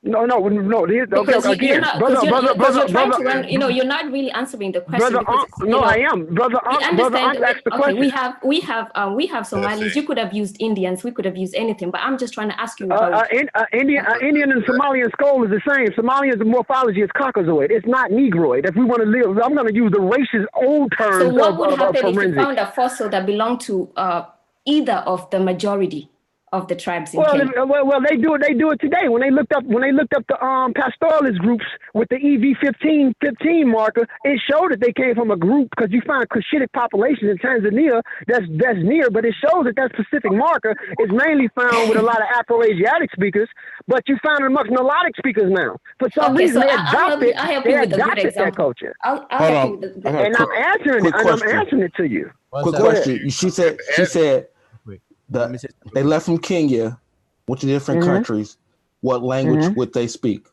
No, 0.06 0.26
no, 0.26 0.48
no. 0.48 0.84
Here, 0.84 1.06
okay, 1.10 1.32
you, 1.32 1.50
again, 1.52 1.68
you're 1.68 1.80
not, 1.80 1.98
brother, 1.98 2.28
brother, 2.28 2.54
brother, 2.54 2.88
brother, 2.88 3.24
run, 3.24 3.48
you 3.48 3.58
know, 3.58 3.68
you're 3.68 3.86
not 3.86 4.12
really 4.12 4.30
answering 4.32 4.72
the 4.72 4.82
question. 4.82 4.98
brother, 4.98 5.20
because, 5.20 5.46
Unc, 5.60 5.68
no, 5.70 5.78
know, 5.78 5.80
I 5.80 5.96
am, 6.12 6.26
brother, 6.26 6.60
we 6.62 6.76
Unc, 6.76 6.96
brother, 6.96 7.16
understand. 7.16 7.36
Unc 7.38 7.48
asked 7.48 7.64
the 7.64 7.72
okay, 7.72 7.82
question. 7.82 8.00
we 8.00 8.08
have, 8.10 8.36
we 8.44 8.60
have, 8.60 8.92
um, 8.96 9.14
we 9.16 9.26
have 9.26 9.46
Somalis. 9.46 9.96
You 9.96 10.02
could 10.02 10.18
have 10.18 10.34
used 10.34 10.58
Indians. 10.60 11.04
We 11.04 11.10
could 11.10 11.24
have 11.24 11.38
used 11.38 11.54
anything. 11.54 11.90
But 11.90 12.02
I'm 12.02 12.18
just 12.18 12.34
trying 12.34 12.50
to 12.50 12.60
ask 12.60 12.80
you 12.80 12.92
Uh, 12.92 12.96
about. 12.96 13.12
uh, 13.14 13.38
in, 13.38 13.48
uh, 13.54 13.64
Indian, 13.72 14.04
uh, 14.04 14.18
Indian 14.20 14.52
and 14.52 14.62
Somalian 14.66 15.10
skull 15.12 15.42
is 15.44 15.50
the 15.50 15.62
same. 15.66 15.88
Somalian's 15.96 16.44
morphology 16.44 17.00
is 17.00 17.08
Caucasoid. 17.16 17.70
It's 17.70 17.86
not 17.86 18.10
Negroid. 18.10 18.66
If 18.66 18.74
we 18.74 18.84
want 18.84 19.00
to 19.00 19.08
live, 19.08 19.38
I'm 19.38 19.54
going 19.54 19.68
to 19.68 19.74
use 19.74 19.90
the 19.90 20.00
racist 20.00 20.44
old 20.54 20.92
terms 20.98 21.22
so 21.24 21.28
what 21.30 21.52
of, 21.52 21.58
would 21.58 21.78
happen 21.78 22.06
if 22.08 22.14
you 22.14 22.34
found 22.34 22.58
a 22.58 22.70
fossil 22.72 23.08
that 23.08 23.24
belonged 23.24 23.62
to 23.62 23.88
uh, 23.96 24.24
either 24.66 25.02
of 25.06 25.30
the 25.30 25.40
majority 25.40 26.10
of 26.54 26.68
the 26.68 26.76
tribes 26.76 27.12
in 27.12 27.18
Well, 27.20 27.32
Kenya? 27.36 27.64
well, 27.66 27.84
well, 27.86 28.00
they 28.08 28.16
do 28.16 28.34
it. 28.34 28.40
They 28.46 28.54
do 28.54 28.70
it 28.70 28.80
today. 28.80 29.08
When 29.08 29.20
they 29.22 29.30
looked 29.30 29.52
up, 29.52 29.64
when 29.64 29.82
they 29.82 29.92
looked 29.92 30.14
up 30.14 30.24
the 30.28 30.38
um 30.42 30.72
pastoralist 30.72 31.38
groups 31.38 31.64
with 31.94 32.08
the 32.10 32.16
EV 32.16 32.56
15 32.62 33.14
15 33.20 33.68
marker, 33.70 34.06
it 34.24 34.40
showed 34.48 34.70
that 34.72 34.80
they 34.80 34.92
came 34.92 35.14
from 35.16 35.30
a 35.32 35.36
group 35.36 35.68
because 35.76 35.90
you 35.90 36.00
find 36.06 36.24
Cushitic 36.28 36.72
populations 36.72 37.30
in 37.32 37.38
Tanzania 37.38 38.00
that's 38.28 38.46
that's 38.62 38.78
near, 38.78 39.10
but 39.10 39.24
it 39.24 39.34
shows 39.42 39.64
that 39.64 39.74
that 39.76 39.90
specific 39.98 40.32
marker 40.32 40.76
is 41.00 41.10
mainly 41.10 41.48
found 41.58 41.88
with 41.88 41.98
a 41.98 42.02
lot 42.02 42.18
of 42.20 42.28
Afro-Asiatic 42.38 43.10
speakers, 43.12 43.48
but 43.88 44.02
you 44.08 44.16
find 44.22 44.40
it 44.40 44.46
amongst 44.46 44.70
Nilotic 44.70 45.16
speakers 45.18 45.50
now. 45.50 45.76
For 45.98 46.08
some 46.14 46.32
Okay, 46.34 46.44
reason, 46.44 46.62
so 46.62 46.68
they 46.68 46.72
I- 46.72 46.76
I'll 46.76 46.86
help 46.86 46.94
adopted, 47.22 47.28
you- 47.28 47.34
I'll 47.36 47.46
help 47.52 47.64
they 47.64 47.70
you 47.70 47.80
with 47.80 47.84
a 47.84 47.90
good 47.90 48.00
adopted 48.00 48.34
that 48.34 48.56
culture, 48.56 48.94
I'll, 49.02 49.26
I'll 49.30 49.38
Hold 49.38 49.50
help 49.50 49.64
on. 49.64 49.70
you 49.72 49.80
the- 50.02 50.08
I 50.08 50.12
got 50.12 50.20
a 50.20 50.24
and 50.26 50.36
I'm 50.36 50.52
answering 50.70 51.06
it, 51.06 51.14
and 51.16 51.28
I'm 51.28 51.42
answering 51.58 51.82
it 51.82 51.94
to 51.96 52.04
you. 52.08 52.30
Quick 52.50 52.76
question. 52.76 53.28
She 53.30 53.50
said 53.50 53.78
she 53.96 54.04
said 54.04 54.46
the, 55.34 55.68
they 55.94 56.02
left 56.02 56.24
from 56.26 56.38
Kenya, 56.38 56.98
went 57.46 57.60
to 57.60 57.66
different 57.66 58.02
Mhm. 58.02 58.06
countries. 58.06 58.56
What 59.00 59.22
language 59.22 59.64
Mhm. 59.64 59.76
would 59.76 59.92
they 59.92 60.06
speak? 60.06 60.46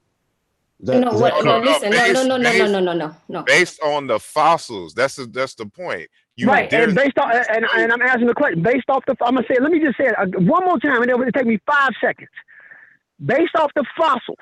That- 0.82 1.00
no, 1.00 1.12
what, 1.12 1.34
that 1.36 1.46
no, 1.46 1.62
correct? 1.62 1.82
listen, 1.84 1.92
no, 1.92 1.98
no, 1.98 2.04
based- 2.04 2.14
no, 2.14 2.24
no, 2.24 2.38
no, 2.38 2.44
based- 2.52 2.72
no, 2.72 2.80
no, 2.80 2.94
no, 2.94 3.16
no. 3.30 3.44
Based 3.44 3.82
on 3.84 4.08
the 4.08 4.20
fossils, 4.20 4.94
that's 4.94 5.16
the, 5.16 5.26
that's 5.28 5.54
the 5.56 5.66
point. 5.68 6.10
You 6.36 6.48
right, 6.48 6.70
there's- 6.70 6.88
and 6.88 6.96
based 6.96 7.18
on 7.20 7.32
and, 7.32 7.66
and 7.76 7.92
I'm 7.94 8.02
asking 8.02 8.26
the 8.28 8.34
question 8.34 8.62
based 8.64 8.90
off 8.90 9.04
the 9.06 9.16
I'm 9.24 9.36
gonna 9.36 9.46
say 9.48 9.58
let 9.62 9.72
me 9.72 9.80
just 9.80 9.98
say 9.98 10.06
it 10.08 10.16
uh, 10.18 10.26
one 10.40 10.66
more 10.66 10.80
time, 10.80 11.02
and 11.02 11.10
it 11.12 11.18
would 11.18 11.32
take 11.34 11.46
me 11.46 11.60
five 11.70 11.92
seconds. 12.02 12.30
Based 13.24 13.56
off 13.60 13.70
the 13.76 13.86
fossils, 13.98 14.38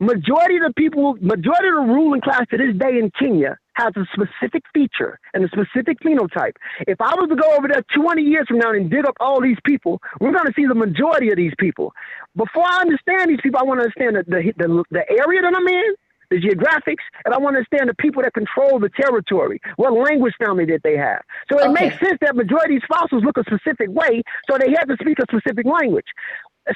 majority 0.00 0.56
of 0.56 0.62
the 0.64 0.72
people, 0.76 1.16
majority 1.20 1.68
of 1.68 1.74
the 1.86 1.92
ruling 1.92 2.20
class 2.20 2.44
to 2.50 2.58
this 2.58 2.74
day 2.76 2.98
in 2.98 3.10
Kenya 3.18 3.56
has 3.78 3.92
a 3.96 4.04
specific 4.12 4.64
feature 4.74 5.18
and 5.32 5.44
a 5.44 5.48
specific 5.48 5.98
phenotype. 6.00 6.56
If 6.86 7.00
I 7.00 7.14
was 7.14 7.28
to 7.30 7.36
go 7.36 7.48
over 7.56 7.68
there 7.68 7.84
20 7.94 8.22
years 8.22 8.46
from 8.48 8.58
now 8.58 8.72
and 8.72 8.90
dig 8.90 9.06
up 9.06 9.14
all 9.20 9.40
these 9.40 9.58
people, 9.64 10.02
we're 10.20 10.32
going 10.32 10.46
to 10.46 10.52
see 10.56 10.66
the 10.66 10.74
majority 10.74 11.30
of 11.30 11.36
these 11.36 11.54
people. 11.58 11.92
Before 12.36 12.66
I 12.66 12.80
understand 12.80 13.30
these 13.30 13.40
people, 13.42 13.60
I 13.60 13.64
want 13.64 13.80
to 13.80 13.84
understand 13.86 14.16
the, 14.16 14.24
the, 14.26 14.52
the, 14.58 14.84
the 14.90 15.04
area 15.08 15.42
that 15.42 15.54
I'm 15.54 15.68
in, 15.68 15.94
the 16.30 16.36
geographics, 16.36 17.04
and 17.24 17.32
I 17.32 17.38
want 17.38 17.54
to 17.54 17.58
understand 17.58 17.88
the 17.88 17.94
people 17.94 18.22
that 18.22 18.34
control 18.34 18.78
the 18.78 18.90
territory, 19.00 19.60
what 19.76 19.92
language 19.92 20.34
family 20.38 20.66
that 20.66 20.80
they 20.84 20.96
have. 20.96 21.22
So 21.50 21.58
it 21.58 21.72
makes 21.72 21.98
sense 21.98 22.18
that 22.20 22.36
majority 22.36 22.76
of 22.76 22.82
these 22.82 22.88
fossils 22.88 23.24
look 23.24 23.38
a 23.38 23.44
specific 23.44 23.88
way, 23.88 24.22
so 24.50 24.58
they 24.58 24.70
had 24.70 24.84
to 24.92 24.96
speak 25.00 25.18
a 25.18 25.26
specific 25.30 25.64
language. 25.64 26.06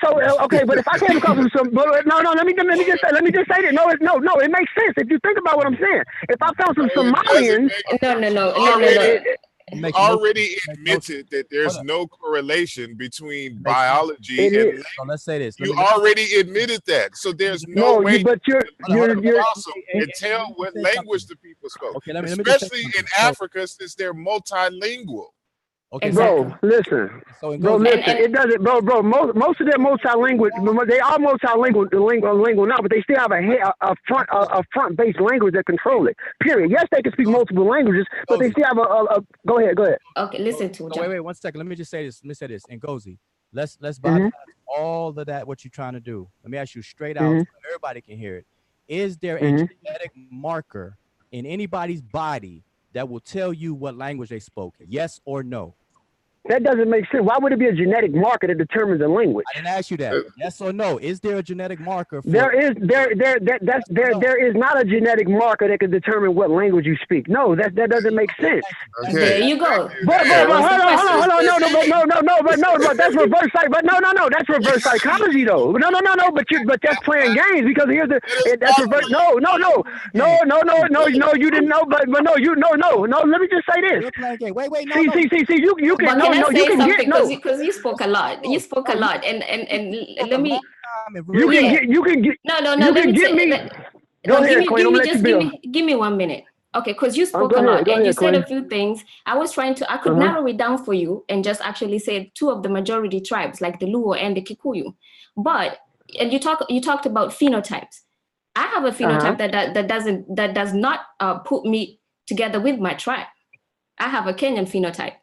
So 0.04 0.20
uh, 0.20 0.44
okay, 0.44 0.64
but 0.64 0.78
if 0.78 0.88
I 0.88 0.98
came 0.98 1.18
across 1.18 1.36
some, 1.56 1.70
but, 1.70 2.06
no, 2.06 2.20
no, 2.20 2.32
let 2.32 2.46
me 2.46 2.54
let 2.56 2.66
me 2.78 2.84
just 2.84 3.02
let 3.12 3.22
me 3.24 3.30
just 3.30 3.48
say 3.52 3.62
that 3.62 3.74
no, 3.74 3.88
it, 3.90 4.00
no, 4.00 4.16
no, 4.16 4.32
it 4.36 4.50
makes 4.50 4.70
sense 4.78 4.94
if 4.96 5.10
you 5.10 5.18
think 5.24 5.38
about 5.38 5.56
what 5.56 5.66
I'm 5.66 5.76
saying. 5.76 6.02
If 6.28 6.40
I 6.40 6.52
found 6.54 6.76
some 6.76 6.88
Somalians, 6.90 7.70
no, 8.02 8.14
no, 8.14 8.28
no, 8.28 8.52
no, 8.52 8.78
no, 8.78 8.78
no. 8.78 9.20
you 9.74 9.90
already 9.94 10.56
admitted 10.70 11.28
that 11.30 11.46
there's 11.50 11.80
no 11.82 12.06
correlation 12.06 12.94
between 12.94 13.58
biology 13.62 14.40
It 14.46 14.52
and 14.54 14.78
is. 14.78 14.84
So 14.96 15.04
let's 15.04 15.24
say 15.24 15.38
this. 15.38 15.58
Let 15.60 15.66
You 15.68 15.74
me- 15.74 15.80
let 15.82 15.88
me- 15.96 16.02
already 16.02 16.34
admitted 16.36 16.80
that. 16.86 17.16
So 17.16 17.32
there's 17.32 17.64
no, 17.66 17.82
No, 17.82 17.98
you- 18.00 18.04
way 18.04 18.22
but 18.22 18.40
you're- 18.46 18.60
to 18.60 18.68
you're- 18.88 19.00
look 19.08 19.10
at 19.18 19.22
the 19.22 19.28
you're- 19.28 19.40
fossil 19.42 19.72
and 19.94 20.10
tell 20.16 20.46
what 20.56 20.76
language 20.76 21.26
the 21.26 21.36
people 21.36 21.70
spoke. 21.70 21.96
Okay, 21.96 22.12
let 22.12 22.24
me- 22.24 22.30
let 22.30 22.38
me 22.38 22.44
just 22.44 22.60
say 22.60 22.66
Especially 22.66 22.84
in 22.84 22.92
something. 22.92 23.08
So- 23.16 23.26
Africa 23.28 23.66
since 23.66 23.94
they're 23.94 24.14
multilingual. 24.14 25.26
Okay, 25.92 26.10
bro, 26.10 26.56
listen, 26.62 27.20
So 27.38 27.52
it 27.52 27.60
bro, 27.60 27.76
listen. 27.76 28.00
And- 28.06 28.18
it 28.18 28.32
doesn't, 28.32 28.62
bro, 28.62 28.80
bro. 28.80 29.02
Most 29.02 29.34
most 29.34 29.60
of 29.60 29.66
them 29.70 29.84
multilingual. 29.84 30.48
They 30.88 31.00
are 31.00 31.18
multilingual, 31.18 31.92
lingual, 31.92 32.40
lingual 32.40 32.66
now, 32.66 32.76
but 32.80 32.90
they 32.90 33.02
still 33.02 33.18
have 33.18 33.30
a 33.30 33.42
he- 33.42 33.58
a, 33.58 33.74
a 33.82 33.94
front 34.08 34.26
a, 34.32 34.58
a 34.58 34.62
front 34.72 34.96
based 34.96 35.20
language 35.20 35.52
that 35.54 35.66
control 35.66 36.06
it. 36.06 36.16
Period. 36.40 36.70
Yes, 36.70 36.86
they 36.90 37.02
can 37.02 37.12
speak 37.12 37.26
multiple 37.28 37.66
languages, 37.66 38.06
but 38.26 38.38
they 38.38 38.50
still 38.50 38.64
have 38.64 38.78
a. 38.78 38.80
a, 38.80 39.04
a 39.04 39.20
go 39.46 39.58
ahead, 39.58 39.76
go 39.76 39.82
ahead. 39.84 39.98
Okay, 40.16 40.38
listen 40.38 40.70
to 40.72 40.90
So 40.94 41.00
wait, 41.02 41.08
wait, 41.10 41.20
one 41.20 41.34
second. 41.34 41.58
Let 41.58 41.66
me 41.66 41.76
just 41.76 41.90
say 41.90 42.06
this. 42.06 42.22
Let 42.22 42.28
me 42.28 42.34
say 42.34 42.46
this. 42.46 42.62
And 42.70 42.80
Gozi, 42.80 43.18
let's 43.52 43.76
let's 43.80 43.98
Mhm. 43.98 44.02
bypass 44.30 44.32
all 44.66 45.10
of 45.18 45.26
that. 45.26 45.46
What 45.46 45.62
you're 45.62 45.70
trying 45.70 45.92
to 45.92 46.00
do? 46.00 46.26
Let 46.42 46.50
me 46.50 46.56
ask 46.56 46.74
you 46.74 46.80
straight 46.80 47.18
out, 47.18 47.34
Mhm. 47.34 47.40
so 47.40 47.46
everybody 47.68 48.00
can 48.00 48.16
hear 48.16 48.36
it. 48.36 48.46
Is 48.88 49.18
there 49.18 49.36
a 49.36 49.42
Mhm. 49.42 49.68
genetic 49.84 50.12
marker 50.30 50.96
in 51.32 51.44
anybody's 51.44 52.00
body 52.00 52.64
that 52.94 53.08
will 53.10 53.20
tell 53.20 53.52
you 53.52 53.74
what 53.74 53.94
language 53.94 54.30
they 54.30 54.40
spoke? 54.40 54.74
Yes 54.80 55.20
or 55.26 55.42
no? 55.42 55.74
That 56.48 56.64
doesn't 56.64 56.90
make 56.90 57.08
sense. 57.12 57.22
Why 57.24 57.38
would 57.38 57.52
it 57.52 57.58
be 57.60 57.66
a 57.66 57.72
genetic 57.72 58.12
marker 58.12 58.48
that 58.48 58.58
determines 58.58 59.00
a 59.00 59.06
language? 59.06 59.44
I 59.54 59.58
didn't 59.58 59.68
ask 59.68 59.92
you 59.92 59.96
that. 59.98 60.24
Yes 60.36 60.60
or 60.60 60.72
no? 60.72 60.98
Is 60.98 61.20
there 61.20 61.36
a 61.36 61.42
genetic 61.42 61.78
marker? 61.78 62.20
For, 62.20 62.28
There 62.28 62.50
is 62.50 62.76
there 62.80 63.12
there 63.14 63.38
that 63.40 63.60
that's 63.64 63.88
there 63.88 64.12
there 64.18 64.44
is 64.44 64.56
not 64.56 64.80
a 64.80 64.84
genetic 64.84 65.28
marker 65.28 65.68
that 65.68 65.78
can 65.78 65.92
determine 65.92 66.34
what 66.34 66.50
language 66.50 66.84
you 66.84 66.96
speak. 67.04 67.28
No, 67.28 67.54
that 67.54 67.76
that 67.76 67.90
doesn't 67.90 68.14
make 68.14 68.30
sense. 68.40 68.64
There 69.12 69.40
you 69.40 69.56
go. 69.56 69.88
But, 70.04 70.24
but, 70.26 70.48
but 70.48 70.62
hold 70.62 70.80
on, 70.80 70.98
hold 70.98 71.10
on, 71.10 71.20
hold 71.20 71.30
on, 71.30 71.46
no, 71.46 71.58
no, 71.58 71.72
but 71.72 71.86
no, 71.86 72.02
no, 72.04 72.20
no, 72.20 72.42
but 72.42 72.58
no, 72.58 72.76
but 72.76 72.96
that's 72.96 73.14
reverse 73.14 73.50
psych, 73.54 73.70
but 73.70 73.84
no, 73.84 73.98
no, 74.00 74.10
no, 74.10 74.28
that's 74.28 74.48
reverse 74.48 74.82
psychology 74.82 75.44
though. 75.44 75.70
No, 75.72 75.90
no, 75.90 76.00
no, 76.00 76.14
no, 76.14 76.32
but 76.32 76.50
you, 76.50 76.64
but 76.66 76.80
that's 76.82 76.98
playing 77.04 77.34
games 77.34 77.66
because 77.66 77.88
here's 77.88 78.08
the, 78.08 78.20
it, 78.46 78.58
that's 78.58 78.80
reverse. 78.80 79.08
No, 79.10 79.34
no, 79.34 79.56
no, 79.56 79.84
no, 80.12 80.38
no, 80.44 80.60
no, 80.62 80.86
no, 80.90 81.06
no, 81.06 81.34
you 81.34 81.52
didn't 81.52 81.68
know, 81.68 81.84
but, 81.84 82.04
but 82.10 82.24
no, 82.24 82.34
you, 82.36 82.56
no, 82.56 82.70
no, 82.72 83.04
no. 83.04 83.20
Let 83.20 83.40
me 83.40 83.46
just 83.48 83.64
say 83.72 83.80
this. 83.80 84.02
You're 84.02 84.10
playing 84.10 84.36
game. 84.38 84.54
Wait, 84.54 84.70
wait, 84.72 84.88
no, 84.88 84.96
See, 84.96 85.08
see, 85.12 85.28
see, 85.28 85.46
see, 85.46 85.60
you, 85.60 85.76
you 85.78 85.96
can, 85.96 86.18
no, 86.18 86.31
can 86.32 86.38
I 86.38 86.40
no, 86.40 86.50
say 86.50 86.58
you 86.58 86.66
can 86.66 86.78
something? 86.78 86.96
get, 86.98 87.08
no, 87.08 87.28
Because 87.28 87.62
you, 87.62 87.72
spoke 87.72 88.00
a 88.00 88.06
lot. 88.06 88.44
You 88.44 88.58
spoke 88.60 88.88
a 88.88 88.94
lot, 88.96 89.24
and 89.24 89.42
and 89.42 89.68
and 89.68 90.30
let 90.30 90.40
me. 90.40 90.58
you 91.32 91.48
can 91.50 91.64
Yeah. 91.64 91.72
get, 91.72 91.88
you 91.88 92.02
can 92.02 92.22
get, 92.22 92.36
No, 92.44 92.58
no, 92.60 92.74
no. 92.74 92.86
you 92.86 92.92
let 92.92 93.02
can 93.02 93.12
me 93.12 93.18
get 93.18 93.28
say- 93.30 93.34
me. 93.34 93.46
let- 93.46 93.72
Go 94.24 94.34
no, 94.34 94.44
ahead, 94.44 94.50
give 94.50 94.58
me, 94.60 94.66
Queen, 94.66 94.84
give 94.84 94.92
me 94.92 95.04
just 95.10 95.24
give 95.24 95.38
me, 95.38 95.60
give 95.72 95.84
me 95.84 95.94
one 95.96 96.16
minute. 96.16 96.44
Okay, 96.76 96.92
because 96.92 97.16
you 97.16 97.26
spoke 97.26 97.50
go 97.52 97.60
a 97.60 97.62
lot 97.62 97.84
go 97.84 97.92
and 97.92 98.04
you 98.06 98.10
ahead, 98.12 98.18
said 98.18 98.34
a 98.36 98.46
few 98.46 98.68
things. 98.68 99.04
I 99.26 99.36
was 99.36 99.52
trying 99.52 99.74
to, 99.74 99.92
I 99.92 99.96
could 99.98 100.12
Uh-huh. 100.12 100.20
narrow 100.26 100.46
it 100.46 100.56
down 100.56 100.78
for 100.84 100.94
you 100.94 101.24
and 101.28 101.42
just 101.44 101.60
actually 101.60 101.98
say 101.98 102.30
two 102.34 102.48
of 102.48 102.62
the 102.62 102.68
majority 102.68 103.20
tribes, 103.20 103.60
like 103.60 103.80
the 103.80 103.86
Luo 103.86 104.16
and 104.16 104.36
the 104.36 104.40
Kikuyu. 104.42 104.94
But 105.36 105.78
and 106.20 106.32
you 106.32 106.38
talk, 106.38 106.64
you 106.70 106.80
talked 106.80 107.04
about 107.04 107.30
phenotypes. 107.32 108.02
I 108.54 108.66
have 108.68 108.84
a 108.84 108.92
phenotype 108.92 109.22
Uh-huh. 109.22 109.34
that, 109.38 109.52
that 109.52 109.74
that 109.74 109.88
doesn't 109.88 110.36
that 110.36 110.54
does 110.54 110.72
not 110.72 111.00
uh, 111.18 111.38
put 111.40 111.64
me 111.66 111.98
together 112.28 112.60
with 112.60 112.78
my 112.78 112.94
tribe. 112.94 113.26
I 113.98 114.08
have 114.08 114.28
a 114.28 114.32
Kenyan 114.32 114.68
phenotype 114.70 115.16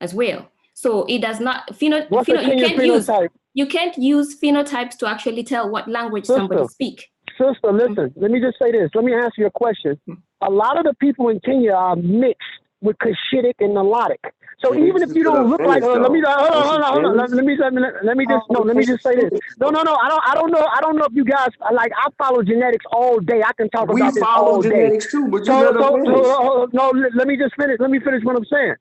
as 0.00 0.12
well. 0.14 0.51
So 0.74 1.04
it 1.06 1.20
does 1.20 1.40
not 1.40 1.68
pheno, 1.72 2.08
pheno- 2.08 2.26
you 2.26 2.34
Kenyan 2.34 2.60
can't 2.60 2.84
use 2.86 3.10
you 3.54 3.66
can't 3.66 3.96
use 3.98 4.40
phenotypes 4.40 4.96
to 4.98 5.06
actually 5.06 5.44
tell 5.44 5.70
what 5.70 5.88
language 5.88 6.24
somebody 6.26 6.66
speak. 6.68 7.08
Sister, 7.38 7.72
listen, 7.72 8.12
let 8.16 8.30
me 8.30 8.40
just 8.40 8.58
say 8.60 8.72
this. 8.72 8.90
Let 8.94 9.04
me 9.04 9.14
ask 9.14 9.36
you 9.36 9.46
a 9.46 9.50
question. 9.50 10.00
A 10.40 10.50
lot 10.50 10.78
of 10.78 10.84
the 10.84 10.94
people 10.94 11.28
in 11.28 11.40
Kenya 11.40 11.72
are 11.72 11.96
mixed 11.96 12.40
with 12.80 12.96
Cushitic 12.98 13.54
and 13.60 13.76
Nilotic. 13.76 14.18
So 14.60 14.74
Yeah, 14.74 14.86
even 14.86 15.02
if 15.02 15.10
you 15.14 15.24
don't 15.24 15.50
look 15.50 15.60
like, 15.60 15.82
it, 15.82 15.88
uh, 15.88 15.98
let 15.98 16.12
me, 16.12 16.20
though. 16.20 16.30
hold 16.30 16.54
on, 16.54 16.66
hold 16.68 16.82
on, 16.82 16.92
hold 16.92 17.04
on. 17.06 17.16
Let, 17.16 17.30
Don't 17.30 17.36
let 17.36 17.44
me, 17.44 17.56
let 17.58 17.72
me, 17.72 17.82
let 18.04 18.16
me 18.16 18.26
just, 18.26 18.44
no, 18.50 18.60
let 18.60 18.76
me 18.76 18.86
just 18.86 19.02
say 19.02 19.16
this. 19.16 19.40
No, 19.58 19.70
no, 19.70 19.82
no. 19.82 19.94
I 19.96 20.08
don't, 20.08 20.22
I 20.26 20.34
don't 20.34 20.50
know. 20.52 20.66
I 20.66 20.80
don't 20.80 20.96
know 20.96 21.04
if 21.04 21.14
you 21.14 21.24
guys 21.24 21.48
like. 21.72 21.90
I 21.96 22.08
follow 22.18 22.42
genetics 22.42 22.84
all 22.92 23.18
day. 23.18 23.42
I 23.44 23.52
can 23.54 23.70
talk 23.70 23.88
We 23.88 24.00
about 24.00 24.14
this 24.14 24.22
follow 24.22 24.52
all 24.56 24.62
day. 24.62 24.68
We 24.68 24.70
follow 24.70 24.82
genetics 24.84 25.10
too, 25.10 25.28
but 25.28 25.46
you 25.46 25.52
So, 25.52 25.58
let 25.58 25.74
so, 25.74 26.02
so, 26.06 26.62
uh, 26.62 26.66
no, 26.72 26.90
let, 26.90 27.14
let 27.14 27.26
me 27.26 27.36
just 27.36 27.56
finish. 27.56 27.78
Let 27.80 27.90
me 27.90 27.98
finish 27.98 28.22
what 28.24 28.36
I'm 28.36 28.44
saying. 28.44 28.74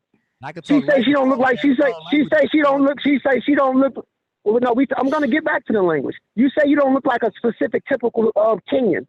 I 0.44 0.52
could 0.52 0.66
She 0.66 0.82
talk 0.82 0.92
say 0.92 1.04
she 1.04 1.14
don't 1.14 1.30
look 1.30 1.40
like 1.40 1.60
she 1.60 1.76
say 1.76 1.94
she 2.12 2.26
say 2.34 2.48
she 2.52 2.62
don't 2.62 2.84
look 2.84 3.00
she 3.02 3.20
say 3.26 3.40
she 3.42 3.56
don't 3.56 3.80
look 3.80 4.06
well, 4.44 4.60
no 4.60 4.74
we 4.74 4.88
I'm 4.98 5.10
gonna 5.10 5.28
get 5.28 5.44
back 5.46 5.66
to 5.68 5.74
the 5.74 5.82
language. 5.82 6.16
You 6.36 6.50
say 6.50 6.68
you 6.68 6.76
don't 6.76 6.94
look 6.94 7.06
like 7.06 7.24
a 7.24 7.32
specific 7.38 7.84
typical 7.88 8.32
of 8.36 8.60
Kenyan. 8.72 9.06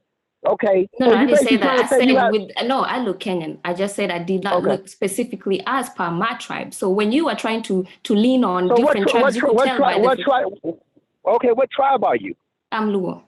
Okay. 0.46 0.88
No, 0.98 1.06
so 1.08 1.14
no, 1.14 1.20
I 1.20 1.26
didn't 1.26 1.38
say 1.48 1.56
that. 1.56 1.84
I 1.84 1.86
said 1.86 2.08
you 2.08 2.16
have, 2.16 2.32
with 2.32 2.50
no, 2.64 2.82
I 2.82 2.98
look 2.98 3.20
Kenyan. 3.20 3.58
I 3.64 3.74
just 3.74 3.94
said 3.94 4.10
I 4.10 4.18
did 4.18 4.42
not 4.42 4.54
Okay. 4.56 4.68
look 4.70 4.88
specifically 4.88 5.62
as 5.66 5.88
per 5.90 6.10
my 6.10 6.34
tribe. 6.34 6.74
So 6.74 6.90
when 6.90 7.12
you 7.12 7.28
are 7.28 7.36
trying 7.36 7.62
to 7.64 7.86
to 8.02 8.14
lean 8.14 8.42
on 8.44 8.68
so 8.68 8.74
different 8.76 9.08
tri- 9.08 9.20
tribes, 9.20 9.36
you 9.36 9.40
tri- 9.42 9.48
could 9.50 9.56
what 9.56 9.64
tell 9.66 9.78
by 9.78 9.92
tribe 9.92 10.02
what 10.02 10.16
ph- 10.16 10.24
tribe 10.26 10.76
okay, 11.36 11.52
what 11.52 11.70
tribe 11.70 12.04
are 12.04 12.16
you? 12.16 12.34
I'm 12.72 12.90
Luo. 12.92 13.22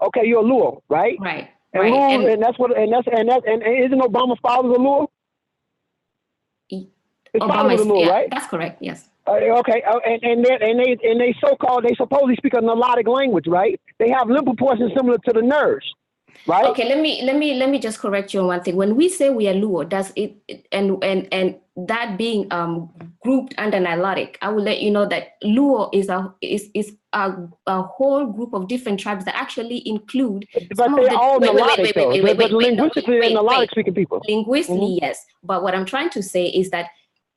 Okay, 0.00 0.26
you're 0.26 0.40
a 0.40 0.44
Luo, 0.44 0.82
right? 0.88 1.16
Right. 1.20 1.50
And 1.72 1.82
right. 1.82 1.92
Luo, 1.92 2.14
And 2.14 2.24
and, 2.24 2.42
that's 2.42 2.58
what 2.58 2.76
and 2.78 2.92
that's 2.92 3.06
and 3.12 3.28
that 3.28 3.46
and, 3.46 3.62
and 3.62 3.84
isn't 3.84 4.00
Obama's 4.00 4.38
father 4.40 4.68
a 4.70 4.74
Luo? 4.78 5.08
E- 6.70 6.88
His 7.32 7.42
Obama 7.42 7.54
father 7.54 7.74
is 7.74 7.80
a 7.82 7.84
Luo, 7.84 8.00
yeah, 8.00 8.10
right? 8.10 8.30
that's 8.30 8.46
correct. 8.46 8.78
Yes. 8.80 9.08
Uh, 9.26 9.32
okay, 9.60 9.82
uh, 9.82 9.98
and 10.06 10.22
and 10.22 10.44
they 10.44 10.54
and 10.60 10.78
they 10.80 10.96
and 11.02 11.20
they 11.20 11.34
so 11.44 11.56
called 11.56 11.84
they 11.84 11.94
supposedly 11.96 12.36
speak 12.36 12.54
a 12.54 12.58
Nilotic 12.58 13.08
language, 13.08 13.46
right? 13.48 13.80
They 13.98 14.08
have 14.10 14.28
limb 14.28 14.44
proportions 14.44 14.92
similar 14.96 15.18
to 15.18 15.32
the 15.32 15.42
nerves, 15.42 15.84
right? 16.46 16.66
Okay, 16.66 16.88
let 16.88 17.00
me 17.00 17.22
let 17.24 17.36
me 17.36 17.54
let 17.54 17.68
me 17.70 17.78
just 17.78 17.98
correct 17.98 18.32
you 18.32 18.40
on 18.40 18.46
one 18.46 18.62
thing. 18.62 18.76
When 18.76 18.94
we 18.96 19.08
say 19.08 19.30
we 19.30 19.48
are 19.48 19.54
Luo, 19.54 19.88
does 19.88 20.12
it 20.16 20.36
it- 20.48 20.66
and 20.70 21.02
and 21.02 21.26
and 21.32 21.56
that 21.88 22.16
being 22.16 22.46
um 22.52 22.88
grouped 23.22 23.54
under 23.58 23.78
Nilotic, 23.78 24.36
I 24.42 24.48
will 24.50 24.62
let 24.62 24.80
you 24.80 24.90
know 24.92 25.06
that 25.06 25.42
Luo 25.42 25.90
is 25.92 26.08
a 26.08 26.32
is 26.40 26.70
is 26.74 26.94
a, 27.20 27.24
a 27.76 27.82
whole 27.96 28.24
group 28.36 28.52
of 28.58 28.68
different 28.72 28.98
tribes 29.04 29.24
that 29.26 29.36
actually 29.44 29.78
include 29.94 30.40
But 30.54 30.76
some 30.76 30.94
of 30.98 31.00
they 31.04 31.10
the- 31.10 31.18
all 31.18 31.38
Nilotic 31.40 31.78
wait, 31.84 31.94
though. 31.94 32.22
But, 32.22 32.36
but 32.42 32.50
linguistically, 32.52 33.18
they're 33.20 33.30
wait. 33.30 33.36
Nilotic 33.36 33.70
speaking 33.70 33.94
people. 33.94 34.18
Linguistically, 34.28 34.98
yes. 35.02 35.16
But 35.50 35.62
what 35.64 35.74
I'm 35.76 35.86
trying 35.94 36.10
to 36.10 36.22
say 36.22 36.44
is 36.60 36.70
that 36.70 36.86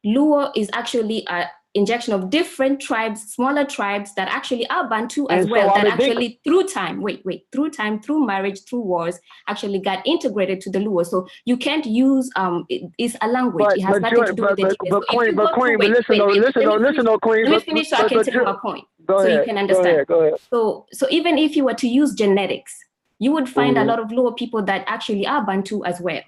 Luo 0.06 0.52
is 0.56 0.70
actually 0.74 1.26
a 1.28 1.46
injection 1.76 2.14
of 2.18 2.32
different 2.32 2.82
tribes, 2.82 3.22
smaller 3.36 3.64
tribes 3.64 4.16
that 4.16 4.28
actually 4.28 4.68
are 4.76 4.90
Bantu 4.90 5.28
as 5.30 5.44
And 5.46 5.52
well, 5.52 5.70
are 5.70 5.76
that 5.84 5.86
the 5.86 6.04
actually 6.06 6.40
through 6.44 6.64
time, 6.68 7.00
wait, 7.00 7.22
wait, 7.26 7.42
through 7.54 7.70
time, 7.70 8.02
through 8.02 8.26
marriage, 8.26 8.60
through 8.68 8.82
wars, 8.82 9.20
actually 9.48 9.80
got 9.80 10.00
integrated 10.14 10.62
to 10.62 10.72
the 10.72 10.80
Luo. 10.80 11.06
So 11.06 11.28
you 11.46 11.58
can't 11.58 11.86
use 11.86 12.26
um 12.36 12.66
it- 12.70 12.84
it's 12.98 13.16
a 13.22 13.28
language. 13.28 13.66
But 13.66 13.78
it 13.78 13.82
has 13.84 13.94
but 13.94 14.02
nothing 14.02 14.26
to 14.26 14.34
do 14.34 14.42
but 14.42 14.52
with 14.52 14.60
but, 14.60 14.66
education. 14.72 14.90
but 14.90 15.04
So 15.04 15.12
if 15.12 15.18
Queen, 15.18 15.36
but 15.36 15.54
Queen, 15.60 15.78
but 15.78 15.88
listen 15.90 16.06
wait, 16.10 16.18
though, 16.20 16.28
wait, 16.28 16.42
listen 16.48 16.64
though, 16.70 16.76
listen 16.88 17.06
though, 17.06 17.20
Queen. 17.20 17.44
let 17.46 17.52
me 17.52 17.56
but- 17.58 17.66
finish 17.66 17.90
so 17.90 17.96
I 17.98 18.02
but- 18.02 18.10
can 18.10 18.18
but 18.18 18.26
take 18.26 18.44
my 18.44 18.58
point. 18.68 18.86
Go 19.10 19.18
so 19.18 19.26
ahead, 19.26 19.40
you 19.40 19.44
can 19.44 19.56
Go 19.56 19.62
understand. 19.62 19.88
ahead, 19.88 20.08
go 20.08 20.20
ahead. 20.22 20.40
So, 20.54 20.86
so 20.94 21.08
even 21.10 21.40
if 21.40 21.56
you 21.56 21.64
were 21.66 21.74
to 21.74 21.88
use 21.88 22.14
genetics, 22.14 22.78
you 23.18 23.32
would 23.32 23.50
find 23.50 23.76
Mhm. 23.76 23.82
a 23.82 23.86
lot 23.86 24.00
of 24.00 24.10
Luo 24.10 24.38
people 24.38 24.62
that 24.64 24.84
actually 24.86 25.26
are 25.26 25.44
Bantu 25.44 25.84
as 25.84 26.00
well. 26.00 26.22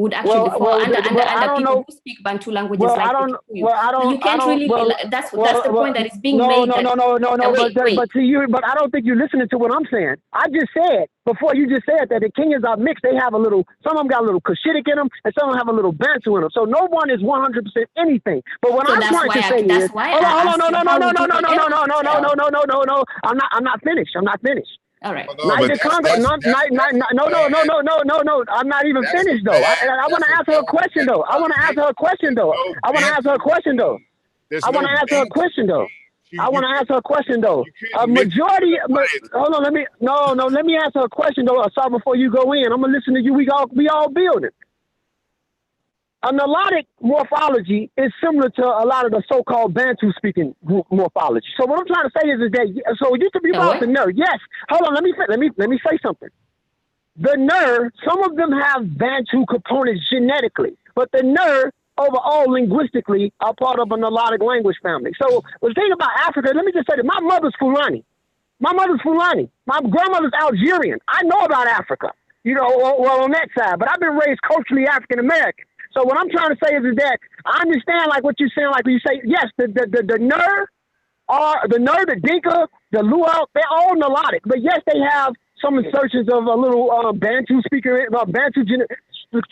Would 0.00 0.14
actually 0.14 0.32
Well, 0.32 0.50
fall 0.52 0.60
well, 0.60 0.80
under, 0.80 0.96
under, 0.96 1.22
I 1.22 1.34
under 1.34 1.48
people 1.58 1.64
know. 1.76 1.84
who 1.86 1.92
speak 2.02 2.18
Bantu 2.24 2.50
languages 2.52 2.80
Well, 2.84 2.96
like 2.96 3.08
I 3.08 3.12
don't. 3.12 3.32
Kikuyu. 3.32 3.62
Well, 3.66 3.74
I 3.86 3.90
don't. 3.92 4.10
you 4.14 4.18
can't 4.26 4.42
really. 4.50 4.66
That's 5.14 5.30
that's 5.30 5.62
the 5.66 5.70
point 5.70 5.94
that 5.96 6.06
is 6.06 6.18
being 6.26 6.38
no, 6.38 6.48
made. 6.48 6.68
No, 6.72 6.80
no, 6.80 6.94
no, 6.94 7.08
no, 7.18 7.36
no, 7.36 7.46
Uh, 7.50 7.52
wait, 7.52 7.74
but, 7.74 7.84
wait. 7.84 7.96
but 7.96 8.10
to 8.12 8.20
you, 8.20 8.46
but 8.48 8.64
I 8.64 8.74
don't 8.76 8.90
think 8.90 9.04
you're 9.06 9.20
listening 9.24 9.48
to 9.50 9.58
what 9.58 9.70
I'm 9.76 9.86
saying. 9.92 10.16
I 10.32 10.48
just 10.48 10.72
said 10.72 11.06
before 11.26 11.54
you 11.54 11.68
just 11.68 11.84
said 11.84 12.08
that 12.08 12.20
the 12.24 12.30
Kenyans 12.38 12.64
are 12.64 12.78
mixed. 12.78 13.02
They 13.04 13.14
have 13.16 13.34
a 13.34 13.38
little. 13.38 13.64
Some 13.84 13.92
of 13.98 13.98
them 14.00 14.08
got 14.08 14.22
a 14.22 14.26
little 14.26 14.40
Cushitic 14.40 14.88
in 14.88 14.96
them, 14.96 15.10
and 15.24 15.34
some 15.38 15.50
of 15.50 15.52
them 15.54 15.58
have 15.60 15.68
a 15.68 15.76
little 15.76 15.92
Bantu 15.92 16.36
in 16.36 16.42
them. 16.42 16.50
So 16.54 16.64
no 16.64 16.86
one 16.88 17.10
is 17.10 17.20
100 17.22 17.64
percent 17.66 17.88
anything. 17.98 18.42
But 18.62 18.72
what 18.72 18.88
So 18.88 18.94
I'm 18.94 19.02
trying 19.02 19.30
to 19.32 19.44
I- 19.44 19.48
say 19.50 19.62
that's 19.68 19.84
is, 19.84 19.92
why 19.92 20.10
hold 20.12 20.24
on, 20.24 20.32
hold 20.40 20.48
on, 20.48 20.58
asked 20.58 20.58
no, 20.60 20.66
you, 20.68 20.72
no, 20.72 20.84
how 20.88 20.96
no, 20.98 20.98
no, 20.98 21.06
would 21.08 21.18
no, 21.18 21.26
you 21.26 21.28
no, 21.28 21.40
be 21.40 21.44
no, 21.44 21.50
no, 21.50 21.58
able 21.60 21.70
no, 21.70 21.84
to 21.84 21.86
no, 21.86 22.00
no, 22.02 22.02
tell? 22.02 22.22
no, 22.22 22.32
no, 22.40 22.48
no, 22.48 22.62
no, 22.64 22.84
no. 22.84 23.04
I'm 23.24 23.36
not. 23.36 23.50
I'm 23.52 23.64
not 23.64 23.84
finished. 23.84 24.16
I'm 24.16 24.24
not 24.24 24.40
finished. 24.42 24.79
All 25.02 25.14
right. 25.14 25.26
No, 25.38 25.48
Niger 25.54 25.68
that's- 25.68 25.80
Congo, 25.80 26.02
that's- 26.02 26.22
not, 26.22 26.40
that's- 26.42 26.72
not, 26.72 26.94
not, 26.94 27.14
no, 27.14 27.24
no, 27.28 27.48
no, 27.48 27.62
no, 27.62 27.80
no, 27.80 28.02
no, 28.04 28.18
no. 28.22 28.44
I'm 28.50 28.68
not 28.68 28.84
even 28.86 29.02
finished 29.04 29.44
though. 29.44 29.52
I, 29.52 29.88
I 30.02 30.06
want 30.08 30.22
to 30.24 30.30
ask 30.30 30.46
her 30.46 30.58
a 30.60 30.64
question 30.64 31.06
though. 31.06 31.22
I 31.22 31.38
want 31.38 31.52
to 31.54 31.60
ask 31.60 31.74
her 31.76 31.88
a 31.88 31.94
question 31.94 32.34
though. 32.34 32.52
I 32.84 32.90
want 32.90 32.98
to 32.98 33.12
ask 33.12 33.24
her 33.24 33.34
a 33.34 33.38
question 33.38 33.76
though. 33.76 33.98
I 34.64 34.70
want 34.70 34.86
to 34.86 34.92
ask 34.92 35.08
her 35.10 35.22
a 35.22 35.28
question 35.30 35.66
though. 35.66 35.86
You- 36.30 36.40
I 36.42 36.48
want 36.48 36.64
to 36.64 36.68
ask 36.70 36.88
her 36.90 36.96
a 36.98 37.02
question 37.02 37.40
though. 37.40 37.64
A 37.98 38.06
majority. 38.06 38.76
science. 38.88 39.30
hold 39.32 39.54
on, 39.54 39.62
let 39.64 39.72
me. 39.72 39.86
No, 40.00 40.34
no, 40.34 40.46
let 40.46 40.64
me 40.66 40.76
ask 40.76 40.94
her 40.94 41.04
a 41.04 41.08
question 41.08 41.44
though. 41.46 41.64
Sorry, 41.74 41.90
before 41.90 42.14
you 42.16 42.30
go 42.30 42.52
in, 42.52 42.66
I'm 42.70 42.80
gonna 42.80 42.92
listen 42.92 43.14
to 43.14 43.20
you. 43.22 43.32
We 43.34 43.48
all 43.48 43.66
we 43.72 43.88
all 43.88 44.08
building. 44.10 44.50
A 46.22 46.32
Nilotic 46.32 46.84
morphology 47.00 47.90
is 47.96 48.12
similar 48.22 48.50
to 48.50 48.62
a 48.62 48.84
lot 48.84 49.06
of 49.06 49.12
the 49.12 49.22
so-called 49.32 49.72
Bantu 49.72 50.12
speaking 50.18 50.54
group 50.66 50.86
morphology. 50.90 51.46
So 51.58 51.66
what 51.66 51.80
I'm 51.80 51.86
trying 51.86 52.04
to 52.04 52.12
say 52.20 52.28
is, 52.28 52.40
is 52.42 52.50
that 52.52 52.96
so 52.98 53.14
you 53.14 53.30
to 53.30 53.40
be 53.40 53.50
about 53.50 53.80
the 53.80 53.86
nerve. 53.86 54.12
Yes. 54.14 54.38
Hold 54.68 54.82
on. 54.86 54.94
Let 54.94 55.02
me 55.02 55.14
let 55.28 55.38
me 55.38 55.50
let 55.56 55.70
me 55.70 55.78
say 55.88 55.98
something. 56.02 56.28
The 57.16 57.36
nerve, 57.36 57.92
some 58.06 58.22
of 58.22 58.36
them 58.36 58.52
have 58.52 58.98
Bantu 58.98 59.46
components 59.46 60.02
genetically, 60.12 60.76
but 60.94 61.10
the 61.12 61.22
nerve 61.22 61.72
overall 61.96 62.50
linguistically 62.50 63.32
are 63.40 63.54
part 63.54 63.78
of 63.78 63.90
a 63.90 63.96
Nilotic 63.96 64.42
language 64.42 64.76
family. 64.82 65.12
So 65.20 65.42
the 65.62 65.72
thing 65.74 65.90
about 65.92 66.10
Africa, 66.26 66.52
let 66.54 66.64
me 66.64 66.72
just 66.72 66.88
say 66.88 66.96
that 66.96 67.04
my 67.04 67.20
mother's 67.20 67.54
Fulani. 67.58 68.04
My 68.58 68.72
mother's 68.72 69.00
Fulani. 69.02 69.50
My 69.66 69.80
grandmother's 69.80 70.32
Algerian. 70.38 70.98
I 71.08 71.22
know 71.22 71.40
about 71.40 71.66
Africa, 71.66 72.12
you 72.44 72.54
know, 72.54 72.68
well, 72.76 73.00
well 73.00 73.24
on 73.24 73.32
that 73.32 73.48
side, 73.56 73.78
but 73.78 73.90
I've 73.90 74.00
been 74.00 74.16
raised 74.16 74.40
culturally 74.42 74.86
African 74.86 75.18
American. 75.18 75.64
So 75.92 76.04
what 76.04 76.18
I'm 76.18 76.30
trying 76.30 76.50
to 76.50 76.58
say 76.62 76.74
is, 76.76 76.84
is 76.84 76.96
that 76.96 77.18
I 77.44 77.62
understand 77.62 78.08
like 78.08 78.22
what 78.22 78.38
you're 78.38 78.50
saying, 78.56 78.70
like 78.70 78.84
when 78.84 78.94
you 78.94 79.00
say, 79.06 79.20
yes, 79.24 79.46
the 79.58 79.66
the 79.66 79.86
the, 79.90 80.02
the 80.06 80.18
nerve 80.18 80.68
are 81.28 81.68
the 81.68 81.78
Nuer, 81.78 82.06
the 82.06 82.16
Dinka, 82.16 82.68
the 82.90 82.98
Luo, 82.98 83.46
they're 83.54 83.70
all 83.70 83.94
Nilotic. 83.94 84.40
But 84.44 84.62
yes, 84.62 84.80
they 84.86 84.98
have 84.98 85.32
some 85.62 85.78
insertions 85.78 86.28
of 86.28 86.44
a 86.44 86.54
little 86.54 86.90
uh, 86.90 87.12
Bantu 87.12 87.62
speaker, 87.62 88.06
uh, 88.14 88.24
Bantu 88.24 88.64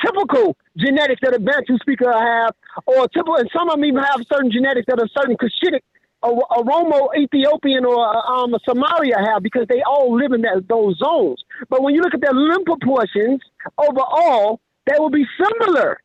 typical 0.05 0.57
genetics 0.77 1.21
that 1.23 1.35
a 1.35 1.39
Bantu 1.39 1.79
speaker 1.79 2.11
have, 2.11 2.55
or 2.87 3.07
typical, 3.09 3.37
and 3.37 3.49
some 3.57 3.69
of 3.69 3.77
them 3.77 3.85
even 3.85 4.03
have 4.03 4.21
certain 4.33 4.51
genetics 4.51 4.87
that 4.89 4.99
a 4.99 5.09
certain 5.17 5.37
Cushitic, 5.37 5.83
a, 6.25 6.29
a 6.29 6.65
Romo 6.65 7.15
Ethiopian 7.17 7.85
or 7.85 8.05
a, 8.05 8.19
um, 8.33 8.55
a 8.55 8.59
Somalia 8.69 9.25
have 9.25 9.43
because 9.43 9.67
they 9.69 9.83
all 9.83 10.17
live 10.17 10.33
in 10.33 10.43
that, 10.43 10.67
those 10.69 10.99
zones. 10.99 11.43
But 11.69 11.83
when 11.83 11.95
you 11.95 12.03
look 12.03 12.15
at 12.15 12.21
their 12.21 12.35
limb 12.35 12.65
proportions 12.65 13.41
overall, 13.79 14.61
they 14.87 14.99
will 14.99 15.11
be 15.11 15.25
similar 15.39 16.01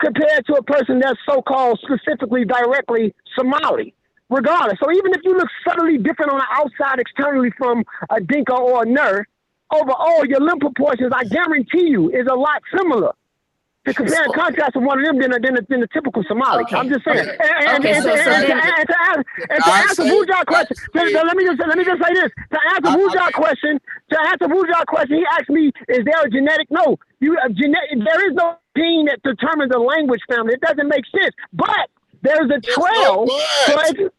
compared 0.00 0.44
to 0.46 0.54
a 0.54 0.62
person 0.62 0.98
that's 0.98 1.18
so-called 1.28 1.80
specifically 1.84 2.44
directly 2.44 3.14
Somali, 3.36 3.94
regardless. 4.30 4.78
So 4.82 4.90
even 4.90 5.12
if 5.14 5.20
you 5.24 5.36
look 5.36 5.48
subtly 5.66 5.98
different 5.98 6.32
on 6.32 6.38
the 6.38 6.46
outside 6.50 6.98
externally 6.98 7.50
from 7.56 7.84
a 8.10 8.20
Dinka 8.20 8.54
or 8.54 8.82
a 8.82 8.86
Nuer, 8.86 9.24
overall 9.72 10.24
your 10.26 10.40
limb 10.40 10.58
proportions, 10.58 11.12
I 11.14 11.24
guarantee 11.24 11.88
you, 11.88 12.10
is 12.10 12.26
a 12.30 12.34
lot 12.34 12.62
similar. 12.76 13.12
to 13.86 13.92
compare 13.92 14.24
and 14.24 14.32
contrast 14.32 14.74
with 14.74 14.84
one 14.84 14.98
of 14.98 15.04
them 15.04 15.18
than 15.20 15.32
a, 15.34 15.38
than 15.38 15.58
a, 15.58 15.62
than 15.68 15.82
a 15.82 15.86
typical 15.88 16.22
Somali. 16.26 16.64
Okay. 16.64 16.76
I'm 16.76 16.88
just 16.88 17.04
saying. 17.04 17.18
Okay. 17.20 17.36
And, 17.38 17.68
and, 17.68 17.84
Okay, 17.84 17.92
and, 17.94 18.02
so- 18.04 18.10
and, 18.12 18.20
so 18.24 18.30
and, 18.32 18.60
and, 18.60 18.88
to 18.88 18.96
ask, 18.98 19.20
and 19.50 19.60
to 19.62 19.70
I 19.70 19.78
answer 19.84 20.02
say- 20.08 20.44
question, 20.46 20.76
to- 20.76 21.10
to- 21.10 21.22
let 21.28 21.36
me 21.36 21.44
just 21.44 21.58
let 21.68 21.76
me 21.78 21.84
just 21.84 22.00
say 22.02 22.12
this. 22.14 22.30
To 22.52 22.58
answer 22.72 22.90
I- 22.92 22.96
Wuja 22.96 23.20
I- 23.28 23.30
question, 23.32 23.80
to 24.10 24.16
answer 24.30 24.46
Wuja 24.48 24.86
question, 24.86 25.16
he 25.18 25.26
asked 25.36 25.50
me, 25.50 25.70
"Is 25.88 26.00
there 26.04 26.20
a 26.24 26.30
genetic?" 26.30 26.68
No, 26.70 26.96
you 27.20 27.36
uh, 27.36 27.46
a 27.46 27.50
genetic. 27.52 27.98
There 28.08 28.20
is 28.30 28.34
no 28.34 28.56
gene 28.76 29.06
that 29.06 29.22
determines 29.22 29.72
a 29.74 29.78
language 29.78 30.20
family. 30.28 30.54
It 30.54 30.60
doesn't 30.60 30.88
make 30.88 31.04
sense. 31.10 31.34
But 31.52 31.88
there's 32.22 32.50
a 32.50 32.60
trail. 32.60 33.26
no 33.68 33.76
but. 33.76 33.86
edu- 33.94 34.10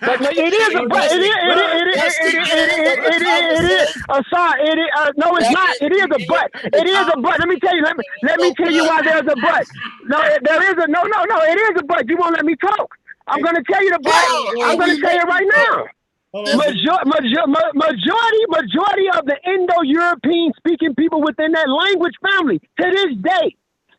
but 0.00 0.20
no, 0.22 0.30
it 0.30 0.54
is 0.54 0.74
a 0.74 0.86
but 0.88 1.04
it 1.12 1.20
is 1.22 1.36
it 1.36 1.58
is 1.58 1.72
it 1.74 1.88
is 1.88 2.14
it 2.20 2.34
is 2.34 2.48
it 2.50 2.70
is 2.70 2.96
it 3.04 3.22
is 3.22 3.60
it 3.60 3.70
is 3.82 3.88
uh, 4.08 4.22
sorry 4.32 4.62
it 4.68 4.78
is 4.78 4.88
uh, 4.98 5.12
no 5.16 5.36
it's 5.36 5.50
not. 5.50 5.76
It 5.80 5.92
is 5.92 6.08
a 6.12 6.20
but. 6.28 6.50
it 6.64 6.86
is 6.88 7.06
a 7.12 7.16
but. 7.20 7.38
Let 7.40 7.48
me 7.48 7.56
tell 7.60 7.76
you 7.76 7.82
let 7.82 7.96
me 7.96 8.04
let 8.22 8.40
me 8.40 8.52
tell 8.56 8.72
you 8.72 8.84
why 8.84 9.02
there's 9.02 9.28
a 9.28 9.36
but. 9.36 9.66
No 10.08 10.18
it- 10.22 10.44
there 10.44 10.62
is 10.62 10.76
a 10.82 10.88
no 10.88 11.02
no 11.04 11.24
no 11.24 11.36
it 11.44 11.58
is 11.58 11.80
a 11.80 11.84
but. 11.84 12.08
You 12.08 12.16
won't 12.18 12.34
let 12.36 12.44
me 12.44 12.56
talk. 12.56 12.88
I'm 13.28 13.42
gonna 13.42 13.62
tell 13.70 13.82
you 13.84 13.90
the 13.92 14.00
but. 14.00 14.32
I'm 14.62 14.78
gonna 14.78 14.96
tell 14.98 15.14
you 15.14 15.22
right 15.24 15.48
now. 15.56 15.86
Major, 16.54 16.98
major, 17.06 17.44
majority 17.74 18.44
majority 18.48 19.08
of 19.18 19.24
the 19.26 19.36
Indo-European 19.46 20.52
speaking 20.58 20.94
people 20.94 21.22
within 21.22 21.52
that 21.52 21.68
language 21.68 22.14
family 22.22 22.58
to 22.80 22.90
this 22.90 23.16
day 23.22 23.56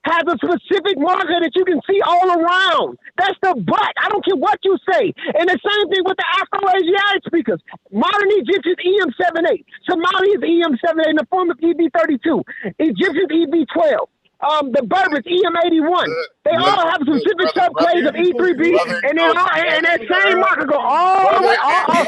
has 0.08 0.24
a 0.27 0.38
specific 0.40 0.98
marker 0.98 1.40
that 1.44 1.52
you 1.56 1.66
can 1.66 1.82
see 1.90 2.00
all 2.02 2.32
around. 2.32 2.98
That's 3.18 3.38
the 3.44 3.56
butt. 3.56 3.94
I 4.00 4.10
don't 4.10 4.24
care 4.24 4.36
what 4.36 4.60
you 4.64 4.77
say. 4.90 5.14
And 5.36 5.50
the 5.50 5.60
same 5.60 5.86
thing 5.92 6.03
with 6.06 6.18
the 6.18 6.27
Afro-Asiatic 6.42 7.24
speakers. 7.27 7.61
Modern 7.92 8.32
Egyptians 8.40 8.80
EM78. 8.80 9.66
Somali 9.90 10.30
is 10.36 10.42
EM78 10.42 11.10
in 11.10 11.18
the 11.18 11.27
form 11.30 11.52
of 11.52 11.58
EV32. 11.60 12.44
Egyptian 12.80 13.27
EV12. 13.30 14.08
Um, 14.40 14.72
the 14.72 14.83
Berbers 14.83 15.24
EM81. 15.24 16.14
They 16.45 16.51
all 16.51 16.90
have 16.90 17.01
specific 17.01 17.53
brother, 17.56 17.74
subclades 17.74 18.07
of 18.07 18.14
E3B, 18.14 19.03
and 19.09 19.17
then 19.17 19.38
all, 19.38 19.49
and, 19.49 19.67
and 19.67 19.85
that 19.85 19.99
same 19.99 20.40
marker 20.40 20.66
go 20.66 20.77
all 20.77 21.41
the 21.41 21.48
way. 21.48 21.56
All, 21.61 21.85
all, 21.90 22.06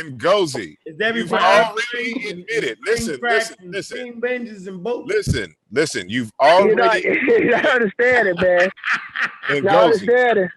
And 0.00 0.20
Gozi, 0.20 0.76
Is 0.84 1.00
every 1.00 1.20
you've 1.22 1.32
already 1.32 2.28
admitted. 2.28 2.78
Listen, 2.84 3.20
listen, 3.22 3.56
listen, 3.62 3.98
King 3.98 4.20
Benjis 4.20 4.66
and 4.66 4.82
both. 4.82 5.06
listen, 5.06 5.54
listen. 5.70 6.08
You've 6.08 6.30
you 6.42 6.74
know, 6.74 6.82
already 6.82 7.08
I 7.54 7.60
understand 7.68 8.28
it, 8.28 8.40
man. 8.40 8.68
and 9.48 9.68
I 9.68 9.72
Gozi, 9.72 9.84
understand 9.84 10.38
it. 10.40 10.50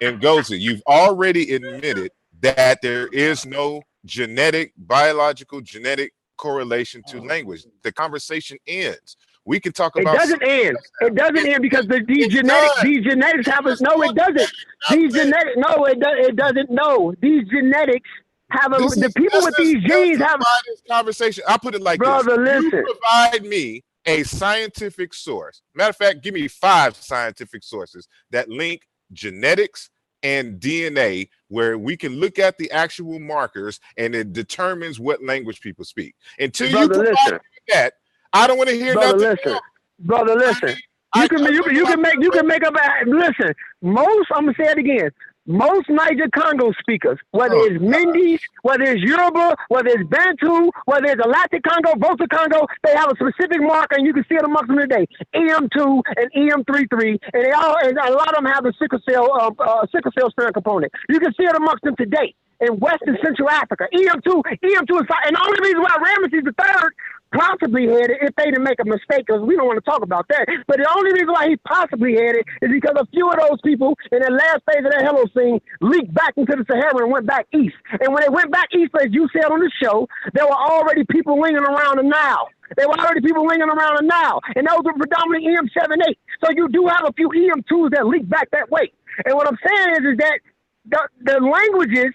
and 0.00 0.20
Gozi, 0.22 0.60
you've 0.60 0.82
already 0.86 1.52
admitted 1.54 2.12
that 2.40 2.80
there 2.80 3.08
is 3.08 3.44
no 3.44 3.82
genetic, 4.04 4.72
biological, 4.76 5.60
genetic 5.60 6.12
correlation 6.36 7.02
to 7.08 7.20
language. 7.20 7.66
The 7.82 7.92
conversation 7.92 8.56
ends. 8.68 9.16
We 9.48 9.58
can 9.60 9.72
talk 9.72 9.96
It 9.96 10.02
about 10.02 10.14
doesn't 10.14 10.42
end. 10.42 10.76
It 11.00 11.14
doesn't 11.14 11.46
end 11.46 11.62
because 11.62 11.86
the, 11.86 12.04
these 12.06 12.26
It 12.26 12.32
genetics, 12.32 12.82
these 12.82 13.02
genetics 13.02 13.46
have 13.48 13.64
a 13.64 13.76
no. 13.80 14.02
It 14.02 14.14
doesn't. 14.14 14.52
These 14.90 15.14
genetics, 15.14 15.56
no, 15.56 15.86
it 15.86 15.98
does. 15.98 16.14
It 16.18 16.36
doesn't. 16.36 16.70
No, 16.70 17.14
these 17.22 17.48
genetics 17.48 18.06
have 18.50 18.74
a. 18.74 18.76
This 18.76 18.96
The 18.96 19.10
people 19.16 19.40
with 19.42 19.56
these 19.56 19.82
genes 19.84 20.18
have. 20.18 20.38
this 20.66 20.82
conversation. 20.86 21.44
I 21.48 21.56
put 21.56 21.74
it 21.74 21.80
like 21.80 21.98
Brother, 21.98 22.44
this: 22.44 22.62
listen. 22.62 22.78
You 22.78 22.94
provide 23.00 23.46
me 23.46 23.84
a 24.04 24.22
scientific 24.24 25.14
source. 25.14 25.62
Matter 25.74 25.90
of 25.90 25.96
fact, 25.96 26.22
give 26.22 26.34
me 26.34 26.46
five 26.46 26.94
scientific 26.94 27.64
sources 27.64 28.06
that 28.30 28.50
link 28.50 28.86
genetics 29.14 29.88
and 30.22 30.60
DNA, 30.60 31.30
where 31.48 31.78
we 31.78 31.96
can 31.96 32.16
look 32.16 32.38
at 32.38 32.58
the 32.58 32.70
actual 32.70 33.18
markers 33.18 33.80
and 33.96 34.14
it 34.14 34.32
determines 34.34 35.00
what 35.00 35.24
language 35.24 35.60
people 35.62 35.86
speak. 35.86 36.14
Until 36.38 36.68
you 36.68 36.86
provide 36.88 37.08
listen. 37.08 37.38
that, 37.68 37.94
I 38.32 38.46
don't 38.46 38.58
want 38.58 38.70
to 38.70 38.76
hear 38.76 38.94
Brother, 38.94 39.18
nothing 39.18 39.20
listen. 39.36 39.52
else. 39.52 39.62
Brother, 40.00 40.36
listen. 40.36 40.76
I- 41.14 41.24
You 41.24 41.28
can 41.28 41.44
you 41.54 41.62
can 41.64 41.74
you 41.76 41.86
can 41.86 42.02
make 42.02 42.16
you 42.20 42.30
can 42.30 42.46
make 42.46 42.64
up 42.64 42.74
a 42.76 43.10
listen. 43.10 43.54
Most 43.82 44.28
I'm 44.34 44.46
gonna 44.46 44.54
say 44.58 44.70
it 44.72 44.78
again. 44.78 45.10
Most 45.46 45.88
Niger 45.90 46.28
Congo 46.34 46.72
speakers, 46.78 47.18
whether 47.32 47.56
Oh, 47.56 47.64
it's 47.66 47.82
Mindis, 47.82 48.40
whether 48.62 48.84
it's 48.84 49.02
Yoruba, 49.02 49.56
whether 49.68 49.88
it's 49.88 50.04
Bantu, 50.08 50.70
whether 50.86 51.06
it's 51.06 51.20
Atlantic 51.24 51.62
Congo, 51.64 51.94
Volta 51.98 52.28
Congo, 52.28 52.66
they 52.84 52.94
have 52.94 53.10
a 53.10 53.16
specific 53.16 53.60
marker, 53.62 53.96
and 53.96 54.06
you 54.06 54.12
can 54.14 54.24
see 54.28 54.36
it 54.36 54.44
amongst 54.44 54.68
them 54.68 54.78
today. 54.78 55.06
EM2 55.34 56.02
and 56.18 56.30
EM33, 56.36 57.18
and 57.34 57.44
they 57.46 57.50
all 57.52 57.76
and 57.82 57.98
a 57.98 58.12
lot 58.12 58.28
of 58.30 58.36
them 58.36 58.46
have 58.46 58.66
a 58.66 58.72
sickle 58.78 59.00
cell 59.08 59.32
uh, 59.34 59.50
uh, 59.62 59.86
sickle 59.90 60.12
cell 60.18 60.30
strain 60.30 60.52
component. 60.52 60.92
You 61.08 61.18
can 61.20 61.32
see 61.34 61.44
it 61.46 61.56
amongst 61.56 61.82
them 61.84 61.96
today 61.96 62.34
in 62.60 62.78
West 62.78 63.02
and 63.06 63.18
Central 63.24 63.50
Africa. 63.50 63.88
EM2, 63.94 64.42
EM2 64.62 64.92
is. 65.00 65.06
And 65.26 65.36
the 65.36 65.42
only 65.46 65.60
reason 65.62 65.82
why 65.82 65.96
Ramesses 65.98 66.44
the 66.44 66.54
third 66.62 66.92
possibly 67.32 67.86
had 67.86 68.10
it 68.10 68.18
if 68.22 68.34
they 68.36 68.46
didn't 68.46 68.64
make 68.64 68.80
a 68.80 68.84
mistake, 68.84 69.26
because 69.26 69.42
we 69.42 69.56
don't 69.56 69.66
want 69.66 69.82
to 69.82 69.88
talk 69.88 70.02
about 70.02 70.26
that. 70.28 70.46
But 70.66 70.78
the 70.78 70.88
only 70.96 71.12
reason 71.12 71.32
why 71.32 71.48
he 71.48 71.56
possibly 71.64 72.14
had 72.14 72.36
it 72.36 72.44
is 72.62 72.70
because 72.70 72.96
a 72.96 73.06
few 73.12 73.28
of 73.28 73.38
those 73.38 73.60
people 73.64 73.94
in 74.12 74.20
the 74.20 74.32
last 74.32 74.62
phase 74.66 74.84
of 74.84 74.92
that 74.92 75.04
Hello 75.04 75.24
scene 75.36 75.60
leaked 75.80 76.12
back 76.14 76.34
into 76.36 76.56
the 76.56 76.64
Sahara 76.68 77.04
and 77.04 77.12
went 77.12 77.26
back 77.26 77.46
east. 77.52 77.76
And 78.00 78.12
when 78.12 78.22
they 78.22 78.32
went 78.32 78.50
back 78.50 78.68
east, 78.74 78.92
as 79.00 79.12
you 79.12 79.28
said 79.32 79.50
on 79.50 79.60
the 79.60 79.70
show, 79.82 80.08
there 80.34 80.46
were 80.46 80.56
already 80.56 81.04
people 81.04 81.40
lingering 81.40 81.64
around 81.64 81.98
the 81.98 82.06
Nile. 82.06 82.48
There 82.76 82.88
were 82.88 82.98
already 82.98 83.20
people 83.20 83.46
lingering 83.46 83.70
around 83.70 83.96
the 83.96 84.06
Nile, 84.06 84.40
and 84.56 84.66
those 84.66 84.84
were 84.84 84.92
predominantly 84.92 85.56
EM78. 85.56 86.16
So 86.44 86.50
you 86.54 86.68
do 86.68 86.86
have 86.86 87.04
a 87.08 87.12
few 87.12 87.28
EM2s 87.28 87.90
that 87.92 88.06
leak 88.06 88.28
back 88.28 88.50
that 88.52 88.70
way. 88.70 88.92
And 89.24 89.34
what 89.34 89.48
I'm 89.48 89.58
saying 89.64 89.90
is, 89.98 90.12
is 90.12 90.16
that 90.18 90.38
the, 90.84 91.00
the 91.24 91.40
languages, 91.40 92.12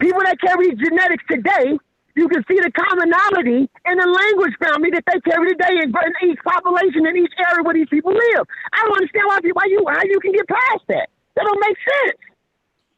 people 0.00 0.20
that 0.22 0.40
carry 0.40 0.74
genetics 0.74 1.24
today, 1.30 1.78
you 2.16 2.28
can 2.28 2.42
see 2.48 2.56
the 2.56 2.72
commonality 2.72 3.68
in 3.86 3.96
the 3.98 4.06
language 4.08 4.54
family 4.60 4.90
that 4.92 5.04
they 5.06 5.20
carry 5.20 5.50
today 5.52 5.82
in, 5.84 5.90
in 5.92 6.30
each 6.30 6.38
population 6.44 7.06
in 7.06 7.16
each 7.16 7.32
area 7.38 7.62
where 7.62 7.74
these 7.74 7.88
people 7.90 8.12
live. 8.12 8.46
I 8.72 8.82
don't 8.84 8.96
understand 8.96 9.24
why, 9.26 9.38
why 9.52 9.64
you 9.68 9.84
how 9.88 10.02
you 10.04 10.18
can 10.20 10.32
get 10.32 10.48
past 10.48 10.84
that. 10.88 11.10
That 11.36 11.44
don't 11.44 11.60
make 11.60 11.76
sense. 11.76 12.18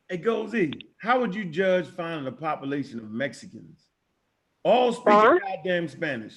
It 0.08 0.18
goes 0.18 0.54
in. 0.54 0.74
How 0.98 1.20
would 1.20 1.34
you 1.34 1.44
judge 1.44 1.86
finding 1.88 2.26
a 2.28 2.32
population 2.32 2.98
of 2.98 3.10
Mexicans? 3.10 3.80
All 4.64 4.92
speaking 4.92 5.12
Uh-huh. 5.12 5.38
goddamn 5.56 5.88
Spanish. 5.88 6.34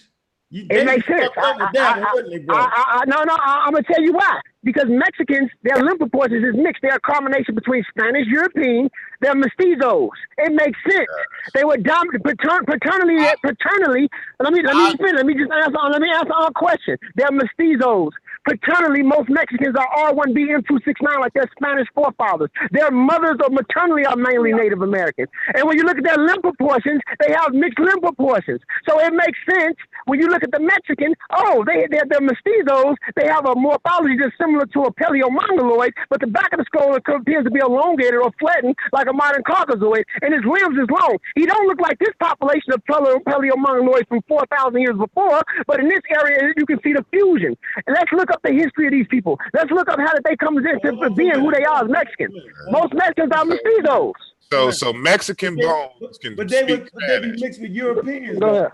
You, 0.51 0.67
It 0.69 0.85
makes 0.85 1.07
sense. 1.07 1.31
I- 1.37 1.69
I- 1.73 1.99
one, 1.99 2.07
wouldn't 2.13 2.33
they, 2.33 2.39
bro? 2.39 2.57
I, 2.57 3.03
no, 3.07 3.23
no, 3.23 3.33
I, 3.39 3.63
I'm 3.65 3.71
gonna 3.71 3.83
tell 3.83 4.01
you 4.03 4.11
why. 4.11 4.41
Because 4.63 4.85
Mexicans, 4.89 5.49
their 5.63 5.81
limb 5.81 5.97
proportions 5.97 6.43
is 6.43 6.55
mixed. 6.55 6.81
They're 6.83 6.95
a 6.95 6.99
combination 6.99 7.55
between 7.55 7.83
Spanish, 7.89 8.27
European. 8.27 8.89
They're 9.21 9.33
mestizos. 9.33 10.09
It 10.37 10.51
makes 10.53 10.77
sense. 10.87 11.07
They 11.55 11.63
were 11.63 11.77
dominant 11.77 12.25
patern- 12.25 12.65
paternally. 12.65 13.15
paternally. 13.43 14.09
Let 14.41 14.53
me 14.53 14.61
let 14.61 14.75
me 14.75 14.97
finish. 14.97 15.15
Let 15.15 15.25
me 15.25 15.33
just 15.35 15.51
answer. 15.51 15.77
Let 15.89 16.01
me 16.01 16.09
answer 16.13 16.33
our 16.33 16.51
question. 16.51 16.97
They're 17.15 17.29
mestizos. 17.31 18.11
Paternally, 18.47 19.03
most 19.03 19.29
Mexicans 19.29 19.75
are 19.77 20.11
R1B 20.11 20.49
M269, 20.49 21.19
like 21.19 21.33
their 21.33 21.49
Spanish 21.55 21.87
forefathers. 21.93 22.49
Their 22.71 22.89
mothers 22.89 23.37
or 23.43 23.49
maternally 23.51 24.05
are 24.05 24.15
mainly 24.15 24.53
Native 24.53 24.81
Americans. 24.81 25.29
And 25.53 25.67
when 25.67 25.77
you 25.77 25.83
look 25.83 25.97
at 25.97 26.03
their 26.03 26.17
limb 26.17 26.41
proportions, 26.41 27.01
they 27.19 27.33
have 27.33 27.53
mixed 27.53 27.79
limb 27.79 28.01
proportions. 28.01 28.61
So 28.89 28.99
it 28.99 29.13
makes 29.13 29.37
sense 29.45 29.77
when 30.05 30.19
you 30.19 30.27
look 30.27 30.43
at 30.43 30.51
the 30.51 30.59
Mexican. 30.59 31.13
Oh, 31.31 31.63
they 31.65 31.85
they're, 31.91 32.05
they're 32.09 32.25
mestizos. 32.25 32.95
They 33.15 33.27
have 33.27 33.45
a 33.45 33.53
morphology 33.55 34.17
that's 34.17 34.33
similar 34.41 34.65
to 34.65 34.79
a 34.89 34.93
paleo-mongoloid, 34.93 35.93
but 36.09 36.19
the 36.21 36.27
back 36.27 36.49
of 36.53 36.59
the 36.59 36.65
skull 36.65 36.95
appears 36.95 37.45
to 37.45 37.51
be 37.51 37.59
elongated 37.59 38.15
or 38.15 38.31
flattened 38.39 38.75
like 38.91 39.07
a 39.07 39.13
modern 39.13 39.43
caucasoid, 39.43 40.03
and 40.21 40.33
his 40.33 40.43
limbs 40.45 40.77
is 40.81 40.89
long. 40.89 41.17
He 41.35 41.45
don't 41.45 41.67
look 41.67 41.79
like 41.79 41.99
this 41.99 42.15
population 42.19 42.73
of 42.73 42.81
paleo- 42.89 43.21
paleo-mongoloids 43.23 44.07
from 44.09 44.21
4,000 44.27 44.81
years 44.81 44.97
before, 44.97 45.41
but 45.67 45.79
in 45.79 45.89
this 45.89 46.01
area 46.09 46.53
you 46.57 46.65
can 46.65 46.79
see 46.83 46.93
the 46.93 47.05
fusion. 47.11 47.55
And 47.85 47.95
let's 47.95 48.11
look 48.11 48.30
up 48.31 48.41
the 48.43 48.51
history 48.51 48.87
of 48.87 48.91
these 48.91 49.07
people. 49.09 49.39
Let's 49.53 49.71
look 49.71 49.89
up 49.89 49.99
how 49.99 50.13
did 50.13 50.23
they 50.23 50.35
come 50.35 50.57
into 50.57 51.09
being 51.15 51.35
who 51.35 51.51
they 51.51 51.63
are 51.63 51.83
as 51.83 51.89
Mexicans. 51.89 52.35
Most 52.69 52.93
Mexicans 52.93 53.31
are 53.31 53.45
mestizos. 53.45 54.13
So, 54.51 54.71
so 54.71 54.91
Mexican 54.93 55.55
bones 55.55 56.17
can 56.17 56.35
But 56.35 56.49
they 56.49 56.63
speak 56.63 56.69
would 56.69 56.89
but 56.93 57.03
they 57.07 57.19
be 57.19 57.41
mixed 57.41 57.61
with 57.61 57.71
Europeans. 57.71 58.39
Go 58.39 58.47
though. 58.47 58.57
ahead. 58.59 58.71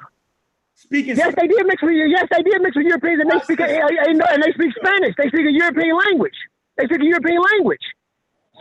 Speaking 0.73 1.17
Yes, 1.17 1.33
they 1.35 1.47
did 1.47 1.65
mix 1.65 1.81
with 1.81 1.95
yes, 1.95 2.27
they 2.31 2.43
did 2.43 2.61
mix 2.61 2.75
with 2.75 2.85
Europeans, 2.85 3.21
and 3.21 3.31
they 3.31 3.39
speak 3.43 3.59
and 3.59 4.43
they 4.43 4.51
speak 4.53 4.71
Spanish. 4.77 5.15
They 5.17 5.27
speak 5.27 5.47
a 5.47 5.51
European 5.51 5.97
language. 5.97 6.37
They 6.77 6.85
speak 6.85 7.01
a 7.01 7.05
European 7.05 7.41
language, 7.41 7.81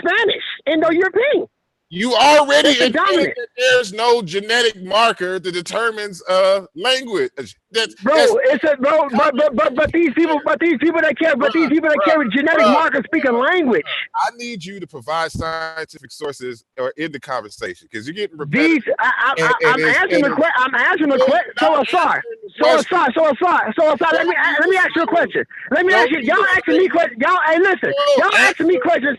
Spanish, 0.01 0.45
Indo-European. 0.67 1.47
You 1.89 2.15
already 2.17 2.71
admitted 2.81 3.35
that 3.37 3.49
there's 3.57 3.93
no 3.93 4.21
genetic 4.21 4.83
marker 4.83 5.39
that 5.39 5.53
determines 5.53 6.21
uh 6.29 6.67
language. 6.75 7.31
That's, 7.71 7.95
Bro, 8.03 8.15
that's- 8.15 8.37
it's 8.55 8.65
a 8.65 8.77
bro, 8.77 9.09
but 9.17 9.37
but 9.37 9.55
but 9.55 9.75
but 9.77 9.93
these 9.93 10.13
people, 10.15 10.41
but 10.45 10.59
these 10.59 10.79
people 10.81 11.01
that 11.01 11.17
carry, 11.17 11.37
but 11.37 11.53
these 11.53 11.69
people 11.69 11.89
that 11.89 12.01
carry 12.05 12.29
genetic 12.31 12.67
markers 12.67 13.05
speak 13.07 13.25
a 13.25 13.31
language. 13.31 13.85
I 14.17 14.31
need 14.37 14.65
you 14.65 14.81
to 14.81 14.87
provide 14.87 15.31
scientific 15.31 16.11
sources 16.11 16.65
or 16.77 16.93
in 16.97 17.13
the 17.13 17.21
conversation 17.21 17.87
because 17.91 18.07
you're 18.09 18.15
getting 18.15 18.37
repetitive. 18.37 18.83
These, 18.85 18.95
I, 18.99 19.13
I, 19.19 19.31
And- 19.39 19.41
and 19.41 19.55
I'm 19.85 19.95
answering 20.03 20.23
the 20.25 20.31
question. 20.31 20.55
I'm 20.59 20.75
answering 20.75 21.11
the 21.11 21.19
question. 21.25 21.53
So 21.61 21.85
sorry. 21.85 22.21
So 22.59 22.83
sorry. 22.83 23.13
So 23.15 23.33
sorry. 23.41 23.73
So 23.79 23.97
sorry. 23.97 24.17
Let 24.19 24.27
me 24.27 24.35
let 24.59 24.69
me 24.69 24.77
ask 24.77 24.91
you 24.97 25.03
a 25.03 25.07
question. 25.07 25.45
Let 25.71 25.87
me 25.87 25.95
ask 25.95 26.11
you. 26.11 26.19
Y'all 26.19 26.45
asking 26.57 26.79
me 26.79 26.89
questions. 26.89 27.21
Y'all, 27.23 27.39
hey, 27.47 27.59
listen. 27.61 27.93
Y'all 28.19 28.35
asking 28.35 28.67
me 28.67 28.81
questions. 28.81 29.19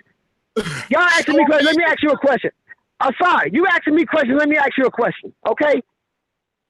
Y'all 0.90 1.02
asking 1.02 1.36
me 1.38 1.46
questions. 1.46 1.66
Let 1.68 1.76
me 1.78 1.84
ask 1.84 2.02
you 2.04 2.10
a 2.12 2.18
question. 2.18 2.52
I'm 3.00 3.14
sorry. 3.22 3.50
You 3.54 3.66
asking 3.68 3.96
me 3.96 4.06
questions. 4.06 4.38
Let 4.40 4.50
me 4.50 4.58
ask 4.58 4.72
you 4.78 4.86
a 4.86 4.92
question. 4.92 5.34
Okay. 5.48 5.82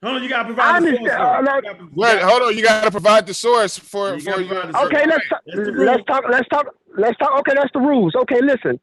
Hold 0.02 0.16
on, 0.16 0.22
you 0.22 0.28
gotta 0.28 0.42
I 0.42 0.46
provide 0.46 0.82
the 0.82 0.86
source. 0.86 0.98
understand. 0.98 1.20
though. 1.20 1.24
uh, 1.24 1.38
You 1.40 1.44
like- 1.46 1.64
gotta- 1.64 1.88
Wait, 1.94 2.22
hold 2.22 2.42
on. 2.42 2.56
You 2.56 2.62
got 2.62 2.84
to 2.84 2.90
provide 2.90 3.26
the 3.26 3.34
source 3.34 3.78
for 3.78 4.14
You 4.14 4.20
for 4.20 4.30
gotta 4.30 4.42
your. 4.44 4.48
provide 4.54 4.68
the 4.74 4.78
source. 4.78 4.86
Okay, 4.92 5.06
let's 5.06 5.28
talk, 5.28 5.42
That's 5.46 5.68
let's 5.78 6.04
talk. 6.06 6.24
Let's 6.30 6.48
talk. 6.48 6.66
Let's 6.96 7.18
talk. 7.18 7.38
Okay, 7.40 7.52
that's 7.56 7.72
the 7.72 7.80
rules. 7.80 8.14
Okay, 8.14 8.40
listen. 8.40 8.78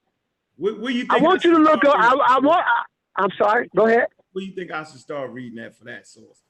Where, 0.58 0.74
where 0.76 0.92
you 0.92 1.02
think 1.06 1.14
I 1.14 1.18
want 1.24 1.44
you 1.46 1.52
to 1.52 1.58
look 1.60 1.86
up. 1.86 1.96
I. 1.98 2.10
I 2.36 2.40
want. 2.40 2.66
I, 2.66 3.22
I'm 3.24 3.30
sorry. 3.38 3.70
Go 3.76 3.88
ahead. 3.88 4.08
What 4.34 4.42
do 4.42 4.48
you 4.48 4.54
think 4.54 4.72
I 4.72 4.84
should 4.84 5.00
start 5.00 5.32
reading 5.32 5.56
that 5.64 5.78
for 5.78 5.86
that 5.86 6.06
source, 6.06 6.42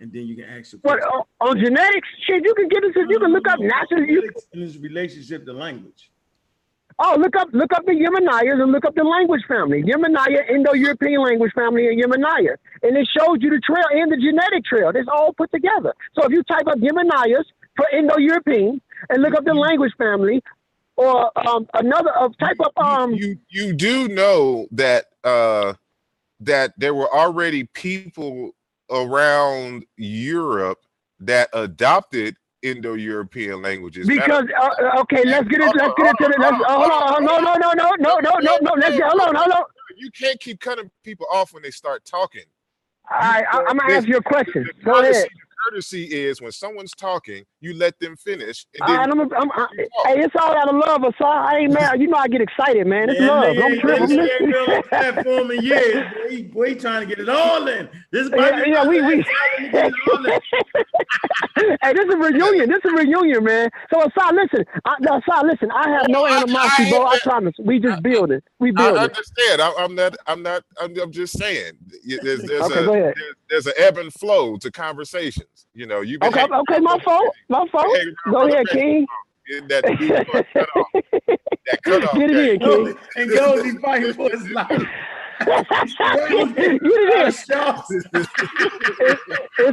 and 0.00 0.12
then 0.12 0.26
you 0.26 0.34
can 0.36 0.44
ask 0.44 0.72
your 0.72 0.80
What 0.82 1.00
question. 1.00 1.24
on, 1.40 1.48
on 1.48 1.58
genetics? 1.58 2.08
Shit, 2.26 2.42
you 2.44 2.54
can 2.54 2.68
get 2.68 2.84
it. 2.84 2.94
You 3.08 3.18
can 3.18 3.32
look 3.32 3.48
up 3.48 3.58
natural. 3.60 4.00
You, 4.02 4.20
Genetics 4.20 4.46
and 4.52 4.62
its 4.62 4.76
relationship 4.76 5.46
to 5.46 5.52
language. 5.54 6.09
Oh, 7.02 7.16
look 7.18 7.34
up. 7.34 7.48
Look 7.52 7.72
up 7.72 7.86
the 7.86 7.92
Yamnayas 7.92 8.62
and 8.62 8.72
look 8.72 8.84
up 8.84 8.94
the 8.94 9.04
language 9.04 9.40
family. 9.48 9.82
Yamnaya, 9.82 10.50
Indo-European 10.50 11.22
language 11.22 11.52
family, 11.54 11.88
and 11.88 12.02
Yamnaya, 12.02 12.56
and 12.82 12.94
it 12.96 13.08
shows 13.16 13.38
you 13.40 13.48
the 13.48 13.60
trail 13.64 13.86
and 13.90 14.12
the 14.12 14.18
genetic 14.18 14.64
trail. 14.66 14.92
It's 14.94 15.08
all 15.10 15.32
put 15.32 15.50
together. 15.50 15.94
So 16.14 16.26
if 16.26 16.30
you 16.32 16.42
type 16.42 16.66
up 16.66 16.76
Yamnayas 16.76 17.44
for 17.74 17.86
Indo-European 17.96 18.82
and 19.08 19.22
look 19.22 19.34
up 19.34 19.46
the 19.46 19.54
language 19.54 19.92
family, 19.96 20.42
or 20.96 21.30
um, 21.48 21.66
another 21.72 22.10
uh, 22.18 22.28
type 22.38 22.58
up 22.62 22.76
um. 22.76 23.14
you 23.14 23.38
you 23.48 23.72
do 23.72 24.06
know 24.08 24.66
that 24.70 25.06
uh 25.24 25.72
that 26.40 26.72
there 26.76 26.94
were 26.94 27.12
already 27.14 27.64
people 27.64 28.50
around 28.90 29.86
Europe 29.96 30.78
that 31.18 31.48
adopted 31.54 32.36
Indo-European 32.62 33.62
languages. 33.62 34.06
Because 34.06 34.46
uh, 34.58 35.00
okay, 35.00 35.22
let's 35.24 35.48
get 35.48 35.60
it. 35.60 35.72
Let's 35.76 35.94
get 35.96 36.08
into 36.08 36.28
the. 36.28 36.36
Let's, 36.38 36.64
uh, 36.66 36.78
hold 36.78 36.90
on. 36.90 37.24
No, 37.24 37.38
no, 37.38 37.54
no, 37.54 37.72
no, 37.72 37.94
no, 37.98 38.18
no, 38.18 38.38
no, 38.40 38.58
no. 38.60 38.72
Let's 38.76 38.96
get. 38.96 39.08
Hold 39.08 39.20
on, 39.20 39.34
hold 39.34 39.52
on. 39.52 39.64
you 39.96 40.10
can't 40.10 40.38
keep 40.38 40.60
cutting 40.60 40.90
people 41.02 41.26
off 41.32 41.52
when 41.52 41.62
they 41.62 41.70
start 41.70 42.04
talking. 42.04 42.44
All 43.10 43.18
right, 43.18 43.44
I'm 43.50 43.76
gonna 43.76 43.92
ask 43.92 44.06
you 44.06 44.18
a 44.18 44.22
question. 44.22 44.68
Go 44.84 45.00
ahead. 45.00 45.28
courtesy 45.64 46.04
is 46.04 46.40
when 46.40 46.52
someone's 46.52 46.92
talking, 46.92 47.44
you 47.60 47.74
let 47.74 47.98
them 48.00 48.16
finish. 48.16 48.66
And 48.74 48.82
All 48.82 48.88
then 48.88 48.98
right, 48.98 49.10
I'm, 49.10 49.20
I'm, 49.20 49.50
I, 49.52 49.66
hey, 50.06 50.20
it's 50.20 50.34
all 50.40 50.56
out 50.56 50.68
of 50.68 50.76
love, 50.76 51.02
Asar. 51.04 51.32
I 51.32 51.60
ain't 51.60 51.72
mad. 51.72 52.00
You 52.00 52.08
know 52.08 52.18
I 52.18 52.28
get 52.28 52.42
excited, 52.42 52.86
man. 52.86 53.10
It's 53.10 53.20
Man, 53.20 53.20
love. 53.20 53.56
nigga 53.56 53.56
Don't 53.56 53.78
trip. 53.80 54.00
I'm 54.00 54.08
nigga 54.10 54.40
ain't 54.40 54.46
been 54.46 54.54
on 54.56 54.82
platform 54.90 55.50
in 55.52 55.62
years. 55.62 56.06
Boy, 56.14 56.28
he, 56.30 56.42
boy, 56.44 56.68
he 56.70 56.74
trying 56.76 57.00
to 57.02 57.06
get 57.06 57.20
it 57.20 57.28
all 57.30 57.68
in. 57.68 57.88
This 58.12 58.26
is 58.26 58.32
Yeah, 58.36 58.64
yeah, 58.66 58.84
we- 58.84 59.02
we- 59.02 59.24
get 59.72 59.86
it 59.86 59.94
all 60.12 60.26
in. 60.26 60.40
hey, 61.82 61.92
this 61.94 62.06
is 62.06 62.14
a 62.14 62.18
reunion. 62.18 62.68
This 62.70 62.80
is 62.84 62.92
a 62.92 62.96
reunion, 62.96 63.44
man. 63.44 63.70
So 63.92 64.00
Asar, 64.02 64.32
listen. 64.34 64.64
I, 64.84 64.96
no, 65.00 65.18
Asar, 65.18 65.44
listen. 65.46 65.70
I 65.72 65.90
have 65.90 66.08
no 66.08 66.26
oh, 66.26 66.26
animosity, 66.26 66.84
bro. 66.86 67.06
I 67.06 67.16
promise. 67.22 67.54
We 67.64 67.80
just 67.80 68.02
build 68.02 68.32
it. 68.32 68.44
We 68.60 68.72
build 68.72 69.00
I 69.00 69.00
building. 69.00 69.10
understand. 69.16 69.62
I, 69.62 69.72
I'm 69.78 69.94
not. 69.94 70.16
I'm 70.26 70.42
not. 70.42 70.64
I'm, 70.80 70.98
I'm 71.00 71.12
just 71.12 71.38
saying. 71.38 71.74
There's, 72.22 72.44
there's 72.44 72.66
Okay, 72.66 72.74
a 72.74 72.84
go 72.84 72.94
ahead. 72.94 73.14
there's, 73.14 73.34
there's 73.50 73.66
an 73.68 73.74
ebb 73.78 73.98
and 73.98 74.12
flow 74.12 74.56
to 74.58 74.70
conversations. 74.70 75.66
You 75.74 75.86
know, 75.86 76.00
you've 76.02 76.20
been 76.22 76.30
Okay, 76.30 76.44
okay, 76.44 76.80
my 76.80 76.98
fault. 77.04 77.36
My 77.50 77.66
fault. 77.72 77.98
Go 78.30 78.46
ahead, 78.48 78.66
King. 78.68 79.06
in 79.50 79.66
that 79.68 79.84
dude 79.84 80.26
cut 80.54 80.68
off. 80.76 80.86
That 81.66 81.82
cut 81.82 82.04
off. 82.04 82.14
Get 82.14 82.30
it 82.30 82.36
in, 82.54 82.60
King. 82.60 82.96
And 83.16 83.30
goes, 83.30 83.64
he 83.64 83.76
fighting 83.78 84.14
for 84.14 84.30
his 84.30 84.48
life. 84.50 84.68
Get 84.68 85.66
it 85.76 86.58
in. 86.58 86.78
It's, 86.82 87.40
it's 87.48 87.50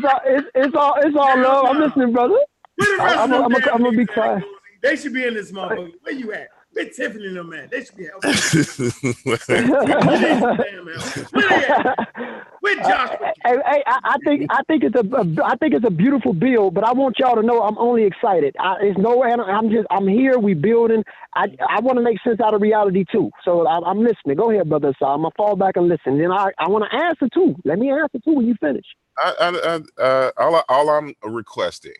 all. 0.06 0.22
It's, 0.26 0.48
it's 0.56 0.76
all. 0.76 0.96
It's 0.98 1.16
all 1.16 1.40
love. 1.40 1.66
I'm 1.68 1.80
listening, 1.80 2.14
brother. 2.14 2.40
Where 2.78 2.98
the 2.98 3.04
rest 3.04 3.18
I'm 3.18 3.34
I'm 3.34 3.52
gonna 3.52 3.92
be 3.92 4.06
quiet. 4.08 4.44
They 4.82 4.96
should 4.96 5.14
be 5.14 5.26
in 5.26 5.36
this 5.36 5.52
motherfucker. 5.52 5.92
Where 6.02 6.14
you 6.16 6.34
at? 6.34 6.48
Where 6.72 6.90
Tiffany 6.90 7.28
and 7.28 7.38
them 7.38 7.54
at? 7.54 7.72
They 7.72 7.84
should 7.84 7.98
be 7.98 8.06
helping. 8.12 8.32
Where 9.24 9.38
they 9.48 9.58
at? 11.60 12.44
Where 12.68 12.84
Josh? 12.84 13.10
Hey, 13.46 13.56
hey, 13.66 13.84
I, 13.88 14.00
I 14.04 14.18
think 14.26 14.44
I 14.50 14.62
think 14.68 14.84
it's 14.84 14.96
a, 14.96 15.06
a 15.16 15.46
I 15.46 15.56
think 15.58 15.74
it's 15.74 15.86
a 15.88 15.92
beautiful 15.92 16.34
bill, 16.34 16.72
but 16.72 16.84
I 16.84 16.94
want 16.94 17.18
y'all 17.20 17.36
to 17.36 17.42
know 17.44 17.62
I'm 17.64 17.78
only 17.78 18.04
excited. 18.04 18.56
I, 18.60 18.76
it's 18.82 18.98
no, 19.00 19.24
I'm 19.24 19.70
just 19.70 19.88
I'm 19.90 20.08
here. 20.08 20.38
We 20.38 20.54
building. 20.54 21.04
I 21.36 21.46
I 21.70 21.80
want 21.82 21.98
to 21.98 22.04
make 22.04 22.18
sense 22.24 22.40
out 22.42 22.54
of 22.54 22.62
reality 22.62 23.06
too. 23.12 23.32
So 23.46 23.66
I, 23.68 23.80
I'm 23.90 24.00
listening. 24.00 24.38
Go 24.38 24.52
ahead, 24.52 24.70
brother. 24.70 24.94
So 25.00 25.06
I'm 25.06 25.22
gonna 25.22 25.32
fall 25.38 25.56
back 25.56 25.78
and 25.78 25.88
listen. 25.88 26.18
Then 26.20 26.32
I 26.32 26.52
I 26.60 26.68
want 26.68 26.86
to 26.92 26.98
answer 26.98 27.28
too. 27.34 27.56
Let 27.66 27.80
me 27.80 27.92
answer 27.92 28.20
too 28.26 28.34
when 28.34 28.48
you 28.48 28.56
finish. 28.60 28.86
I, 29.18 29.34
I, 29.40 29.82
I, 30.00 30.02
uh, 30.04 30.32
all, 30.38 30.56
I- 30.58 30.64
all 30.70 30.90
I'm 30.90 31.14
requesting, 31.24 31.94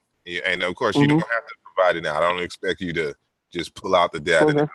and 0.46 0.64
of 0.64 0.76
course 0.76 1.00
you 1.00 1.08
Mhm. 1.08 1.12
don't 1.20 1.20
have 1.32 1.48
to 1.48 1.56
provide 1.76 1.96
it 1.98 2.04
now. 2.04 2.18
I 2.18 2.20
don't 2.20 2.44
expect 2.44 2.82
you 2.82 2.94
to 2.94 3.16
just 3.54 3.74
pull 3.76 3.96
out 3.96 4.12
the 4.12 4.20
data. 4.20 4.46
Okay. 4.52 4.68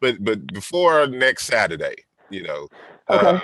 But 0.00 0.22
but 0.24 0.52
before 0.52 1.06
next 1.06 1.46
Saturday, 1.46 1.96
you 2.30 2.42
know, 2.42 2.68
uh, 3.08 3.40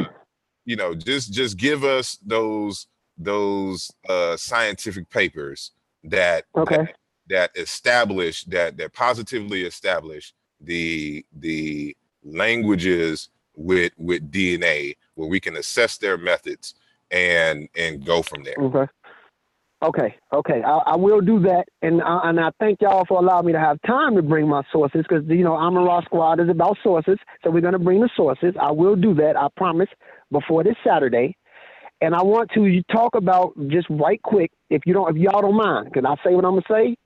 you 0.66 0.76
know, 0.76 0.94
just 0.94 1.32
just 1.32 1.56
give 1.56 1.84
us 1.84 2.18
those 2.26 2.88
those 3.16 3.90
uh, 4.08 4.36
scientific 4.36 5.08
papers 5.08 5.70
that 6.04 6.44
Okay. 6.56 6.76
that, 6.76 6.96
that 7.28 7.50
establish 7.56 8.44
that 8.44 8.76
that 8.76 8.92
positively 8.92 9.62
establish 9.62 10.34
the 10.60 11.24
the 11.32 11.96
languages 12.22 13.30
with 13.54 13.92
with 13.96 14.30
DNA 14.30 14.96
where 15.14 15.28
we 15.28 15.40
can 15.40 15.56
assess 15.56 15.96
their 15.96 16.18
methods 16.18 16.74
and 17.10 17.68
and 17.76 18.04
go 18.04 18.22
from 18.22 18.42
there. 18.44 18.56
Okay. 18.58 18.86
Okay, 19.82 20.16
okay, 20.32 20.62
I, 20.62 20.78
I 20.86 20.96
will 20.96 21.20
do 21.20 21.38
that, 21.40 21.66
and 21.82 22.00
I, 22.00 22.30
and 22.30 22.40
I 22.40 22.50
thank 22.58 22.80
y'all 22.80 23.04
for 23.06 23.18
allowing 23.18 23.44
me 23.44 23.52
to 23.52 23.60
have 23.60 23.78
time 23.86 24.16
to 24.16 24.22
bring 24.22 24.48
my 24.48 24.62
sources 24.72 25.04
because 25.06 25.22
you 25.28 25.44
know 25.44 25.54
Amara 25.54 26.00
Squad 26.06 26.40
is 26.40 26.48
about 26.48 26.78
sources, 26.82 27.18
so 27.44 27.50
we're 27.50 27.60
gonna 27.60 27.78
bring 27.78 28.00
the 28.00 28.08
sources. 28.16 28.54
I 28.58 28.70
will 28.70 28.96
do 28.96 29.12
that, 29.16 29.36
I 29.36 29.48
promise, 29.54 29.90
before 30.30 30.64
this 30.64 30.76
Saturday, 30.86 31.36
and 32.00 32.14
I 32.14 32.22
want 32.22 32.50
to 32.54 32.82
talk 32.92 33.14
about 33.14 33.54
just 33.68 33.86
right 33.88 34.20
quick, 34.22 34.50
if 34.70 34.82
you 34.86 34.92
don't, 34.92 35.16
if 35.16 35.22
y'all 35.22 35.40
don't 35.40 35.56
mind, 35.56 35.92
can 35.94 36.04
I 36.06 36.16
say 36.24 36.34
what 36.34 36.44
I'm 36.44 36.60
gonna 36.60 36.62
say? 36.70 36.96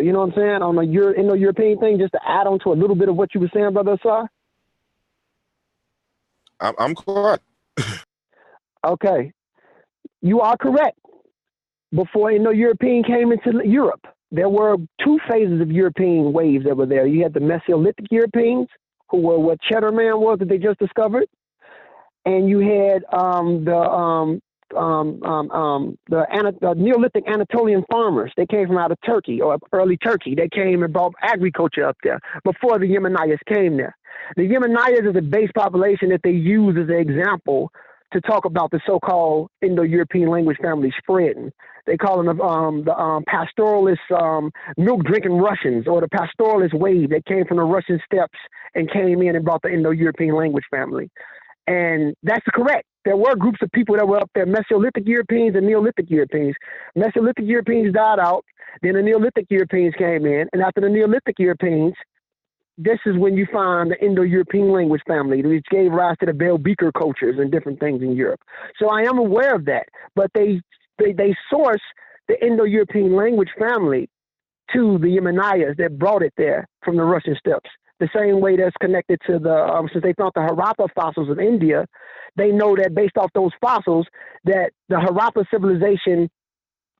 You 0.00 0.12
know 0.12 0.20
what 0.20 0.30
I'm 0.30 0.34
saying 0.34 0.62
on 0.62 0.76
the 0.76 0.82
Euro, 0.82 1.14
Indo-European 1.14 1.78
thing, 1.78 1.98
just 1.98 2.12
to 2.12 2.20
add 2.26 2.46
on 2.46 2.58
to 2.60 2.72
a 2.72 2.74
little 2.74 2.96
bit 2.96 3.08
of 3.08 3.16
what 3.16 3.34
you 3.34 3.40
were 3.40 3.50
saying, 3.54 3.72
brother 3.72 3.92
Asar. 3.92 4.30
I'm, 6.60 6.74
I'm 6.78 6.94
quiet. 6.94 7.40
Okay. 8.84 9.32
You 10.22 10.40
are 10.40 10.56
correct. 10.56 10.98
Before 11.94 12.30
Indo-European 12.30 13.04
came 13.04 13.32
into 13.32 13.60
Europe, 13.68 14.06
there 14.30 14.48
were 14.48 14.76
two 15.04 15.18
phases 15.30 15.60
of 15.60 15.70
European 15.70 16.32
waves 16.32 16.64
that 16.64 16.76
were 16.76 16.86
there. 16.86 17.06
You 17.06 17.22
had 17.22 17.34
the 17.34 17.40
Mesolithic 17.40 18.06
Europeans, 18.10 18.68
who 19.10 19.18
were 19.18 19.38
what 19.38 19.60
Cheddar 19.60 19.92
Man 19.92 20.20
was 20.20 20.38
that 20.38 20.48
they 20.48 20.56
just 20.56 20.78
discovered, 20.78 21.26
and 22.24 22.48
you 22.48 22.60
had 22.60 23.04
um, 23.12 23.64
the 23.64 23.76
um, 23.76 24.40
um, 24.76 25.22
um, 25.22 25.50
um, 25.50 25.98
the, 26.08 26.24
Ana- 26.32 26.54
the 26.60 26.74
Neolithic 26.74 27.24
Anatolian 27.28 27.84
farmers. 27.90 28.32
They 28.36 28.46
came 28.46 28.68
from 28.68 28.78
out 28.78 28.90
of 28.90 28.98
Turkey 29.04 29.40
or 29.40 29.58
early 29.72 29.96
Turkey. 29.98 30.34
They 30.34 30.48
came 30.48 30.82
and 30.82 30.92
brought 30.92 31.12
agriculture 31.22 31.86
up 31.86 31.96
there 32.02 32.20
before 32.44 32.78
the 32.78 32.86
Yamnayas 32.86 33.38
came 33.46 33.76
there. 33.76 33.96
The 34.36 34.48
Yamnayas 34.48 35.10
is 35.10 35.16
a 35.16 35.22
base 35.22 35.50
population 35.54 36.08
that 36.10 36.22
they 36.22 36.30
use 36.30 36.76
as 36.78 36.88
an 36.88 36.96
example 36.96 37.70
to 38.12 38.20
talk 38.20 38.44
about 38.44 38.70
the 38.70 38.80
so-called 38.86 39.48
Indo-European 39.62 40.28
language 40.28 40.58
family 40.62 40.92
spreading. 40.98 41.50
They 41.86 41.96
call 41.96 42.22
them 42.22 42.40
um, 42.40 42.84
the 42.84 42.96
um, 42.96 43.24
pastoralist 43.24 44.10
um, 44.16 44.50
milk-drinking 44.76 45.32
Russians 45.32 45.88
or 45.88 46.00
the 46.00 46.08
pastoralist 46.08 46.74
wave 46.74 47.10
that 47.10 47.24
came 47.26 47.44
from 47.46 47.56
the 47.56 47.64
Russian 47.64 47.98
steppes 48.04 48.38
and 48.74 48.90
came 48.90 49.22
in 49.22 49.34
and 49.34 49.44
brought 49.44 49.62
the 49.62 49.70
Indo-European 49.70 50.34
language 50.34 50.64
family. 50.70 51.10
And 51.66 52.14
that's 52.22 52.46
correct. 52.52 52.86
There 53.04 53.16
were 53.16 53.34
groups 53.36 53.58
of 53.62 53.70
people 53.72 53.96
that 53.96 54.06
were 54.06 54.18
up 54.18 54.30
there, 54.34 54.46
Mesolithic 54.46 55.06
Europeans 55.06 55.56
and 55.56 55.66
Neolithic 55.66 56.08
Europeans. 56.08 56.54
Mesolithic 56.96 57.46
Europeans 57.46 57.92
died 57.92 58.18
out, 58.18 58.44
then 58.82 58.94
the 58.94 59.02
Neolithic 59.02 59.46
Europeans 59.50 59.94
came 59.98 60.24
in, 60.24 60.48
and 60.52 60.62
after 60.62 60.80
the 60.80 60.88
Neolithic 60.88 61.38
Europeans, 61.38 61.94
this 62.78 62.98
is 63.04 63.16
when 63.16 63.36
you 63.36 63.46
find 63.52 63.90
the 63.90 64.04
Indo-European 64.04 64.72
language 64.72 65.02
family, 65.06 65.42
which 65.42 65.66
gave 65.70 65.92
rise 65.92 66.16
to 66.20 66.26
the 66.26 66.32
Bell 66.32 66.58
Beaker 66.58 66.90
cultures 66.92 67.36
and 67.38 67.50
different 67.50 67.80
things 67.80 68.02
in 68.02 68.16
Europe. 68.16 68.40
So 68.78 68.88
I 68.88 69.02
am 69.02 69.18
aware 69.18 69.54
of 69.54 69.66
that, 69.66 69.86
but 70.16 70.30
they 70.34 70.60
they, 70.98 71.12
they 71.12 71.34
source 71.50 71.82
the 72.28 72.44
Indo-European 72.44 73.14
language 73.14 73.50
family 73.58 74.08
to 74.72 74.98
the 74.98 75.08
Yamnayas 75.08 75.76
that 75.76 75.98
brought 75.98 76.22
it 76.22 76.32
there 76.36 76.66
from 76.82 76.96
the 76.96 77.04
Russian 77.04 77.36
steppes. 77.38 77.70
The 78.00 78.08
same 78.16 78.40
way 78.40 78.56
that's 78.56 78.76
connected 78.80 79.20
to 79.28 79.38
the 79.38 79.54
um, 79.54 79.88
since 79.92 80.02
they 80.02 80.14
found 80.14 80.32
the 80.34 80.40
Harappa 80.40 80.88
fossils 80.94 81.30
of 81.30 81.38
India, 81.38 81.86
they 82.36 82.50
know 82.50 82.74
that 82.76 82.94
based 82.94 83.16
off 83.16 83.30
those 83.34 83.52
fossils 83.60 84.06
that 84.44 84.72
the 84.88 84.96
Harappa 84.96 85.44
civilization 85.50 86.28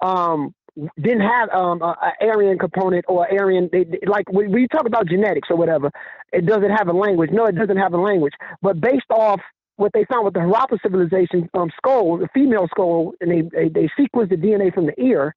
um, 0.01 0.55
didn't 1.01 1.21
have 1.21 1.51
um, 1.51 1.83
a, 1.83 1.97
a 2.21 2.27
Aryan 2.27 2.59
component 2.59 3.05
or 3.09 3.27
Aryan 3.31 3.69
they, 3.73 3.85
like 4.07 4.31
when 4.31 4.53
we 4.53 4.69
talk 4.69 4.87
about 4.87 5.09
genetics 5.09 5.49
or 5.51 5.57
whatever, 5.57 5.91
it 6.33 6.47
doesn't 6.47 6.71
have 6.71 6.89
a 6.89 6.93
language. 6.93 7.31
No, 7.33 7.47
it 7.47 7.57
doesn't 7.57 7.77
have 7.77 7.95
a 7.95 7.99
language. 7.99 8.35
But 8.63 8.81
based 8.81 9.11
off 9.11 9.41
what 9.77 9.93
they 9.93 10.05
found 10.05 10.25
with 10.25 10.35
the 10.35 10.41
Harappa 10.41 10.81
civilization 10.83 11.49
um, 11.55 11.71
skull, 11.77 12.19
the 12.19 12.29
female 12.35 12.69
skull, 12.71 13.13
and 13.21 13.31
they 13.31 13.43
they, 13.43 13.69
they 13.69 13.91
sequenced 13.99 14.31
the 14.31 14.37
DNA 14.37 14.73
from 14.73 14.87
the 14.87 15.01
ear 15.01 15.35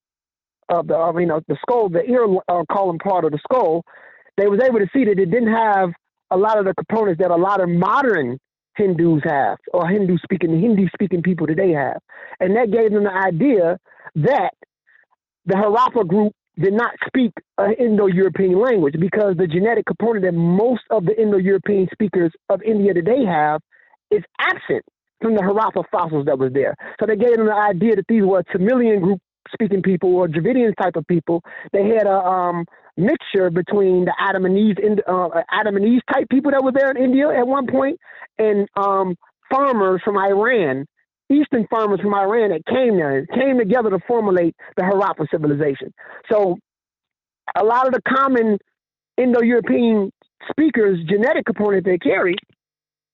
of 0.70 0.88
the 0.88 1.14
mean 1.14 1.32
uh, 1.32 1.40
the 1.48 1.58
skull, 1.62 1.90
the 1.90 2.04
ear 2.10 2.26
uh, 2.48 2.64
column 2.72 3.00
part 3.00 3.26
of 3.26 3.32
the 3.32 3.40
skull. 3.40 3.84
They 4.38 4.48
was 4.48 4.60
able 4.62 4.80
to 4.80 4.88
see 4.94 5.06
that 5.06 5.20
it 5.20 5.32
didn't 5.32 5.54
have 5.54 5.92
a 6.32 6.38
lot 6.38 6.58
of 6.58 6.66
the 6.66 6.74
components 6.74 7.22
that 7.22 7.32
a 7.32 7.36
lot 7.36 7.62
of 7.62 7.70
modern 7.70 8.38
Hindus 8.76 9.22
have, 9.24 9.58
or 9.74 9.88
Hindu 9.88 10.18
speaking 10.24 10.60
Hindi 10.60 10.90
speaking 10.94 11.22
people 11.22 11.48
today 11.48 11.72
have, 11.72 12.00
and 12.40 12.56
that 12.58 12.72
gave 12.72 12.92
them 12.92 13.06
the 13.06 13.14
idea 13.14 13.78
that 14.16 14.52
the 15.46 15.54
Harappa 15.54 16.06
group 16.06 16.34
did 16.60 16.74
not 16.74 16.92
speak 17.06 17.32
an 17.58 17.74
Indo-European 17.74 18.60
language 18.60 18.96
because 19.00 19.36
the 19.38 19.48
genetic 19.48 19.86
component 19.86 20.26
that 20.26 20.34
most 20.34 20.84
of 20.90 21.06
the 21.06 21.20
Indo-European 21.22 21.88
speakers 21.92 22.32
of 22.50 22.62
India 22.64 22.94
today 22.94 23.26
have 23.26 23.62
is 24.10 24.24
absent 24.40 24.84
from 25.22 25.36
the 25.36 25.42
Harappa 25.42 25.84
fossils 25.92 26.26
that 26.26 26.38
was 26.38 26.54
there. 26.54 26.76
So 27.00 27.06
they 27.06 27.16
gave 27.16 27.38
them 27.38 27.48
the 27.48 27.54
idea 27.54 27.96
that 27.96 28.06
these 28.08 28.24
were 28.24 28.44
Tamilian 28.44 29.02
group 29.02 29.20
speaking 29.54 29.82
people 29.82 30.16
or 30.16 30.28
Dravidian 30.28 30.74
type 30.76 30.96
of 30.96 31.06
people. 31.08 31.42
They 31.72 31.84
had 31.90 32.08
a 32.08 32.18
um, 32.18 32.66
mixture 32.98 33.50
between 33.50 34.06
the 34.06 34.14
Adam 34.20 34.46
and 34.46 34.58
Eve, 34.58 34.78
uh, 35.08 35.30
Adam 35.52 35.76
and 35.76 35.86
Eve 35.86 36.02
type 36.12 36.28
people 36.30 36.52
that 36.52 36.64
were 36.64 36.72
there 36.72 36.92
in 36.92 36.98
India 36.98 37.30
at 37.30 37.48
one 37.48 37.68
point, 37.68 38.00
and 38.38 38.68
um, 38.76 39.16
farmers 39.52 40.02
from 40.04 40.18
Iran, 40.18 40.86
Eastern 41.30 41.68
farmers 41.70 42.00
from 42.02 42.14
Iran 42.14 42.52
that 42.52 42.66
came 42.66 42.98
there, 42.98 43.26
came 43.28 43.58
together 43.58 43.90
to 43.90 44.00
formulate 44.08 44.56
the 44.78 44.84
Harappa 44.84 45.30
civilization. 45.30 45.94
So 46.32 46.58
a 47.56 47.64
lot 47.64 47.88
of 47.88 47.94
the 47.94 48.02
common 48.08 48.58
Indo-European 49.18 50.12
speakers' 50.50 51.00
genetic 51.08 51.46
component 51.46 51.86
they 51.86 51.98
carry 51.98 52.36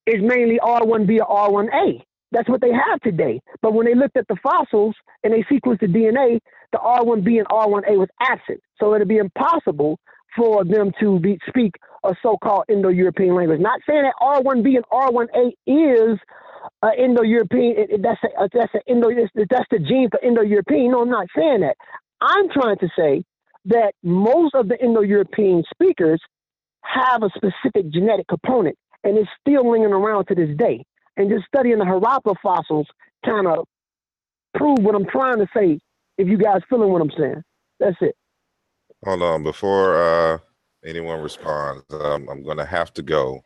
is 0.07 0.21
mainly 0.21 0.59
R1B 0.61 1.19
or 1.19 1.49
R1A. 1.49 2.01
That's 2.31 2.49
what 2.49 2.61
they 2.61 2.71
have 2.71 2.99
today. 3.01 3.41
But 3.61 3.73
when 3.73 3.85
they 3.85 3.95
looked 3.95 4.17
at 4.17 4.27
the 4.27 4.37
fossils 4.41 4.95
and 5.23 5.33
they 5.33 5.43
sequenced 5.43 5.81
the 5.81 5.87
DNA, 5.87 6.39
the 6.71 6.77
R1B 6.77 7.37
and 7.39 7.47
R1A 7.47 7.97
was 7.97 8.09
absent. 8.21 8.61
So 8.79 8.95
it'd 8.95 9.07
be 9.07 9.17
impossible 9.17 9.99
for 10.35 10.63
them 10.63 10.91
to 11.01 11.19
be, 11.19 11.37
speak 11.47 11.75
a 12.05 12.15
so-called 12.23 12.65
Indo-European 12.69 13.35
language. 13.35 13.59
Not 13.59 13.81
saying 13.87 14.03
that 14.03 14.13
R1B 14.21 14.75
and 14.77 14.85
R1A 14.91 15.51
is 15.67 16.19
uh, 16.81 16.89
Indo-European. 16.97 18.01
That's 18.01 18.21
a, 18.23 18.49
that's 18.53 18.73
a 18.75 18.91
Indo. 18.91 19.09
That's 19.35 19.67
the 19.69 19.79
gene 19.79 20.09
for 20.09 20.19
Indo-European. 20.25 20.91
No, 20.91 21.01
I'm 21.01 21.09
not 21.09 21.27
saying 21.37 21.61
that. 21.61 21.75
I'm 22.21 22.49
trying 22.49 22.77
to 22.77 22.87
say 22.97 23.23
that 23.65 23.93
most 24.03 24.55
of 24.55 24.69
the 24.69 24.81
Indo-European 24.81 25.63
speakers 25.73 26.21
have 26.83 27.23
a 27.23 27.29
specific 27.35 27.91
genetic 27.91 28.27
component, 28.27 28.77
and 29.03 29.17
it's 29.17 29.29
still 29.41 29.69
lingering 29.69 29.93
around 29.93 30.25
to 30.27 30.35
this 30.35 30.55
day 30.57 30.85
and 31.21 31.29
just 31.29 31.45
studying 31.45 31.77
the 31.77 31.85
Harappa 31.85 32.35
fossils 32.41 32.87
kind 33.23 33.47
of 33.47 33.65
prove 34.55 34.79
what 34.79 34.95
I'm 34.95 35.05
trying 35.05 35.37
to 35.37 35.47
say. 35.55 35.79
If 36.17 36.27
you 36.27 36.37
guys 36.37 36.61
feeling 36.69 36.91
what 36.91 37.01
I'm 37.01 37.11
saying, 37.17 37.43
that's 37.79 37.95
it. 38.01 38.15
Hold 39.05 39.21
on, 39.21 39.43
before 39.43 39.95
uh, 39.95 40.37
anyone 40.85 41.21
responds, 41.21 41.83
um, 41.91 42.27
I'm 42.29 42.43
gonna 42.43 42.65
have 42.65 42.93
to 42.95 43.01
go. 43.01 43.41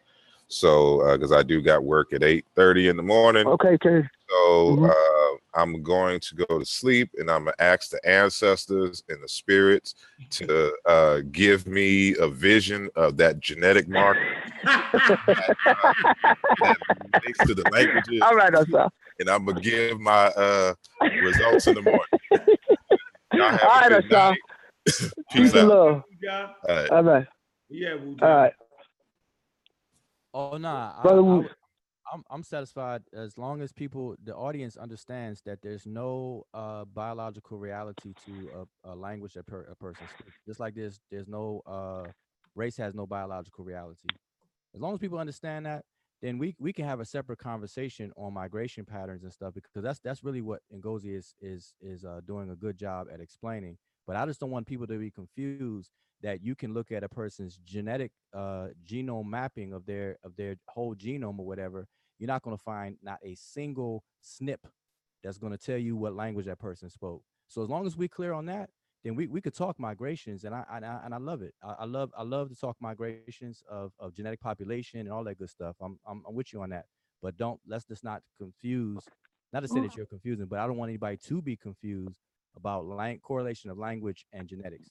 So, 0.48 1.17
because 1.17 1.32
I 1.32 1.43
do 1.43 1.61
got 1.61 1.83
work 1.83 2.14
at 2.14 2.22
8:30 2.22 2.90
in 2.90 2.98
the 2.98 3.03
morning. 3.03 3.48
Okay, 3.48 3.69
okay. 3.83 4.07
So 4.30 4.85
uh, 4.85 5.59
I'm 5.59 5.82
going 5.83 6.19
to 6.19 6.35
go 6.35 6.59
to 6.59 6.65
sleep, 6.65 7.11
and 7.17 7.30
I'm 7.30 7.45
gonna 7.45 7.56
ask 7.59 7.90
the 7.90 8.06
ancestors 8.07 9.03
and 9.09 9.22
the 9.24 9.27
spirits 9.27 9.95
to 10.32 10.75
uh, 10.85 11.19
give 11.32 11.67
me 11.67 12.15
a 12.17 12.27
vision 12.27 12.90
of 12.95 13.17
that 13.17 13.40
genetic 13.40 13.88
marker 13.88 14.19
that, 14.64 15.56
uh, 15.67 15.93
that 16.61 16.77
makes 17.25 17.40
to 17.45 17.53
the 17.53 17.67
languages. 17.69 18.22
All 18.22 18.35
right, 18.35 18.51
that's 18.51 18.74
all. 18.74 18.91
And 19.19 19.30
I'm 19.30 19.45
gonna 19.45 19.61
give 19.61 19.99
my 19.99 20.27
uh, 20.27 20.74
results 21.22 21.67
in 21.67 21.75
the 21.75 21.82
morning. 21.82 22.07
Y'all 23.33 23.51
have 23.51 23.61
All 23.64 23.85
a 23.85 24.01
good 24.01 24.11
night. 24.11 24.40
Peace 24.85 25.14
Peace 25.32 25.53
and 25.53 25.61
out. 25.61 25.67
love. 25.67 26.03
All 26.67 26.75
right. 26.75 26.90
All 26.90 27.03
right. 27.03 27.27
Yeah, 27.69 27.95
Wu 27.95 28.15
All 28.22 28.30
right. 28.30 28.53
Oh 30.35 30.57
nah, 30.57 30.93
I, 30.97 31.19
I, 31.35 31.41
I'm 32.14 32.23
I'm 32.30 32.43
satisfied 32.43 33.03
as 33.14 33.38
long 33.38 33.61
as 33.61 33.73
people, 33.73 34.15
the 34.23 34.35
audience 34.35 34.77
understands 34.77 35.41
that 35.45 35.61
there's 35.64 35.88
no 35.88 36.45
uh, 36.53 36.85
biological 36.85 37.59
reality 37.59 38.14
to 38.27 38.67
a, 38.85 38.91
a 38.91 38.95
language 38.95 39.35
that 39.35 39.47
per, 39.47 39.61
a 39.72 39.75
person 39.75 40.07
speaks. 40.09 40.38
Just 40.47 40.59
like 40.61 40.75
there's 40.75 41.01
there's 41.11 41.30
no 41.30 41.61
uh, 41.67 42.11
race 42.55 42.77
has 42.77 42.95
no 42.95 43.07
biological 43.07 43.65
reality. 43.65 44.09
As 44.75 44.81
long 44.81 44.93
as 44.93 44.99
people 44.99 45.19
understand 45.19 45.65
that, 45.67 45.85
then 46.22 46.38
we 46.39 46.55
we 46.59 46.73
can 46.73 46.85
have 46.85 47.01
a 47.01 47.05
separate 47.05 47.39
conversation 47.39 48.11
on 48.17 48.33
migration 48.33 48.85
patterns 48.85 49.23
and 49.23 49.33
stuff 49.33 49.55
because 49.55 49.83
that's 49.83 49.99
that's 50.01 50.23
really 50.23 50.41
what 50.41 50.61
Ngozi 50.73 51.15
is 51.17 51.35
is 51.41 51.75
is 51.81 52.05
uh, 52.05 52.22
doing 52.27 52.51
a 52.51 52.57
good 52.57 52.77
job 52.77 53.07
at 53.14 53.22
explaining. 53.22 53.77
But 54.08 54.16
I 54.16 54.25
just 54.25 54.40
don't 54.40 54.51
want 54.51 54.67
people 54.67 54.88
to 54.88 54.98
be 54.98 55.11
confused 55.11 55.92
that 56.22 56.43
you 56.43 56.56
can 56.56 56.74
look 56.74 56.92
at 56.92 57.03
a 57.03 57.09
person's 57.09 57.59
genetic 57.64 58.11
uh, 58.34 58.67
genome 58.85 59.25
mapping 59.25 59.74
of 59.74 59.85
their 59.85 60.17
of 60.24 60.35
their 60.35 60.56
whole 60.67 60.95
genome 60.95 61.40
or 61.40 61.45
whatever. 61.45 61.88
You're 62.19 62.27
not 62.27 62.43
going 62.43 62.56
to 62.56 62.64
find 62.64 62.98
not 63.03 63.19
a 63.24 63.35
single 63.35 64.03
snip 64.22 64.66
that's 65.24 65.38
going 65.38 65.51
to 65.51 65.58
tell 65.58 65.77
you 65.77 65.95
what 65.95 66.16
language 66.16 66.45
that 66.45 66.59
person 66.59 66.90
spoke. 66.90 67.22
So 67.48 67.61
as 67.61 67.69
long 67.69 67.85
as 67.85 67.98
we're 67.98 68.08
clear 68.08 68.32
on 68.34 68.45
that, 68.45 68.69
then 69.03 69.16
we, 69.16 69.27
we 69.27 69.42
could 69.42 69.53
talk 69.53 69.80
migrations, 69.80 70.45
and 70.45 70.56
I 70.56 70.64
and 70.72 70.85
I, 70.85 71.01
and 71.03 71.14
I 71.14 71.17
love 71.17 71.42
it. 71.42 71.53
I, 71.64 71.75
I 71.80 71.85
love 71.85 72.11
I 72.17 72.24
love 72.24 72.50
to 72.50 72.56
talk 72.56 72.77
migrations 72.80 73.64
of, 73.69 73.92
of 74.00 74.16
genetic 74.16 74.40
population 74.40 75.01
and 75.01 75.11
all 75.11 75.24
that 75.25 75.38
good 75.38 75.50
stuff. 75.50 75.75
I'm, 75.82 76.00
I'm 76.08 76.24
I'm 76.27 76.34
with 76.34 76.53
you 76.53 76.61
on 76.61 76.69
that. 76.69 76.85
But 77.22 77.38
don't 77.38 77.59
let's 77.67 77.85
just 77.85 78.03
not 78.03 78.22
confuse. 78.40 79.03
Not 79.53 79.61
to 79.61 79.67
say 79.67 79.80
that 79.80 79.95
you're 79.95 80.06
confusing, 80.06 80.48
but 80.48 80.59
I 80.59 80.67
don't 80.67 80.75
want 80.75 80.90
anybody 80.90 81.17
to 81.27 81.42
be 81.42 81.56
confused 81.56 82.17
about 82.58 82.85
lang- 82.85 83.19
correlation 83.19 83.69
of 83.72 83.77
language 83.77 84.25
and 84.34 84.48
genetics. 84.48 84.90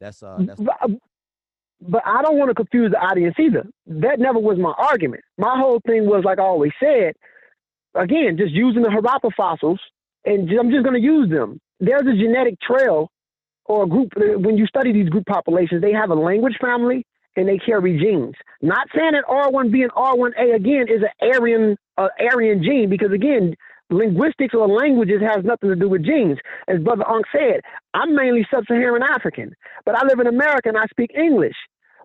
That's 0.00 0.22
uh 0.22 0.42
that's 0.46 0.60
But, 0.60 0.90
but 1.80 2.02
I 2.06 2.22
don't 2.22 2.38
want 2.38 2.50
to 2.50 2.54
confuse 2.54 2.92
the 2.92 2.98
audience 2.98 3.36
either. 3.38 3.66
That 3.86 4.18
never 4.20 4.38
was 4.38 4.58
my 4.58 4.74
argument. 4.78 5.22
My 5.38 5.58
whole 5.58 5.80
thing 5.86 6.06
was, 6.06 6.24
like 6.24 6.38
I 6.38 6.42
always 6.42 6.72
said, 6.82 7.14
again, 7.94 8.36
just 8.38 8.52
using 8.52 8.82
the 8.82 8.88
Harappa 8.88 9.30
fossils, 9.36 9.80
and 10.24 10.50
I'm 10.50 10.70
just 10.70 10.84
going 10.84 11.00
to 11.00 11.06
use 11.06 11.30
them. 11.30 11.60
There's 11.80 12.02
a 12.02 12.16
genetic 12.16 12.60
trail 12.60 13.10
or 13.66 13.84
a 13.84 13.88
group, 13.88 14.12
uh, 14.16 14.38
when 14.38 14.56
you 14.56 14.66
study 14.66 14.92
these 14.92 15.08
group 15.08 15.26
populations, 15.26 15.82
they 15.82 15.92
have 15.92 16.10
a 16.10 16.14
language 16.14 16.56
family 16.60 17.04
and 17.36 17.48
they 17.48 17.58
carry 17.58 17.98
genes. 17.98 18.34
Not 18.60 18.88
saying 18.96 19.12
that 19.12 19.24
R1B 19.28 19.82
and 19.82 19.90
R1A, 19.92 20.54
again, 20.54 20.86
is 20.88 21.02
an 21.02 21.30
Aryan, 21.34 21.76
uh, 21.98 22.08
Aryan 22.32 22.62
gene, 22.62 22.90
because 22.90 23.12
again, 23.12 23.54
linguistics 23.92 24.54
or 24.54 24.66
languages 24.68 25.20
has 25.20 25.44
nothing 25.44 25.70
to 25.70 25.76
do 25.76 25.88
with 25.88 26.04
genes. 26.04 26.38
As 26.68 26.80
Brother 26.80 27.08
Unk 27.08 27.26
said, 27.32 27.60
I'm 27.94 28.14
mainly 28.14 28.46
sub-Saharan 28.50 29.02
African, 29.02 29.54
but 29.84 29.94
I 29.94 30.06
live 30.06 30.20
in 30.20 30.26
America 30.26 30.68
and 30.68 30.78
I 30.78 30.86
speak 30.90 31.12
English. 31.14 31.56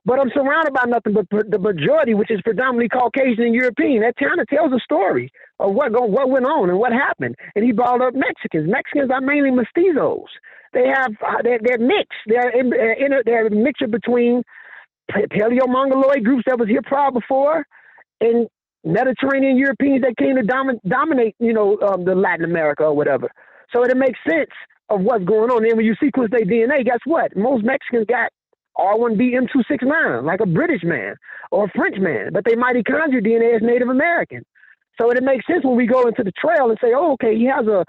But 0.06 0.20
I'm 0.22 0.32
surrounded 0.34 0.74
by 0.74 0.86
nothing 0.88 1.14
but 1.14 1.28
the 1.50 1.60
majority, 1.60 2.14
which 2.14 2.32
is 2.32 2.40
predominantly 2.42 2.88
Caucasian 2.88 3.44
and 3.44 3.54
European. 3.54 4.04
That 4.04 4.16
kind 4.16 4.40
of 4.40 4.48
tells 4.48 4.72
a 4.72 4.80
story 4.80 5.30
of 5.60 5.74
what 5.74 5.92
go, 5.92 6.04
what 6.04 6.30
went 6.30 6.46
on 6.46 6.70
and 6.70 6.80
what 6.80 6.94
happened. 6.94 7.36
And 7.56 7.66
he 7.66 7.74
brought 7.74 8.02
up 8.02 8.14
Mexicans. 8.14 8.70
Mexicans 8.70 9.12
are 9.12 9.20
mainly 9.20 9.52
mestizos. 9.52 10.28
They 10.72 10.88
have 10.88 11.12
uh, 11.26 11.42
they're, 11.44 11.60
they're 11.62 11.78
mixed. 11.80 12.20
They're 12.26 12.50
in, 12.50 12.72
a, 13.14 13.24
they're 13.26 13.48
a 13.48 13.50
mixture 13.50 13.88
between 13.88 14.44
paleo-mongoloid 15.12 16.24
groups 16.24 16.44
that 16.48 16.60
was 16.60 16.70
here 16.70 16.82
prior 16.84 17.12
before, 17.12 17.66
and 18.22 18.48
Mediterranean 18.88 19.58
Europeans 19.58 20.02
that 20.02 20.18
came 20.18 20.36
to 20.36 20.44
domin- 20.44 20.82
dominate, 20.88 21.36
you 21.40 21.54
know, 21.54 21.78
um, 21.82 22.06
the 22.06 22.16
Latin 22.16 22.46
America 22.46 22.84
or 22.84 22.96
whatever. 22.96 23.30
So 23.74 23.84
it 23.84 23.96
makes 23.98 24.20
sense 24.28 24.50
of 24.90 25.02
what's 25.02 25.26
going 25.26 25.52
on. 25.52 25.66
And 25.66 25.76
when 25.76 25.86
you 25.86 25.96
sequence 26.02 26.32
their 26.32 26.46
DNA, 26.46 26.86
guess 26.86 27.00
what? 27.06 27.36
Most 27.36 27.64
Mexicans 27.64 28.06
got 28.08 28.32
R1B 28.78 29.34
M269, 29.34 30.24
like 30.24 30.40
a 30.40 30.46
British 30.46 30.84
man 30.84 31.16
or 31.52 31.66
a 31.66 31.72
French 31.76 31.98
man, 31.98 32.30
but 32.32 32.46
they 32.46 32.54
mitochondrial 32.54 33.26
DNA 33.26 33.56
is 33.56 33.62
Native 33.62 33.90
American. 33.90 34.44
So 35.00 35.12
it 35.12 35.22
makes 35.24 35.46
sense 35.48 35.64
when 35.64 35.76
we 35.76 35.86
go 35.86 36.08
into 36.08 36.24
the 36.24 36.32
trail 36.32 36.70
and 36.70 36.78
say, 36.82 36.92
oh, 36.96 37.14
okay, 37.14 37.36
he 37.36 37.46
has 37.46 37.66
a, 37.68 37.84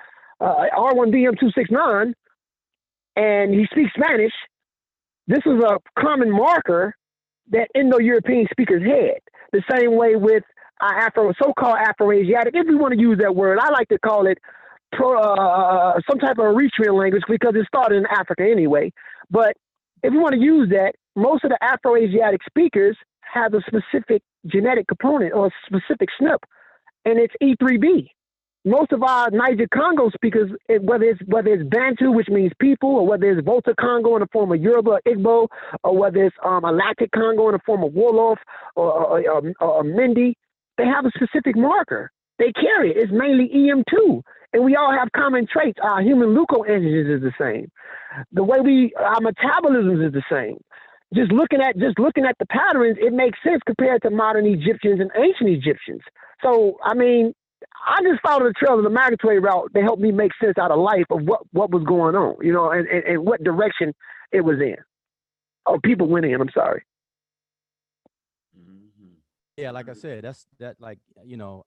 a 0.44 0.66
R1B 0.76 1.26
M269 1.30 2.12
and 3.16 3.54
he 3.54 3.66
speaks 3.70 3.90
Spanish. 3.96 4.32
This 5.26 5.40
is 5.44 5.62
a 5.62 5.78
common 5.98 6.30
marker 6.30 6.94
that 7.50 7.68
Indo-European 7.74 8.46
speakers 8.50 8.82
had. 8.82 9.20
The 9.52 9.62
same 9.70 9.96
way 9.96 10.16
with 10.16 10.42
uh, 10.80 10.92
Afro, 10.96 11.32
so-called 11.42 11.76
Afro-Asiatic, 11.78 12.54
if 12.54 12.66
we 12.66 12.74
want 12.74 12.94
to 12.94 13.00
use 13.00 13.18
that 13.18 13.34
word, 13.34 13.58
I 13.60 13.70
like 13.70 13.88
to 13.88 13.98
call 13.98 14.26
it 14.26 14.38
pro, 14.92 15.20
uh, 15.20 16.00
some 16.08 16.18
type 16.18 16.38
of 16.38 16.44
Eritrean 16.44 16.98
language 16.98 17.22
because 17.28 17.54
it 17.54 17.66
started 17.66 17.96
in 17.96 18.06
Africa 18.06 18.42
anyway. 18.42 18.92
But 19.30 19.56
if 20.02 20.12
we 20.12 20.18
want 20.18 20.34
to 20.34 20.40
use 20.40 20.68
that, 20.70 20.92
most 21.16 21.44
of 21.44 21.50
the 21.50 21.58
Afro-Asiatic 21.62 22.40
speakers 22.48 22.96
have 23.20 23.54
a 23.54 23.60
specific 23.66 24.22
genetic 24.46 24.86
component 24.86 25.34
or 25.34 25.46
a 25.46 25.50
specific 25.66 26.08
SNP, 26.20 26.38
and 27.04 27.18
it's 27.18 27.34
E3B. 27.42 28.08
Most 28.64 28.92
of 28.92 29.02
our 29.02 29.30
Niger 29.30 29.66
Congo 29.72 30.10
speakers, 30.10 30.50
whether 30.82 31.04
it's 31.04 31.20
whether 31.26 31.48
it's 31.48 31.62
Bantu, 31.68 32.10
which 32.10 32.28
means 32.28 32.52
people, 32.60 32.90
or 32.90 33.06
whether 33.06 33.30
it's 33.30 33.44
Volta 33.44 33.74
Congo 33.80 34.16
in 34.16 34.20
the 34.20 34.26
form 34.32 34.52
of 34.52 34.60
Yoruba 34.60 34.90
or 34.90 35.00
Igbo, 35.06 35.48
or 35.84 35.96
whether 35.96 36.24
it's 36.24 36.36
um, 36.44 36.64
Atlantic 36.64 37.10
Congo 37.12 37.48
in 37.48 37.52
the 37.52 37.60
form 37.64 37.84
of 37.84 37.92
Wolof 37.92 38.36
or, 38.74 38.92
or, 38.92 39.30
or, 39.30 39.52
or 39.60 39.84
Mindi, 39.84 40.36
they 40.78 40.86
have 40.86 41.06
a 41.06 41.12
specific 41.16 41.56
marker. 41.56 42.10
They 42.38 42.52
carry 42.52 42.92
it. 42.92 42.98
It's 42.98 43.12
mainly 43.12 43.50
EM2. 43.54 44.22
And 44.54 44.64
we 44.64 44.76
all 44.76 44.92
have 44.96 45.08
common 45.16 45.46
traits. 45.52 45.78
Our 45.82 46.02
human 46.02 46.30
leukoantigens 46.36 47.16
is 47.16 47.22
the 47.22 47.32
same. 47.40 47.70
The 48.32 48.44
way 48.44 48.60
we, 48.62 48.94
our 48.98 49.20
metabolisms 49.20 50.06
is 50.06 50.14
the 50.14 50.22
same. 50.32 50.58
Just 51.14 51.32
looking 51.32 51.60
at 51.62 51.78
just 51.78 51.98
looking 51.98 52.26
at 52.26 52.36
the 52.38 52.46
patterns, 52.46 52.98
it 53.00 53.14
makes 53.14 53.38
sense 53.42 53.62
compared 53.66 54.02
to 54.02 54.10
modern 54.10 54.46
Egyptians 54.46 55.00
and 55.00 55.10
ancient 55.16 55.48
Egyptians. 55.50 56.02
So 56.42 56.78
I 56.84 56.94
mean, 56.94 57.32
I 57.86 58.02
just 58.02 58.20
followed 58.22 58.46
the 58.48 58.52
trail 58.54 58.78
of 58.78 58.84
the 58.84 58.90
migratory 58.90 59.38
route 59.40 59.72
to 59.74 59.82
help 59.82 60.00
me 60.00 60.12
make 60.12 60.32
sense 60.42 60.58
out 60.60 60.70
of 60.70 60.78
life 60.80 61.06
of 61.10 61.22
what 61.22 61.42
what 61.52 61.70
was 61.70 61.84
going 61.84 62.14
on, 62.14 62.36
you 62.44 62.52
know, 62.52 62.70
and 62.72 62.86
and, 62.88 63.04
and 63.04 63.24
what 63.24 63.42
direction 63.42 63.94
it 64.32 64.42
was 64.42 64.58
in. 64.60 64.76
Oh, 65.66 65.78
people 65.82 66.08
went 66.08 66.26
in. 66.26 66.40
I'm 66.40 66.50
sorry. 66.54 66.84
Yeah, 69.58 69.72
like 69.72 69.88
I 69.88 69.92
said, 69.94 70.22
that's 70.22 70.46
that 70.60 70.76
like 70.78 71.00
you 71.24 71.36
know, 71.36 71.64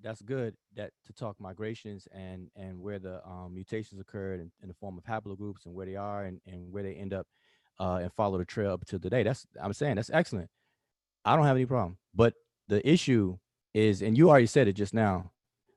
that's 0.00 0.22
good 0.22 0.56
that 0.76 0.92
to 1.06 1.12
talk 1.12 1.38
migrations 1.38 2.08
and 2.10 2.48
and 2.56 2.80
where 2.80 2.98
the 2.98 3.24
um, 3.26 3.52
mutations 3.54 4.00
occurred 4.00 4.40
in, 4.40 4.50
in 4.62 4.68
the 4.68 4.74
form 4.74 4.96
of 4.96 5.04
haplogroups 5.04 5.66
and 5.66 5.74
where 5.74 5.84
they 5.84 5.96
are 5.96 6.24
and, 6.24 6.40
and 6.46 6.72
where 6.72 6.82
they 6.82 6.94
end 6.94 7.12
up 7.12 7.26
uh, 7.78 7.98
and 8.00 8.12
follow 8.14 8.38
the 8.38 8.46
trail 8.46 8.72
up 8.72 8.86
to 8.86 8.98
today. 8.98 9.22
That's 9.22 9.46
I'm 9.62 9.74
saying 9.74 9.96
that's 9.96 10.08
excellent. 10.10 10.48
I 11.24 11.36
don't 11.36 11.44
have 11.44 11.56
any 11.56 11.66
problem. 11.66 11.98
But 12.14 12.32
the 12.68 12.86
issue 12.88 13.36
is, 13.74 14.00
and 14.00 14.16
you 14.16 14.30
already 14.30 14.46
said 14.46 14.66
it 14.66 14.72
just 14.72 14.94
now, 14.94 15.30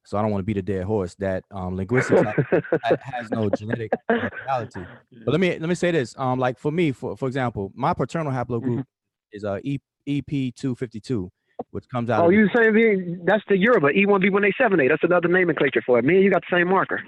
so 0.06 0.18
I 0.18 0.22
don't 0.22 0.32
want 0.32 0.40
to 0.40 0.46
beat 0.46 0.58
a 0.58 0.62
dead 0.62 0.86
horse 0.86 1.16
that 1.16 1.44
um, 1.52 1.76
linguistics 1.76 2.22
ha- 2.22 2.62
ha- 2.82 2.96
has 3.02 3.30
no 3.30 3.50
genetic 3.50 3.92
reality. 4.10 4.86
But 5.26 5.32
let 5.34 5.42
me 5.42 5.60
let 5.60 5.68
me 5.68 5.76
say 5.76 5.92
this. 5.92 6.16
Um, 6.18 6.40
like 6.40 6.58
for 6.58 6.72
me, 6.72 6.94
for 6.94 7.18
for 7.18 7.28
example, 7.28 7.74
my 7.76 7.94
paternal 7.94 8.32
haplogroup 8.32 8.86
is 9.34 9.44
uh, 9.44 9.60
e, 9.64 9.80
EP 10.08 10.56
two 10.56 10.76
fifty 10.76 11.02
two, 11.02 11.30
which 11.72 11.88
comes 11.90 12.10
out. 12.10 12.24
Oh, 12.24 12.30
the- 12.30 12.36
you 12.38 12.50
saying 12.56 12.74
the- 12.74 13.22
that's 13.26 13.44
the 13.48 13.58
Yoruba 13.58 13.88
E1B1A7A. 13.94 14.88
That's 14.90 15.04
another 15.04 15.28
nomenclature 15.28 15.82
for 15.86 16.00
it. 16.00 16.06
Me 16.06 16.16
and 16.16 16.24
you 16.24 16.32
got 16.32 16.44
the 16.50 16.58
same 16.58 16.68
marker. 16.70 17.02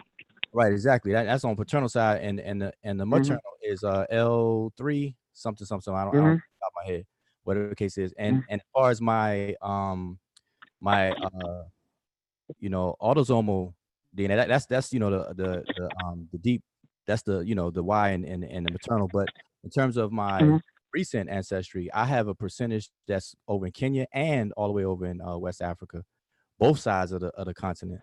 Right, 0.52 0.72
exactly. 0.72 1.12
That, 1.12 1.26
that's 1.26 1.44
on 1.46 1.56
paternal 1.56 1.90
side, 1.90 2.22
and 2.24 2.40
and 2.40 2.62
the 2.62 2.74
and 2.84 3.00
the 3.00 3.06
Mhm. 3.06 3.10
maternal 3.10 3.42
is 3.62 3.84
uh 3.84 4.06
L 4.10 4.74
three 4.78 5.16
something 5.34 5.66
something. 5.66 5.94
I 5.94 6.04
don't, 6.06 6.14
I 6.14 6.18
don't 6.18 6.26
Mhm. 6.28 6.34
know 6.36 6.42
top 6.64 6.74
my 6.76 6.92
head, 6.92 7.06
whatever 7.44 7.70
the 7.70 7.76
case 7.76 7.98
is. 8.00 8.14
And 8.18 8.44
and 8.50 8.60
as 8.62 8.68
far 8.74 8.90
as 8.90 9.00
my 9.00 9.56
um 9.62 10.18
my 10.82 11.14
uh 11.14 11.64
you 12.58 12.70
know 12.70 12.96
autosomal 13.00 13.74
DNA, 14.16 14.36
that, 14.38 14.48
that's 14.48 14.66
that's 14.66 14.92
you 14.92 15.00
know 15.00 15.12
the 15.12 15.34
the 15.36 15.66
the 15.76 15.92
um 16.04 16.28
the 16.32 16.40
deep 16.40 16.64
that's 17.06 17.22
the 17.22 17.40
you 17.42 17.54
know 17.54 17.70
the 17.70 17.84
Y 17.84 18.10
and 18.10 18.26
and, 18.26 18.44
and 18.44 18.66
the 18.66 18.72
maternal. 18.72 19.08
But 19.08 19.30
in 19.64 19.70
terms 19.70 19.98
of 19.98 20.12
my 20.12 20.42
Mhm. 20.42 20.62
Recent 20.94 21.30
ancestry, 21.30 21.90
I 21.94 22.06
have 22.06 22.28
a 22.28 22.36
percentage 22.36 22.90
that's 23.08 23.36
over 23.48 23.66
in 23.66 23.72
Kenya 23.72 24.08
and 24.14 24.52
all 24.54 24.68
the 24.68 24.74
way 24.74 24.86
over 24.86 25.06
in 25.06 25.22
uh, 25.22 25.38
West 25.38 25.62
Africa, 25.62 26.04
both 26.58 26.80
sides 26.80 27.12
of 27.12 27.22
the 27.22 27.28
of 27.30 27.46
the 27.46 27.54
continent. 27.54 28.02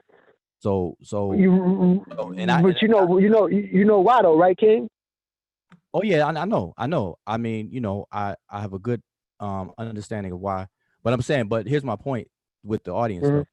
So 0.58 0.96
so 1.02 1.32
You, 1.32 2.04
so, 2.16 2.32
and 2.32 2.50
I, 2.50 2.62
but 2.62 2.80
you 2.80 2.88
know, 2.88 3.18
you 3.18 3.28
know, 3.28 3.46
you 3.46 3.84
know 3.84 4.00
why 4.00 4.22
though, 4.22 4.36
right, 4.36 4.56
King? 4.56 4.88
Oh 5.92 6.02
yeah, 6.02 6.26
I, 6.26 6.30
I 6.40 6.44
know, 6.44 6.74
I 6.76 6.86
know. 6.86 7.16
I 7.26 7.36
mean, 7.36 7.70
you 7.72 7.80
know, 7.80 8.06
I 8.10 8.36
I 8.50 8.60
have 8.60 8.72
a 8.72 8.78
good 8.78 9.02
um 9.40 9.72
understanding 9.78 10.32
of 10.32 10.40
why. 10.40 10.66
But 11.02 11.12
I'm 11.12 11.22
saying, 11.22 11.48
but 11.48 11.66
here's 11.66 11.84
my 11.84 11.96
point 11.96 12.28
with 12.64 12.82
the 12.84 12.92
audience 12.92 13.26
though, 13.28 13.44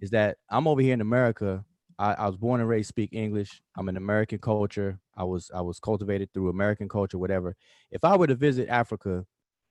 is 0.00 0.10
that 0.10 0.36
I'm 0.50 0.68
over 0.68 0.80
here 0.80 0.94
in 0.94 1.00
America. 1.00 1.64
I, 2.00 2.14
I 2.14 2.26
was 2.28 2.36
born 2.38 2.60
and 2.60 2.68
raised 2.68 2.88
speak 2.88 3.10
English. 3.12 3.62
I'm 3.76 3.90
an 3.90 3.98
American 3.98 4.38
culture. 4.40 5.00
I 5.16 5.24
was 5.24 5.50
I 5.54 5.60
was 5.60 5.80
cultivated 5.80 6.30
through 6.34 6.48
American 6.48 6.88
culture, 6.88 7.18
whatever. 7.18 7.56
If 7.90 8.04
I 8.04 8.16
were 8.16 8.26
to 8.28 8.34
visit 8.34 8.68
Africa 8.70 9.26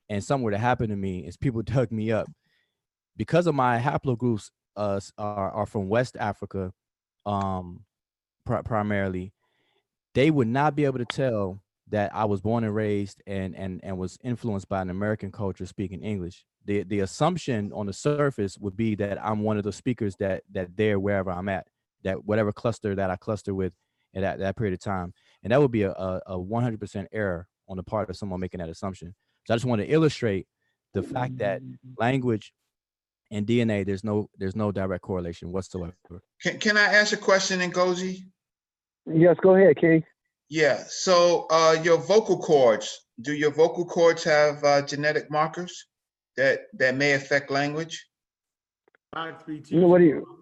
and 0.10 0.24
something 0.24 0.44
were 0.44 0.52
to 0.52 0.60
happen 0.60 0.90
to 0.90 0.98
me 0.98 1.26
as 1.28 1.38
people 1.38 1.62
dug 1.64 1.92
me 1.92 2.12
up, 2.12 2.28
because 3.18 3.48
of 3.48 3.56
my 3.56 3.80
haplogroups 3.80 4.52
uh 4.78 5.00
are, 5.18 5.52
are 5.52 5.66
from 5.66 5.90
West 5.90 6.18
Africa, 6.20 6.74
um 7.26 7.86
pri- 8.46 8.64
primarily, 8.64 9.34
they 10.14 10.32
would 10.32 10.48
not 10.48 10.76
be 10.76 10.86
able 10.86 11.00
to 11.00 11.06
tell 11.06 11.62
that 11.90 12.14
I 12.16 12.26
was 12.26 12.42
born 12.42 12.64
and 12.64 12.76
raised 12.76 13.22
and 13.28 13.56
and 13.56 13.80
and 13.84 13.98
was 13.98 14.18
influenced 14.24 14.70
by 14.70 14.82
an 14.82 14.90
American 14.90 15.32
culture 15.32 15.66
speaking 15.66 16.04
English. 16.04 16.46
The 16.66 16.84
the 16.84 17.00
assumption 17.02 17.74
on 17.74 17.88
the 17.88 17.94
surface 17.94 18.58
would 18.60 18.78
be 18.78 18.96
that 18.96 19.24
I'm 19.24 19.42
one 19.42 19.58
of 19.58 19.64
the 19.64 19.74
speakers 19.74 20.16
that 20.18 20.44
that 20.52 20.78
there 20.78 21.00
wherever 21.00 21.32
I'm 21.32 21.50
at, 21.50 21.68
that 22.04 22.26
whatever 22.26 22.52
cluster 22.52 22.96
that 22.96 23.10
I 23.10 23.16
cluster 23.16 23.54
with 23.54 23.74
at 24.16 24.22
that, 24.22 24.40
that 24.40 24.56
period 24.58 24.74
of 24.74 24.80
time. 24.80 25.14
And 25.44 25.52
that 25.52 25.62
would 25.62 25.72
be 25.72 25.84
a, 25.84 25.92
a, 25.92 26.22
a 26.28 26.38
100% 26.38 27.08
error 27.12 27.48
on 27.68 27.78
the 27.78 27.84
part 27.84 28.10
of 28.10 28.18
someone 28.18 28.40
making 28.40 28.60
that 28.60 28.70
assumption. 28.70 29.14
So 29.46 29.54
I 29.54 29.58
just 29.58 29.66
want 29.66 29.82
to 29.82 29.88
illustrate 29.88 30.48
the 30.94 31.04
fact 31.04 31.38
that 31.38 31.62
language 31.98 32.54
and 33.32 33.46
DNA, 33.46 33.86
there's 33.86 34.04
no 34.04 34.28
there's 34.38 34.56
no 34.56 34.72
direct 34.72 35.04
correlation 35.04 35.52
whatsoever. 35.52 35.94
Can, 36.42 36.58
can 36.58 36.78
I 36.78 36.86
ask 36.86 37.14
a 37.14 37.18
question, 37.18 37.60
Ngozi? 37.60 38.24
Yes, 39.06 39.38
go 39.42 39.56
ahead, 39.56 39.78
King. 39.78 40.04
Yeah, 40.50 40.84
so 40.88 41.46
uh, 41.52 41.78
your 41.84 41.98
vocal 41.98 42.40
cords, 42.40 43.06
do 43.22 43.34
your 43.34 43.52
vocal 43.52 43.86
cords 43.86 44.24
have 44.24 44.64
uh, 44.64 44.82
genetic 44.82 45.30
markers 45.30 45.86
that, 46.38 46.62
that 46.74 46.96
may 46.96 47.14
affect 47.14 47.52
language? 47.52 48.04
You 49.16 49.80
know 49.82 49.88
what 49.88 50.00
do 50.00 50.06
you? 50.06 50.39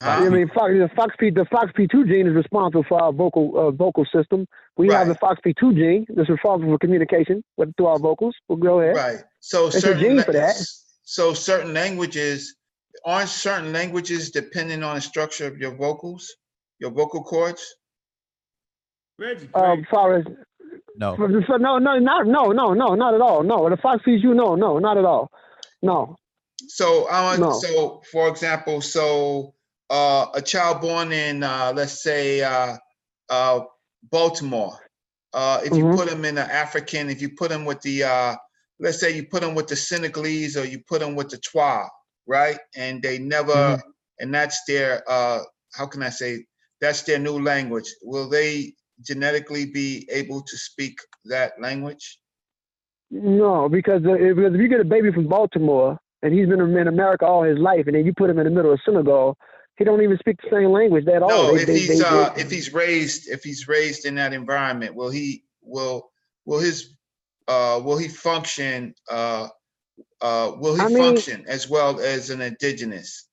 I 0.00 0.28
mean, 0.28 0.48
Fox, 0.48 0.72
the 0.72 0.90
FOXP, 0.96 1.34
the 1.34 1.44
FOXP2 1.46 2.06
gene 2.08 2.26
is 2.26 2.34
responsible 2.34 2.84
for 2.88 3.00
our 3.00 3.12
vocal 3.12 3.52
uh, 3.56 3.70
vocal 3.70 4.04
system. 4.14 4.46
We 4.76 4.88
have 4.88 5.08
the 5.08 5.14
FOXP2 5.14 5.74
gene 5.74 6.06
that's 6.14 6.28
responsible 6.28 6.72
for 6.74 6.78
communication 6.78 7.42
with, 7.56 7.74
through 7.76 7.86
our 7.86 7.98
vocals. 7.98 8.34
Well, 8.48 8.58
go 8.58 8.80
ahead. 8.80 8.96
Right, 8.96 9.18
so 9.40 9.66
It's 9.68 9.76
a 9.76 9.80
certain, 9.80 10.02
gene 10.02 10.22
for 10.22 10.32
that. 10.32 10.56
so 11.04 11.32
certain 11.32 11.72
languages, 11.72 12.56
aren't 13.06 13.28
certain 13.28 13.72
languages 13.72 14.30
depending 14.30 14.82
on 14.82 14.96
the 14.96 15.00
structure 15.00 15.46
of 15.46 15.58
your 15.58 15.74
vocals, 15.74 16.34
your 16.80 16.90
vocal 16.90 17.22
cords? 17.22 17.64
Reggie, 19.18 19.48
Um, 19.54 19.86
far 19.90 20.16
as 20.16 20.24
no, 20.96 21.16
for- 21.16 21.28
for- 21.46 21.58
no, 21.58 21.78
no, 21.78 21.98
not 21.98 22.26
no, 22.26 22.50
no, 22.50 22.74
no, 22.74 22.94
not 22.94 23.14
at 23.14 23.20
all. 23.20 23.42
No, 23.44 23.70
the 23.70 23.76
FOXP2, 23.76 24.34
no, 24.34 24.54
no, 24.56 24.78
not 24.80 24.98
at 24.98 25.04
all. 25.04 25.30
No. 25.82 26.16
So, 26.66 27.08
uh, 27.10 27.36
No. 27.38 27.52
so 27.52 28.02
for 28.10 28.28
example, 28.28 28.80
so 28.80 29.53
uh, 29.90 30.26
a 30.34 30.42
child 30.42 30.80
born 30.80 31.12
in, 31.12 31.42
uh, 31.42 31.72
let's 31.74 32.02
say, 32.02 32.42
uh, 32.42 32.76
uh, 33.30 33.60
Baltimore, 34.10 34.78
uh, 35.32 35.60
if 35.64 35.76
you 35.76 35.84
Mhm. 35.84 35.96
put 35.96 36.08
him 36.08 36.24
in 36.24 36.38
an 36.38 36.50
African, 36.50 37.10
if 37.10 37.20
you 37.20 37.30
put 37.30 37.50
him 37.50 37.64
with 37.64 37.80
the, 37.82 38.04
uh, 38.04 38.36
let's 38.78 39.00
say 39.00 39.14
you 39.14 39.26
put 39.26 39.42
him 39.42 39.54
with 39.54 39.68
the 39.68 39.76
Senegalese 39.76 40.56
or 40.56 40.64
you 40.64 40.80
put 40.88 41.02
him 41.02 41.14
with 41.14 41.28
the 41.30 41.38
Twa, 41.38 41.88
right? 42.26 42.58
And 42.76 43.02
they 43.02 43.18
never, 43.18 43.76
Mhm. 43.76 43.82
and 44.20 44.34
that's 44.34 44.62
their, 44.66 45.02
uh, 45.08 45.40
how 45.74 45.86
can 45.86 46.02
I 46.02 46.10
say, 46.10 46.46
that's 46.80 47.02
their 47.02 47.18
new 47.18 47.42
language. 47.42 47.92
Will 48.02 48.28
they 48.28 48.74
genetically 49.00 49.66
be 49.66 50.08
able 50.12 50.42
to 50.42 50.56
speak 50.56 50.98
that 51.24 51.60
language? 51.60 52.20
No, 53.10 53.68
because 53.68 54.02
the, 54.02 54.14
if, 54.14 54.36
because 54.36 54.54
if 54.54 54.60
you 54.60 54.68
get 54.68 54.80
a 54.80 54.84
baby 54.84 55.12
from 55.12 55.28
Baltimore 55.28 55.98
and 56.22 56.32
he's 56.32 56.48
been 56.48 56.60
in 56.60 56.88
America 56.88 57.26
all 57.26 57.42
his 57.42 57.58
life, 57.58 57.86
and 57.86 57.94
then 57.94 58.06
you 58.06 58.12
put 58.12 58.30
him 58.30 58.38
in 58.38 58.44
the 58.44 58.50
middle 58.50 58.72
of 58.72 58.80
Senegal, 58.84 59.36
he 59.76 59.84
don't 59.84 60.02
even 60.02 60.18
speak 60.18 60.36
the 60.42 60.48
same 60.50 60.70
language 60.70 61.06
at 61.08 61.22
all. 61.22 61.28
No, 61.28 61.54
They- 61.54 61.62
if 61.62 61.66
they- 61.66 61.78
he's 61.78 61.98
they- 62.00 62.04
uh, 62.04 62.30
they- 62.30 62.42
if 62.42 62.50
he's 62.50 62.72
raised 62.72 63.28
if 63.28 63.42
he's 63.42 63.66
raised 63.68 64.06
in 64.06 64.14
that 64.16 64.32
environment, 64.32 64.94
will 64.94 65.10
he 65.10 65.44
will 65.62 66.10
will 66.44 66.58
his 66.60 66.90
uh 67.48 67.80
will 67.84 67.98
he 67.98 68.08
function 68.08 68.94
uh 69.10 69.48
uh 70.20 70.52
will 70.58 70.74
he 70.74 70.82
I 70.82 70.88
mean- 70.88 70.98
function 70.98 71.44
as 71.48 71.68
well 71.68 72.00
as 72.00 72.30
an 72.30 72.40
indigenous 72.40 73.28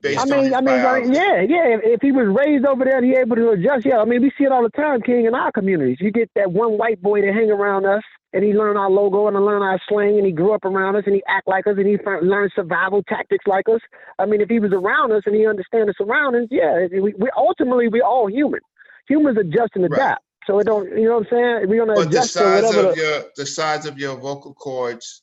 based 0.00 0.20
I 0.20 0.24
mean, 0.26 0.52
I 0.54 0.60
mean, 0.60 0.82
like, 0.82 1.04
yeah, 1.06 1.40
yeah. 1.40 1.76
If, 1.76 1.80
if 1.84 2.00
he 2.02 2.12
was 2.12 2.26
raised 2.26 2.66
over 2.66 2.84
there 2.84 2.98
and 2.98 3.06
he 3.06 3.14
able 3.16 3.36
to 3.36 3.50
adjust, 3.50 3.86
yeah. 3.86 4.00
I 4.00 4.04
mean, 4.04 4.20
we 4.20 4.30
see 4.36 4.44
it 4.44 4.52
all 4.52 4.62
the 4.62 4.68
time, 4.70 5.00
King, 5.00 5.24
in 5.24 5.34
our 5.34 5.50
communities. 5.50 5.96
You 6.00 6.10
get 6.10 6.30
that 6.34 6.52
one 6.52 6.76
white 6.76 7.00
boy 7.00 7.22
that 7.22 7.32
hang 7.32 7.50
around 7.50 7.86
us, 7.86 8.02
and 8.34 8.44
he 8.44 8.52
learned 8.52 8.76
our 8.76 8.90
logo 8.90 9.28
and 9.28 9.36
learned 9.46 9.62
our 9.64 9.80
slang, 9.88 10.16
and 10.18 10.26
he 10.26 10.32
grew 10.32 10.52
up 10.52 10.64
around 10.64 10.96
us, 10.96 11.04
and 11.06 11.14
he 11.14 11.22
act 11.28 11.46
like 11.48 11.66
us, 11.66 11.74
and 11.78 11.86
he 11.86 11.96
learned 12.22 12.50
survival 12.54 13.02
tactics 13.08 13.46
like 13.46 13.68
us. 13.68 13.80
I 14.18 14.26
mean, 14.26 14.40
if 14.42 14.48
he 14.48 14.58
was 14.58 14.72
around 14.72 15.12
us 15.12 15.22
and 15.24 15.34
he 15.34 15.46
understand 15.46 15.88
the 15.88 15.94
surroundings, 15.96 16.48
yeah. 16.50 16.86
We, 16.92 17.14
we 17.16 17.30
ultimately 17.36 17.88
we 17.88 18.00
all 18.02 18.26
human. 18.28 18.60
Humans 19.08 19.38
adjust 19.38 19.72
and 19.76 19.84
adapt. 19.84 20.22
So 20.46 20.58
it 20.58 20.66
don't, 20.66 20.86
you 20.90 21.04
know 21.08 21.18
what 21.18 21.26
I'm 21.32 21.60
saying? 21.60 21.68
We're 21.70 21.86
gonna 21.86 21.94
But 21.94 22.10
the 22.10 22.18
adjust 22.18 22.32
to 22.34 22.38
size 22.40 22.62
whatever. 22.64 22.88
of 22.90 22.94
the- 22.96 23.00
your 23.02 23.22
the 23.36 23.46
size 23.46 23.86
of 23.86 23.98
your 23.98 24.16
vocal 24.16 24.52
cords 24.52 25.22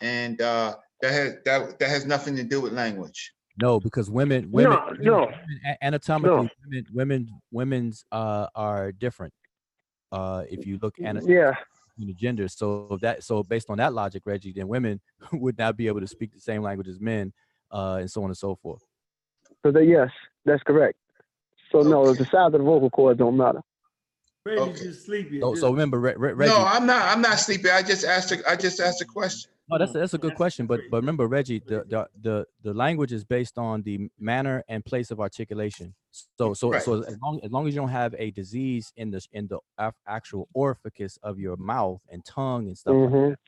and 0.00 0.40
uh 0.40 0.76
that 1.02 1.12
has 1.12 1.34
that 1.44 1.78
that 1.80 1.88
has 1.90 2.06
nothing 2.06 2.34
to 2.36 2.44
do 2.44 2.60
with 2.62 2.72
language. 2.72 3.32
No, 3.60 3.78
because 3.78 4.10
women, 4.10 4.50
women, 4.50 4.70
No, 4.72 4.84
women- 4.88 5.04
no. 5.04 5.20
women 5.26 5.60
a- 5.66 5.84
anatomically, 5.84 6.50
women, 6.64 6.86
women, 6.94 7.28
women's 7.52 8.04
uh 8.12 8.46
are 8.54 8.90
different. 8.92 9.34
Uh, 10.12 10.44
if 10.48 10.66
you 10.66 10.78
look 10.80 10.94
ana- 11.02 11.20
Yeah. 11.26 11.52
In 11.98 12.06
the 12.06 12.14
genders, 12.14 12.56
so 12.56 12.88
if 12.90 13.00
that, 13.00 13.22
so 13.22 13.42
based 13.42 13.70
on 13.70 13.78
that 13.78 13.92
logic, 13.92 14.22
Reggie, 14.24 14.52
then 14.52 14.68
women 14.68 15.00
would 15.32 15.58
not 15.58 15.76
be 15.76 15.86
able 15.86 16.00
to 16.00 16.06
speak 16.06 16.32
the 16.32 16.40
same 16.40 16.62
language 16.62 16.88
as 16.88 17.00
men, 17.00 17.32
uh, 17.70 17.98
and 18.00 18.10
so 18.10 18.22
on 18.22 18.30
and 18.30 18.36
so 18.36 18.54
forth. 18.56 18.82
So 19.62 19.70
that 19.72 19.84
yes, 19.86 20.10
that's 20.44 20.62
correct. 20.62 20.98
So 21.70 21.80
no, 21.80 22.12
the 22.12 22.24
size 22.24 22.46
of 22.46 22.52
the 22.52 22.58
vocal 22.58 22.90
cords 22.90 23.18
don't 23.18 23.36
matter. 23.36 23.60
Reggie's 24.44 24.82
just 24.82 25.06
sleepy. 25.06 25.40
So, 25.40 25.54
so 25.54 25.70
remember, 25.70 25.98
Re- 25.98 26.14
Re- 26.16 26.32
Reggie. 26.32 26.52
No, 26.52 26.64
I'm 26.64 26.86
not 26.86 27.08
I'm 27.08 27.22
not 27.22 27.38
sleepy. 27.38 27.70
I 27.70 27.82
just 27.82 28.04
asked 28.04 28.30
a, 28.32 28.50
I 28.50 28.56
just 28.56 28.78
asked 28.80 29.00
a 29.00 29.06
question. 29.06 29.50
No, 29.70 29.78
that's 29.78 29.92
that's 29.92 30.14
a 30.14 30.18
good 30.18 30.34
question, 30.34 30.66
but 30.66 30.80
but 30.90 30.98
remember, 30.98 31.26
Reggie, 31.26 31.62
the 31.66 31.84
the 31.88 32.06
the, 32.20 32.46
the 32.62 32.74
language 32.74 33.12
is 33.12 33.24
based 33.24 33.56
on 33.56 33.82
the 33.82 34.10
manner 34.18 34.62
and 34.68 34.84
place 34.84 35.10
of 35.10 35.20
articulation. 35.20 35.94
So 36.38 36.54
so 36.54 36.70
Right. 36.72 36.82
so 36.82 37.02
as 37.02 37.16
long 37.22 37.40
as 37.42 37.50
long 37.50 37.66
as 37.66 37.74
you 37.74 37.80
don't 37.80 37.88
have 37.88 38.14
a 38.18 38.30
disease 38.30 38.92
in 38.96 39.10
the 39.10 39.20
in 39.32 39.48
the 39.48 39.58
actual 40.06 40.48
orifice 40.54 41.18
of 41.22 41.38
your 41.40 41.56
mouth 41.56 42.00
and 42.10 42.24
tongue 42.24 42.68
and 42.68 42.78
stuff 42.78 42.98
like 43.02 43.14
Mhm. 43.14 43.30
that, 43.30 43.38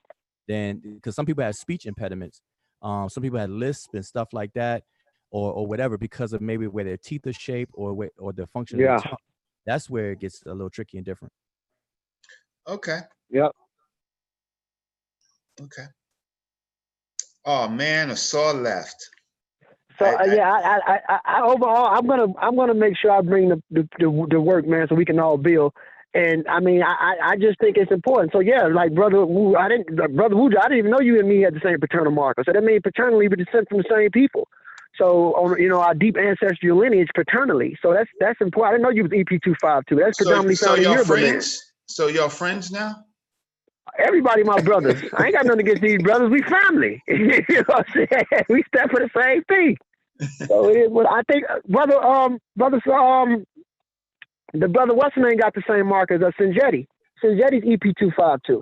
then 0.48 0.80
because 0.96 1.14
some 1.14 1.26
people 1.26 1.44
have 1.44 1.54
speech 1.54 1.86
impediments, 1.86 2.40
um, 2.82 3.08
some 3.08 3.22
people 3.22 3.38
have 3.38 3.50
lisp 3.50 3.94
and 3.94 4.04
stuff 4.04 4.28
like 4.32 4.52
that, 4.54 4.84
or 5.30 5.52
or 5.52 5.66
whatever 5.66 5.96
because 5.98 6.32
of 6.32 6.40
maybe 6.40 6.66
where 6.66 6.84
their 6.84 6.96
teeth 6.96 7.26
are 7.26 7.32
shaped 7.32 7.72
or 7.74 7.94
where, 7.94 8.10
or 8.18 8.32
the 8.32 8.46
function 8.48 8.78
of 8.80 8.84
their 8.84 8.92
Yeah. 8.92 9.00
tongue. 9.00 9.18
That's 9.66 9.88
where 9.90 10.12
it 10.12 10.20
gets 10.20 10.42
a 10.46 10.52
little 10.52 10.70
tricky 10.70 10.98
and 10.98 11.06
different. 11.06 11.32
Okay. 12.66 13.00
Yep. 13.30 13.52
Okay. 15.60 15.86
Oh 17.44 17.68
man, 17.68 18.10
Asar 18.10 18.54
left. 18.54 19.08
So 19.98 20.04
uh, 20.04 20.24
yeah, 20.24 20.50
I, 20.50 20.78
I, 20.78 20.98
I, 21.08 21.18
I 21.24 21.42
overall, 21.42 21.86
I'm 21.86 22.06
gonna, 22.06 22.32
I'm 22.40 22.56
gonna 22.56 22.74
make 22.74 22.96
sure 22.96 23.10
I 23.10 23.20
bring 23.20 23.48
the, 23.48 23.62
the, 23.70 23.88
the, 23.98 24.26
the 24.30 24.40
work, 24.40 24.66
man, 24.66 24.86
so 24.88 24.94
we 24.94 25.04
can 25.04 25.18
all 25.18 25.38
build. 25.38 25.72
And 26.14 26.46
I 26.48 26.60
mean, 26.60 26.82
I, 26.82 26.94
I 26.94 27.30
I 27.32 27.36
just 27.36 27.58
think 27.60 27.76
it's 27.76 27.92
important. 27.92 28.32
So 28.32 28.40
yeah, 28.40 28.68
like 28.68 28.94
brother 28.94 29.26
Wu, 29.26 29.54
I 29.56 29.68
didn't, 29.68 29.96
brother 30.16 30.34
Wuja, 30.34 30.58
I 30.58 30.68
didn't 30.68 30.78
even 30.78 30.90
know 30.90 31.00
you 31.00 31.18
and 31.18 31.28
me 31.28 31.42
had 31.42 31.54
the 31.54 31.60
same 31.62 31.78
paternal 31.78 32.12
marker. 32.12 32.42
So 32.46 32.52
that 32.52 32.64
means 32.64 32.80
paternally 32.82 33.28
we're 33.28 33.36
descent 33.36 33.68
from 33.68 33.78
the 33.78 33.84
same 33.90 34.10
people. 34.10 34.48
So 34.96 35.34
on, 35.34 35.60
you 35.60 35.68
know, 35.68 35.80
our 35.80 35.94
deep 35.94 36.16
ancestral 36.16 36.78
lineage 36.78 37.10
paternally. 37.14 37.76
So 37.82 37.92
that's 37.92 38.08
that's 38.18 38.40
important. 38.40 38.68
I 38.68 38.72
didn't 38.72 38.82
know 38.84 38.90
you 38.90 39.02
was 39.02 39.12
EP 39.14 39.40
two 39.42 39.54
five 39.60 39.84
two. 39.88 39.96
That's 39.96 40.16
predominantly 40.16 40.56
so 40.56 40.68
found 40.68 40.78
in 40.80 40.90
land. 40.90 41.06
friends? 41.06 41.72
So 41.86 42.06
y'all 42.08 42.28
friends 42.28 42.70
now? 42.70 43.04
Everybody 43.98 44.44
my 44.44 44.60
brothers. 44.60 45.02
I 45.16 45.26
ain't 45.26 45.34
got 45.34 45.46
nothing 45.46 45.60
against 45.60 45.82
these 45.82 46.02
brothers. 46.02 46.30
We 46.30 46.42
family. 46.42 47.02
you 47.08 47.26
know 47.48 47.62
what 47.66 47.86
I'm 47.88 47.94
saying? 47.94 48.44
We 48.48 48.62
stand 48.74 48.90
for 48.90 49.00
the 49.00 49.10
same 49.16 49.42
thing. 49.44 49.76
So 50.46 50.68
it 50.68 50.76
is 50.76 50.90
what 50.90 51.06
I 51.10 51.22
think 51.30 51.44
uh, 51.48 51.60
brother 51.68 52.02
um 52.02 52.38
brother 52.56 52.80
um 52.92 53.44
the 54.54 54.68
brother 54.68 54.94
his 54.94 55.22
name 55.22 55.36
got 55.38 55.54
the 55.54 55.62
same 55.68 55.86
mark 55.86 56.10
as 56.10 56.22
uh, 56.22 56.30
Sinjetti. 56.40 56.86
Sinjetti's 57.22 57.64
EP 57.66 57.94
two 57.98 58.10
five 58.16 58.40
two. 58.46 58.60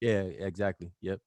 Yeah, 0.00 0.22
exactly. 0.22 0.92
Yep. 1.02 1.18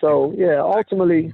So 0.00 0.34
yeah, 0.36 0.60
ultimately 0.60 1.32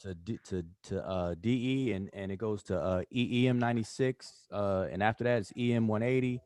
to 0.00 0.14
to 0.14 0.38
to, 0.44 0.64
to 0.84 1.06
uh, 1.08 1.34
DE 1.40 1.92
and 1.92 2.10
and 2.12 2.32
it 2.32 2.36
goes 2.36 2.62
to 2.64 2.80
uh, 2.80 3.02
EEM 3.14 3.58
ninety 3.58 3.82
six 3.82 4.46
uh, 4.52 4.86
and 4.90 5.02
after 5.02 5.24
that 5.24 5.38
it's 5.38 5.52
EM 5.56 5.88
one 5.88 6.02
eighty. 6.02 6.40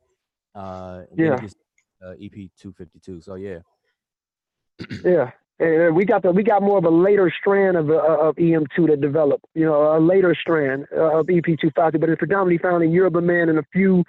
Uh, 0.55 1.03
Yeah. 1.15 1.39
Uh, 2.05 2.11
EP 2.21 2.49
two 2.59 2.73
fifty 2.73 2.99
two. 2.99 3.21
So 3.21 3.35
yeah. 3.35 3.59
yeah. 5.03 5.31
And 5.59 5.95
we 5.95 6.05
got 6.05 6.21
the 6.21 6.31
we 6.31 6.43
got 6.43 6.61
more 6.61 6.77
of 6.77 6.85
a 6.85 6.89
later 6.89 7.33
strand 7.39 7.77
of 7.77 7.89
uh, 7.89 7.95
of 7.95 8.37
EM 8.37 8.65
two 8.75 8.85
that 8.87 9.01
developed. 9.01 9.45
You 9.55 9.65
know, 9.65 9.97
a 9.97 9.99
later 9.99 10.35
strand 10.39 10.85
uh, 10.95 11.19
of 11.19 11.29
EP 11.29 11.45
two 11.59 11.71
five 11.75 11.93
two, 11.93 11.99
but 11.99 12.09
it's 12.09 12.19
predominantly 12.19 12.59
found 12.59 12.83
in 12.83 12.91
Yoruba 12.91 13.21
man 13.21 13.49
and 13.49 13.57
a 13.57 13.63
few 13.73 14.03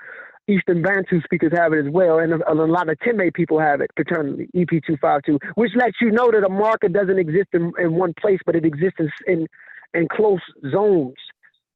Eastern 0.48 0.82
Bantu 0.82 1.20
speakers 1.22 1.52
have 1.54 1.72
it 1.72 1.86
as 1.86 1.92
well, 1.92 2.18
and 2.18 2.32
a, 2.32 2.52
a 2.52 2.54
lot 2.54 2.88
of 2.88 2.98
Teme 3.00 3.30
people 3.32 3.60
have 3.60 3.80
it 3.80 3.90
paternally, 3.96 4.48
EP 4.54 4.68
two 4.86 4.96
five 5.00 5.22
two, 5.24 5.38
which 5.54 5.72
lets 5.76 5.96
you 6.00 6.10
know 6.10 6.30
that 6.30 6.44
a 6.44 6.48
marker 6.48 6.88
doesn't 6.88 7.18
exist 7.18 7.48
in, 7.52 7.72
in 7.78 7.94
one 7.94 8.14
place, 8.20 8.40
but 8.44 8.56
it 8.56 8.64
exists 8.64 9.00
in 9.26 9.46
in 9.94 10.08
close 10.10 10.40
zones. 10.70 11.16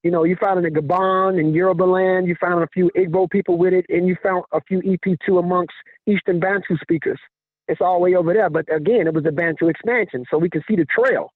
You 0.03 0.11
know, 0.11 0.25
you 0.25 0.37
found 0.37 0.65
it 0.65 0.67
in 0.69 0.75
Gabon 0.75 1.39
and 1.39 1.55
Yoruba 1.55 1.85
land, 1.85 2.27
you 2.27 2.35
found 2.41 2.63
a 2.65 2.69
few 2.69 2.91
Igbo 2.97 3.31
people 3.31 3.57
with 3.57 3.73
it, 3.73 3.87
and 3.89 4.07
you 4.07 4.17
found 4.23 4.45
a 4.53 4.61
few 4.63 4.81
EP 4.85 5.17
two 5.25 5.39
amongst 5.39 5.75
Eastern 6.07 6.41
Bantu 6.41 6.77
speakers. 6.79 7.21
It's 7.69 7.81
all 7.81 7.95
the 7.99 8.01
way 8.01 8.15
over 8.17 8.33
there, 8.35 8.51
but 8.51 8.67
again, 8.75 9.07
it 9.07 9.15
was 9.15 9.25
a 9.27 9.33
Bantu 9.33 9.69
expansion, 9.69 10.25
so 10.31 10.39
we 10.39 10.51
can 10.51 10.63
see 10.69 10.75
the 10.77 10.87
trail. 10.87 11.31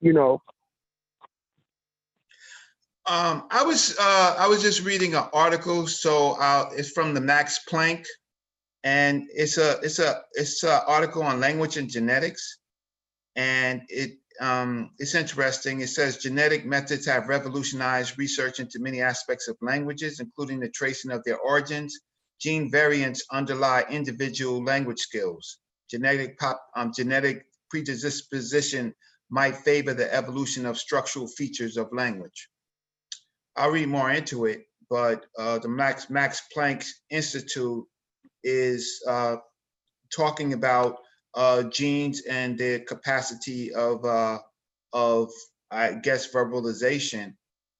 You 0.00 0.12
know, 0.14 0.40
Um, 3.08 3.44
I 3.50 3.62
was 3.64 3.96
uh, 3.98 4.36
I 4.38 4.48
was 4.48 4.60
just 4.60 4.84
reading 4.84 5.14
an 5.14 5.24
article. 5.32 5.86
So 5.86 6.36
uh, 6.38 6.68
it's 6.76 6.90
from 6.90 7.14
the 7.14 7.22
Max 7.22 7.60
Planck, 7.66 8.04
and 8.84 9.24
it's 9.32 9.56
a 9.56 9.78
it's 9.82 9.98
a 9.98 10.20
it's 10.34 10.62
an 10.62 10.80
article 10.86 11.22
on 11.22 11.40
language 11.40 11.78
and 11.78 11.88
genetics, 11.90 12.58
and 13.34 13.80
it 13.88 14.18
um, 14.40 14.90
it's 14.98 15.14
interesting. 15.14 15.80
It 15.80 15.88
says 15.88 16.18
genetic 16.18 16.64
methods 16.64 17.06
have 17.06 17.28
revolutionized 17.28 18.18
research 18.18 18.60
into 18.60 18.78
many 18.78 19.00
aspects 19.00 19.48
of 19.48 19.56
languages, 19.60 20.20
including 20.20 20.60
the 20.60 20.68
tracing 20.68 21.10
of 21.10 21.24
their 21.24 21.38
origins. 21.38 21.98
Gene 22.40 22.70
variants 22.70 23.24
underlie 23.32 23.84
individual 23.90 24.62
language 24.62 25.00
skills. 25.00 25.58
Genetic 25.90 26.38
pop 26.38 26.60
um, 26.76 26.92
genetic 26.94 27.46
predisposition 27.70 28.94
might 29.30 29.56
favor 29.56 29.92
the 29.92 30.12
evolution 30.14 30.66
of 30.66 30.78
structural 30.78 31.26
features 31.26 31.76
of 31.76 31.92
language. 31.92 32.48
I'll 33.56 33.70
read 33.70 33.88
more 33.88 34.10
into 34.10 34.46
it, 34.46 34.62
but 34.88 35.26
uh, 35.36 35.58
the 35.58 35.68
Max 35.68 36.08
Max 36.10 36.42
Planck 36.56 36.86
Institute 37.10 37.84
is 38.44 39.02
uh, 39.06 39.36
talking 40.14 40.52
about 40.52 40.98
uh, 41.34 41.64
genes 41.64 42.22
and 42.22 42.58
their 42.58 42.80
capacity 42.80 43.72
of 43.74 44.04
uh, 44.04 44.38
of 44.92 45.30
I 45.70 45.92
guess 45.94 46.32
verbalization. 46.32 47.34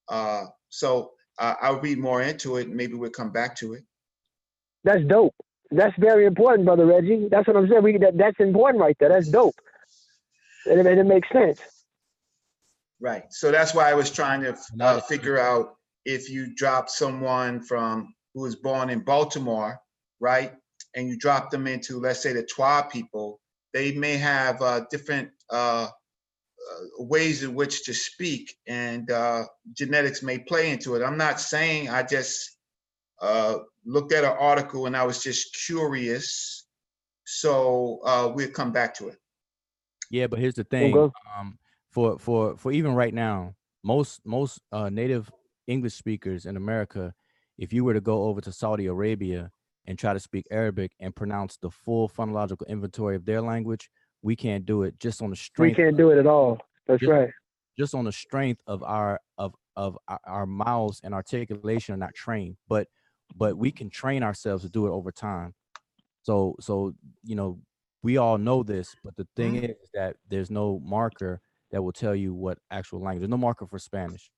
Uh, 0.08 0.46
so 0.68 1.12
uh, 1.38 1.54
I'll 1.60 1.80
read 1.80 1.98
more 1.98 2.22
into 2.22 2.56
it. 2.56 2.68
Maybe 2.68 2.94
we'll 2.94 3.10
come 3.10 3.32
back 3.32 3.56
to 3.56 3.74
it. 3.74 3.84
that's 4.84 5.04
dope. 5.04 5.34
That's 5.70 5.94
very 5.98 6.24
important, 6.24 6.64
brother 6.64 6.86
Reggie. 6.86 7.28
That's 7.30 7.46
what 7.46 7.56
I'm 7.56 7.68
saying. 7.68 7.82
We, 7.82 7.98
that, 7.98 8.16
that's 8.16 8.40
important 8.40 8.80
right 8.80 8.96
there. 8.98 9.10
That's 9.10 9.28
dope, 9.28 9.54
and 10.66 10.80
it, 10.80 10.86
and 10.86 10.98
it 10.98 11.04
makes 11.04 11.28
sense. 11.30 11.60
Right. 13.00 13.24
So 13.30 13.50
that's 13.50 13.74
why 13.74 13.90
I 13.90 13.94
was 13.94 14.10
trying 14.10 14.42
to 14.42 14.56
uh, 14.80 15.00
figure 15.00 15.38
out 15.38 15.76
if 16.04 16.30
you 16.30 16.54
drop 16.54 16.88
someone 16.88 17.60
from 17.60 18.14
who 18.34 18.42
was 18.42 18.56
born 18.56 18.90
in 18.90 19.00
Baltimore, 19.00 19.78
right, 20.20 20.52
and 20.94 21.08
you 21.08 21.16
drop 21.16 21.50
them 21.50 21.66
into, 21.66 22.00
let's 22.00 22.22
say, 22.22 22.32
the 22.32 22.42
Twa 22.42 22.88
people, 22.90 23.40
they 23.72 23.92
may 23.92 24.16
have 24.16 24.60
uh, 24.62 24.82
different 24.90 25.30
uh, 25.50 25.88
uh, 25.88 26.84
ways 26.98 27.42
in 27.42 27.54
which 27.54 27.84
to 27.84 27.94
speak, 27.94 28.56
and 28.66 29.10
uh, 29.10 29.44
genetics 29.72 30.22
may 30.22 30.38
play 30.38 30.70
into 30.70 30.94
it. 30.94 31.02
I'm 31.02 31.18
not 31.18 31.40
saying 31.40 31.88
I 31.88 32.02
just 32.02 32.56
uh, 33.20 33.58
looked 33.84 34.12
at 34.12 34.24
an 34.24 34.36
article 34.38 34.86
and 34.86 34.96
I 34.96 35.04
was 35.04 35.22
just 35.22 35.56
curious. 35.66 36.66
So 37.24 38.00
uh, 38.04 38.32
we'll 38.34 38.50
come 38.50 38.72
back 38.72 38.94
to 38.94 39.08
it. 39.08 39.18
Yeah, 40.10 40.26
but 40.26 40.38
here's 40.38 40.54
the 40.54 40.64
thing. 40.64 40.94
Okay. 40.94 41.12
Um, 41.38 41.58
for 41.90 42.18
for 42.18 42.56
for 42.56 42.72
even 42.72 42.94
right 42.94 43.12
now, 43.12 43.54
most 43.84 44.20
most 44.24 44.60
uh, 44.72 44.88
native 44.88 45.30
English 45.66 45.94
speakers 45.94 46.46
in 46.46 46.56
America, 46.56 47.14
if 47.58 47.72
you 47.72 47.84
were 47.84 47.94
to 47.94 48.00
go 48.00 48.24
over 48.24 48.40
to 48.40 48.52
Saudi 48.52 48.86
Arabia 48.86 49.50
and 49.88 49.98
try 49.98 50.12
to 50.12 50.20
speak 50.20 50.46
Arabic 50.50 50.92
and 51.00 51.16
pronounce 51.16 51.56
the 51.56 51.70
full 51.70 52.10
phonological 52.10 52.68
inventory 52.68 53.16
of 53.16 53.24
their 53.24 53.40
language, 53.40 53.90
we 54.20 54.36
can't 54.36 54.66
do 54.66 54.82
it 54.82 55.00
just 55.00 55.22
on 55.22 55.30
the 55.30 55.36
strength. 55.36 55.78
We 55.78 55.82
can't 55.82 55.96
do 55.96 56.10
it 56.10 56.18
at 56.18 56.26
all. 56.26 56.60
That's 56.86 57.00
just, 57.00 57.10
right. 57.10 57.30
Just 57.76 57.94
on 57.94 58.04
the 58.04 58.12
strength 58.12 58.60
of 58.66 58.82
our 58.82 59.18
of 59.38 59.54
of 59.76 59.96
our, 60.06 60.20
our 60.24 60.46
mouths 60.46 61.00
and 61.02 61.14
articulation 61.14 61.94
are 61.94 61.98
not 61.98 62.14
trained, 62.14 62.56
but 62.68 62.86
but 63.34 63.56
we 63.56 63.70
can 63.70 63.88
train 63.88 64.22
ourselves 64.22 64.62
to 64.62 64.68
do 64.68 64.86
it 64.86 64.90
over 64.90 65.10
time. 65.10 65.54
So 66.22 66.54
so 66.60 66.92
you 67.24 67.34
know 67.34 67.58
we 68.02 68.18
all 68.18 68.36
know 68.36 68.62
this, 68.62 68.94
but 69.02 69.16
the 69.16 69.26
thing 69.36 69.56
is 69.56 69.88
that 69.94 70.16
there's 70.28 70.50
no 70.50 70.80
marker 70.84 71.40
that 71.70 71.82
will 71.82 71.92
tell 71.92 72.14
you 72.14 72.34
what 72.34 72.58
actual 72.70 73.00
language. 73.00 73.22
There's 73.22 73.30
no 73.30 73.38
marker 73.38 73.66
for 73.66 73.78
Spanish. 73.78 74.30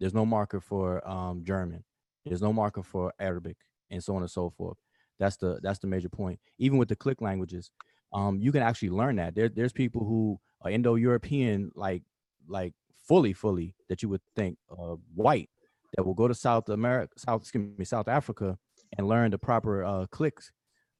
There's 0.00 0.14
no 0.14 0.26
marker 0.26 0.60
for 0.60 1.06
um, 1.08 1.44
German. 1.44 1.84
There's 2.24 2.42
no 2.42 2.52
marker 2.52 2.82
for 2.82 3.12
Arabic, 3.20 3.56
and 3.88 4.02
so 4.02 4.16
on 4.16 4.22
and 4.22 4.30
so 4.30 4.50
forth. 4.50 4.76
That's 5.18 5.36
the 5.36 5.58
that's 5.62 5.78
the 5.78 5.86
major 5.86 6.08
point. 6.08 6.38
Even 6.58 6.78
with 6.78 6.88
the 6.88 6.96
click 6.96 7.20
languages, 7.20 7.70
um, 8.12 8.38
you 8.40 8.52
can 8.52 8.62
actually 8.62 8.90
learn 8.90 9.16
that. 9.16 9.34
There, 9.34 9.48
there's 9.48 9.72
people 9.72 10.04
who 10.04 10.38
are 10.62 10.70
Indo-European, 10.70 11.72
like 11.74 12.02
like 12.48 12.74
fully, 12.98 13.32
fully 13.32 13.74
that 13.88 14.02
you 14.02 14.08
would 14.08 14.20
think 14.34 14.58
uh, 14.70 14.96
white, 15.14 15.48
that 15.96 16.04
will 16.04 16.14
go 16.14 16.28
to 16.28 16.34
South 16.34 16.68
America, 16.68 17.12
South 17.18 17.42
excuse 17.42 17.78
me, 17.78 17.84
South 17.84 18.08
Africa, 18.08 18.58
and 18.96 19.08
learn 19.08 19.30
the 19.30 19.38
proper 19.38 19.84
uh, 19.84 20.06
clicks 20.10 20.52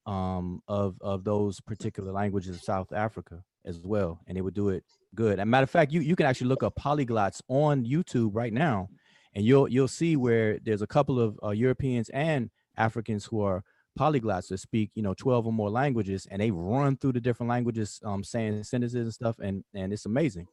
um, 0.06 0.62
of 0.68 0.96
of 1.00 1.24
those 1.24 1.60
particular 1.60 2.12
languages 2.12 2.56
of 2.56 2.62
South 2.62 2.92
Africa 2.92 3.42
as 3.64 3.80
well, 3.80 4.20
and 4.26 4.36
they 4.36 4.40
would 4.40 4.54
do 4.54 4.70
it 4.70 4.84
good. 5.14 5.38
And 5.38 5.50
matter 5.50 5.64
of 5.64 5.70
fact, 5.70 5.92
you 5.92 6.00
you 6.00 6.16
can 6.16 6.26
actually 6.26 6.48
look 6.48 6.62
up 6.62 6.76
polyglots 6.76 7.42
on 7.48 7.84
YouTube 7.84 8.30
right 8.34 8.52
now, 8.52 8.88
and 9.34 9.44
you'll 9.44 9.68
you'll 9.68 9.88
see 9.88 10.16
where 10.16 10.58
there's 10.62 10.82
a 10.82 10.86
couple 10.86 11.20
of 11.20 11.38
uh, 11.42 11.50
Europeans 11.50 12.08
and 12.10 12.50
Africans 12.76 13.24
who 13.24 13.40
are 13.40 13.64
polyglots 13.96 14.48
that 14.48 14.58
speak 14.58 14.90
you 14.94 15.02
know 15.02 15.14
12 15.14 15.46
or 15.46 15.52
more 15.52 15.70
languages, 15.70 16.26
and 16.30 16.40
they 16.40 16.50
run 16.50 16.96
through 16.96 17.12
the 17.12 17.20
different 17.20 17.50
languages, 17.50 18.00
um, 18.04 18.22
saying 18.22 18.62
sentences 18.62 19.02
and 19.02 19.14
stuff, 19.14 19.38
and 19.38 19.64
and 19.74 19.92
it's 19.92 20.06
amazing. 20.06 20.46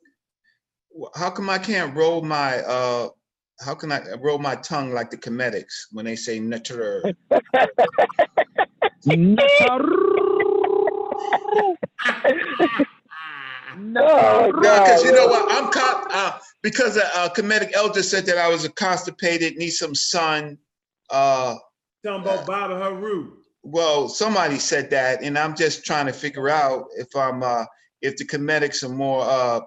How 1.15 1.29
come 1.29 1.49
I 1.49 1.57
can't 1.57 1.95
roll 1.95 2.21
my 2.21 2.59
uh 2.59 3.09
how 3.63 3.75
can 3.75 3.91
I 3.91 4.01
roll 4.19 4.39
my 4.39 4.55
tongue 4.55 4.91
like 4.91 5.09
the 5.09 5.17
Kemetics 5.17 5.87
when 5.91 6.05
they 6.05 6.15
say 6.15 6.39
neter? 6.39 7.03
No, 13.77 14.51
because 14.61 15.03
you 15.03 15.11
know 15.11 15.27
what? 15.27 15.51
I'm 15.51 15.71
con- 15.71 16.05
uh, 16.09 16.39
because 16.61 16.97
a, 16.97 17.01
a 17.01 17.29
Kemetic 17.29 17.73
elder 17.73 18.03
said 18.03 18.25
that 18.25 18.37
I 18.37 18.47
was 18.49 18.65
a 18.65 18.69
constipated, 18.69 19.55
need 19.57 19.71
some 19.71 19.95
sun. 19.95 20.57
Uh, 21.09 21.55
Talking 22.05 22.21
about 22.23 22.45
Baba 22.45 22.77
Haru. 22.77 23.37
well, 23.63 24.09
somebody 24.09 24.59
said 24.59 24.89
that, 24.89 25.23
and 25.23 25.37
I'm 25.37 25.55
just 25.55 25.85
trying 25.85 26.05
to 26.07 26.13
figure 26.13 26.49
out 26.49 26.87
if 26.97 27.15
I'm 27.15 27.41
uh, 27.43 27.63
if 28.01 28.17
the 28.17 28.25
Kemetics 28.25 28.83
are 28.83 28.89
more 28.89 29.23
uh, 29.23 29.61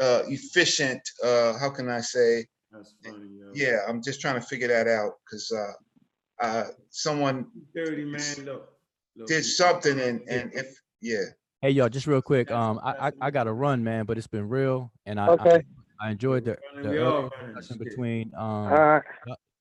uh, 0.00 0.22
efficient, 0.28 1.00
uh, 1.24 1.58
how 1.58 1.70
can 1.70 1.88
I 1.88 2.00
say? 2.00 2.46
That's 2.70 2.94
funny, 3.02 3.38
yo. 3.40 3.52
Yeah, 3.54 3.78
I'm 3.88 4.02
just 4.02 4.20
trying 4.20 4.34
to 4.34 4.46
figure 4.46 4.68
that 4.68 4.86
out 4.86 5.12
because 5.24 5.50
uh, 5.50 6.44
uh, 6.44 6.64
someone 6.90 7.46
Thirty, 7.74 8.04
man, 8.04 8.44
look. 8.44 8.68
look, 9.16 9.26
did 9.28 9.44
something 9.44 9.98
and, 9.98 10.20
and 10.28 10.52
if, 10.52 10.78
yeah. 11.00 11.24
Hey 11.62 11.70
y'all, 11.70 11.88
just 11.88 12.06
real 12.06 12.20
quick. 12.22 12.50
Um, 12.50 12.78
I 12.84 13.08
I, 13.08 13.12
I 13.22 13.30
got 13.30 13.44
to 13.44 13.52
run, 13.52 13.82
man, 13.82 14.04
but 14.04 14.18
it's 14.18 14.26
been 14.26 14.48
real, 14.48 14.92
and 15.06 15.18
I 15.18 15.28
Okay. 15.28 15.62
I, 16.00 16.08
I 16.08 16.10
enjoyed 16.10 16.44
the, 16.44 16.58
the 16.82 16.90
We 16.90 16.98
all 16.98 17.30
discussion 17.54 17.78
between 17.78 18.30
um 18.36 18.44
All 18.44 18.78
right. 18.78 19.02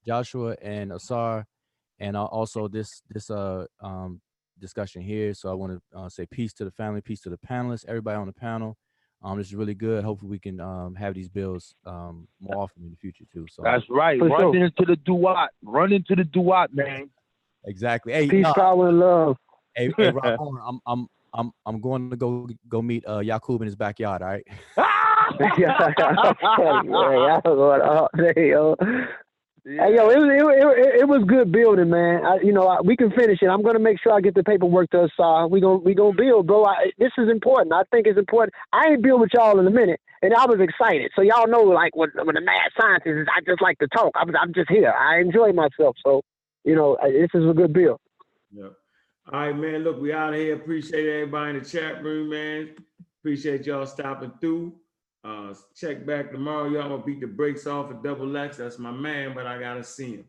Joshua 0.06 0.56
and 0.61 0.91
Asar, 0.91 1.45
and 2.00 2.16
uh, 2.16 2.26
also 2.26 2.67
this 2.67 3.01
this 3.09 3.30
uh 3.30 3.66
um 3.82 4.22
discussion 4.59 5.01
here. 5.01 5.34
So 5.34 5.50
I 5.50 5.53
want 5.53 5.74
to 5.74 5.98
uh, 5.98 6.09
say 6.09 6.26
peace 6.26 6.53
to 6.53 6.66
the 6.66 6.72
family, 6.72 7.01
peace 7.01 7.22
to 7.22 7.30
the 7.30 7.38
panelists, 7.38 7.85
everybody 7.88 8.17
on 8.17 8.27
the 8.27 8.34
panel. 8.34 8.77
Um, 9.24 9.38
this 9.38 9.48
is 9.48 9.56
really 9.56 9.74
good. 9.74 10.03
Hopefully, 10.03 10.30
we 10.30 10.40
can 10.40 10.59
um 10.59 10.95
have 10.95 11.16
these 11.16 11.30
bills 11.30 11.74
um 11.85 12.27
more 12.40 12.61
often 12.64 12.84
in 12.84 12.92
the 12.92 12.98
future 12.98 13.26
too. 13.32 13.45
So 13.50 13.64
That's 13.64 13.85
right. 13.90 14.19
For 14.19 14.27
Run 14.30 14.53
sure. 14.53 14.56
into 14.56 14.85
the 14.85 14.95
duat. 14.95 15.50
Run 15.64 15.92
into 15.92 16.16
the 16.16 16.24
duat, 16.24 16.74
man. 16.74 17.09
exactly. 17.66 18.14
Hey, 18.14 18.27
Peace, 18.27 18.43
nah, 18.43 18.53
power, 18.53 18.90
and 18.90 19.00
love. 19.00 19.38
hey, 19.76 19.92
hey 19.98 20.11
Rob, 20.11 20.40
I'm 20.66 20.80
I'm 20.85 21.08
I'm 21.34 21.51
I'm 21.66 21.82
going 21.82 22.09
to 22.11 22.16
go 22.16 22.48
go 22.69 22.82
meet 22.82 23.08
uh 23.08 23.19
Yakub 23.19 23.61
in 23.61 23.66
his 23.66 23.76
backyard. 23.76 24.22
All 24.22 24.30
right. 24.30 24.45
yeah, 25.58 25.93
y'all 26.00 27.42
going 27.43 27.82
all 27.82 28.09
day, 28.16 28.50
yo. 28.50 28.76
Hey, 29.67 29.97
yo, 29.97 30.07
it 30.07 30.15
was 30.15 30.31
it, 30.31 30.63
it, 30.79 30.99
it 31.01 31.07
was 31.09 31.27
good 31.27 31.51
building, 31.51 31.89
man. 31.89 32.25
I, 32.25 32.37
you 32.41 32.53
know, 32.53 32.67
I, 32.67 32.79
we 32.79 32.95
can 32.95 33.11
finish 33.11 33.39
it. 33.41 33.47
I'm 33.47 33.61
gonna 33.61 33.79
make 33.79 33.99
sure 34.01 34.13
I 34.13 34.21
get 34.21 34.33
the 34.33 34.41
paperwork 34.43 34.89
to 34.91 35.01
us. 35.01 35.11
Uh, 35.19 35.45
we 35.51 35.59
gonna 35.59 35.79
we 35.79 35.93
gonna 35.93 36.15
build, 36.15 36.47
bro. 36.47 36.63
I, 36.63 36.91
this 36.97 37.11
is 37.17 37.27
important. 37.29 37.73
I 37.73 37.83
think 37.91 38.07
it's 38.07 38.17
important. 38.17 38.53
I 38.71 38.91
ain't 38.91 39.03
build 39.03 39.19
with 39.19 39.31
y'all 39.33 39.59
in 39.59 39.67
a 39.67 39.69
minute, 39.69 39.99
and 40.21 40.33
I 40.33 40.45
was 40.45 40.61
excited. 40.61 41.11
So 41.17 41.21
y'all 41.21 41.49
know, 41.49 41.63
like 41.63 41.97
when 41.97 42.11
when 42.15 42.35
the 42.35 42.41
mad 42.41 42.71
scientist 42.79 43.07
is, 43.09 43.27
I 43.27 43.41
just 43.41 43.61
like 43.61 43.77
to 43.79 43.89
talk. 43.89 44.13
I'm 44.15 44.33
I'm 44.37 44.53
just 44.53 44.69
here. 44.69 44.93
I 44.97 45.19
enjoy 45.19 45.51
myself. 45.51 45.97
So, 46.01 46.21
you 46.63 46.73
know, 46.73 46.95
this 47.03 47.29
is 47.33 47.49
a 47.49 47.53
good 47.53 47.73
build. 47.73 47.99
Yep. 48.53 48.71
All 49.33 49.39
right, 49.39 49.53
man. 49.53 49.83
Look, 49.83 49.99
we 49.99 50.13
out 50.13 50.33
of 50.33 50.39
here. 50.39 50.55
Appreciate 50.55 51.09
everybody 51.09 51.57
in 51.57 51.63
the 51.63 51.69
chat 51.69 52.01
room, 52.01 52.29
man. 52.29 52.69
Appreciate 53.19 53.65
y'all 53.65 53.85
stopping 53.85 54.31
through. 54.39 54.75
Uh, 55.27 55.53
check 55.75 56.06
back 56.06 56.31
tomorrow. 56.31 56.69
Y'all 56.69 56.88
gonna 56.88 57.03
beat 57.03 57.19
the 57.19 57.27
brakes 57.27 57.67
off 57.67 57.91
of 57.91 58.01
Double 58.01 58.38
X. 58.38 58.56
That's 58.56 58.80
my 58.80 58.91
man, 58.91 59.33
but 59.35 59.45
I 59.45 59.59
gotta 59.59 59.83
see 59.83 60.11
him. 60.14 60.25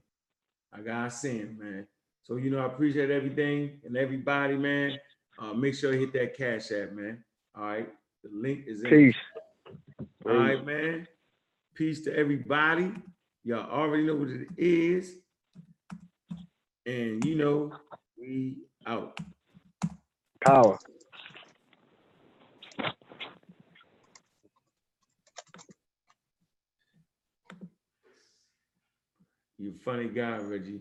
I 0.73 0.81
gotta 0.81 1.10
see 1.10 1.39
him, 1.39 1.57
man. 1.60 1.86
So 2.25 2.35
you 2.35 2.51
know, 2.51 2.59
I 2.59 2.67
appreciate 2.67 3.09
everything 3.09 3.81
and 3.85 3.97
everybody, 3.97 4.57
man. 4.57 4.99
Uh, 5.39 5.52
make 5.52 5.77
sure 5.77 5.93
you 5.93 6.01
hit 6.01 6.12
that 6.15 6.36
cash 6.36 6.73
app, 6.73 6.93
man. 6.93 7.23
All 7.57 7.62
right, 7.62 7.89
the 8.25 8.31
link 8.33 8.65
is 8.67 8.83
in. 8.83 8.91
Peace. 8.91 9.15
All 10.27 10.35
right, 10.35 10.67
man. 10.67 11.07
Peace 11.77 12.02
to 12.02 12.17
everybody. 12.17 12.93
Y'all 13.44 13.70
already 13.70 14.02
know 14.02 14.17
what 14.17 14.31
it 14.31 14.49
is. 14.57 15.15
And 16.86 17.25
you 17.25 17.36
know, 17.36 17.73
we 18.18 18.57
out. 18.85 19.17
Power. 20.44 20.77
You 29.59 29.75
funny 29.85 30.09
guy, 30.09 30.37
Reggie. 30.39 30.81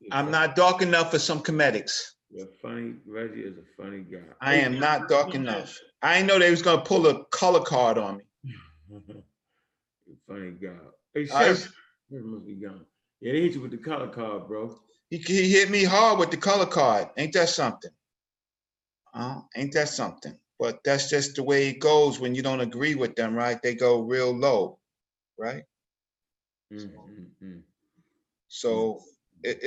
You're 0.00 0.12
I'm 0.12 0.26
funny. 0.26 0.32
not 0.32 0.56
dark 0.56 0.82
enough 0.82 1.10
for 1.12 1.18
some 1.18 1.40
Kemetics. 1.40 2.12
You're 2.30 2.48
funny. 2.60 2.94
Reggie 3.06 3.42
is 3.42 3.56
a 3.58 3.82
funny 3.82 4.00
guy. 4.00 4.18
I 4.40 4.54
am 4.56 4.78
not 4.78 5.08
dark 5.08 5.34
enough. 5.34 5.78
I 6.02 6.14
didn't 6.16 6.28
know 6.28 6.38
they 6.38 6.50
was 6.50 6.62
gonna 6.62 6.82
pull 6.82 7.06
a 7.06 7.24
color 7.26 7.60
card 7.60 7.98
on 7.98 8.18
me. 8.18 8.24
you 10.06 10.16
funny 10.26 10.52
guy. 10.52 10.76
Hey, 11.14 11.26
I- 11.32 11.54
Chef, 11.54 11.72
where 12.08 12.22
must 12.22 12.46
be 12.46 12.54
gone? 12.54 12.84
Yeah, 13.20 13.32
they 13.32 13.42
hit 13.42 13.54
you 13.54 13.60
with 13.60 13.72
the 13.72 13.78
color 13.78 14.08
card, 14.08 14.46
bro. 14.46 14.76
He, 15.10 15.18
he 15.18 15.50
hit 15.50 15.70
me 15.70 15.84
hard 15.84 16.18
with 16.18 16.30
the 16.30 16.36
color 16.36 16.66
card. 16.66 17.08
Ain't 17.16 17.32
that 17.34 17.48
something? 17.48 17.90
Uh, 19.14 19.40
ain't 19.56 19.72
that 19.74 19.88
something? 19.88 20.38
But 20.58 20.80
that's 20.84 21.08
just 21.08 21.36
the 21.36 21.42
way 21.42 21.68
it 21.68 21.80
goes 21.80 22.20
when 22.20 22.34
you 22.34 22.42
don't 22.42 22.60
agree 22.60 22.94
with 22.94 23.14
them, 23.16 23.34
right? 23.34 23.60
They 23.62 23.74
go 23.74 24.02
real 24.02 24.32
low, 24.36 24.78
right? 25.38 25.62
Mm, 26.72 26.90
mm, 26.90 27.26
mm. 27.42 27.62
So 28.48 29.02
it, 29.44 29.58
it's 29.62 29.66